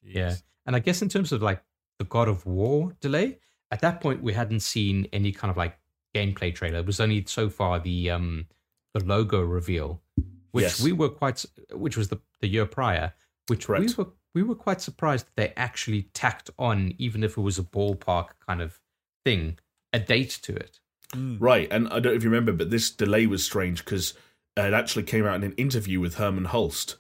Yeah. 0.02 0.34
And 0.66 0.76
I 0.76 0.78
guess 0.80 1.00
in 1.00 1.08
terms 1.08 1.32
of 1.32 1.40
like 1.40 1.62
the 1.98 2.04
God 2.04 2.28
of 2.28 2.44
War 2.44 2.94
delay, 3.00 3.38
at 3.70 3.80
that 3.80 4.00
point 4.02 4.22
we 4.22 4.34
hadn't 4.34 4.60
seen 4.60 5.06
any 5.12 5.32
kind 5.32 5.50
of 5.50 5.56
like 5.56 5.78
gameplay 6.14 6.54
trailer. 6.54 6.80
It 6.80 6.86
was 6.86 7.00
only 7.00 7.24
so 7.26 7.48
far 7.48 7.80
the 7.80 8.10
um 8.10 8.46
the 8.92 9.02
logo 9.04 9.40
reveal, 9.40 10.02
which 10.50 10.64
Yes. 10.64 10.82
we 10.82 10.92
were 10.92 11.08
quite 11.08 11.44
which 11.72 11.96
was 11.96 12.08
the, 12.08 12.20
the 12.40 12.48
year 12.48 12.66
prior, 12.66 13.14
which 13.46 13.66
Correct. 13.66 13.96
we 13.96 14.04
were 14.04 14.10
we 14.34 14.42
were 14.42 14.54
quite 14.54 14.80
surprised 14.80 15.26
that 15.26 15.36
they 15.36 15.52
actually 15.56 16.02
tacked 16.14 16.50
on, 16.58 16.94
even 16.98 17.22
if 17.24 17.36
it 17.36 17.40
was 17.40 17.58
a 17.58 17.62
ballpark 17.62 18.28
kind 18.46 18.60
of 18.62 18.80
thing, 19.24 19.58
a 19.92 19.98
date 19.98 20.38
to 20.42 20.54
it. 20.54 20.80
Mm. 21.14 21.38
Right, 21.40 21.68
and 21.70 21.88
I 21.88 21.94
don't 22.00 22.12
know 22.12 22.12
if 22.12 22.22
you 22.24 22.30
remember, 22.30 22.52
but 22.52 22.70
this 22.70 22.90
delay 22.90 23.26
was 23.26 23.44
strange 23.44 23.84
because 23.84 24.14
it 24.56 24.72
actually 24.74 25.02
came 25.04 25.26
out 25.26 25.36
in 25.36 25.42
an 25.42 25.52
interview 25.54 25.98
with 26.00 26.16
Hermen 26.16 26.46
Hulst, 26.46 26.96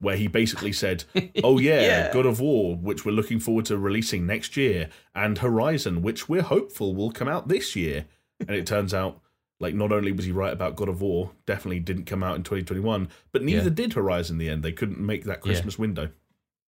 where 0.00 0.16
he 0.16 0.26
basically 0.26 0.72
said, 0.72 1.04
"Oh 1.44 1.58
yeah, 1.58 1.80
Yeah. 1.82 2.12
God 2.12 2.26
of 2.26 2.40
War, 2.40 2.74
which 2.76 3.04
we're 3.04 3.12
looking 3.12 3.38
forward 3.38 3.66
to 3.66 3.78
releasing 3.78 4.26
next 4.26 4.56
year, 4.56 4.88
and 5.14 5.38
Horizon, 5.38 6.02
which 6.02 6.28
we're 6.28 6.42
hopeful 6.42 6.94
will 6.94 7.12
come 7.12 7.28
out 7.28 7.46
this 7.48 7.76
year." 7.76 8.06
And 8.40 8.50
it 8.50 8.66
turns 8.66 8.92
out, 8.92 9.20
like, 9.60 9.74
not 9.76 9.92
only 9.92 10.10
was 10.10 10.24
he 10.24 10.32
right 10.32 10.52
about 10.52 10.74
God 10.74 10.88
of 10.88 11.00
War, 11.00 11.30
definitely 11.46 11.78
didn't 11.78 12.06
come 12.06 12.24
out 12.24 12.34
in 12.34 12.42
2021, 12.42 13.08
but 13.30 13.44
neither 13.44 13.64
Yeah. 13.64 13.68
did 13.70 13.92
Horizon. 13.92 14.34
In 14.34 14.38
the 14.38 14.48
end, 14.48 14.64
they 14.64 14.72
couldn't 14.72 14.98
make 14.98 15.22
that 15.24 15.40
Christmas 15.40 15.78
window. 15.78 16.08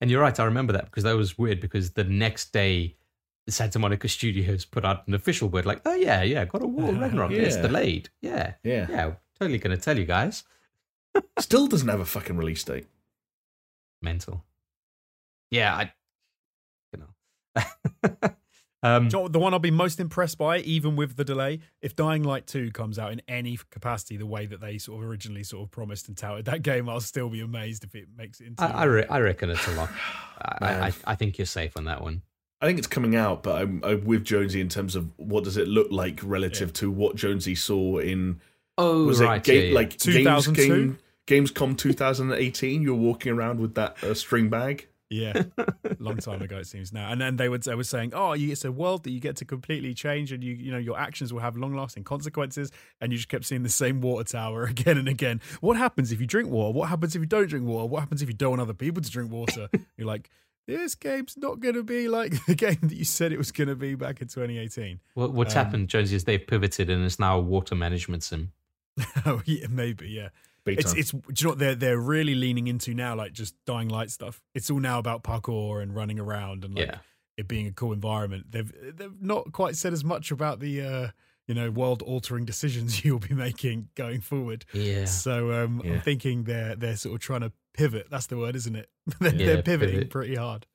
And 0.01 0.11
you're 0.11 0.21
right, 0.21 0.39
I 0.39 0.45
remember 0.45 0.73
that 0.75 0.87
because 0.87 1.05
that 1.05 1.17
was 1.17 1.39
weird 1.39 1.61
because 1.61 1.93
the 1.93 2.05
next 2.05 2.53
day 2.53 2.97
Santa 3.49 3.79
Monica 3.79 4.09
Studios 4.09 4.65
put 4.65 4.85
out 4.85 5.07
an 5.07 5.15
official 5.15 5.49
word 5.49 5.67
like, 5.67 5.81
oh 5.85 5.95
yeah, 5.95 6.23
yeah, 6.23 6.45
God 6.45 6.63
of 6.63 6.71
War 6.71 6.91
uh-huh, 6.91 7.01
Ragnarok, 7.01 7.31
yeah. 7.31 7.43
it's 7.43 7.57
delayed. 7.57 8.09
Yeah. 8.21 8.55
Yeah, 8.63 8.87
Yeah, 8.89 9.13
totally 9.39 9.59
gonna 9.59 9.77
tell 9.77 9.99
you 9.99 10.05
guys. 10.05 10.45
still 11.39 11.67
doesn't 11.67 11.89
have 11.89 12.01
a 12.01 12.05
fucking 12.05 12.37
release 12.37 12.65
date. 12.65 12.87
Mental. 14.03 14.45
Yeah, 15.51 15.75
I 15.75 15.93
you 16.93 17.01
know. 17.01 18.31
um 18.85 19.05
you 19.05 19.11
know 19.11 19.29
the 19.29 19.39
one 19.39 19.53
I'll 19.53 19.59
be 19.59 19.71
most 19.71 19.99
impressed 20.01 20.39
by, 20.39 20.59
even 20.59 20.95
with 20.97 21.17
the 21.17 21.25
delay, 21.25 21.61
if 21.83 21.97
Dying 21.97 22.23
Light 22.23 22.47
2 22.47 22.71
comes 22.73 22.99
out 22.99 23.13
in 23.13 23.21
any 23.27 23.59
capacity 23.71 24.17
the 24.17 24.27
way 24.27 24.47
that 24.47 24.61
they 24.61 24.79
sort 24.79 25.03
of 25.03 25.11
originally 25.11 25.43
sort 25.43 25.65
of 25.65 25.71
promised 25.71 26.09
and 26.09 26.17
touted 26.17 26.45
that 26.45 26.63
game, 26.63 26.89
I'll 26.89 27.01
still 27.01 27.29
be 27.29 27.41
amazed 27.41 27.85
if 27.85 27.95
it 27.95 28.09
makes 28.17 28.41
it 28.41 28.49
into. 28.49 28.63
I, 28.63 28.67
I, 28.69 28.85
re- 28.85 29.07
I 29.11 29.21
reckon 29.21 29.51
it's 29.51 29.67
a 29.67 29.73
lock. 29.73 29.91
I, 30.41 30.67
I, 30.89 30.93
I 31.07 31.15
think 31.15 31.39
you're 31.39 31.47
safe 31.47 31.77
on 31.77 31.85
that 31.87 32.03
one. 32.03 32.23
I 32.61 32.67
think 32.67 32.79
it's 32.79 32.87
coming 32.87 33.15
out, 33.17 33.43
but 33.43 33.61
I'm, 33.61 33.81
I'm 33.85 34.05
with 34.05 34.25
Jonesy 34.25 34.61
in 34.61 34.69
terms 34.69 34.97
of 34.97 35.11
what 35.19 35.45
does 35.45 35.57
it 35.57 35.69
look 35.69 35.89
like 35.91 36.21
relative 36.23 36.73
to 36.75 36.91
what 36.91 37.17
Jonesy 37.17 37.55
saw 37.55 37.99
in 37.99 38.41
Oh, 38.79 39.05
was 39.05 39.21
right. 39.21 39.37
it 39.37 39.45
game, 39.45 39.63
yeah, 39.63 39.69
yeah. 39.69 39.75
like 39.75 39.91
Games 39.91 40.03
2002? 40.47 40.97
Game 41.27 41.45
Gamescom 41.47 41.79
2018? 41.79 42.83
You're 42.83 42.95
walking 42.95 43.33
around 43.33 43.61
with 43.61 43.75
that 43.75 44.03
uh, 44.03 44.15
string 44.15 44.49
bag. 44.49 44.89
Yeah, 45.15 45.43
long 45.99 46.17
time 46.19 46.43
ago 46.43 46.59
it 46.59 46.67
seems 46.67 46.93
now. 46.93 47.11
And 47.13 47.21
then 47.21 47.37
they 47.37 47.49
would 47.49 47.63
they 47.63 47.75
were 47.75 47.85
saying, 47.85 48.13
"Oh, 48.15 48.33
you, 48.33 48.51
it's 48.53 48.65
a 48.65 48.73
world 48.73 49.05
that 49.05 49.11
you 49.11 49.21
get 49.21 49.37
to 49.37 49.45
completely 49.45 49.95
change, 49.95 50.33
and 50.33 50.43
you 50.43 50.55
you 50.55 50.73
know 50.73 50.79
your 50.79 50.99
actions 50.99 51.33
will 51.33 51.41
have 51.41 51.57
long 51.57 51.75
lasting 51.77 52.05
consequences." 52.05 52.71
And 53.01 53.13
you 53.13 53.19
just 53.19 53.29
kept 53.29 53.45
seeing 53.45 53.63
the 53.63 53.69
same 53.69 54.01
water 54.01 54.25
tower 54.25 54.65
again 54.75 54.99
and 54.99 55.09
again. 55.09 55.41
What 55.61 55.77
happens 55.77 56.13
if 56.13 56.21
you 56.21 56.27
drink 56.27 56.51
water? 56.51 56.73
What 56.73 56.89
happens 56.89 57.15
if 57.15 57.21
you 57.21 57.27
don't 57.27 57.47
drink 57.49 57.67
water? 57.67 57.87
What 57.87 58.01
happens 58.01 58.23
if 58.23 58.29
you 58.29 58.35
don't 58.35 58.51
want 58.51 58.63
other 58.63 58.75
people 58.75 59.03
to 59.03 59.11
drink 59.11 59.31
water? 59.31 59.69
You're 59.97 60.07
like, 60.09 60.31
this 60.67 60.95
game's 60.95 61.37
not 61.37 61.61
going 61.61 61.75
to 61.75 61.85
be 61.85 62.09
like 62.09 62.45
the 62.47 62.55
game 62.55 62.79
that 62.83 62.95
you 62.95 63.05
said 63.05 63.33
it 63.33 63.39
was 63.39 63.53
going 63.53 63.69
to 63.69 63.77
be 63.77 63.95
back 63.95 64.21
in 64.23 64.29
2018. 64.29 64.99
What, 65.15 65.33
what's 65.33 65.55
Um, 65.55 65.65
happened, 65.65 65.89
Jonesy, 65.89 66.17
is 66.17 66.25
they've 66.25 66.45
pivoted 66.45 66.89
and 66.91 67.05
it's 67.05 67.19
now 67.19 67.39
a 67.39 67.41
water 67.41 67.75
management 67.75 68.23
sim. 68.23 68.53
oh 69.27 69.43
yeah, 69.45 69.67
maybe 69.69 70.09
yeah. 70.09 70.29
Big 70.65 70.79
It's 70.81 70.93
time. 70.93 70.99
it's 71.01 71.11
do 71.11 71.19
you 71.29 71.45
know 71.45 71.49
what 71.51 71.59
they're 71.59 71.75
they're 71.75 71.99
really 71.99 72.35
leaning 72.35 72.67
into 72.69 72.95
now, 72.95 73.15
like 73.15 73.33
just 73.33 73.55
dying 73.67 73.89
light 73.89 74.11
stuff. 74.11 74.41
It's 74.55 74.71
all 74.71 74.81
now 74.81 74.99
about 74.99 75.23
parkour 75.23 75.83
and 75.83 75.95
running 75.95 76.19
around 76.19 76.65
and 76.65 76.75
like 76.75 76.87
Yeah. 76.89 76.99
it 77.37 77.47
being 77.49 77.67
a 77.67 77.73
cool 77.73 77.93
environment. 77.93 78.47
They've 78.51 78.73
they've 78.97 79.21
not 79.21 79.53
quite 79.53 79.77
said 79.77 79.93
as 79.93 80.05
much 80.05 80.31
about 80.31 80.61
the 80.61 80.81
uh, 80.83 81.09
you 81.47 81.55
know 81.55 81.71
world 81.71 82.01
altering 82.03 82.45
decisions 82.47 83.05
you'll 83.05 83.19
be 83.19 83.35
making 83.35 83.89
going 83.95 84.21
forward. 84.23 84.65
Yeah. 84.73 85.05
So 85.05 85.53
um, 85.53 85.83
Yeah. 85.85 85.93
I'm 85.95 86.01
thinking 86.01 86.45
they're 86.45 86.75
they're 86.77 86.97
sort 86.97 87.15
of 87.17 87.21
trying 87.21 87.43
to 87.43 87.53
pivot. 87.75 88.07
That's 88.11 88.27
the 88.27 88.39
word, 88.39 88.57
isn't 88.57 88.75
it? 88.77 88.89
they're, 89.21 89.35
Yeah, 89.35 89.47
they're 89.47 89.63
pivoting 89.63 89.95
pivot. 89.97 90.11
pretty 90.11 90.37
hard. 90.37 90.67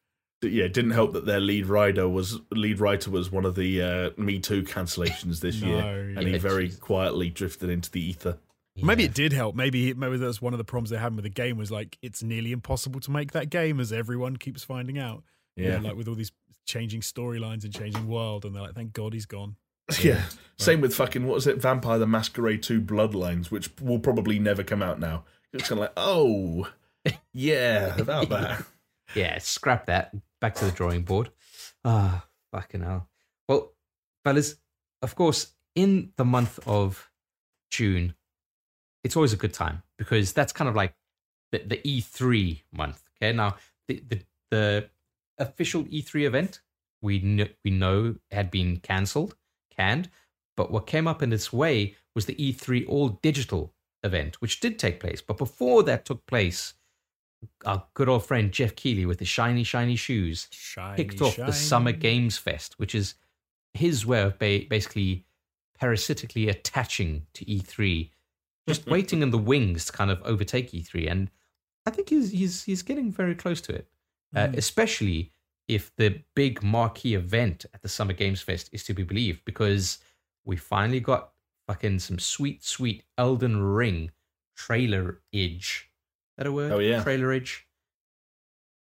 yeah, 0.44 0.66
it 0.66 0.74
didn't 0.74 0.91
help 0.91 1.14
that 1.14 1.26
their 1.26 1.40
lead 1.40 1.66
rider 1.66 2.07
was 2.07 2.40
lead 2.52 2.80
writer 2.80 3.10
was 3.10 3.32
one 3.32 3.44
of 3.45 3.56
the 3.56 3.82
uh, 3.82 4.10
Me 4.22 4.38
Too 4.40 4.61
cancellations 4.61 5.40
this 5.40 5.56
year, 5.61 5.82
No, 5.82 6.20
and 6.20 6.28
he 6.28 6.38
very 6.38 6.70
jeez. 6.70 6.80
quietly 6.80 7.30
drifted 7.32 7.70
into 7.72 7.90
the 7.90 8.02
ether. 8.02 8.38
Maybe 8.84 9.03
it 9.03 9.14
did 9.14 9.34
help. 9.34 9.56
Maybe 9.56 9.93
maybe 9.93 10.18
that's 10.18 10.41
one 10.41 10.53
of 10.53 10.57
the 10.57 10.64
problems 10.64 10.89
they're 10.89 10.99
having 10.99 11.15
with 11.15 11.23
the 11.23 11.30
game 11.30 11.57
was 11.57 11.72
like 11.72 11.97
it's 12.01 12.23
nearly 12.23 12.51
impossible 12.51 12.99
to 13.01 13.11
make 13.11 13.31
that 13.34 13.49
game 13.49 13.80
as 13.80 13.91
everyone 13.93 14.38
keeps 14.38 14.64
finding 14.64 14.97
out. 14.99 15.23
You 15.56 15.65
know, 15.65 15.76
Yeah, 15.76 15.81
like 15.81 15.95
with 15.95 16.07
all 16.07 16.15
these 16.15 16.31
changing 16.65 17.01
storylines 17.01 17.64
and 17.64 17.73
changing 17.73 18.07
world, 18.07 18.45
and 18.45 18.56
they're 18.56 18.61
like, 18.64 18.76
thank 18.76 18.93
God 18.93 19.14
he's 19.14 19.26
gone. 19.26 19.56
yeah. 20.01 20.23
Same 20.57 20.81
with 20.81 20.93
fucking 20.93 21.26
what 21.26 21.35
was 21.35 21.47
it, 21.47 21.57
Vampire 21.57 21.97
the 21.97 22.06
Masquerade 22.07 22.61
2 22.61 22.81
Bloodlines, 22.81 23.49
which 23.49 23.69
will 23.81 23.99
probably 23.99 24.38
never 24.39 24.64
come 24.64 24.84
out 24.84 24.99
now. 24.99 25.23
It's 25.53 25.68
kind 25.69 25.80
of 25.80 25.84
like, 25.84 25.93
oh, 25.97 26.68
yeah, 27.34 27.95
about 27.99 28.30
that. 28.30 28.65
Yeah, 29.15 29.39
scrap 29.39 29.88
that. 29.88 30.14
Back 30.39 30.53
to 30.56 30.65
the 30.65 30.72
drawing 30.72 31.01
board. 31.01 31.31
Ah, 31.84 32.27
fucking 32.51 32.81
hell. 32.81 33.07
Well, 33.47 33.73
fellas, 34.23 34.57
of 35.01 35.15
course, 35.15 35.47
in 35.73 36.11
the 36.18 36.26
month 36.26 36.60
of 36.68 37.10
June, 37.72 38.14
it's 39.03 39.15
always 39.15 39.34
a 39.34 39.38
good 39.38 39.53
time 39.53 39.84
because 39.97 40.34
that's 40.34 40.53
kind 40.53 40.69
of 40.69 40.76
like 40.76 40.93
the, 41.51 41.59
the 41.59 41.77
E3 41.77 42.61
month. 42.71 43.03
Okay, 43.17 43.34
now 43.34 43.55
the 43.88 44.03
the, 44.07 44.21
the 44.51 44.89
official 45.38 45.84
E3 45.85 46.26
event 46.26 46.61
we 47.01 47.19
kn- 47.19 47.49
we 47.63 47.71
know 47.71 48.15
had 48.31 48.51
been 48.51 48.77
cancelled, 48.77 49.35
canned, 49.76 50.09
but 50.57 50.71
what 50.71 50.88
came 50.88 51.07
up 51.07 51.21
in 51.21 51.31
its 51.31 51.53
way 51.53 51.95
was 52.15 52.26
the 52.26 52.35
E3 52.35 52.88
all 52.88 53.09
digital 53.21 53.73
event, 54.03 54.41
which 54.41 54.59
did 54.59 54.77
take 54.77 54.99
place. 54.99 55.21
But 55.21 55.38
before 55.38 55.84
that 55.84 56.05
took 56.05 56.26
place, 56.26 56.73
our 57.65 57.85
good 57.93 58.09
old 58.09 58.26
friend 58.26 58.51
Geoff 58.51 58.76
Keighley 58.76 59.05
with 59.05 59.19
his 59.19 59.30
shiny, 59.30 59.63
shiny 59.63 59.95
shoes 59.95 60.47
Shiny, 60.51 60.97
kicked 60.97 61.21
off 61.21 61.38
the 61.38 61.53
Summer 61.53 61.93
Games 61.93 62.38
Fest, 62.38 62.77
which 62.77 62.93
is 62.93 63.15
his 63.73 64.05
way 64.05 64.21
of 64.21 64.38
ba- 64.39 64.65
basically 64.69 65.23
parasitically 65.77 66.49
attaching 66.49 67.26
to 67.34 67.45
E3, 67.45 68.09
just 68.70 68.88
waiting 68.88 69.22
in 69.22 69.32
the 69.32 69.38
wings 69.38 69.86
to 69.86 69.91
kind 69.91 70.10
of 70.12 70.22
overtake 70.24 70.72
E3. 70.72 71.10
And 71.12 71.30
I 71.86 71.91
think 71.91 72.10
he's 72.10 72.32
he's 72.32 72.64
he's 72.64 72.82
getting 72.82 73.12
very 73.12 73.36
close 73.36 73.60
to 73.62 73.74
it, 73.74 73.88
uh, 74.36 74.48
Mm. 74.48 74.58
especially 74.58 75.32
if 75.68 75.96
the 75.98 76.22
big 76.36 76.64
marquee 76.64 77.14
event 77.16 77.66
at 77.74 77.82
the 77.82 77.90
Summer 77.90 78.14
Games 78.14 78.41
Fest 78.41 78.70
is 78.72 78.84
to 78.86 78.94
be 78.94 79.04
believed, 79.04 79.44
because 79.46 80.00
we 80.46 80.56
finally 80.56 81.00
got 81.00 81.32
fucking 81.68 82.00
some 82.00 82.18
sweet, 82.18 82.64
sweet 82.64 83.04
Elden 83.18 83.62
Ring 83.62 84.10
trailer 84.56 85.22
edge. 85.34 85.91
That 86.38 86.48
a 86.48 86.52
word? 86.52 86.72
Oh, 86.72 86.80
yeah. 86.80 87.04
trailer 87.04 87.32
edge. 87.32 87.68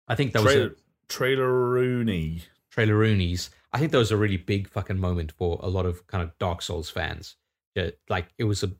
I 0.09 0.15
think 0.15 0.33
that 0.33 0.43
was 0.43 0.53
a, 0.55 0.57
Trailer, 0.57 0.77
trailer 1.09 1.71
Rooney. 1.71 2.43
trailer 2.71 2.95
Roonies. 2.95 3.51
I 3.73 3.79
think 3.79 3.93
that 3.93 3.99
was 3.99 4.11
a 4.11 4.17
really 4.17 4.37
big 4.37 4.69
fucking 4.69 4.99
moment 4.99 5.33
for 5.33 5.59
a 5.63 5.69
lot 5.69 5.87
of 5.87 6.07
kind 6.07 6.23
of 6.23 6.37
Dark 6.39 6.63
Souls 6.63 6.91
fans. 6.91 7.37
Yeah, 7.75 7.91
like 8.09 8.29
it 8.39 8.45
was 8.45 8.63
a 8.63 8.73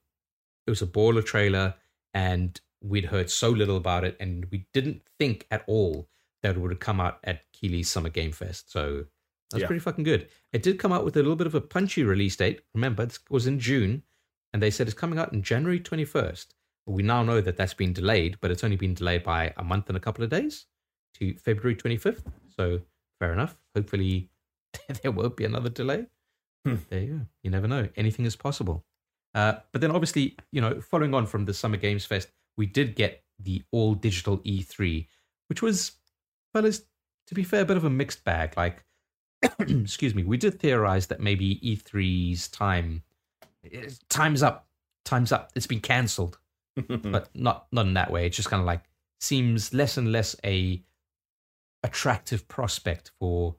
it 0.67 0.71
was 0.71 0.83
a 0.83 0.87
baller 0.87 1.25
trailer, 1.25 1.75
and 2.15 2.61
we'd 2.83 3.07
heard 3.07 3.31
so 3.31 3.51
little 3.51 3.77
about 3.77 4.05
it, 4.05 4.17
and 4.21 4.47
we 4.51 4.67
didn't 4.73 5.03
think 5.19 5.47
at 5.51 5.65
all 5.67 6.09
that 6.43 6.57
it 6.57 6.59
would 6.59 6.81
come 6.81 7.01
out 7.01 7.19
at 7.25 7.51
Keighley's 7.53 7.89
Summer 7.91 8.09
Game 8.09 8.33
Fest. 8.33 8.71
So 8.71 9.07
that's 9.51 9.61
Yeah. 9.63 9.67
pretty 9.69 9.81
fucking 9.81 10.05
good. 10.05 10.29
It 10.53 10.63
did 10.63 10.79
come 10.79 10.93
out 10.93 11.05
with 11.05 11.17
a 11.17 11.21
little 11.21 11.37
bit 11.37 11.47
of 11.47 11.55
a 11.55 11.61
punchy 11.61 12.03
release 12.03 12.37
date. 12.37 12.63
Remember, 12.75 13.05
it 13.05 13.19
was 13.31 13.47
in 13.47 13.61
June, 13.61 14.03
and 14.53 14.61
they 14.63 14.71
said 14.71 14.89
it's 14.89 14.99
coming 14.99 15.19
out 15.19 15.33
in 15.33 15.43
January 15.43 15.79
twenty 15.79 16.05
first. 16.05 16.55
We 16.85 17.05
now 17.05 17.23
know 17.23 17.41
that 17.41 17.57
that's 17.57 17.75
been 17.75 17.93
delayed, 17.93 18.39
but 18.41 18.51
it's 18.51 18.65
only 18.65 18.77
been 18.77 18.95
delayed 18.95 19.23
by 19.23 19.55
a 19.57 19.63
month 19.63 19.89
and 19.89 19.97
a 19.97 20.01
couple 20.01 20.25
of 20.25 20.31
days 20.31 20.67
to 21.15 21.35
February 21.37 21.77
25th. 21.77 22.25
So 22.57 22.83
fair 23.21 23.33
enough. 23.33 23.57
Hopefully 23.77 24.31
there 25.03 25.13
won't 25.13 25.37
be 25.37 25.45
another 25.45 25.69
delay. 25.69 26.07
Hmm. 26.65 26.77
There 26.91 27.01
you 27.01 27.07
go. 27.19 27.27
You 27.45 27.51
never 27.53 27.69
know. 27.69 27.89
Anything 27.95 28.25
is 28.25 28.35
possible. 28.35 28.85
Uh, 29.35 29.55
but 29.73 29.81
then 29.81 29.91
obviously, 29.91 30.37
you 30.51 30.61
know, 30.61 30.81
following 30.81 31.15
on 31.15 31.27
from 31.27 31.45
the 31.45 31.55
Summer 31.55 31.77
Games 31.77 32.05
Fest, 32.05 32.29
we 32.57 32.67
did 32.67 32.95
get 32.95 33.23
the 33.39 33.63
all 33.71 33.95
digital 33.95 34.39
E3, 34.39 35.07
which 35.49 35.63
was, 35.63 35.93
fellas, 36.53 36.83
to 37.27 37.35
be 37.35 37.43
fair, 37.43 37.63
a 37.63 37.65
bit 37.65 37.77
of 37.77 37.85
a 37.85 37.91
mixed 37.91 38.25
bag. 38.25 38.55
Like, 38.57 38.85
excuse 39.59 40.15
me, 40.15 40.25
we 40.25 40.37
did 40.37 40.61
theorize 40.61 41.07
that 41.07 41.21
maybe 41.21 41.57
E3's 41.57 42.49
time, 42.49 43.03
eh, 43.73 43.89
time's 44.09 44.43
up, 44.43 44.69
time's 45.05 45.33
up. 45.33 45.51
It's 45.55 45.67
been 45.67 45.81
cancelled 45.81 46.39
but 46.89 47.29
not 47.35 47.67
not 47.73 47.87
in 47.87 47.95
that 47.95 48.11
way. 48.11 48.27
It's 48.27 48.37
just 48.37 48.51
kind 48.51 48.61
of 48.61 48.67
like 48.67 48.83
seems 49.21 49.73
less 49.75 49.97
and 49.97 50.11
less 50.11 50.35
a 50.45 50.83
attractive 51.83 52.47
prospect 52.49 53.11
for 53.19 53.57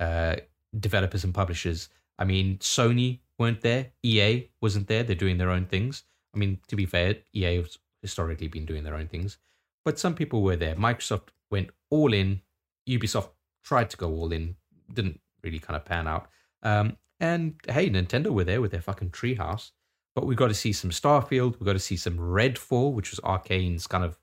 uh, 0.00 0.36
developers 0.78 1.24
and 1.24 1.34
publishers. 1.34 1.88
I 2.18 2.24
mean, 2.24 2.58
Sony 2.58 3.20
weren't 3.38 3.60
there, 3.60 3.92
EA 4.02 4.48
wasn't 4.60 4.88
there. 4.88 5.02
They're 5.02 5.14
doing 5.16 5.38
their 5.38 5.50
own 5.50 5.66
things. 5.66 6.04
I 6.34 6.38
mean, 6.38 6.58
to 6.68 6.76
be 6.76 6.86
fair, 6.86 7.16
EA 7.34 7.56
has 7.56 7.78
historically 8.02 8.48
been 8.48 8.66
doing 8.66 8.84
their 8.84 8.94
own 8.94 9.08
things, 9.08 9.38
but 9.84 9.98
some 9.98 10.14
people 10.14 10.42
were 10.42 10.56
there. 10.56 10.74
Microsoft 10.74 11.28
went 11.50 11.70
all 11.90 12.12
in. 12.12 12.42
Ubisoft 12.88 13.30
tried 13.64 13.90
to 13.90 13.96
go 13.96 14.10
all 14.10 14.32
in, 14.32 14.56
didn't 14.92 15.20
really 15.42 15.58
kind 15.58 15.76
of 15.76 15.84
pan 15.84 16.06
out. 16.08 16.28
Um, 16.62 16.96
and 17.20 17.54
hey, 17.68 17.88
Nintendo 17.90 18.28
were 18.28 18.44
there 18.44 18.60
with 18.60 18.70
their 18.70 18.80
fucking 18.80 19.10
treehouse. 19.10 19.70
But 20.14 20.26
we 20.26 20.34
got 20.34 20.48
to 20.48 20.54
see 20.54 20.72
some 20.72 20.90
Starfield. 20.90 21.60
We 21.60 21.66
got 21.66 21.74
to 21.74 21.78
see 21.78 21.96
some 21.96 22.18
Redfall, 22.18 22.92
which 22.92 23.10
was 23.12 23.20
Arkane's 23.20 23.86
kind 23.86 24.02
of 24.04 24.18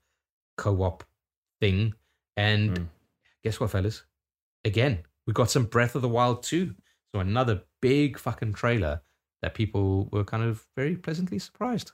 co-op 0.58 1.04
thing. 1.60 1.94
And 2.36 2.70
Mm. 2.76 2.88
guess 3.42 3.58
what, 3.60 3.70
fellas? 3.70 4.04
Again, 4.64 5.04
we 5.26 5.32
got 5.32 5.50
some 5.50 5.64
Breath 5.64 5.94
of 5.94 6.02
the 6.02 6.08
Wild 6.08 6.42
2. 6.42 6.74
So 7.14 7.20
another 7.20 7.64
big 7.80 8.18
fucking 8.18 8.52
trailer 8.54 9.02
that 9.42 9.54
people 9.54 10.08
were 10.12 10.24
kind 10.24 10.42
of 10.42 10.66
very 10.76 10.96
pleasantly 10.96 11.38
surprised. 11.38 11.92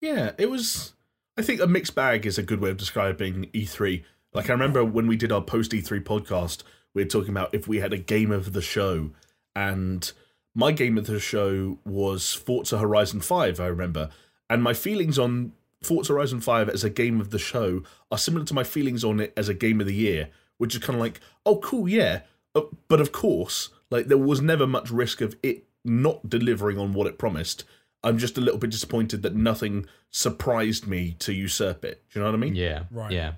Yeah, 0.00 0.32
it 0.38 0.50
was. 0.50 0.92
I 1.36 1.42
think 1.42 1.60
a 1.60 1.66
mixed 1.66 1.94
bag 1.94 2.26
is 2.26 2.38
a 2.38 2.42
good 2.42 2.60
way 2.60 2.70
of 2.70 2.76
describing 2.76 3.46
E3. 3.54 4.04
Like 4.34 4.50
I 4.50 4.52
remember 4.52 4.84
when 4.84 5.06
we 5.06 5.16
did 5.16 5.32
our 5.32 5.40
post 5.40 5.72
E3 5.72 6.02
podcast, 6.02 6.62
we 6.94 7.02
were 7.02 7.08
talking 7.08 7.30
about 7.30 7.54
if 7.54 7.66
we 7.66 7.78
had 7.78 7.92
a 7.92 7.98
game 7.98 8.30
of 8.30 8.52
the 8.52 8.62
show, 8.62 9.10
and 9.56 10.10
my 10.54 10.72
game 10.72 10.98
of 10.98 11.06
the 11.06 11.20
show 11.20 11.78
was 11.84 12.34
Forza 12.34 12.78
Horizon 12.78 13.20
Five. 13.20 13.60
I 13.60 13.66
remember, 13.66 14.10
and 14.50 14.62
my 14.62 14.74
feelings 14.74 15.18
on 15.18 15.52
Forza 15.82 16.12
Horizon 16.12 16.40
Five 16.40 16.68
as 16.68 16.84
a 16.84 16.90
game 16.90 17.20
of 17.20 17.30
the 17.30 17.38
show 17.38 17.82
are 18.10 18.18
similar 18.18 18.44
to 18.44 18.54
my 18.54 18.64
feelings 18.64 19.04
on 19.04 19.20
it 19.20 19.32
as 19.36 19.48
a 19.48 19.54
game 19.54 19.80
of 19.80 19.86
the 19.86 19.94
year, 19.94 20.28
which 20.58 20.74
is 20.74 20.82
kind 20.82 20.96
of 20.96 21.00
like, 21.00 21.20
oh, 21.46 21.58
cool, 21.58 21.88
yeah, 21.88 22.20
Uh, 22.54 22.62
but 22.88 23.00
of 23.00 23.12
course, 23.12 23.68
like 23.90 24.06
there 24.06 24.18
was 24.18 24.40
never 24.40 24.66
much 24.66 24.90
risk 24.90 25.20
of 25.20 25.36
it 25.42 25.67
not 25.84 26.28
delivering 26.28 26.78
on 26.78 26.92
what 26.92 27.06
it 27.06 27.18
promised. 27.18 27.64
I'm 28.02 28.18
just 28.18 28.38
a 28.38 28.40
little 28.40 28.58
bit 28.60 28.70
disappointed 28.70 29.22
that 29.22 29.34
nothing 29.34 29.86
surprised 30.10 30.86
me 30.86 31.16
to 31.18 31.32
usurp 31.32 31.84
it. 31.84 32.04
Do 32.12 32.18
you 32.18 32.24
know 32.24 32.30
what 32.30 32.36
I 32.36 32.40
mean? 32.40 32.54
Yeah. 32.54 32.84
Right. 32.90 33.10
Yeah. 33.12 33.32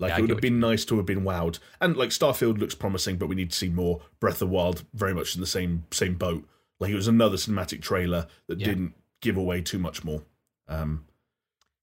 Like 0.00 0.10
Yeah, 0.10 0.18
it 0.18 0.20
would 0.22 0.30
have 0.30 0.40
been 0.40 0.60
nice 0.60 0.84
to 0.86 0.96
have 0.96 1.06
been 1.06 1.24
wowed. 1.24 1.58
And 1.80 1.96
like 1.96 2.10
Starfield 2.10 2.58
looks 2.58 2.74
promising, 2.74 3.16
but 3.16 3.28
we 3.28 3.34
need 3.34 3.50
to 3.50 3.56
see 3.56 3.68
more. 3.68 4.00
Breath 4.20 4.40
of 4.40 4.48
Wild 4.48 4.84
very 4.94 5.12
much 5.12 5.34
in 5.34 5.40
the 5.40 5.46
same 5.46 5.84
same 5.90 6.14
boat. 6.14 6.48
Like 6.80 6.90
it 6.90 6.94
was 6.94 7.08
another 7.08 7.36
cinematic 7.36 7.82
trailer 7.82 8.26
that 8.46 8.60
Yeah. 8.60 8.66
didn't 8.66 8.94
give 9.20 9.36
away 9.36 9.60
too 9.60 9.78
much 9.78 10.04
more. 10.04 10.22
Um, 10.68 11.04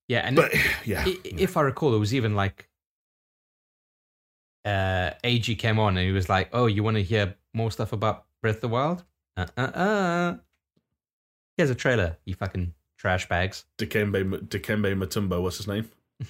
Yeah. 0.08 0.20
And 0.26 0.36
but 0.36 0.54
yeah, 0.86 1.04
I- 1.06 1.20
if 1.24 1.58
I 1.58 1.62
recall, 1.62 1.94
it 1.94 2.00
was 2.00 2.14
even 2.14 2.36
like 2.36 2.70
uh 4.64 5.12
AG 5.24 5.54
came 5.58 5.78
on 5.80 5.98
and 5.98 6.08
he 6.08 6.12
was 6.14 6.28
like, 6.30 6.50
"Oh, 6.54 6.66
you 6.66 6.84
want 6.84 6.96
to 6.98 7.04
hear 7.04 7.36
more 7.54 7.70
stuff 7.70 7.94
about 7.94 8.26
Breath 8.42 8.56
of 8.56 8.62
the 8.62 8.68
Wild?" 8.70 9.04
Uh 9.38 9.46
uh 9.58 9.62
uh. 9.62 10.38
Here's 11.58 11.70
a 11.70 11.76
trailer. 11.76 12.18
You 12.26 12.36
fucking 12.36 12.74
trash 12.98 13.28
bags. 13.30 13.66
Dikembe 13.78 14.48
Dikembe 14.48 14.96
Mutombo, 14.98 15.42
what's 15.42 15.58
his 15.58 15.68
name? 15.68 15.90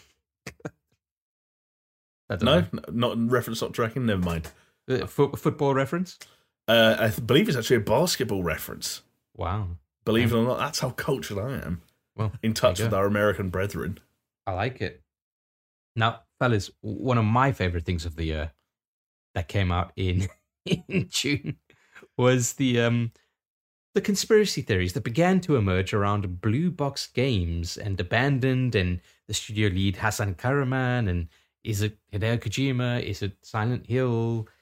No, 2.30 2.62
know. 2.62 2.68
Not 2.92 3.14
in 3.14 3.30
reference 3.30 3.62
not 3.62 3.74
tracking. 3.74 4.08
Never 4.08 4.22
mind. 4.22 4.52
Uh, 4.90 5.06
fo- 5.06 5.34
football 5.34 5.74
reference. 5.76 6.18
Uh, 6.68 6.96
I 7.00 7.10
th- 7.10 7.26
believe 7.26 7.48
it's 7.48 7.58
actually 7.58 7.76
a 7.78 7.82
basketball 7.82 8.42
reference. 8.42 9.04
Wow. 9.38 9.68
Believe 10.06 10.34
it 10.34 10.36
or 10.36 10.44
not, 10.44 10.58
that's 10.58 10.80
how 10.80 10.90
cultured 10.92 11.38
I 11.38 11.54
am. 11.54 11.82
Well, 12.16 12.32
In 12.42 12.54
touch 12.54 12.80
with 12.80 12.94
our 12.94 13.06
American 13.06 13.50
brethren. 13.50 14.00
I 14.48 14.54
like 14.54 14.82
it. 14.82 15.02
Now, 15.96 16.22
fellas, 16.40 16.72
one 16.82 17.18
of 17.18 17.26
my 17.26 17.52
favorite 17.52 17.86
things 17.86 18.06
of 18.06 18.16
the 18.16 18.24
year 18.26 18.54
that 19.36 19.48
came 19.48 19.72
out 19.72 19.92
in 19.96 20.28
in 20.66 21.08
June 21.10 21.58
was 22.18 22.54
the 22.54 22.80
um 22.82 23.12
the 23.94 24.02
conspiracy 24.02 24.62
theories 24.62 24.94
that 24.94 25.04
began 25.04 25.40
to 25.42 25.56
emerge 25.56 25.94
around 25.94 26.42
Blue 26.42 26.70
Box 26.70 27.08
Games 27.08 27.78
and 27.78 28.00
Abandoned 28.00 28.76
and 28.76 29.00
the 29.28 29.34
studio 29.34 29.70
lead 29.70 29.96
Hasan 29.98 30.36
Kahraman 30.36 31.10
and 31.10 31.28
is 31.64 31.82
it 31.82 31.98
Hideo 32.14 32.38
Kojima? 32.38 33.02
Is 33.02 33.22
it 33.22 33.38
Silent 33.42 33.88
Hill? 33.88 34.48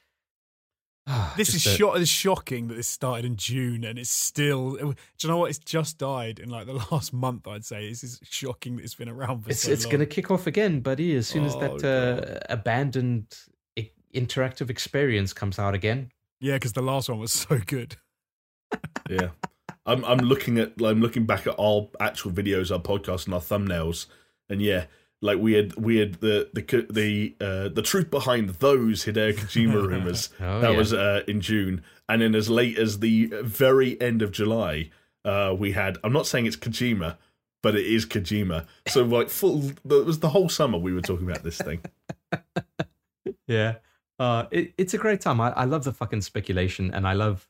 This 1.36 1.48
is 1.54 1.66
a- 1.66 1.76
sho- 1.76 1.94
it's 1.94 2.08
shocking 2.08 2.68
that 2.68 2.74
this 2.76 2.86
started 2.88 3.24
in 3.26 3.36
June 3.36 3.84
and 3.84 3.98
it's 3.98 4.08
still. 4.10 4.76
Do 4.76 4.94
you 5.22 5.28
know 5.28 5.38
what? 5.38 5.50
It's 5.50 5.58
just 5.58 5.98
died 5.98 6.38
in 6.38 6.48
like 6.48 6.66
the 6.66 6.74
last 6.92 7.12
month. 7.12 7.46
I'd 7.48 7.64
say 7.64 7.88
this 7.88 8.04
is 8.04 8.20
shocking 8.22 8.76
that 8.76 8.84
it's 8.84 8.94
been 8.94 9.08
around 9.08 9.42
for 9.42 9.50
It's 9.50 9.62
so 9.62 9.72
it's 9.72 9.84
going 9.84 9.98
to 10.00 10.06
kick 10.06 10.30
off 10.30 10.46
again, 10.46 10.80
buddy. 10.80 11.14
As 11.16 11.26
soon 11.26 11.44
as 11.44 11.54
Oh, 11.56 11.60
that 11.78 11.84
uh, 11.84 12.38
abandoned 12.48 13.36
i- 13.78 13.90
interactive 14.14 14.70
experience 14.70 15.32
comes 15.32 15.58
out 15.58 15.74
again. 15.74 16.10
Yeah, 16.44 16.56
because 16.56 16.74
the 16.74 16.82
last 16.82 17.08
one 17.08 17.18
was 17.18 17.32
so 17.48 17.58
good. 17.58 17.96
Yeah. 19.08 19.30
I'm 19.86 20.04
I'm 20.04 20.18
looking 20.18 20.58
at 20.58 20.72
I'm 20.84 21.00
looking 21.00 21.24
back 21.24 21.46
at 21.46 21.54
our 21.58 21.88
actual 22.00 22.32
videos, 22.32 22.70
our 22.70 22.80
podcast, 22.80 23.24
and 23.24 23.32
our 23.34 23.40
thumbnails, 23.40 24.06
and 24.50 24.60
yeah, 24.60 24.86
like 25.22 25.38
we 25.38 25.54
had 25.54 25.74
we 25.76 25.96
had 25.96 26.14
the 26.14 26.50
the 26.52 26.86
the 26.90 27.34
uh, 27.40 27.68
the 27.68 27.80
truth 27.80 28.10
behind 28.10 28.50
those 28.50 29.04
Hideo 29.06 29.34
Kojima 29.34 29.86
rumors. 29.88 30.28
Oh, 30.38 30.60
that 30.60 30.72
yeah. 30.72 30.76
was 30.76 30.92
uh, 30.92 31.22
in 31.26 31.40
June, 31.40 31.82
and 32.10 32.20
then 32.20 32.34
as 32.34 32.50
late 32.50 32.78
as 32.78 33.00
the 33.00 33.32
very 33.42 33.98
end 34.00 34.20
of 34.20 34.30
July, 34.30 34.90
uh, 35.24 35.54
we 35.58 35.72
had. 35.72 35.96
I'm 36.04 36.12
not 36.12 36.26
saying 36.26 36.46
it's 36.46 36.56
Kojima, 36.56 37.16
but 37.62 37.74
it 37.74 37.86
is 37.86 38.04
Kojima. 38.04 38.66
So 38.88 39.02
like 39.04 39.30
full, 39.30 39.68
it 39.68 40.06
was 40.06 40.20
the 40.20 40.30
whole 40.30 40.50
summer 40.50 40.76
we 40.76 40.92
were 40.92 41.02
talking 41.02 41.28
about 41.28 41.42
this 41.42 41.58
thing. 41.58 41.80
Yeah. 43.46 43.76
Uh, 44.18 44.46
it, 44.50 44.74
it's 44.78 44.94
a 44.94 44.98
great 44.98 45.20
time. 45.20 45.40
I, 45.40 45.50
I 45.52 45.64
love 45.64 45.84
the 45.84 45.92
fucking 45.92 46.22
speculation, 46.22 46.92
and 46.92 47.06
I 47.06 47.14
love, 47.14 47.48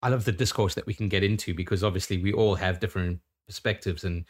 I 0.00 0.08
love 0.08 0.24
the 0.24 0.32
discourse 0.32 0.74
that 0.74 0.86
we 0.86 0.94
can 0.94 1.08
get 1.08 1.24
into 1.24 1.54
because 1.54 1.82
obviously 1.82 2.18
we 2.18 2.32
all 2.32 2.56
have 2.56 2.80
different 2.80 3.20
perspectives, 3.46 4.04
and 4.04 4.24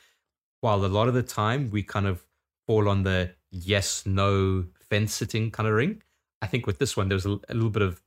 while 0.61 0.85
a 0.85 0.87
lot 0.87 1.09
of 1.09 1.15
the 1.15 1.23
time 1.23 1.71
we 1.71 1.83
kind 1.83 2.07
of 2.07 2.25
fall 2.67 2.89
on 2.89 3.03
the 3.03 3.31
yes 3.51 4.07
no 4.07 4.65
fence 4.89 5.13
sitting 5.13 5.51
kind 5.51 5.69
of 5.69 5.75
ring, 5.75 6.03
I 6.41 6.47
think 6.47 6.67
with 6.67 6.79
this 6.79 6.97
one 6.97 7.09
there 7.09 7.17
was 7.17 7.27
a, 7.27 7.39
a 7.49 7.55
little 7.55 7.71
bit 7.71 7.83
of, 7.83 8.03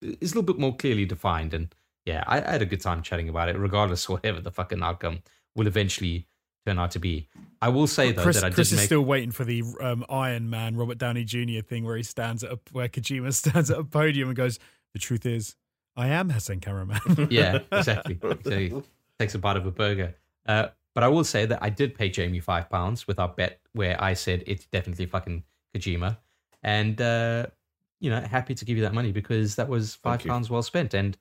it's 0.00 0.32
a 0.32 0.34
little 0.34 0.42
bit 0.54 0.58
more 0.58 0.74
clearly 0.74 1.04
defined, 1.04 1.52
and 1.52 1.74
yeah, 2.06 2.24
I, 2.26 2.38
I 2.38 2.52
had 2.52 2.62
a 2.62 2.66
good 2.66 2.80
time 2.80 3.02
chatting 3.02 3.28
about 3.28 3.50
it, 3.50 3.58
regardless 3.58 4.08
whatever 4.08 4.40
the 4.40 4.50
fucking 4.50 4.82
outcome 4.82 5.22
will 5.54 5.66
eventually 5.66 6.26
turn 6.66 6.78
out 6.78 6.90
to 6.92 6.98
be. 6.98 7.28
I 7.60 7.68
will 7.70 7.86
say 7.86 8.12
though 8.12 8.22
Chris, 8.22 8.36
that 8.36 8.44
I 8.44 8.50
Chris 8.50 8.68
did 8.68 8.74
is 8.74 8.80
make 8.80 8.86
still 8.86 9.02
waiting 9.02 9.30
for 9.30 9.44
the 9.44 9.62
um, 9.80 10.04
Iron 10.08 10.48
Man 10.50 10.76
Robert 10.76 10.98
Downey 10.98 11.24
Jr. 11.24 11.60
thing 11.66 11.84
where 11.84 11.96
he 11.96 12.02
stands 12.02 12.44
at 12.44 12.52
a, 12.52 12.58
where 12.72 12.88
Kojima 12.88 13.32
stands 13.34 13.70
at 13.70 13.78
a 13.78 13.84
podium 13.84 14.28
and 14.28 14.36
goes, 14.36 14.58
"The 14.92 14.98
truth 14.98 15.26
is, 15.26 15.56
I 15.96 16.08
am 16.08 16.30
Hasan 16.30 16.60
Kahraman." 16.60 17.28
yeah, 17.30 17.60
exactly. 17.72 18.18
exactly. 18.22 18.82
Takes 19.18 19.34
a 19.34 19.38
bite 19.38 19.56
of 19.56 19.66
a 19.66 19.70
burger. 19.70 20.14
Uh, 20.46 20.68
But 20.94 21.04
I 21.04 21.08
will 21.08 21.24
say 21.24 21.46
that 21.46 21.58
I 21.62 21.70
did 21.70 21.94
pay 21.94 22.08
Jamie 22.08 22.40
five 22.40 22.70
pounds 22.70 23.06
with 23.06 23.18
our 23.18 23.28
bet 23.28 23.60
where 23.72 24.02
I 24.02 24.14
said 24.14 24.44
it's 24.46 24.66
definitely 24.66 25.06
fucking 25.06 25.42
Kojima, 25.74 26.16
and 26.62 27.00
uh, 27.00 27.46
you 28.00 28.10
know 28.10 28.20
happy 28.20 28.54
to 28.54 28.64
give 28.64 28.76
you 28.76 28.82
that 28.84 28.94
money 28.94 29.12
because 29.12 29.56
that 29.56 29.68
was 29.68 29.94
five 29.96 30.24
pounds 30.24 30.48
well 30.50 30.62
spent, 30.62 30.94
and 30.94 31.16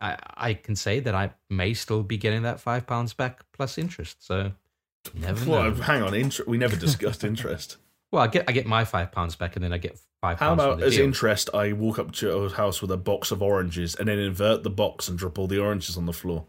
I, 0.00 0.16
I 0.36 0.54
can 0.54 0.76
say 0.76 1.00
that 1.00 1.14
I 1.14 1.30
may 1.50 1.74
still 1.74 2.02
be 2.02 2.16
getting 2.16 2.42
that 2.42 2.60
five 2.60 2.86
pounds 2.86 3.14
back 3.14 3.44
plus 3.52 3.78
interest. 3.78 4.24
So 4.24 4.36
you 4.36 4.52
never 5.14 5.50
Well, 5.50 5.70
know. 5.70 5.82
hang 5.82 6.02
on, 6.02 6.14
inter- 6.14 6.44
we 6.46 6.58
never 6.58 6.76
discussed 6.76 7.24
interest. 7.24 7.76
Well, 8.12 8.22
I 8.22 8.28
get 8.28 8.44
I 8.48 8.52
get 8.52 8.66
my 8.66 8.84
five 8.84 9.10
pounds 9.10 9.34
back, 9.34 9.56
and 9.56 9.64
then 9.64 9.72
I 9.72 9.78
get 9.78 9.98
five. 10.22 10.38
How 10.38 10.50
pounds 10.54 10.62
about 10.62 10.82
as 10.84 10.94
deal. 10.94 11.04
interest, 11.04 11.50
I 11.52 11.72
walk 11.72 11.98
up 11.98 12.12
to 12.12 12.26
your 12.26 12.48
house 12.50 12.80
with 12.80 12.92
a 12.92 12.96
box 12.96 13.32
of 13.32 13.42
oranges 13.42 13.96
and 13.96 14.06
then 14.08 14.20
invert 14.20 14.62
the 14.62 14.70
box 14.70 15.08
and 15.08 15.18
drop 15.18 15.40
all 15.40 15.48
the 15.48 15.58
oranges 15.58 15.96
on 15.96 16.06
the 16.06 16.12
floor 16.12 16.46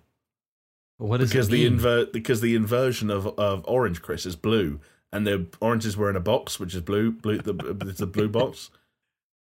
What 0.98 1.18
does 1.20 1.32
because 1.32 1.48
it 1.48 1.52
the 1.52 1.66
invert 1.66 2.14
because 2.14 2.42
the 2.42 2.54
inversion 2.54 3.10
of, 3.10 3.26
of 3.40 3.66
orange, 3.68 4.04
Chris, 4.04 4.28
is 4.28 4.36
blue, 4.36 4.80
and 5.12 5.26
the 5.26 5.48
oranges 5.60 5.98
were 5.98 6.12
in 6.12 6.16
a 6.16 6.20
box 6.22 6.60
which 6.60 6.76
is 6.76 6.82
blue. 6.82 7.12
Blue 7.12 7.40
the 7.40 7.56
it's 7.88 8.00
the 8.00 8.06
blue 8.06 8.30
box. 8.30 8.70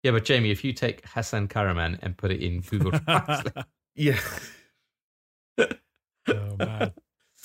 yeah, 0.02 0.10
but 0.12 0.24
Jamie, 0.24 0.50
if 0.50 0.64
you 0.64 0.72
take 0.72 1.06
Hasan 1.06 1.48
Kahraman 1.48 1.98
and 2.00 2.16
put 2.16 2.30
it 2.32 2.40
in 2.42 2.60
Google 2.60 2.92
Translate, 2.98 3.52
Yeah, 3.94 4.18
Oh 5.58 6.56
man. 6.58 6.92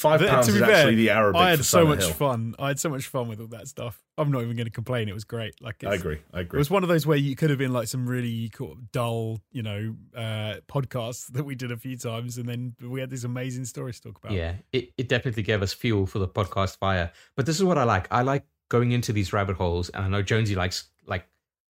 Five 0.02 0.19
Th- 0.19 0.30
pounds 0.32 0.48
to 0.48 0.53
be 0.53 0.60
is 0.60 0.65
fair, 0.65 0.76
actually 0.76 0.95
the 0.95 1.10
Arabic 1.11 1.40
I 1.41 1.49
had 1.52 1.60
for 1.60 1.64
so 1.64 1.86
much 1.86 2.03
Hill. 2.03 2.14
fun. 2.14 2.56
I 2.60 2.68
had 2.69 2.80
so 2.80 2.90
much 2.90 3.06
fun 3.07 3.28
with 3.28 3.40
all 3.40 3.48
that 3.48 3.68
stuff. 3.68 4.02
I'm 4.18 4.32
not 4.32 4.41
even 4.44 4.56
going 4.56 4.65
to 4.65 4.72
complain. 4.72 5.07
It 5.10 5.14
was 5.14 5.23
great. 5.23 5.61
Like 5.61 5.84
I 5.84 5.94
agree. 5.95 6.19
I 6.34 6.41
agree. 6.41 6.57
It 6.57 6.60
was 6.60 6.69
one 6.69 6.84
of 6.84 6.90
those 6.90 7.06
where 7.07 7.18
you 7.18 7.36
could 7.36 7.49
have 7.49 7.60
been 7.60 7.73
like 7.73 7.88
some 7.88 8.07
really 8.07 8.49
cool, 8.49 8.76
dull, 8.91 9.40
you 9.52 9.64
know, 9.64 9.95
uh, 10.15 10.56
podcasts 10.68 11.28
that 11.34 11.44
we 11.44 11.56
did 11.56 11.72
a 11.72 11.78
few 11.78 11.98
times, 11.98 12.38
and 12.38 12.48
then 12.49 12.76
we 12.82 12.99
had 12.99 13.10
these 13.10 13.23
amazing 13.23 13.65
stories 13.65 13.99
to 14.02 14.10
talk 14.10 14.18
about. 14.23 14.34
yeah, 14.34 14.56
it, 14.73 14.91
it 14.98 15.07
definitely 15.07 15.44
gave 15.44 15.61
us 15.61 15.73
fuel 15.73 16.06
for 16.06 16.19
the 16.19 16.28
podcast 16.28 16.78
fire. 16.78 17.11
But 17.36 17.45
this 17.45 17.56
is 17.56 17.64
what 17.64 17.78
I 17.78 17.84
like. 17.84 18.07
I 18.11 18.22
like 18.23 18.45
going 18.69 18.91
into 18.91 19.14
these 19.14 19.32
rabbit 19.34 19.56
holes, 19.56 19.90
and 19.90 20.03
I 20.03 20.07
know 20.07 20.22
Jonesy 20.22 20.56
likes 20.56 20.90
like 21.06 21.26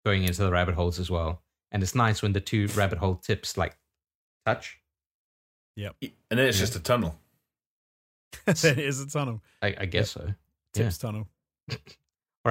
going 0.06 0.24
into 0.24 0.42
the 0.44 0.52
rabbit 0.52 0.76
holes 0.76 1.00
as 1.00 1.10
well. 1.12 1.42
And 1.72 1.82
it's 1.84 1.96
nice 1.96 2.22
when 2.22 2.34
the 2.34 2.42
two 2.42 2.68
rabbit 2.76 2.98
hole 2.98 3.16
tips 3.16 3.56
like 3.58 3.78
touch. 4.46 4.78
Yeah, 5.78 5.92
and 6.02 6.12
then 6.38 6.40
it's 6.48 6.58
Yeah. 6.58 6.64
just 6.64 6.76
a 6.76 6.80
tunnel. 6.82 7.18
then 8.46 8.80
it 8.80 8.86
is 8.86 9.00
a 9.02 9.08
tunnel, 9.08 9.42
I, 9.62 9.76
I 9.80 9.86
guess 9.86 10.12
so. 10.12 10.24
Yeah. 10.26 10.34
tips 10.74 10.98
tunnel. 10.98 11.28
All 11.70 11.78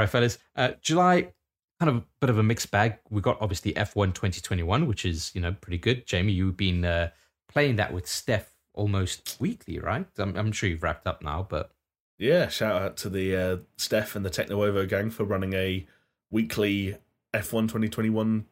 right, 0.01 0.09
fellas. 0.09 0.39
Uh, 0.57 0.73
July, 0.81 1.33
kind 1.81 1.89
of 1.91 1.97
a 1.97 2.05
bit 2.21 2.31
of 2.31 2.39
a 2.39 2.43
mixed 2.43 2.71
bag. 2.71 2.99
We 3.11 3.21
got 3.21 3.39
obviously 3.41 3.73
F1 3.73 4.15
2021, 4.15 4.87
which 4.87 5.05
is, 5.05 5.31
you 5.35 5.41
know, 5.41 5.53
pretty 5.53 5.79
good. 5.79 6.07
Jamie, 6.07 6.33
you've 6.33 6.57
been 6.57 6.85
uh, 6.85 7.11
playing 7.49 7.77
that 7.77 7.93
with 7.93 8.07
Steph 8.07 8.53
almost 8.75 9.37
weekly, 9.41 9.79
right? 9.79 10.07
I'm, 10.19 10.37
I'm 10.37 10.53
sure 10.53 10.69
you've 10.69 10.83
wrapped 10.83 11.07
up 11.07 11.23
now, 11.23 11.47
but 11.49 11.73
Yeah, 12.19 12.49
shout 12.49 12.81
out 12.81 12.97
to 12.99 13.09
the 13.09 13.35
uh, 13.37 13.57
Steph 13.79 14.15
and 14.15 14.25
the 14.25 14.31
Technovo 14.31 14.89
gang 14.89 15.11
for 15.11 15.25
running 15.25 15.55
a 15.55 15.87
weekly 16.31 16.97
F1 17.35 17.63
2021 17.63 18.47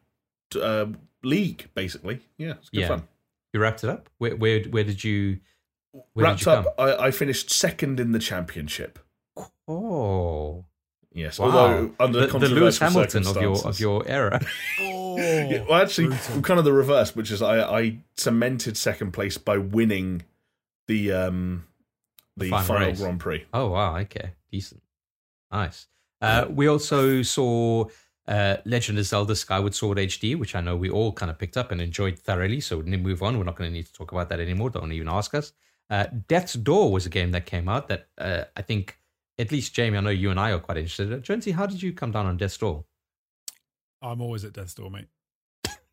uh, 0.61 0.85
league, 1.23 1.69
basically. 1.73 2.19
Yeah, 2.37 2.53
it's 2.59 2.69
good 2.69 2.81
Yeah. 2.81 2.87
fun. 2.89 3.07
you 3.53 3.59
wrapped 3.61 3.83
it 3.83 3.89
up. 3.89 4.09
Where 4.17 4.35
where, 4.35 4.61
where 4.65 4.83
did 4.83 5.03
you? 5.03 5.39
Where 5.91 6.25
Wrapped 6.25 6.47
up, 6.47 6.75
I, 6.77 7.07
I 7.07 7.11
finised 7.11 7.49
second 7.49 7.99
in 7.99 8.11
the 8.11 8.19
championship. 8.19 8.99
Oh, 9.67 10.65
Yes, 11.11 11.39
wow! 11.39 11.45
although 11.47 11.91
under 11.99 12.27
the, 12.27 12.37
the 12.39 12.49
Lewis 12.49 12.77
controversial 12.77 13.21
Hamilton 13.23 13.27
of 13.27 13.41
your 13.41 13.67
of 13.67 13.79
your 13.79 14.07
era. 14.07 14.39
Oh, 14.79 15.17
Yeah, 15.19 15.63
well, 15.67 15.81
actually, 15.81 16.07
brutal. 16.07 16.41
kind 16.43 16.59
of 16.59 16.65
the 16.65 16.71
reverse, 16.73 17.15
which 17.15 17.31
is 17.31 17.41
I, 17.41 17.61
I 17.61 17.97
cemented 18.15 18.77
second 18.77 19.11
place 19.11 19.37
by 19.37 19.57
winning 19.57 20.21
the 20.87 21.11
um 21.11 21.65
the 22.37 22.49
Final 22.49 22.65
final. 22.65 22.95
Grand 22.95 23.19
Prix. 23.19 23.45
Oh 23.53 23.69
wow, 23.71 23.97
okay, 23.97 24.33
decent, 24.51 24.83
nice. 25.51 25.87
Uh, 26.21 26.45
we 26.49 26.67
also 26.67 27.21
saw 27.23 27.85
uh, 28.27 28.57
Legend 28.65 28.99
of 28.99 29.05
Zelda: 29.05 29.35
Skyward 29.35 29.73
Sword 29.73 29.97
HD, 29.97 30.37
which 30.37 30.53
I 30.55 30.61
know 30.61 30.75
we 30.75 30.91
all 30.91 31.11
kind 31.11 31.31
of 31.31 31.39
picked 31.39 31.57
up 31.57 31.71
and 31.71 31.81
enjoyed 31.81 32.19
thoroughly. 32.19 32.61
So 32.61 32.77
we 32.77 32.97
move 32.97 33.23
on. 33.23 33.37
We're 33.37 33.45
not 33.45 33.55
going 33.55 33.69
to 33.71 33.73
need 33.73 33.87
to 33.87 33.93
talk 33.93 34.11
about 34.11 34.29
that 34.29 34.39
anymore. 34.39 34.69
Don't 34.69 34.91
even 34.91 35.09
ask 35.09 35.33
us. 35.33 35.53
Uh, 35.89 36.05
Death's 36.27 36.53
Door 36.53 36.91
was 36.91 37.05
a 37.05 37.09
game 37.09 37.31
that 37.31 37.45
came 37.45 37.67
out 37.67 37.87
that 37.87 38.07
uh, 38.17 38.43
I 38.55 38.61
think 38.61 38.97
at 39.39 39.51
least 39.51 39.73
Jamie, 39.73 39.97
I 39.97 40.01
know 40.01 40.09
you 40.09 40.29
and 40.29 40.39
I 40.39 40.51
are 40.51 40.59
quite 40.59 40.77
interested. 40.77 41.11
in. 41.11 41.21
Jonesy, 41.23 41.51
how 41.51 41.65
did 41.65 41.81
you 41.81 41.93
come 41.93 42.11
down 42.11 42.25
on 42.25 42.37
Death's 42.37 42.57
Door? 42.57 42.85
I'm 44.01 44.21
always 44.21 44.45
at 44.45 44.53
death's 44.53 44.73
door, 44.73 44.89
mate. 44.89 45.07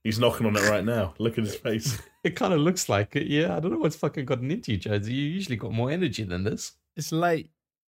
He's 0.05 0.21
knocking 0.21 0.47
on 0.47 0.57
it 0.57 0.69
right 0.69 0.85
now. 0.85 1.15
Look 1.19 1.39
at 1.39 1.45
his 1.45 1.57
face. 1.57 2.01
It 2.27 2.35
kind 2.35 2.53
of 2.53 2.59
looks 2.59 2.89
like 2.89 3.15
it. 3.15 3.29
Yeah, 3.29 3.57
I 3.57 3.61
don't 3.61 3.71
know 3.71 3.79
what's 3.79 3.95
fucking 3.95 4.25
gotten 4.25 4.51
into 4.51 4.73
you, 4.73 4.79
Jonesy. 4.79 5.15
You 5.15 5.29
usually 5.29 5.55
got 5.55 5.71
more 5.71 5.93
energy 5.93 6.25
than 6.25 6.43
this. 6.43 6.73
It's 6.97 7.13
late. 7.13 7.51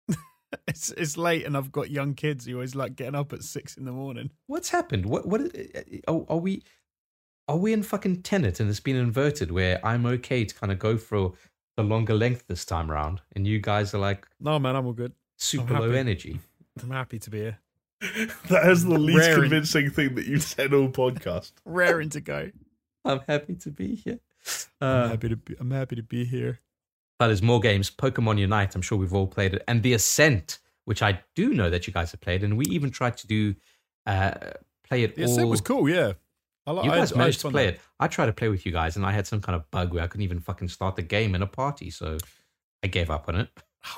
it's 0.66 0.90
it's 0.90 1.16
late, 1.16 1.46
and 1.46 1.56
I've 1.56 1.70
got 1.70 1.88
young 1.88 2.14
kids 2.14 2.44
who 2.44 2.54
always 2.54 2.74
like 2.74 2.96
getting 2.96 3.14
up 3.14 3.32
at 3.32 3.44
six 3.44 3.76
in 3.76 3.84
the 3.84 3.92
morning. 3.92 4.30
What's 4.48 4.70
happened? 4.70 5.06
What 5.06 5.28
what 5.28 5.40
are, 5.40 6.24
are 6.28 6.38
we? 6.38 6.64
Are 7.46 7.56
we 7.56 7.72
in 7.72 7.84
fucking 7.84 8.22
Tenet 8.22 8.58
and 8.58 8.68
it's 8.68 8.80
been 8.80 8.96
inverted 8.96 9.52
where 9.52 9.78
I'm 9.86 10.04
okay 10.04 10.44
to 10.44 10.52
kind 10.52 10.72
of 10.72 10.80
go 10.80 10.96
for 10.96 11.34
the 11.76 11.82
longer 11.82 12.14
length 12.14 12.44
this 12.46 12.64
time 12.64 12.90
around, 12.90 13.20
and 13.34 13.46
you 13.46 13.58
guys 13.60 13.94
are 13.94 13.98
like 13.98 14.26
No, 14.40 14.58
man, 14.58 14.76
I'm 14.76 14.86
all 14.86 14.92
good. 14.92 15.12
super 15.36 15.78
low 15.78 15.90
energy. 15.90 16.40
I'm 16.82 16.90
happy 16.90 17.18
to 17.20 17.30
be 17.30 17.38
here. 17.38 17.58
that 18.48 18.68
is 18.70 18.84
the 18.84 18.98
least 18.98 19.18
Raring. 19.18 19.40
convincing 19.42 19.90
thing 19.90 20.14
that 20.16 20.26
you've 20.26 20.42
said 20.42 20.74
all 20.74 20.88
podcast. 20.88 21.52
Raring 21.64 22.10
to 22.10 22.20
go. 22.20 22.50
I'm 23.04 23.20
happy 23.26 23.54
to 23.56 23.70
be 23.70 23.94
here. 23.94 24.18
I'm 24.80 24.88
Uh, 25.04 25.08
happy 25.08 25.28
to 25.30 25.36
be. 25.36 25.54
I'm 25.58 25.70
happy 25.70 25.96
to 25.96 26.02
be 26.02 26.24
here. 26.24 26.60
but 27.18 27.28
there's 27.28 27.42
more 27.42 27.60
games. 27.60 27.90
Pokemon 27.90 28.38
Unite. 28.38 28.74
I'm 28.74 28.82
sure 28.82 28.98
we've 28.98 29.14
all 29.14 29.26
played 29.26 29.54
it, 29.54 29.62
and 29.68 29.82
The 29.82 29.94
Ascent, 29.94 30.58
which 30.84 31.02
I 31.02 31.20
do 31.34 31.54
know 31.54 31.70
that 31.70 31.86
you 31.86 31.92
guys 31.92 32.10
have 32.12 32.20
played, 32.20 32.42
and 32.44 32.56
we 32.58 32.64
even 32.66 32.90
tried 32.90 33.16
to 33.18 33.26
do 33.26 33.54
uh, 34.06 34.32
play 34.82 35.02
it 35.04 35.14
The 35.16 35.24
all. 35.24 35.30
ascent 35.30 35.48
was 35.48 35.60
cool. 35.62 35.88
Yeah, 35.88 36.12
I 36.66 36.72
like. 36.72 36.84
You 36.86 36.90
guys 36.90 37.12
I 37.12 37.16
managed 37.18 37.42
had 37.42 37.48
to 37.48 37.52
play 37.52 37.64
there. 37.66 37.74
it. 37.74 37.80
I 38.00 38.08
tried 38.08 38.26
to 38.26 38.32
play 38.32 38.48
with 38.48 38.64
you 38.66 38.72
guys, 38.72 38.96
and 38.96 39.04
I 39.04 39.12
had 39.12 39.26
some 39.26 39.40
kind 39.40 39.54
of 39.56 39.70
bug 39.70 39.92
where 39.92 40.02
I 40.02 40.06
couldn't 40.06 40.24
even 40.24 40.40
fucking 40.40 40.68
start 40.68 40.96
the 40.96 41.02
game 41.02 41.34
in 41.34 41.42
a 41.42 41.46
party, 41.46 41.90
so 41.90 42.18
I 42.82 42.86
gave 42.86 43.10
up 43.10 43.28
on 43.28 43.36
it. 43.36 43.48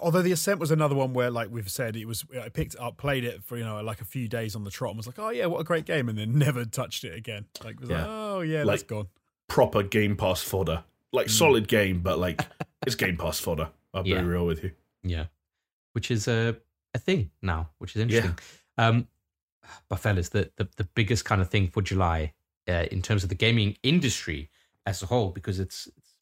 Although 0.00 0.22
the 0.22 0.32
ascent 0.32 0.58
was 0.58 0.72
another 0.72 0.96
one 0.96 1.12
where, 1.12 1.30
like 1.30 1.48
we've 1.48 1.70
said, 1.70 1.94
it 1.94 2.06
was 2.06 2.24
I 2.42 2.48
picked 2.48 2.74
it 2.74 2.80
up, 2.80 2.96
played 2.96 3.22
it 3.24 3.44
for 3.44 3.56
you 3.56 3.64
know 3.64 3.80
like 3.82 4.00
a 4.00 4.04
few 4.04 4.26
days 4.26 4.56
on 4.56 4.64
the 4.64 4.70
trot, 4.70 4.90
and 4.90 4.96
was 4.96 5.06
like, 5.06 5.18
oh 5.18 5.28
yeah, 5.30 5.46
what 5.46 5.60
a 5.60 5.64
great 5.64 5.84
game, 5.84 6.08
and 6.08 6.18
then 6.18 6.36
never 6.38 6.64
touched 6.64 7.04
it 7.04 7.14
again. 7.16 7.44
Like 7.64 7.78
was 7.80 7.90
like, 7.90 8.04
oh 8.06 8.40
yeah, 8.40 8.64
Like- 8.64 8.80
that's 8.80 8.82
gone. 8.82 9.06
Proper 9.48 9.84
Game 9.84 10.16
Pass 10.16 10.42
fodder. 10.42 10.82
Like 11.12 11.28
solid 11.30 11.68
game, 11.68 12.00
but 12.00 12.18
like 12.18 12.44
it's 12.86 12.96
Game 12.96 13.16
Pass 13.16 13.38
fodder. 13.38 13.68
I'll 13.94 14.04
Yeah. 14.06 14.20
be 14.22 14.26
real 14.26 14.44
with 14.44 14.64
you. 14.64 14.72
Yeah, 15.04 15.26
which 15.92 16.10
is 16.10 16.26
a 16.26 16.56
a 16.94 16.98
thing 16.98 17.30
now, 17.42 17.68
which 17.78 17.94
is 17.94 18.02
interesting. 18.02 18.36
Um, 18.76 19.06
but 19.88 20.00
fellas, 20.00 20.30
the, 20.30 20.50
the 20.56 20.68
the 20.76 20.84
biggest 20.96 21.24
kind 21.24 21.40
of 21.40 21.48
thing 21.48 21.68
for 21.68 21.80
July 21.80 22.32
uh, 22.68 22.86
in 22.90 23.02
terms 23.02 23.22
of 23.22 23.28
the 23.28 23.34
gaming 23.34 23.76
industry 23.82 24.50
as 24.86 25.02
a 25.02 25.06
whole, 25.06 25.30
because 25.30 25.58
it's 25.60 25.86
it's 25.96 26.12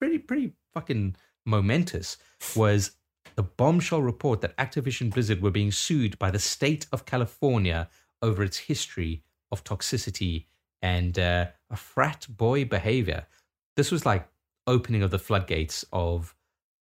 pretty 0.00 0.18
pretty 0.18 0.52
fucking 0.74 1.16
momentous, 1.46 2.16
was 2.56 2.92
the 3.36 3.42
bombshell 3.42 4.02
report 4.02 4.40
that 4.40 4.56
Activision 4.56 5.12
Blizzard 5.12 5.40
were 5.42 5.50
being 5.50 5.70
sued 5.70 6.18
by 6.18 6.30
the 6.30 6.38
state 6.38 6.86
of 6.92 7.06
California 7.06 7.88
over 8.20 8.42
its 8.42 8.58
history 8.58 9.22
of 9.52 9.64
toxicity 9.64 10.46
and 10.82 11.18
uh, 11.18 11.46
a 11.70 11.76
frat 11.76 12.26
boy 12.28 12.64
behavior. 12.64 13.26
This 13.76 13.90
was 13.90 14.04
like 14.04 14.28
opening 14.66 15.02
of 15.02 15.10
the 15.10 15.18
floodgates 15.18 15.84
of 15.92 16.34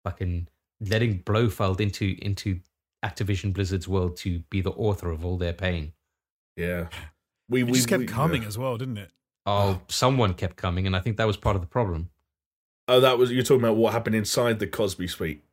fucking 0.04 0.48
letting 0.80 1.18
Blofeld 1.18 1.80
into 1.80 2.16
into 2.22 2.60
Activision 3.04 3.52
Blizzard's 3.52 3.88
world 3.88 4.16
to 4.18 4.40
be 4.50 4.60
the 4.60 4.72
author 4.72 5.10
of 5.10 5.24
all 5.24 5.36
their 5.36 5.52
pain. 5.52 5.92
Yeah. 6.56 6.88
We, 7.48 7.60
It 7.62 7.64
we 7.66 7.72
just 7.72 7.88
kept 7.88 8.00
we- 8.00 8.06
coming 8.06 8.42
yeah. 8.42 8.48
as 8.48 8.58
well, 8.58 8.76
didn't 8.76 8.98
it? 8.98 9.10
Oh, 9.48 9.80
someone 9.88 10.34
kept 10.34 10.56
coming, 10.56 10.86
and 10.86 10.96
I 10.96 11.00
think 11.00 11.16
that 11.18 11.26
was 11.26 11.36
part 11.36 11.54
of 11.54 11.62
the 11.62 11.68
problem. 11.68 12.10
Oh, 12.88 12.98
that 13.00 13.16
was 13.18 13.30
you're 13.30 13.44
talking 13.44 13.62
about 13.62 13.76
what 13.76 13.92
happened 13.92 14.16
inside 14.16 14.58
the 14.58 14.66
Cosby 14.66 15.06
suite. 15.08 15.44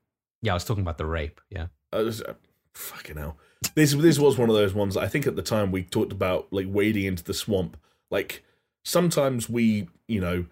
Yeah, 0.42 0.54
I 0.54 0.56
was 0.56 0.66
talking 0.66 0.82
about 0.82 0.98
the 0.98 1.06
rape. 1.06 1.40
Yeah, 1.50 1.68
I 1.92 1.98
was, 2.00 2.22
uh, 2.22 2.34
fucking 2.74 3.18
hell. 3.18 3.38
This 3.76 3.94
this 3.94 4.18
was 4.20 4.38
one 4.38 4.50
of 4.50 4.56
those 4.56 4.74
ones. 4.74 4.98
I 4.98 5.08
think 5.08 5.28
at 5.28 5.36
the 5.36 5.42
time 5.44 5.72
we 5.72 5.84
talked 5.84 6.12
about 6.12 6.52
like 6.52 6.66
wading 6.70 7.06
into 7.06 7.24
the 7.24 7.34
swamp. 7.34 7.78
Like 8.10 8.44
sometimes 8.84 9.48
we, 9.50 9.88
you 10.08 10.20
know, 10.20 10.46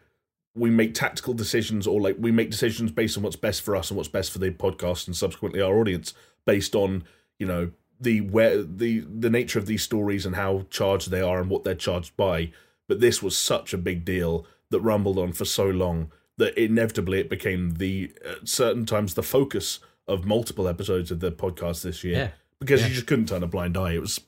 we 0.55 0.69
make 0.69 0.93
tactical 0.93 1.33
decisions 1.33 1.87
or 1.87 1.99
like 1.99 2.17
we 2.19 2.31
make 2.31 2.51
decisions 2.51 2.91
based 2.91 3.17
on 3.17 3.23
what's 3.23 3.35
best 3.35 3.61
for 3.63 3.75
us 3.75 3.89
and 3.89 3.97
what's 3.97 4.09
best 4.09 4.31
for 4.31 4.39
the 4.39 4.51
podcast 4.51 5.07
and 5.07 5.15
subsequently 5.15 5.61
our 5.61 5.75
audience 5.77 6.13
based 6.45 6.75
on 6.75 7.03
you 7.39 7.45
know 7.47 7.71
the 8.01 8.19
where 8.21 8.61
the 8.63 9.01
the 9.01 9.29
nature 9.29 9.59
of 9.59 9.67
these 9.67 9.83
stories 9.83 10.25
and 10.25 10.35
how 10.35 10.65
charged 10.69 11.11
they 11.11 11.21
are 11.21 11.39
and 11.39 11.49
what 11.49 11.63
they're 11.63 11.75
charged 11.75 12.17
by. 12.17 12.51
But 12.87 12.99
this 12.99 13.21
was 13.23 13.37
such 13.37 13.73
a 13.73 13.77
big 13.77 14.03
deal 14.03 14.45
that 14.71 14.81
rumbled 14.81 15.17
on 15.17 15.31
for 15.33 15.45
so 15.45 15.65
long 15.67 16.11
that 16.37 16.57
inevitably 16.57 17.19
it 17.19 17.29
became 17.29 17.75
the 17.75 18.11
at 18.25 18.47
certain 18.47 18.85
times 18.85 19.13
the 19.13 19.23
focus 19.23 19.79
of 20.07 20.25
multiple 20.25 20.67
episodes 20.67 21.11
of 21.11 21.19
the 21.19 21.31
podcast 21.31 21.83
this 21.83 22.03
year 22.03 22.17
yeah, 22.17 22.29
because 22.59 22.81
Yeah. 22.81 22.87
you 22.87 22.93
just 22.95 23.07
couldn't 23.07 23.27
turn 23.29 23.43
a 23.43 23.47
blind 23.47 23.77
eye. 23.77 23.93
It 23.93 24.01
was 24.01 24.19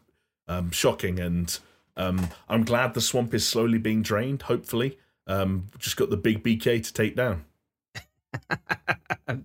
um, 0.48 0.70
shocking, 0.72 1.20
and 1.20 1.58
um, 1.98 2.30
I'm 2.48 2.64
glad 2.64 2.94
the 2.94 3.02
swamp 3.02 3.34
is 3.34 3.48
slowly 3.48 3.80
being 3.80 4.02
drained. 4.02 4.44
Hopefully, 4.44 4.98
um, 5.26 5.68
just 5.80 5.98
got 5.98 6.10
the 6.10 6.18
big 6.18 6.44
BK 6.44 6.84
to 6.84 6.94
take 6.94 7.16
down. 7.16 7.46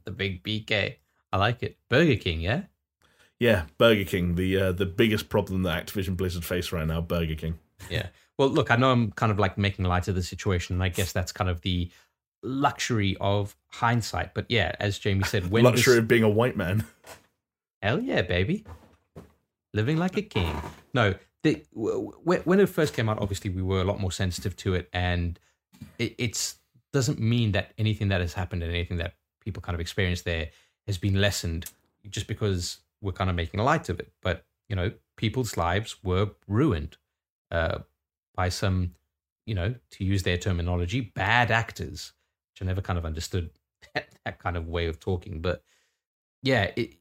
the 0.04 0.10
big 0.14 0.42
BK. 0.42 0.96
I 1.32 1.36
like 1.36 1.62
it. 1.62 1.76
Burger 1.88 2.16
King, 2.16 2.40
yeah. 2.40 2.62
Yeah, 3.40 3.64
Burger 3.78 4.04
King, 4.04 4.34
the 4.34 4.56
uh, 4.58 4.72
the 4.72 4.86
biggest 4.86 5.28
problem 5.28 5.62
that 5.62 5.86
Activision 5.86 6.16
Blizzard 6.16 6.44
face 6.44 6.72
right 6.72 6.86
now, 6.86 7.00
Burger 7.00 7.36
King. 7.36 7.58
Yeah. 7.88 8.08
Well, 8.36 8.48
look, 8.48 8.70
I 8.70 8.76
know 8.76 8.90
I'm 8.90 9.12
kind 9.12 9.32
of 9.32 9.38
like 9.38 9.58
making 9.58 9.84
light 9.84 10.08
of 10.08 10.14
the 10.14 10.22
situation, 10.22 10.76
and 10.76 10.82
I 10.82 10.88
guess 10.88 11.12
that's 11.12 11.32
kind 11.32 11.50
of 11.50 11.60
the 11.60 11.90
luxury 12.42 13.16
of 13.20 13.56
hindsight. 13.68 14.34
But 14.34 14.46
yeah, 14.48 14.74
as 14.80 14.98
Jamie 14.98 15.24
said, 15.24 15.50
when 15.50 15.64
Luxury 15.64 15.94
this, 15.94 16.02
of 16.02 16.08
being 16.08 16.22
a 16.24 16.28
white 16.28 16.56
man. 16.56 16.84
hell 17.82 18.00
yeah, 18.00 18.22
baby, 18.22 18.64
living 19.74 19.96
like 19.96 20.16
a 20.16 20.22
king. 20.22 20.54
No, 20.94 21.14
the, 21.42 21.64
w- 21.74 22.12
w- 22.24 22.42
when 22.44 22.60
it 22.60 22.68
first 22.68 22.94
came 22.94 23.08
out, 23.08 23.18
obviously 23.20 23.50
we 23.50 23.62
were 23.62 23.80
a 23.80 23.84
lot 23.84 24.00
more 24.00 24.12
sensitive 24.12 24.56
to 24.56 24.74
it, 24.74 24.88
and 24.92 25.38
it 25.98 26.14
it's 26.18 26.56
doesn't 26.92 27.20
mean 27.20 27.52
that 27.52 27.72
anything 27.78 28.08
that 28.08 28.20
has 28.20 28.32
happened 28.32 28.62
and 28.62 28.72
anything 28.72 28.96
that 28.96 29.14
people 29.44 29.60
kind 29.60 29.74
of 29.74 29.80
experienced 29.80 30.24
there 30.24 30.50
has 30.86 30.96
been 30.98 31.20
lessened 31.20 31.66
just 32.08 32.26
because 32.26 32.78
we're 33.00 33.12
kind 33.12 33.30
of 33.30 33.36
making 33.36 33.60
light 33.60 33.88
of 33.88 34.00
it. 34.00 34.12
But 34.22 34.44
you 34.68 34.76
know, 34.76 34.92
people's 35.16 35.56
lives 35.56 35.96
were 36.02 36.30
ruined 36.46 36.96
uh, 37.50 37.78
by 38.34 38.48
some, 38.48 38.94
you 39.46 39.54
know, 39.54 39.74
to 39.92 40.04
use 40.04 40.22
their 40.22 40.36
terminology, 40.36 41.00
bad 41.00 41.50
actors, 41.50 42.12
which 42.52 42.62
I 42.62 42.66
never 42.66 42.82
kind 42.82 42.98
of 42.98 43.06
understood 43.06 43.50
that, 43.94 44.08
that 44.24 44.38
kind 44.38 44.56
of 44.56 44.68
way 44.68 44.86
of 44.86 45.00
talking. 45.00 45.40
But 45.40 45.62
yeah, 46.42 46.70
it, 46.76 46.94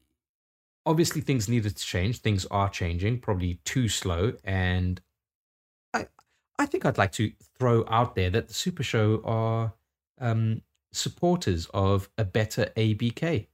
obviously 0.86 1.20
things 1.20 1.48
needed 1.48 1.76
to 1.76 1.84
change. 1.84 2.18
Things 2.18 2.46
are 2.46 2.70
changing, 2.70 3.20
probably 3.20 3.60
too 3.64 3.88
slow. 3.88 4.32
And 4.42 5.00
I, 5.92 6.06
I 6.58 6.66
think 6.66 6.86
I'd 6.86 6.98
like 6.98 7.12
to 7.12 7.30
throw 7.58 7.84
out 7.88 8.14
there 8.14 8.30
that 8.30 8.48
the 8.48 8.54
Super 8.54 8.82
Show 8.82 9.20
are 9.24 9.74
um, 10.20 10.62
supporters 10.92 11.68
of 11.74 12.08
a 12.16 12.24
better 12.24 12.72
ABK. 12.76 13.46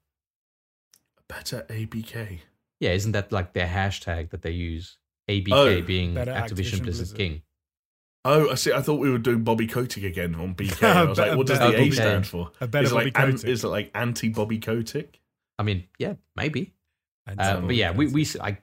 Better 1.29 1.65
ABK. 1.69 2.41
Yeah, 2.81 2.91
isn't 2.93 3.13
that 3.13 3.33
like 3.33 3.53
their 3.53 3.67
hashtag 3.67 4.31
that 4.31 4.43
they 4.43 4.51
use? 4.51 4.99
ABK 5.31 5.53
Oh, 5.53 5.81
being 5.83 6.15
Activision, 6.15 6.27
Activision 6.37 6.83
Blizzard, 6.83 6.83
Blizzard. 6.83 7.17
King. 7.19 7.43
Oh, 8.27 8.51
I 8.51 8.55
see. 8.57 8.73
I 8.73 8.81
thought 8.83 8.99
we 9.01 9.11
were 9.11 9.19
doing 9.19 9.43
Bobby 9.43 9.67
Kotick 9.67 10.05
again 10.05 10.35
on 10.35 10.55
BK. 10.55 10.83
I 10.87 11.05
was 11.05 11.19
like, 11.19 11.27
Better- 11.29 11.37
what 11.39 11.47
does 11.47 11.59
the 11.59 11.65
better 11.67 11.79
A 11.79 11.91
stand 11.91 12.25
Kotick. 12.25 12.27
for? 12.27 12.51
A 12.61 12.67
better 12.67 12.85
is, 12.85 12.91
it 12.91 12.95
Bobby 12.95 13.05
like, 13.07 13.19
an- 13.45 13.49
is 13.51 13.65
it 13.65 13.69
like 13.69 13.91
anti 13.95 14.29
Bobby 14.31 14.59
Kotick? 14.59 15.21
I 15.59 15.63
mean, 15.63 15.85
yeah, 15.99 16.15
maybe. 16.37 16.73
Uh, 17.39 17.61
but 17.61 17.75
yeah, 17.77 17.91
we, 17.93 18.07
we 18.09 18.27
I, 18.41 18.59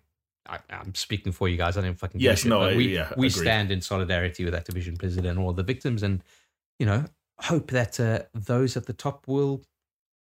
I, 0.47 0.59
I'm 0.69 0.93
speaking 0.93 1.31
for 1.31 1.47
you 1.49 1.57
guys. 1.57 1.77
I 1.77 1.81
don't 1.81 1.97
fucking 1.97 2.19
give 2.19 2.25
Yes, 2.25 2.39
shit, 2.41 2.49
no, 2.49 2.59
but 2.59 2.73
I- 2.73 2.75
we, 2.75 2.93
yeah, 2.95 3.09
we 3.17 3.27
agreed. 3.27 3.31
stand 3.41 3.71
in 3.71 3.81
solidarity 3.81 4.45
with 4.45 4.53
Activision 4.53 4.97
Blizzard 4.97 5.25
and 5.25 5.39
all 5.39 5.53
the 5.53 5.63
victims, 5.63 6.03
and 6.03 6.23
you 6.79 6.85
know, 6.85 7.05
hope 7.39 7.71
that 7.71 7.99
uh, 7.99 8.19
those 8.33 8.77
at 8.77 8.85
the 8.85 8.93
top 8.93 9.27
will 9.27 9.63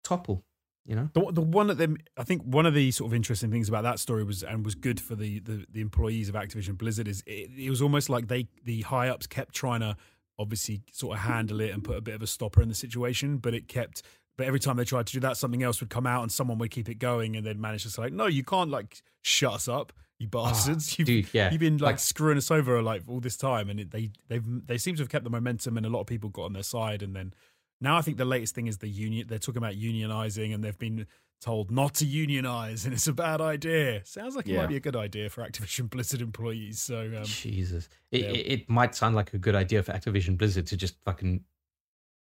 topple. 0.05 0.44
You 0.89 0.97
know, 0.97 1.10
The, 1.12 1.32
the 1.32 1.43
one 1.43 1.69
of 1.69 1.77
them, 1.77 1.98
I 2.16 2.24
think 2.24 2.43
one 2.43 2.65
of 2.65 2.73
the 2.73 2.90
sort 2.93 3.10
of 3.10 3.15
interesting 3.15 3.51
things 3.51 3.69
about 3.69 3.82
that 3.82 3.98
story 3.98 4.24
was, 4.24 4.43
and 4.43 4.65
was 4.65 4.74
good 4.74 4.98
for 4.98 5.15
the 5.15 5.39
the, 5.40 5.66
the 5.70 5.82
employees 5.82 6.31
of 6.31 6.35
Activision 6.35 6.78
Blizzard, 6.78 7.06
is 7.06 7.23
it, 7.27 7.51
it 7.59 7.69
was 7.69 7.82
almost 7.82 8.09
like 8.09 8.28
they 8.28 8.48
the 8.65 8.81
high 8.81 9.10
ups 9.10 9.27
kept 9.27 9.55
trying 9.55 9.81
to 9.81 9.97
obviously 10.39 10.81
sort 10.90 11.19
of 11.19 11.24
handle 11.24 11.60
it 11.60 11.73
and 11.73 11.85
put 11.85 11.98
a 11.98 12.01
bit 12.01 12.15
of 12.15 12.23
a 12.23 12.27
stopper 12.27 12.62
in 12.62 12.70
the 12.70 12.74
situation, 12.74 13.36
but 13.36 13.52
it 13.52 13.69
kept. 13.69 14.01
But 14.39 14.47
every 14.47 14.60
time 14.60 14.77
they 14.78 14.85
tried 14.85 15.06
to 15.09 15.12
do 15.12 15.20
that, 15.20 15.36
something 15.36 15.62
else 15.62 15.81
would 15.81 15.90
come 15.90 16.06
out 16.06 16.23
and 16.23 16.32
someone 16.32 16.56
would 16.59 16.70
keep 16.70 16.89
it 16.89 16.94
going, 16.94 17.36
and 17.36 17.44
they'd 17.44 17.60
manage 17.60 17.82
to 17.82 17.90
say, 17.90 18.01
like, 18.01 18.15
"No, 18.15 18.24
you 18.24 18.43
can't 18.43 18.70
like 18.70 19.02
shut 19.20 19.52
us 19.52 19.69
up, 19.69 19.93
you 20.19 20.27
ah, 20.35 20.44
bastards! 20.44 20.98
you've, 20.98 21.06
dude, 21.06 21.28
yeah, 21.35 21.51
you've 21.51 21.60
been 21.60 21.77
like, 21.77 21.82
like- 21.82 21.98
screwing 21.98 22.39
us 22.39 22.51
over 22.51 22.81
like 22.81 23.02
all 23.09 23.20
this 23.20 23.36
time." 23.36 23.69
And 23.69 23.78
it, 23.78 23.90
they 23.90 24.09
they 24.28 24.39
they 24.39 24.78
seem 24.78 24.94
to 24.97 25.02
have 25.02 25.10
kept 25.10 25.24
the 25.24 25.31
momentum, 25.31 25.77
and 25.77 25.85
a 25.85 25.90
lot 25.90 26.01
of 26.01 26.06
people 26.06 26.31
got 26.31 26.44
on 26.44 26.55
their 26.55 26.62
side. 26.62 27.02
And 27.02 27.15
then 27.15 27.35
now 27.80 27.96
I 27.96 28.02
think 28.02 28.16
the 28.16 28.24
latest 28.24 28.55
thing 28.55 28.66
is 28.66 28.78
the 28.78 28.88
union. 28.88 29.26
They're 29.28 29.38
talking 29.38 29.59
about 29.59 29.74
unionizing, 29.74 30.55
and 30.55 30.62
they've 30.64 30.78
been 30.78 31.06
told 31.40 31.70
not 31.70 31.94
to 31.94 32.05
unionize, 32.05 32.84
and 32.84 32.92
it's 32.92 33.06
a 33.06 33.12
bad 33.12 33.40
idea. 33.40 34.05
Sounds 34.05 34.34
like 34.34 34.46
it 34.48 34.52
Yeah. 34.52 34.59
might 34.62 34.68
be 34.68 34.76
a 34.76 34.80
good 34.80 34.96
idea 34.96 35.30
for 35.30 35.42
Activision 35.48 35.88
Blizzard 35.90 36.20
employees. 36.20 36.80
So 36.80 37.00
um, 37.16 37.24
Jesus, 37.24 37.88
it, 38.10 38.22
yeah. 38.22 38.26
it, 38.30 38.52
it 38.60 38.68
might 38.70 38.94
sound 38.96 39.14
like 39.14 39.32
a 39.34 39.38
good 39.38 39.55
idea 39.55 39.82
for 39.82 39.92
Activision 39.92 40.36
Blizzard 40.36 40.66
to 40.66 40.76
just 40.76 40.96
fucking 41.05 41.44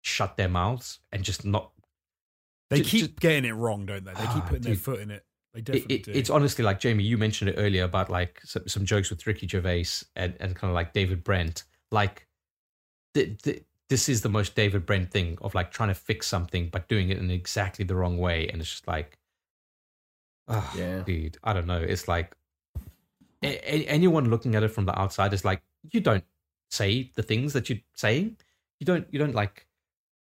shut 0.02 0.36
their 0.38 0.50
mouths 0.50 1.00
and 1.12 1.24
just 1.24 1.46
not. 1.46 1.72
they 2.70 2.82
Ju- 2.82 2.84
keep 2.84 3.02
ju- 3.12 3.16
getting 3.22 3.46
it 3.46 3.54
wrong, 3.54 3.86
don't 3.86 4.04
they? 4.04 4.12
They 4.14 4.22
keep 4.22 4.30
Ah, 4.30 4.46
putting 4.48 4.64
their 4.64 4.76
foot 4.76 5.00
in 5.00 5.12
it. 5.12 5.24
They 5.54 5.62
definitely 5.62 5.96
it, 5.96 6.04
do. 6.04 6.12
it's 6.12 6.30
honestly 6.30 6.64
like 6.66 6.80
Jamie, 6.82 7.04
you 7.06 7.18
mentioned 7.18 7.50
it 7.50 7.56
earlier 7.58 7.86
about 7.86 8.10
like 8.10 8.42
some, 8.44 8.68
some 8.68 8.86
jokes 8.86 9.10
with 9.10 9.26
Ricky 9.26 9.48
Gervais 9.48 9.86
and, 10.16 10.36
and 10.42 10.54
kind 10.56 10.70
of 10.70 10.76
like 10.76 10.92
David 10.94 11.24
Brent. 11.24 11.64
Like, 11.92 12.28
the, 13.14 13.28
th- 13.42 13.64
this 13.90 14.10
is 14.10 14.22
the 14.22 14.30
most 14.30 14.56
David 14.56 14.86
Brent 14.86 15.12
thing 15.12 15.38
of 15.42 15.56
like 15.56 15.72
trying 15.72 15.90
to 15.90 15.96
fix 15.96 16.28
something 16.28 16.70
but 16.70 16.88
doing 16.88 17.10
it 17.10 17.18
in 17.18 17.32
exactly 17.32 17.86
the 17.86 17.96
wrong 17.96 18.18
way, 18.18 18.48
and 18.48 18.62
it's 18.62 18.70
just 18.70 18.88
like, 18.88 19.18
oh, 20.48 20.74
Yeah. 20.76 21.04
dude, 21.04 21.38
I 21.44 21.54
don't 21.54 21.68
know. 21.68 21.82
It's 21.82 22.08
like 22.08 22.36
a- 23.44 23.86
anyone 23.86 24.30
looking 24.30 24.56
at 24.56 24.64
it 24.64 24.70
from 24.70 24.86
the 24.86 25.00
outside 25.00 25.34
is 25.34 25.46
like, 25.46 25.62
you 25.92 26.00
don't 26.02 26.26
say 26.70 27.12
the 27.16 27.24
things 27.24 27.54
that 27.54 27.70
you're 27.70 27.80
saying. 27.94 28.38
You 28.80 28.86
don't. 28.86 29.08
You 29.12 29.20
don't 29.20 29.36
like, 29.36 29.68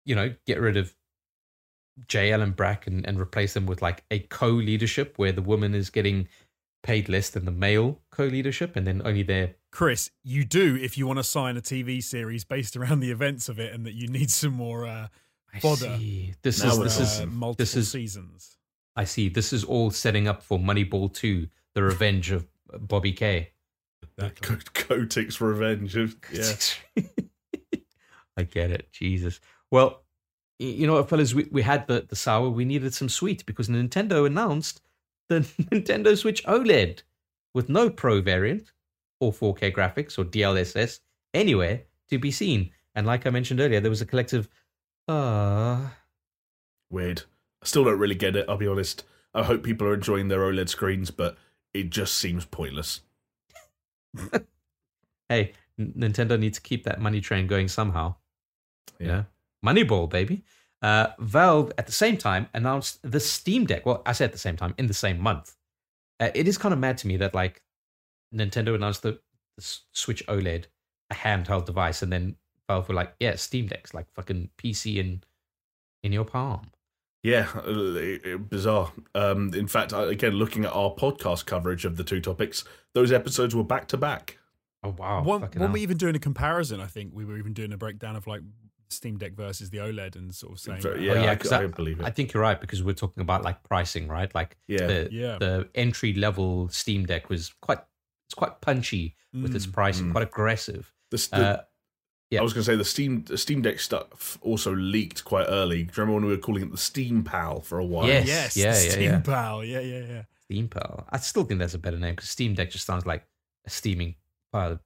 you 0.05 0.15
know, 0.15 0.33
get 0.45 0.59
rid 0.59 0.77
of 0.77 0.95
JL 2.07 2.41
and 2.41 2.55
Brack 2.55 2.87
and, 2.87 3.05
and 3.07 3.19
replace 3.19 3.53
them 3.53 3.65
with 3.65 3.81
like 3.81 4.03
a 4.11 4.19
co-leadership 4.19 5.17
where 5.17 5.31
the 5.31 5.41
woman 5.41 5.75
is 5.75 5.89
getting 5.89 6.27
paid 6.83 7.09
less 7.09 7.29
than 7.29 7.45
the 7.45 7.51
male 7.51 7.99
co-leadership, 8.11 8.75
and 8.75 8.87
then 8.87 9.01
only 9.03 9.23
their 9.23 9.55
Chris, 9.77 10.09
you 10.23 10.43
do 10.43 10.75
if 10.75 10.97
you 10.97 11.05
want 11.05 11.19
to 11.19 11.23
sign 11.23 11.55
a 11.55 11.61
TV 11.61 12.01
series 12.03 12.43
based 12.43 12.75
around 12.75 12.99
the 12.99 13.11
events 13.11 13.47
of 13.47 13.59
it, 13.59 13.71
and 13.75 13.85
that 13.85 13.93
you 13.93 14.07
need 14.07 14.31
some 14.31 14.53
more 14.53 14.87
uh, 14.87 15.07
I 15.53 15.59
Fodder. 15.59 15.95
see. 15.99 16.33
This 16.41 16.63
Now 16.63 16.71
is 16.71 16.77
we're 16.79 16.83
this 16.85 16.99
is 16.99 17.19
uh, 17.21 17.25
multiple 17.27 17.61
this 17.63 17.75
is 17.75 17.91
seasons. 17.91 18.57
I 18.95 19.03
see. 19.03 19.29
This 19.29 19.53
is 19.53 19.63
all 19.63 19.91
setting 19.91 20.27
up 20.27 20.41
for 20.41 20.57
Moneyball 20.57 21.13
2, 21.13 21.47
the 21.75 21.83
revenge 21.83 22.31
of 22.31 22.47
Bobby 22.87 23.11
K. 23.11 23.51
Exactly. 24.17 24.55
Ko- 24.73 24.95
Kotick's 24.95 25.39
revenge. 25.39 25.95
of- 25.95 26.15
Yeah. 26.33 27.03
I 28.35 28.41
get 28.45 28.71
it. 28.71 28.91
Jesus. 28.91 29.39
Well, 29.69 30.01
you 30.57 30.87
know 30.87 30.93
what, 30.93 31.07
fellas? 31.07 31.35
We, 31.35 31.49
we 31.51 31.61
had 31.61 31.85
the, 31.85 32.03
the 32.09 32.15
sour. 32.15 32.49
We 32.49 32.65
needed 32.65 32.95
some 32.95 33.09
sweet 33.09 33.45
because 33.45 33.67
Nintendo 33.69 34.25
announced 34.25 34.81
the 35.29 35.41
Nintendo 35.41 36.17
Switch 36.17 36.43
OLED 36.45 37.03
with 37.53 37.69
no 37.69 37.91
Pro 37.91 38.21
variant 38.21 38.71
or 39.19 39.31
4K 39.31 39.73
graphics 39.73 40.17
or 40.17 40.25
DLSS 40.25 40.99
anywhere 41.33 41.83
to 42.09 42.19
be 42.19 42.31
seen. 42.31 42.71
And 42.95 43.05
like 43.05 43.25
I 43.25 43.29
mentioned 43.29 43.59
earlier, 43.59 43.79
there 43.79 43.91
was 43.91 44.01
a 44.01 44.05
collective, 44.05 44.49
ah, 45.07 45.93
Weird. 46.89 47.23
I 47.61 47.65
still 47.65 47.83
don't 47.83 47.99
really 47.99 48.15
get 48.15 48.35
it, 48.35 48.45
I'll 48.47 48.57
be 48.57 48.67
honest. 48.67 49.03
I 49.33 49.43
hope 49.43 49.63
people 49.63 49.87
are 49.87 49.93
enjoying 49.93 50.29
their 50.29 50.39
OLED 50.39 50.69
screens, 50.69 51.11
but 51.11 51.37
it 51.73 51.89
just 51.89 52.15
seems 52.15 52.45
pointless. 52.45 53.01
hey, 55.29 55.53
Nintendo 55.79 56.39
needs 56.39 56.57
to 56.57 56.61
keep 56.61 56.83
that 56.85 57.01
money 57.01 57.21
train 57.21 57.47
going 57.47 57.67
somehow. 57.67 58.15
Yeah. 58.99 59.07
Yeah. 59.07 59.23
Moneyball, 59.65 60.09
baby. 60.09 60.43
Uh, 60.81 61.07
Valve 61.19 61.71
at 61.77 61.87
the 61.87 61.91
same 61.91 62.17
time 62.17 62.47
announced 62.53 62.99
the 63.03 63.19
Steam 63.19 63.65
Deck. 63.65 63.85
Well, 63.85 64.01
I 64.05 64.13
say 64.13 64.25
at 64.25 64.31
the 64.31 64.37
same 64.37 64.55
time, 64.55 64.73
in 64.77 64.87
the 64.87 64.93
same 64.93 65.19
month. 65.19 65.55
Uh, 66.19 66.29
it 66.33 66.47
is 66.47 66.57
kind 66.57 66.73
of 66.73 66.79
mad 66.79 66.97
to 66.99 67.07
me 67.07 67.17
that 67.17 67.35
like 67.35 67.61
Nintendo 68.37 68.75
announced 68.75 69.01
the, 69.01 69.19
the 69.57 69.77
Switch 69.91 70.25
OLED, 70.27 70.65
a 71.09 71.15
handheld 71.15 71.65
device, 71.65 72.01
and 72.01 72.11
then 72.11 72.35
Valve 72.67 72.87
were 72.89 72.95
like, 72.95 73.15
"Yeah, 73.19 73.35
Steam 73.35 73.67
Deck's 73.67 73.93
like 73.93 74.05
fucking 74.13 74.49
PC 74.57 74.97
in 74.97 75.23
in 76.03 76.11
your 76.13 76.25
palm." 76.25 76.71
Yeah, 77.23 77.47
uh, 77.55 77.69
it- 77.95 78.25
it- 78.25 78.49
bizarre. 78.49 78.91
Um, 79.15 79.53
in 79.53 79.67
fact, 79.67 79.91
again, 79.93 80.33
looking 80.33 80.65
at 80.65 80.71
our 80.71 80.93
podcast 80.93 81.45
coverage 81.45 81.83
of 81.83 81.97
the 81.97 82.03
two 82.03 82.21
topics, 82.21 82.63
those 82.93 83.11
episodes 83.11 83.55
were 83.55 83.63
back 83.63 83.87
to 83.89 83.97
back. 83.97 84.37
Oh 84.83 84.93
wow! 84.97 85.23
when 85.23 85.41
fucking 85.41 85.59
when 85.59 85.69
hell. 85.69 85.73
we 85.73 85.81
even 85.81 85.97
doing 85.97 86.15
a 86.15 86.19
comparison, 86.19 86.79
I 86.79 86.85
think 86.85 87.11
we 87.13 87.25
were 87.25 87.37
even 87.37 87.53
doing 87.53 87.73
a 87.73 87.77
breakdown 87.77 88.15
of 88.15 88.27
like 88.27 88.41
Steam 88.89 89.17
Deck 89.17 89.33
versus 89.33 89.69
the 89.71 89.79
OLED 89.79 90.15
and 90.15 90.33
sort 90.33 90.53
of 90.53 90.59
saying, 90.59 90.81
So, 90.81 90.93
yeah, 90.95 91.11
Oh, 91.13 91.23
yeah, 91.23 91.31
I, 91.31 91.35
'cause 91.35 91.51
I 91.51 91.63
I- 91.63 91.67
believe 91.67 91.99
it. 91.99 92.05
I 92.05 92.09
think 92.11 92.31
you're 92.31 92.43
right 92.43 92.61
because 92.61 92.83
we're 92.83 92.93
talking 92.93 93.21
about 93.21 93.43
like 93.43 93.63
pricing, 93.63 94.07
right? 94.07 94.33
Like 94.35 94.55
yeah, 94.67 94.85
the 94.85 95.09
Yeah. 95.11 95.37
the 95.39 95.67
entry 95.75 96.13
level 96.13 96.69
Steam 96.69 97.05
Deck 97.05 97.29
was 97.29 97.53
quite 97.61 97.79
it's 98.27 98.33
quite 98.35 98.61
punchy 98.61 99.15
with 99.33 99.55
its 99.55 99.65
Mm. 99.67 99.73
pricing, 99.73 100.05
Mm. 100.07 100.11
quite 100.13 100.23
aggressive. 100.27 100.93
the, 101.11 101.17
the, 101.31 101.35
Uh, 101.37 101.61
yeah. 102.31 102.39
I 102.39 102.43
was 102.43 102.51
going 102.53 102.63
to 102.65 102.71
say 102.71 102.75
the 102.75 102.83
Steam 102.83 103.23
the 103.23 103.37
Steam 103.37 103.61
Deck 103.61 103.79
stuff 103.79 104.37
also 104.41 104.75
leaked 104.75 105.23
quite 105.23 105.45
early. 105.47 105.83
Do 105.83 105.87
you 105.87 105.91
remember 105.95 106.13
when 106.15 106.25
we 106.25 106.31
were 106.31 106.37
calling 106.41 106.63
it 106.63 106.71
the 106.71 106.77
Steam 106.77 107.23
Pal 107.23 107.61
for 107.61 107.79
a 107.79 107.85
while? 107.85 108.07
Yes. 108.07 108.27
yes, 108.27 108.57
yeah, 108.57 108.71
the 108.73 108.83
yeah, 108.83 108.91
Steam 108.91 109.11
yeah. 109.11 109.19
Pal, 109.21 109.63
yeah, 109.63 109.79
yeah, 109.79 110.05
yeah. 110.05 110.23
Steam 110.45 110.67
Pal. 110.67 111.07
I 111.09 111.17
still 111.19 111.45
think 111.45 111.59
that's 111.61 111.73
a 111.73 111.77
better 111.79 111.97
name 111.97 112.15
because 112.15 112.29
Steam 112.29 112.53
Deck 112.55 112.71
just 112.71 112.85
sounds 112.85 113.05
like 113.05 113.25
a 113.65 113.69
steaming 113.69 114.15
pile 114.51 114.73
of 114.73 114.79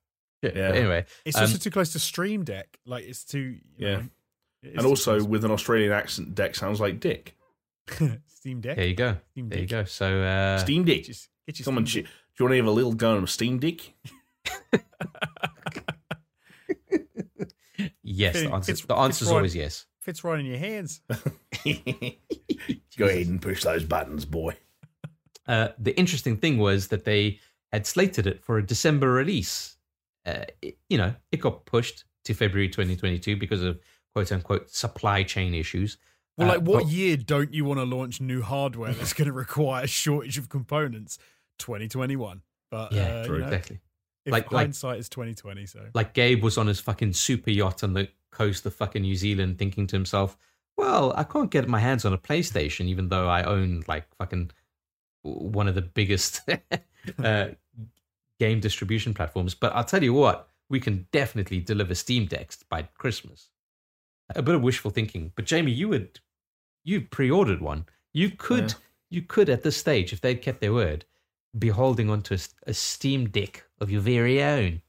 shit. 0.44 0.56
Yeah. 0.56 0.70
But 0.70 0.78
anyway, 0.78 1.06
It's 1.26 1.38
Um, 1.38 1.44
also 1.44 1.58
too 1.58 1.72
close 1.72 1.92
to 1.94 2.00
Stream 2.00 2.44
Deck. 2.44 2.78
Like 2.86 3.06
it's 3.06 3.24
too, 3.24 3.40
you 3.40 3.88
Yeah. 3.88 3.96
know, 3.98 4.10
it's 4.64 4.74
and 4.74 4.82
too 4.82 4.88
also 4.90 5.18
close. 5.18 5.28
with 5.28 5.44
an 5.46 5.50
Australian 5.52 5.92
accent, 5.92 6.36
Deck 6.36 6.54
sounds 6.56 6.80
like 6.80 7.00
Dick. 7.00 7.36
Steam 8.28 8.62
Deck. 8.62 8.76
there 8.78 8.88
you 8.88 8.94
go. 8.96 9.18
Steam 9.32 9.50
There 9.50 9.60
you 9.60 9.66
Deck. 9.68 9.86
go. 9.86 9.86
So 9.86 10.22
uh, 10.22 10.58
Steam 10.60 10.84
Dick. 10.86 11.06
Get 11.06 11.08
your, 11.08 11.16
get 11.48 11.60
your 11.60 11.66
Come 11.66 11.86
Steam 11.88 12.04
chi- 12.04 12.10
do 12.10 12.16
you 12.42 12.46
want 12.46 12.54
to 12.54 12.58
have 12.58 12.66
a 12.66 12.72
little 12.72 12.94
go 12.94 13.16
on 13.18 13.24
a 13.24 13.28
Steam 13.28 13.60
Deck? 13.60 13.80
yes, 18.04 18.34
the 18.34 18.40
Fitting- 18.40 18.54
answer 18.54 18.72
fits- 18.74 18.86
the 18.86 18.96
answer 18.96 19.24
is 19.26 19.30
right- 19.30 19.36
always 19.38 19.56
yes. 19.56 19.86
fits 20.00 20.24
right 20.24 20.40
in 20.40 20.46
your 20.46 20.58
hands. 20.58 21.02
Go 22.98 23.06
ahead 23.06 23.28
and 23.28 23.42
push 23.42 23.64
those 23.64 23.84
buttons, 23.84 24.26
boy. 24.26 24.56
Uh, 25.48 25.70
the 25.80 25.98
interesting 25.98 26.38
thing 26.38 26.58
was 26.58 26.88
that 26.90 27.06
they 27.06 27.40
had 27.72 27.88
slated 27.88 28.28
it 28.28 28.44
for 28.44 28.58
a 28.58 28.66
December 28.66 29.12
release. 29.12 29.78
Uh, 30.26 30.46
it- 30.62 30.78
you 30.90 30.98
know, 30.98 31.16
it 31.32 31.38
got 31.38 31.66
pushed 31.66 32.06
to 32.26 32.34
February 32.34 32.70
2022 32.70 33.36
because 33.38 33.64
of 33.64 33.80
quote 34.14 34.32
unquote 34.32 34.70
supply 34.70 35.24
chain 35.24 35.54
issues. 35.54 35.98
Well, 36.38 36.50
Uh, 36.50 36.54
like, 36.56 36.62
what 36.64 36.84
but- 36.84 36.92
year 36.92 37.18
don't 37.18 37.54
you 37.54 37.66
want 37.66 37.80
to 37.80 37.84
launch 37.86 38.22
new 38.22 38.42
hardware 38.42 38.94
that's 38.94 39.14
going 39.14 39.28
to 39.28 39.34
require 39.34 39.84
a 39.86 39.88
shortage 39.88 40.38
of 40.38 40.50
components? 40.50 41.18
2021. 41.60 42.42
But 42.70 42.92
yeah, 42.94 43.02
uh, 43.02 43.26
true. 43.26 43.36
you 43.36 43.42
know, 43.42 43.48
exactly. 43.48 43.80
if 44.26 44.32
Like- 44.32 44.52
like- 44.52 44.66
hindsight 44.66 45.00
is 45.00 45.10
2020, 45.10 45.66
so 45.66 45.90
Like 45.94 46.14
Gabe 46.14 46.42
was 46.44 46.58
on 46.58 46.68
his 46.68 46.80
fucking 46.80 47.14
super 47.14 47.50
yacht 47.52 47.84
on 47.84 47.94
the 47.94 48.08
coast 48.32 48.66
of 48.66 48.74
fucking 48.76 49.02
New 49.02 49.16
Zealand, 49.16 49.58
thinking 49.58 49.88
to 49.88 49.96
himself, 49.96 50.38
"Well, 50.78 51.14
I 51.18 51.24
can't 51.24 51.52
get 51.52 51.68
my 51.68 51.80
hands 51.80 52.06
on 52.06 52.14
a 52.14 52.18
PlayStation, 52.18 52.86
even 52.86 53.10
though 53.10 53.28
I 53.28 53.44
own 53.44 53.84
like 53.88 54.06
fucking 54.16 54.52
one 55.24 55.68
of 55.68 55.76
the 55.76 55.82
biggest 55.82 56.42
uh, 57.24 57.50
game 58.40 58.60
distribution 58.60 59.14
platforms." 59.14 59.54
But 59.54 59.76
I'll 59.76 59.84
tell 59.84 60.04
you 60.04 60.14
what, 60.14 60.48
we 60.70 60.80
can 60.80 61.08
definitely 61.12 61.60
deliver 61.60 61.94
Steam 61.96 62.26
Decks 62.26 62.64
by 62.70 62.84
Christmas. 62.84 63.50
A 64.34 64.42
bit 64.42 64.56
of 64.56 64.62
wishful 64.62 64.92
thinking, 64.92 65.34
but 65.36 65.44
Jamie, 65.46 65.74
you 65.74 65.90
would 65.90 66.20
you 66.86 67.02
pre-ordered 67.02 67.60
one. 67.62 67.86
You 68.14 68.30
could 68.32 68.70
Yeah. 68.72 68.78
you 69.10 69.22
could 69.24 69.50
at 69.50 69.64
this 69.64 69.76
stage, 69.76 70.14
if 70.14 70.22
they'd 70.22 70.42
kept 70.42 70.62
their 70.62 70.72
word, 70.74 71.04
be 71.58 71.70
holding 71.70 72.10
onto 72.10 72.36
a, 72.36 72.40
a 72.68 72.74
Steam 72.74 73.30
Deck 73.30 73.66
of 73.80 73.92
your 73.92 74.02
very 74.02 74.42
own. 74.42 74.82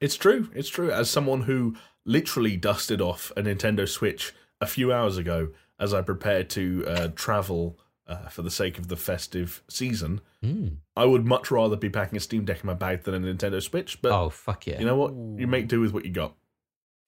It's 0.00 0.16
true. 0.16 0.48
It's 0.54 0.68
true. 0.68 0.90
As 0.90 1.10
someone 1.10 1.42
who 1.42 1.76
literally 2.04 2.56
dusted 2.56 3.00
off 3.00 3.32
a 3.36 3.42
Nintendo 3.42 3.88
Switch 3.88 4.32
a 4.60 4.66
few 4.66 4.92
hours 4.92 5.16
ago 5.16 5.48
as 5.78 5.92
I 5.92 6.02
prepared 6.02 6.48
to 6.50 6.84
uh, 6.86 7.08
travel 7.14 7.78
uh, 8.06 8.28
for 8.28 8.42
the 8.42 8.50
sake 8.50 8.78
of 8.78 8.88
the 8.88 8.96
festive 8.96 9.62
season, 9.68 10.20
Hmm. 10.42 10.68
I 10.96 11.04
would 11.04 11.26
much 11.26 11.50
rather 11.50 11.76
be 11.76 11.90
packing 11.90 12.16
a 12.16 12.20
Steam 12.20 12.46
Deck 12.46 12.62
in 12.62 12.66
my 12.66 12.72
bag 12.72 13.02
than 13.02 13.14
a 13.14 13.20
Nintendo 13.20 13.62
Switch. 13.62 14.00
But 14.00 14.12
Oh 14.12 14.30
fuck 14.30 14.66
yeah! 14.66 14.78
you 14.80 14.86
know 14.86 14.96
what? 14.96 15.12
You 15.12 15.46
make 15.46 15.68
do 15.68 15.80
with 15.82 15.92
what 15.92 16.06
you 16.06 16.10
got. 16.10 16.34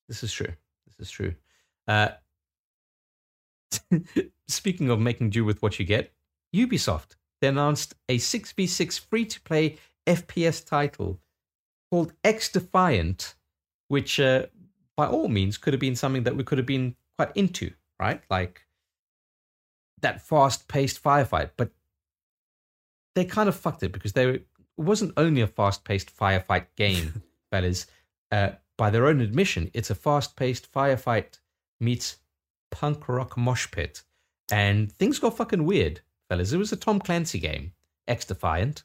This 0.06 0.22
is 0.22 0.30
true. 0.32 0.52
This 0.86 1.08
is 1.08 1.10
true. 1.10 1.34
Uh, 1.88 2.10
speaking 4.48 4.90
of 4.90 5.00
making 5.00 5.30
do 5.30 5.46
with 5.46 5.62
what 5.62 5.78
you 5.78 5.86
get, 5.86 6.12
Ubisoft 6.54 7.16
they 7.42 7.48
announced 7.48 7.94
a 8.08 8.18
6v6 8.18 9.00
free 9.00 9.26
to 9.26 9.40
play 9.40 9.76
FPS 10.06 10.64
title 10.64 11.20
called 11.90 12.12
X 12.22 12.48
Defiant, 12.48 13.34
which 13.88 14.20
uh, 14.20 14.46
by 14.96 15.06
all 15.06 15.28
means 15.28 15.58
could 15.58 15.72
have 15.72 15.80
been 15.80 15.96
something 15.96 16.22
that 16.22 16.36
we 16.36 16.44
could 16.44 16.58
have 16.58 16.66
been 16.66 16.94
quite 17.18 17.36
into, 17.36 17.72
right? 17.98 18.22
Like 18.30 18.62
that 20.02 20.22
fast 20.22 20.68
paced 20.68 21.02
firefight. 21.02 21.50
But 21.56 21.72
they 23.16 23.24
kind 23.24 23.48
of 23.48 23.56
fucked 23.56 23.82
it 23.82 23.92
because 23.92 24.12
they 24.12 24.26
were, 24.26 24.34
it 24.34 24.46
wasn't 24.76 25.12
only 25.16 25.40
a 25.40 25.48
fast 25.48 25.84
paced 25.84 26.16
firefight 26.16 26.66
game, 26.76 27.22
fellas. 27.50 27.88
Uh, 28.30 28.50
by 28.78 28.88
their 28.88 29.06
own 29.06 29.20
admission, 29.20 29.68
it's 29.74 29.90
a 29.90 29.96
fast 29.96 30.36
paced 30.36 30.72
firefight 30.72 31.40
meets 31.80 32.18
punk 32.70 33.08
rock 33.08 33.36
mosh 33.36 33.68
pit. 33.72 34.02
And 34.50 34.92
things 34.92 35.18
got 35.18 35.36
fucking 35.36 35.64
weird, 35.64 36.02
fellas. 36.32 36.52
It 36.52 36.56
was 36.56 36.72
a 36.72 36.76
Tom 36.76 36.98
Clancy 36.98 37.38
game, 37.38 37.72
X 38.08 38.24
Defiant. 38.24 38.84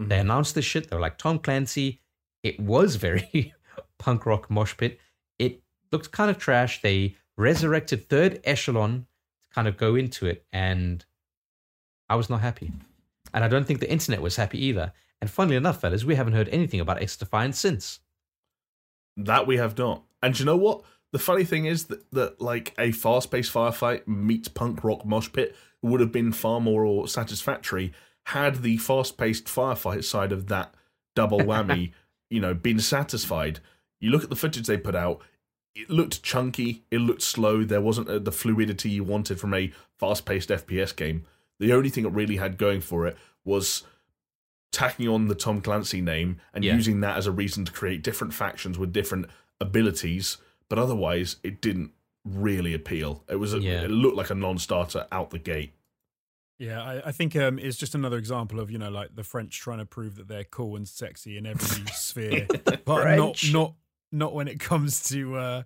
Mhm. 0.00 0.08
They 0.08 0.18
announced 0.18 0.54
this 0.54 0.64
shit. 0.64 0.88
They 0.88 0.96
were 0.96 1.02
like, 1.02 1.18
Tom 1.18 1.38
Clancy. 1.38 2.00
It 2.42 2.58
was 2.58 2.96
very 2.96 3.52
punk 3.98 4.24
rock 4.24 4.50
mosh 4.50 4.74
pit. 4.74 4.98
It 5.38 5.62
looked 5.92 6.12
kind 6.12 6.30
of 6.30 6.38
trash. 6.38 6.80
They 6.80 7.16
resurrected 7.36 8.08
Third 8.08 8.40
Echelon 8.44 9.06
to 9.42 9.54
kind 9.54 9.68
of 9.68 9.76
go 9.76 9.96
into 9.96 10.26
it. 10.26 10.46
And 10.50 11.04
I 12.08 12.16
was 12.16 12.30
not 12.30 12.40
happy. 12.40 12.72
And 13.34 13.44
I 13.44 13.48
don't 13.48 13.66
think 13.66 13.80
the 13.80 13.92
internet 13.92 14.22
was 14.22 14.36
happy 14.36 14.64
either. 14.64 14.92
And 15.20 15.28
funnily 15.28 15.56
enough, 15.56 15.82
fellas, 15.82 16.06
we 16.06 16.14
haven't 16.14 16.32
heard 16.32 16.48
anything 16.48 16.80
about 16.80 17.02
X 17.02 17.18
Defiant 17.18 17.54
since. 17.54 18.00
That 19.16 19.46
we 19.46 19.58
have 19.58 19.76
not. 19.76 20.04
And 20.22 20.38
you 20.38 20.46
know 20.46 20.56
what? 20.56 20.84
The 21.12 21.18
funny 21.18 21.44
thing 21.44 21.66
is 21.66 21.86
that, 21.86 22.10
that 22.12 22.40
like 22.40 22.74
a 22.78 22.92
fast 22.92 23.30
paced 23.30 23.52
firefight 23.52 24.06
meets 24.06 24.48
punk 24.48 24.84
rock 24.84 25.04
mosh 25.04 25.30
pit 25.30 25.54
would 25.82 26.00
have 26.00 26.12
been 26.12 26.32
far 26.32 26.60
more 26.60 27.06
satisfactory 27.08 27.92
had 28.26 28.62
the 28.62 28.76
fast 28.76 29.16
paced 29.16 29.46
firefight 29.46 30.04
side 30.04 30.32
of 30.32 30.48
that 30.48 30.74
double 31.14 31.38
whammy, 31.40 31.92
you 32.30 32.40
know, 32.40 32.52
been 32.54 32.78
satisfied. 32.80 33.60
You 34.00 34.10
look 34.10 34.22
at 34.22 34.30
the 34.30 34.36
footage 34.36 34.66
they 34.66 34.76
put 34.76 34.94
out, 34.94 35.20
it 35.74 35.88
looked 35.88 36.22
chunky, 36.22 36.82
it 36.90 36.98
looked 36.98 37.22
slow, 37.22 37.64
there 37.64 37.80
wasn't 37.80 38.08
uh, 38.08 38.18
the 38.18 38.32
fluidity 38.32 38.90
you 38.90 39.04
wanted 39.04 39.40
from 39.40 39.54
a 39.54 39.72
fast 39.98 40.26
paced 40.26 40.50
FPS 40.50 40.94
game. 40.94 41.24
The 41.58 41.72
only 41.72 41.88
thing 41.90 42.04
it 42.04 42.12
really 42.12 42.36
had 42.36 42.58
going 42.58 42.80
for 42.80 43.06
it 43.06 43.16
was 43.44 43.84
tacking 44.72 45.08
on 45.08 45.28
the 45.28 45.34
Tom 45.34 45.60
Clancy 45.60 46.00
name 46.00 46.38
and 46.52 46.64
Yeah. 46.64 46.74
using 46.74 47.00
that 47.00 47.16
as 47.16 47.26
a 47.26 47.32
reason 47.32 47.64
to 47.64 47.72
create 47.72 48.02
different 48.02 48.34
factions 48.34 48.78
with 48.78 48.92
different 48.92 49.26
abilities, 49.60 50.36
but 50.68 50.78
otherwise 50.78 51.36
it 51.42 51.60
didn't 51.60 51.92
really 52.34 52.74
appeal. 52.74 53.24
It 53.28 53.36
was 53.36 53.54
a, 53.54 53.58
Yeah. 53.60 53.82
it 53.82 53.90
looked 53.90 54.16
like 54.16 54.30
a 54.30 54.34
non-starter 54.34 55.06
out 55.12 55.30
the 55.30 55.38
gate. 55.38 55.72
Yeah, 56.58 56.82
I, 56.82 57.08
I 57.08 57.12
think 57.12 57.36
um, 57.36 57.58
it's 57.58 57.76
just 57.76 57.94
another 57.94 58.16
example 58.16 58.58
of 58.58 58.68
you 58.70 58.78
know 58.78 58.90
like 58.90 59.14
the 59.14 59.22
French 59.22 59.58
trying 59.60 59.78
to 59.78 59.86
prove 59.86 60.16
that 60.16 60.26
they're 60.26 60.42
cool 60.44 60.74
and 60.76 60.88
sexy 60.88 61.36
in 61.38 61.46
every 61.46 61.84
sphere, 61.92 62.46
but 62.84 62.86
not 63.16 63.36
French. 63.38 63.52
not 63.52 63.74
not 64.10 64.34
when 64.34 64.48
it 64.48 64.58
comes 64.58 65.08
to 65.10 65.36
uh, 65.36 65.62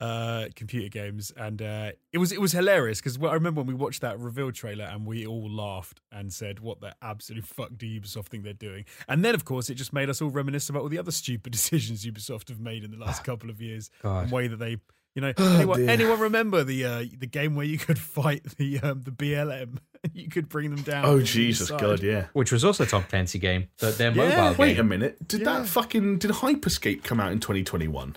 uh, 0.00 0.46
computer 0.54 0.88
games. 0.88 1.32
And 1.36 1.60
uh, 1.60 1.90
it 2.12 2.18
was 2.18 2.30
it 2.30 2.40
was 2.40 2.52
hilarious 2.52 3.00
because 3.00 3.18
I 3.20 3.34
remember 3.34 3.60
when 3.60 3.66
we 3.66 3.74
watched 3.74 4.02
that 4.02 4.20
reveal 4.20 4.52
trailer 4.52 4.84
and 4.84 5.04
we 5.04 5.26
all 5.26 5.50
laughed 5.50 6.00
and 6.12 6.32
said, 6.32 6.60
"What 6.60 6.80
the 6.80 6.94
absolute 7.02 7.44
fuck 7.44 7.70
do 7.76 7.84
Ubisoft 8.00 8.26
think 8.26 8.44
they're 8.44 8.52
doing?" 8.52 8.84
And 9.08 9.24
then 9.24 9.34
of 9.34 9.44
course 9.44 9.68
it 9.68 9.74
just 9.74 9.92
made 9.92 10.08
us 10.08 10.22
all 10.22 10.30
reminisce 10.30 10.68
about 10.68 10.82
all 10.82 10.88
the 10.88 10.98
other 10.98 11.10
stupid 11.10 11.50
decisions 11.58 12.04
Ubisoft 12.06 12.50
have 12.50 12.60
made 12.60 12.84
in 12.84 12.92
the 12.92 12.98
last 12.98 13.24
couple 13.24 13.50
of 13.50 13.60
years, 13.60 13.90
God. 14.02 14.28
the 14.30 14.34
way 14.34 14.46
that 14.46 14.58
they. 14.60 14.76
You 15.14 15.22
know, 15.22 15.32
Oh, 15.38 15.56
anyone, 15.58 15.88
anyone 15.88 16.20
remember 16.20 16.62
the 16.64 16.84
uh, 16.84 17.04
the 17.18 17.26
game 17.26 17.54
where 17.56 17.66
you 17.66 17.78
could 17.78 17.98
fight 18.16 18.44
the 18.56 18.80
um, 18.80 19.02
the 19.02 19.10
BLM? 19.10 19.78
you 20.14 20.28
could 20.28 20.48
bring 20.48 20.70
them 20.74 20.82
down. 20.82 21.04
Oh 21.04 21.20
Jesus 21.20 21.68
side. 21.68 21.80
God, 21.80 22.02
yeah. 22.02 22.26
Which 22.32 22.52
was 22.52 22.64
also 22.64 22.84
a 22.84 22.86
Tom 22.86 23.02
Clancy 23.04 23.38
game, 23.38 23.68
the, 23.78 23.90
their 23.90 24.12
Yeah. 24.12 24.46
mobile 24.50 24.58
Wait 24.60 24.78
a 24.78 24.84
minute. 24.84 25.26
Did 25.28 25.40
Yeah. 25.40 25.58
that 25.58 25.66
fucking 25.68 26.18
did 26.18 26.30
Hyperscape 26.30 27.02
come 27.04 27.20
out 27.20 27.32
in 27.32 27.40
2021? 27.40 28.16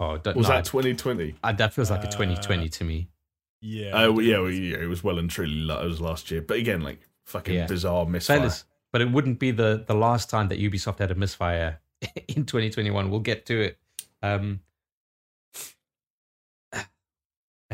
Oh, 0.00 0.16
don't, 0.18 0.36
Was 0.36 0.48
no, 0.48 0.54
that 0.54 0.64
2020? 0.64 1.34
I- 1.44 1.52
that 1.52 1.72
feels 1.74 1.90
like 1.90 2.02
a 2.04 2.08
Uh, 2.08 2.10
2020 2.10 2.68
to 2.68 2.84
me. 2.84 3.08
Yeah. 3.60 3.90
Oh 3.94 4.18
yeah, 4.20 4.38
well, 4.38 4.50
yeah, 4.50 4.76
it 4.78 4.86
was 4.88 5.02
well 5.04 5.18
and 5.18 5.28
truly 5.30 5.68
it 5.68 5.84
was 5.86 6.00
last 6.00 6.30
year. 6.30 6.40
But 6.42 6.58
again, 6.58 6.80
like 6.82 7.00
fucking 7.24 7.54
Yeah. 7.54 7.66
bizarre 7.66 8.06
misfire. 8.06 8.38
Fellas, 8.38 8.64
but 8.92 9.00
it 9.00 9.10
wouldn't 9.10 9.38
be 9.38 9.50
the, 9.50 9.84
the 9.86 9.94
last 9.94 10.30
time 10.30 10.48
that 10.48 10.58
Ubisoft 10.60 10.98
had 11.00 11.10
a 11.10 11.14
misfire 11.14 11.80
in 12.28 12.44
2021. 12.46 13.10
We'll 13.10 13.20
get 13.20 13.46
to 13.46 13.60
it. 13.60 13.78
Um, 14.22 14.60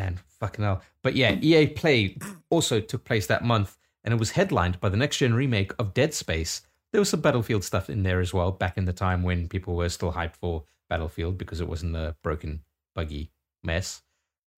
man, 0.01 0.21
fucking 0.41 0.65
hell. 0.65 0.83
But 1.03 1.15
yeah, 1.17 1.37
EA 1.41 1.67
Play 1.69 2.17
also 2.51 2.81
took 2.81 3.05
place 3.05 3.27
that 3.27 3.45
month, 3.45 3.77
and 4.05 4.13
it 4.15 4.19
was 4.21 4.31
headlined 4.33 4.81
by 4.81 4.89
the 4.89 4.97
next 4.97 5.19
gen 5.19 5.35
remake 5.35 5.73
of 5.79 5.95
Dead 5.95 6.15
Space. 6.15 6.63
There 6.93 7.01
was 7.01 7.09
some 7.09 7.21
Battlefield 7.21 7.65
stuff 7.65 7.89
in 7.91 8.03
there 8.03 8.21
as 8.21 8.35
well, 8.35 8.51
back 8.51 8.77
in 8.77 8.85
the 8.85 8.93
time 8.93 9.23
when 9.23 9.49
people 9.49 9.77
were 9.77 9.89
still 9.89 10.13
hyped 10.13 10.37
for 10.37 10.65
Battlefield 10.89 11.39
because 11.39 11.61
it 11.61 11.69
wasn't 11.69 11.95
a 11.97 12.17
broken, 12.23 12.63
buggy 12.95 13.31
mess. 13.63 14.03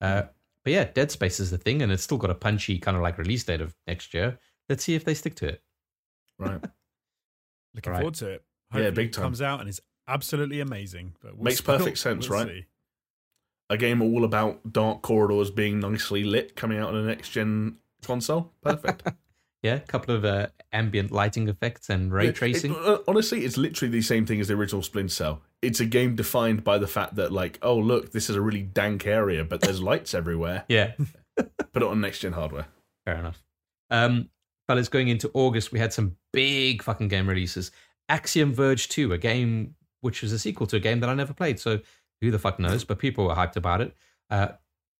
Uh, 0.00 0.22
but 0.64 0.72
yeah, 0.72 0.84
Dead 0.84 1.10
Space 1.10 1.40
is 1.40 1.50
the 1.50 1.58
thing, 1.58 1.82
and 1.82 1.92
it's 1.92 2.02
still 2.04 2.18
got 2.18 2.30
a 2.30 2.34
punchy 2.34 2.78
kind 2.78 2.96
of 2.96 3.02
like 3.02 3.18
release 3.18 3.44
date 3.44 3.60
of 3.60 3.74
next 3.86 4.14
year. 4.14 4.38
Let's 4.68 4.84
see 4.84 4.94
if 4.94 5.04
they 5.04 5.14
stick 5.14 5.34
to 5.36 5.48
it. 5.48 5.62
Right. 6.38 6.60
Looking 7.74 7.92
Right. 7.92 7.98
forward 8.00 8.14
to 8.14 8.28
it. 8.28 8.44
Yeah, 8.72 8.78
Hopefully 8.78 8.90
big 8.94 9.08
it 9.08 9.12
time. 9.14 9.22
comes 9.24 9.42
out 9.42 9.60
and 9.60 9.68
is 9.68 9.80
absolutely 10.08 10.60
amazing. 10.60 11.14
But 11.20 11.34
we'll 11.36 11.44
Makes 11.44 11.58
see- 11.58 11.64
perfect 11.66 11.98
sense, 11.98 12.28
we'll 12.28 12.38
right? 12.38 12.48
see. 12.48 12.64
A 13.72 13.76
game 13.78 14.02
all 14.02 14.24
about 14.24 14.72
dark 14.72 15.02
corridors 15.02 15.50
being 15.50 15.80
nicely 15.80 16.24
lit 16.24 16.54
coming 16.56 16.78
out 16.78 16.90
on 16.90 16.96
a 16.96 17.02
next 17.02 17.30
gen 17.30 17.78
console. 18.04 18.52
Perfect. 18.62 19.02
Yeah, 19.64 19.74
a 19.76 19.80
couple 19.80 20.12
of 20.16 20.24
uh, 20.24 20.48
ambient 20.72 21.12
lighting 21.12 21.48
effects 21.48 21.88
and 21.88 22.12
ray 22.12 22.24
Yeah, 22.26 22.32
tracing. 22.32 22.72
it- 22.72 22.78
uh, 22.78 22.98
honestly, 23.06 23.44
it's 23.44 23.56
literally 23.56 23.92
the 23.92 24.02
same 24.02 24.26
thing 24.26 24.40
as 24.40 24.48
the 24.48 24.54
original 24.54 24.82
Splinter 24.82 25.08
Cell. 25.14 25.42
It's 25.62 25.78
a 25.78 25.86
game 25.86 26.16
defined 26.16 26.64
by 26.64 26.78
the 26.78 26.88
fact 26.88 27.14
that, 27.14 27.30
like, 27.30 27.60
oh 27.62 27.76
look, 27.78 28.10
this 28.10 28.28
is 28.28 28.34
a 28.34 28.40
really 28.40 28.62
dank 28.62 29.06
area, 29.06 29.44
but 29.44 29.60
there's 29.60 29.80
lights 29.90 30.14
everywhere. 30.14 30.64
yeah, 30.68 30.94
Put 31.36 31.76
it 31.76 31.82
on 31.84 32.00
next 32.00 32.18
gen 32.18 32.32
hardware. 32.32 32.66
fair 33.06 33.14
enough. 33.14 33.40
Um, 33.88 34.30
fellas, 34.66 34.88
going 34.88 35.06
into 35.06 35.30
August, 35.32 35.70
we 35.70 35.78
had 35.78 35.92
some 35.92 36.16
big 36.32 36.82
fucking 36.82 37.06
game 37.06 37.28
releases. 37.28 37.70
Axiom 38.08 38.52
Verge 38.52 38.88
2, 38.88 39.12
a 39.12 39.18
game 39.18 39.76
which 40.00 40.22
was 40.22 40.32
a 40.32 40.40
sequel 40.40 40.66
to 40.66 40.76
a 40.76 40.80
game 40.80 40.98
that 40.98 41.08
I 41.08 41.14
never 41.14 41.32
played, 41.34 41.60
so 41.60 41.78
who 42.22 42.30
the 42.30 42.38
fuck 42.38 42.58
knows? 42.58 42.84
But 42.84 42.98
people 42.98 43.26
were 43.26 43.34
hyped 43.34 43.56
about 43.56 43.82
it. 43.82 43.94
Uh, 44.30 44.48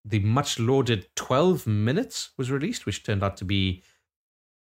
the 0.05 0.19
much 0.19 0.59
lauded 0.59 1.07
12 1.17 1.67
Minutes 1.67 2.31
was 2.37 2.51
released, 2.51 2.85
which 2.85 3.03
turned 3.05 3.23
out 3.23 3.39
to 3.39 3.45
be 3.47 3.83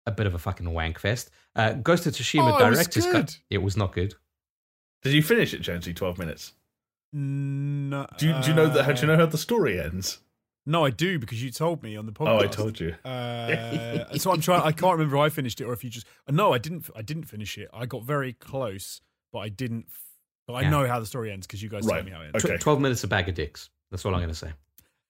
a 0.06 0.12
bit 0.12 0.26
of 0.26 0.34
a 0.34 0.38
fucking 0.38 0.70
wank 0.70 0.98
fest. 1.00 1.30
Uh, 1.56 1.72
Ghost 1.72 2.06
of 2.06 2.12
Tsushima 2.12 2.52
Oh, 2.52 2.58
it 2.64 2.68
was 2.68 2.76
Director's. 2.78 3.06
Cut. 3.06 3.38
It 3.50 3.58
was 3.58 3.76
not 3.76 3.92
good. 3.92 4.14
Did 5.02 5.14
you 5.14 5.22
finish 5.22 5.52
it, 5.54 5.60
Jonesy? 5.62 5.92
Twelve 5.94 6.18
minutes. 6.18 6.52
No, 7.12 8.06
Do 8.18 8.26
you, 8.28 8.34
do 8.42 8.48
you 8.50 8.54
know 8.54 8.66
that? 8.68 8.84
How 8.84 8.92
do 8.92 9.00
you 9.02 9.06
know 9.06 9.16
how 9.16 9.26
the 9.26 9.38
story 9.38 9.80
ends? 9.80 10.18
No, 10.66 10.84
I 10.84 10.90
do 10.90 11.18
because 11.18 11.42
you 11.42 11.50
told 11.50 11.82
me 11.82 11.96
on 11.96 12.06
the 12.06 12.12
podcast. 12.12 12.28
Oh, 12.28 12.38
I 12.40 12.46
told 12.46 12.80
you. 12.80 12.94
Uh, 13.04 14.16
so 14.16 14.32
I'm 14.32 14.40
trying. 14.40 14.62
I 14.62 14.72
can't 14.72 14.92
remember 14.94 15.16
if 15.16 15.20
I 15.22 15.28
finished 15.28 15.60
it 15.60 15.64
or 15.64 15.72
if 15.72 15.84
you 15.84 15.90
just. 15.90 16.06
No, 16.28 16.52
I 16.52 16.58
didn't. 16.58 16.88
I 16.96 17.02
didn't 17.02 17.24
finish 17.24 17.56
it. 17.58 17.68
I 17.72 17.86
got 17.86 18.02
very 18.02 18.32
close, 18.32 19.00
but 19.32 19.40
I 19.40 19.48
didn't. 19.48 19.86
But 20.46 20.54
I 20.54 20.62
Yeah. 20.62 20.70
know 20.70 20.86
how 20.86 21.00
the 21.00 21.06
story 21.06 21.30
ends 21.32 21.46
because 21.46 21.62
you 21.62 21.68
guys 21.68 21.84
Right. 21.86 21.96
told 21.96 22.06
me 22.06 22.12
how 22.12 22.20
it 22.22 22.26
ends. 22.34 22.44
Okay. 22.44 22.56
Tw- 22.56 22.60
12 22.60 22.80
minutes 22.80 23.04
of 23.04 23.10
bag 23.10 23.28
of 23.28 23.34
dicks. 23.34 23.70
That's 23.90 24.04
all 24.04 24.14
I'm 24.14 24.20
going 24.20 24.28
to 24.28 24.34
say. 24.34 24.52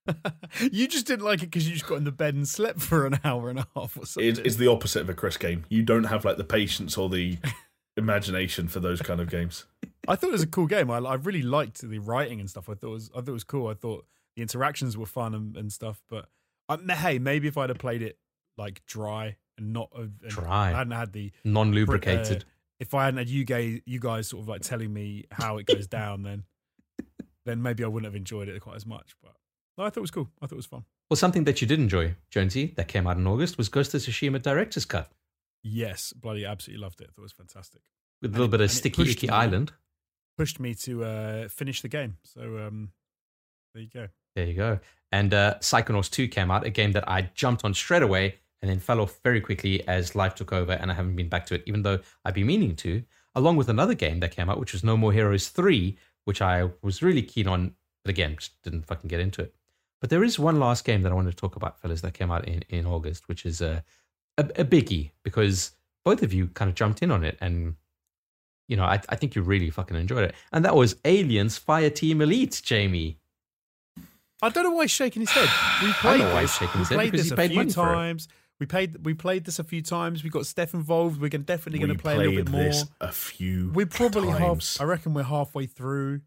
you 0.73 0.87
just 0.87 1.07
didn't 1.07 1.25
like 1.25 1.43
it 1.43 1.47
because 1.47 1.67
you 1.67 1.75
just 1.75 1.87
got 1.87 1.97
in 1.97 2.05
the 2.05 2.13
bed 2.13 2.35
and 2.35 2.47
slept 2.47 2.81
for 2.83 3.07
an 3.07 3.19
hour 3.25 3.49
and 3.51 3.59
a 3.61 3.67
half 3.75 3.97
or 3.97 4.05
something. 4.07 4.29
It, 4.29 4.39
it's 4.41 4.57
the 4.57 4.67
opposite 4.69 5.01
of 5.03 5.09
a 5.09 5.15
Chris 5.15 5.37
game. 5.37 5.65
You 5.69 5.83
don't 5.83 6.05
have 6.05 6.25
like 6.25 6.37
the 6.37 6.45
patience 6.45 6.99
or 6.99 7.09
the 7.09 7.39
imagination 7.97 8.69
for 8.69 8.81
those 8.81 9.01
kind 9.03 9.21
of 9.21 9.31
games. 9.31 9.65
I 10.07 10.17
thought 10.17 10.29
it 10.29 10.33
was 10.33 10.43
a 10.43 10.47
cool 10.47 10.67
game. 10.67 10.91
I, 10.91 10.99
I 10.99 11.15
really 11.15 11.43
liked 11.43 11.81
the 11.81 11.99
writing 11.99 12.41
and 12.41 12.49
stuff. 12.51 12.69
I 12.69 12.75
thought 12.75 12.89
it 12.89 12.91
was 12.91 13.11
I 13.15 13.19
thought 13.21 13.29
it 13.29 13.33
was 13.33 13.45
cool. 13.45 13.69
I 13.69 13.75
thought 13.75 14.07
the 14.37 14.43
interactions 14.43 14.97
were 14.97 15.07
fun 15.07 15.35
and, 15.35 15.57
and 15.57 15.73
stuff. 15.73 16.03
But 16.11 16.29
um, 16.69 16.89
hey, 16.89 17.19
maybe 17.19 17.49
if 17.49 17.57
I'd 17.57 17.71
have 17.71 17.79
played 17.79 18.03
it 18.03 18.19
like 18.59 18.83
dry 18.87 19.37
and 19.57 19.73
not 19.73 19.91
and 19.97 20.19
Dry. 20.27 20.69
I 20.73 20.79
hadn't 20.79 20.93
had 20.93 21.13
the 21.13 21.33
Non 21.45 21.73
lubricated. 21.73 22.45
If 22.85 22.95
I 22.95 23.05
hadn't 23.07 23.19
had 23.19 23.29
you 23.29 23.45
guys 23.45 23.81
you 23.87 23.99
guys 23.99 24.29
sort 24.29 24.43
of 24.43 24.49
like 24.49 24.61
telling 24.63 24.93
me 24.93 25.25
how 25.31 25.57
it 25.59 25.67
goes 25.67 25.87
down, 25.87 26.23
then 26.23 26.45
then 27.47 27.63
maybe 27.63 27.85
I 27.85 27.89
wouldn't 27.89 28.07
have 28.07 28.17
enjoyed 28.17 28.49
it 28.49 28.61
quite 28.61 28.77
as 28.77 28.87
much. 28.87 29.15
But 29.23 29.33
no, 29.77 29.85
I 29.85 29.89
thought 29.91 29.99
it 29.99 30.01
was 30.03 30.11
cool. 30.11 30.29
I 30.41 30.47
thought 30.47 30.53
it 30.55 30.57
was 30.57 30.67
fun. 30.67 30.85
well, 31.11 31.17
something 31.17 31.45
that 31.45 31.61
you 31.61 31.67
did 31.67 31.79
enjoy, 31.81 32.15
Jonesy, 32.31 32.73
that 32.77 32.89
came 32.89 33.07
out 33.07 33.17
in 33.17 33.27
August 33.27 33.59
was 33.59 33.69
Ghost 33.69 33.95
of 33.95 34.01
Tsushima 34.03 34.41
Director's 34.41 34.85
Cut 34.85 35.11
Yes, 35.63 36.13
bloody 36.13 36.45
absolutely 36.45 36.83
loved 36.83 37.01
it. 37.01 37.05
I 37.05 37.13
thought 37.13 37.23
it 37.23 37.23
was 37.23 37.33
fantastic. 37.33 37.81
with 38.21 38.31
a 38.31 38.33
And 38.33 38.33
little 38.35 38.47
it- 38.47 38.51
bit 38.51 38.61
of 38.61 38.65
and 38.65 38.71
Sticky 38.71 39.11
Icky 39.11 39.27
me. 39.29 39.33
Island. 39.33 39.73
Pushed 40.37 40.61
me 40.61 40.75
to 40.75 41.05
uh, 41.05 41.49
finish 41.49 41.81
the 41.81 41.89
game. 41.89 42.19
So 42.25 42.43
um, 42.67 42.91
there 43.73 43.83
you 43.83 43.89
go. 43.89 44.09
There 44.37 44.45
you 44.47 44.55
go. 44.55 44.81
And 45.13 45.33
uh, 45.33 45.55
Psychonauts 45.61 46.11
2 46.11 46.27
came 46.29 46.51
out, 46.51 46.67
a 46.67 46.71
game 46.71 46.93
that 46.93 47.09
I 47.09 47.31
jumped 47.35 47.65
on 47.65 47.73
straight 47.73 48.03
away 48.03 48.41
and 48.63 48.71
then 48.71 48.79
fell 48.79 49.01
off 49.01 49.19
very 49.23 49.41
quickly 49.41 49.87
as 49.87 50.15
life 50.15 50.35
took 50.35 50.53
over 50.53 50.73
and 50.73 50.91
I 50.91 50.95
haven't 50.95 51.17
been 51.17 51.29
back 51.29 51.47
to 51.47 51.55
it, 51.55 51.63
even 51.67 51.83
though 51.83 51.99
I've 52.25 52.35
been 52.35 52.47
meaning 52.47 52.77
to, 52.77 53.03
along 53.35 53.57
with 53.57 53.69
another 53.69 53.95
game 53.95 54.21
that 54.21 54.35
came 54.35 54.49
out, 54.49 54.59
which 54.59 54.73
was 54.73 54.85
No 54.85 54.97
More 54.97 55.13
Heroes 55.13 55.49
3, 55.49 55.97
which 56.25 56.41
I 56.41 56.71
was 56.83 57.03
really 57.03 57.23
keen 57.23 57.47
on, 57.47 57.75
but 58.05 58.11
again, 58.11 58.37
just 58.39 58.61
didn't 58.63 58.87
fucking 58.87 59.09
get 59.09 59.21
into 59.21 59.43
it. 59.43 59.55
But 60.01 60.11
there 60.11 60.25
is 60.25 60.39
one 60.39 60.59
last 60.59 60.85
game 60.85 61.03
that 61.03 61.13
I 61.13 61.15
wanted 61.15 61.31
to 61.31 61.37
talk 61.37 61.57
about, 61.57 61.81
fellas, 61.81 62.01
that 62.03 62.15
came 62.15 62.31
out 62.31 62.47
in, 62.47 62.63
in 62.69 62.87
August, 62.87 63.29
which 63.29 63.47
is 63.47 63.63
uh, 63.63 63.81
a, 64.39 64.43
a 64.57 64.65
biggie 64.65 65.11
because 65.23 65.73
both 66.05 66.23
of 66.23 66.33
you 66.33 66.49
kind 66.49 66.69
of 66.69 66.75
jumped 66.75 67.03
in 67.03 67.11
on 67.11 67.25
it 67.25 67.39
and 67.41 67.75
you 68.69 68.77
know, 68.77 68.85
I, 68.85 69.01
I 69.09 69.17
think 69.17 69.35
you 69.35 69.43
really 69.43 69.71
fucking 69.71 69.97
enjoyed 69.97 70.25
it. 70.25 70.35
And 70.53 70.65
that 70.65 70.75
was 70.75 70.97
Aliens 71.05 71.59
Fire 71.59 71.91
Team 71.91 72.23
Elite, 72.23 72.63
Jamie. 72.65 73.19
I 74.43 74.49
don't 74.49 74.65
know 74.65 74.73
why 74.73 74.85
he's 74.85 74.91
shaking 74.91 75.21
his 75.21 75.31
head. 75.31 75.49
We 75.83 75.93
played 75.93 76.21
know 76.21 76.33
why 76.35 76.43
he's 76.43 76.55
shaking 76.55 76.81
his 76.81 76.89
head, 76.89 76.97
played 76.97 77.13
because 77.13 77.29
this 77.29 77.31
he 77.31 77.35
a 77.35 77.37
paid 77.37 77.51
few 77.51 77.59
money 77.59 77.73
for 77.73 78.05
it. 78.11 78.27
We 78.61 78.67
played 78.67 79.05
we 79.05 79.15
played 79.15 79.45
this 79.45 79.59
a 79.59 79.65
few 79.65 79.83
times. 79.83 80.23
We 80.23 80.31
got 80.31 80.47
Steph 80.47 80.75
involved. 80.75 81.21
We're 81.21 81.29
definitely 81.29 81.81
going 81.81 81.97
to 81.97 82.03
play 82.03 82.15
a 82.15 82.19
little 82.19 82.35
bit 82.37 82.49
more. 82.51 82.63
this 82.63 82.85
a 83.01 83.11
few. 83.11 83.71
We're 83.75 83.87
probably 83.87 84.29
times. 84.29 84.77
half. 84.77 84.83
I 84.83 84.89
reckon 84.89 85.13
we're 85.15 85.25
halfway 85.25 85.67
through. 85.67 86.21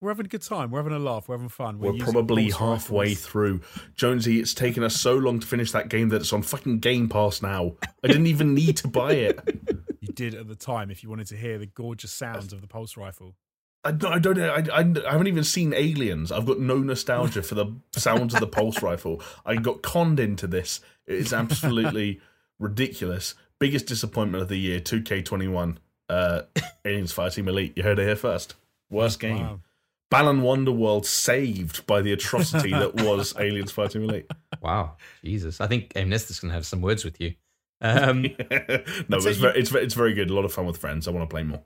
We're 0.00 0.10
having 0.10 0.26
a 0.26 0.28
good 0.28 0.42
time. 0.42 0.70
We're 0.70 0.80
having 0.80 0.92
a 0.92 0.98
laugh. 0.98 1.28
We're 1.28 1.36
having 1.36 1.48
fun. 1.48 1.78
We're 1.78 1.92
using 1.94 2.12
probably 2.12 2.50
halfway 2.50 3.10
rifles. 3.10 3.24
through. 3.24 3.60
Jonesy, 3.94 4.38
it's 4.40 4.52
taken 4.52 4.82
us 4.82 4.96
so 4.96 5.16
long 5.16 5.40
to 5.40 5.46
finish 5.46 5.72
that 5.72 5.88
game 5.88 6.10
that 6.10 6.20
it's 6.20 6.32
on 6.32 6.42
fucking 6.42 6.80
Game 6.80 7.08
Pass 7.08 7.40
now. 7.40 7.72
I 8.02 8.08
didn't 8.08 8.26
even 8.26 8.52
need 8.54 8.76
to 8.78 8.88
buy 8.88 9.12
it. 9.12 9.40
You 10.00 10.12
did 10.12 10.34
at 10.34 10.46
the 10.48 10.54
time 10.54 10.90
if 10.90 11.02
you 11.02 11.08
wanted 11.08 11.28
to 11.28 11.36
hear 11.36 11.56
the 11.56 11.64
gorgeous 11.64 12.12
sounds 12.12 12.52
of 12.52 12.60
the 12.60 12.66
pulse 12.66 12.94
rifle. 12.98 13.36
I 13.84 13.92
don't, 13.92 14.12
I 14.12 14.18
don't. 14.18 14.40
I, 14.40 14.76
I, 14.78 15.08
I 15.08 15.12
haven't 15.12 15.26
even 15.26 15.44
seen 15.44 15.74
Aliens. 15.74 16.32
I've 16.32 16.46
got 16.46 16.58
no 16.58 16.78
nostalgia 16.78 17.42
for 17.42 17.54
the 17.54 17.66
sounds 17.92 18.32
of 18.34 18.40
the 18.40 18.46
pulse 18.46 18.82
rifle. 18.82 19.22
I 19.44 19.56
got 19.56 19.82
conned 19.82 20.18
into 20.18 20.46
this. 20.46 20.80
It's 21.06 21.32
absolutely 21.32 22.20
ridiculous. 22.58 23.34
Biggest 23.58 23.86
disappointment 23.86 24.42
of 24.42 24.48
the 24.48 24.56
year 24.56 24.80
2K21. 24.80 25.76
Uh, 26.08 26.42
Aliens 26.84 27.12
Fireteam 27.12 27.46
Elite. 27.48 27.74
You 27.76 27.82
heard 27.82 27.98
it 27.98 28.06
here 28.06 28.16
first. 28.16 28.54
Worst 28.90 29.20
game. 29.20 29.40
Wow. 29.40 29.60
Balan 30.10 30.42
Wonderworld 30.42 31.06
saved 31.06 31.86
by 31.86 32.00
the 32.00 32.12
atrocity 32.12 32.70
that 32.70 32.94
was 32.94 33.34
Aliens 33.38 33.72
Fireteam 33.72 34.04
Elite. 34.04 34.30
Wow, 34.60 34.96
Jesus! 35.24 35.60
I 35.60 35.66
think 35.66 35.92
Amnestus 35.94 36.40
can 36.40 36.50
have 36.50 36.64
some 36.64 36.80
words 36.80 37.04
with 37.04 37.20
you. 37.20 37.34
Um, 37.80 38.22
no, 38.22 38.28
it's 38.50 39.24
say 39.24 39.32
very, 39.32 39.58
it's, 39.58 39.74
it's 39.74 39.94
very 39.94 40.14
good. 40.14 40.30
A 40.30 40.34
lot 40.34 40.44
of 40.44 40.52
fun 40.52 40.66
with 40.66 40.76
friends. 40.76 41.08
I 41.08 41.10
want 41.10 41.28
to 41.28 41.34
play 41.34 41.42
more. 41.42 41.62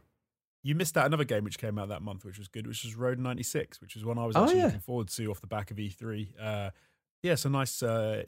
You 0.62 0.74
missed 0.74 0.97
out 0.98 1.06
another 1.06 1.24
game 1.24 1.44
which 1.44 1.59
came 1.59 1.78
out 1.78 1.89
that 1.89 2.02
month, 2.02 2.24
which 2.24 2.39
was 2.39 2.48
good, 2.48 2.66
which 2.66 2.85
was 2.85 2.94
Road 2.97 3.18
96, 3.18 3.80
which 3.80 3.94
was 3.94 4.05
one 4.05 4.19
I 4.19 4.27
was 4.27 4.37
Oh, 4.37 4.43
actually 4.45 4.59
yeah. 4.59 4.64
looking 4.66 4.80
forward 4.80 5.09
to 5.09 5.30
off 5.30 5.40
the 5.40 5.46
back 5.46 5.70
of 5.70 5.77
E3. 5.77 6.28
Uh, 6.40 6.70
yeah, 7.22 7.32
it's 7.32 7.45
a 7.45 7.51
nice 7.51 7.82
uh, 7.82 8.24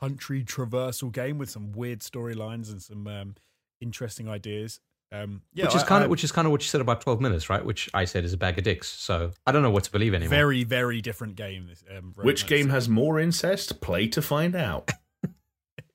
country 0.00 0.42
traversal 0.44 1.12
game 1.12 1.38
with 1.38 1.50
some 1.50 1.72
weird 1.72 2.00
storylines 2.00 2.70
and 2.70 2.80
some 2.82 3.06
um, 3.06 3.34
interesting 3.80 4.28
ideas. 4.28 4.80
Um, 5.12 5.42
yeah, 5.52 5.66
which 5.66 5.74
is 5.76 5.82
kind 5.82 6.00
I- 6.02 6.04
of 6.06 6.10
which 6.10 6.24
is 6.24 6.32
kind 6.32 6.46
of 6.46 6.52
what 6.52 6.62
you 6.62 6.68
said 6.68 6.80
about 6.80 7.02
twelve 7.02 7.20
minutes, 7.20 7.50
right? 7.50 7.62
Which 7.62 7.90
I 7.92 8.06
said 8.06 8.24
is 8.24 8.32
a 8.32 8.38
bag 8.38 8.56
of 8.56 8.64
dicks. 8.64 8.88
So 8.88 9.32
I 9.46 9.52
don't 9.52 9.60
know 9.62 9.70
what 9.70 9.84
to 9.84 9.92
believe 9.92 10.14
anymore. 10.14 10.30
very, 10.30 10.64
very 10.64 11.02
different 11.02 11.36
game. 11.36 11.66
This, 11.68 11.84
um, 11.94 12.14
Which 12.16 12.46
game 12.46 12.70
has 12.70 12.88
more 12.88 13.20
incest? 13.20 13.82
Play 13.82 14.08
to 14.08 14.22
find 14.22 14.56
out. 14.56 14.90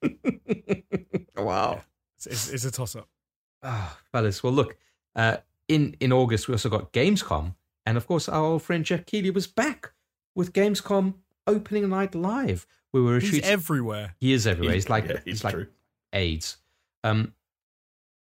wow. 1.35 1.81
It's, 2.17 2.27
it's, 2.27 2.49
it's 2.49 2.65
a 2.65 2.71
toss 2.71 2.95
up. 2.95 3.07
Ah, 3.63 3.97
fellas. 4.11 4.43
Well, 4.43 4.53
look. 4.53 4.77
Uh, 5.17 5.37
in 5.67 5.97
in 5.99 6.13
August, 6.13 6.47
we 6.47 6.53
also 6.53 6.69
got 6.69 6.93
Gamescom, 6.93 7.55
and 7.85 7.97
of 7.97 8.07
course, 8.07 8.29
our 8.29 8.41
old 8.43 8.61
friend 8.63 8.85
Geoff 8.85 9.05
Keighley 9.05 9.31
was 9.31 9.47
back 9.47 9.91
with 10.35 10.53
Gamescom 10.53 11.15
opening 11.45 11.89
night 11.89 12.15
live. 12.15 12.65
We 12.93 13.01
were 13.01 13.19
He's 13.19 13.29
shooting. 13.31 13.49
everywhere. 13.49 14.15
he 14.19 14.31
is 14.31 14.47
everywhere. 14.47 14.75
He's 14.75 14.89
like 14.89 15.07
yeah, 15.07 15.19
he's 15.25 15.35
it's 15.35 15.43
like 15.43 15.53
true. 15.55 15.67
AIDS. 16.13 16.57
Um, 17.03 17.33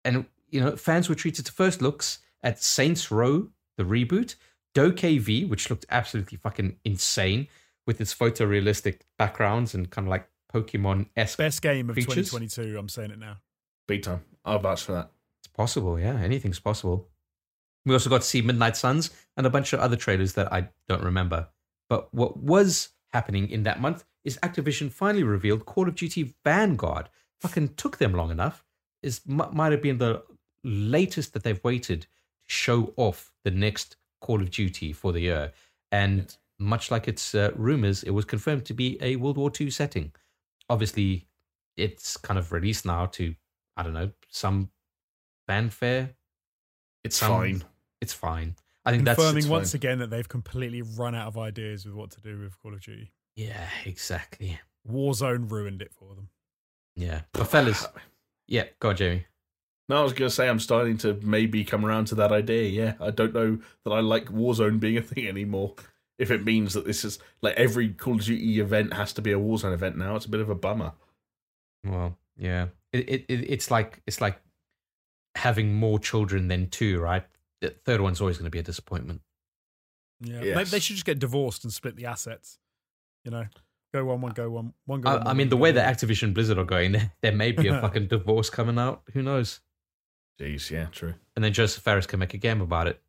and 0.04 0.26
you 0.50 0.60
know, 0.60 0.76
fans 0.76 1.08
were 1.08 1.14
treated 1.16 1.46
to 1.46 1.52
first 1.52 1.82
looks 1.82 2.18
at 2.42 2.62
Saints 2.62 3.10
Row, 3.10 3.48
the 3.76 3.84
reboot, 3.84 4.36
DokeV, 4.74 5.48
which 5.48 5.70
looked 5.70 5.86
absolutely 5.90 6.38
fucking 6.38 6.76
insane 6.84 7.48
with 7.86 8.00
its 8.00 8.14
photorealistic 8.14 9.00
backgrounds 9.18 9.74
and 9.74 9.90
kind 9.90 10.06
of 10.06 10.10
like 10.10 10.28
Pokemon 10.52 11.06
esque. 11.16 11.38
Best 11.38 11.62
game 11.62 11.88
of 11.90 11.96
Features? 11.96 12.30
2022. 12.30 12.78
I'm 12.78 12.88
saying 12.88 13.10
it 13.10 13.18
now. 13.18 13.38
Big 13.88 14.02
time. 14.02 14.22
I'll 14.44 14.58
vouch 14.58 14.82
for 14.82 14.92
that. 14.92 15.10
It's 15.42 15.52
possible, 15.52 15.98
yeah. 15.98 16.20
Anything's 16.20 16.60
possible. 16.60 17.08
We 17.84 17.92
also 17.94 18.10
got 18.10 18.20
to 18.20 18.26
see 18.26 18.42
Midnight 18.42 18.76
Suns 18.76 19.10
and 19.36 19.46
a 19.46 19.50
bunch 19.50 19.72
of 19.72 19.80
other 19.80 19.96
trailers 19.96 20.34
that 20.34 20.52
I 20.52 20.68
don't 20.88 21.02
remember. 21.02 21.48
But 21.88 22.12
what 22.14 22.38
was 22.38 22.90
happening 23.12 23.50
in 23.50 23.64
that 23.64 23.80
month 23.80 24.04
is 24.24 24.38
Activision 24.42 24.90
finally 24.90 25.24
revealed 25.24 25.66
Call 25.66 25.88
of 25.88 25.96
Duty 25.96 26.34
Vanguard. 26.44 27.08
Fucking 27.40 27.74
took 27.74 27.98
them 27.98 28.12
long 28.12 28.30
enough. 28.30 28.64
Is 29.02 29.20
m- 29.28 29.50
might 29.52 29.72
have 29.72 29.82
been 29.82 29.98
the 29.98 30.22
latest 30.62 31.32
that 31.32 31.42
they've 31.42 31.62
waited 31.64 32.02
to 32.02 32.08
show 32.46 32.92
off 32.96 33.32
the 33.44 33.50
next 33.50 33.96
Call 34.20 34.40
of 34.40 34.50
Duty 34.50 34.92
for 34.92 35.12
the 35.12 35.20
year. 35.20 35.52
And 35.90 36.34
much 36.60 36.90
like 36.92 37.08
its 37.08 37.34
uh, 37.34 37.50
rumors, 37.56 38.04
it 38.04 38.10
was 38.10 38.24
confirmed 38.24 38.64
to 38.66 38.74
be 38.74 38.96
a 39.00 39.16
World 39.16 39.36
War 39.36 39.50
II 39.60 39.70
setting. 39.70 40.12
Obviously, 40.70 41.26
it's 41.76 42.16
kind 42.16 42.38
of 42.38 42.52
released 42.52 42.86
now 42.86 43.06
to 43.06 43.34
I 43.76 43.82
don't 43.82 43.94
know 43.94 44.10
some 44.28 44.70
fanfare. 45.46 46.14
It's 47.04 47.16
Some- 47.16 47.30
fine. 47.30 47.64
It's 48.00 48.12
fine. 48.12 48.56
I 48.84 48.90
think 48.90 49.04
that's 49.04 49.16
Confirming 49.16 49.38
it's 49.44 49.46
once 49.46 49.72
fine. 49.72 49.78
again 49.78 49.98
that 50.00 50.10
they've 50.10 50.28
completely 50.28 50.82
run 50.82 51.14
out 51.14 51.28
of 51.28 51.38
ideas 51.38 51.84
with 51.86 51.94
what 51.94 52.10
to 52.12 52.20
do 52.20 52.38
with 52.40 52.58
Call 52.60 52.74
of 52.74 52.80
Duty. 52.80 53.12
yeah, 53.36 53.68
exactly. 53.84 54.58
Warzone 54.90 55.48
ruined 55.50 55.80
it 55.82 55.92
for 55.92 56.14
them. 56.16 56.28
Yeah, 56.96 57.22
but 57.32 57.44
fellas, 57.46 57.86
yeah, 58.48 58.64
go 58.80 58.88
on, 58.90 58.96
Jamie. 58.96 59.26
No, 59.88 60.00
I 60.00 60.02
was 60.02 60.12
going 60.12 60.28
to 60.28 60.34
say 60.34 60.48
I'm 60.48 60.58
starting 60.60 60.96
to 60.98 61.14
maybe 61.22 61.64
come 61.64 61.84
around 61.86 62.06
to 62.06 62.14
that 62.16 62.32
idea. 62.32 62.68
Yeah, 62.68 62.94
I 63.00 63.10
don't 63.10 63.32
know 63.34 63.58
that 63.84 63.90
I 63.92 64.00
like 64.00 64.26
Warzone 64.26 64.80
being 64.80 64.96
a 64.96 65.02
thing 65.02 65.26
anymore. 65.28 65.74
If 66.18 66.30
it 66.30 66.44
means 66.44 66.74
that 66.74 66.84
this 66.84 67.04
is 67.04 67.18
like 67.40 67.54
every 67.56 67.90
Call 67.90 68.14
of 68.14 68.22
Duty 68.24 68.58
event 68.60 68.92
has 68.94 69.12
to 69.14 69.22
be 69.22 69.32
a 69.32 69.38
Warzone 69.38 69.72
event 69.74 69.96
now, 69.96 70.16
it's 70.16 70.26
a 70.26 70.30
bit 70.30 70.40
of 70.40 70.50
a 70.50 70.54
bummer. 70.54 70.92
Well, 71.84 72.16
yeah, 72.36 72.66
it, 72.92 73.08
it, 73.08 73.24
it 73.28 73.50
it's 73.50 73.70
like 73.70 74.00
it's 74.06 74.20
like 74.20 74.40
having 75.34 75.74
more 75.74 75.98
children 75.98 76.48
than 76.48 76.68
two, 76.68 77.00
right? 77.00 77.24
The 77.60 77.70
third 77.70 78.00
one's 78.00 78.20
always 78.20 78.36
going 78.38 78.46
to 78.46 78.50
be 78.50 78.58
a 78.58 78.62
disappointment. 78.62 79.22
Yeah, 80.20 80.42
Yes. 80.42 80.56
maybe 80.56 80.70
they 80.70 80.78
should 80.80 80.96
just 80.96 81.06
get 81.06 81.18
divorced 81.18 81.64
and 81.64 81.72
split 81.72 81.96
the 81.96 82.06
assets. 82.06 82.58
You 83.24 83.30
know, 83.30 83.46
go 83.94 84.04
one, 84.04 84.20
one, 84.20 84.32
go 84.32 84.50
one, 84.50 84.72
one, 84.86 85.00
go. 85.00 85.10
I, 85.10 85.14
one, 85.14 85.22
I 85.22 85.26
one, 85.26 85.36
mean, 85.36 85.48
the 85.48 85.56
way 85.56 85.72
that 85.72 85.96
Activision 85.96 86.34
Blizzard 86.34 86.58
are 86.58 86.64
going, 86.64 86.92
there, 86.92 87.12
there 87.22 87.32
may 87.32 87.52
be 87.52 87.68
a 87.68 87.80
fucking 87.80 88.08
divorce 88.08 88.50
coming 88.50 88.78
out. 88.78 89.02
Who 89.12 89.22
knows? 89.22 89.60
Jeez, 90.40 90.70
yeah, 90.70 90.86
true. 90.86 91.14
And 91.36 91.44
then 91.44 91.52
Joseph 91.52 91.82
Fares 91.82 92.06
can 92.06 92.18
make 92.18 92.34
a 92.34 92.38
game 92.38 92.60
about 92.60 92.86
it. 92.86 93.00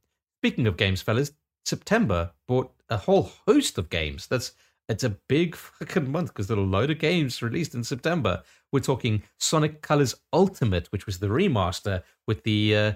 Speaking 0.42 0.68
of 0.68 0.78
games, 0.78 1.02
fellas, 1.02 1.32
September 1.66 2.32
brought 2.48 2.74
a 2.90 2.98
whole 2.98 3.32
host 3.48 3.78
of 3.78 3.90
games. 3.90 4.28
That's 4.28 4.52
it's 4.90 5.04
a 5.04 5.18
big 5.30 5.56
fucking 5.80 6.12
month 6.12 6.30
because 6.30 6.48
there 6.48 6.58
are 6.58 6.62
a 6.62 6.64
load 6.64 6.92
of 6.92 7.00
games 7.00 7.42
released 7.42 7.76
in 7.76 7.84
September. 7.84 8.44
We're 8.72 8.80
talking 8.80 9.24
Sonic 9.40 9.82
Colors 9.82 10.16
Ultimate, 10.32 10.88
which 10.92 11.06
was 11.06 11.20
the 11.20 11.28
remaster 11.28 12.04
with 12.28 12.44
the 12.44 12.76
uh, 12.76 12.94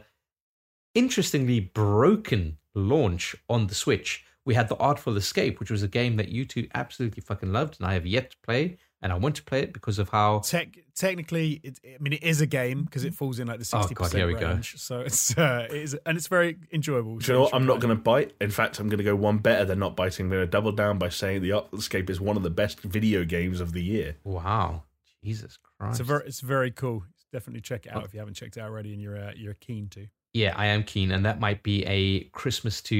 interestingly 0.96 1.60
broken 1.60 2.58
launch 2.74 3.36
on 3.50 3.68
the 3.68 3.76
Switch, 3.76 4.24
we 4.48 4.54
had 4.54 4.70
The 4.70 4.78
Artful 4.78 5.18
Escape, 5.18 5.60
which 5.60 5.70
was 5.70 5.84
a 5.84 5.90
game 5.90 6.16
that 6.16 6.30
you 6.30 6.46
two 6.46 6.70
absolutely 6.74 7.22
fucking 7.22 7.52
loved, 7.52 7.78
and 7.80 7.88
I 7.88 7.94
have 7.94 8.06
yet 8.06 8.32
to 8.32 8.38
play, 8.44 8.78
and 9.02 9.12
I 9.12 9.16
want 9.16 9.36
to 9.36 9.44
play 9.44 9.62
it 9.62 9.74
because 9.74 10.00
of 10.00 10.10
how. 10.10 10.40
Tech, 10.40 10.78
technically, 10.96 11.60
it, 11.64 11.80
I 11.86 11.98
mean, 12.00 12.14
it 12.14 12.24
is 12.24 12.42
a 12.42 12.46
game 12.48 12.84
because 12.84 13.04
it 13.06 13.14
falls 13.14 13.40
in 13.40 13.48
like 13.48 13.60
the 13.60 13.70
Oh, 13.74 13.82
sixty 13.82 13.96
God, 13.96 14.12
here 14.14 14.28
we 14.28 14.34
percent 14.34 14.50
go. 14.50 14.54
range. 14.56 14.76
So 14.78 15.00
it's 15.02 15.38
uh, 15.38 15.68
it 15.70 15.76
is, 15.76 15.98
and 16.06 16.18
it's 16.18 16.28
very 16.28 16.58
enjoyable. 16.74 17.18
Do 17.18 17.28
you 17.32 17.34
know 17.38 17.44
what? 17.44 17.54
I'm 17.54 17.66
not 17.66 17.80
going 17.80 17.96
to 17.96 18.02
bite. 18.02 18.34
In 18.42 18.50
fact, 18.52 18.80
I'm 18.80 18.90
going 18.90 18.98
to 18.98 19.04
go 19.04 19.16
one 19.16 19.38
better 19.38 19.66
than 19.66 19.80
not 19.80 19.96
biting. 19.96 20.26
I'm 20.26 20.30
going 20.32 20.42
to 20.44 20.48
double 20.48 20.72
down 20.72 20.98
by 20.98 21.10
saying 21.10 21.42
The 21.42 21.64
Escape 21.74 22.10
is 22.10 22.20
one 22.20 22.38
of 22.38 22.44
the 22.44 22.50
best 22.50 22.80
video 22.82 23.24
games 23.26 23.62
of 23.62 23.74
the 23.74 23.84
year. 23.84 24.18
Wow. 24.24 24.84
Jesus 25.24 25.58
Christ. 25.80 25.92
It's 25.92 26.00
a 26.00 26.04
very, 26.04 26.24
it's 26.26 26.40
very 26.42 26.72
cool. 26.72 27.04
Definitely 27.34 27.62
check 27.62 27.86
it 27.86 27.94
out 27.94 28.06
if 28.06 28.14
you 28.14 28.20
haven't 28.20 28.36
checked 28.36 28.56
it 28.56 28.62
out 28.62 28.70
already 28.70 28.94
and 28.94 29.02
you're 29.02 29.18
uh, 29.18 29.32
you're 29.36 29.56
keen 29.56 29.90
to. 29.90 30.08
yeah, 30.34 30.54
I 30.56 30.68
am 30.68 30.84
keen, 30.84 31.12
and 31.12 31.26
that 31.26 31.40
might 31.42 31.62
be 31.62 31.84
a 31.86 32.24
Christmas 32.30 32.82
to 32.84 32.96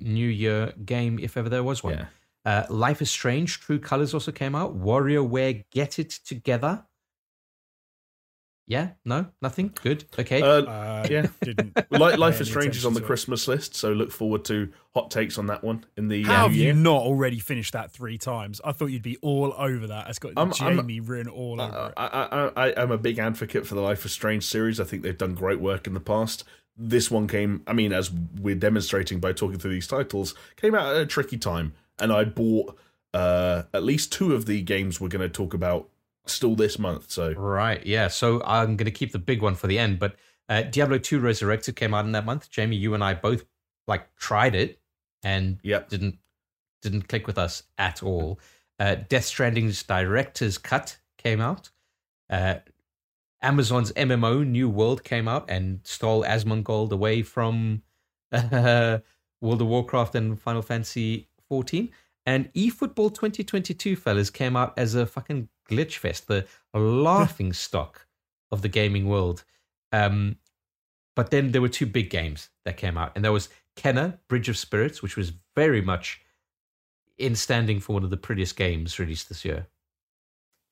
New 0.00 0.28
Year 0.28 0.72
game 0.84 1.18
if 1.18 1.36
ever 1.38 1.48
there 1.48 1.62
was 1.64 1.82
one. 1.82 1.94
Yeah. 1.94 2.06
Uh, 2.44 2.64
Life 2.68 3.00
is 3.02 3.10
Strange, 3.10 3.60
True 3.60 3.78
Colors 3.78 4.14
also 4.14 4.32
came 4.32 4.54
out. 4.54 4.74
Warrior 4.74 5.20
WarioWare 5.22 5.64
Get 5.70 5.98
It 5.98 6.10
Together. 6.24 6.84
Yeah, 8.68 8.90
no, 9.04 9.26
nothing. 9.42 9.72
Good. 9.82 10.04
Okay. 10.18 10.40
Uh, 10.40 10.62
Uh, 10.62 11.06
Yeah. 11.10 11.26
didn't. 11.42 11.76
Li- 11.90 12.16
Life 12.16 12.40
is 12.40 12.48
Strange 12.48 12.76
is 12.76 12.86
on 12.86 12.94
the 12.94 12.98
attention 12.98 13.04
it. 13.04 13.06
Christmas 13.06 13.48
list, 13.48 13.74
so 13.74 13.92
look 13.92 14.10
forward 14.12 14.44
to 14.46 14.72
hot 14.94 15.10
takes 15.10 15.36
on 15.36 15.46
that 15.48 15.62
one 15.64 15.84
in 15.96 16.08
the 16.08 16.22
How 16.22 16.32
uh, 16.32 16.36
have 16.42 16.50
new 16.52 16.56
you 16.58 16.64
year. 16.66 16.72
not 16.74 17.02
already 17.02 17.38
finished 17.40 17.72
that 17.74 17.90
three 17.90 18.18
times? 18.18 18.60
I 18.64 18.72
thought 18.72 18.86
you'd 18.86 19.02
be 19.02 19.18
all 19.20 19.52
over 19.58 19.88
that. 19.88 20.08
It's 20.08 20.18
got 20.20 20.32
I'm- 20.36 20.52
I'm- 20.60 20.76
Jamie 20.78 21.00
written 21.00 21.30
all 21.30 21.60
over 21.60 21.76
Uh, 21.76 21.86
it. 21.88 21.92
I, 21.96 22.06
I, 22.06 22.68
I, 22.68 22.82
I'm 22.82 22.92
a 22.92 22.98
big 22.98 23.18
advocate 23.18 23.66
for 23.66 23.74
the 23.74 23.80
Life 23.82 24.04
is 24.06 24.12
Strange 24.12 24.44
series. 24.44 24.80
I 24.80 24.84
think 24.84 25.02
they've 25.02 25.18
done 25.18 25.34
great 25.34 25.60
work 25.60 25.86
in 25.86 25.94
the 25.94 26.00
past. 26.00 26.44
This 26.76 27.10
one 27.10 27.28
came, 27.28 27.62
I 27.66 27.74
mean, 27.74 27.92
as 27.92 28.10
we're 28.40 28.54
demonstrating 28.54 29.18
by 29.20 29.32
talking 29.32 29.58
through 29.58 29.72
these 29.72 29.86
titles, 29.88 30.34
came 30.56 30.74
out 30.74 30.94
at 30.94 31.02
a 31.02 31.06
tricky 31.06 31.36
time. 31.36 31.74
And 32.02 32.12
I 32.12 32.24
bought 32.24 32.76
uh, 33.14 33.62
at 33.72 33.82
least 33.82 34.12
two 34.12 34.34
of 34.34 34.46
the 34.46 34.60
games 34.62 35.00
we're 35.00 35.08
going 35.08 35.22
to 35.22 35.28
talk 35.28 35.54
about 35.54 35.88
still 36.26 36.54
this 36.54 36.78
month. 36.78 37.10
So, 37.10 37.32
Right. 37.32 37.84
Yeah. 37.86 38.08
So 38.08 38.42
I'm 38.44 38.76
going 38.76 38.86
to 38.86 38.90
keep 38.90 39.12
the 39.12 39.18
big 39.18 39.40
one 39.42 39.54
for 39.54 39.66
the 39.66 39.78
end. 39.78 39.98
But 39.98 40.16
uh, 40.48 40.62
Diablo 40.62 40.98
2 40.98 41.20
Resurrected 41.20 41.76
came 41.76 41.94
out 41.94 42.04
in 42.04 42.12
that 42.12 42.24
month. 42.26 42.50
Jamie, 42.50 42.76
you 42.76 42.94
and 42.94 43.02
I 43.02 43.14
both 43.14 43.44
like 43.86 44.14
tried 44.16 44.54
it 44.54 44.78
and 45.22 45.58
Yep. 45.62 45.88
didn't 45.88 46.18
didn't 46.82 47.08
click 47.08 47.26
with 47.28 47.38
us 47.38 47.62
at 47.78 48.02
all. 48.02 48.40
Uh, 48.80 48.96
Death 49.08 49.24
Stranding's 49.26 49.82
director's 49.84 50.58
cut 50.58 50.98
came 51.16 51.40
out. 51.40 51.70
Uh, 52.28 52.56
Amazon's 53.40 53.92
MMO 53.92 54.46
New 54.46 54.68
World 54.68 55.04
came 55.04 55.28
out 55.28 55.48
and 55.48 55.80
stole 55.84 56.24
Asmongold 56.24 56.90
away 56.90 57.22
from 57.22 57.82
uh, 58.32 58.98
World 59.40 59.60
of 59.62 59.68
Warcraft 59.68 60.14
and 60.14 60.40
Final 60.40 60.62
Fantasy 60.62 61.28
14. 61.52 61.90
And 62.24 62.50
eFootball 62.54 63.12
2022, 63.12 63.94
fellas, 63.94 64.30
came 64.30 64.56
out 64.56 64.72
as 64.78 64.94
a 64.94 65.04
fucking 65.04 65.50
glitch 65.68 65.98
fest, 65.98 66.28
the 66.28 66.46
laughing 66.74 67.52
stock 67.52 68.06
of 68.50 68.62
the 68.62 68.70
gaming 68.70 69.06
world. 69.06 69.44
Um, 69.92 70.36
but 71.14 71.30
then 71.30 71.52
there 71.52 71.60
were 71.60 71.68
two 71.68 71.84
big 71.84 72.08
games 72.08 72.48
that 72.64 72.78
came 72.78 72.96
out, 72.96 73.12
and 73.14 73.22
there 73.22 73.32
was 73.32 73.50
Kena 73.76 74.16
Bridge 74.28 74.48
of 74.48 74.56
Spirits, 74.56 75.02
which 75.02 75.14
was 75.14 75.34
very 75.54 75.82
much 75.82 76.22
in 77.18 77.34
standing 77.34 77.80
for 77.80 77.92
one 77.92 78.02
of 78.02 78.08
the 78.08 78.16
prettiest 78.16 78.56
games 78.56 78.98
released 78.98 79.28
this 79.28 79.44
year. 79.44 79.66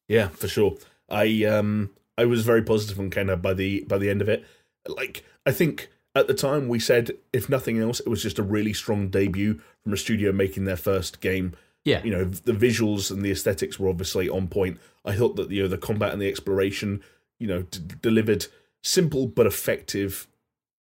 yeah, 0.09 0.29
for 0.29 0.49
sure. 0.49 0.79
I 1.11 1.45
um 1.45 1.91
I 2.17 2.25
was 2.25 2.43
very 2.43 2.63
positive 2.63 2.99
on 2.99 3.11
Kena 3.11 3.41
by 3.41 3.53
the 3.53 3.85
by 3.85 3.99
the 3.99 4.09
end 4.09 4.23
of 4.23 4.31
it. 4.31 4.47
Like 4.89 5.25
I 5.45 5.53
think 5.53 5.91
at 6.15 6.27
the 6.27 6.35
time 6.35 6.69
we 6.69 6.79
said 6.81 7.13
if 7.33 7.49
nothing 7.49 7.79
else 7.79 8.01
it 8.01 8.09
was 8.09 8.23
just 8.23 8.39
a 8.39 8.43
really 8.43 8.73
strong 8.73 9.09
debut 9.09 9.61
from 9.83 9.93
a 9.93 9.97
studio 9.97 10.33
making 10.33 10.65
their 10.65 10.77
first 10.77 11.21
game. 11.21 11.53
Yeah, 11.85 12.03
you 12.05 12.11
know 12.11 12.25
the 12.25 12.53
visuals 12.53 13.11
and 13.11 13.23
the 13.23 13.31
aesthetics 13.31 13.79
were 13.79 13.89
obviously 13.89 14.29
on 14.29 14.49
point. 14.49 14.79
I 15.05 15.15
thought 15.15 15.37
that 15.37 15.51
you 15.51 15.63
know 15.63 15.69
the 15.69 15.79
combat 15.79 16.13
and 16.13 16.21
the 16.21 16.29
exploration, 16.29 17.03
you 17.39 17.47
know, 17.47 17.63
d- 17.63 17.81
delivered 18.03 18.47
simple 18.83 19.27
but 19.27 19.47
effective. 19.47 20.27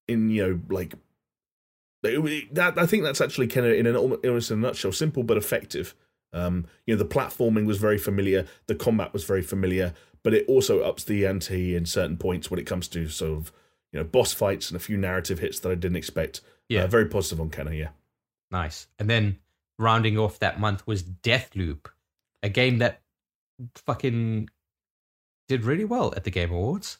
In 0.09 0.29
you 0.29 0.41
know 0.45 0.59
like 0.69 0.93
it- 2.03 2.53
that, 2.55 2.77
I 2.77 2.85
think 2.85 3.03
that's 3.03 3.21
actually 3.21 3.47
kind 3.47 3.65
of 3.65 3.73
in 3.73 3.85
an 3.87 3.95
almost 3.95 4.51
in 4.51 4.57
a 4.57 4.61
nutshell, 4.61 4.91
simple 4.91 5.23
but 5.23 5.37
effective. 5.37 5.95
Um, 6.33 6.65
you 6.85 6.93
know, 6.95 6.99
the 7.01 7.09
platforming 7.09 7.65
was 7.65 7.77
very 7.77 7.97
familiar, 7.97 8.45
the 8.67 8.75
combat 8.75 9.13
was 9.13 9.23
very 9.23 9.41
familiar, 9.41 9.93
but 10.23 10.33
it 10.33 10.45
also 10.47 10.81
ups 10.81 11.03
the 11.03 11.25
ante 11.25 11.75
in 11.75 11.85
certain 11.85 12.17
points 12.17 12.51
when 12.51 12.59
it 12.59 12.65
comes 12.67 12.87
to 12.89 13.07
sort 13.07 13.31
of 13.37 13.51
you 13.91 13.99
know 13.99 14.03
boss 14.03 14.33
fights 14.33 14.69
and 14.69 14.75
a 14.75 14.79
few 14.79 14.97
narrative 14.97 15.39
hits 15.39 15.59
that 15.59 15.71
I 15.71 15.75
didn't 15.75 15.97
expect. 15.97 16.41
Yeah. 16.67 16.83
uh, 16.83 16.87
very 16.87 17.05
positive 17.07 17.41
on 17.41 17.49
Kena. 17.49 17.77
Yeah, 17.77 17.89
nice. 18.51 18.87
And 18.99 19.09
then 19.09 19.39
rounding 19.79 20.17
off 20.17 20.39
that 20.39 20.59
month 20.59 20.85
was 20.85 21.01
Deathloop, 21.01 21.87
a 22.43 22.49
game 22.49 22.77
that 22.79 23.01
fucking 23.85 24.49
did 25.47 25.63
really 25.63 25.85
well 25.85 26.13
at 26.15 26.23
the 26.25 26.31
Game 26.31 26.51
Awards. 26.51 26.99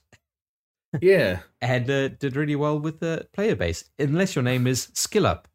yeah. 1.02 1.40
and 1.62 1.90
uh, 1.90 2.08
did 2.08 2.36
really 2.36 2.56
well 2.56 2.80
with 2.80 3.00
the 3.00 3.28
player 3.34 3.56
base, 3.56 3.90
unless 4.00 4.36
your 4.36 4.44
name 4.44 4.66
is 4.66 4.90
Skill 4.94 5.28
Up. 5.28 5.48
In 5.48 5.49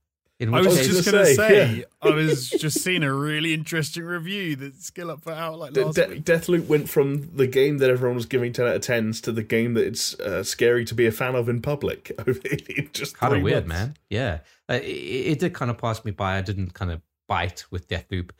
I 0.52 0.58
which 0.58 0.66
was 0.66 0.76
case, 0.78 0.86
just 0.88 1.04
gonna 1.10 1.24
say, 1.24 1.34
say, 1.34 1.74
yeah. 1.76 1.84
I 2.02 2.10
was 2.10 2.50
just 2.50 2.80
seeing 2.80 3.02
a 3.04 3.12
really 3.12 3.54
interesting 3.54 4.04
review 4.04 4.56
that 4.56 4.74
Skill 4.82 5.10
Up 5.10 5.22
put 5.22 5.34
out 5.34 5.58
like 5.58 5.72
De- 5.72 5.86
last 5.86 5.94
De- 5.94 6.08
week. 6.08 6.24
Deathloop 6.24 6.66
went 6.66 6.88
from 6.88 7.36
the 7.36 7.46
game 7.46 7.78
that 7.78 7.88
everyone 7.90 8.16
was 8.16 8.26
giving 8.26 8.52
10 8.52 8.66
out 8.66 8.76
of 8.76 8.82
10s 8.82 9.22
to 9.22 9.32
the 9.32 9.42
game 9.42 9.74
that 9.74 9.86
it's 9.86 10.18
uh, 10.20 10.42
scary 10.42 10.84
to 10.84 10.94
be 10.94 11.06
a 11.06 11.12
fan 11.12 11.34
of 11.34 11.48
in 11.48 11.62
public. 11.62 12.10
in 12.26 12.90
just 12.92 13.16
kind 13.16 13.34
of 13.34 13.42
weird, 13.42 13.66
months. 13.66 13.86
man. 13.86 13.96
Yeah, 14.10 14.38
uh, 14.68 14.74
it, 14.74 14.86
it 14.86 15.38
did 15.38 15.54
kind 15.54 15.70
of 15.70 15.78
pass 15.78 16.04
me 16.04 16.10
by. 16.10 16.36
I 16.36 16.42
didn't 16.42 16.74
kind 16.74 16.90
of 16.90 17.00
bite 17.28 17.64
with 17.70 17.88
Deathloop, 17.88 18.30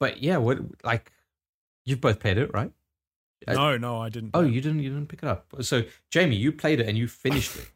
but 0.00 0.22
yeah, 0.22 0.36
what 0.38 0.58
like 0.84 1.12
you've 1.84 2.00
both 2.00 2.20
played 2.20 2.38
it, 2.38 2.50
right? 2.52 2.72
Uh, 3.46 3.52
No, 3.54 3.76
no, 3.78 4.00
I 4.00 4.08
didn't. 4.08 4.32
Oh, 4.34 4.40
you 4.42 4.60
didn't. 4.60 4.80
You 4.80 4.90
didn't 4.90 5.08
pick 5.08 5.22
it 5.22 5.28
up. 5.28 5.46
So, 5.60 5.84
Jamie, 6.10 6.36
you 6.36 6.50
played 6.52 6.80
it 6.80 6.88
and 6.88 6.98
you 6.98 7.06
finished 7.06 7.56
it. 7.56 7.68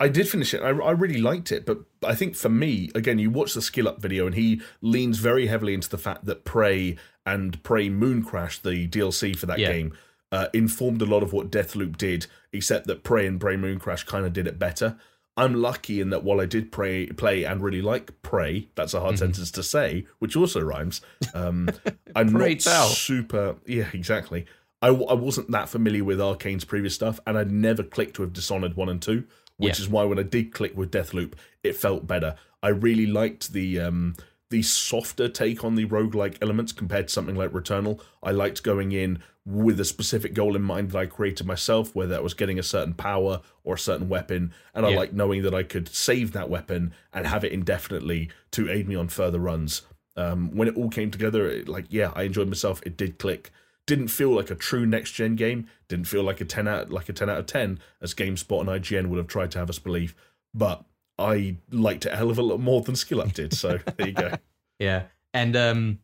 I 0.00 0.08
did 0.08 0.28
finish 0.28 0.52
it. 0.54 0.60
I, 0.62 0.68
I 0.70 0.90
really 0.90 1.20
liked 1.20 1.52
it, 1.52 1.64
but 1.64 1.78
I 2.04 2.14
think 2.14 2.34
for 2.34 2.48
me, 2.48 2.90
again, 2.94 3.18
you 3.18 3.30
watch 3.30 3.54
the 3.54 3.62
skill 3.62 3.86
up 3.88 4.00
video, 4.02 4.26
and 4.26 4.34
he 4.34 4.60
leans 4.80 5.18
very 5.18 5.46
heavily 5.46 5.72
into 5.74 5.88
the 5.88 5.98
fact 5.98 6.24
that 6.26 6.44
Prey 6.44 6.96
and 7.24 7.62
Prey 7.62 7.88
Mooncrash, 7.88 8.60
the 8.62 8.86
DLC 8.88 9.36
for 9.36 9.46
that 9.46 9.58
Yeah. 9.58 9.72
game, 9.72 9.96
uh, 10.32 10.48
informed 10.52 11.00
a 11.00 11.06
lot 11.06 11.22
of 11.22 11.32
what 11.32 11.50
Deathloop 11.50 11.96
did, 11.96 12.26
except 12.52 12.86
that 12.88 13.04
Prey 13.04 13.26
and 13.26 13.40
Prey 13.40 13.56
Mooncrash 13.56 14.04
kind 14.04 14.26
of 14.26 14.32
did 14.32 14.46
it 14.48 14.58
better. 14.58 14.96
I'm 15.36 15.54
lucky 15.54 16.00
in 16.00 16.10
that 16.10 16.22
while 16.24 16.40
I 16.40 16.46
did 16.46 16.70
pray, 16.72 17.06
play 17.06 17.44
and 17.44 17.60
really 17.62 17.82
like 17.82 18.20
Prey, 18.22 18.68
that's 18.74 18.94
a 18.94 19.00
hard 19.00 19.18
sentence 19.18 19.50
to 19.52 19.62
say, 19.62 20.06
which 20.18 20.36
also 20.36 20.60
rhymes. 20.60 21.00
Um, 21.34 21.68
I'm 22.16 22.32
not 22.32 22.40
super. 22.90 23.56
Yeah, 23.66 23.88
exactly. 23.92 24.46
I, 24.82 24.88
I 24.88 25.14
wasn't 25.14 25.50
that 25.52 25.68
familiar 25.68 26.04
with 26.04 26.18
Arkane's 26.20 26.64
previous 26.64 26.94
stuff, 26.94 27.18
and 27.26 27.38
I'd 27.38 27.50
never 27.50 27.82
clicked 27.82 28.18
with 28.18 28.32
Dishonored 28.32 28.76
1 28.76 28.88
and 28.88 29.00
2, 29.02 29.24
which 29.56 29.78
Yeah. 29.78 29.84
is 29.84 29.88
why 29.88 30.04
when 30.04 30.18
I 30.18 30.22
did 30.22 30.52
click 30.52 30.76
with 30.76 30.90
Deathloop, 30.90 31.34
it 31.62 31.76
felt 31.76 32.06
better. 32.06 32.36
I 32.62 32.68
really 32.68 33.06
liked 33.06 33.52
the 33.52 33.80
um, 33.80 34.16
the 34.50 34.62
softer 34.62 35.28
take 35.28 35.64
on 35.64 35.74
the 35.74 35.86
roguelike 35.86 36.36
elements 36.40 36.72
compared 36.72 37.08
to 37.08 37.12
something 37.12 37.34
like 37.34 37.50
Returnal. 37.50 38.00
I 38.22 38.30
liked 38.30 38.62
going 38.62 38.92
in 38.92 39.20
with 39.46 39.78
a 39.80 39.84
specific 39.84 40.32
goal 40.32 40.56
in 40.56 40.62
mind 40.62 40.90
that 40.90 40.98
I 40.98 41.06
created 41.06 41.46
myself, 41.46 41.94
whether 41.94 42.10
that 42.12 42.22
was 42.22 42.32
getting 42.34 42.58
a 42.58 42.62
certain 42.62 42.94
power 42.94 43.42
or 43.62 43.74
a 43.74 43.78
certain 43.78 44.08
weapon, 44.08 44.54
and 44.74 44.86
I 44.86 44.90
Yeah. 44.90 44.96
liked 44.96 45.12
knowing 45.12 45.42
that 45.42 45.54
I 45.54 45.64
could 45.64 45.88
save 45.88 46.32
that 46.32 46.48
weapon 46.48 46.94
and 47.12 47.26
have 47.26 47.44
it 47.44 47.52
indefinitely 47.52 48.30
to 48.52 48.70
aid 48.70 48.88
me 48.88 48.94
on 48.94 49.08
further 49.08 49.38
runs. 49.40 49.82
Um, 50.16 50.54
when 50.56 50.68
it 50.68 50.76
all 50.76 50.88
came 50.88 51.10
together, 51.10 51.46
it, 51.48 51.68
like 51.68 51.86
yeah, 51.90 52.12
I 52.14 52.22
enjoyed 52.22 52.48
myself. 52.48 52.80
It 52.86 52.96
did 52.96 53.18
click. 53.18 53.50
Didn't 53.86 54.08
feel 54.08 54.30
like 54.30 54.50
a 54.50 54.54
true 54.54 54.86
next 54.86 55.12
gen 55.12 55.36
game. 55.36 55.68
Didn't 55.88 56.06
feel 56.06 56.22
like 56.22 56.40
a 56.40 56.44
ten 56.44 56.66
out 56.66 56.90
like 56.90 57.08
a 57.08 57.12
ten 57.12 57.28
out 57.28 57.38
of 57.38 57.46
ten 57.46 57.80
as 58.00 58.14
GameSpot 58.14 58.60
and 58.60 58.68
IGN 58.68 59.08
would 59.08 59.18
have 59.18 59.26
tried 59.26 59.50
to 59.52 59.58
have 59.58 59.68
us 59.68 59.78
believe. 59.78 60.14
But 60.54 60.84
I 61.18 61.56
liked 61.70 62.06
it 62.06 62.12
a 62.12 62.16
hell 62.16 62.30
of 62.30 62.38
a 62.38 62.42
lot 62.42 62.60
more 62.60 62.80
than 62.80 62.96
Skill 62.96 63.20
Up 63.20 63.32
did. 63.32 63.52
So 63.52 63.78
there 63.96 64.08
you 64.08 64.14
go. 64.14 64.34
Yeah, 64.78 65.04
and 65.32 65.56
um, 65.56 65.98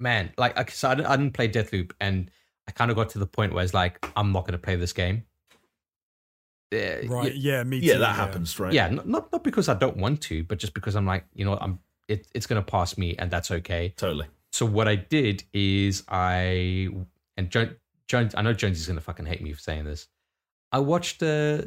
man, 0.00 0.32
like, 0.36 0.56
like 0.56 0.70
so 0.70 0.90
I 0.90 0.94
didn't, 0.94 1.08
I 1.08 1.16
didn't 1.16 1.34
play 1.34 1.48
Deathloop, 1.48 1.92
and 2.00 2.30
I 2.66 2.72
kind 2.72 2.90
of 2.90 2.96
got 2.96 3.10
to 3.10 3.18
the 3.18 3.26
point 3.26 3.52
where 3.52 3.64
it's 3.64 3.74
like, 3.74 4.04
I'm 4.16 4.32
not 4.32 4.42
going 4.42 4.52
to 4.52 4.58
play 4.58 4.76
this 4.76 4.92
game. 4.92 5.24
Uh, 6.72 7.06
Right, 7.06 7.34
yeah, 7.34 7.62
me 7.62 7.80
too. 7.80 7.86
Yeah, 7.86 7.98
that 7.98 8.16
happens, 8.16 8.58
right? 8.60 8.72
Yeah, 8.72 8.88
not, 8.88 9.08
not 9.08 9.32
not 9.32 9.44
because 9.44 9.68
I 9.68 9.74
don't 9.74 9.96
want 9.96 10.20
to, 10.22 10.44
but 10.44 10.58
just 10.58 10.74
because 10.74 10.96
I'm 10.96 11.06
like, 11.06 11.24
you 11.34 11.44
know, 11.44 11.56
I'm 11.60 11.78
it, 12.08 12.26
it's 12.34 12.46
going 12.46 12.62
to 12.62 12.70
pass 12.70 12.98
me, 12.98 13.16
and 13.18 13.30
that's 13.30 13.50
okay. 13.50 13.94
totally. 13.96 14.26
So 14.52 14.66
what 14.66 14.88
I 14.88 14.96
did 14.96 15.44
is 15.52 16.04
I 16.08 16.88
and 17.36 17.50
Jones, 18.08 18.34
I 18.34 18.42
know 18.42 18.52
Jones 18.52 18.80
is 18.80 18.86
going 18.86 18.98
to 18.98 19.04
fucking 19.04 19.26
hate 19.26 19.42
me 19.42 19.52
for 19.52 19.60
saying 19.60 19.84
this. 19.84 20.08
I 20.72 20.78
watched 20.80 21.22
uh, 21.22 21.62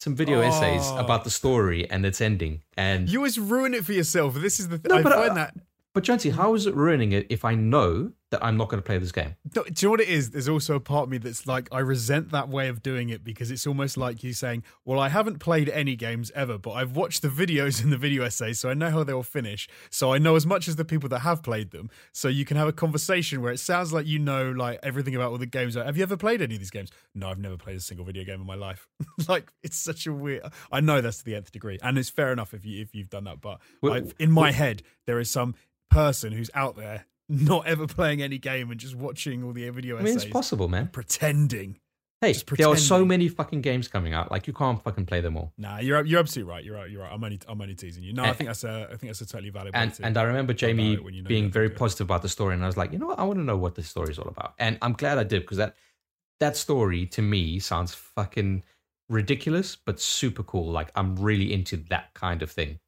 some 0.00 0.14
video 0.16 0.40
essays 0.40 0.82
Oh. 0.84 0.98
about 0.98 1.24
the 1.24 1.30
story 1.30 1.88
and 1.90 2.04
its 2.04 2.20
ending, 2.20 2.62
and 2.76 3.08
You 3.08 3.18
always 3.20 3.38
ruin 3.38 3.74
it 3.74 3.84
for 3.84 3.92
yourself. 3.92 4.34
This 4.34 4.60
is 4.60 4.68
the 4.68 4.78
thing. 4.78 4.88
No, 4.90 4.96
I 4.98 5.02
but 5.02 5.12
find 5.12 5.30
I- 5.32 5.34
that 5.34 5.54
but 5.92 6.04
Jonesy, 6.04 6.30
how 6.30 6.54
is 6.54 6.66
it 6.66 6.74
ruining 6.74 7.10
it 7.12 7.26
if 7.30 7.44
I 7.44 7.54
know 7.56 8.12
that 8.30 8.44
I'm 8.44 8.56
not 8.56 8.68
going 8.68 8.80
to 8.80 8.86
play 8.86 8.98
this 8.98 9.12
game. 9.12 9.34
Do 9.52 9.64
you 9.66 9.72
know 9.82 9.90
what 9.90 10.00
it 10.00 10.08
is? 10.08 10.30
There's 10.30 10.48
also 10.48 10.76
a 10.76 10.80
part 10.80 11.04
of 11.04 11.10
me 11.10 11.18
that's 11.18 11.46
like, 11.46 11.68
I 11.72 11.80
resent 11.80 12.30
that 12.30 12.48
way 12.48 12.68
of 12.68 12.82
doing 12.82 13.10
it 13.10 13.24
because 13.24 13.50
it's 13.50 13.66
almost 13.66 13.96
like 13.96 14.22
you 14.22 14.32
saying, 14.32 14.62
Well, 14.84 15.00
I 15.00 15.08
haven't 15.08 15.38
played 15.38 15.68
any 15.68 15.96
games 15.96 16.30
ever, 16.34 16.56
but 16.56 16.72
I've 16.72 16.96
watched 16.96 17.22
the 17.22 17.28
videos 17.28 17.82
and 17.82 17.92
the 17.92 17.96
video 17.96 18.22
essays, 18.22 18.60
so 18.60 18.70
I 18.70 18.74
know 18.74 18.90
how 18.90 19.04
they'll 19.04 19.22
finish. 19.22 19.68
So 19.90 20.12
I 20.12 20.18
know 20.18 20.36
as 20.36 20.46
much 20.46 20.68
as 20.68 20.76
the 20.76 20.84
people 20.84 21.08
that 21.08 21.20
have 21.20 21.42
played 21.42 21.72
them. 21.72 21.90
So 22.12 22.28
you 22.28 22.44
can 22.44 22.56
have 22.56 22.68
a 22.68 22.72
conversation 22.72 23.42
where 23.42 23.52
it 23.52 23.58
sounds 23.58 23.92
like 23.92 24.06
you 24.06 24.18
know 24.18 24.50
like 24.52 24.78
everything 24.82 25.16
about 25.16 25.32
all 25.32 25.38
the 25.38 25.46
games. 25.46 25.74
Have 25.74 25.96
you 25.96 26.02
ever 26.02 26.16
played 26.16 26.40
any 26.40 26.54
of 26.54 26.60
these 26.60 26.70
games? 26.70 26.90
No, 27.14 27.28
I've 27.28 27.38
never 27.38 27.56
played 27.56 27.76
a 27.76 27.80
single 27.80 28.06
video 28.06 28.24
game 28.24 28.40
in 28.40 28.46
my 28.46 28.54
life. 28.54 28.88
like 29.28 29.52
it's 29.62 29.76
such 29.76 30.06
a 30.06 30.12
weird 30.12 30.42
I 30.70 30.80
know 30.80 31.00
that's 31.00 31.18
to 31.18 31.24
the 31.24 31.34
nth 31.34 31.50
degree. 31.50 31.78
And 31.82 31.98
it's 31.98 32.10
fair 32.10 32.32
enough 32.32 32.54
if 32.54 32.64
you 32.64 32.80
if 32.80 32.94
you've 32.94 33.10
done 33.10 33.24
that, 33.24 33.40
but 33.40 33.60
Well, 33.82 33.94
I, 33.94 34.02
in 34.18 34.30
my 34.30 34.52
head, 34.52 34.82
there 35.06 35.18
is 35.18 35.30
some 35.30 35.54
person 35.90 36.32
who's 36.32 36.50
out 36.54 36.76
there 36.76 37.06
not 37.30 37.66
ever 37.66 37.86
playing 37.86 38.20
any 38.20 38.38
game 38.38 38.70
and 38.70 38.80
just 38.80 38.96
watching 38.96 39.44
all 39.44 39.52
the 39.52 39.68
video 39.70 39.96
I 39.98 40.02
mean, 40.02 40.16
it's 40.16 40.24
possible, 40.24 40.68
man. 40.68 40.88
pretending. 40.88 41.78
Hey, 42.20 42.34
Just 42.34 42.46
there 42.54 42.68
are 42.68 42.76
so 42.76 43.02
many 43.02 43.28
fucking 43.28 43.62
games 43.62 43.88
coming 43.88 44.12
out. 44.12 44.30
Like 44.30 44.46
you 44.46 44.52
can't 44.52 44.82
fucking 44.82 45.06
play 45.06 45.22
them 45.22 45.38
all. 45.38 45.54
Nah, 45.56 45.78
you're 45.78 46.04
you're 46.04 46.20
absolutely 46.20 46.52
right. 46.52 46.62
You're 46.62 46.74
right. 46.74 46.90
You're 46.90 47.02
right. 47.02 47.10
I'm 47.10 47.24
only 47.24 47.40
I'm 47.48 47.58
only 47.58 47.74
teasing 47.74 48.02
you. 48.02 48.12
No, 48.12 48.24
I 48.24 48.34
think 48.34 48.48
that's 48.48 48.62
a 48.62 48.88
I 48.92 48.96
think 48.96 49.08
that's 49.08 49.22
a 49.22 49.26
totally 49.26 49.48
valid. 49.48 49.70
And 49.72 49.98
and 50.02 50.18
I 50.18 50.22
remember 50.24 50.52
Jamie 50.52 50.98
you 51.10 51.22
know 51.22 51.28
being 51.28 51.50
very 51.50 51.70
positive 51.70 52.06
about 52.06 52.20
the 52.20 52.28
story, 52.28 52.52
and 52.52 52.62
I 52.62 52.66
was 52.66 52.76
like, 52.76 52.92
you 52.92 52.98
know 52.98 53.06
what, 53.06 53.18
I 53.18 53.22
want 53.22 53.38
to 53.38 53.44
know 53.44 53.56
what 53.56 53.74
this 53.74 53.88
story 53.88 54.10
is 54.10 54.18
all 54.18 54.28
about. 54.28 54.52
And 54.58 54.76
I'm 54.82 54.92
glad 54.92 55.16
I 55.16 55.24
did 55.24 55.42
because 55.42 55.56
that 55.56 55.76
that 56.40 56.58
story 56.58 57.06
to 57.06 57.22
me 57.22 57.58
sounds 57.58 57.94
fucking 57.94 58.64
ridiculous, 59.08 59.76
but 59.76 59.98
super 59.98 60.42
cool. 60.42 60.70
Like 60.70 60.90
I'm 60.94 61.16
really 61.16 61.54
into 61.54 61.78
that 61.88 62.12
kind 62.12 62.42
of 62.42 62.50
thing. 62.50 62.80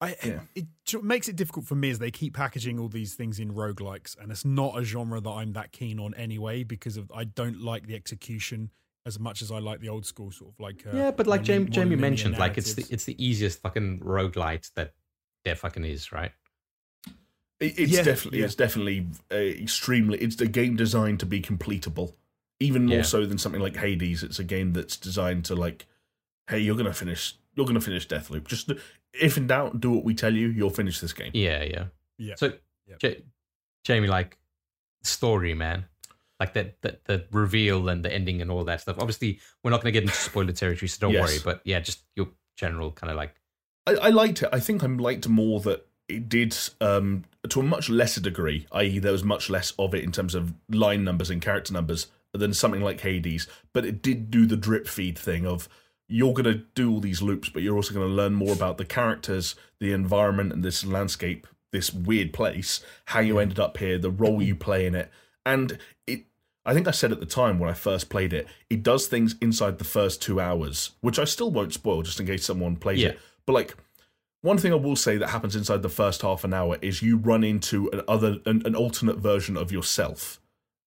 I, 0.00 0.14
Yeah. 0.24 0.40
It 0.54 0.66
j- 0.84 0.98
makes 1.02 1.26
it 1.28 1.36
difficult 1.36 1.64
for 1.66 1.74
me 1.74 1.90
as 1.90 1.98
they 1.98 2.10
keep 2.10 2.34
packaging 2.34 2.78
all 2.78 2.88
these 2.88 3.14
things 3.14 3.38
in 3.40 3.52
roguelikes, 3.52 4.16
and 4.20 4.30
it's 4.30 4.44
not 4.44 4.78
a 4.78 4.84
genre 4.84 5.20
that 5.20 5.30
I'm 5.30 5.52
that 5.54 5.72
keen 5.72 5.98
on 5.98 6.12
anyway 6.14 6.64
because 6.64 6.96
of 6.96 7.10
I 7.14 7.24
don't 7.24 7.60
like 7.62 7.86
the 7.86 7.94
execution 7.94 8.70
as 9.06 9.18
much 9.18 9.40
as 9.40 9.50
I 9.50 9.58
like 9.60 9.80
the 9.80 9.88
old 9.88 10.04
school 10.04 10.30
sort 10.30 10.52
of 10.52 10.60
like. 10.60 10.84
Uh, 10.86 10.96
yeah, 10.96 11.10
but 11.12 11.26
like 11.26 11.42
Jamie, 11.44 11.66
Jamie 11.70 11.90
linear 11.90 12.00
mentioned, 12.00 12.38
like 12.38 12.58
it's 12.58 12.74
the 12.74 12.86
it's 12.90 13.04
the 13.04 13.16
easiest 13.24 13.60
fucking 13.62 14.00
roguelite 14.00 14.70
that 14.74 14.92
there 15.44 15.56
fucking 15.56 15.84
is, 15.84 16.12
right? 16.12 16.32
It, 17.60 17.78
it's 17.78 17.92
Yeah, 17.92 18.02
definitely 18.02 18.40
yeah. 18.40 18.44
it's 18.46 18.54
definitely 18.54 19.06
uh, 19.32 19.36
extremely. 19.36 20.18
It's 20.18 20.38
a 20.40 20.46
game 20.46 20.76
designed 20.76 21.20
to 21.20 21.26
be 21.26 21.40
completable, 21.40 22.12
even 22.60 22.84
more 22.86 22.96
Yeah. 22.98 23.02
so 23.02 23.24
than 23.24 23.38
something 23.38 23.62
like 23.62 23.76
Hades. 23.76 24.22
It's 24.22 24.38
a 24.38 24.44
game 24.44 24.72
that's 24.74 24.96
designed 24.98 25.46
to 25.46 25.54
like, 25.54 25.86
hey, 26.50 26.58
you're 26.58 26.76
gonna 26.76 26.92
finish. 26.92 27.34
You're 27.54 27.64
gonna 27.66 27.80
finish 27.80 28.06
Deathloop. 28.06 28.46
Just 28.46 28.70
if 29.20 29.36
in 29.36 29.46
doubt, 29.46 29.80
do 29.80 29.90
what 29.92 30.04
we 30.04 30.14
tell 30.14 30.34
you. 30.34 30.48
You'll 30.48 30.70
finish 30.70 31.00
this 31.00 31.12
game. 31.12 31.30
Yeah, 31.34 31.62
yeah. 31.64 31.84
Yeah. 32.18 32.34
So, 32.36 32.52
Yep. 32.88 33.02
Ja- 33.02 33.24
Jamie, 33.84 34.08
like 34.08 34.38
story, 35.02 35.54
man, 35.54 35.86
like 36.40 36.52
that, 36.54 36.80
that 36.82 37.04
the 37.04 37.24
reveal 37.32 37.88
and 37.88 38.04
the 38.04 38.12
ending 38.12 38.40
and 38.42 38.50
all 38.50 38.64
that 38.64 38.80
stuff. 38.80 38.96
Obviously, 38.98 39.40
we're 39.62 39.70
not 39.70 39.78
going 39.82 39.92
to 39.92 40.00
get 40.00 40.02
into 40.04 40.14
spoiler 40.14 40.52
territory, 40.52 40.88
so 40.88 40.98
don't 41.00 41.12
Yes. 41.12 41.22
worry. 41.28 41.38
But 41.44 41.60
yeah, 41.64 41.80
just 41.80 42.00
your 42.14 42.28
general 42.56 42.92
kind 42.92 43.10
of 43.10 43.16
like, 43.16 43.34
I, 43.86 43.94
I 43.94 44.08
liked 44.10 44.42
it. 44.42 44.48
I 44.52 44.60
think 44.60 44.82
I 44.82 44.86
liked 44.86 45.28
more 45.28 45.60
that 45.60 45.86
it 46.08 46.28
did 46.28 46.56
um, 46.80 47.24
to 47.48 47.60
a 47.60 47.62
much 47.64 47.88
lesser 47.90 48.20
degree, 48.20 48.66
i.e., 48.72 48.98
there 49.00 49.12
was 49.12 49.24
much 49.24 49.50
less 49.50 49.72
of 49.78 49.94
it 49.94 50.04
in 50.04 50.12
terms 50.12 50.34
of 50.34 50.54
line 50.70 51.02
numbers 51.04 51.30
and 51.30 51.42
character 51.42 51.72
numbers 51.72 52.06
than 52.32 52.52
something 52.54 52.82
like 52.82 53.00
Hades. 53.00 53.48
But 53.72 53.84
it 53.84 54.02
did 54.02 54.30
do 54.30 54.46
the 54.46 54.56
drip 54.56 54.86
feed 54.86 55.18
thing 55.18 55.46
of 55.46 55.68
you're 56.08 56.32
going 56.34 56.44
to 56.44 56.62
do 56.74 56.90
all 56.90 57.00
these 57.00 57.22
loops, 57.22 57.48
but 57.48 57.62
you're 57.62 57.76
also 57.76 57.92
going 57.94 58.06
to 58.06 58.12
learn 58.14 58.32
more 58.32 58.52
about 58.52 58.78
the 58.78 58.84
characters, 58.84 59.54
the 59.80 59.92
environment, 59.92 60.52
and 60.52 60.64
this 60.64 60.84
landscape, 60.84 61.46
this 61.72 61.92
weird 61.92 62.32
place, 62.32 62.80
how 63.06 63.20
you 63.20 63.38
ended 63.38 63.58
up 63.58 63.78
here, 63.78 63.98
the 63.98 64.10
role 64.10 64.40
you 64.42 64.54
play 64.54 64.86
in 64.86 64.94
it, 64.94 65.10
and 65.44 65.78
it. 66.06 66.24
I 66.64 66.74
think 66.74 66.88
I 66.88 66.92
said 66.92 67.12
at 67.12 67.20
the 67.20 67.26
time 67.26 67.60
when 67.60 67.70
I 67.70 67.74
first 67.74 68.08
played 68.08 68.32
it, 68.32 68.48
it 68.68 68.82
does 68.82 69.06
things 69.06 69.36
inside 69.40 69.78
the 69.78 69.84
first 69.84 70.20
two 70.20 70.40
hours, 70.40 70.90
which 71.00 71.18
I 71.18 71.24
still 71.24 71.52
won't 71.52 71.72
spoil 71.72 72.02
just 72.02 72.18
in 72.18 72.26
case 72.26 72.44
someone 72.44 72.74
plays 72.74 73.00
Yeah. 73.00 73.10
it. 73.10 73.20
But 73.46 73.52
like 73.52 73.76
one 74.42 74.58
thing 74.58 74.72
I 74.72 74.76
will 74.76 74.96
say 74.96 75.16
that 75.16 75.28
happens 75.28 75.54
inside 75.54 75.82
the 75.82 75.88
first 75.88 76.22
half 76.22 76.42
an 76.42 76.52
hour 76.52 76.76
is 76.82 77.02
you 77.02 77.18
run 77.18 77.44
into 77.44 77.88
an 77.92 78.02
other 78.08 78.38
an, 78.46 78.62
an 78.64 78.74
alternate 78.74 79.18
version 79.18 79.56
of 79.56 79.70
yourself, 79.70 80.40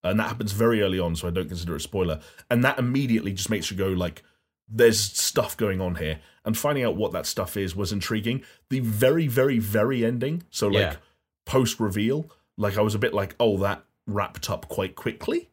and 0.04 0.20
that 0.20 0.28
happens 0.28 0.52
very 0.52 0.82
early 0.82 0.98
on, 0.98 1.16
so 1.16 1.28
I 1.28 1.30
don't 1.30 1.48
consider 1.48 1.72
it 1.72 1.76
a 1.76 1.80
spoiler. 1.80 2.20
And 2.50 2.62
that 2.62 2.78
immediately 2.78 3.32
just 3.32 3.48
makes 3.48 3.70
you 3.70 3.76
go 3.76 3.88
like, 3.88 4.22
"There's 4.70 5.00
stuff 5.00 5.56
going 5.56 5.80
on 5.80 5.96
here," 5.96 6.20
and 6.44 6.56
finding 6.56 6.84
out 6.84 6.96
what 6.96 7.12
that 7.12 7.26
stuff 7.26 7.56
is 7.56 7.74
was 7.76 7.92
intriguing. 7.92 8.42
The 8.68 8.80
very, 8.80 9.26
very, 9.26 9.58
very 9.58 10.04
ending, 10.04 10.44
so 10.50 10.68
like 10.68 10.92
Yeah. 10.92 10.96
post 11.46 11.80
reveal, 11.80 12.30
like 12.56 12.78
I 12.78 12.82
was 12.82 12.94
a 12.94 12.98
bit 12.98 13.12
like, 13.14 13.34
"Oh, 13.40 13.56
that 13.58 13.84
wrapped 14.06 14.48
up 14.50 14.68
quite 14.68 14.94
quickly," 14.94 15.50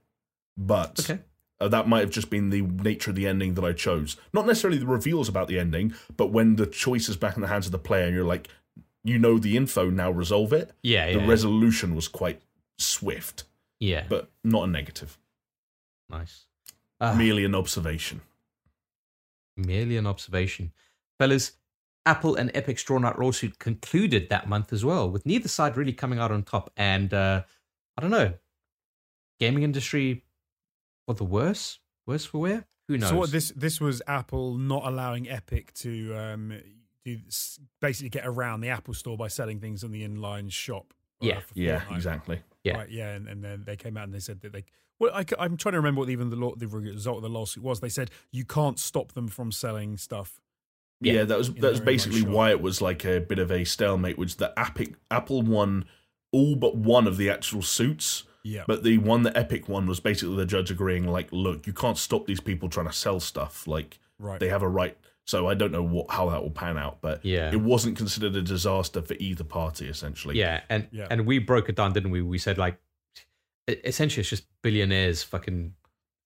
but 0.55 0.99
okay, 0.99 1.19
uh, 1.59 1.67
that 1.69 1.87
might 1.87 2.01
have 2.01 2.11
just 2.11 2.29
been 2.29 2.49
the 2.49 2.61
nature 2.61 3.09
of 3.11 3.15
the 3.15 3.27
ending 3.27 3.55
that 3.55 3.65
I 3.65 3.73
chose. 3.73 4.17
Not 4.33 4.45
necessarily 4.45 4.77
the 4.79 4.85
reveals 4.87 5.27
about 5.29 5.47
the 5.47 5.59
ending, 5.59 5.93
but 6.15 6.27
when 6.27 6.55
the 6.55 6.67
choice 6.67 7.09
is 7.09 7.17
back 7.17 7.35
in 7.35 7.41
the 7.41 7.47
hands 7.47 7.65
of 7.65 7.71
the 7.71 7.79
player 7.79 8.05
and 8.05 8.15
you're 8.15 8.25
like, 8.25 8.47
you 9.03 9.17
know 9.17 9.37
the 9.39 9.55
info, 9.57 9.89
now 9.89 10.11
resolve 10.11 10.51
it. 10.53 10.71
yeah, 10.83 11.11
The 11.13 11.19
yeah, 11.19 11.27
resolution 11.27 11.95
was 11.95 12.07
quite 12.07 12.41
swift, 12.77 13.45
yeah, 13.79 14.05
but 14.09 14.29
not 14.43 14.63
a 14.63 14.67
negative. 14.67 15.17
nice. 16.09 16.45
Ah, 16.99 17.13
Merely 17.13 17.45
an 17.45 17.53
observation. 17.55 18.21
Merely 19.57 19.97
an 19.97 20.07
observation, 20.07 20.71
fellas. 21.19 21.53
Apple 22.05 22.35
and 22.35 22.49
Epic's 22.55 22.83
drawn-out 22.85 23.19
lawsuit 23.19 23.59
concluded 23.59 24.29
that 24.29 24.47
month 24.47 24.71
as 24.71 24.85
well, 24.85 25.09
with 25.11 25.25
neither 25.25 25.49
side 25.49 25.75
really 25.75 25.91
coming 25.91 26.19
out 26.19 26.31
on 26.31 26.41
top. 26.43 26.71
And 26.77 27.13
uh, 27.13 27.43
I 27.97 28.01
don't 28.01 28.11
know, 28.11 28.33
gaming 29.41 29.63
industry 29.63 30.23
for 31.05 31.15
the 31.15 31.25
worse, 31.25 31.79
worse 32.05 32.23
for 32.23 32.37
wear. 32.39 32.65
Who 32.87 32.97
knows? 32.97 33.09
So 33.09 33.17
what 33.17 33.31
this 33.31 33.51
this 33.57 33.81
was 33.81 34.01
Apple 34.07 34.57
not 34.57 34.85
allowing 34.85 35.29
Epic 35.29 35.73
to 35.75 36.15
um 36.15 36.57
do 37.03 37.17
basically 37.81 38.09
get 38.09 38.25
around 38.25 38.61
the 38.61 38.69
Apple 38.69 38.93
Store 38.93 39.17
by 39.17 39.27
selling 39.27 39.59
things 39.59 39.83
on 39.83 39.91
the 39.91 40.07
inline 40.07 40.49
shop. 40.49 40.93
uh, 41.21 41.25
Yeah. 41.25 41.39
for 41.41 41.53
Yeah, 41.55 41.79
Fortnite. 41.81 41.95
exactly. 41.95 42.41
Yeah. 42.63 42.77
Right, 42.77 42.89
yeah, 42.89 43.09
and, 43.15 43.27
and 43.27 43.43
then 43.43 43.63
they 43.65 43.75
came 43.75 43.97
out 43.97 44.05
and 44.05 44.13
they 44.13 44.19
said 44.19 44.39
that 44.41 44.53
they. 44.53 44.63
Well, 44.99 45.11
I, 45.13 45.25
am 45.39 45.57
trying 45.57 45.73
to 45.73 45.77
remember 45.79 45.99
what 45.99 46.09
even 46.09 46.29
the 46.29 46.35
law, 46.35 46.53
the 46.55 46.67
result 46.67 47.17
of 47.17 47.23
the 47.23 47.29
lawsuit 47.29 47.63
was. 47.63 47.79
They 47.79 47.89
said 47.89 48.09
you 48.31 48.45
can't 48.45 48.79
stop 48.79 49.13
them 49.13 49.27
from 49.27 49.51
selling 49.51 49.97
stuff. 49.97 50.39
Yeah, 50.99 51.13
Yeah. 51.13 51.23
that 51.25 51.37
was 51.37 51.49
In 51.49 51.55
that 51.61 51.71
was 51.71 51.79
basically 51.79 52.23
why 52.23 52.49
it 52.49 52.61
was 52.61 52.81
like 52.81 53.05
a 53.05 53.19
bit 53.19 53.37
of 53.39 53.51
a 53.51 53.63
stalemate. 53.63 54.17
Was 54.17 54.35
that 54.37 54.53
Epic 54.57 54.95
Apple 55.11 55.41
won 55.43 55.85
all 56.31 56.55
but 56.55 56.75
one 56.75 57.07
of 57.07 57.17
the 57.17 57.29
actual 57.29 57.61
suits, 57.61 58.23
Yeah, 58.43 58.63
but 58.67 58.83
the 58.83 58.97
one 58.97 59.21
that 59.23 59.37
Epic 59.37 59.69
won 59.69 59.85
was 59.87 59.99
basically 59.99 60.35
the 60.35 60.45
judge 60.45 60.71
agreeing, 60.71 61.07
like, 61.07 61.27
look, 61.31 61.67
you 61.67 61.73
can't 61.73 61.97
stop 61.97 62.25
these 62.25 62.39
people 62.41 62.67
trying 62.67 62.87
to 62.87 62.93
sell 62.93 63.19
stuff. 63.19 63.67
Like, 63.67 63.99
right. 64.19 64.39
they 64.39 64.49
have 64.49 64.63
a 64.63 64.67
right. 64.67 64.97
So 65.25 65.47
I 65.47 65.53
don't 65.55 65.71
know 65.73 65.83
what 65.83 66.09
how 66.09 66.29
that 66.29 66.41
will 66.41 66.49
pan 66.51 66.77
out, 66.77 66.99
but 67.01 67.23
Yeah. 67.23 67.51
it 67.51 67.61
wasn't 67.61 67.97
considered 67.97 68.35
a 68.35 68.41
disaster 68.41 69.01
for 69.01 69.13
either 69.19 69.43
party. 69.43 69.87
Essentially, 69.87 70.37
Yeah, 70.39 70.61
and 70.69 70.87
Yeah. 70.91 71.07
and 71.11 71.25
we 71.27 71.37
broke 71.39 71.69
it 71.69 71.75
down, 71.75 71.93
didn't 71.93 72.11
we? 72.11 72.21
We 72.21 72.37
said 72.39 72.57
like, 72.57 72.79
essentially, 73.67 74.21
it's 74.21 74.29
just 74.29 74.45
billionaires 74.61 75.23
fucking 75.23 75.73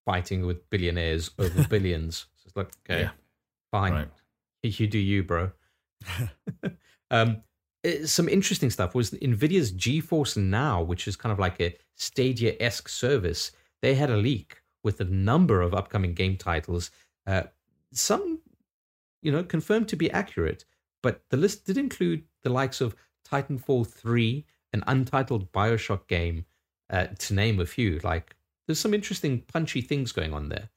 fighting 0.06 0.46
with 0.46 0.70
billionaires 0.70 1.32
over 1.40 1.66
billions. 1.70 2.28
So 2.38 2.48
it's 2.48 2.56
like, 2.56 2.72
okay, 2.90 3.02
Yeah. 3.04 3.12
fine, 3.72 3.94
Right. 3.94 4.10
you 4.64 4.88
do 4.88 5.00
you, 5.00 5.24
bro. 5.24 5.52
um, 7.12 7.42
some 8.06 8.30
interesting 8.30 8.70
stuff 8.70 8.94
was 8.94 9.12
Nvidia's 9.12 9.72
GeForce 9.72 10.38
Now, 10.38 10.82
which 10.82 11.08
is 11.08 11.16
kind 11.16 11.34
of 11.34 11.40
like 11.40 11.60
a 11.60 11.76
Stadia 11.96 12.56
esque 12.60 12.90
service. 12.90 13.52
They 13.82 13.96
had 13.96 14.10
a 14.12 14.18
leak 14.18 14.62
with 14.84 15.00
a 15.02 15.06
number 15.06 15.62
of 15.62 15.74
upcoming 15.74 16.14
game 16.14 16.38
titles. 16.38 16.92
Uh, 17.26 17.44
some, 17.92 18.40
you 19.22 19.32
know, 19.32 19.44
confirmed 19.44 19.88
to 19.90 19.96
be 19.96 20.12
accurate, 20.12 20.66
but 21.04 21.24
the 21.30 21.38
list 21.38 21.66
did 21.66 21.78
include 21.78 22.24
the 22.44 22.50
likes 22.50 22.82
of 22.82 22.96
Titanfall 23.28 23.88
3, 23.88 24.46
an 24.74 24.84
untitled 24.88 25.52
Bioshock 25.52 26.08
game, 26.08 26.46
uh, 26.92 27.08
to 27.20 27.34
name 27.34 27.60
a 27.60 27.66
few. 27.66 28.00
Like, 28.04 28.36
there's 28.68 28.80
some 28.80 28.94
interesting, 28.94 29.42
punchy 29.42 29.82
things 29.82 30.12
going 30.12 30.34
on 30.34 30.50
there. 30.50 30.70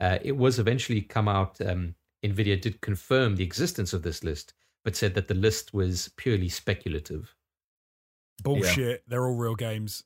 Uh, 0.00 0.18
it 0.22 0.36
was 0.36 0.58
eventually 0.58 1.00
come 1.02 1.28
out. 1.28 1.60
Um, 1.60 1.94
Nvidia 2.24 2.60
did 2.60 2.80
confirm 2.80 3.36
the 3.36 3.44
existence 3.44 3.92
of 3.92 4.02
this 4.02 4.24
list, 4.24 4.54
but 4.84 4.96
said 4.96 5.14
that 5.14 5.28
the 5.28 5.34
list 5.34 5.74
was 5.74 6.10
purely 6.16 6.48
speculative. 6.48 7.34
Bullshit. 8.42 9.02
They're 9.06 9.26
all 9.26 9.34
real 9.34 9.54
games. 9.54 10.04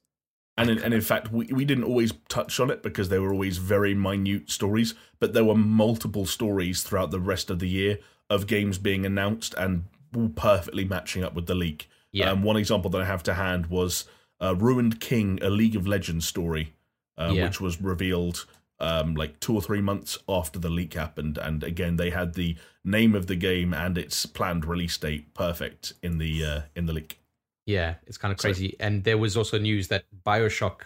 and 0.56 0.70
in, 0.70 0.78
and 0.82 0.94
in 0.94 1.00
fact, 1.00 1.32
we 1.32 1.46
we 1.46 1.64
didn't 1.64 1.84
always 1.84 2.12
touch 2.28 2.60
on 2.60 2.70
it 2.70 2.82
because 2.82 3.08
they 3.08 3.18
were 3.18 3.32
always 3.32 3.58
very 3.58 3.94
minute 3.94 4.50
stories. 4.50 4.94
But 5.18 5.32
there 5.32 5.44
were 5.44 5.56
multiple 5.56 6.26
stories 6.26 6.82
throughout 6.82 7.10
the 7.10 7.20
rest 7.20 7.50
of 7.50 7.58
the 7.58 7.68
year 7.68 7.98
of 8.28 8.46
games 8.46 8.78
being 8.78 9.04
announced 9.04 9.54
and 9.54 9.84
all 10.16 10.28
perfectly 10.28 10.84
matching 10.84 11.24
up 11.24 11.34
with 11.34 11.46
the 11.46 11.54
leak. 11.54 11.88
Yeah. 12.12 12.30
Um, 12.30 12.42
one 12.42 12.56
example 12.56 12.90
that 12.90 13.00
I 13.00 13.04
have 13.04 13.22
to 13.24 13.34
hand 13.34 13.66
was 13.66 14.04
uh, 14.40 14.54
Ruined 14.56 15.00
King, 15.00 15.38
a 15.42 15.50
League 15.50 15.76
of 15.76 15.86
Legends 15.86 16.26
story, 16.26 16.74
uh, 17.18 17.32
Yeah. 17.34 17.44
which 17.44 17.60
was 17.60 17.80
revealed 17.80 18.46
um, 18.78 19.14
like 19.14 19.38
two 19.40 19.54
or 19.54 19.60
three 19.60 19.82
months 19.82 20.16
after 20.26 20.58
the 20.58 20.70
leak 20.70 20.94
happened. 20.94 21.36
And 21.36 21.62
again, 21.62 21.96
they 21.96 22.08
had 22.10 22.32
the 22.34 22.56
name 22.82 23.14
of 23.14 23.26
the 23.26 23.36
game 23.36 23.74
and 23.74 23.98
its 23.98 24.24
planned 24.24 24.64
release 24.64 24.96
date 24.96 25.34
perfect 25.34 25.92
in 26.02 26.16
the 26.16 26.44
uh, 26.44 26.60
in 26.74 26.86
the 26.86 26.94
leak. 26.94 27.18
Yeah, 27.66 27.96
it's 28.06 28.16
kind 28.16 28.32
of 28.32 28.40
So- 28.40 28.48
crazy. 28.48 28.76
and 28.80 29.04
there 29.04 29.18
was 29.18 29.36
also 29.36 29.58
news 29.58 29.88
that 29.88 30.04
Bioshock, 30.26 30.80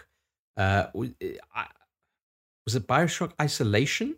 uh, 0.57 0.87
was, 0.93 1.09
it 1.21 2.85
Bioshock 2.85 3.31
Isolation? 3.41 4.15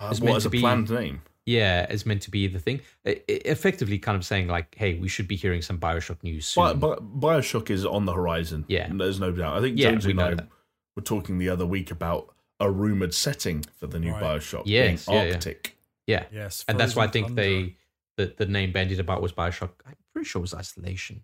Uh, 0.00 0.08
It's 0.10 0.20
as 0.22 0.42
to 0.44 0.48
a 0.48 0.50
be- 0.50 0.60
planned 0.60 0.88
name? 0.90 1.20
Yeah, 1.50 1.90
is 1.90 2.06
meant 2.06 2.22
to 2.22 2.30
be 2.30 2.46
the 2.46 2.58
thing. 2.58 2.80
I- 3.06 3.20
I- 3.28 3.40
effectively, 3.44 3.98
kind 3.98 4.16
of 4.16 4.24
saying 4.24 4.46
like, 4.48 4.74
"Hey, 4.76 4.94
we 4.98 5.08
should 5.08 5.26
be 5.28 5.36
hearing 5.36 5.62
some 5.62 5.78
Bioshock 5.78 6.22
news 6.22 6.46
soon." 6.46 6.78
Bi- 6.78 6.96
Bioshock 6.96 7.70
is 7.70 7.84
on 7.84 8.04
the 8.04 8.12
horizon. 8.12 8.64
Yeah. 8.68 8.88
there's 8.92 9.18
no 9.20 9.32
doubt. 9.32 9.56
I 9.56 9.60
think 9.60 9.78
Yeah, 9.78 9.90
Jonesy 9.90 10.08
we 10.08 10.12
and 10.12 10.20
I 10.20 10.34
that. 10.34 10.48
were 10.96 11.02
talking 11.02 11.38
the 11.38 11.48
other 11.48 11.66
week 11.66 11.90
about 11.90 12.34
a 12.60 12.70
rumored 12.70 13.14
setting 13.14 13.64
for 13.78 13.86
the 13.86 13.98
new 13.98 14.12
Right. 14.12 14.22
Bioshock. 14.22 14.62
Yes, 14.66 15.06
being 15.06 15.16
yeah, 15.18 15.24
yeah. 15.24 15.32
Arctic. 15.34 15.76
yeah, 16.06 16.24
Yes, 16.32 16.64
and 16.68 16.78
that's 16.78 16.94
why 16.94 17.04
I 17.04 17.08
think 17.08 17.28
Tundra. 17.28 17.44
they 17.44 17.76
the 18.16 18.34
the 18.36 18.46
name 18.46 18.70
bandied 18.72 19.00
about 19.00 19.22
was 19.22 19.32
Bioshock. 19.32 19.70
I'm 19.86 19.96
pretty 20.12 20.28
sure 20.28 20.40
it 20.40 20.42
was 20.48 20.54
Isolation. 20.54 21.22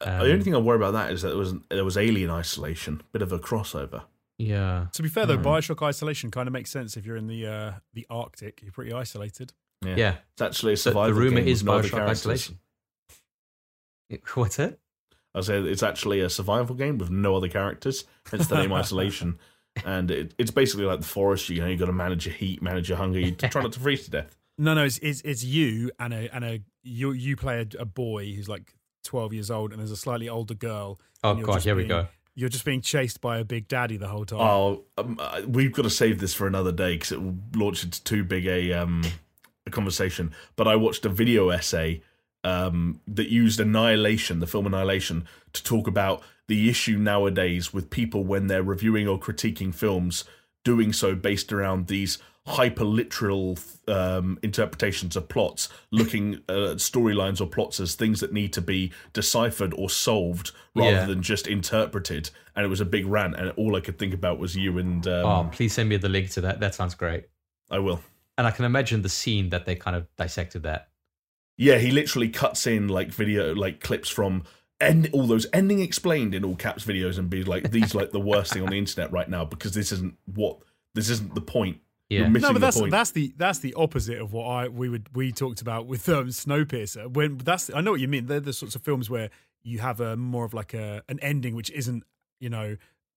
Uh, 0.00 0.06
the 0.18 0.24
only 0.24 0.32
Um, 0.34 0.42
thing 0.42 0.54
I 0.54 0.58
worry 0.58 0.76
about 0.76 0.92
that 0.92 1.12
is 1.12 1.20
that 1.22 1.28
there 1.28 1.36
was 1.36 1.54
there 1.68 1.84
was 1.84 1.96
Alien 1.98 2.30
Isolation, 2.30 3.02
bit 3.12 3.20
of 3.20 3.32
a 3.32 3.38
crossover. 3.38 4.04
Yeah, 4.40 4.86
To 4.94 5.02
be 5.02 5.08
fair 5.10 5.26
though, 5.26 5.36
Hmm. 5.36 5.46
Bioshock 5.46 5.86
Isolation 5.86 6.30
kind 6.30 6.46
of 6.46 6.52
makes 6.52 6.70
sense 6.70 6.96
if 6.96 7.04
you're 7.04 7.16
in 7.16 7.26
the 7.26 7.46
uh, 7.46 7.72
the 7.92 8.06
Arctic. 8.08 8.62
You're 8.62 8.72
pretty 8.72 8.92
isolated. 8.92 9.52
Yeah, 9.84 9.94
yeah. 9.96 10.14
it's 10.32 10.42
actually 10.42 10.72
a 10.74 10.76
survival 10.76 11.14
the 11.14 11.20
rumor 11.20 11.40
game 11.40 11.48
is 11.48 11.62
with 11.62 11.66
no 11.66 11.78
other 11.78 11.88
Bioshock 11.88 11.90
characters. 11.92 12.26
Isolation. 12.26 12.58
What's 14.34 14.58
it? 14.58 14.80
I 15.34 15.40
say 15.42 15.58
it's 15.60 15.82
actually 15.82 16.20
a 16.20 16.30
survival 16.30 16.74
game 16.74 16.98
with 16.98 17.10
no 17.10 17.36
other 17.36 17.48
characters. 17.48 18.04
Hence 18.30 18.46
the 18.48 18.56
name 18.56 18.72
Isolation. 18.82 19.38
And 19.84 20.10
it, 20.10 20.34
it's 20.38 20.50
basically 20.50 20.86
like 20.86 21.00
the 21.00 21.06
forest. 21.06 21.48
You 21.48 21.60
know, 21.60 21.68
you 21.68 21.76
got 21.76 21.86
to 21.86 21.92
manage 21.92 22.26
your 22.26 22.34
heat, 22.34 22.60
manage 22.62 22.88
your 22.88 22.98
hunger. 22.98 23.20
You 23.20 23.32
try 23.32 23.62
not 23.62 23.72
to 23.72 23.80
freeze 23.80 24.04
to 24.06 24.10
death. 24.10 24.36
No, 24.58 24.74
no, 24.74 24.84
it's 24.84 24.98
it's, 24.98 25.22
it's 25.22 25.42
you 25.42 25.90
and 25.98 26.12
a 26.12 26.28
and 26.34 26.44
a 26.44 26.60
you 26.82 27.12
you 27.12 27.34
play 27.34 27.60
a, 27.62 27.80
a 27.80 27.86
boy 27.86 28.30
who's 28.34 28.46
like 28.46 28.74
12 29.04 29.32
years 29.32 29.50
old, 29.50 29.70
and 29.72 29.80
there's 29.80 29.90
a 29.90 29.96
slightly 29.96 30.28
older 30.28 30.52
girl. 30.52 31.00
Oh 31.24 31.30
and 31.30 31.38
you're 31.38 31.46
god, 31.46 31.54
just 31.54 31.64
here 31.64 31.74
we 31.74 31.86
go. 31.86 32.08
You're 32.40 32.48
just 32.48 32.64
being 32.64 32.80
chased 32.80 33.20
by 33.20 33.36
a 33.36 33.44
big 33.44 33.68
daddy 33.68 33.98
the 33.98 34.08
whole 34.08 34.24
time. 34.24 34.40
Oh, 34.40 34.84
um, 34.96 35.18
uh, 35.20 35.42
we've 35.46 35.72
got 35.72 35.82
to 35.82 35.90
save 35.90 36.20
this 36.20 36.32
for 36.32 36.46
another 36.46 36.72
day 36.72 36.94
because 36.94 37.12
it 37.12 37.20
will 37.20 37.36
launch 37.54 37.84
into 37.84 38.02
too 38.02 38.24
big 38.24 38.46
a 38.46 38.72
um 38.72 39.02
a 39.66 39.70
conversation. 39.70 40.32
But 40.56 40.66
I 40.66 40.76
watched 40.76 41.04
a 41.04 41.10
video 41.10 41.50
essay 41.50 42.02
um 42.42 43.02
that 43.06 43.28
used 43.28 43.60
Annihilation, 43.60 44.40
the 44.40 44.46
film 44.46 44.66
Annihilation, 44.66 45.28
to 45.52 45.62
talk 45.62 45.86
about 45.86 46.22
the 46.48 46.70
issue 46.70 46.96
nowadays 46.96 47.74
with 47.74 47.90
people 47.90 48.24
when 48.24 48.46
they're 48.46 48.62
reviewing 48.62 49.06
or 49.06 49.20
critiquing 49.20 49.74
films, 49.74 50.24
doing 50.64 50.94
so 50.94 51.14
based 51.14 51.52
around 51.52 51.88
these 51.88 52.16
hyper 52.50 52.84
literal 52.84 53.58
um, 53.88 54.38
interpretations 54.42 55.16
of 55.16 55.28
plots, 55.28 55.68
looking 55.90 56.34
at 56.48 56.76
storylines 56.78 57.40
or 57.40 57.46
plots 57.46 57.80
as 57.80 57.94
things 57.94 58.20
that 58.20 58.32
need 58.32 58.52
to 58.52 58.60
be 58.60 58.92
deciphered 59.12 59.72
or 59.74 59.88
solved 59.88 60.52
rather 60.74 60.90
Yeah. 60.90 61.06
than 61.06 61.22
just 61.22 61.46
interpreted. 61.46 62.30
And 62.54 62.64
it 62.64 62.68
was 62.68 62.80
a 62.80 62.84
big 62.84 63.06
rant, 63.06 63.36
and 63.36 63.50
all 63.52 63.76
I 63.76 63.80
could 63.80 63.98
think 63.98 64.12
about 64.12 64.38
was 64.38 64.56
you 64.56 64.78
and 64.78 65.06
um, 65.06 65.26
oh, 65.26 65.48
please 65.52 65.72
send 65.72 65.88
me 65.88 65.96
the 65.96 66.08
link 66.08 66.30
to 66.32 66.40
that. 66.42 66.60
That 66.60 66.74
sounds 66.74 66.94
great. 66.94 67.24
I 67.70 67.78
will. 67.78 68.00
And 68.36 68.46
I 68.46 68.50
can 68.50 68.64
imagine 68.64 69.02
the 69.02 69.08
scene 69.08 69.50
that 69.50 69.66
they 69.66 69.74
kind 69.76 69.96
of 69.96 70.06
dissected 70.16 70.62
that. 70.64 70.88
Yeah, 71.56 71.78
he 71.78 71.90
literally 71.90 72.28
cuts 72.30 72.66
in 72.66 72.88
like 72.88 73.08
video, 73.12 73.54
like 73.54 73.80
clips 73.80 74.08
from 74.08 74.44
end 74.80 75.10
all 75.12 75.26
those 75.26 75.46
ending 75.52 75.80
explained 75.80 76.34
in 76.34 76.42
all 76.44 76.56
caps 76.56 76.84
videos, 76.84 77.18
and 77.18 77.28
be 77.28 77.44
like, 77.44 77.70
"These 77.70 77.94
like 77.94 78.12
the 78.12 78.20
worst 78.20 78.52
thing 78.54 78.62
on 78.62 78.70
the 78.70 78.78
internet 78.84 79.12
right 79.12 79.28
now 79.28 79.44
because 79.44 79.72
this 79.74 79.92
isn't 79.92 80.16
what 80.24 80.58
this 80.94 81.10
isn't 81.10 81.34
the 81.34 81.40
point. 81.42 81.78
Yeah. 82.10 82.20
You're 82.20 82.28
missing 82.30 82.48
no, 82.48 82.52
but 82.52 82.60
that's 82.60 82.76
the 82.76 82.80
point." 82.82 82.90
that's 82.90 83.10
the 83.12 83.32
that's 83.36 83.58
the 83.60 83.72
opposite 83.74 84.18
of 84.18 84.32
what 84.32 84.44
I 84.44 84.68
we 84.68 84.88
would 84.88 85.08
we 85.16 85.32
talked 85.32 85.60
about 85.62 85.86
with 85.86 86.08
um, 86.08 86.26
Snowpiercer. 86.28 87.10
When 87.12 87.38
that's 87.38 87.70
I 87.72 87.80
know 87.80 87.92
what 87.92 88.00
you 88.00 88.08
mean. 88.08 88.26
They're 88.26 88.40
the 88.40 88.52
sorts 88.52 88.74
of 88.74 88.82
films 88.82 89.08
where 89.08 89.30
you 89.62 89.78
have 89.78 90.00
a 90.00 90.16
more 90.16 90.44
of 90.44 90.52
like 90.52 90.74
a 90.74 91.02
an 91.08 91.18
ending 91.20 91.54
which 91.54 91.70
isn't 91.70 92.02
you 92.40 92.50
know 92.50 92.76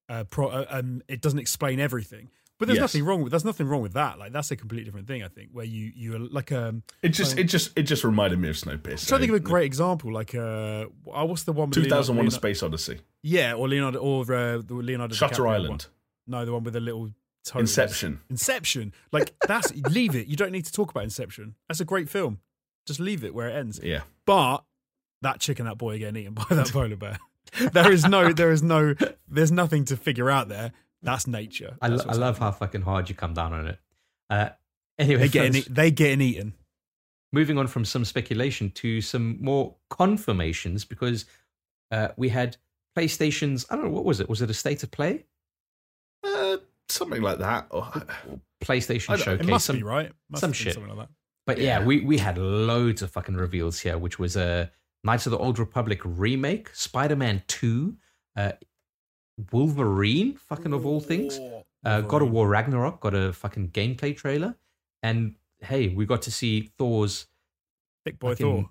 uh, 0.09 0.23
pro, 0.25 0.47
uh, 0.49 0.65
um 0.69 1.01
it 1.07 1.21
doesn't 1.21 1.39
explain 1.39 1.79
everything. 1.79 2.29
But 2.59 2.67
there's 2.67 2.77
Yes. 2.77 2.93
nothing 2.93 3.05
wrong 3.05 3.23
with 3.23 3.31
there's 3.31 3.43
nothing 3.43 3.67
wrong 3.67 3.81
with 3.81 3.93
that. 3.93 4.19
Like 4.19 4.31
that's 4.31 4.51
a 4.51 4.55
completely 4.55 4.85
different 4.85 5.07
thing. 5.07 5.23
I 5.23 5.27
think 5.27 5.49
where 5.53 5.65
you 5.65 5.91
you 5.95 6.15
are 6.15 6.19
like 6.19 6.51
um 6.51 6.83
it 7.01 7.09
just 7.09 7.37
it 7.37 7.45
just 7.45 7.77
it 7.77 7.83
just 7.83 8.03
reminded 8.03 8.37
me 8.39 8.47
of 8.49 8.55
Snowpiercer. 8.55 8.75
I'm 8.75 8.81
trying 8.81 8.97
to 8.97 9.17
think 9.19 9.29
of 9.31 9.35
a 9.37 9.39
great 9.39 9.65
example. 9.65 10.13
Like 10.13 10.35
uh, 10.35 10.85
what's 11.03 11.43
the 11.43 11.51
one 11.51 11.69
with 11.69 11.73
Two 11.83 11.89
thousand 11.89 12.15
one: 12.15 12.27
A 12.27 12.31
Space 12.31 12.61
Odyssey, 12.61 12.99
Yeah, 13.23 13.55
or 13.55 13.67
Leonardo 13.67 13.99
or 13.99 14.21
uh, 14.33 14.57
the 14.59 14.75
Leonardo 14.75 15.15
Shutter 15.15 15.41
DiCaprio 15.41 15.45
one. 15.45 15.55
Island, 15.55 15.87
No, 16.27 16.45
the 16.45 16.53
one 16.53 16.63
with 16.63 16.73
the 16.73 16.79
little 16.79 17.09
toes. 17.45 17.61
Inception. 17.61 18.19
Inception. 18.29 18.93
Like 19.11 19.33
that's 19.47 19.73
leave 19.89 20.15
it. 20.15 20.27
You 20.27 20.35
don't 20.35 20.51
need 20.51 20.65
to 20.65 20.71
talk 20.71 20.91
about 20.91 21.03
Inception. 21.03 21.55
That's 21.67 21.79
a 21.79 21.85
great 21.85 22.09
film. 22.09 22.39
Just 22.85 22.99
leave 22.99 23.23
it 23.23 23.33
where 23.33 23.47
it 23.49 23.53
ends. 23.53 23.79
Yeah, 23.81 24.01
But 24.25 24.63
that 25.21 25.39
chicken, 25.39 25.65
that 25.65 25.77
boy 25.77 25.99
getting 25.99 26.21
eaten 26.21 26.33
by 26.35 26.43
that 26.49 26.69
polar 26.71 26.95
bear. 26.97 27.17
There 27.71 27.91
is 27.91 28.05
no, 28.05 28.33
there 28.33 28.51
is 28.51 28.61
no, 28.63 28.95
there's 29.27 29.51
nothing 29.51 29.85
to 29.85 29.95
figure 29.97 30.29
out 30.29 30.49
there. 30.49 30.71
That's 31.01 31.27
nature. 31.27 31.77
I, 31.81 31.89
That's 31.89 32.05
lo- 32.05 32.11
I 32.13 32.15
love 32.15 32.39
how 32.39 32.51
fucking 32.51 32.81
hard 32.81 33.07
you 33.09 33.15
come 33.15 33.33
down 33.33 33.53
on 33.53 33.67
it. 33.67 33.79
Uh, 34.29 34.49
anyway, 34.97 35.21
they 35.21 35.27
getting 35.29 35.51
friends, 35.53 35.67
e- 35.69 35.71
they 35.73 35.91
getting 35.91 36.21
eaten. 36.21 36.53
moving 37.31 37.57
on 37.57 37.67
from 37.67 37.85
some 37.85 38.03
speculation 38.05 38.71
to 38.71 39.01
some 39.01 39.37
more 39.41 39.75
confirmations 39.89 40.83
because 40.85 41.25
uh, 41.91 42.09
we 42.17 42.29
had 42.29 42.57
PlayStation's. 42.97 43.65
I 43.69 43.75
don't 43.75 43.85
know 43.85 43.91
what 43.91 44.05
was 44.05 44.19
it. 44.19 44.29
Was 44.29 44.41
it 44.41 44.49
a 44.49 44.53
state 44.53 44.83
of 44.83 44.91
play? 44.91 45.25
Uh, 46.89 46.93
something 46.93 47.21
like 47.21 47.39
that. 47.39 47.67
Or, 47.71 47.91
PlayStation 48.63 49.09
I 49.11 49.17
showcase. 49.17 49.45
It 49.47 49.49
must 49.49 49.65
some- 49.65 49.75
be 49.77 49.83
right. 49.83 50.11
Must 50.29 50.41
some 50.41 50.53
shit. 50.53 50.73
something 50.73 50.95
like 50.95 51.07
that. 51.07 51.13
But 51.45 51.57
yeah, 51.57 51.79
Yeah. 51.79 51.85
we, 51.85 51.99
we 52.01 52.17
had 52.17 52.37
loads 52.37 53.01
of 53.01 53.11
fucking 53.11 53.35
reveals 53.35 53.79
here, 53.81 53.97
which 53.97 54.17
was 54.19 54.35
a 54.37 54.71
Knights 55.03 55.25
of 55.25 55.31
the 55.31 55.37
Old 55.37 55.59
Republic 55.59 55.99
remake, 56.05 56.69
Spider 56.73 57.17
Man 57.17 57.43
2, 57.47 57.93
uh, 58.37 58.51
Wolverine, 59.51 60.35
fucking 60.37 60.73
of 60.73 60.85
all 60.85 60.99
things. 61.01 61.39
Uh, 61.83 62.01
God 62.01 62.21
of 62.21 62.31
War 62.31 62.47
Ragnarok 62.47 63.01
got 63.01 63.13
a 63.13 63.33
fucking 63.33 63.69
gameplay 63.71 64.15
trailer. 64.15 64.55
And 65.01 65.35
hey, 65.59 65.89
we 65.89 66.05
got 66.05 66.21
to 66.23 66.31
see 66.31 66.71
Thor's 66.77 67.25
Thick 68.05 68.19
boy 68.19 68.35
Thor. 68.35 68.69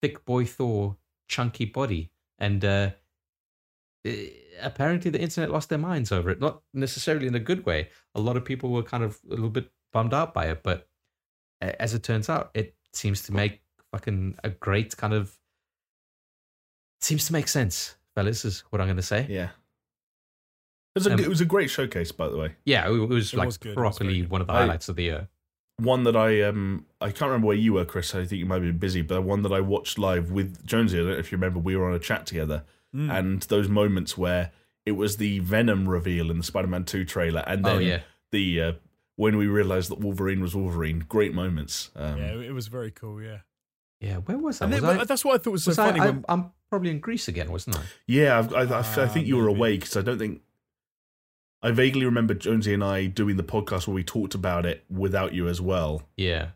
thick 0.00 0.24
boy 0.24 0.44
Thor, 0.46 0.96
chunky 1.28 1.66
body. 1.66 2.10
And 2.38 2.64
uh, 2.64 2.90
apparently 4.60 5.10
the 5.10 5.20
internet 5.20 5.50
lost 5.50 5.68
their 5.68 5.78
minds 5.78 6.12
over 6.12 6.30
it. 6.30 6.40
Not 6.40 6.62
necessarily 6.74 7.26
in 7.26 7.34
a 7.34 7.40
good 7.40 7.64
way. 7.66 7.88
A 8.14 8.20
lot 8.20 8.36
of 8.36 8.44
people 8.44 8.70
were 8.70 8.82
kind 8.82 9.02
of 9.04 9.18
a 9.26 9.30
little 9.30 9.50
bit 9.50 9.70
bummed 9.92 10.14
out 10.14 10.34
by 10.34 10.46
it. 10.46 10.62
But 10.62 10.88
as 11.60 11.94
it 11.94 12.02
turns 12.02 12.28
out, 12.28 12.50
it 12.54 12.74
seems 12.92 13.22
to 13.22 13.32
make 13.32 13.60
fucking 13.92 14.36
a 14.44 14.50
great 14.50 14.96
kind 14.96 15.12
of. 15.14 15.36
Seems 17.00 17.26
to 17.26 17.32
make 17.32 17.46
sense, 17.48 17.94
fellas, 18.14 18.44
is 18.44 18.60
what 18.70 18.80
I'm 18.80 18.86
going 18.86 18.96
to 18.96 19.02
say. 19.02 19.26
yeah. 19.28 19.50
It 20.94 21.00
was, 21.00 21.06
a, 21.06 21.12
Um, 21.12 21.20
it 21.20 21.28
was 21.28 21.42
a 21.42 21.44
great 21.44 21.68
showcase, 21.68 22.10
by 22.10 22.28
the 22.28 22.38
way. 22.38 22.54
Yeah, 22.64 22.88
it 22.88 22.90
was 22.90 23.34
It 23.34 23.36
like 23.36 23.46
was 23.46 23.58
good, 23.58 23.72
it 23.72 23.76
was 23.78 23.98
very 23.98 24.06
properly 24.14 24.22
one 24.26 24.40
of 24.40 24.46
the 24.46 24.54
I- 24.54 24.60
highlights 24.60 24.88
of 24.88 24.96
the 24.96 25.02
year. 25.04 25.28
One 25.78 26.04
that 26.04 26.16
I 26.16 26.40
um 26.40 26.86
I 27.02 27.08
can't 27.10 27.28
remember 27.28 27.48
where 27.48 27.56
you 27.56 27.74
were, 27.74 27.84
Chris. 27.84 28.14
I 28.14 28.24
think 28.24 28.38
you 28.38 28.46
might 28.46 28.60
be 28.60 28.70
busy, 28.72 29.02
but 29.02 29.20
one 29.24 29.42
that 29.42 29.52
I 29.52 29.60
watched 29.60 29.98
live 29.98 30.30
with 30.30 30.64
Jonesy. 30.66 30.96
I 30.96 31.02
don't 31.02 31.10
know 31.10 31.18
if 31.18 31.30
you 31.30 31.36
remember. 31.36 31.58
We 31.58 31.76
were 31.76 31.86
on 31.86 31.92
a 31.94 31.98
chat 31.98 32.24
together, 32.24 32.64
Mm. 32.96 33.10
and 33.18 33.42
those 33.42 33.68
moments 33.68 34.16
where 34.16 34.52
it 34.86 34.92
was 34.92 35.16
the 35.18 35.40
Venom 35.40 35.88
reveal 35.88 36.30
in 36.30 36.38
the 36.38 36.44
Spider-Man 36.44 36.84
Two 36.84 37.04
trailer, 37.04 37.44
and 37.46 37.66
Oh, 37.66 37.78
then 37.78 37.86
yeah. 37.86 38.00
the 38.32 38.60
uh, 38.62 38.72
when 39.16 39.36
we 39.36 39.46
realized 39.46 39.90
that 39.90 39.98
Wolverine 40.00 40.40
was 40.40 40.54
Wolverine. 40.54 41.00
Great 41.08 41.34
moments. 41.34 41.90
Um, 41.96 42.18
yeah, 42.18 42.32
it 42.34 42.52
was 42.54 42.68
very 42.68 42.90
cool. 42.90 43.20
Yeah, 43.22 43.38
Yeah, 44.00 44.16
where 44.18 44.38
was 44.38 44.58
that? 44.60 44.66
and 44.66 44.74
Was 44.74 44.82
then, 44.82 45.00
I, 45.00 45.04
that's 45.04 45.24
what 45.24 45.34
I 45.34 45.42
thought 45.42 45.50
was 45.52 45.64
so 45.64 45.70
was 45.70 45.78
I, 45.78 45.86
funny. 45.90 46.00
I, 46.00 46.06
when, 46.06 46.24
I'm 46.28 46.52
probably 46.70 46.90
in 46.90 47.00
Greece 47.00 47.28
again, 47.28 47.50
wasn't 47.50 47.76
I? 47.78 47.82
Yeah, 48.06 48.38
I've, 48.38 48.52
I, 48.54 48.60
I, 48.62 48.78
I 48.80 48.84
Ah, 49.04 49.06
think 49.08 49.26
you 49.26 49.36
were 49.36 49.44
maybe. 49.46 49.56
away 49.58 49.76
because 49.78 49.96
I 49.96 50.02
don't 50.02 50.18
think. 50.18 50.42
I 51.62 51.70
vaguely 51.72 52.04
remember 52.04 52.34
Jonesy 52.34 52.74
and 52.74 52.84
I 52.84 53.06
doing 53.06 53.36
the 53.36 53.42
podcast 53.42 53.86
where 53.88 53.94
we 53.94 54.04
talked 54.04 54.34
about 54.34 54.66
it 54.66 54.84
without 54.90 55.32
you 55.34 55.48
as 55.48 55.60
well. 55.60 56.02
Yeah. 56.16 56.50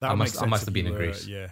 That 0.00 0.10
I 0.10 0.14
must- 0.14 0.40
I 0.42 0.46
must 0.46 0.66
have 0.66 0.74
been 0.74 0.86
you 0.86 0.92
in 0.92 0.98
were- 0.98 1.04
Greece. 1.06 1.26
Yeah, 1.26 1.48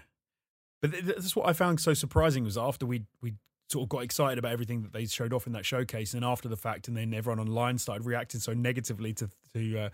but 0.82 0.92
th- 0.92 1.04
th- 1.04 1.16
that's 1.16 1.34
what 1.34 1.48
I 1.48 1.52
found 1.54 1.80
so 1.80 1.94
surprising 1.94 2.44
was 2.44 2.58
after 2.58 2.84
we 2.86 3.06
we 3.22 3.34
sort 3.72 3.82
of 3.84 3.88
got 3.88 4.02
excited 4.04 4.38
about 4.38 4.52
everything 4.52 4.82
that 4.82 4.92
they 4.92 5.06
showed 5.06 5.32
off 5.32 5.46
in 5.46 5.52
that 5.54 5.66
showcase, 5.66 6.14
and 6.14 6.22
then 6.22 6.30
after 6.30 6.48
the 6.48 6.56
fact, 6.56 6.88
and 6.88 6.96
then 6.96 7.12
everyone 7.12 7.40
online 7.40 7.78
started 7.78 8.06
reacting 8.06 8.40
so 8.40 8.52
negatively 8.52 9.12
to 9.14 9.28
to 9.54 9.78
uh, 9.78 9.88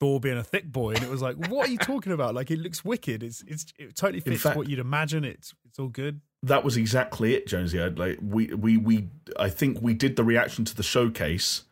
Thor 0.00 0.20
being 0.20 0.36
a 0.38 0.44
thick 0.44 0.70
boy, 0.70 0.94
and 0.94 1.02
it 1.02 1.10
was 1.10 1.22
like, 1.22 1.36
what 1.48 1.68
are 1.68 1.70
you 1.72 1.78
talking 1.78 2.12
about? 2.12 2.34
Like, 2.34 2.50
it 2.50 2.58
looks 2.58 2.84
wicked. 2.84 3.22
It's 3.22 3.42
it's 3.46 3.66
it 3.78 3.96
totally 3.96 4.20
fits 4.20 4.42
fact- 4.42 4.56
what 4.56 4.68
you'd 4.68 4.78
imagine. 4.78 5.24
It's 5.24 5.54
it's 5.64 5.78
all 5.78 5.88
good. 5.88 6.20
that 6.42 6.62
was 6.62 6.76
exactly 6.76 7.34
it, 7.34 7.46
Jonesy. 7.46 7.80
I'd 7.80 7.98
like 7.98 8.18
we 8.22 8.46
we 8.48 8.76
we 8.76 9.08
I 9.38 9.48
think 9.48 9.78
we 9.80 9.94
did 9.94 10.16
the 10.16 10.24
reaction 10.24 10.64
to 10.66 10.74
the 10.76 10.82
showcase, 10.82 11.62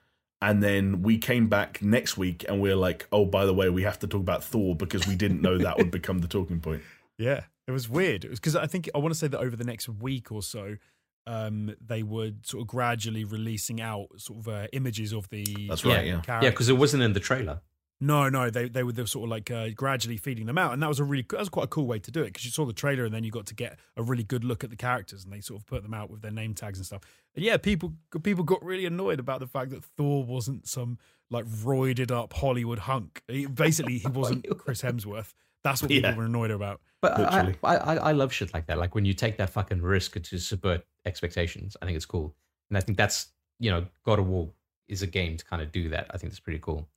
and 0.40 0.62
then 0.62 1.02
we 1.02 1.18
came 1.18 1.48
back 1.48 1.82
next 1.82 2.16
week 2.16 2.44
and 2.48 2.60
we 2.60 2.70
are 2.70 2.76
like, 2.76 3.06
oh, 3.12 3.24
by 3.26 3.44
the 3.44 3.54
way, 3.54 3.68
we 3.68 3.82
have 3.82 3.98
to 4.00 4.06
talk 4.06 4.20
about 4.20 4.42
Thor 4.42 4.74
because 4.74 5.06
we 5.06 5.14
didn't 5.14 5.42
know 5.42 5.58
that 5.58 5.76
would 5.78 5.90
become 5.90 6.20
the 6.20 6.28
talking 6.28 6.60
point. 6.60 6.82
Yeah, 7.18 7.42
it 7.68 7.70
was 7.72 7.88
weird. 7.88 8.24
It 8.24 8.30
was 8.30 8.40
because 8.40 8.56
I 8.56 8.66
think 8.66 8.88
I 8.94 8.98
want 8.98 9.12
to 9.14 9.18
say 9.18 9.28
that 9.28 9.38
over 9.38 9.54
the 9.54 9.62
next 9.64 9.88
week 9.88 10.32
or 10.32 10.42
so, 10.42 10.76
um, 11.26 11.74
they 11.80 12.02
were 12.02 12.32
sort 12.42 12.62
of 12.62 12.66
gradually 12.68 13.24
releasing 13.24 13.80
out 13.80 14.08
sort 14.16 14.40
of 14.40 14.48
uh, 14.48 14.66
images 14.72 15.12
of 15.12 15.28
the 15.30 15.44
That's 15.68 15.84
right, 15.84 16.06
yeah. 16.06 16.20
Yeah, 16.26 16.50
because 16.50 16.68
it 16.68 16.76
wasn't 16.76 17.02
in 17.02 17.12
the 17.12 17.20
trailer. 17.20 17.60
No, 18.00 18.28
no, 18.28 18.50
they 18.50 18.68
they 18.68 18.82
were, 18.82 18.90
they 18.90 19.02
were 19.02 19.06
sort 19.06 19.26
of 19.26 19.30
like 19.30 19.48
uh, 19.48 19.68
gradually 19.76 20.16
feeding 20.16 20.46
them 20.46 20.58
out, 20.58 20.72
and 20.72 20.82
that 20.82 20.88
was 20.88 20.98
a 20.98 21.04
really 21.04 21.24
that 21.30 21.38
was 21.38 21.48
quite 21.48 21.66
a 21.66 21.68
cool 21.68 21.86
way 21.86 22.00
to 22.00 22.10
do 22.10 22.22
it 22.22 22.26
because 22.26 22.44
you 22.44 22.50
saw 22.50 22.64
the 22.66 22.72
trailer 22.72 23.04
and 23.04 23.14
then 23.14 23.22
you 23.22 23.30
got 23.30 23.46
to 23.46 23.54
get 23.54 23.78
a 23.96 24.02
really 24.02 24.24
good 24.24 24.42
look 24.42 24.64
at 24.64 24.70
the 24.70 24.76
characters, 24.76 25.22
and 25.22 25.32
they 25.32 25.40
sort 25.40 25.60
of 25.60 25.66
put 25.66 25.84
them 25.84 25.94
out 25.94 26.10
with 26.10 26.20
their 26.20 26.32
name 26.32 26.52
tags 26.52 26.78
and 26.80 26.84
stuff. 26.84 27.02
And 27.36 27.44
yeah, 27.44 27.56
people 27.58 27.92
people 28.24 28.42
got 28.42 28.60
really 28.64 28.86
annoyed 28.86 29.20
about 29.20 29.38
the 29.38 29.46
fact 29.46 29.70
that 29.70 29.84
Thor 29.84 30.24
wasn't 30.24 30.66
some 30.66 30.98
like 31.30 31.44
roided 31.46 32.10
up 32.10 32.32
Hollywood 32.32 32.80
hunk. 32.80 33.22
He, 33.28 33.46
basically, 33.46 33.98
he 33.98 34.08
wasn't 34.12 34.48
Chris 34.58 34.82
Hemsworth. 34.82 35.32
That's 35.62 35.80
what 35.80 35.88
people 35.90 36.10
Yeah. 36.10 36.16
were 36.16 36.24
annoyed 36.24 36.50
about. 36.50 36.80
But 37.02 37.18
I, 37.18 37.54
I, 37.64 37.74
I, 37.76 37.94
I 37.96 38.12
love 38.12 38.32
shit 38.32 38.54
like 38.54 38.66
that. 38.66 38.78
Like 38.78 38.94
when 38.94 39.04
you 39.04 39.12
take 39.12 39.36
that 39.38 39.50
fucking 39.50 39.82
risk 39.82 40.22
to 40.22 40.38
subvert 40.38 40.86
expectations, 41.04 41.76
I 41.82 41.84
think 41.84 41.96
it's 41.96 42.06
cool. 42.06 42.34
And 42.70 42.78
I 42.78 42.80
think 42.80 42.96
that's, 42.96 43.26
you 43.58 43.70
know, 43.70 43.84
God 44.06 44.20
of 44.20 44.26
War 44.28 44.50
is 44.88 45.02
a 45.02 45.06
game 45.06 45.36
to 45.36 45.44
kind 45.44 45.60
of 45.60 45.72
do 45.72 45.88
that. 45.90 46.06
I 46.10 46.16
think 46.16 46.32
that's 46.32 46.40
pretty 46.40 46.60
cool. 46.60 46.88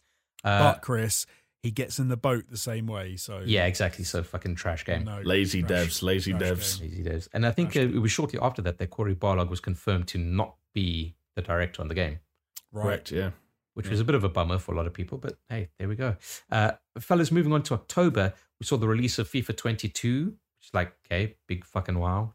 Uh, 0.43 0.73
but 0.73 0.81
Chris, 0.81 1.25
he 1.63 1.71
gets 1.71 1.97
in 1.97 2.07
the 2.07 2.17
boat 2.17 2.45
the 2.49 2.57
same 2.57 2.85
way. 2.85 3.15
So 3.15 3.41
yeah, 3.43 3.65
exactly. 3.65 4.05
So 4.05 4.21
fucking 4.21 4.55
trash 4.55 4.85
game. 4.85 5.05
no, 5.05 5.21
Lazy 5.23 5.63
trash- 5.63 5.87
devs, 5.87 6.03
lazy 6.03 6.33
devs. 6.33 6.79
game. 6.79 6.87
Easy 6.91 7.03
days. 7.03 7.27
And 7.33 7.45
I 7.45 7.51
think 7.51 7.75
uh, 7.75 7.79
it 7.81 7.99
was 7.99 8.11
shortly 8.11 8.39
after 8.39 8.61
that 8.61 8.77
that 8.77 8.91
Cory 8.91 9.15
Barlog 9.15 9.49
was 9.49 9.59
confirmed 9.59 10.07
to 10.09 10.19
not 10.19 10.55
be 10.73 11.15
the 11.35 11.41
director 11.41 11.81
on 11.81 11.87
the 11.87 11.95
game. 11.95 12.19
Right. 12.71 12.83
Correct, 12.83 13.11
yeah. 13.11 13.31
which 13.73 13.89
was 13.89 13.99
a 13.99 14.03
bit 14.03 14.15
of 14.15 14.23
a 14.23 14.29
bummer 14.29 14.59
for 14.59 14.73
a 14.73 14.77
lot 14.77 14.85
of 14.85 14.93
people. 14.93 15.17
But 15.17 15.37
hey, 15.49 15.69
there 15.79 15.87
we 15.87 15.95
go. 15.95 16.15
Uh, 16.51 16.73
fellas, 16.99 17.31
moving 17.31 17.53
on 17.53 17.63
to 17.63 17.73
October, 17.73 18.33
we 18.59 18.65
saw 18.65 18.77
the 18.77 18.87
release 18.87 19.19
of 19.19 19.29
FIFA 19.29 19.55
22, 19.57 20.25
which 20.25 20.67
is 20.67 20.73
like, 20.73 20.93
okay, 21.05 21.35
big 21.47 21.65
fucking 21.65 21.99
wow. 21.99 22.33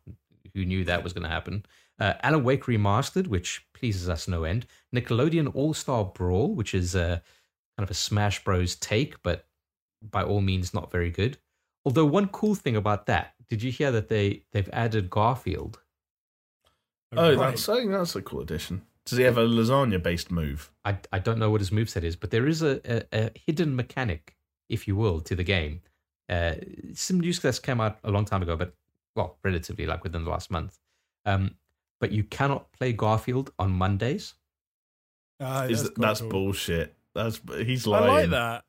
Who 0.54 0.64
knew 0.64 0.84
that 0.84 1.04
was 1.04 1.12
going 1.12 1.22
to 1.24 1.28
happen? 1.30 1.64
Uh, 1.98 2.14
Alan 2.22 2.42
Wake 2.44 2.64
Remastered, 2.64 3.26
which 3.28 3.64
pleases 3.74 4.08
us 4.08 4.26
no 4.26 4.44
end. 4.44 4.66
Nickelodeon 4.94 5.50
All 5.54 5.74
Star 5.74 6.04
Brawl, 6.04 6.54
which 6.54 6.74
is 6.74 6.96
uh, 6.96 7.20
kind 7.76 7.84
of 7.84 7.90
a 7.90 7.94
Smash 7.94 8.42
Bros. 8.42 8.74
take, 8.74 9.22
but 9.22 9.46
by 10.02 10.22
all 10.22 10.40
means 10.40 10.72
not 10.74 10.90
very 10.90 11.10
good. 11.10 11.38
Although 11.84 12.06
one 12.06 12.28
cool 12.28 12.54
thing 12.54 12.74
about 12.76 13.06
that, 13.06 13.34
did 13.48 13.62
you 13.62 13.70
hear 13.70 13.90
that 13.92 14.08
they 14.08 14.42
they've 14.52 14.68
added 14.72 15.08
Garfield? 15.10 15.80
Oh, 17.16 17.34
Right. 17.34 17.50
that's, 17.50 17.68
I 17.68 17.76
think 17.76 17.90
that's 17.90 18.14
a 18.16 18.22
cool 18.22 18.40
addition. 18.40 18.82
Does 19.04 19.18
he 19.18 19.24
have 19.24 19.38
a 19.38 19.46
lasagna 19.46 20.00
based 20.02 20.30
move? 20.30 20.70
I, 20.84 20.98
I 21.12 21.18
don't 21.18 21.38
know 21.38 21.50
what 21.50 21.60
his 21.60 21.70
moveset 21.70 22.02
is, 22.04 22.16
but 22.16 22.30
there 22.30 22.46
is 22.46 22.62
a, 22.62 22.80
a, 22.84 23.02
a 23.12 23.30
hidden 23.34 23.74
mechanic, 23.74 24.36
if 24.68 24.86
you 24.86 24.94
will, 24.94 25.20
to 25.22 25.34
the 25.34 25.42
game. 25.42 25.80
Uh, 26.30 26.54
some 26.94 27.20
news 27.20 27.40
that's 27.40 27.58
came 27.58 27.80
out 27.80 27.98
a 28.04 28.10
long 28.10 28.24
time 28.24 28.40
ago, 28.42 28.56
but 28.56 28.72
well, 29.16 29.36
relatively 29.42 29.84
like 29.84 30.04
within 30.04 30.24
the 30.24 30.30
last 30.30 30.50
month. 30.50 30.78
Um, 31.26 31.56
but 31.98 32.12
you 32.12 32.22
cannot 32.24 32.72
play 32.72 32.92
Garfield 32.92 33.52
on 33.58 33.72
Mondays. 33.72 34.34
Is 35.40 35.46
that's 35.46 35.82
that, 35.82 35.98
that's 35.98 36.20
cool. 36.20 36.30
bullshit. 36.30 36.94
That's 37.14 37.40
he's 37.58 37.86
lying. 37.86 38.10
I 38.10 38.20
like 38.20 38.30
that. 38.30 38.64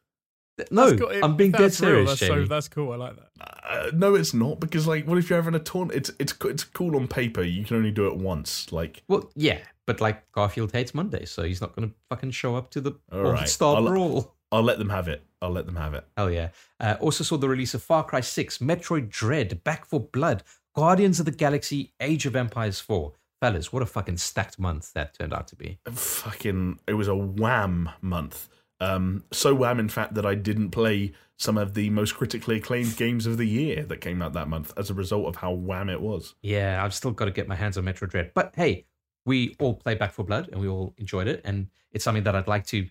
No, 0.70 0.92
That's 0.92 1.24
I'm 1.24 1.38
being 1.38 1.52
dead 1.52 1.62
that's 1.62 1.82
real, 1.82 1.90
serious, 1.90 2.20
That's, 2.20 2.28
so, 2.28 2.46
that's 2.46 2.68
cool. 2.68 2.92
I 2.92 2.96
like 2.96 3.16
that. 3.16 3.30
Uh, 3.40 3.92
no, 3.94 4.14
it's 4.16 4.34
not 4.34 4.60
because 4.60 4.86
like, 4.86 5.08
what 5.08 5.18
if 5.18 5.30
you're 5.30 5.42
having 5.42 5.56
a 5.56 5.64
taunt? 5.64 5.92
It's 5.92 6.12
it's 6.20 6.34
it's 6.46 6.64
cool 6.64 6.96
on 6.96 7.08
paper. 7.08 7.42
You 7.42 7.64
can 7.64 7.78
only 7.78 7.92
do 7.92 8.08
it 8.08 8.16
once. 8.18 8.72
Like, 8.72 9.02
well, 9.08 9.32
yeah, 9.36 9.60
but 9.88 10.02
like 10.02 10.30
Garfield 10.34 10.72
hates 10.72 10.94
Mondays, 10.94 11.32
so 11.32 11.44
he's 11.44 11.62
not 11.62 11.76
going 11.76 11.90
to 11.90 11.96
fucking 12.10 12.32
show 12.32 12.56
up 12.56 12.70
to 12.72 12.82
the 12.82 12.92
All 13.12 13.26
All 13.26 13.32
right. 13.34 13.48
Star 13.50 13.78
I'll- 13.78 13.86
Brawl. 13.88 14.36
I'll 14.52 14.64
let 14.64 14.78
them 14.78 14.90
have 14.90 15.08
it. 15.08 15.24
I'll 15.42 15.52
let 15.52 15.66
them 15.66 15.76
have 15.76 15.94
it. 15.94 16.06
Hell 16.16 16.30
yeah. 16.32 16.50
Uh, 16.80 16.96
also 17.00 17.24
saw 17.24 17.38
the 17.38 17.50
release 17.50 17.74
of 17.74 17.82
Far 17.82 18.04
Cry 18.04 18.22
6, 18.22 18.60
Metroid 18.60 19.10
Dread, 19.10 19.64
Back 19.64 19.86
for 19.86 20.00
Blood, 20.00 20.44
Guardians 20.76 21.20
of 21.20 21.26
the 21.26 21.32
Galaxy, 21.32 21.94
Age 22.00 22.26
of 22.26 22.36
Empires 22.36 22.80
4. 22.80 23.14
Fellas, 23.42 23.74
what 23.74 23.82
a 23.82 23.88
fucking 23.88 24.18
stacked 24.18 24.60
month 24.60 24.94
that 24.94 25.18
turned 25.18 25.34
out 25.34 25.48
to 25.48 25.56
be. 25.56 25.80
Fucking, 25.92 26.80
it 26.88 26.94
was 26.94 27.08
a 27.08 27.16
wham 27.16 27.90
month. 28.00 28.48
Um, 28.80 29.24
so 29.32 29.56
wham, 29.56 29.80
in 29.80 29.90
fact, 29.90 30.14
that 30.14 30.26
I 30.26 30.36
didn't 30.36 30.70
play 30.70 31.14
some 31.38 31.58
of 31.58 31.74
the 31.74 31.90
most 31.90 32.16
critically 32.16 32.58
acclaimed 32.58 32.96
games 32.98 33.26
of 33.26 33.38
the 33.38 33.48
year 33.48 33.84
that 33.84 33.98
came 33.98 34.22
out 34.22 34.34
that 34.34 34.48
month 34.48 34.72
as 34.78 34.92
a 34.92 34.94
result 34.94 35.26
of 35.26 35.38
how 35.38 35.52
wham 35.52 35.90
it 35.90 36.02
was. 36.02 36.36
Yeah, 36.44 36.84
I've 36.84 36.94
still 36.94 37.12
got 37.12 37.26
to 37.26 37.32
get 37.32 37.48
my 37.48 37.56
hands 37.56 37.80
on 37.80 37.84
Metroid 37.84 38.10
Dread. 38.10 38.32
But 38.36 38.54
hey, 38.56 38.86
we 39.26 39.56
all 39.60 39.74
played 39.74 39.98
Back 39.98 40.14
for 40.14 40.24
Blood 40.24 40.50
and 40.52 40.62
we 40.62 40.68
all 40.68 40.94
enjoyed 40.98 41.28
it. 41.28 41.42
And 41.44 41.68
it's 41.92 42.04
something 42.04 42.24
that 42.24 42.36
I'd 42.36 42.48
like 42.48 42.68
to 42.68 42.88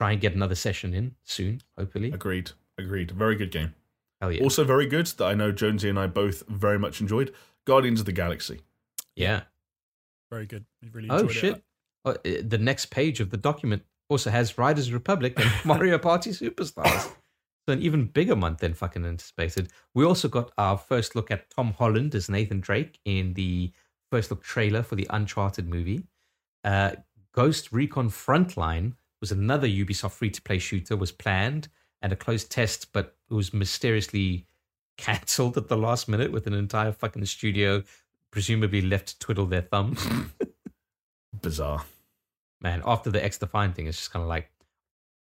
try 0.00 0.12
and 0.12 0.20
get 0.20 0.34
another 0.34 0.54
session 0.54 0.94
in 0.94 1.14
soon, 1.24 1.60
hopefully. 1.78 2.12
Agreed. 2.12 2.50
Agreed. 2.78 3.10
Very 3.12 3.36
good 3.36 3.50
game. 3.50 3.74
Hell 4.20 4.32
yeah. 4.32 4.42
Also, 4.42 4.64
very 4.64 4.86
good 4.86 5.06
that 5.06 5.24
I 5.24 5.34
know 5.34 5.52
Jonesy 5.52 5.88
and 5.88 5.98
I 5.98 6.06
both 6.06 6.42
very 6.48 6.78
much 6.78 7.00
enjoyed. 7.00 7.32
Guardians 7.66 8.00
of 8.00 8.06
the 8.06 8.12
Galaxy. 8.12 8.60
yeah. 9.14 9.42
Very 10.30 10.46
good. 10.46 10.64
I 10.84 10.88
really 10.92 11.08
Oh, 11.10 11.28
shit. 11.28 11.56
it. 11.56 11.62
Uh, 12.04 12.14
the 12.48 12.58
next 12.58 12.86
page 12.86 13.20
of 13.20 13.30
the 13.30 13.36
document 13.36 13.84
also 14.08 14.28
has 14.30 14.58
Riders 14.58 14.92
Republic 14.92 15.38
and 15.38 15.50
Mario 15.64 15.98
Party 15.98 16.30
Superstars. 16.30 17.12
So 17.68 17.72
an 17.72 17.80
even 17.82 18.06
bigger 18.06 18.34
month 18.36 18.58
than 18.58 18.74
fucking 18.74 19.04
anticipated. 19.04 19.70
We 19.94 20.04
also 20.04 20.28
got 20.28 20.52
our 20.58 20.78
first 20.78 21.14
look 21.16 21.30
at 21.30 21.48
Tom 21.50 21.72
Holland 21.72 22.14
as 22.14 22.28
Nathan 22.28 22.60
Drake 22.60 22.98
in 23.04 23.34
the 23.34 23.72
first 24.10 24.30
look 24.30 24.42
trailer 24.42 24.82
for 24.82 24.94
the 24.96 25.06
Uncharted 25.10 25.68
movie. 25.68 26.04
Uh, 26.64 26.92
Ghost 27.32 27.70
Recon 27.72 28.08
Frontline 28.10 28.94
was 29.20 29.32
another 29.32 29.66
Ubisoft 29.66 30.12
free 30.12 30.30
to 30.30 30.42
play 30.42 30.58
shooter 30.58 30.96
was 30.96 31.12
planned 31.12 31.68
and 32.02 32.12
a 32.12 32.16
closed 32.16 32.50
test, 32.50 32.92
but 32.92 33.16
it 33.30 33.34
was 33.34 33.52
mysteriously 33.54 34.46
cancelled 34.98 35.56
at 35.56 35.68
the 35.68 35.76
last 35.76 36.08
minute 36.08 36.32
with 36.32 36.46
an 36.46 36.52
entire 36.54 36.92
fucking 36.92 37.24
studio 37.26 37.82
presumably 38.30 38.82
left 38.82 39.08
to 39.08 39.18
twiddle 39.18 39.46
their 39.46 39.62
thumbs. 39.62 40.06
Bizarre. 41.42 41.84
man, 42.60 42.82
after 42.86 43.10
the 43.10 43.20
XDefiant 43.20 43.74
thing, 43.74 43.86
it's 43.86 43.98
just 43.98 44.10
kind 44.12 44.22
of 44.22 44.28
like, 44.28 44.50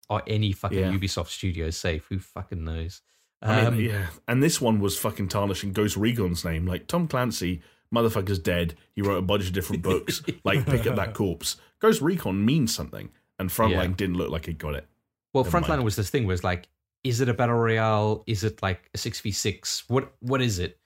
are 0.08 0.22
any 0.26 0.52
fucking 0.52 0.78
Yeah. 0.78 0.92
Ubisoft 0.92 1.28
studios 1.28 1.76
safe? 1.76 2.06
Who 2.08 2.18
fucking 2.20 2.64
knows? 2.64 3.02
I 3.42 3.62
Um, 3.66 3.76
mean, 3.76 3.90
yeah. 3.90 4.06
And 4.28 4.42
this 4.42 4.60
one 4.60 4.78
was 4.80 4.96
fucking 4.96 5.28
tarnishing 5.28 5.72
Ghost 5.72 5.96
Recon's 5.96 6.44
name. 6.44 6.64
Like, 6.66 6.86
Tom 6.86 7.08
Clancy, 7.08 7.60
motherfucker's 7.94 8.38
dead. 8.38 8.76
He 8.94 9.02
wrote 9.02 9.18
a 9.18 9.22
bunch 9.22 9.46
of 9.46 9.52
different 9.52 9.82
books. 9.82 10.22
like, 10.44 10.64
pick 10.66 10.86
up 10.86 10.96
that 10.96 11.12
corpse. 11.14 11.56
Ghost 11.80 12.00
Recon 12.00 12.44
means 12.44 12.72
something. 12.74 13.10
And 13.38 13.50
Frontline 13.50 13.70
Yeah. 13.70 13.86
didn't 13.96 14.16
look 14.16 14.30
like 14.30 14.48
it 14.48 14.58
got 14.58 14.74
it. 14.74 14.86
Well, 15.34 15.44
Never 15.44 15.58
Frontline 15.60 15.68
mind. 15.68 15.84
was 15.84 15.96
this 15.96 16.08
thing 16.10 16.26
where 16.26 16.34
it's 16.34 16.44
like, 16.44 16.68
is 17.04 17.20
it 17.20 17.28
a 17.28 17.34
battle 17.34 17.56
royale? 17.56 18.24
Is 18.26 18.42
it 18.44 18.62
like 18.62 18.88
a 18.94 18.98
six 18.98 19.20
v 19.20 19.30
six? 19.30 19.84
What 19.88 20.12
what 20.20 20.40
is 20.42 20.58
it? 20.58 20.78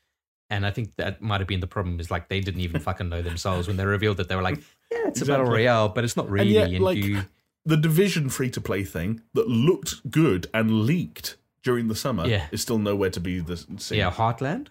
And 0.50 0.66
I 0.66 0.70
think 0.72 0.96
that 0.96 1.22
might 1.22 1.40
have 1.40 1.46
been 1.46 1.60
the 1.60 1.66
problem. 1.68 2.00
Is 2.00 2.10
like 2.10 2.28
they 2.28 2.40
didn't 2.40 2.60
even 2.60 2.80
fucking 2.88 3.08
know 3.08 3.22
themselves 3.22 3.68
when 3.68 3.76
they 3.76 3.86
revealed 3.86 4.16
that 4.16 4.28
they 4.28 4.34
were 4.36 4.42
like, 4.42 4.58
yeah, 4.90 5.06
it's 5.08 5.22
a 5.22 5.26
battle 5.26 5.46
royale, 5.46 5.88
but 5.88 6.02
it's 6.04 6.16
not 6.16 6.28
really. 6.28 6.50
yet, 6.54 6.70
And, 6.70 6.80
like, 6.82 6.98
you, 6.98 7.22
The 7.64 7.76
Division 7.76 8.28
free 8.28 8.50
to 8.50 8.60
play 8.60 8.82
thing 8.84 9.20
that 9.34 9.46
looked 9.48 10.10
good 10.10 10.48
and 10.52 10.82
leaked 10.82 11.36
during 11.62 11.86
the 11.88 11.94
summer 11.94 12.26
Yeah. 12.26 12.48
is 12.50 12.60
still 12.62 12.78
nowhere 12.78 13.10
to 13.10 13.20
be 13.20 13.38
the 13.38 13.56
seen. 13.56 13.98
yeah, 13.98 14.10
Heartland. 14.10 14.68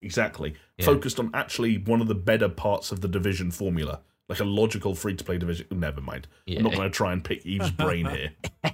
Exactly. 0.00 0.54
Yeah. 0.78 0.86
Focused 0.86 1.18
on 1.20 1.30
actually 1.34 1.78
one 1.78 2.00
of 2.00 2.08
the 2.08 2.14
better 2.14 2.48
parts 2.48 2.90
of 2.90 3.00
the 3.02 3.08
Division 3.08 3.50
formula. 3.50 4.00
Like 4.28 4.40
a 4.40 4.44
logical 4.44 4.94
free 4.94 5.14
to 5.14 5.24
play 5.24 5.36
Division. 5.38 5.66
Never 5.70 6.00
mind. 6.00 6.26
Yeah. 6.46 6.58
I'm 6.58 6.64
not 6.64 6.74
going 6.74 6.90
to 6.90 6.96
try 6.96 7.12
and 7.12 7.22
pick 7.22 7.44
Eve's 7.44 7.70
brain 7.70 8.06
here. 8.06 8.32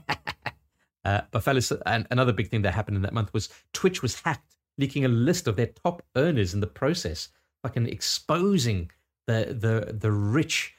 Uh, 1.05 1.23
but 1.31 1.43
fellas, 1.43 1.73
and 1.86 2.07
another 2.10 2.35
big 2.35 2.51
thing 2.51 2.60
that 2.60 2.75
happened 2.75 2.94
in 2.94 3.02
that 3.02 3.15
month 3.15 3.33
was 3.33 3.49
Twitch 3.73 4.02
was 4.02 4.20
hacked, 4.20 4.57
leaking 4.77 5.07
a 5.07 5.09
list 5.09 5.47
of 5.47 5.57
their 5.57 5.68
top 5.68 6.02
earners 6.17 6.52
in 6.52 6.60
the 6.60 6.67
process, 6.67 7.31
fucking 7.62 7.86
exposing 7.86 8.91
the 9.27 9.57
the 9.59 9.94
the 9.94 10.12
rich 10.12 10.75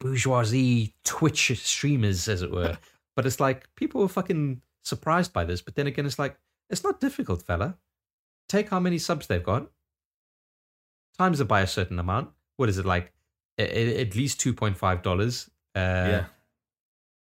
bourgeoisie 0.00 0.94
Twitch 1.04 1.52
streamers, 1.62 2.26
as 2.26 2.40
it 2.40 2.50
were. 2.50 2.78
but 3.16 3.26
it's 3.26 3.38
like 3.38 3.68
people 3.76 4.00
were 4.00 4.08
fucking 4.08 4.62
surprised 4.82 5.34
by 5.34 5.44
this. 5.44 5.60
But 5.60 5.74
then 5.74 5.86
again, 5.86 6.06
it's 6.06 6.18
like 6.18 6.38
it's 6.70 6.84
not 6.84 6.98
difficult, 6.98 7.42
fella. 7.42 7.76
Take 8.48 8.70
how 8.70 8.80
many 8.80 8.96
subs 8.96 9.26
they've 9.26 9.42
got, 9.42 9.70
times 11.18 11.40
it 11.40 11.48
by 11.48 11.60
a 11.60 11.66
certain 11.66 11.98
amount. 11.98 12.30
What 12.56 12.68
is 12.68 12.78
it 12.78 12.86
like? 12.86 13.12
A- 13.58 13.78
a- 13.78 14.00
At 14.02 14.14
least 14.16 14.40
two 14.40 14.52
point 14.54 14.76
five 14.76 15.02
dollars. 15.02 15.48
Uh, 15.74 15.78
yeah. 15.80 16.24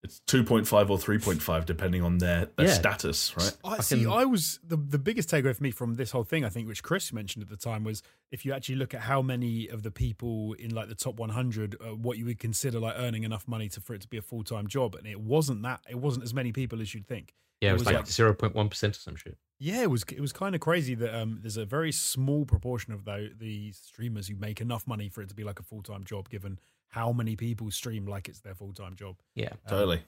It's 0.03 0.21
2.5 0.27 0.91
or 0.91 0.99
3.5, 0.99 1.65
depending 1.65 2.03
on 2.03 2.19
their, 2.19 2.51
their 2.57 2.67
Yeah. 2.67 2.75
status, 2.75 3.35
right? 3.39 3.57
I 3.65 3.81
see. 3.81 4.05
Fucking- 4.05 4.13
I 4.13 4.27
was 4.27 4.61
the 4.63 4.77
the 4.77 4.99
biggest 4.99 5.31
takeaway 5.31 5.57
for 5.57 5.63
me 5.63 5.71
from 5.71 5.95
this 5.95 6.11
whole 6.11 6.25
thing. 6.25 6.45
I 6.45 6.51
think, 6.51 6.69
which 6.69 6.83
Chris 6.83 7.11
mentioned 7.11 7.43
at 7.43 7.49
the 7.49 7.57
time, 7.57 7.85
was 7.85 8.03
if 8.31 8.45
you 8.45 8.53
actually 8.53 8.75
look 8.75 8.93
at 8.93 9.01
how 9.01 9.23
many 9.23 9.67
of 9.67 9.83
the 9.83 9.91
people 9.91 10.53
in 10.59 10.75
like 10.75 10.89
the 10.89 10.95
top 10.95 11.15
100, 11.19 11.77
uh, 11.81 11.95
what 11.95 12.19
you 12.19 12.27
would 12.27 12.39
consider 12.39 12.79
like 12.81 12.97
earning 12.99 13.23
enough 13.23 13.49
money 13.49 13.71
to 13.71 13.81
for 13.81 13.95
it 13.95 14.03
to 14.03 14.09
be 14.09 14.19
a 14.19 14.23
full 14.23 14.45
time 14.45 14.67
job, 14.67 14.95
and 14.95 15.07
it 15.07 15.21
wasn't 15.21 15.63
that. 15.63 15.81
It 15.89 15.99
wasn't 15.99 16.25
as 16.25 16.35
many 16.35 16.53
people 16.53 16.83
as 16.83 16.93
you'd 16.93 17.07
think. 17.07 17.33
Yeah, 17.61 17.69
it 17.69 17.71
It 17.71 17.73
was, 17.75 17.81
was 17.81 17.87
like 17.87 17.97
like- 17.97 18.07
zero 18.07 18.35
point 18.35 18.55
one 18.55 18.69
percent 18.69 18.97
or 18.97 19.01
some 19.01 19.17
shit. 19.17 19.37
Yeah, 19.61 19.83
it 19.83 19.91
was 19.91 20.03
it 20.11 20.21
was 20.21 20.33
kind 20.33 20.55
of 20.55 20.61
crazy 20.61 20.95
that 20.97 21.15
um, 21.19 21.39
there's 21.41 21.57
a 21.57 21.65
very 21.65 21.93
small 21.93 22.45
proportion 22.45 22.93
of 22.93 23.05
the, 23.05 23.33
the 23.39 23.73
streamers 23.73 24.27
who 24.29 24.35
make 24.37 24.61
enough 24.61 24.87
money 24.87 25.09
for 25.09 25.23
it 25.23 25.29
to 25.29 25.35
be 25.35 25.45
like 25.45 25.61
a 25.61 25.63
full 25.63 25.83
time 25.83 26.05
job, 26.05 26.29
given 26.29 26.59
how 26.89 27.13
many 27.13 27.37
people 27.37 27.71
stream 27.71 28.05
like 28.07 28.29
it's 28.29 28.41
their 28.41 28.55
full 28.55 28.73
time 28.73 28.95
job. 28.97 29.17
Yeah, 29.35 29.51
Um, 29.53 29.59
Totally. 29.69 30.03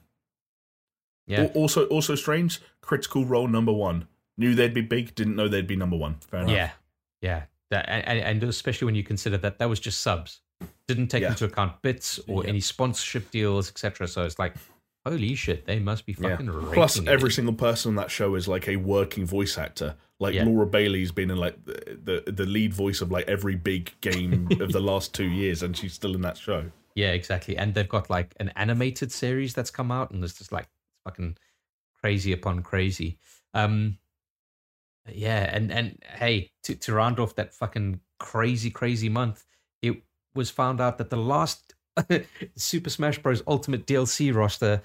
yeah. 1.25 1.47
Also, 1.55 1.85
also 1.87 2.15
strange. 2.15 2.59
Critical 2.81 3.25
Role 3.25 3.47
number 3.47 3.73
one. 3.73 4.07
Knew 4.37 4.53
they'd 4.53 4.73
be 4.73 4.81
big. 4.81 5.15
Didn't 5.15 5.35
know 5.35 5.47
they'd 5.47 5.65
be 5.67 5.75
number 5.75 5.97
one. 5.97 6.15
Fair 6.29 6.41
enough. 6.41 6.51
Yeah, 6.51 6.69
yeah. 7.21 7.43
That, 7.71 7.89
and, 7.89 8.19
and 8.19 8.43
especially 8.43 8.85
when 8.85 8.95
you 8.95 9.03
consider 9.03 9.37
that 9.39 9.57
that 9.59 9.67
was 9.67 9.79
just 9.79 10.01
subs, 10.01 10.41
didn't 10.87 11.07
take 11.07 11.21
Yeah. 11.23 11.29
into 11.29 11.45
account 11.45 11.81
bits 11.81 12.19
or 12.27 12.43
Yeah. 12.43 12.49
any 12.49 12.59
sponsorship 12.59 13.31
deals, 13.31 13.69
etc. 13.69 14.07
So 14.07 14.23
it's 14.23 14.37
like, 14.39 14.55
Holy 15.09 15.35
shit, 15.35 15.65
they 15.65 15.79
must 15.79 16.05
be 16.05 16.13
fucking 16.13 16.49
raking 16.49 16.73
Plus, 16.73 16.99
every 17.07 17.27
in. 17.29 17.31
single 17.31 17.53
person 17.53 17.89
on 17.91 17.95
that 17.95 18.11
show 18.11 18.35
is 18.35 18.47
like 18.47 18.67
a 18.67 18.75
working 18.75 19.25
voice 19.25 19.57
actor. 19.57 19.95
Like 20.19 20.35
Yeah. 20.35 20.43
Laura 20.45 20.65
Bailey's 20.65 21.11
been 21.11 21.31
in 21.31 21.37
like 21.37 21.63
the, 21.65 22.23
the 22.25 22.31
the 22.31 22.45
lead 22.45 22.73
voice 22.73 23.01
of 23.01 23.11
like 23.11 23.27
every 23.27 23.55
big 23.55 23.91
game 24.01 24.49
of 24.59 24.71
the 24.71 24.79
last 24.81 25.13
two 25.13 25.27
years, 25.27 25.63
and 25.63 25.77
she's 25.77 25.93
still 25.93 26.13
in 26.15 26.21
that 26.21 26.37
show. 26.37 26.65
Yeah, 26.95 27.11
exactly. 27.11 27.55
And 27.57 27.73
they've 27.73 27.87
got 27.87 28.09
like 28.09 28.33
an 28.39 28.49
animated 28.55 29.11
series 29.11 29.53
that's 29.53 29.69
come 29.71 29.91
out, 29.91 30.11
and 30.11 30.23
it's 30.23 30.37
just 30.37 30.51
like 30.51 30.67
fucking 31.03 31.37
crazy 32.01 32.33
upon 32.33 32.63
crazy. 32.63 33.17
Um, 33.53 33.97
yeah, 35.11 35.49
and 35.55 35.71
and 35.71 36.03
hey, 36.15 36.51
to 36.63 36.75
to 36.75 36.93
round 36.93 37.19
off 37.19 37.35
that 37.35 37.53
fucking 37.53 38.01
crazy 38.19 38.69
crazy 38.71 39.09
month, 39.09 39.45
it 39.81 40.01
was 40.35 40.49
found 40.49 40.81
out 40.81 40.97
that 40.97 41.09
the 41.09 41.17
last 41.17 41.73
Super 42.55 42.89
Smash 42.89 43.19
Bros. 43.19 43.41
Ultimate 43.47 43.85
DLC 43.87 44.33
roster 44.33 44.81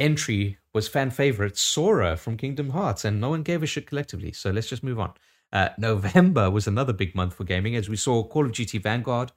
entry 0.00 0.58
was 0.74 0.88
fan 0.88 1.10
favorite 1.10 1.56
Sora 1.56 2.16
from 2.16 2.36
Kingdom 2.36 2.70
Hearts, 2.70 3.04
and 3.04 3.20
no 3.20 3.30
one 3.30 3.42
gave 3.42 3.62
a 3.62 3.66
shit 3.66 3.86
collectively. 3.86 4.32
So 4.32 4.50
let's 4.50 4.68
just 4.68 4.82
move 4.82 4.98
on. 4.98 5.12
Uh, 5.52 5.68
November 5.78 6.50
was 6.50 6.66
another 6.66 6.92
big 6.92 7.14
month 7.14 7.34
for 7.34 7.44
gaming, 7.44 7.76
as 7.76 7.88
we 7.88 7.96
saw 7.96 8.24
Call 8.24 8.46
of 8.46 8.52
Duty 8.52 8.78
Vanguard, 8.78 9.32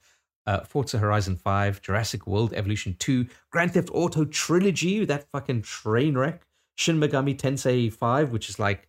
uh, 0.45 0.61
Forza 0.61 0.97
Horizon 0.97 1.35
5, 1.35 1.81
Jurassic 1.81 2.27
World 2.27 2.53
Evolution 2.53 2.95
2, 2.99 3.27
Grand 3.51 3.73
Theft 3.73 3.89
Auto 3.93 4.25
Trilogy, 4.25 5.05
that 5.05 5.29
fucking 5.31 5.63
train 5.63 6.17
wreck, 6.17 6.43
Shin 6.75 6.99
Megami 6.99 7.37
Tensei 7.37 7.91
5, 7.91 8.31
which 8.31 8.49
is 8.49 8.59
like 8.59 8.87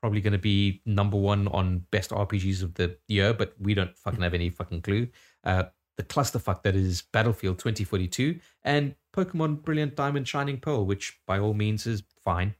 probably 0.00 0.20
going 0.20 0.32
to 0.32 0.38
be 0.38 0.82
number 0.84 1.16
one 1.16 1.48
on 1.48 1.86
best 1.90 2.10
RPGs 2.10 2.62
of 2.62 2.74
the 2.74 2.96
year, 3.08 3.32
but 3.32 3.54
we 3.60 3.74
don't 3.74 3.96
fucking 3.96 4.20
have 4.20 4.34
any 4.34 4.50
fucking 4.50 4.82
clue. 4.82 5.08
Uh, 5.44 5.64
the 5.96 6.02
clusterfuck 6.02 6.62
that 6.62 6.74
is 6.74 7.02
Battlefield 7.02 7.58
2042 7.58 8.40
and 8.64 8.94
Pokemon 9.14 9.62
Brilliant 9.62 9.94
Diamond 9.94 10.26
Shining 10.26 10.58
Pearl, 10.58 10.86
which 10.86 11.18
by 11.26 11.38
all 11.38 11.54
means 11.54 11.86
is 11.86 12.02
fine. 12.24 12.54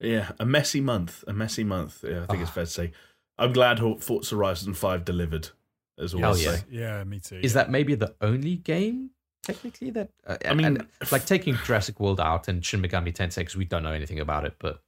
Yeah, 0.00 0.32
a 0.40 0.44
messy 0.46 0.80
month. 0.80 1.22
A 1.28 1.32
messy 1.32 1.64
month. 1.64 2.04
Yeah, 2.06 2.24
I 2.24 2.26
think 2.26 2.40
it's 2.42 2.50
Ah. 2.50 2.54
fair 2.54 2.64
to 2.64 2.70
say. 2.70 2.92
I'm 3.38 3.52
glad 3.52 3.78
Ho- 3.78 3.98
Forza 3.98 4.34
Horizon 4.34 4.74
Five 4.74 5.04
delivered 5.04 5.50
as 5.98 6.14
well. 6.14 6.34
Hell 6.34 6.42
yeah. 6.42 6.56
say. 6.56 6.64
Yeah, 6.70 7.04
me 7.04 7.20
too. 7.20 7.40
Is 7.42 7.54
that 7.54 7.70
maybe 7.70 7.94
the 7.94 8.14
only 8.20 8.56
game 8.56 9.10
technically 9.44 9.90
that? 9.90 10.10
Uh, 10.26 10.36
I 10.44 10.54
mean, 10.54 10.66
and, 10.66 10.86
like 11.12 11.24
taking 11.24 11.54
Jurassic 11.64 12.00
World 12.00 12.20
out 12.20 12.48
and 12.48 12.64
Shin 12.64 12.82
Megami 12.82 13.14
Tensei 13.14 13.36
because 13.36 13.56
we 13.56 13.64
don't 13.64 13.82
know 13.84 13.92
anything 13.92 14.18
about 14.18 14.44
it, 14.44 14.56
but 14.58 14.82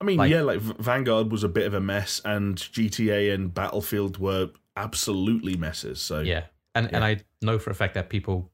I 0.00 0.04
mean, 0.04 0.18
Like- 0.18 0.30
yeah, 0.30 0.42
like 0.42 0.60
Vanguard 0.60 1.30
was 1.30 1.42
a 1.44 1.48
bit 1.48 1.66
of 1.66 1.72
a 1.74 1.80
mess, 1.80 2.20
and 2.24 2.56
GTA 2.58 3.32
and 3.32 3.54
Battlefield 3.54 4.18
were 4.18 4.50
absolutely 4.76 5.56
messes. 5.56 6.00
So 6.00 6.20
yeah, 6.20 6.46
and 6.76 6.94
and 6.94 7.04
I 7.04 7.18
know 7.42 7.58
for 7.58 7.70
a 7.70 7.74
fact 7.74 7.94
that 7.94 8.08
people, 8.08 8.50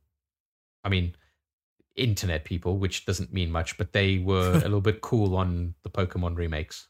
I 0.84 0.88
mean, 0.88 1.14
internet 1.96 2.44
people, 2.44 2.78
which 2.78 3.04
doesn't 3.06 3.32
mean 3.32 3.50
much, 3.50 3.76
but 3.78 3.92
they 3.92 4.18
were 4.18 4.52
a 4.52 4.58
little 4.60 4.80
bit 4.80 5.00
cool 5.02 5.36
on 5.36 5.74
the 5.82 5.90
Pokemon 5.90 6.36
remakes. 6.36 6.88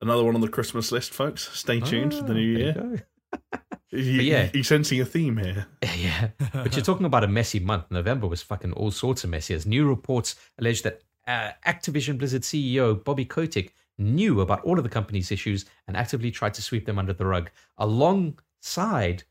another 0.00 0.24
one 0.24 0.34
on 0.34 0.40
the 0.40 0.48
Christmas 0.48 0.92
list, 0.92 1.12
folks. 1.12 1.50
Stay 1.58 1.80
tuned 1.80 2.14
for 2.14 2.22
the 2.24 2.32
Ah, 2.32 2.36
new 2.36 2.58
there 2.58 2.74
you 2.74 2.90
year. 2.92 3.06
You, 3.94 4.22
yeah. 4.22 4.48
you're 4.54 4.64
sensing 4.64 5.02
a 5.02 5.04
theme 5.04 5.36
here. 5.36 5.66
yeah, 5.98 6.28
but 6.54 6.74
you're 6.74 6.82
talking 6.84 7.04
about 7.04 7.24
a 7.24 7.28
messy 7.28 7.60
month. 7.60 7.90
November 7.90 8.26
was 8.26 8.40
fucking 8.40 8.72
all 8.72 8.90
sorts 8.90 9.22
of 9.22 9.28
messy. 9.28 9.52
As 9.52 9.66
new 9.66 9.86
reports 9.86 10.34
allege 10.58 10.80
that 10.82 11.02
uh, 11.26 11.50
Activision 11.66 12.16
Blizzard 12.16 12.40
CEO 12.42 13.04
Bobby 13.04 13.26
Kotick 13.26 13.74
knew 13.98 14.40
about 14.40 14.62
all 14.64 14.78
of 14.78 14.82
the 14.84 14.88
company's 14.88 15.30
issues 15.30 15.66
and 15.86 15.94
actively 15.94 16.30
tried 16.30 16.54
to 16.54 16.62
sweep 16.62 16.86
them 16.86 16.98
under 16.98 17.12
the 17.12 17.26
rug, 17.26 17.50
alongside 17.76 19.24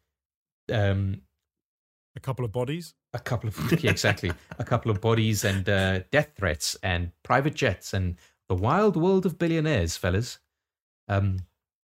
um, 0.71 1.21
a 2.15 2.19
couple 2.19 2.45
of 2.45 2.51
bodies? 2.51 2.93
a 3.13 3.19
couple 3.19 3.49
of 3.49 3.57
yeah, 3.83 3.91
exactly 3.91 4.31
a 4.57 4.63
couple 4.63 4.89
of 4.89 5.01
bodies 5.01 5.43
and 5.43 5.67
uh, 5.67 5.99
death 6.11 6.29
threats 6.37 6.77
and 6.81 7.11
private 7.23 7.53
jets 7.53 7.93
and 7.93 8.15
the 8.47 8.55
wild 8.55 8.95
world 8.95 9.25
of 9.25 9.37
billionaires, 9.37 9.97
fellas. 9.97 10.39
Um, 11.09 11.39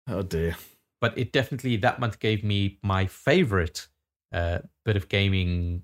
Oh 0.08 0.22
dear. 0.22 0.56
but 1.02 1.18
it 1.18 1.32
definitely 1.34 1.76
that 1.78 2.00
month 2.00 2.20
gave 2.20 2.44
me 2.44 2.78
my 2.84 3.06
favorite 3.08 3.88
uh, 4.32 4.60
bit 4.86 4.96
of 4.96 5.10
gaming 5.10 5.84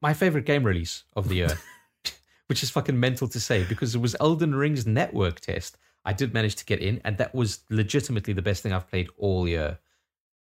my 0.00 0.12
favorite 0.14 0.44
game 0.46 0.64
release 0.64 1.04
of 1.16 1.28
the 1.28 1.36
year 1.36 1.58
which 2.46 2.62
is 2.62 2.70
fucking 2.70 2.98
mental 2.98 3.26
to 3.28 3.40
say 3.40 3.64
because 3.64 3.94
it 3.94 3.98
was 4.00 4.14
elden 4.20 4.54
ring's 4.54 4.86
network 4.86 5.40
test 5.40 5.76
i 6.04 6.12
did 6.12 6.32
manage 6.34 6.54
to 6.56 6.64
get 6.64 6.80
in 6.80 7.00
and 7.04 7.16
that 7.18 7.34
was 7.34 7.60
legitimately 7.70 8.32
the 8.34 8.42
best 8.42 8.62
thing 8.62 8.72
i've 8.72 8.88
played 8.88 9.08
all 9.18 9.48
year 9.48 9.78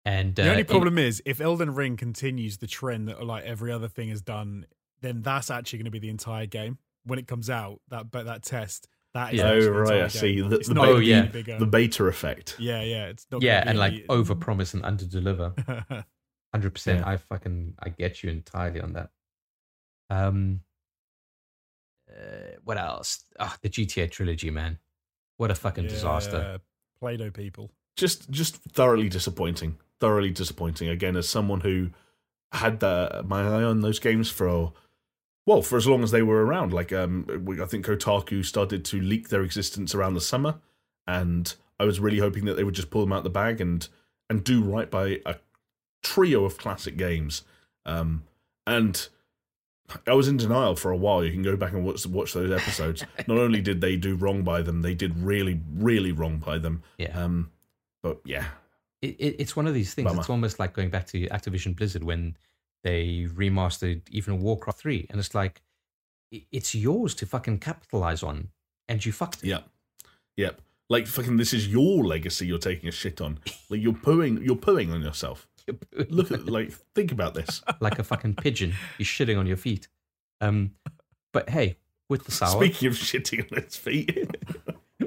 and 0.05 0.35
The 0.35 0.47
uh, 0.47 0.51
only 0.51 0.63
problem 0.63 0.97
is 0.97 1.21
if 1.25 1.39
Elden 1.41 1.75
Ring 1.75 1.97
continues 1.97 2.57
the 2.57 2.67
trend 2.67 3.07
that 3.07 3.23
like 3.23 3.43
every 3.45 3.71
other 3.71 3.87
thing 3.87 4.09
has 4.09 4.21
done, 4.21 4.65
then 5.01 5.21
that's 5.21 5.49
actually 5.51 5.79
going 5.79 5.85
to 5.85 5.91
be 5.91 5.99
the 5.99 6.09
entire 6.09 6.45
game 6.45 6.77
when 7.05 7.19
it 7.19 7.27
comes 7.27 7.49
out. 7.49 7.81
That 7.89 8.09
but 8.11 8.25
that 8.25 8.43
test 8.43 8.87
that 9.13 9.33
is 9.33 9.39
Yeah. 9.39 9.49
Oh 9.51 9.67
right, 9.69 9.87
entire 9.93 10.03
I 10.05 10.07
see. 10.07 10.35
game. 10.35 10.49
The, 10.49 10.57
the, 10.59 10.73
not 10.73 10.85
beta, 10.85 10.95
Oh, 10.95 10.99
yeah. 10.99 11.21
bigger. 11.25 11.59
the 11.59 11.65
beta 11.65 12.05
effect. 12.05 12.55
yeah, 12.59 12.81
yeah, 12.81 13.05
it's 13.07 13.27
not. 13.31 13.41
yeah 13.41 13.63
and 13.65 13.73
be 13.73 13.77
like 13.79 13.93
any- 13.93 14.05
over 14.09 14.33
promise 14.35 14.73
and 14.73 14.83
under 14.85 15.05
deliver 15.05 15.53
Hundred 16.53 16.71
percent. 16.73 17.05
I 17.07 17.15
fucking 17.17 17.75
I 17.79 17.89
get 17.89 18.23
you 18.23 18.29
entirely 18.29 18.81
on 18.81 18.93
that. 18.93 19.09
Um, 20.09 20.59
uh, 22.11 22.57
what 22.65 22.77
else? 22.77 23.23
Ah, 23.39 23.55
the 23.61 23.69
GTA 23.69 24.11
trilogy, 24.11 24.49
man. 24.49 24.77
What 25.37 25.49
a 25.49 25.55
fucking 25.55 25.87
disaster. 25.87 26.59
Play-Doh 26.99 27.31
people. 27.31 27.71
Just 27.95 28.29
just 28.29 28.57
thoroughly 28.57 29.07
disappointing. 29.09 29.77
Thoroughly 30.01 30.31
disappointing. 30.31 30.89
Again, 30.89 31.15
as 31.15 31.29
someone 31.29 31.61
who 31.61 31.91
had 32.51 32.81
the, 32.81 33.23
my 33.25 33.41
eye 33.41 33.63
on 33.63 33.79
those 33.79 33.99
games 33.99 34.29
for 34.29 34.73
well 35.45 35.61
for 35.61 35.77
as 35.77 35.87
long 35.87 36.03
as 36.03 36.11
they 36.11 36.21
were 36.21 36.45
around. 36.45 36.73
Like 36.73 36.91
um, 36.91 37.25
we, 37.45 37.61
I 37.61 37.65
think 37.65 37.85
Kotaku 37.85 38.43
started 38.45 38.83
to 38.85 39.01
leak 39.01 39.29
their 39.29 39.41
existence 39.41 39.95
around 39.95 40.13
the 40.13 40.21
summer, 40.21 40.55
and 41.07 41.53
I 41.79 41.85
was 41.85 41.99
really 41.99 42.19
hoping 42.19 42.45
that 42.45 42.55
they 42.55 42.63
would 42.63 42.75
just 42.75 42.89
pull 42.91 43.01
them 43.01 43.13
out 43.13 43.23
the 43.23 43.29
bag 43.29 43.61
and 43.61 43.87
and 44.29 44.43
do 44.43 44.63
right 44.63 44.89
by 44.89 45.21
a 45.25 45.35
trio 46.03 46.45
of 46.45 46.57
classic 46.57 46.97
games. 46.97 47.43
Um, 47.85 48.23
and 48.67 49.07
I 50.07 50.13
was 50.13 50.27
in 50.27 50.37
denial 50.37 50.75
for 50.75 50.91
a 50.91 50.97
while. 50.97 51.23
You 51.23 51.31
can 51.31 51.43
go 51.43 51.55
back 51.57 51.73
and 51.73 51.83
watch 51.83 52.05
watch 52.05 52.33
those 52.33 52.51
episodes. 52.51 53.03
Not 53.27 53.37
only 53.37 53.61
did 53.61 53.81
they 53.81 53.95
do 53.95 54.15
wrong 54.15 54.43
by 54.43 54.61
them, 54.61 54.81
they 54.81 54.93
did 54.93 55.17
really, 55.17 55.59
really 55.73 56.11
wrong 56.11 56.37
by 56.37 56.57
them. 56.57 56.83
Yeah, 56.97 57.17
Um, 57.17 57.51
but 58.01 58.21
yeah, 58.23 58.45
it, 59.01 59.15
it, 59.19 59.35
it's 59.39 59.55
one 59.55 59.67
of 59.67 59.73
these 59.73 59.93
things. 59.93 60.07
Bummer. 60.07 60.21
It's 60.21 60.29
almost 60.29 60.59
like 60.59 60.73
going 60.73 60.89
back 60.89 61.07
to 61.07 61.27
Activision 61.27 61.75
Blizzard 61.75 62.03
when 62.03 62.37
they 62.83 63.27
remastered 63.33 64.01
even 64.09 64.41
Warcraft 64.41 64.79
three, 64.79 65.07
and 65.09 65.19
it's 65.19 65.35
like 65.35 65.61
it's 66.31 66.73
yours 66.73 67.13
to 67.15 67.25
fucking 67.25 67.59
capitalize 67.59 68.23
on, 68.23 68.49
and 68.87 69.05
you 69.05 69.11
fucked 69.11 69.43
it. 69.43 69.47
Yep. 69.47 69.67
Yep. 70.37 70.61
Like 70.89 71.07
fucking 71.07 71.37
this 71.37 71.53
is 71.53 71.67
your 71.67 72.03
legacy 72.03 72.45
you're 72.45 72.57
taking 72.57 72.89
a 72.89 72.91
shit 72.91 73.21
on. 73.21 73.39
Like 73.69 73.81
you're 73.81 73.93
pooing 73.93 74.45
you're 74.45 74.57
pooing 74.57 74.93
on 74.93 75.01
yourself. 75.01 75.47
Look 76.09 76.31
at 76.31 76.47
like 76.47 76.73
think 76.93 77.11
about 77.11 77.33
this. 77.33 77.61
like 77.79 77.99
a 77.99 78.03
fucking 78.03 78.35
pigeon. 78.35 78.73
You're 78.97 79.05
shitting 79.05 79.39
on 79.39 79.47
your 79.47 79.57
feet. 79.57 79.87
Um, 80.41 80.71
but 81.31 81.49
hey, 81.49 81.77
with 82.09 82.25
the 82.25 82.31
sour, 82.31 82.61
Speaking 82.63 82.89
of 82.89 82.95
shitting 82.95 83.51
on 83.51 83.57
its 83.57 83.77
feet. 83.77 84.35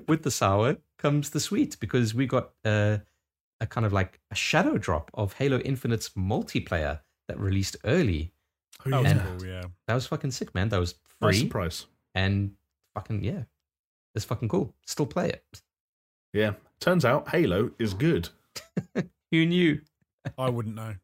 with 0.09 0.23
the 0.23 0.31
sour 0.31 0.79
comes 0.99 1.31
the 1.31 1.41
sweet 1.41 1.77
because 1.81 2.15
we 2.15 2.27
got 2.27 2.53
uh, 2.65 2.99
a 3.61 3.67
kind 3.67 3.87
of 3.87 3.93
like 3.93 4.21
a 4.31 4.35
shadow 4.35 4.77
drop 4.79 5.11
of 5.15 5.35
Halo 5.35 5.59
Infinite's 5.61 6.11
multiplayer 6.11 7.01
that 7.29 7.39
released 7.39 7.77
early. 7.85 8.33
Oh, 8.87 9.03
was 9.03 9.13
And- 9.13 9.21
cool, 9.41 9.47
yeah. 9.49 9.63
That 9.87 9.95
was 9.95 10.07
fucking 10.07 10.33
sick, 10.33 10.55
man. 10.55 10.69
That 10.69 10.81
was 10.81 10.95
nice 11.21 11.37
free 11.39 11.47
surprise. 11.47 11.87
and 12.15 12.53
fucking 12.95 13.25
yeah, 13.25 13.45
it's 14.15 14.25
fucking 14.25 14.49
cool. 14.49 14.75
Still 14.87 15.07
play 15.07 15.29
it. 15.31 15.63
Yeah. 16.33 16.55
Turns 16.81 17.05
out 17.05 17.29
Halo 17.29 17.71
is 17.79 17.95
good. 17.95 18.29
Who 19.31 19.47
knew? 19.47 19.81
I 20.39 20.51
wouldn't 20.51 20.75
know. 20.75 20.97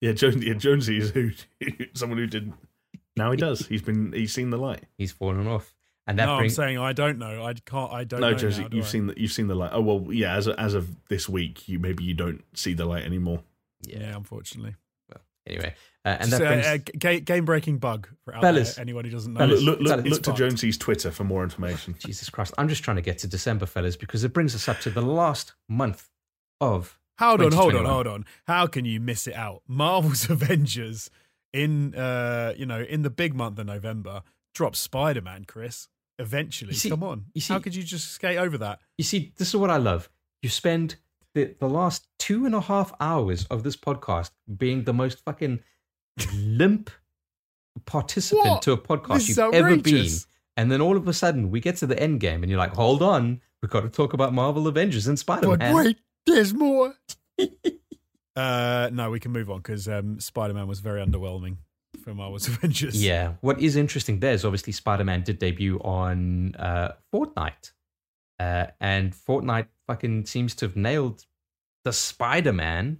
Yeah, 0.00 0.12
Jones 0.12 0.44
yeah, 0.44 0.54
Jonesy 0.54 0.98
is 0.98 1.10
who 1.10 1.30
someone 1.94 2.18
who 2.18 2.26
didn't 2.26 2.54
now 3.16 3.30
he 3.30 3.36
does. 3.36 3.66
He's 3.68 3.80
been 3.82 4.12
he's 4.12 4.32
seen 4.32 4.50
the 4.50 4.58
light. 4.58 4.84
He's 4.98 5.12
fallen 5.12 5.46
off, 5.46 5.74
and 6.06 6.18
that 6.18 6.26
no, 6.26 6.38
brings 6.38 6.58
I'm 6.58 6.64
saying 6.66 6.78
I 6.78 6.92
don't 6.92 7.18
know. 7.18 7.44
I 7.44 7.54
can't. 7.54 7.92
I 7.92 8.04
don't 8.04 8.20
know. 8.20 8.28
no, 8.28 8.32
know. 8.32 8.38
Jonesy, 8.38 8.62
now, 8.62 8.68
do 8.68 8.76
you've 8.76 8.86
I? 8.86 8.88
seen 8.88 9.06
the 9.08 9.14
you've 9.20 9.32
seen 9.32 9.46
the 9.48 9.54
light. 9.54 9.70
Oh 9.72 9.80
well, 9.80 10.06
yeah. 10.12 10.36
As 10.36 10.46
of, 10.46 10.56
as 10.58 10.74
of 10.74 10.88
this 11.08 11.28
week, 11.28 11.68
you 11.68 11.78
maybe 11.78 12.04
you 12.04 12.14
don't 12.14 12.42
see 12.54 12.74
the 12.74 12.84
light 12.84 13.04
anymore. 13.04 13.42
Yeah, 13.86 14.16
unfortunately. 14.16 14.74
anyway, 15.46 15.74
uh, 16.04 16.08
and 16.20 16.30
Just 16.30 16.30
that 16.30 16.42
a- 16.42 16.46
brings 16.46 16.66
a 16.66 16.78
ga- 16.98 17.20
game-breaking 17.20 17.78
bug 17.78 18.08
for 18.24 18.34
out 18.34 18.42
Fellas. 18.42 18.74
there, 18.76 18.82
anyone 18.82 19.04
who 19.04 19.10
doesn't 19.10 19.32
know. 19.32 19.40
Fellas. 19.40 19.62
look 19.62 19.80
look, 19.80 19.96
look, 19.98 20.06
look 20.06 20.22
to. 20.22 20.32
Jonesy's 20.32 20.78
Twitter 20.78 21.10
for 21.10 21.24
more 21.24 21.42
information. 21.44 21.94
Jesus 22.04 22.30
Christ. 22.30 22.54
I'm 22.58 22.68
just 22.68 22.82
trying 22.82 22.96
to 22.96 23.02
get 23.02 23.18
to 23.18 23.26
December, 23.28 23.66
fellas, 23.66 23.96
because 23.96 24.24
it 24.24 24.32
brings 24.32 24.54
us 24.54 24.68
up 24.68 24.80
to 24.80 24.90
the 24.90 25.02
last 25.02 25.52
month 25.68 26.08
of 26.60 26.98
Hold 27.18 27.40
on, 27.42 27.52
hold 27.52 27.74
on, 27.74 27.84
hold 27.86 28.06
on. 28.06 28.24
How 28.46 28.66
can 28.66 28.84
you 28.84 29.00
miss 29.00 29.26
it 29.26 29.34
out? 29.34 29.62
Marvel's 29.66 30.28
Avengers 30.30 31.10
in 31.52 31.94
uh, 31.94 32.52
you 32.56 32.66
know, 32.66 32.80
in 32.82 33.02
the 33.02 33.10
big 33.10 33.34
month 33.34 33.58
of 33.58 33.66
November, 33.66 34.22
drops 34.54 34.78
Spider-Man, 34.78 35.44
Chris. 35.46 35.88
Eventually. 36.18 36.72
See- 36.74 36.90
Come 36.90 37.02
on. 37.02 37.26
you 37.34 37.40
see- 37.40 37.52
How 37.52 37.58
could 37.60 37.74
you 37.74 37.82
just 37.82 38.10
skate 38.12 38.38
over 38.38 38.58
that? 38.58 38.80
You 38.98 39.04
see, 39.04 39.32
this 39.36 39.48
is 39.48 39.56
what 39.56 39.70
I 39.70 39.76
love. 39.76 40.08
You 40.42 40.48
spend 40.48 40.96
the, 41.34 41.54
the 41.60 41.68
last 41.68 42.06
two 42.18 42.46
and 42.46 42.54
a 42.54 42.60
half 42.60 42.92
hours 43.00 43.44
of 43.46 43.62
this 43.62 43.76
podcast 43.76 44.30
being 44.56 44.84
the 44.84 44.94
most 44.94 45.22
fucking 45.24 45.60
limp, 46.34 46.90
participant 47.84 48.46
What? 48.46 48.62
to 48.62 48.72
a 48.72 48.78
podcast 48.78 49.14
This 49.26 49.28
you've 49.30 49.54
ever 49.54 49.76
been. 49.76 50.08
And 50.56 50.72
then 50.72 50.80
all 50.80 50.96
of 50.96 51.06
a 51.06 51.12
sudden 51.12 51.50
we 51.50 51.60
get 51.60 51.76
to 51.78 51.86
the 51.86 51.98
end 52.00 52.20
game 52.20 52.42
and 52.42 52.48
you're 52.50 52.58
like, 52.58 52.74
hold 52.74 53.02
on, 53.02 53.42
we've 53.62 53.70
got 53.70 53.82
to 53.82 53.90
talk 53.90 54.14
about 54.14 54.32
Marvel 54.32 54.66
Avengers 54.66 55.06
and 55.06 55.18
Spider 55.18 55.54
Man. 55.56 55.74
wait, 55.74 55.98
there's 56.24 56.54
more. 56.54 56.94
uh, 58.36 58.90
no, 58.92 59.10
we 59.10 59.20
can 59.20 59.32
move 59.32 59.50
on 59.50 59.58
because 59.58 59.88
um, 59.88 60.18
Spider 60.20 60.54
Man 60.54 60.66
was 60.66 60.80
very 60.80 61.04
underwhelming 61.04 61.58
for 62.06 62.14
Marvel's 62.14 62.46
Avengers. 62.56 63.02
Yeah. 63.02 63.34
What 63.40 63.60
is 63.60 63.76
interesting 63.76 64.20
there 64.20 64.32
is 64.32 64.44
obviously 64.44 64.72
Spider 64.72 65.04
Man 65.04 65.22
did 65.22 65.38
debut 65.38 65.78
on 65.80 66.54
uh, 66.54 66.92
Fortnite. 67.12 67.72
Uh, 68.38 68.66
and 68.80 69.12
Fortnite 69.12 69.66
fucking 69.86 70.26
seems 70.26 70.54
to 70.56 70.66
have 70.66 70.76
nailed 70.76 71.24
the 71.84 71.92
Spider 71.92 72.52
Man, 72.52 72.98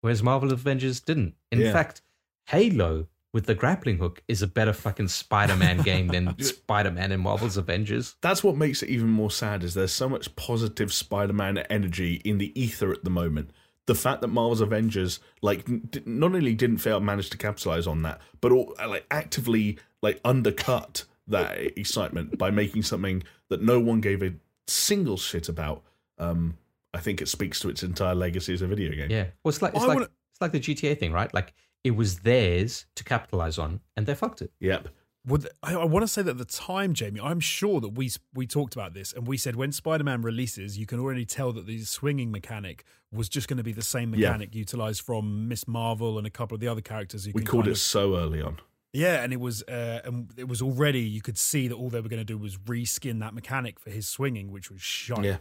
whereas 0.00 0.22
Marvel 0.22 0.52
Avengers 0.52 1.00
didn't. 1.00 1.34
In 1.52 1.60
Yeah. 1.60 1.72
fact, 1.72 2.02
Halo 2.48 3.06
with 3.32 3.44
the 3.46 3.54
grappling 3.54 3.98
hook 3.98 4.22
is 4.26 4.40
a 4.40 4.46
better 4.46 4.72
fucking 4.72 5.06
Spider 5.08 5.54
Man 5.54 5.76
game 5.82 6.08
than 6.08 6.36
Spider 6.42 6.90
Man 6.90 7.12
in 7.12 7.20
Marvel's 7.20 7.56
Avengers. 7.56 8.16
That's 8.22 8.42
what 8.42 8.56
makes 8.56 8.82
it 8.82 8.88
even 8.88 9.08
more 9.08 9.30
sad. 9.30 9.62
Is 9.62 9.74
there's 9.74 9.92
so 9.92 10.08
much 10.08 10.34
positive 10.34 10.92
Spider-Man 10.92 11.58
energy 11.70 12.14
in 12.24 12.38
the 12.38 12.58
ether 12.60 12.90
at 12.90 13.04
the 13.04 13.10
moment. 13.10 13.50
The 13.88 13.94
fact 13.94 14.20
that 14.20 14.28
Marvel's 14.28 14.60
Avengers 14.60 15.18
like 15.42 15.66
not 16.06 16.34
only 16.34 16.54
didn't 16.54 16.78
fail 16.78 17.00
manage 17.00 17.30
to 17.30 17.38
capitalize 17.38 17.86
on 17.86 18.02
that, 18.02 18.20
but 18.42 18.52
all, 18.52 18.74
like 18.86 19.06
actively 19.10 19.78
like 20.02 20.20
undercut 20.24 21.04
that 21.26 21.58
excitement 21.78 22.36
by 22.36 22.50
making 22.50 22.82
something 22.82 23.22
that 23.48 23.62
no 23.62 23.80
one 23.80 24.00
gave 24.02 24.22
a 24.22 24.34
single 24.66 25.16
shit 25.16 25.48
about. 25.48 25.82
Um, 26.18 26.58
I 26.92 26.98
think 27.00 27.22
it 27.22 27.28
speaks 27.28 27.60
to 27.60 27.68
its 27.70 27.82
entire 27.82 28.14
legacy 28.14 28.52
as 28.52 28.60
a 28.62 28.66
video 28.66 28.92
game. 28.92 29.10
Yeah. 29.10 29.26
Well, 29.42 29.50
it's 29.50 29.62
like 29.62 29.74
it's 29.74 29.82
I 29.84 29.86
like 29.86 29.96
wanna- 29.96 30.10
it's 30.32 30.40
like 30.40 30.52
the 30.52 30.60
GTA 30.60 30.98
thing, 30.98 31.12
right? 31.12 31.32
Like 31.32 31.54
it 31.82 31.92
was 31.92 32.18
theirs 32.20 32.84
to 32.96 33.04
capitalize 33.04 33.56
on, 33.58 33.80
and 33.96 34.04
they 34.06 34.14
fucked 34.14 34.42
it. 34.42 34.52
Yep. 34.60 34.88
Would 35.28 35.48
I, 35.62 35.74
I 35.74 35.84
want 35.84 36.02
to 36.02 36.08
say 36.08 36.22
that 36.22 36.30
at 36.32 36.38
the 36.38 36.44
time, 36.44 36.94
Jamie, 36.94 37.20
I'm 37.20 37.40
sure 37.40 37.80
that 37.80 37.90
we 37.90 38.10
we 38.34 38.46
talked 38.46 38.74
about 38.74 38.94
this 38.94 39.12
and 39.12 39.26
we 39.26 39.36
said 39.36 39.56
when 39.56 39.72
Spider-Man 39.72 40.22
releases, 40.22 40.78
you 40.78 40.86
can 40.86 40.98
already 40.98 41.24
tell 41.26 41.52
that 41.52 41.66
the 41.66 41.78
swinging 41.84 42.30
mechanic 42.30 42.84
was 43.12 43.28
just 43.28 43.46
going 43.48 43.56
to 43.58 43.62
be 43.62 43.72
the 43.72 43.82
same 43.82 44.14
Yeah. 44.14 44.28
mechanic 44.30 44.54
utilized 44.54 45.02
from 45.02 45.48
Miss 45.48 45.66
Marvel 45.68 46.18
and 46.18 46.26
a 46.26 46.30
couple 46.30 46.54
of 46.54 46.60
the 46.60 46.68
other 46.68 46.80
characters. 46.80 47.26
You 47.26 47.32
We 47.34 47.42
called 47.42 47.66
it 47.68 47.72
of- 47.72 47.78
so 47.78 48.16
early 48.16 48.40
on. 48.42 48.58
yeah, 48.92 49.22
and 49.22 49.32
it 49.32 49.40
was 49.40 49.62
uh, 49.64 50.00
and 50.04 50.32
it 50.36 50.48
was 50.48 50.62
already 50.62 51.00
you 51.00 51.20
could 51.20 51.38
see 51.38 51.68
that 51.68 51.74
all 51.74 51.90
they 51.90 52.00
were 52.00 52.08
going 52.08 52.20
to 52.20 52.32
do 52.32 52.38
was 52.38 52.56
reskin 52.56 53.20
that 53.20 53.34
mechanic 53.34 53.78
for 53.78 53.90
his 53.90 54.08
swinging, 54.08 54.50
which 54.50 54.70
was 54.70 54.80
shite. 54.80 55.24
Yeah. 55.24 55.36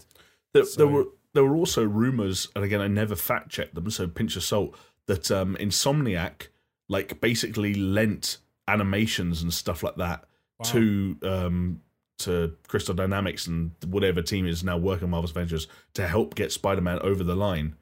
There, 0.54 0.66
So- 0.66 0.78
there 0.80 0.88
were 0.88 1.06
there 1.34 1.44
were 1.46 1.56
also 1.56 1.84
rumors, 1.84 2.48
and 2.56 2.64
again, 2.64 2.82
I 2.82 2.88
never 2.88 3.16
fact 3.16 3.50
checked 3.50 3.76
them, 3.76 3.90
so 3.92 4.08
pinch 4.08 4.36
of 4.36 4.44
salt. 4.44 4.76
That 5.06 5.30
um, 5.32 5.56
Insomniac 5.60 6.48
like 6.90 7.22
basically 7.22 7.74
lent 7.74 8.40
animations 8.68 9.42
and 9.42 9.54
stuff 9.54 9.84
like 9.84 9.96
that 9.96 10.26
Wow. 10.60 10.70
to 10.72 11.18
um, 11.24 11.82
to 12.20 12.56
Crystal 12.68 12.96
Dynamics 12.96 13.46
and 13.46 13.72
whatever 13.86 14.24
team 14.24 14.48
is 14.48 14.64
now 14.64 14.76
working 14.78 15.08
Marvel's 15.10 15.30
Avengers 15.32 15.68
to 15.94 16.08
help 16.08 16.34
get 16.34 16.52
Spider 16.52 16.82
Man 16.82 16.98
over 17.04 17.24
the 17.24 17.36
line. 17.36 17.76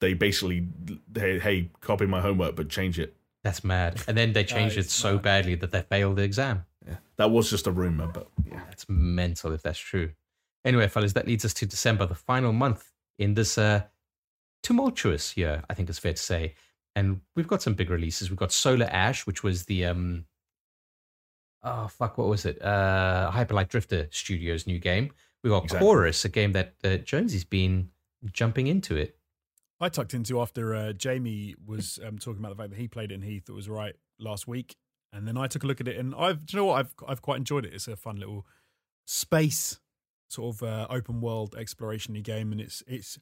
They 0.00 0.12
basically, 0.14 0.66
hey, 1.14 1.38
hey, 1.38 1.70
copy 1.80 2.04
my 2.06 2.20
homework, 2.20 2.56
but 2.56 2.68
change 2.68 2.98
it. 2.98 3.14
That's 3.44 3.62
mad. 3.62 4.02
And 4.08 4.16
then 4.18 4.32
they 4.32 4.42
changed 4.56 4.76
it 4.76 4.90
so 4.90 5.14
mad. 5.14 5.22
badly 5.22 5.54
that 5.54 5.70
they 5.70 5.82
failed 5.82 6.16
the 6.16 6.22
exam. 6.24 6.64
Yeah. 6.84 6.96
That 7.16 7.30
was 7.30 7.48
just 7.48 7.68
a 7.68 7.70
rumor, 7.70 8.08
but 8.08 8.26
yeah. 8.44 8.60
That's 8.68 8.86
mental 8.88 9.52
if 9.52 9.62
that's 9.62 9.78
true. 9.78 10.10
Anyway, 10.64 10.88
fellas, 10.88 11.12
that 11.12 11.28
leads 11.28 11.44
us 11.44 11.54
to 11.54 11.66
December, 11.66 12.06
the 12.06 12.16
final 12.16 12.52
month 12.52 12.90
in 13.20 13.34
this 13.34 13.56
uh, 13.56 13.82
tumultuous 14.62 15.36
year, 15.36 15.62
I 15.70 15.74
think 15.74 15.88
it's 15.88 15.98
fair 16.00 16.12
to 16.12 16.22
say. 16.22 16.54
And 16.96 17.20
we've 17.36 17.46
got 17.46 17.62
some 17.62 17.74
big 17.74 17.90
releases. 17.90 18.30
We've 18.30 18.38
got 18.38 18.50
Solar 18.50 18.86
Ash, 18.86 19.24
which 19.26 19.44
was 19.44 19.66
the 19.66 19.84
um 19.84 20.24
oh 21.62 21.86
fuck, 21.86 22.18
what 22.18 22.26
was 22.26 22.44
it? 22.44 22.60
Uh 22.60 23.30
Hyper 23.30 23.54
Light 23.54 23.68
Drifter 23.68 24.08
Studios 24.10 24.66
new 24.66 24.80
game. 24.80 25.12
We 25.44 25.50
got 25.50 25.64
Exactly. 25.64 25.86
Chorus, 25.86 26.24
a 26.24 26.28
game 26.28 26.52
that 26.52 26.74
uh, 26.82 26.96
Jonesy's 26.96 27.44
been 27.44 27.90
jumping 28.32 28.66
into 28.66 28.96
it. 28.96 29.16
I 29.78 29.90
tucked 29.90 30.14
into 30.14 30.40
after 30.40 30.74
uh, 30.74 30.92
Jamie 30.94 31.54
was 31.64 32.00
um, 32.04 32.18
talking 32.18 32.40
about 32.40 32.56
the 32.56 32.60
fact 32.60 32.70
that 32.70 32.78
he 32.78 32.88
played 32.88 33.12
it 33.12 33.16
and 33.16 33.22
he 33.22 33.38
thought 33.40 33.52
it 33.52 33.56
was 33.56 33.68
right 33.68 33.94
last 34.18 34.48
week, 34.48 34.74
and 35.12 35.28
then 35.28 35.36
I 35.36 35.46
took 35.48 35.62
a 35.64 35.66
look 35.66 35.80
at 35.82 35.86
it 35.86 35.98
and 35.98 36.14
I've, 36.16 36.46
do 36.46 36.56
you 36.56 36.62
know 36.62 36.66
what? 36.66 36.78
I've 36.80 36.94
I've 37.06 37.22
quite 37.22 37.36
enjoyed 37.36 37.66
it. 37.66 37.74
It's 37.74 37.86
a 37.86 37.94
fun 37.94 38.16
little 38.16 38.46
space 39.06 39.78
sort 40.28 40.56
of 40.56 40.62
uh, 40.62 40.86
open 40.90 41.20
world 41.20 41.54
exploration 41.56 42.14
game, 42.22 42.52
and 42.52 42.60
it's 42.60 42.82
it's 42.86 43.18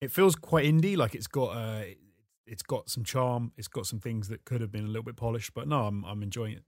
it 0.00 0.10
feels 0.10 0.34
quite 0.34 0.64
indie. 0.66 0.96
Like 0.96 1.14
it's 1.14 1.28
got 1.28 1.56
uh, 1.56 1.82
it's 2.48 2.62
got 2.62 2.88
some 2.90 3.04
charm. 3.04 3.52
It's 3.56 3.68
got 3.68 3.86
some 3.86 4.00
things 4.00 4.28
that 4.28 4.44
could 4.44 4.60
have 4.60 4.72
been 4.72 4.84
a 4.84 4.88
little 4.88 5.02
bit 5.02 5.16
polished, 5.16 5.52
but 5.54 5.68
no, 5.68 5.84
I'm 5.84 6.04
I'm 6.04 6.22
enjoying 6.22 6.52
it. 6.54 6.64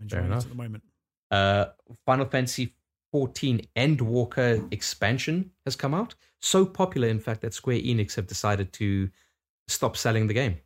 I'm 0.00 0.08
Fair 0.08 0.20
enjoying 0.20 0.24
it 0.24 0.34
enough. 0.34 0.44
at 0.44 0.48
the 0.50 0.54
moment. 0.56 0.84
Uh, 1.30 1.66
Final 2.06 2.26
Fantasy 2.26 2.74
14 3.12 3.62
Endwalker 3.76 4.72
expansion 4.72 5.50
has 5.64 5.76
come 5.76 5.94
out. 5.94 6.14
So 6.40 6.64
popular, 6.64 7.08
in 7.08 7.20
fact, 7.20 7.40
that 7.40 7.52
Square 7.54 7.78
Enix 7.80 8.14
have 8.16 8.26
decided 8.26 8.72
to 8.74 9.10
stop 9.66 9.96
selling 9.96 10.26
the 10.26 10.34
game. 10.34 10.58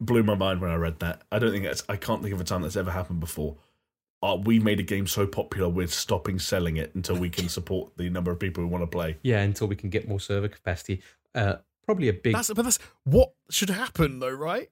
blew 0.00 0.22
my 0.22 0.34
mind 0.34 0.60
when 0.60 0.70
I 0.70 0.76
read 0.76 0.98
that. 1.00 1.22
I 1.32 1.38
don't 1.38 1.50
think 1.52 1.64
that's. 1.64 1.82
I 1.88 1.96
can't 1.96 2.22
think 2.22 2.34
of 2.34 2.40
a 2.40 2.44
time 2.44 2.62
that's 2.62 2.76
ever 2.76 2.90
happened 2.90 3.20
before. 3.20 3.56
Uh, 4.22 4.36
we 4.36 4.58
made 4.58 4.80
a 4.80 4.82
game 4.82 5.06
so 5.06 5.26
popular, 5.26 5.68
we're 5.68 5.86
stopping 5.86 6.38
selling 6.38 6.78
it 6.78 6.94
until 6.94 7.14
we 7.16 7.28
can 7.28 7.46
support 7.58 7.94
the 7.98 8.08
number 8.08 8.30
of 8.30 8.38
people 8.38 8.62
who 8.62 8.68
want 8.68 8.82
to 8.82 8.86
play. 8.86 9.16
Yeah, 9.22 9.40
until 9.42 9.66
we 9.66 9.76
can 9.76 9.90
get 9.90 10.08
more 10.08 10.18
server 10.20 10.48
capacity. 10.48 11.02
Uh, 11.34 11.56
probably 11.84 12.08
a 12.08 12.12
big. 12.12 12.34
That's 12.34 12.52
but 12.52 12.62
that's 12.64 12.78
what 13.04 13.32
should 13.50 13.70
happen 13.70 14.18
though, 14.18 14.30
right? 14.30 14.70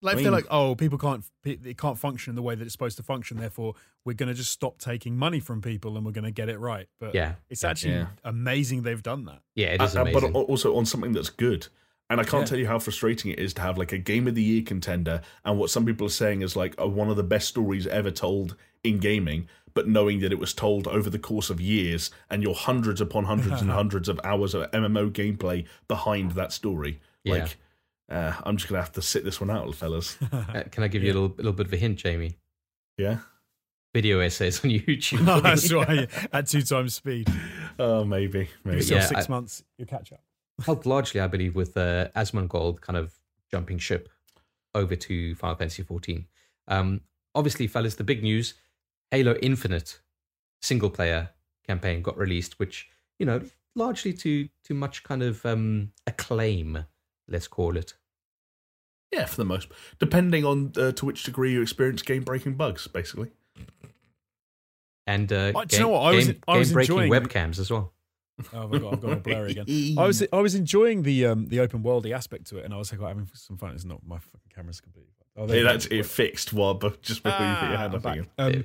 Like 0.00 0.14
I 0.14 0.18
if 0.18 0.22
they're 0.22 0.32
like, 0.32 0.46
oh, 0.50 0.76
people 0.76 0.96
can't 0.98 1.24
it 1.44 1.76
can't 1.76 1.98
function 1.98 2.30
in 2.30 2.36
the 2.36 2.42
way 2.42 2.54
that 2.54 2.62
it's 2.64 2.72
supposed 2.72 2.96
to 2.98 3.02
function. 3.02 3.36
Therefore, 3.38 3.74
we're 4.04 4.12
going 4.14 4.28
to 4.28 4.34
just 4.34 4.52
stop 4.52 4.78
taking 4.78 5.16
money 5.16 5.40
from 5.40 5.60
people 5.60 5.96
and 5.96 6.06
we're 6.06 6.12
going 6.12 6.24
to 6.24 6.30
get 6.30 6.48
it 6.48 6.58
right. 6.60 6.86
But 7.00 7.14
yeah, 7.14 7.34
it's 7.50 7.64
actually 7.64 7.94
Yeah. 7.94 8.06
amazing 8.24 8.82
they've 8.82 9.02
done 9.02 9.24
that. 9.24 9.42
yeah, 9.56 9.68
it 9.68 9.82
is 9.82 9.96
Uh, 9.96 10.00
uh, 10.00 10.02
amazing. 10.02 10.32
but 10.32 10.38
also 10.42 10.76
on 10.76 10.86
something 10.86 11.12
that's 11.12 11.30
good. 11.30 11.66
And 12.10 12.20
I 12.20 12.24
can't 12.24 12.42
Yeah. 12.42 12.46
tell 12.46 12.58
you 12.60 12.66
how 12.68 12.78
frustrating 12.78 13.32
it 13.32 13.38
is 13.40 13.52
to 13.54 13.60
have 13.62 13.76
like 13.76 13.90
a 13.92 13.98
game 13.98 14.28
of 14.28 14.34
the 14.36 14.42
year 14.42 14.62
contender 14.62 15.20
and 15.44 15.58
what 15.58 15.68
some 15.68 15.84
people 15.84 16.06
are 16.06 16.10
saying 16.10 16.42
is 16.42 16.54
like 16.56 16.74
a, 16.78 16.86
one 16.88 17.10
of 17.10 17.16
the 17.16 17.22
best 17.24 17.48
stories 17.48 17.86
ever 17.88 18.10
told 18.12 18.56
in 18.84 18.98
gaming, 18.98 19.48
but 19.78 19.86
knowing 19.86 20.18
that 20.18 20.32
it 20.32 20.40
was 20.40 20.52
told 20.52 20.88
over 20.88 21.08
the 21.08 21.20
course 21.20 21.50
of 21.50 21.60
years 21.60 22.10
and 22.30 22.42
you're 22.42 22.52
hundreds 22.68 23.00
upon 23.00 23.22
hundreds 23.26 23.62
and 23.62 23.70
hundreds 23.80 24.08
of 24.08 24.18
hours 24.24 24.52
of 24.52 24.68
MMO 24.72 25.08
gameplay 25.12 25.64
behind 25.86 26.32
that 26.32 26.52
story. 26.52 26.98
Yeah. 27.22 27.34
Like, 27.34 27.56
uh, 28.10 28.32
I'm 28.44 28.56
just 28.56 28.68
gonna 28.68 28.80
have 28.82 28.90
to 28.94 29.02
sit 29.02 29.22
this 29.22 29.40
one 29.40 29.50
out, 29.50 29.72
fellas. 29.76 30.18
Uh, 30.32 30.64
can 30.72 30.82
I 30.82 30.88
give 30.88 31.04
you 31.04 31.12
a 31.12 31.14
little, 31.14 31.34
little 31.36 31.52
bit 31.52 31.66
of 31.68 31.72
a 31.72 31.76
hint, 31.76 31.98
Jamie? 31.98 32.34
Yeah. 32.96 33.18
Video 33.94 34.18
essays 34.18 34.64
on 34.64 34.70
YouTube. 34.80 35.24
no, 35.24 35.38
that's 35.40 35.72
right. 35.72 36.10
At 36.32 36.48
two 36.48 36.62
times 36.62 36.94
speed, 36.96 37.28
Oh, 37.78 38.02
maybe, 38.04 38.48
maybe. 38.64 38.84
Yeah, 38.84 39.06
six 39.06 39.26
I- 39.26 39.30
months, 39.30 39.62
you 39.78 39.86
catch 39.86 40.12
up. 40.12 40.20
helped 40.64 40.86
largely, 40.86 41.20
I 41.20 41.28
believe, 41.28 41.54
with 41.54 41.76
uh, 41.76 42.08
Asmongold 42.16 42.80
kind 42.80 42.96
of 42.96 43.12
jumping 43.52 43.78
ship 43.78 44.08
over 44.74 44.96
to 44.96 45.34
Final 45.36 45.54
Fantasy 45.56 45.84
14. 45.84 46.26
Um, 46.66 47.00
obviously, 47.36 47.68
fellas, 47.68 47.94
the 47.94 48.04
big 48.04 48.24
news: 48.24 48.54
Halo 49.10 49.34
Infinite 49.42 50.00
single 50.60 50.90
player 50.90 51.30
campaign 51.66 52.02
got 52.02 52.16
released, 52.18 52.58
which 52.58 52.88
you 53.18 53.26
know, 53.26 53.40
largely 53.74 54.12
to 54.12 54.48
to 54.64 54.74
much 54.74 55.02
kind 55.04 55.22
of 55.22 55.44
um, 55.46 55.92
acclaim, 56.06 56.84
let's 57.28 57.48
call 57.48 57.76
it. 57.76 57.94
Yeah, 59.12 59.24
for 59.24 59.36
the 59.36 59.44
most, 59.46 59.68
depending 59.98 60.44
on 60.44 60.72
uh, 60.76 60.92
to 60.92 61.06
which 61.06 61.22
degree 61.24 61.52
you 61.52 61.62
experience 61.62 62.02
game-breaking 62.02 62.54
bugs, 62.54 62.86
basically. 62.88 63.30
And 65.06 65.32
uh, 65.32 65.52
do 65.64 65.76
you 65.76 65.80
know 65.82 65.88
what? 65.88 66.00
I 66.00 66.14
was- 66.14 66.26
game, 66.26 66.42
I 66.46 66.58
was 66.58 66.72
breaking 66.72 66.98
enjoying- 66.98 67.12
webcams 67.12 67.58
as 67.58 67.70
well. 67.70 67.92
Oh, 68.52 68.70
I've 68.72 68.80
got, 68.80 68.92
I've 68.92 69.00
got 69.00 69.10
all 69.10 69.16
blurry 69.16 69.50
again. 69.50 69.98
I 69.98 70.06
was 70.06 70.22
I 70.32 70.36
was 70.40 70.54
enjoying 70.54 71.02
the 71.02 71.26
um 71.26 71.46
the 71.48 71.58
open 71.58 71.82
worldy 71.82 72.12
aspect 72.12 72.46
to 72.48 72.58
it, 72.58 72.64
and 72.64 72.72
I 72.72 72.76
was 72.76 72.92
like 72.92 73.00
having 73.00 73.28
some 73.34 73.56
fun. 73.56 73.74
It's 73.74 73.84
not 73.84 74.06
my 74.06 74.18
fucking 74.18 74.52
camera's 74.54 74.80
completely. 74.80 75.10
Oh, 75.36 75.46
there 75.46 75.56
Hey, 75.56 75.62
that's 75.64 75.86
it 75.86 76.06
fixed 76.06 76.52
while 76.52 76.74
but 76.74 77.02
just 77.02 77.24
before 77.24 77.44
you 77.44 77.54
put 77.56 77.64
your 77.66 77.74
Ah, 77.74 77.78
hand 77.78 77.92
I'm 77.94 77.96
up 77.96 78.02
back. 78.04 78.12
again. 78.18 78.28
Um, 78.38 78.52
There. 78.52 78.62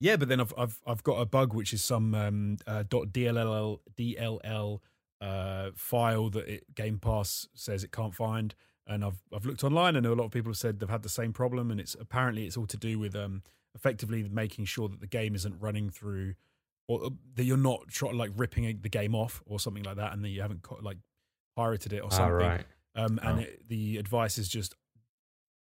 Yeah, 0.00 0.16
but 0.16 0.28
then 0.28 0.40
I've 0.40 0.52
I've 0.58 0.80
I've 0.86 1.02
got 1.02 1.14
a 1.20 1.26
bug 1.26 1.54
which 1.54 1.72
is 1.72 1.82
some 1.82 2.14
um, 2.14 2.56
uh, 2.66 2.82
.dll 2.88 3.78
DLL 3.96 4.80
uh, 5.20 5.70
file 5.74 6.30
that 6.30 6.48
it, 6.48 6.74
Game 6.74 6.98
Pass 6.98 7.48
says 7.54 7.84
it 7.84 7.92
can't 7.92 8.14
find, 8.14 8.54
and 8.86 9.04
I've 9.04 9.22
I've 9.34 9.46
looked 9.46 9.64
online 9.64 9.96
and 9.96 10.04
a 10.04 10.12
lot 10.14 10.24
of 10.24 10.30
people 10.32 10.50
have 10.50 10.58
said 10.58 10.80
they've 10.80 10.88
had 10.88 11.02
the 11.02 11.08
same 11.08 11.32
problem, 11.32 11.70
and 11.70 11.80
it's 11.80 11.94
apparently 11.98 12.44
it's 12.46 12.56
all 12.56 12.66
to 12.66 12.76
do 12.76 12.98
with 12.98 13.14
um, 13.16 13.42
effectively 13.74 14.22
making 14.28 14.66
sure 14.66 14.88
that 14.88 15.00
the 15.00 15.06
game 15.06 15.34
isn't 15.34 15.58
running 15.60 15.88
through, 15.90 16.34
or 16.88 17.04
uh, 17.06 17.10
that 17.36 17.44
you're 17.44 17.56
not 17.56 17.88
try, 17.88 18.10
like 18.10 18.30
ripping 18.36 18.80
the 18.82 18.88
game 18.88 19.14
off 19.14 19.42
or 19.46 19.58
something 19.60 19.84
like 19.84 19.96
that, 19.96 20.12
and 20.12 20.24
that 20.24 20.28
you 20.28 20.42
haven't 20.42 20.66
like 20.82 20.98
pirated 21.56 21.92
it 21.92 22.00
or 22.00 22.04
All 22.04 22.10
something. 22.10 22.36
right. 22.36 22.66
Um, 22.96 23.18
and 23.22 23.38
Oh. 23.38 23.42
it, 23.42 23.68
the 23.68 23.96
advice 23.96 24.38
is 24.38 24.48
just 24.48 24.74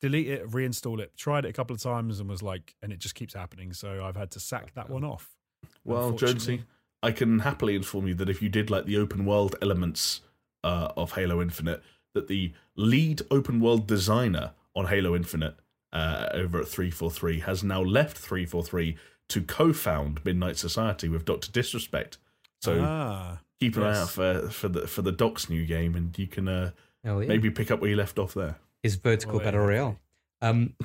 delete 0.02 0.28
it, 0.28 0.50
reinstall 0.50 1.00
it. 1.00 1.16
Tried 1.18 1.46
it 1.46 1.50
a 1.50 1.54
couple 1.54 1.74
of 1.74 1.82
times 1.82 2.20
and 2.20 2.30
was 2.30 2.44
like, 2.44 2.76
and 2.82 2.92
it 2.92 3.00
just 3.00 3.16
keeps 3.16 3.34
happening. 3.34 3.74
So 3.74 4.04
I've 4.04 4.16
had 4.16 4.32
to 4.32 4.40
sack 4.40 4.74
that 4.76 4.90
one 4.90 5.04
off. 5.04 5.30
Well. 5.84 6.12
Jonesy, 6.12 6.64
I 7.02 7.12
can 7.12 7.40
happily 7.40 7.76
inform 7.76 8.08
you 8.08 8.14
that 8.16 8.30
if 8.30 8.42
you 8.42 8.50
did 8.50 8.70
like 8.70 8.86
the 8.86 8.98
open 8.98 9.26
world 9.26 9.56
elements 9.62 10.22
uh, 10.64 10.90
of 10.96 11.14
Halo 11.14 11.42
Infinite, 11.42 11.84
that 12.14 12.28
the 12.28 12.54
lead 12.76 13.22
open 13.30 13.60
world 13.60 13.88
designer 13.88 14.52
on 14.76 14.88
Halo 14.88 15.16
Infinite 15.16 15.56
uh, 15.92 16.30
over 16.34 16.60
at 16.62 16.68
343, 16.68 17.42
has 17.42 17.64
now 17.64 17.82
left 17.82 18.18
343 18.18 18.98
to 19.30 19.42
co 19.42 19.74
found 19.74 20.24
Midnight 20.24 20.58
Society 20.58 21.10
with 21.10 21.26
Dr. 21.26 21.52
Disrespect. 21.52 22.18
So 22.62 22.82
ah, 22.82 23.40
keep 23.60 23.76
an 23.76 23.84
eye 23.84 24.00
out 24.00 24.10
for, 24.10 24.50
for, 24.50 24.70
the, 24.70 24.88
for 24.88 25.02
the 25.02 25.12
Doc's 25.12 25.50
new 25.50 25.66
game, 25.66 25.96
and 25.96 26.18
you 26.18 26.28
can 26.28 26.48
uh, 26.48 26.72
yeah. 27.04 27.16
maybe 27.16 27.50
pick 27.50 27.70
up 27.70 27.82
where 27.82 27.90
you 27.90 27.96
left 27.96 28.18
off 28.18 28.34
there. 28.34 28.56
His 28.84 28.96
vertical 28.96 29.38
Oh, 29.38 29.40
yeah, 29.40 29.46
battle 29.46 29.62
royale. 29.66 30.00
Um, 30.42 30.76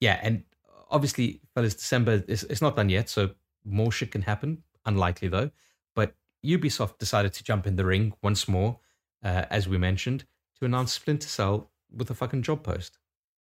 yeah, 0.00 0.18
and 0.22 0.44
obviously, 0.90 1.40
fellas, 1.54 1.74
December 1.74 2.24
is 2.26 2.44
it's 2.44 2.62
not 2.62 2.76
done 2.76 2.88
yet, 2.88 3.08
so 3.08 3.30
more 3.64 3.92
shit 3.92 4.10
can 4.10 4.22
happen. 4.22 4.62
Unlikely 4.84 5.28
though, 5.28 5.50
but 5.94 6.14
Ubisoft 6.44 6.98
decided 6.98 7.32
to 7.34 7.44
jump 7.44 7.66
in 7.68 7.76
the 7.76 7.84
ring 7.84 8.14
once 8.20 8.48
more, 8.48 8.78
uh, 9.22 9.44
as 9.48 9.68
we 9.68 9.78
mentioned, 9.78 10.24
to 10.58 10.64
announce 10.64 10.92
Splinter 10.92 11.28
Cell 11.28 11.70
with 11.94 12.10
a 12.10 12.14
fucking 12.14 12.42
job 12.42 12.64
post. 12.64 12.98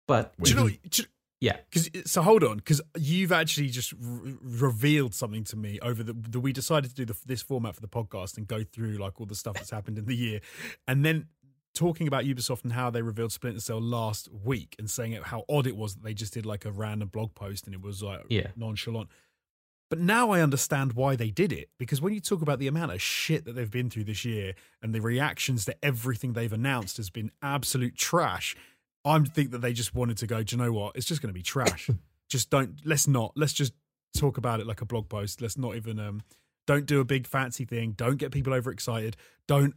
But 0.08 0.34
Do 0.42 0.50
you 0.50 0.56
know? 0.56 0.70
Do 0.70 1.02
you- 1.02 1.08
yeah, 1.40 1.58
Cause, 1.72 1.88
so 2.06 2.24
hold 2.24 2.44
on, 2.44 2.58
because 2.58 2.82
you've 2.98 3.32
actually 3.32 3.68
just 3.68 3.94
r- 3.94 4.00
revealed 4.42 5.14
something 5.14 5.44
to 5.44 5.56
me 5.56 5.78
over 5.82 6.02
the, 6.02 6.14
the 6.14 6.40
we 6.40 6.52
decided 6.52 6.90
to 6.90 6.96
do 6.96 7.06
the, 7.06 7.16
this 7.28 7.44
format 7.44 7.76
for 7.76 7.82
the 7.82 7.88
podcast 7.88 8.38
and 8.38 8.48
go 8.48 8.64
through 8.64 8.94
like 8.94 9.20
all 9.20 9.28
the 9.28 9.36
stuff 9.36 9.54
that's 9.54 9.70
happened 9.70 10.00
in 10.00 10.06
the 10.06 10.16
year, 10.16 10.40
and 10.88 11.06
then 11.06 11.28
talking 11.78 12.08
about 12.08 12.26
Ubisoft 12.26 12.64
and 12.64 12.74
how 12.74 12.90
they 12.90 13.02
revealed 13.02 13.32
Splinter 13.32 13.60
Cell 13.62 13.80
last 13.82 14.30
week 14.32 14.76
and 14.80 14.90
saying 14.90 15.12
it, 15.14 15.24
how 15.24 15.44
odd 15.48 15.68
it 15.68 15.76
was 15.78 15.96
that 15.96 16.04
they 16.04 16.14
just 16.14 16.34
did 16.34 16.46
like 16.46 16.66
a 16.66 16.72
random 16.72 17.10
blog 17.10 17.34
post 17.36 17.66
and 17.66 17.74
it 17.76 17.82
was 17.82 18.02
like 18.04 18.22
Yeah. 18.30 18.48
nonchalant. 18.56 19.10
But 19.90 20.00
now 20.00 20.32
I 20.32 20.42
understand 20.42 20.94
why 20.94 21.16
they 21.16 21.30
did 21.30 21.54
it 21.54 21.70
because 21.78 22.02
when 22.02 22.14
you 22.14 22.20
talk 22.20 22.42
about 22.42 22.60
the 22.60 22.68
amount 22.68 22.92
of 22.92 23.02
shit 23.02 23.46
that 23.46 23.54
they've 23.54 23.72
been 23.72 23.90
through 23.90 24.04
this 24.06 24.26
year 24.26 24.54
and 24.82 24.94
the 24.94 25.00
reactions 25.02 25.64
to 25.66 25.76
everything 25.84 26.34
they've 26.34 26.52
announced 26.52 26.98
has 26.98 27.10
been 27.10 27.32
absolute 27.42 27.96
trash. 27.96 28.56
I 29.06 29.18
think 29.20 29.52
that 29.52 29.60
they 29.60 29.72
just 29.72 29.96
wanted 29.96 30.18
to 30.18 30.28
go, 30.28 30.44
do 30.44 30.56
you 30.58 30.62
know 30.62 30.74
what? 30.74 30.98
It's 30.98 31.06
just 31.06 31.22
going 31.22 31.30
to 31.30 31.34
be 31.34 31.44
trash. 31.44 31.90
just 32.30 32.50
don't, 32.50 32.82
let's 32.84 33.08
not, 33.08 33.32
let's 33.38 33.54
just 33.54 33.72
talk 34.18 34.38
about 34.38 34.60
it 34.60 34.68
like 34.68 34.82
a 34.82 34.86
blog 34.86 35.08
post. 35.08 35.42
Let's 35.42 35.58
not 35.58 35.78
even, 35.78 35.98
um, 36.00 36.22
don't 36.66 36.86
do 36.86 37.00
a 37.00 37.06
big 37.06 37.26
fancy 37.26 37.64
thing. 37.64 37.92
Don't 37.94 38.18
get 38.18 38.32
people 38.32 38.54
overexcited. 38.54 39.16
Don't 39.48 39.76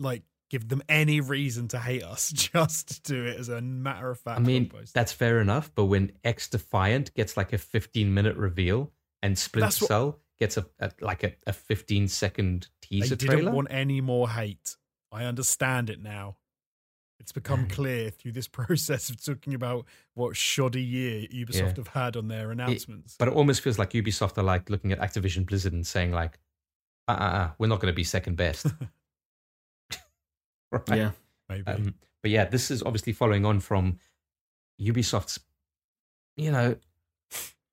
like 0.00 0.22
give 0.52 0.68
them 0.68 0.82
any 0.86 1.20
reason 1.22 1.66
to 1.66 1.78
hate 1.78 2.04
us. 2.04 2.30
Just 2.32 3.02
do 3.04 3.24
it 3.24 3.40
as 3.40 3.48
a 3.48 3.62
matter 3.62 4.10
of 4.10 4.20
fact. 4.20 4.38
I 4.38 4.42
mean 4.42 4.70
that's 4.92 5.10
fair 5.10 5.40
enough. 5.40 5.72
But 5.74 5.86
when 5.86 6.12
XDefiant 6.24 7.14
gets 7.14 7.36
like 7.36 7.52
a 7.54 7.58
15 7.58 8.12
minute 8.12 8.36
reveal 8.36 8.92
and 9.22 9.36
Splinter 9.36 9.66
what- 9.66 9.88
Cell 9.88 10.18
gets 10.38 10.58
a, 10.58 10.66
a 10.78 10.92
like 11.00 11.24
a, 11.24 11.32
a 11.46 11.52
15 11.52 12.06
second 12.06 12.68
they 12.82 12.88
teaser 12.98 13.16
didn't 13.16 13.34
trailer, 13.36 13.52
want 13.52 13.68
any 13.70 14.00
more 14.00 14.28
hate. 14.28 14.76
I 15.10 15.24
understand 15.24 15.88
it 15.88 16.02
now. 16.02 16.36
It's 17.18 17.32
become 17.32 17.68
clear 17.68 18.10
through 18.10 18.32
this 18.32 18.48
process 18.60 19.08
of 19.08 19.24
talking 19.24 19.54
about 19.54 19.86
what 20.14 20.36
shoddy 20.36 20.82
year 20.82 21.26
Ubisoft 21.32 21.54
Yeah. 21.54 21.72
have 21.76 21.88
had 21.88 22.16
on 22.16 22.28
their 22.28 22.50
announcements. 22.50 23.16
but 23.18 23.28
it 23.28 23.34
almost 23.34 23.62
feels 23.62 23.78
like 23.78 23.90
Ubisoft 23.90 24.36
are 24.36 24.42
like 24.42 24.68
looking 24.68 24.92
at 24.92 24.98
Activision 24.98 25.46
Blizzard 25.46 25.72
and 25.72 25.86
saying 25.86 26.12
like, 26.12 26.38
uh, 27.08 27.12
uh, 27.12 27.14
uh 27.14 27.50
we're 27.58 27.68
not 27.68 27.80
going 27.80 27.92
to 27.92 27.96
be 27.96 28.04
second 28.04 28.36
best. 28.36 28.66
right? 30.88 30.98
Yeah. 30.98 31.10
Maybe. 31.48 31.66
Um, 31.66 31.94
but 32.22 32.30
yeah, 32.30 32.44
this 32.44 32.70
is 32.70 32.82
obviously 32.82 33.12
following 33.12 33.44
on 33.44 33.60
from 33.60 33.98
Ubisoft's, 34.80 35.40
you 36.36 36.50
know, 36.50 36.76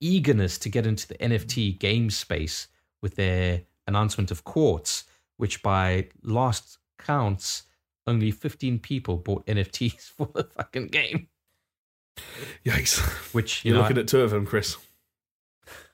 eagerness 0.02 0.58
to 0.60 0.70
get 0.70 0.86
into 0.86 1.08
the 1.08 1.16
NFT 1.16 1.78
game 1.80 2.10
space 2.10 2.68
with 3.02 3.16
their 3.16 3.62
announcement 3.88 4.32
of 4.32 4.44
Quartz, 4.44 5.06
which 5.38 5.62
by 5.62 6.08
last 6.24 6.78
counts, 6.98 7.64
only 8.08 8.32
15 8.32 8.80
people 8.80 9.18
bought 9.18 9.46
NFTs 9.46 10.02
for 10.18 10.30
the 10.34 10.44
fucking 10.44 10.88
game. 10.88 11.28
Yikes. 12.66 13.00
Which, 13.34 13.64
you 13.64 13.70
You're 13.70 13.78
know, 13.78 13.84
looking 13.84 13.98
at 13.98 14.08
two 14.08 14.22
of 14.22 14.32
them, 14.32 14.46
Chris. 14.46 14.78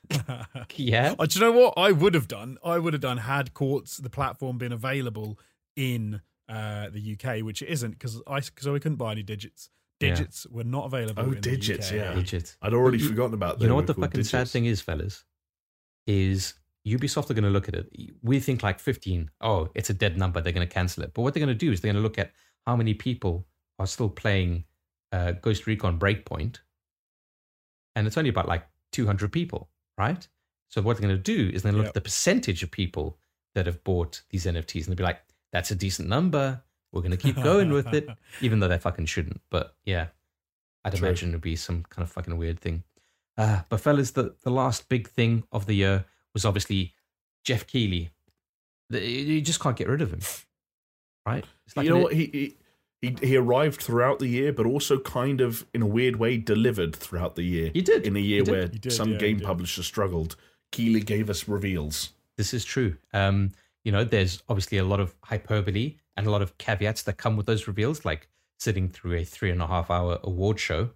yeah, 0.76 1.14
Oh, 1.18 1.26
do 1.26 1.38
you 1.38 1.44
know 1.44 1.52
what 1.52 1.74
I 1.76 1.92
would 1.92 2.14
have 2.14 2.28
done? 2.28 2.58
I 2.64 2.78
would 2.78 2.92
have 2.92 3.02
done 3.02 3.18
had 3.18 3.54
Quartz 3.54 3.96
the 3.96 4.10
platform 4.10 4.56
been 4.56 4.72
available 4.72 5.38
in 5.74 6.20
uh, 6.48 6.88
the 6.90 7.16
UK, 7.18 7.42
which 7.44 7.62
it 7.62 7.68
isn't 7.68 7.92
because 7.92 8.22
I 8.26 8.40
because 8.40 8.66
I 8.66 8.72
couldn't 8.78 8.96
buy 8.96 9.12
any 9.12 9.22
digits. 9.22 9.68
Yeah. 10.00 10.10
Digits 10.10 10.46
were 10.48 10.64
not 10.64 10.86
available. 10.86 11.22
Oh, 11.26 11.32
in 11.32 11.40
digits, 11.40 11.90
the 11.90 11.98
UK. 12.00 12.04
yeah. 12.10 12.14
legit. 12.16 12.56
I'd 12.62 12.74
already 12.74 12.98
You- 12.98 13.08
forgotten 13.08 13.34
about 13.34 13.58
that. 13.58 13.62
You 13.64 13.68
know 13.68 13.74
what 13.74 13.86
the 13.86 13.94
fucking 13.94 14.24
sad 14.24 14.46
thing 14.48 14.66
is, 14.66 14.80
fellas? 14.80 15.24
Is 16.06 16.54
Ubisoft 16.86 17.30
are 17.30 17.34
going 17.34 17.44
to 17.44 17.50
look 17.50 17.66
at 17.68 17.74
it. 17.74 17.88
We 18.22 18.38
think 18.38 18.62
like 18.62 18.78
15. 18.78 19.30
Oh, 19.40 19.68
it's 19.74 19.90
a 19.90 19.94
dead 19.94 20.16
number. 20.16 20.40
They're 20.40 20.52
going 20.52 20.66
to 20.68 20.72
cancel 20.72 21.02
it. 21.02 21.12
But 21.14 21.22
what 21.22 21.34
they're 21.34 21.44
going 21.44 21.48
to 21.56 21.66
do 21.66 21.72
is 21.72 21.80
they're 21.80 21.92
going 21.92 22.00
to 22.00 22.06
look 22.06 22.18
at 22.18 22.32
how 22.66 22.76
many 22.76 22.94
people 22.94 23.46
are 23.78 23.86
still 23.86 24.08
playing 24.08 24.64
uh, 25.12 25.32
Ghost 25.32 25.66
Recon 25.66 25.98
Breakpoint. 25.98 26.58
And 27.96 28.06
it's 28.06 28.16
only 28.16 28.30
about 28.30 28.46
like 28.48 28.66
200 28.92 29.32
people, 29.32 29.70
right? 29.98 30.26
So 30.68 30.82
what 30.82 30.96
they're 30.96 31.08
going 31.08 31.16
to 31.16 31.22
do 31.22 31.50
is 31.54 31.62
they're 31.62 31.72
going 31.72 31.80
to 31.82 31.86
look 31.86 31.86
Yep. 31.86 31.90
at 31.90 31.94
the 31.94 32.00
percentage 32.02 32.62
of 32.62 32.70
people 32.70 33.18
that 33.54 33.66
have 33.66 33.82
bought 33.82 34.22
these 34.30 34.44
NFTs 34.46 34.82
and 34.82 34.86
they'll 34.88 34.96
be 34.96 35.02
like, 35.02 35.20
that's 35.56 35.70
a 35.70 35.74
decent 35.74 36.06
number. 36.06 36.62
We're 36.92 37.00
going 37.00 37.12
to 37.12 37.16
keep 37.16 37.36
going 37.42 37.72
with 37.72 37.94
it, 37.94 38.06
even 38.42 38.58
though 38.60 38.68
they 38.68 38.76
fucking 38.78 39.06
shouldn't. 39.06 39.40
But 39.50 39.74
yeah, 39.86 40.08
I'd 40.84 40.94
True. 40.94 41.08
imagine 41.08 41.30
it'd 41.30 41.40
be 41.40 41.56
some 41.56 41.82
kind 41.88 42.04
of 42.04 42.12
fucking 42.12 42.36
weird 42.36 42.60
thing. 42.60 42.84
Uh, 43.38 43.62
but 43.70 43.80
fellas, 43.80 44.10
the, 44.10 44.34
the 44.42 44.50
last 44.50 44.88
big 44.90 45.08
thing 45.08 45.44
of 45.52 45.64
the 45.64 45.72
year 45.74 46.04
was 46.34 46.44
obviously 46.44 46.94
Geoff 47.42 47.66
Keighley. 47.66 48.10
The- 48.90 49.00
You 49.00 49.40
just 49.40 49.58
can't 49.60 49.76
get 49.76 49.88
rid 49.88 50.02
of 50.02 50.12
him, 50.12 50.20
right? 51.24 51.44
It's 51.66 51.74
you 51.76 51.88
know 51.88 51.98
what? 52.00 52.12
He, 52.12 52.26
he 52.26 52.56
he 53.00 53.16
he 53.26 53.36
arrived 53.36 53.80
throughout 53.80 54.18
the 54.18 54.28
year, 54.28 54.52
but 54.52 54.66
also 54.66 54.98
kind 54.98 55.40
of 55.40 55.66
in 55.72 55.80
a 55.80 55.86
weird 55.86 56.16
way 56.16 56.36
delivered 56.36 56.94
throughout 56.94 57.34
the 57.34 57.42
year. 57.44 57.70
He 57.72 57.80
did. 57.80 58.06
in 58.06 58.14
a 58.16 58.20
year 58.20 58.44
where 58.44 58.68
did, 58.68 58.92
some 58.92 59.12
yeah, 59.12 59.18
game 59.18 59.38
did. 59.38 59.46
publishers 59.46 59.86
struggled. 59.86 60.36
Keighley 60.72 61.00
gave 61.00 61.30
us 61.30 61.48
reveals. 61.48 62.10
This 62.36 62.52
is 62.52 62.64
true. 62.64 62.96
Um, 63.14 63.52
you 63.86 63.92
know, 63.92 64.02
there's 64.02 64.42
obviously 64.48 64.78
a 64.78 64.84
lot 64.84 64.98
of 64.98 65.14
hyperbole 65.22 65.94
and 66.16 66.26
a 66.26 66.30
lot 66.30 66.42
of 66.42 66.58
caveats 66.58 67.04
that 67.04 67.18
come 67.18 67.36
with 67.36 67.46
those 67.46 67.68
reveals, 67.68 68.04
like 68.04 68.28
sitting 68.58 68.88
through 68.88 69.14
a 69.14 69.24
three 69.24 69.52
and 69.52 69.62
a 69.62 69.66
half 69.68 69.92
hour 69.92 70.18
award 70.24 70.58
show 70.58 70.90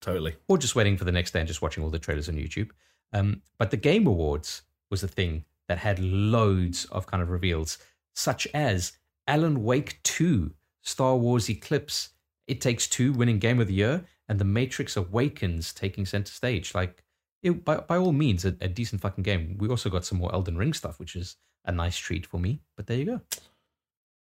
Totally. 0.00 0.36
or 0.46 0.56
just 0.56 0.76
waiting 0.76 0.96
for 0.96 1.02
the 1.02 1.10
next 1.10 1.32
day 1.32 1.40
and 1.40 1.48
just 1.48 1.60
watching 1.60 1.82
all 1.82 1.90
the 1.90 1.98
trailers 1.98 2.28
on 2.28 2.36
YouTube. 2.36 2.70
Um, 3.12 3.42
but 3.58 3.72
the 3.72 3.76
Game 3.76 4.06
Awards 4.06 4.62
was 4.92 5.02
a 5.02 5.08
thing 5.08 5.44
that 5.66 5.78
had 5.78 5.98
loads 5.98 6.84
of 6.86 7.04
kind 7.04 7.20
of 7.20 7.30
reveals, 7.30 7.78
such 8.14 8.46
as 8.54 8.92
Alan 9.26 9.64
Wake 9.64 10.00
2, 10.04 10.52
Star 10.82 11.16
Wars 11.16 11.50
Eclipse, 11.50 12.10
It 12.46 12.60
Takes 12.60 12.86
Two 12.86 13.12
winning 13.12 13.40
Game 13.40 13.58
of 13.58 13.66
the 13.66 13.74
Year, 13.74 14.04
and 14.28 14.38
The 14.38 14.44
Matrix 14.44 14.96
Awakens 14.96 15.72
taking 15.72 16.06
center 16.06 16.30
stage. 16.30 16.76
Like, 16.76 17.02
it, 17.42 17.64
by, 17.64 17.78
by 17.78 17.96
all 17.96 18.12
means, 18.12 18.44
a, 18.44 18.54
a 18.60 18.68
decent 18.68 19.00
fucking 19.00 19.24
game. 19.24 19.56
We 19.58 19.68
also 19.68 19.90
got 19.90 20.04
some 20.04 20.18
more 20.18 20.32
Elden 20.32 20.56
Ring 20.56 20.74
stuff, 20.74 21.00
which 21.00 21.16
is 21.16 21.36
a 21.64 21.72
nice 21.72 21.96
treat 21.98 22.26
for 22.26 22.38
me. 22.38 22.60
But 22.76 22.86
there 22.86 22.96
you 22.98 23.04
go. 23.04 23.20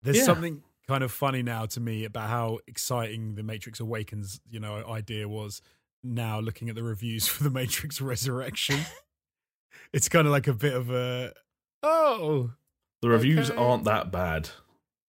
There's 0.04 0.18
Yeah. 0.18 0.24
something 0.24 0.64
kind 0.88 1.04
of 1.04 1.12
funny 1.12 1.42
now 1.42 1.66
to 1.66 1.80
me 1.80 2.06
about 2.06 2.30
how 2.30 2.60
exciting 2.68 3.36
the 3.36 3.44
Matrix 3.44 3.80
Awakens, 3.80 4.40
you 4.50 4.60
know, 4.60 4.86
idea 4.88 5.28
was. 5.28 5.62
Now 6.04 6.40
looking 6.40 6.70
at 6.70 6.76
the 6.76 6.84
reviews 6.84 7.28
for 7.28 7.44
the 7.44 7.50
Matrix 7.50 8.00
Resurrection, 8.00 8.80
it's 9.94 10.08
kind 10.10 10.28
of 10.28 10.32
like 10.32 10.48
a 10.48 10.54
bit 10.54 10.74
of 10.74 10.90
a 10.92 11.34
oh 11.82 12.52
The 13.02 13.10
reviews 13.10 13.50
Okay. 13.50 13.60
aren't 13.60 13.86
that 13.86 14.12
bad. 14.12 14.50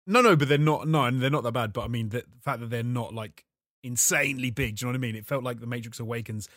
no 0.05 0.21
no, 0.21 0.35
but 0.35 0.47
they're 0.49 0.57
not 0.59 0.87
no, 0.87 1.05
and 1.05 1.19
they're 1.21 1.29
not 1.31 1.43
that 1.43 1.53
bad. 1.53 1.73
But 1.73 1.85
I 1.85 1.87
mean 1.87 2.09
the 2.09 2.23
fact 2.41 2.59
that 2.59 2.69
they're 2.69 2.83
not 2.83 3.13
like 3.15 3.43
insanely 3.83 4.51
big. 4.51 4.75
Do 4.77 4.85
you 4.85 4.87
know 4.87 4.91
what 4.91 5.03
I 5.03 5.07
mean? 5.07 5.15
It 5.15 5.25
felt 5.25 5.43
like 5.43 5.59
the 5.59 5.65
Matrix 5.67 5.99
Awakens 5.99 6.47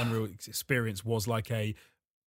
Unreal 0.00 0.24
experience 0.24 1.04
was 1.04 1.28
like 1.28 1.50
a 1.50 1.74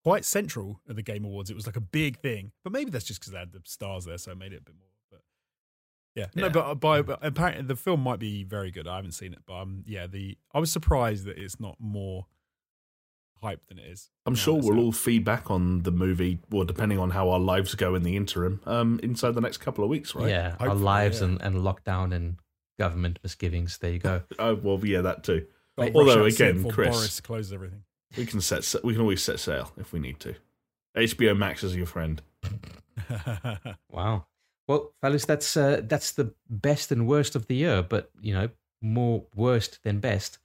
quite 0.08 0.24
central 0.24 0.80
at 0.90 0.96
the 0.96 1.02
Game 1.02 1.26
Awards. 1.26 1.50
It 1.50 1.56
was 1.56 1.66
like 1.66 1.76
a 1.76 1.82
big 1.82 2.20
thing, 2.20 2.54
but 2.64 2.72
maybe 2.72 2.90
that's 2.90 3.04
just 3.04 3.20
because 3.20 3.34
they 3.34 3.40
had 3.40 3.52
the 3.52 3.60
stars 3.66 4.06
there, 4.06 4.18
so 4.18 4.32
it 4.32 4.38
made 4.38 4.54
it 4.54 4.62
a 4.62 4.62
bit 4.62 4.76
more. 4.80 4.88
But 5.12 5.22
yeah, 6.16 6.28
no, 6.34 6.50
but, 6.50 6.76
by, 6.76 7.02
but 7.02 7.20
apparently 7.22 7.66
the 7.66 7.76
film 7.76 8.00
might 8.00 8.20
be 8.20 8.46
very 8.46 8.72
good. 8.72 8.88
I 8.88 8.96
haven't 8.96 9.12
seen 9.12 9.34
it, 9.34 9.40
but 9.46 9.56
um, 9.56 9.84
yeah, 9.86 10.08
the 10.08 10.38
I 10.54 10.60
was 10.60 10.72
surprised 10.72 11.26
that 11.26 11.38
it's 11.38 11.60
not 11.60 11.76
more 11.80 12.26
hype 13.42 13.68
than 13.68 13.80
it 13.80 13.86
is. 13.86 14.10
I'm 14.26 14.34
sure 14.34 14.54
we'll 14.54 14.76
out. 14.76 14.80
all 14.80 14.92
feedback 14.94 15.52
on 15.52 15.84
the 15.84 15.92
movie, 15.92 16.40
well, 16.50 16.64
depending 16.64 17.00
on 17.00 17.10
how 17.10 17.28
our 17.30 17.40
lives 17.40 17.76
go 17.76 17.94
in 17.94 18.04
the 18.04 18.16
interim, 18.16 18.62
um, 18.66 19.02
inside 19.04 19.32
the 19.32 19.42
next 19.42 19.58
couple 19.58 19.84
of 19.84 19.90
weeks, 19.90 20.16
right? 20.16 20.30
Yeah, 20.30 20.56
our 20.62 20.74
lives 20.74 21.20
yeah. 21.20 21.28
and, 21.28 21.42
and 21.42 21.56
lockdown 21.58 22.16
and 22.16 22.38
government 22.80 23.20
misgivings. 23.24 23.78
There 23.80 23.92
you 23.92 24.00
go. 24.00 24.22
Oh 24.40 24.56
well, 24.56 24.80
yeah, 24.86 25.02
that 25.02 25.26
too. 25.26 25.48
Although, 25.78 26.24
again, 26.24 26.64
Chris- 26.70 26.96
Boris 26.96 27.20
closes 27.20 27.52
everything. 27.52 27.84
We 28.16 28.26
can 28.26 28.40
set. 28.42 28.64
sa- 28.64 28.80
We 28.84 28.94
can 28.94 29.02
always 29.02 29.24
set 29.24 29.40
sail 29.40 29.72
if 29.78 29.92
we 29.92 30.00
need 30.00 30.20
to. 30.22 30.36
HBO 30.96 31.38
Max 31.38 31.64
is 31.64 31.76
your 31.76 31.86
friend. 31.88 32.22
Wow. 33.92 34.26
Well, 34.68 34.94
fellas, 35.02 35.26
that's 35.26 35.56
uh, 35.56 35.82
that's 35.84 36.12
the 36.12 36.34
best 36.50 36.92
and 36.92 37.08
worst 37.08 37.36
of 37.36 37.48
the 37.48 37.56
year, 37.56 37.82
but 37.82 38.12
you 38.22 38.34
know, 38.34 38.50
more 38.82 39.26
worst 39.36 39.80
than 39.84 40.00
best. 40.00 40.40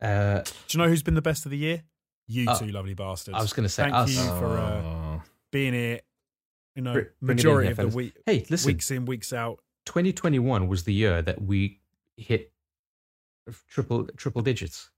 Uh, 0.00 0.40
Do 0.42 0.52
you 0.70 0.78
know 0.82 0.88
who's 0.88 1.02
been 1.02 1.14
the 1.14 1.22
best 1.22 1.44
of 1.46 1.50
the 1.50 1.56
year? 1.58 1.82
You 2.28 2.48
Uh, 2.50 2.58
two 2.58 2.66
lovely 2.68 2.94
bastards. 2.94 3.36
I 3.36 3.40
was 3.40 3.52
going 3.52 3.64
to 3.64 3.68
say 3.70 3.84
Thank 3.84 3.94
us. 3.94 4.10
you 4.10 4.22
for 4.38 4.58
uh, 4.58 4.82
Oh. 4.82 5.22
being 5.50 5.72
here. 5.74 6.00
You 6.76 6.82
know, 6.82 6.92
Br- 6.94 6.98
bring 7.00 7.10
in 7.20 7.26
majority 7.36 7.68
here, 7.74 7.84
of 7.84 7.90
the 7.92 7.96
week, 7.96 8.14
hey, 8.26 8.44
listen, 8.50 8.68
weeks 8.68 8.90
in, 8.90 9.04
weeks 9.04 9.32
out. 9.32 9.60
2021 9.86 10.68
was 10.68 10.84
the 10.84 10.92
year 10.94 11.20
that 11.22 11.42
we 11.42 11.80
hit 12.16 12.52
triple 13.68 14.06
triple 14.16 14.42
digits. 14.42 14.90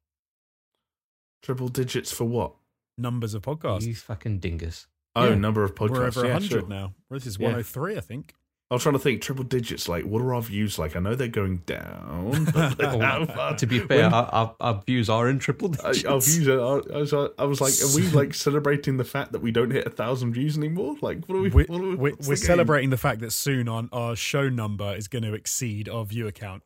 Triple 1.45 1.69
digits 1.69 2.11
for 2.11 2.25
what? 2.25 2.55
Numbers 2.97 3.35
of 3.35 3.43
podcasts. 3.43 3.83
You 3.87 3.95
fucking 3.95 4.39
dingus. 4.39 4.87
Oh, 5.15 5.29
Yeah. 5.29 5.35
number 5.35 5.63
of 5.63 5.75
podcasts. 5.75 5.91
We're 5.91 6.07
over 6.07 6.21
yeah, 6.27 6.33
100 6.33 6.49
sure. 6.61 6.67
now. 6.69 6.95
This 7.11 7.27
is 7.27 7.37
Yeah. 7.39 7.49
103, 7.49 7.97
I 7.97 8.01
think. 8.01 8.35
I 8.71 8.75
was 8.75 8.83
trying 8.83 8.95
to 8.95 8.99
think 8.99 9.21
triple 9.21 9.45
digits. 9.45 9.89
Like, 9.91 10.05
what 10.07 10.23
are 10.23 10.35
our 10.35 10.41
views 10.41 10.79
like? 10.79 10.97
I 10.97 11.01
know 11.01 11.15
they're 11.15 11.29
going 11.29 11.59
down. 11.67 12.47
But 12.55 13.01
how 13.03 13.27
far- 13.35 13.57
To 13.59 13.67
be 13.67 13.79
fair, 13.79 14.05
when- 14.05 14.15
our, 14.15 14.25
our, 14.33 14.57
our 14.59 14.83
views 14.87 15.11
are 15.11 15.29
in 15.29 15.39
triple 15.39 15.69
digits. 15.69 16.05
our 16.07 16.19
views 16.21 16.49
are, 16.49 16.59
I, 16.93 16.97
was, 16.99 17.13
I 17.13 17.45
was 17.45 17.61
like, 17.61 17.75
are 17.83 17.95
we 17.95 18.09
like 18.19 18.33
celebrating 18.33 18.97
the 18.97 19.05
fact 19.05 19.33
that 19.33 19.43
we 19.43 19.53
don't 19.53 19.71
hit 19.71 19.87
a 19.87 19.91
thousand 19.91 20.33
views 20.33 20.57
anymore? 20.57 20.97
Like, 21.03 21.27
what 21.27 21.37
are 21.37 21.43
we? 21.43 21.51
We're, 21.51 21.67
what 21.67 21.81
are 21.83 21.89
we 21.91 21.95
we're, 21.97 22.17
the 22.17 22.37
celebrating 22.39 22.89
the 22.89 22.97
fact 22.97 23.21
that 23.21 23.33
soon 23.33 23.69
on 23.69 23.91
our 23.93 24.17
show 24.17 24.49
number 24.49 24.95
is 24.97 25.09
going 25.09 25.25
to 25.25 25.35
exceed 25.35 25.89
our 25.91 26.07
view 26.07 26.27
account. 26.27 26.63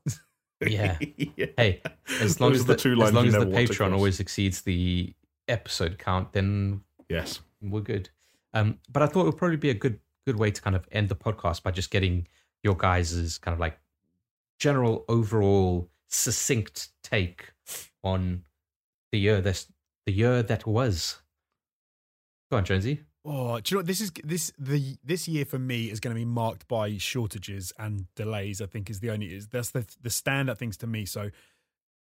Yeah. 0.67 0.99
yeah. 1.17 1.47
Hey, 1.57 1.83
as 2.21 2.41
long 2.41 2.51
Those 2.53 2.61
as 2.61 2.67
the 2.67 2.75
the, 2.75 3.03
as 3.05 3.13
long 3.13 3.27
as 3.27 3.33
the 3.33 3.39
never 3.41 3.51
want 3.51 3.67
to 3.69 3.73
Patreon 3.73 3.93
always 3.93 4.21
exceeds 4.21 4.63
the 4.63 5.13
episode 5.47 5.99
count, 5.99 6.33
then 6.33 6.83
Yes. 7.09 7.41
we're 7.63 7.81
good. 7.81 8.11
Um, 8.55 8.79
but 8.91 9.03
I 9.03 9.07
thought 9.07 9.23
it 9.23 9.27
would 9.27 9.37
probably 9.37 9.57
be 9.57 9.71
a 9.71 9.75
good 9.75 10.01
good 10.27 10.39
way 10.39 10.51
to 10.51 10.61
kind 10.61 10.77
of 10.77 10.87
end 10.93 11.09
the 11.09 11.15
podcast 11.17 11.63
by 11.63 11.71
just 11.71 11.91
getting 11.91 12.27
your 12.63 12.75
guys' 12.75 13.39
kind 13.39 13.55
of 13.55 13.61
like 13.61 13.79
general 14.59 15.05
overall 15.09 15.89
succinct 16.09 16.89
take 17.03 17.53
on 18.03 18.43
the 19.13 19.19
year 19.19 19.41
that's 19.41 19.67
the 20.07 20.13
year 20.13 20.43
that 20.43 20.67
was. 20.67 21.23
Go 22.51 22.57
on, 22.59 22.65
Jonesy. 22.65 23.03
Oh, 23.31 23.61
do 23.61 23.75
you 23.75 23.77
know 23.77 23.79
what? 23.81 23.87
this 23.87 24.01
is 24.01 24.11
this 24.25 24.51
the 24.59 24.97
this 25.05 25.29
year 25.29 25.45
for 25.45 25.59
me 25.59 25.91
is 25.91 26.01
going 26.01 26.15
to 26.15 26.19
be 26.19 26.25
marked 26.25 26.67
by 26.67 26.97
shortages 26.97 27.75
and 27.79 28.07
delays. 28.15 28.63
I 28.63 28.67
think 28.67 28.89
is 28.89 29.01
the 29.01 29.11
only 29.11 29.27
is 29.27 29.49
that's 29.49 29.71
the 29.71 29.85
the 30.01 30.09
standout 30.09 30.57
things 30.57 30.79
to 30.79 30.87
me. 30.87 31.05
So 31.05 31.31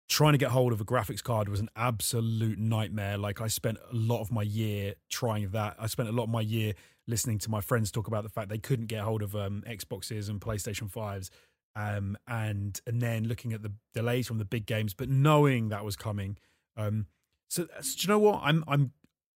trying 0.06 0.32
to 0.32 0.38
get 0.38 0.50
hold 0.50 0.74
of 0.74 0.82
a 0.82 0.84
graphics 0.84 1.22
card 1.22 1.48
was 1.48 1.60
an 1.60 1.70
absolute 1.76 2.58
nightmare. 2.58 3.16
Like 3.16 3.40
I 3.40 3.46
spent 3.46 3.78
a 3.90 3.96
lot 3.96 4.20
of 4.20 4.30
my 4.30 4.42
year 4.42 4.96
trying 5.08 5.48
that. 5.50 5.76
I 5.78 5.86
spent 5.86 6.10
a 6.10 6.12
lot 6.12 6.24
of 6.24 6.28
my 6.28 6.42
year 6.42 6.74
listening 7.06 7.38
to 7.38 7.50
my 7.50 7.62
friends 7.62 7.90
talk 7.90 8.06
about 8.06 8.22
the 8.22 8.28
fact 8.28 8.50
they 8.50 8.58
couldn't 8.58 8.86
get 8.86 9.00
hold 9.00 9.22
of 9.22 9.34
um, 9.34 9.62
Xboxes 9.66 10.28
and 10.28 10.42
PlayStation 10.42 10.90
fives, 10.90 11.30
um, 11.74 12.18
and 12.28 12.82
and 12.86 13.00
then 13.00 13.26
looking 13.26 13.54
at 13.54 13.62
the 13.62 13.72
delays 13.94 14.26
from 14.26 14.36
the 14.36 14.44
big 14.44 14.66
games, 14.66 14.92
but 14.92 15.08
knowing 15.08 15.70
that 15.70 15.86
was 15.86 15.96
coming. 15.96 16.36
Um, 16.76 17.06
so, 17.48 17.66
so 17.80 17.96
do 17.96 18.02
you 18.02 18.08
know 18.08 18.18
what? 18.18 18.40
I'm 18.42 18.62
I'm 18.68 18.92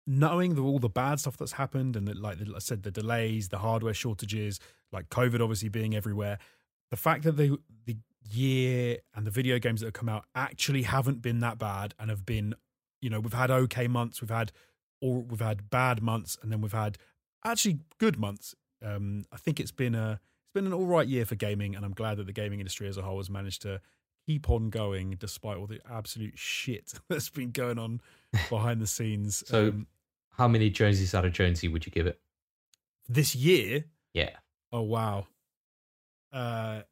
knowing 0.08 0.54
the, 0.54 0.62
all 0.62 0.78
the 0.78 0.88
bad 0.88 1.20
stuff 1.20 1.36
that's 1.36 1.52
happened, 1.52 1.94
and 1.94 2.08
that, 2.08 2.16
like 2.16 2.38
I 2.40 2.58
said, 2.60 2.82
the 2.82 2.90
delays, 2.90 3.50
the 3.50 3.58
hardware 3.58 3.92
shortages, 3.92 4.58
like 4.90 5.10
COVID 5.10 5.40
obviously 5.40 5.68
being 5.68 5.94
everywhere. 5.94 6.38
The 6.90 6.96
fact 6.96 7.24
that 7.24 7.36
the 7.36 7.58
the 7.84 7.98
year 8.30 8.98
and 9.14 9.26
the 9.26 9.30
video 9.30 9.58
games 9.58 9.80
that 9.80 9.86
have 9.86 9.92
come 9.94 10.08
out 10.08 10.24
actually 10.34 10.82
haven't 10.82 11.22
been 11.22 11.40
that 11.40 11.58
bad 11.58 11.94
and 11.98 12.10
have 12.10 12.24
been, 12.26 12.54
you 13.00 13.10
know, 13.10 13.20
we've 13.20 13.32
had 13.34 13.50
okay 13.50 13.86
months, 13.86 14.20
we've 14.20 14.30
had 14.30 14.50
or 15.00 15.20
we've 15.20 15.40
had 15.40 15.68
bad 15.68 16.02
months, 16.02 16.38
and 16.42 16.50
then 16.50 16.62
we've 16.62 16.72
had 16.72 16.96
actually 17.44 17.80
good 17.98 18.18
months. 18.18 18.54
Um, 18.84 19.24
I 19.30 19.36
think 19.36 19.60
it's 19.60 19.72
been 19.72 19.94
a 19.94 20.12
it's 20.12 20.54
been 20.54 20.66
an 20.66 20.72
all 20.72 20.86
right 20.86 21.06
year 21.06 21.26
for 21.26 21.34
gaming, 21.34 21.76
and 21.76 21.84
I'm 21.84 21.92
glad 21.92 22.16
that 22.16 22.26
the 22.26 22.32
gaming 22.32 22.60
industry 22.60 22.88
as 22.88 22.96
a 22.96 23.02
whole 23.02 23.18
has 23.18 23.28
managed 23.28 23.60
to 23.62 23.82
keep 24.26 24.48
on 24.48 24.70
going 24.70 25.16
despite 25.18 25.58
all 25.58 25.66
the 25.66 25.80
absolute 25.90 26.38
shit 26.38 26.94
that's 27.10 27.28
been 27.28 27.50
going 27.50 27.78
on 27.78 28.00
behind 28.48 28.80
the 28.80 28.86
scenes. 28.86 29.44
So- 29.46 29.68
um, 29.68 29.86
How 30.38 30.48
many 30.48 30.70
Jonesies 30.70 31.14
out 31.14 31.24
of 31.24 31.32
Jonesy 31.32 31.68
would 31.68 31.84
you 31.84 31.92
give 31.92 32.06
it? 32.06 32.18
this 33.08 33.34
year, 33.34 33.84
Yeah. 34.14 34.30
oh 34.72 34.82
wow, 34.82 35.26
uh, 36.32 36.82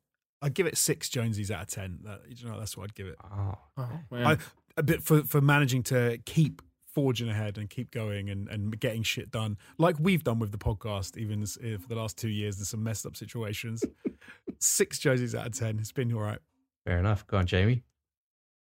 I'd 0.42 0.54
give 0.54 0.66
it 0.66 0.76
six 0.76 1.08
Jonesies 1.08 1.50
out 1.50 1.62
of 1.62 1.68
ten. 1.68 1.98
That, 2.04 2.20
you 2.28 2.48
know, 2.48 2.58
that's 2.58 2.76
what 2.76 2.84
I'd 2.84 2.94
give 2.94 3.06
it. 3.06 3.16
Oh, 3.22 3.54
Oh, 3.76 4.00
I, 4.12 4.36
a 4.76 4.82
bit 4.82 5.02
for 5.02 5.22
for 5.24 5.40
managing 5.40 5.82
to 5.84 6.18
keep 6.24 6.62
forging 6.86 7.28
ahead 7.28 7.58
and 7.58 7.68
keep 7.68 7.90
going 7.90 8.30
and 8.30 8.48
and 8.48 8.78
getting 8.80 9.02
shit 9.02 9.30
done 9.30 9.58
like 9.76 9.96
we've 10.00 10.24
done 10.24 10.38
with 10.38 10.50
the 10.50 10.56
podcast 10.58 11.18
even 11.18 11.42
as, 11.42 11.58
eh, 11.62 11.76
for 11.76 11.88
the 11.88 11.94
last 11.94 12.16
two 12.16 12.30
years 12.30 12.58
in 12.58 12.64
some 12.64 12.82
messed 12.82 13.04
up 13.06 13.14
situations. 13.16 13.84
Six 14.58 14.98
Josies 14.98 15.38
out 15.38 15.46
of 15.46 15.52
ten. 15.52 15.78
It's 15.78 15.92
been 15.92 16.12
all 16.14 16.20
right. 16.22 16.38
fair 16.86 16.98
enough. 16.98 17.26
Go 17.26 17.36
on, 17.36 17.46
Jamie. 17.46 17.82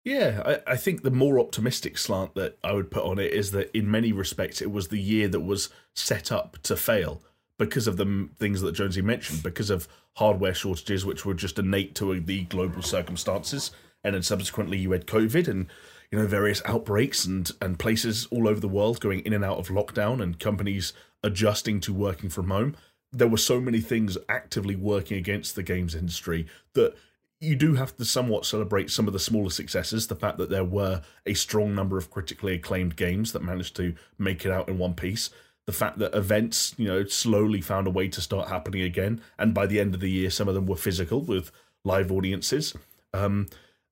Yeah, 0.05 0.43
I, 0.67 0.73
I 0.73 0.77
think 0.77 1.03
the 1.03 1.11
more 1.11 1.39
optimistic 1.39 1.99
slant 1.99 2.35
that 2.35 2.59
I 2.65 2.73
would 2.73 2.91
put 2.91 3.05
on 3.05 3.19
it 3.19 3.33
is 3.33 3.51
that 3.51 3.77
in 3.77 3.91
many 3.91 4.13
respects 4.13 4.63
it 4.63 4.73
was 4.73 4.89
the 4.89 4.99
year 4.99 5.29
that 5.29 5.41
was 5.41 5.69
set 5.95 6.33
up 6.33 6.57
to 6.63 6.77
fail 6.77 7.23
because 7.59 7.87
of 7.87 7.99
the 7.99 8.29
things 8.39 8.63
that 8.63 8.73
Jonesy 8.73 9.03
mentioned, 9.03 9.43
because 9.43 9.69
of 9.69 9.87
hardware 10.15 10.55
shortages, 10.55 11.05
which 11.05 11.27
were 11.27 11.35
just 11.35 11.59
innate 11.59 11.95
to 11.97 12.15
uh, 12.15 12.21
the 12.25 12.45
global 12.45 12.81
circumstances, 12.81 13.71
and 14.03 14.15
then 14.15 14.23
subsequently 14.23 14.79
you 14.79 14.91
had 14.93 15.07
COVID 15.07 15.47
and 15.47 15.67
you 16.11 16.19
know 16.19 16.27
various 16.27 16.63
outbreaks 16.65 17.27
and 17.27 17.51
and 17.61 17.79
places 17.79 18.27
all 18.31 18.49
over 18.49 18.61
the 18.61 18.69
world 18.69 19.01
going 19.01 19.21
in 19.21 19.35
and 19.35 19.45
out 19.45 19.59
of 19.59 19.69
lockdown 19.69 20.23
and 20.23 20.41
companies 20.41 20.95
adjusting 21.23 21.81
to 21.81 21.93
working 21.93 22.31
from 22.31 22.49
home. 22.49 22.75
There 23.13 23.29
were 23.29 23.37
so 23.37 23.61
many 23.61 23.81
things 23.81 24.17
actively 24.29 24.77
working 24.77 25.19
against 25.19 25.55
the 25.55 25.63
games 25.63 25.95
industry 25.95 26.47
that 26.73 26.95
you 27.41 27.57
do 27.57 27.75
have 27.75 27.97
to 27.97 28.05
somewhat 28.05 28.45
celebrate 28.45 28.91
some 28.91 29.07
of 29.07 29.15
the 29.15 29.19
smaller 29.19 29.51
successes. 29.51 30.07
The 30.07 30.15
fact 30.15 30.37
that 30.39 30.51
there 30.51 30.65
were 30.65 31.01
a 31.25 31.35
strong 31.35 31.75
number 31.75 31.97
of 31.97 32.11
critically 32.11 32.55
acclaimed 32.55 32.97
games 32.97 33.33
that 33.33 33.43
managed 33.43 33.75
to 33.77 33.95
make 34.19 34.45
it 34.45 34.53
out 34.53 34.69
in 34.69 34.79
one 34.79 34.95
piece. 34.95 35.31
The 35.67 35.73
fact 35.73 35.99
that 35.99 36.15
events, 36.15 36.75
you 36.77 36.87
know, 36.87 37.05
slowly 37.07 37.61
found 37.61 37.87
a 37.87 37.91
way 37.91 38.09
to 38.09 38.21
start 38.21 38.49
happening 38.49 38.83
again, 38.83 39.23
and 39.39 39.55
by 39.55 39.67
the 39.67 39.81
end 39.81 39.95
of 39.95 40.01
the 40.01 40.11
year, 40.11 40.31
some 40.31 40.49
of 40.49 40.55
them 40.55 40.67
were 40.67 40.77
physical 40.77 41.21
with 41.21 41.51
live 41.85 42.13
audiences. 42.13 42.75
Um, 43.15 43.47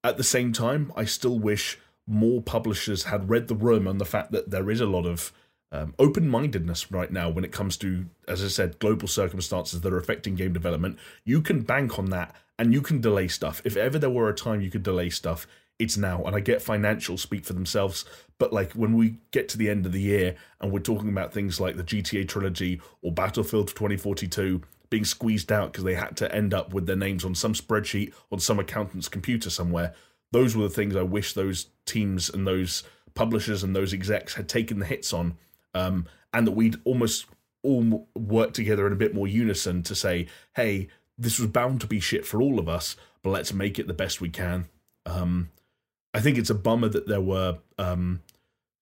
at 0.04 0.16
the 0.16 0.24
same 0.24 0.52
time, 0.52 0.92
I 0.96 1.04
still 1.04 1.38
wish 1.38 1.78
more 2.06 2.42
publishers 2.42 3.04
had 3.04 3.30
read 3.30 3.48
the 3.48 3.54
room 3.54 3.86
on 3.86 3.98
the 3.98 4.04
fact 4.04 4.32
that 4.32 4.50
there 4.50 4.70
is 4.70 4.80
a 4.80 4.86
lot 4.86 5.06
of 5.06 5.32
um, 5.70 5.94
open 5.98 6.28
mindedness 6.28 6.90
right 6.90 7.12
now 7.12 7.28
when 7.28 7.44
it 7.44 7.52
comes 7.52 7.76
to, 7.78 8.06
as 8.26 8.42
I 8.42 8.48
said, 8.48 8.78
global 8.78 9.06
circumstances 9.06 9.82
that 9.82 9.92
are 9.92 9.98
affecting 9.98 10.34
game 10.34 10.52
development. 10.52 10.98
You 11.24 11.42
can 11.42 11.60
bank 11.60 11.98
on 11.98 12.06
that 12.06 12.34
and 12.58 12.72
you 12.72 12.82
can 12.82 13.00
delay 13.00 13.28
stuff. 13.28 13.62
If 13.64 13.76
ever 13.76 13.98
there 13.98 14.10
were 14.10 14.28
a 14.28 14.34
time 14.34 14.60
you 14.60 14.70
could 14.70 14.82
delay 14.82 15.10
stuff, 15.10 15.46
it's 15.78 15.96
now. 15.96 16.22
And 16.24 16.34
I 16.34 16.40
get 16.40 16.58
financials 16.58 17.20
speak 17.20 17.44
for 17.44 17.52
themselves, 17.52 18.04
but 18.38 18.52
like 18.52 18.72
when 18.72 18.96
we 18.96 19.18
get 19.30 19.48
to 19.50 19.58
the 19.58 19.70
end 19.70 19.86
of 19.86 19.92
the 19.92 20.00
year 20.00 20.34
and 20.60 20.72
we're 20.72 20.80
talking 20.80 21.08
about 21.08 21.32
things 21.32 21.60
like 21.60 21.76
the 21.76 21.84
GTA 21.84 22.26
trilogy 22.26 22.80
or 23.02 23.12
Battlefield 23.12 23.68
2042 23.68 24.62
being 24.90 25.04
squeezed 25.04 25.52
out 25.52 25.72
because 25.72 25.84
they 25.84 25.94
had 25.94 26.16
to 26.16 26.34
end 26.34 26.54
up 26.54 26.72
with 26.72 26.86
their 26.86 26.96
names 26.96 27.24
on 27.24 27.34
some 27.34 27.52
spreadsheet 27.52 28.12
on 28.32 28.40
some 28.40 28.58
accountant's 28.58 29.08
computer 29.08 29.50
somewhere, 29.50 29.94
those 30.32 30.56
were 30.56 30.64
the 30.64 30.74
things 30.74 30.96
I 30.96 31.02
wish 31.02 31.34
those 31.34 31.66
teams 31.86 32.28
and 32.28 32.46
those 32.46 32.82
publishers 33.14 33.62
and 33.62 33.74
those 33.74 33.92
execs 33.92 34.34
had 34.34 34.48
taken 34.48 34.78
the 34.78 34.86
hits 34.86 35.12
on, 35.12 35.36
um, 35.74 36.06
and 36.32 36.46
that 36.46 36.52
we'd 36.52 36.76
almost 36.84 37.26
all 37.62 38.08
work 38.14 38.52
together 38.52 38.86
in 38.86 38.92
a 38.92 38.96
bit 38.96 39.14
more 39.14 39.26
unison 39.26 39.82
to 39.82 39.94
say, 39.94 40.26
hey, 40.54 40.88
this 41.18 41.38
was 41.38 41.48
bound 41.50 41.80
to 41.80 41.86
be 41.86 42.00
shit 42.00 42.24
for 42.24 42.40
all 42.40 42.58
of 42.58 42.68
us, 42.68 42.96
but 43.22 43.30
let's 43.30 43.52
make 43.52 43.78
it 43.78 43.86
the 43.86 43.94
best 43.94 44.20
we 44.20 44.28
can. 44.28 44.66
Um, 45.04 45.50
I 46.14 46.20
think 46.20 46.38
it's 46.38 46.50
a 46.50 46.54
bummer 46.54 46.88
that 46.88 47.08
there 47.08 47.20
were 47.20 47.58
um, 47.78 48.22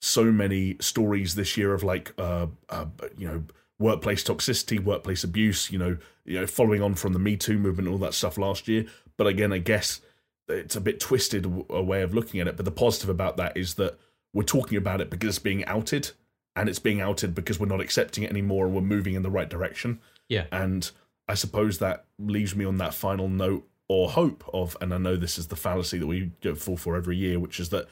so 0.00 0.24
many 0.24 0.76
stories 0.81 1.34
this 1.34 1.56
year 1.56 1.73
of 1.73 1.82
like, 1.82 2.12
uh, 2.18 2.47
uh, 2.68 2.86
you 3.16 3.26
know, 3.26 3.44
workplace 3.78 4.23
toxicity, 4.23 4.82
workplace 4.82 5.24
abuse. 5.24 5.70
You 5.70 5.78
know, 5.78 5.97
you 6.24 6.40
know, 6.40 6.47
following 6.47 6.82
on 6.82 6.94
from 6.94 7.12
the 7.12 7.18
Me 7.18 7.36
Too 7.36 7.58
movement, 7.58 7.89
and 7.89 7.94
all 7.94 8.05
that 8.06 8.15
stuff 8.15 8.39
last 8.39 8.68
year. 8.68 8.86
But 9.16 9.26
again, 9.26 9.52
I 9.52 9.58
guess 9.58 10.00
it's 10.48 10.76
a 10.76 10.81
bit 10.81 11.00
twisted 11.00 11.47
a 11.70 11.82
way 11.82 12.02
of 12.02 12.15
looking 12.15 12.40
at 12.40 12.48
it. 12.48 12.56
But 12.56 12.65
the 12.65 12.70
positive 12.70 13.08
about 13.08 13.36
that 13.39 13.56
is 13.56 13.74
that 13.74 13.98
we're 14.32 14.42
talking 14.42 14.78
about 14.78 15.00
it 15.00 15.10
because 15.10 15.28
it's 15.28 15.39
being 15.39 15.65
outed, 15.65 16.10
and 16.55 16.68
it's 16.68 16.78
being 16.78 17.00
outed 17.00 17.34
because 17.34 17.58
we're 17.58 17.66
not 17.66 17.81
accepting 17.81 18.24
it 18.24 18.31
anymore, 18.31 18.66
and 18.66 18.74
we're 18.74 18.82
moving 18.82 19.15
in 19.15 19.23
the 19.23 19.31
right 19.31 19.48
direction. 19.48 20.00
Yeah. 20.28 20.47
And 20.52 20.90
I 21.28 21.34
suppose 21.34 21.78
that 21.78 22.05
leaves 22.18 22.55
me 22.55 22.64
on 22.64 22.78
that 22.78 22.94
final 22.94 23.28
note 23.28 23.68
or 23.88 24.10
hope 24.10 24.48
of, 24.52 24.76
and 24.80 24.92
I 24.92 24.98
know 24.98 25.16
this 25.16 25.38
is 25.38 25.48
the 25.48 25.56
fallacy 25.56 25.98
that 25.98 26.06
we 26.06 26.32
go 26.40 26.55
fall 26.55 26.76
for 26.76 26.96
every 26.96 27.16
year, 27.16 27.38
which 27.38 27.60
is 27.60 27.68
that 27.70 27.86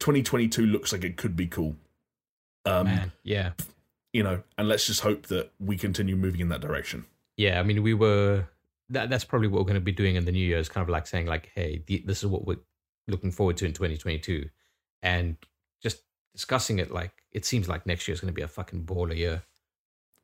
2022 0.00 0.66
looks 0.66 0.92
like 0.92 1.04
it 1.04 1.16
could 1.16 1.36
be 1.36 1.46
cool. 1.46 1.76
Um, 2.64 2.86
Man, 2.86 3.12
yeah. 3.22 3.52
you 4.12 4.22
know, 4.22 4.42
and 4.58 4.68
let's 4.68 4.86
just 4.86 5.00
hope 5.00 5.26
that 5.26 5.52
we 5.58 5.76
continue 5.76 6.16
moving 6.16 6.40
in 6.40 6.48
that 6.48 6.60
direction. 6.60 7.06
Yeah, 7.36 7.58
I 7.58 7.62
mean, 7.62 7.82
we 7.82 7.94
were. 7.94 8.48
That, 8.90 9.08
that's 9.08 9.24
probably 9.24 9.48
what 9.48 9.60
we're 9.60 9.66
going 9.66 9.74
to 9.74 9.80
be 9.80 9.92
doing 9.92 10.16
in 10.16 10.24
the 10.24 10.32
new 10.32 10.44
year. 10.44 10.58
Is 10.58 10.68
kind 10.68 10.82
of 10.82 10.88
like 10.90 11.06
saying, 11.06 11.26
like, 11.26 11.50
hey, 11.54 11.82
the, 11.86 12.02
this 12.04 12.18
is 12.18 12.26
what 12.26 12.44
we're 12.44 12.58
looking 13.08 13.30
forward 13.30 13.56
to 13.58 13.66
in 13.66 13.72
2022, 13.72 14.48
and 15.02 15.36
just 15.82 16.02
discussing 16.34 16.80
it. 16.80 16.90
Like, 16.90 17.12
it 17.32 17.46
seems 17.46 17.68
like 17.68 17.86
next 17.86 18.06
year 18.06 18.12
is 18.12 18.20
going 18.20 18.32
to 18.32 18.36
be 18.36 18.42
a 18.42 18.48
fucking 18.48 18.84
baller 18.84 19.16
year. 19.16 19.42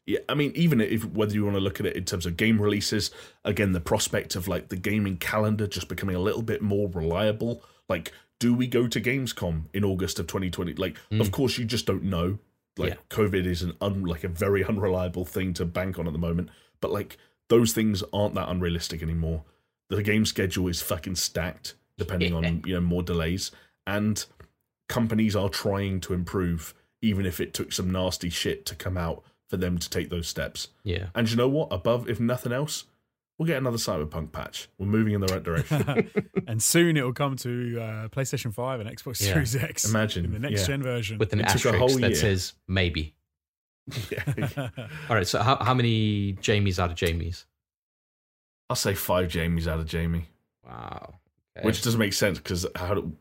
Yeah, 0.06 0.20
I 0.28 0.34
mean, 0.34 0.52
even 0.54 0.80
if 0.80 1.04
whether 1.04 1.34
you 1.34 1.44
want 1.44 1.56
to 1.56 1.60
look 1.60 1.80
at 1.80 1.86
it 1.86 1.96
in 1.96 2.04
terms 2.04 2.26
of 2.26 2.36
game 2.36 2.60
releases, 2.62 3.10
again, 3.44 3.72
the 3.72 3.80
prospect 3.80 4.36
of 4.36 4.46
like 4.46 4.68
the 4.68 4.76
gaming 4.76 5.16
calendar 5.16 5.66
just 5.66 5.88
becoming 5.88 6.14
a 6.14 6.20
little 6.20 6.42
bit 6.42 6.62
more 6.62 6.88
reliable. 6.88 7.62
Like, 7.88 8.12
do 8.38 8.54
we 8.54 8.68
go 8.68 8.86
to 8.86 9.00
Gamescom 9.00 9.64
in 9.74 9.84
August 9.84 10.20
of 10.20 10.28
2020? 10.28 10.74
Like, 10.74 10.96
hmm. 11.10 11.20
of 11.20 11.32
course, 11.32 11.58
you 11.58 11.64
just 11.64 11.86
don't 11.86 12.04
know. 12.04 12.38
Like, 12.76 12.90
Yeah. 12.94 13.00
COVID 13.10 13.46
is 13.46 13.62
an 13.62 13.72
un, 13.80 14.04
like 14.04 14.22
a 14.22 14.28
very 14.28 14.64
unreliable 14.68 15.24
thing 15.24 15.52
to 15.54 15.64
bank 15.64 15.98
on 15.98 16.06
at 16.06 16.12
the 16.12 16.18
moment. 16.20 16.50
But 16.80 16.92
like, 16.92 17.16
those 17.48 17.72
things 17.72 18.04
aren't 18.12 18.34
that 18.36 18.48
unrealistic 18.48 19.02
anymore. 19.02 19.44
The 19.88 20.02
game 20.02 20.24
schedule 20.24 20.68
is 20.68 20.82
fucking 20.82 21.16
stacked. 21.16 21.74
depending 21.98 22.34
on 22.34 22.62
you 22.66 22.74
know 22.74 22.80
more 22.80 23.02
delays. 23.02 23.50
And 23.86 24.24
companies 24.88 25.34
are 25.34 25.48
trying 25.48 26.00
to 26.00 26.12
improve, 26.12 26.74
even 27.00 27.24
if 27.24 27.40
it 27.40 27.54
took 27.54 27.72
some 27.72 27.90
nasty 27.90 28.28
shit 28.28 28.66
to 28.66 28.74
come 28.74 28.96
out 28.96 29.24
for 29.48 29.56
them 29.56 29.78
to 29.78 29.88
take 29.90 30.10
those 30.10 30.26
steps. 30.28 30.68
Yeah. 30.82 31.06
And 31.14 31.30
you 31.30 31.36
know 31.36 31.48
what? 31.48 31.68
Above, 31.70 32.08
if 32.08 32.18
nothing 32.20 32.52
else, 32.52 32.84
we'll 33.38 33.46
get 33.46 33.58
another 33.58 33.76
Cyberpunk 33.76 34.32
patch. 34.32 34.68
We're 34.78 34.86
moving 34.86 35.14
in 35.14 35.20
the 35.20 35.26
right 35.28 35.42
direction. 35.42 36.10
and 36.48 36.62
soon 36.62 36.96
it 36.96 37.02
will 37.02 37.12
come 37.12 37.36
to 37.36 37.80
uh, 37.80 38.08
PlayStation 38.08 38.52
5 38.52 38.80
and 38.80 38.90
Xbox 38.90 39.20
Yeah. 39.20 39.32
Series 39.34 39.56
X. 39.56 39.88
Imagine, 39.88 40.24
In 40.24 40.32
the 40.32 40.38
next 40.38 40.62
yeah. 40.62 40.66
gen 40.66 40.82
version. 40.82 41.18
With 41.18 41.32
an 41.32 41.40
It 41.40 41.44
took 41.48 41.54
asterisk 41.66 41.78
whole 41.78 41.88
that 42.00 42.00
year. 42.10 42.14
says 42.14 42.54
maybe. 42.66 43.14
yeah. 44.10 44.68
All 45.08 45.14
right. 45.16 45.26
So 45.26 45.40
how 45.42 45.56
how 45.62 45.74
many 45.74 46.32
Jamies 46.34 46.78
out 46.80 46.90
of 46.90 46.96
Jamies? 46.96 47.44
I'll 48.68 48.74
say 48.76 48.94
five 48.94 49.28
Jamies 49.28 49.68
out 49.68 49.78
of 49.78 49.86
Jamie, 49.86 50.26
Wow. 50.66 51.14
Okay. 51.56 51.64
which 51.64 51.82
doesn't 51.82 52.00
make 52.00 52.12
sense 52.12 52.38
because 52.38 52.66
how 52.74 52.94
do, 52.94 53.12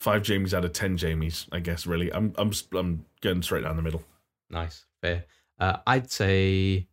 five 0.00 0.22
Jamies 0.22 0.54
out 0.54 0.64
of 0.64 0.72
ten 0.72 0.96
Jamies? 0.96 1.48
I 1.50 1.58
guess 1.58 1.86
really. 1.88 2.12
I'm 2.12 2.32
I'm 2.38 2.52
I'm 2.72 3.04
going 3.20 3.42
straight 3.42 3.64
down 3.64 3.74
the 3.74 3.82
middle. 3.82 4.04
nice, 4.48 4.84
fair. 5.02 5.24
Uh, 5.58 5.78
I'd 5.86 6.10
say 6.10 6.86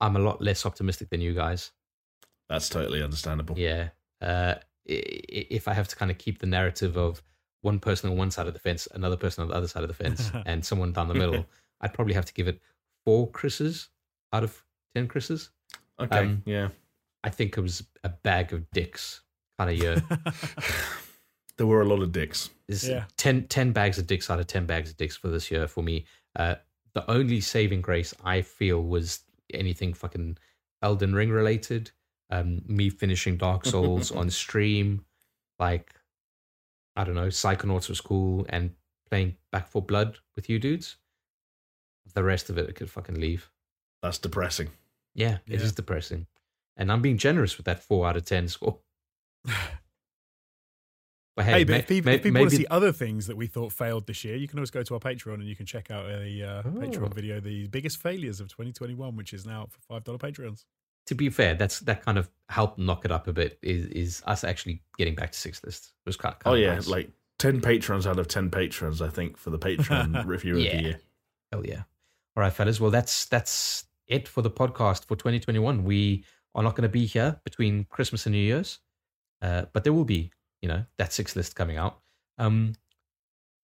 I'm 0.00 0.16
a 0.16 0.20
lot 0.20 0.42
less 0.42 0.66
optimistic 0.66 1.10
than 1.10 1.20
you 1.20 1.34
guys. 1.34 1.70
That's 2.48 2.68
totally 2.68 3.02
understandable. 3.02 3.58
Yeah. 3.58 3.90
Uh, 4.20 4.54
if 4.86 5.68
I 5.68 5.74
have 5.74 5.88
to 5.88 5.96
kind 5.96 6.10
of 6.10 6.18
keep 6.18 6.40
the 6.40 6.46
narrative 6.46 6.96
of 6.96 7.22
one 7.62 7.78
person 7.78 8.10
on 8.10 8.16
one 8.16 8.30
side 8.30 8.46
of 8.46 8.54
the 8.54 8.58
fence, 8.58 8.88
another 8.92 9.16
person 9.16 9.42
on 9.42 9.48
the 9.48 9.54
other 9.54 9.68
side 9.68 9.82
of 9.82 9.88
the 9.88 9.94
fence, 9.94 10.30
and 10.46 10.64
someone 10.64 10.92
down 10.92 11.08
the 11.08 11.14
middle, 11.14 11.46
I'd 11.80 11.94
probably 11.94 12.14
have 12.14 12.24
to 12.24 12.34
give 12.34 12.48
it 12.48 12.60
four 13.04 13.30
Chris's 13.30 13.88
out 14.32 14.42
of 14.42 14.62
ten 14.94 15.06
Chris's. 15.06 15.50
Okay. 16.00 16.18
Um, 16.18 16.42
yeah. 16.46 16.68
I 17.22 17.30
think 17.30 17.56
it 17.56 17.60
was 17.60 17.84
a 18.02 18.08
bag 18.08 18.52
of 18.52 18.68
dicks 18.70 19.20
kind 19.58 19.70
of 19.70 19.76
year. 19.76 20.02
There 21.60 21.66
were 21.66 21.82
a 21.82 21.84
lot 21.84 22.00
of 22.00 22.10
dicks. 22.10 22.48
Yeah. 22.68 23.04
10, 23.18 23.48
10 23.48 23.72
bags 23.72 23.98
of 23.98 24.06
dicks 24.06 24.30
out 24.30 24.40
of 24.40 24.46
10 24.46 24.64
bags 24.64 24.88
of 24.88 24.96
dicks 24.96 25.14
for 25.14 25.28
this 25.28 25.50
year 25.50 25.68
for 25.68 25.82
me. 25.82 26.06
Uh, 26.34 26.54
the 26.94 27.08
only 27.10 27.40
saving 27.40 27.80
grace 27.82 28.14
I 28.24 28.42
feel 28.42 28.82
was 28.82 29.20
anything 29.52 29.94
fucking 29.94 30.38
Elden 30.82 31.14
Ring 31.14 31.30
related. 31.30 31.90
Um, 32.30 32.62
me 32.66 32.90
finishing 32.90 33.36
Dark 33.36 33.66
Souls 33.66 34.10
on 34.20 34.30
stream. 34.30 35.04
Like, 35.58 35.94
I 36.96 37.04
don't 37.04 37.14
know, 37.16 37.26
Psychonauts 37.28 37.88
was 37.88 38.00
cool 38.00 38.46
and 38.48 38.72
playing 39.08 39.36
Back 39.52 39.68
for 39.68 39.82
Blood 39.82 40.18
with 40.36 40.48
you 40.48 40.58
dudes. 40.58 40.96
The 42.14 42.22
rest 42.22 42.50
of 42.50 42.58
it, 42.58 42.68
I 42.68 42.72
could 42.72 42.90
fucking 42.90 43.20
leave. 43.20 43.50
That's 44.02 44.18
depressing. 44.18 44.68
Yeah, 45.14 45.38
it 45.46 45.58
Yeah. 45.58 45.64
is 45.66 45.72
depressing. 45.72 46.26
And 46.76 46.90
I'm 46.90 47.02
being 47.02 47.18
generous 47.18 47.56
with 47.56 47.66
that 47.66 47.82
4 47.82 48.08
out 48.08 48.16
of 48.16 48.24
10 48.24 48.48
score. 48.48 48.78
But 51.40 51.44
hey, 51.46 51.52
Hey, 51.58 51.64
but 51.64 51.72
ma- 51.72 51.78
if 51.78 51.86
people, 51.88 52.10
ma- 52.10 52.14
if 52.16 52.22
people 52.22 52.40
want 52.40 52.50
to 52.50 52.56
see 52.56 52.66
other 52.70 52.92
things 52.92 53.26
that 53.26 53.36
we 53.36 53.46
thought 53.46 53.72
failed 53.72 54.06
this 54.06 54.24
year, 54.24 54.36
you 54.36 54.46
can 54.48 54.58
always 54.58 54.70
go 54.70 54.82
to 54.82 54.94
our 54.94 55.00
Patreon 55.00 55.34
and 55.34 55.44
you 55.44 55.56
can 55.56 55.66
check 55.66 55.90
out 55.90 56.06
a 56.06 56.42
uh, 56.42 56.62
Oh. 56.64 56.70
Patreon 56.70 57.14
video, 57.14 57.40
the 57.40 57.66
biggest 57.68 57.98
failures 57.98 58.40
of 58.40 58.48
2021, 58.48 59.16
which 59.16 59.32
is 59.32 59.46
now 59.46 59.68
for 59.68 60.00
$5 60.00 60.18
Patreons. 60.18 60.64
to 61.06 61.14
be 61.14 61.28
fair, 61.30 61.54
that's 61.54 61.80
that 61.80 62.04
kind 62.04 62.18
of 62.18 62.28
helped 62.48 62.78
knock 62.78 63.04
it 63.04 63.10
up 63.12 63.26
a 63.28 63.32
bit. 63.32 63.58
Is 63.62 63.86
is 63.86 64.22
us 64.26 64.44
actually 64.44 64.82
getting 64.98 65.14
back 65.14 65.32
to 65.32 65.38
six 65.38 65.62
lists? 65.64 65.92
It 66.04 66.08
was 66.08 66.16
kind 66.16 66.34
of, 66.34 66.40
Oh 66.52 66.54
yeah, 66.54 66.80
like 66.86 67.10
ten 67.38 67.60
patrons 67.60 68.06
out 68.06 68.18
of 68.18 68.28
ten 68.28 68.50
patrons, 68.50 69.00
I 69.02 69.08
think, 69.08 69.36
for 69.36 69.50
the 69.50 69.58
Patreon 69.58 70.24
review 70.34 70.56
of 70.56 70.62
the 70.62 70.82
year. 70.82 71.00
hell 71.50 71.64
yeah. 71.66 71.82
All 72.36 72.42
right, 72.42 72.52
fellas. 72.52 72.78
Well, 72.80 72.90
that's 72.92 73.24
that's 73.26 73.84
it 74.06 74.28
for 74.28 74.42
the 74.42 74.50
podcast 74.50 75.06
for 75.06 75.16
2021. 75.16 75.82
We 75.84 76.24
are 76.54 76.62
not 76.62 76.74
going 76.76 76.82
to 76.82 76.88
be 76.92 77.06
here 77.06 77.40
between 77.44 77.84
Christmas 77.90 78.26
and 78.26 78.34
New 78.34 78.40
Year's, 78.42 78.78
uh, 79.42 79.64
but 79.72 79.82
there 79.84 79.92
will 79.92 80.04
be, 80.04 80.30
you 80.62 80.68
know, 80.68 80.84
that 80.98 81.12
six 81.12 81.36
list 81.36 81.54
coming 81.56 81.76
out. 81.76 81.98
Um, 82.38 82.74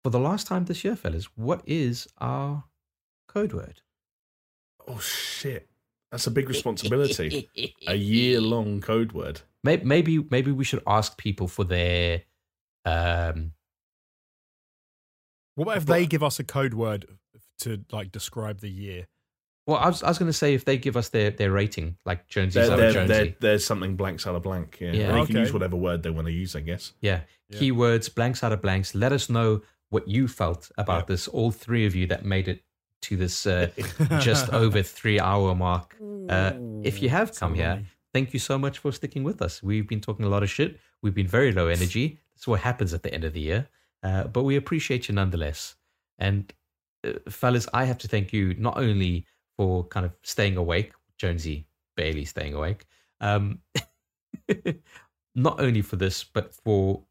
for 0.03 0.11
the 0.11 0.21
last 0.21 0.47
time 0.47 0.65
this 0.65 0.85
year, 0.85 0.97
fellas, 0.97 1.27
what 1.37 1.63
is 1.67 2.09
our 2.19 2.65
code 3.29 3.53
word? 3.53 3.83
Oh 4.87 4.99
shit, 4.99 5.69
that's 6.11 6.27
a 6.27 6.31
big 6.31 6.49
responsibility. 6.57 7.49
a 7.87 7.95
year 7.95 8.41
long 8.41 8.81
code 8.81 9.13
word. 9.13 9.43
Maybe, 9.63 9.85
maybe 9.85 10.27
maybe 10.31 10.53
we 10.53 10.65
should 10.65 10.83
ask 10.87 11.19
people 11.19 11.47
for 11.49 11.65
their 11.65 12.23
um 12.87 13.53
What 15.55 15.65
about 15.65 15.77
if 15.77 15.87
they 15.87 16.07
give 16.07 16.23
us 16.23 16.39
a 16.39 16.45
code 16.45 16.73
word 16.75 17.07
to 17.61 17.85
like 17.93 18.11
describe 18.11 18.61
the 18.61 18.71
year? 18.71 19.07
Well, 19.71 19.79
I 19.79 19.87
was, 19.89 20.03
I 20.03 20.09
was 20.09 20.19
going 20.19 20.29
to 20.29 20.37
say 20.37 20.55
if 20.55 20.65
they 20.65 20.77
give 20.77 20.97
us 20.97 21.09
their, 21.11 21.31
their 21.31 21.53
rating, 21.53 21.97
like 22.05 22.27
Jonesy's 22.29 22.55
There, 22.55 22.65
out 22.67 22.73
of 22.73 22.79
there, 22.79 22.93
Jonesy. 22.93 23.13
there, 23.13 23.35
there's 23.41 23.65
something 23.65 23.95
blanks 23.97 24.27
out 24.27 24.35
of 24.35 24.43
blank. 24.43 24.79
Yeah, 24.81 24.93
Yeah. 24.93 25.09
And 25.11 25.19
you 25.21 25.27
can 25.27 25.37
use 25.37 25.53
whatever 25.53 25.77
word 25.77 26.03
they 26.03 26.11
want 26.11 26.27
to 26.27 26.33
use, 26.33 26.57
I 26.57 26.61
guess. 26.61 26.93
yeah. 27.01 27.21
Yeah. 27.49 27.59
Keywords, 27.61 28.15
blanks 28.15 28.43
out 28.45 28.53
of 28.53 28.61
blanks. 28.63 28.95
Let 28.95 29.13
us 29.13 29.29
know 29.31 29.63
what 29.91 30.07
you 30.09 30.29
felt 30.29 30.71
about 30.79 31.03
Yeah. 31.03 31.07
this. 31.15 31.29
All 31.29 31.51
three 31.51 31.85
of 31.87 31.95
you 31.97 32.07
that 32.09 32.25
made 32.25 32.47
it 32.49 32.63
to 33.03 33.17
this 33.17 33.47
uh, 33.47 33.71
just 34.21 34.51
over 34.53 34.83
three 34.83 35.19
hour 35.19 35.55
mark. 35.55 35.97
Uh, 36.29 36.53
if 36.85 37.01
you 37.03 37.09
have 37.09 37.35
come 37.35 37.55
here, 37.55 37.83
thank 38.15 38.33
you 38.33 38.39
so 38.39 38.57
much 38.59 38.79
for 38.79 38.93
sticking 38.93 39.25
with 39.25 39.41
us. 39.43 39.63
We've 39.63 39.87
been 39.89 40.01
talking 40.01 40.25
a 40.27 40.29
lot 40.29 40.43
of 40.43 40.51
shit. 40.51 40.79
We've 41.03 41.15
been 41.15 41.27
very 41.27 41.51
low 41.53 41.67
energy. 41.69 42.19
That's 42.35 42.47
what 42.47 42.61
happens 42.61 42.93
at 42.95 43.03
the 43.03 43.13
end 43.15 43.25
of 43.25 43.33
the 43.33 43.41
year. 43.41 43.69
Uh, 44.03 44.25
but 44.25 44.43
we 44.45 44.55
appreciate 44.57 45.09
you 45.09 45.15
nonetheless. 45.15 45.75
And 46.19 46.53
uh, 47.05 47.15
fellas, 47.29 47.67
I 47.75 47.85
have 47.85 47.99
to 47.99 48.09
thank 48.09 48.33
you 48.33 48.55
not 48.59 48.77
only 48.77 49.27
for 49.61 49.85
kind 49.89 50.07
of 50.07 50.13
staying 50.23 50.57
awake, 50.57 50.93
Jonesy 51.19 51.67
barely 51.95 52.25
staying 52.25 52.55
awake, 52.55 52.87
um, 53.21 53.59
not 55.35 55.61
only 55.61 55.83
for 55.83 55.97
this, 55.97 56.25
but 56.25 56.55
for 56.55 57.03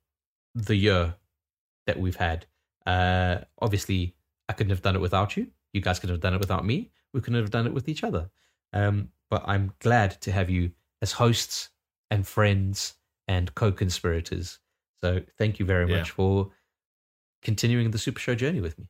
the 0.56 0.76
year 0.76 1.14
that 1.86 2.00
we've 2.00 2.16
had. 2.16 2.48
Uh, 2.88 3.42
obviously, 3.62 4.16
I 4.50 4.54
couldn't 4.54 4.72
have 4.72 4.82
done 4.82 4.96
it 4.96 5.00
without 5.00 5.38
you. 5.38 5.46
You 5.74 5.82
guys 5.82 6.00
couldn't 6.00 6.16
have 6.16 6.22
done 6.22 6.34
it 6.34 6.40
without 6.40 6.66
me. 6.66 6.90
We 7.14 7.22
couldn't 7.22 7.40
have 7.40 7.52
done 7.52 7.68
it 7.68 7.74
with 7.74 7.88
each 7.88 8.04
other. 8.04 8.32
Um, 8.74 9.10
but 9.30 9.44
I'm 9.46 9.72
glad 9.78 10.20
to 10.22 10.32
have 10.32 10.50
you 10.50 10.72
as 11.04 11.12
hosts 11.12 11.70
and 12.10 12.26
friends 12.26 12.96
and 13.28 13.54
co-conspirators. 13.54 14.58
So 15.04 15.22
thank 15.38 15.60
you 15.60 15.68
very 15.68 15.88
Yeah. 15.88 16.00
much 16.00 16.10
for 16.10 16.50
continuing 17.44 17.92
the 17.92 18.00
Super 18.00 18.20
Show 18.20 18.34
journey 18.34 18.60
with 18.60 18.80
me. 18.80 18.88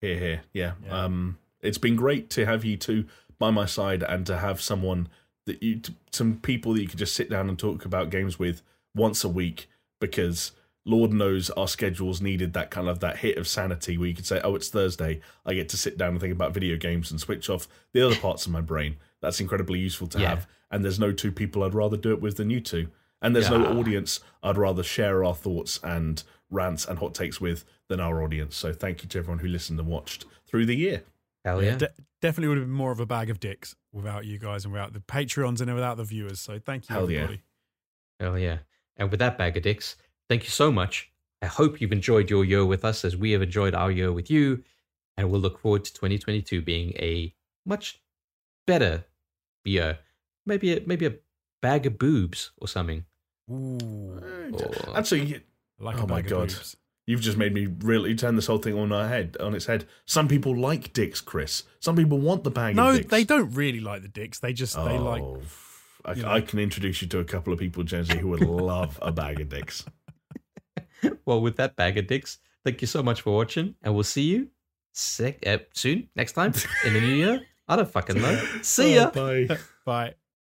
Here, 0.00 0.18
here, 0.18 0.42
yeah. 0.52 0.72
Yeah. 0.84 1.04
Um, 1.04 1.38
it's 1.64 1.78
been 1.78 1.96
great 1.96 2.30
to 2.30 2.46
have 2.46 2.64
you 2.64 2.76
two 2.76 3.06
by 3.38 3.50
my 3.50 3.66
side 3.66 4.02
and 4.02 4.26
to 4.26 4.38
have 4.38 4.60
someone 4.60 5.08
that 5.46 5.62
you, 5.62 5.80
some 6.12 6.36
people 6.38 6.72
that 6.74 6.80
you 6.82 6.88
can 6.88 6.98
just 6.98 7.14
sit 7.14 7.28
down 7.28 7.48
and 7.48 7.58
talk 7.58 7.84
about 7.84 8.10
games 8.10 8.38
with 8.38 8.62
once 8.94 9.24
a 9.24 9.28
week 9.28 9.68
because 10.00 10.52
Lord 10.86 11.12
knows 11.12 11.50
our 11.50 11.66
schedules 11.68 12.20
needed 12.20 12.52
that 12.52 12.70
kind 12.70 12.88
of 12.88 13.00
that 13.00 13.18
hit 13.18 13.36
of 13.38 13.48
sanity 13.48 13.96
where 13.98 14.08
you 14.08 14.14
could 14.14 14.26
say, 14.26 14.40
oh, 14.44 14.54
it's 14.54 14.68
Thursday. 14.68 15.20
I 15.44 15.54
get 15.54 15.68
to 15.70 15.76
sit 15.76 15.96
down 15.98 16.10
and 16.10 16.20
think 16.20 16.32
about 16.32 16.54
video 16.54 16.76
games 16.76 17.10
and 17.10 17.20
switch 17.20 17.48
off 17.50 17.66
the 17.92 18.04
other 18.06 18.16
parts 18.16 18.46
of 18.46 18.52
my 18.52 18.60
brain. 18.60 18.96
That's 19.20 19.40
incredibly 19.40 19.78
useful 19.80 20.06
to 20.08 20.20
Yeah. 20.20 20.28
have. 20.30 20.46
And 20.70 20.84
there's 20.84 20.98
no 21.00 21.12
two 21.12 21.32
people 21.32 21.62
I'd 21.62 21.74
rather 21.74 21.96
do 21.96 22.12
it 22.12 22.20
with 22.20 22.36
than 22.36 22.50
you 22.50 22.60
two. 22.60 22.88
And 23.22 23.34
there's 23.34 23.48
Yeah. 23.50 23.58
no 23.58 23.78
audience 23.78 24.20
I'd 24.42 24.58
rather 24.58 24.82
share 24.82 25.24
our 25.24 25.34
thoughts 25.34 25.80
and 25.82 26.22
rants 26.50 26.84
and 26.84 26.98
hot 26.98 27.14
takes 27.14 27.40
with 27.40 27.64
than 27.88 28.00
our 28.00 28.22
audience. 28.22 28.54
So 28.56 28.72
thank 28.72 29.02
you 29.02 29.08
to 29.10 29.18
everyone 29.18 29.38
who 29.38 29.48
listened 29.48 29.78
and 29.78 29.88
watched 29.88 30.26
through 30.46 30.66
the 30.66 30.76
year. 30.76 31.02
Hell 31.44 31.62
yeah. 31.62 31.76
De- 31.76 31.92
definitely 32.22 32.48
would 32.48 32.58
have 32.58 32.66
been 32.66 32.74
more 32.74 32.90
of 32.92 33.00
a 33.00 33.06
bag 33.06 33.28
of 33.30 33.38
dicks 33.40 33.74
without 33.92 34.24
you 34.24 34.38
guys 34.38 34.64
and 34.64 34.72
without 34.72 34.92
the 34.92 35.00
Patreons 35.00 35.60
and 35.60 35.72
without 35.74 35.96
the 35.96 36.04
viewers. 36.04 36.40
So 36.40 36.58
thank 36.58 36.88
you, 36.88 36.94
Hell 36.94 37.10
yeah. 37.10 37.18
everybody. 37.20 37.42
Hell 38.20 38.38
yeah. 38.38 38.58
And 38.96 39.10
with 39.10 39.20
that 39.20 39.36
bag 39.36 39.56
of 39.56 39.62
dicks, 39.62 39.96
thank 40.28 40.44
you 40.44 40.50
so 40.50 40.72
much. 40.72 41.10
I 41.42 41.46
hope 41.46 41.80
you've 41.80 41.92
enjoyed 41.92 42.30
your 42.30 42.44
year 42.44 42.64
with 42.64 42.84
us 42.84 43.04
as 43.04 43.16
we 43.16 43.32
have 43.32 43.42
enjoyed 43.42 43.74
our 43.74 43.90
year 43.90 44.12
with 44.12 44.30
you. 44.30 44.62
And 45.16 45.30
we'll 45.30 45.40
look 45.40 45.58
forward 45.60 45.84
to 45.84 45.92
2022 45.92 46.62
being 46.62 46.90
a 46.96 47.34
much 47.66 48.00
better 48.66 49.04
year. 49.64 49.98
Maybe 50.46 50.76
a, 50.76 50.80
maybe 50.86 51.06
a 51.06 51.14
bag 51.60 51.86
of 51.86 51.98
boobs 51.98 52.52
or 52.58 52.68
something. 52.68 53.04
Ooh, 53.50 54.20
Or- 54.52 54.96
Actually, 54.98 55.42
like 55.78 55.98
Oh 56.00 56.04
a 56.04 56.06
my 56.06 56.20
of 56.20 56.26
God. 56.26 56.48
boobs. 56.48 56.76
You've 57.06 57.20
just 57.20 57.36
made 57.36 57.52
me 57.54 57.66
really 57.80 58.14
turn 58.14 58.36
this 58.36 58.46
whole 58.46 58.58
thing 58.58 58.78
on 58.78 58.92
our 58.92 59.08
head 59.08 59.36
on 59.40 59.54
its 59.54 59.66
head. 59.66 59.86
Some 60.06 60.28
people 60.28 60.56
like 60.56 60.92
dicks, 60.92 61.20
Chris. 61.20 61.64
Some 61.80 61.96
people 61.96 62.18
want 62.18 62.44
the 62.44 62.50
bag 62.50 62.76
No, 62.76 62.90
of 62.90 62.96
dicks. 62.96 63.10
they 63.10 63.24
don't 63.24 63.50
really 63.54 63.80
like 63.80 64.02
the 64.02 64.08
dicks. 64.08 64.38
They 64.40 64.52
just 64.52 64.74
they 64.76 64.98
like. 64.98 65.22
Oh, 65.22 65.40
I, 66.04 66.12
you 66.12 66.22
know. 66.22 66.30
I 66.30 66.40
can 66.40 66.58
introduce 66.58 67.00
you 67.02 67.08
to 67.08 67.18
a 67.18 67.24
couple 67.24 67.52
of 67.52 67.58
people, 67.58 67.82
Jonesy, 67.82 68.18
who 68.18 68.28
would 68.28 68.40
love 68.40 68.98
a 69.02 69.10
bag 69.12 69.40
of 69.40 69.48
dicks. 69.48 69.84
well, 71.24 71.40
with 71.40 71.56
that 71.56 71.76
bag 71.76 71.96
of 71.98 72.06
dicks, 72.06 72.38
thank 72.64 72.80
you 72.80 72.86
so 72.86 73.02
much 73.02 73.22
for 73.22 73.34
watching. 73.34 73.74
And 73.82 73.94
we'll 73.94 74.04
see 74.04 74.22
you 74.22 74.48
sec- 74.92 75.46
uh, 75.46 75.58
soon, 75.72 76.08
next 76.14 76.32
time 76.32 76.52
in 76.84 76.92
the 76.94 77.00
new 77.00 77.14
year. 77.14 77.40
I 77.66 77.76
don't 77.76 77.90
fucking 77.90 78.20
know. 78.20 78.36
See 78.62 78.96
ya. 78.96 79.10
Oh, 79.14 79.46
bye. 79.46 79.58
Bye. 79.86 80.14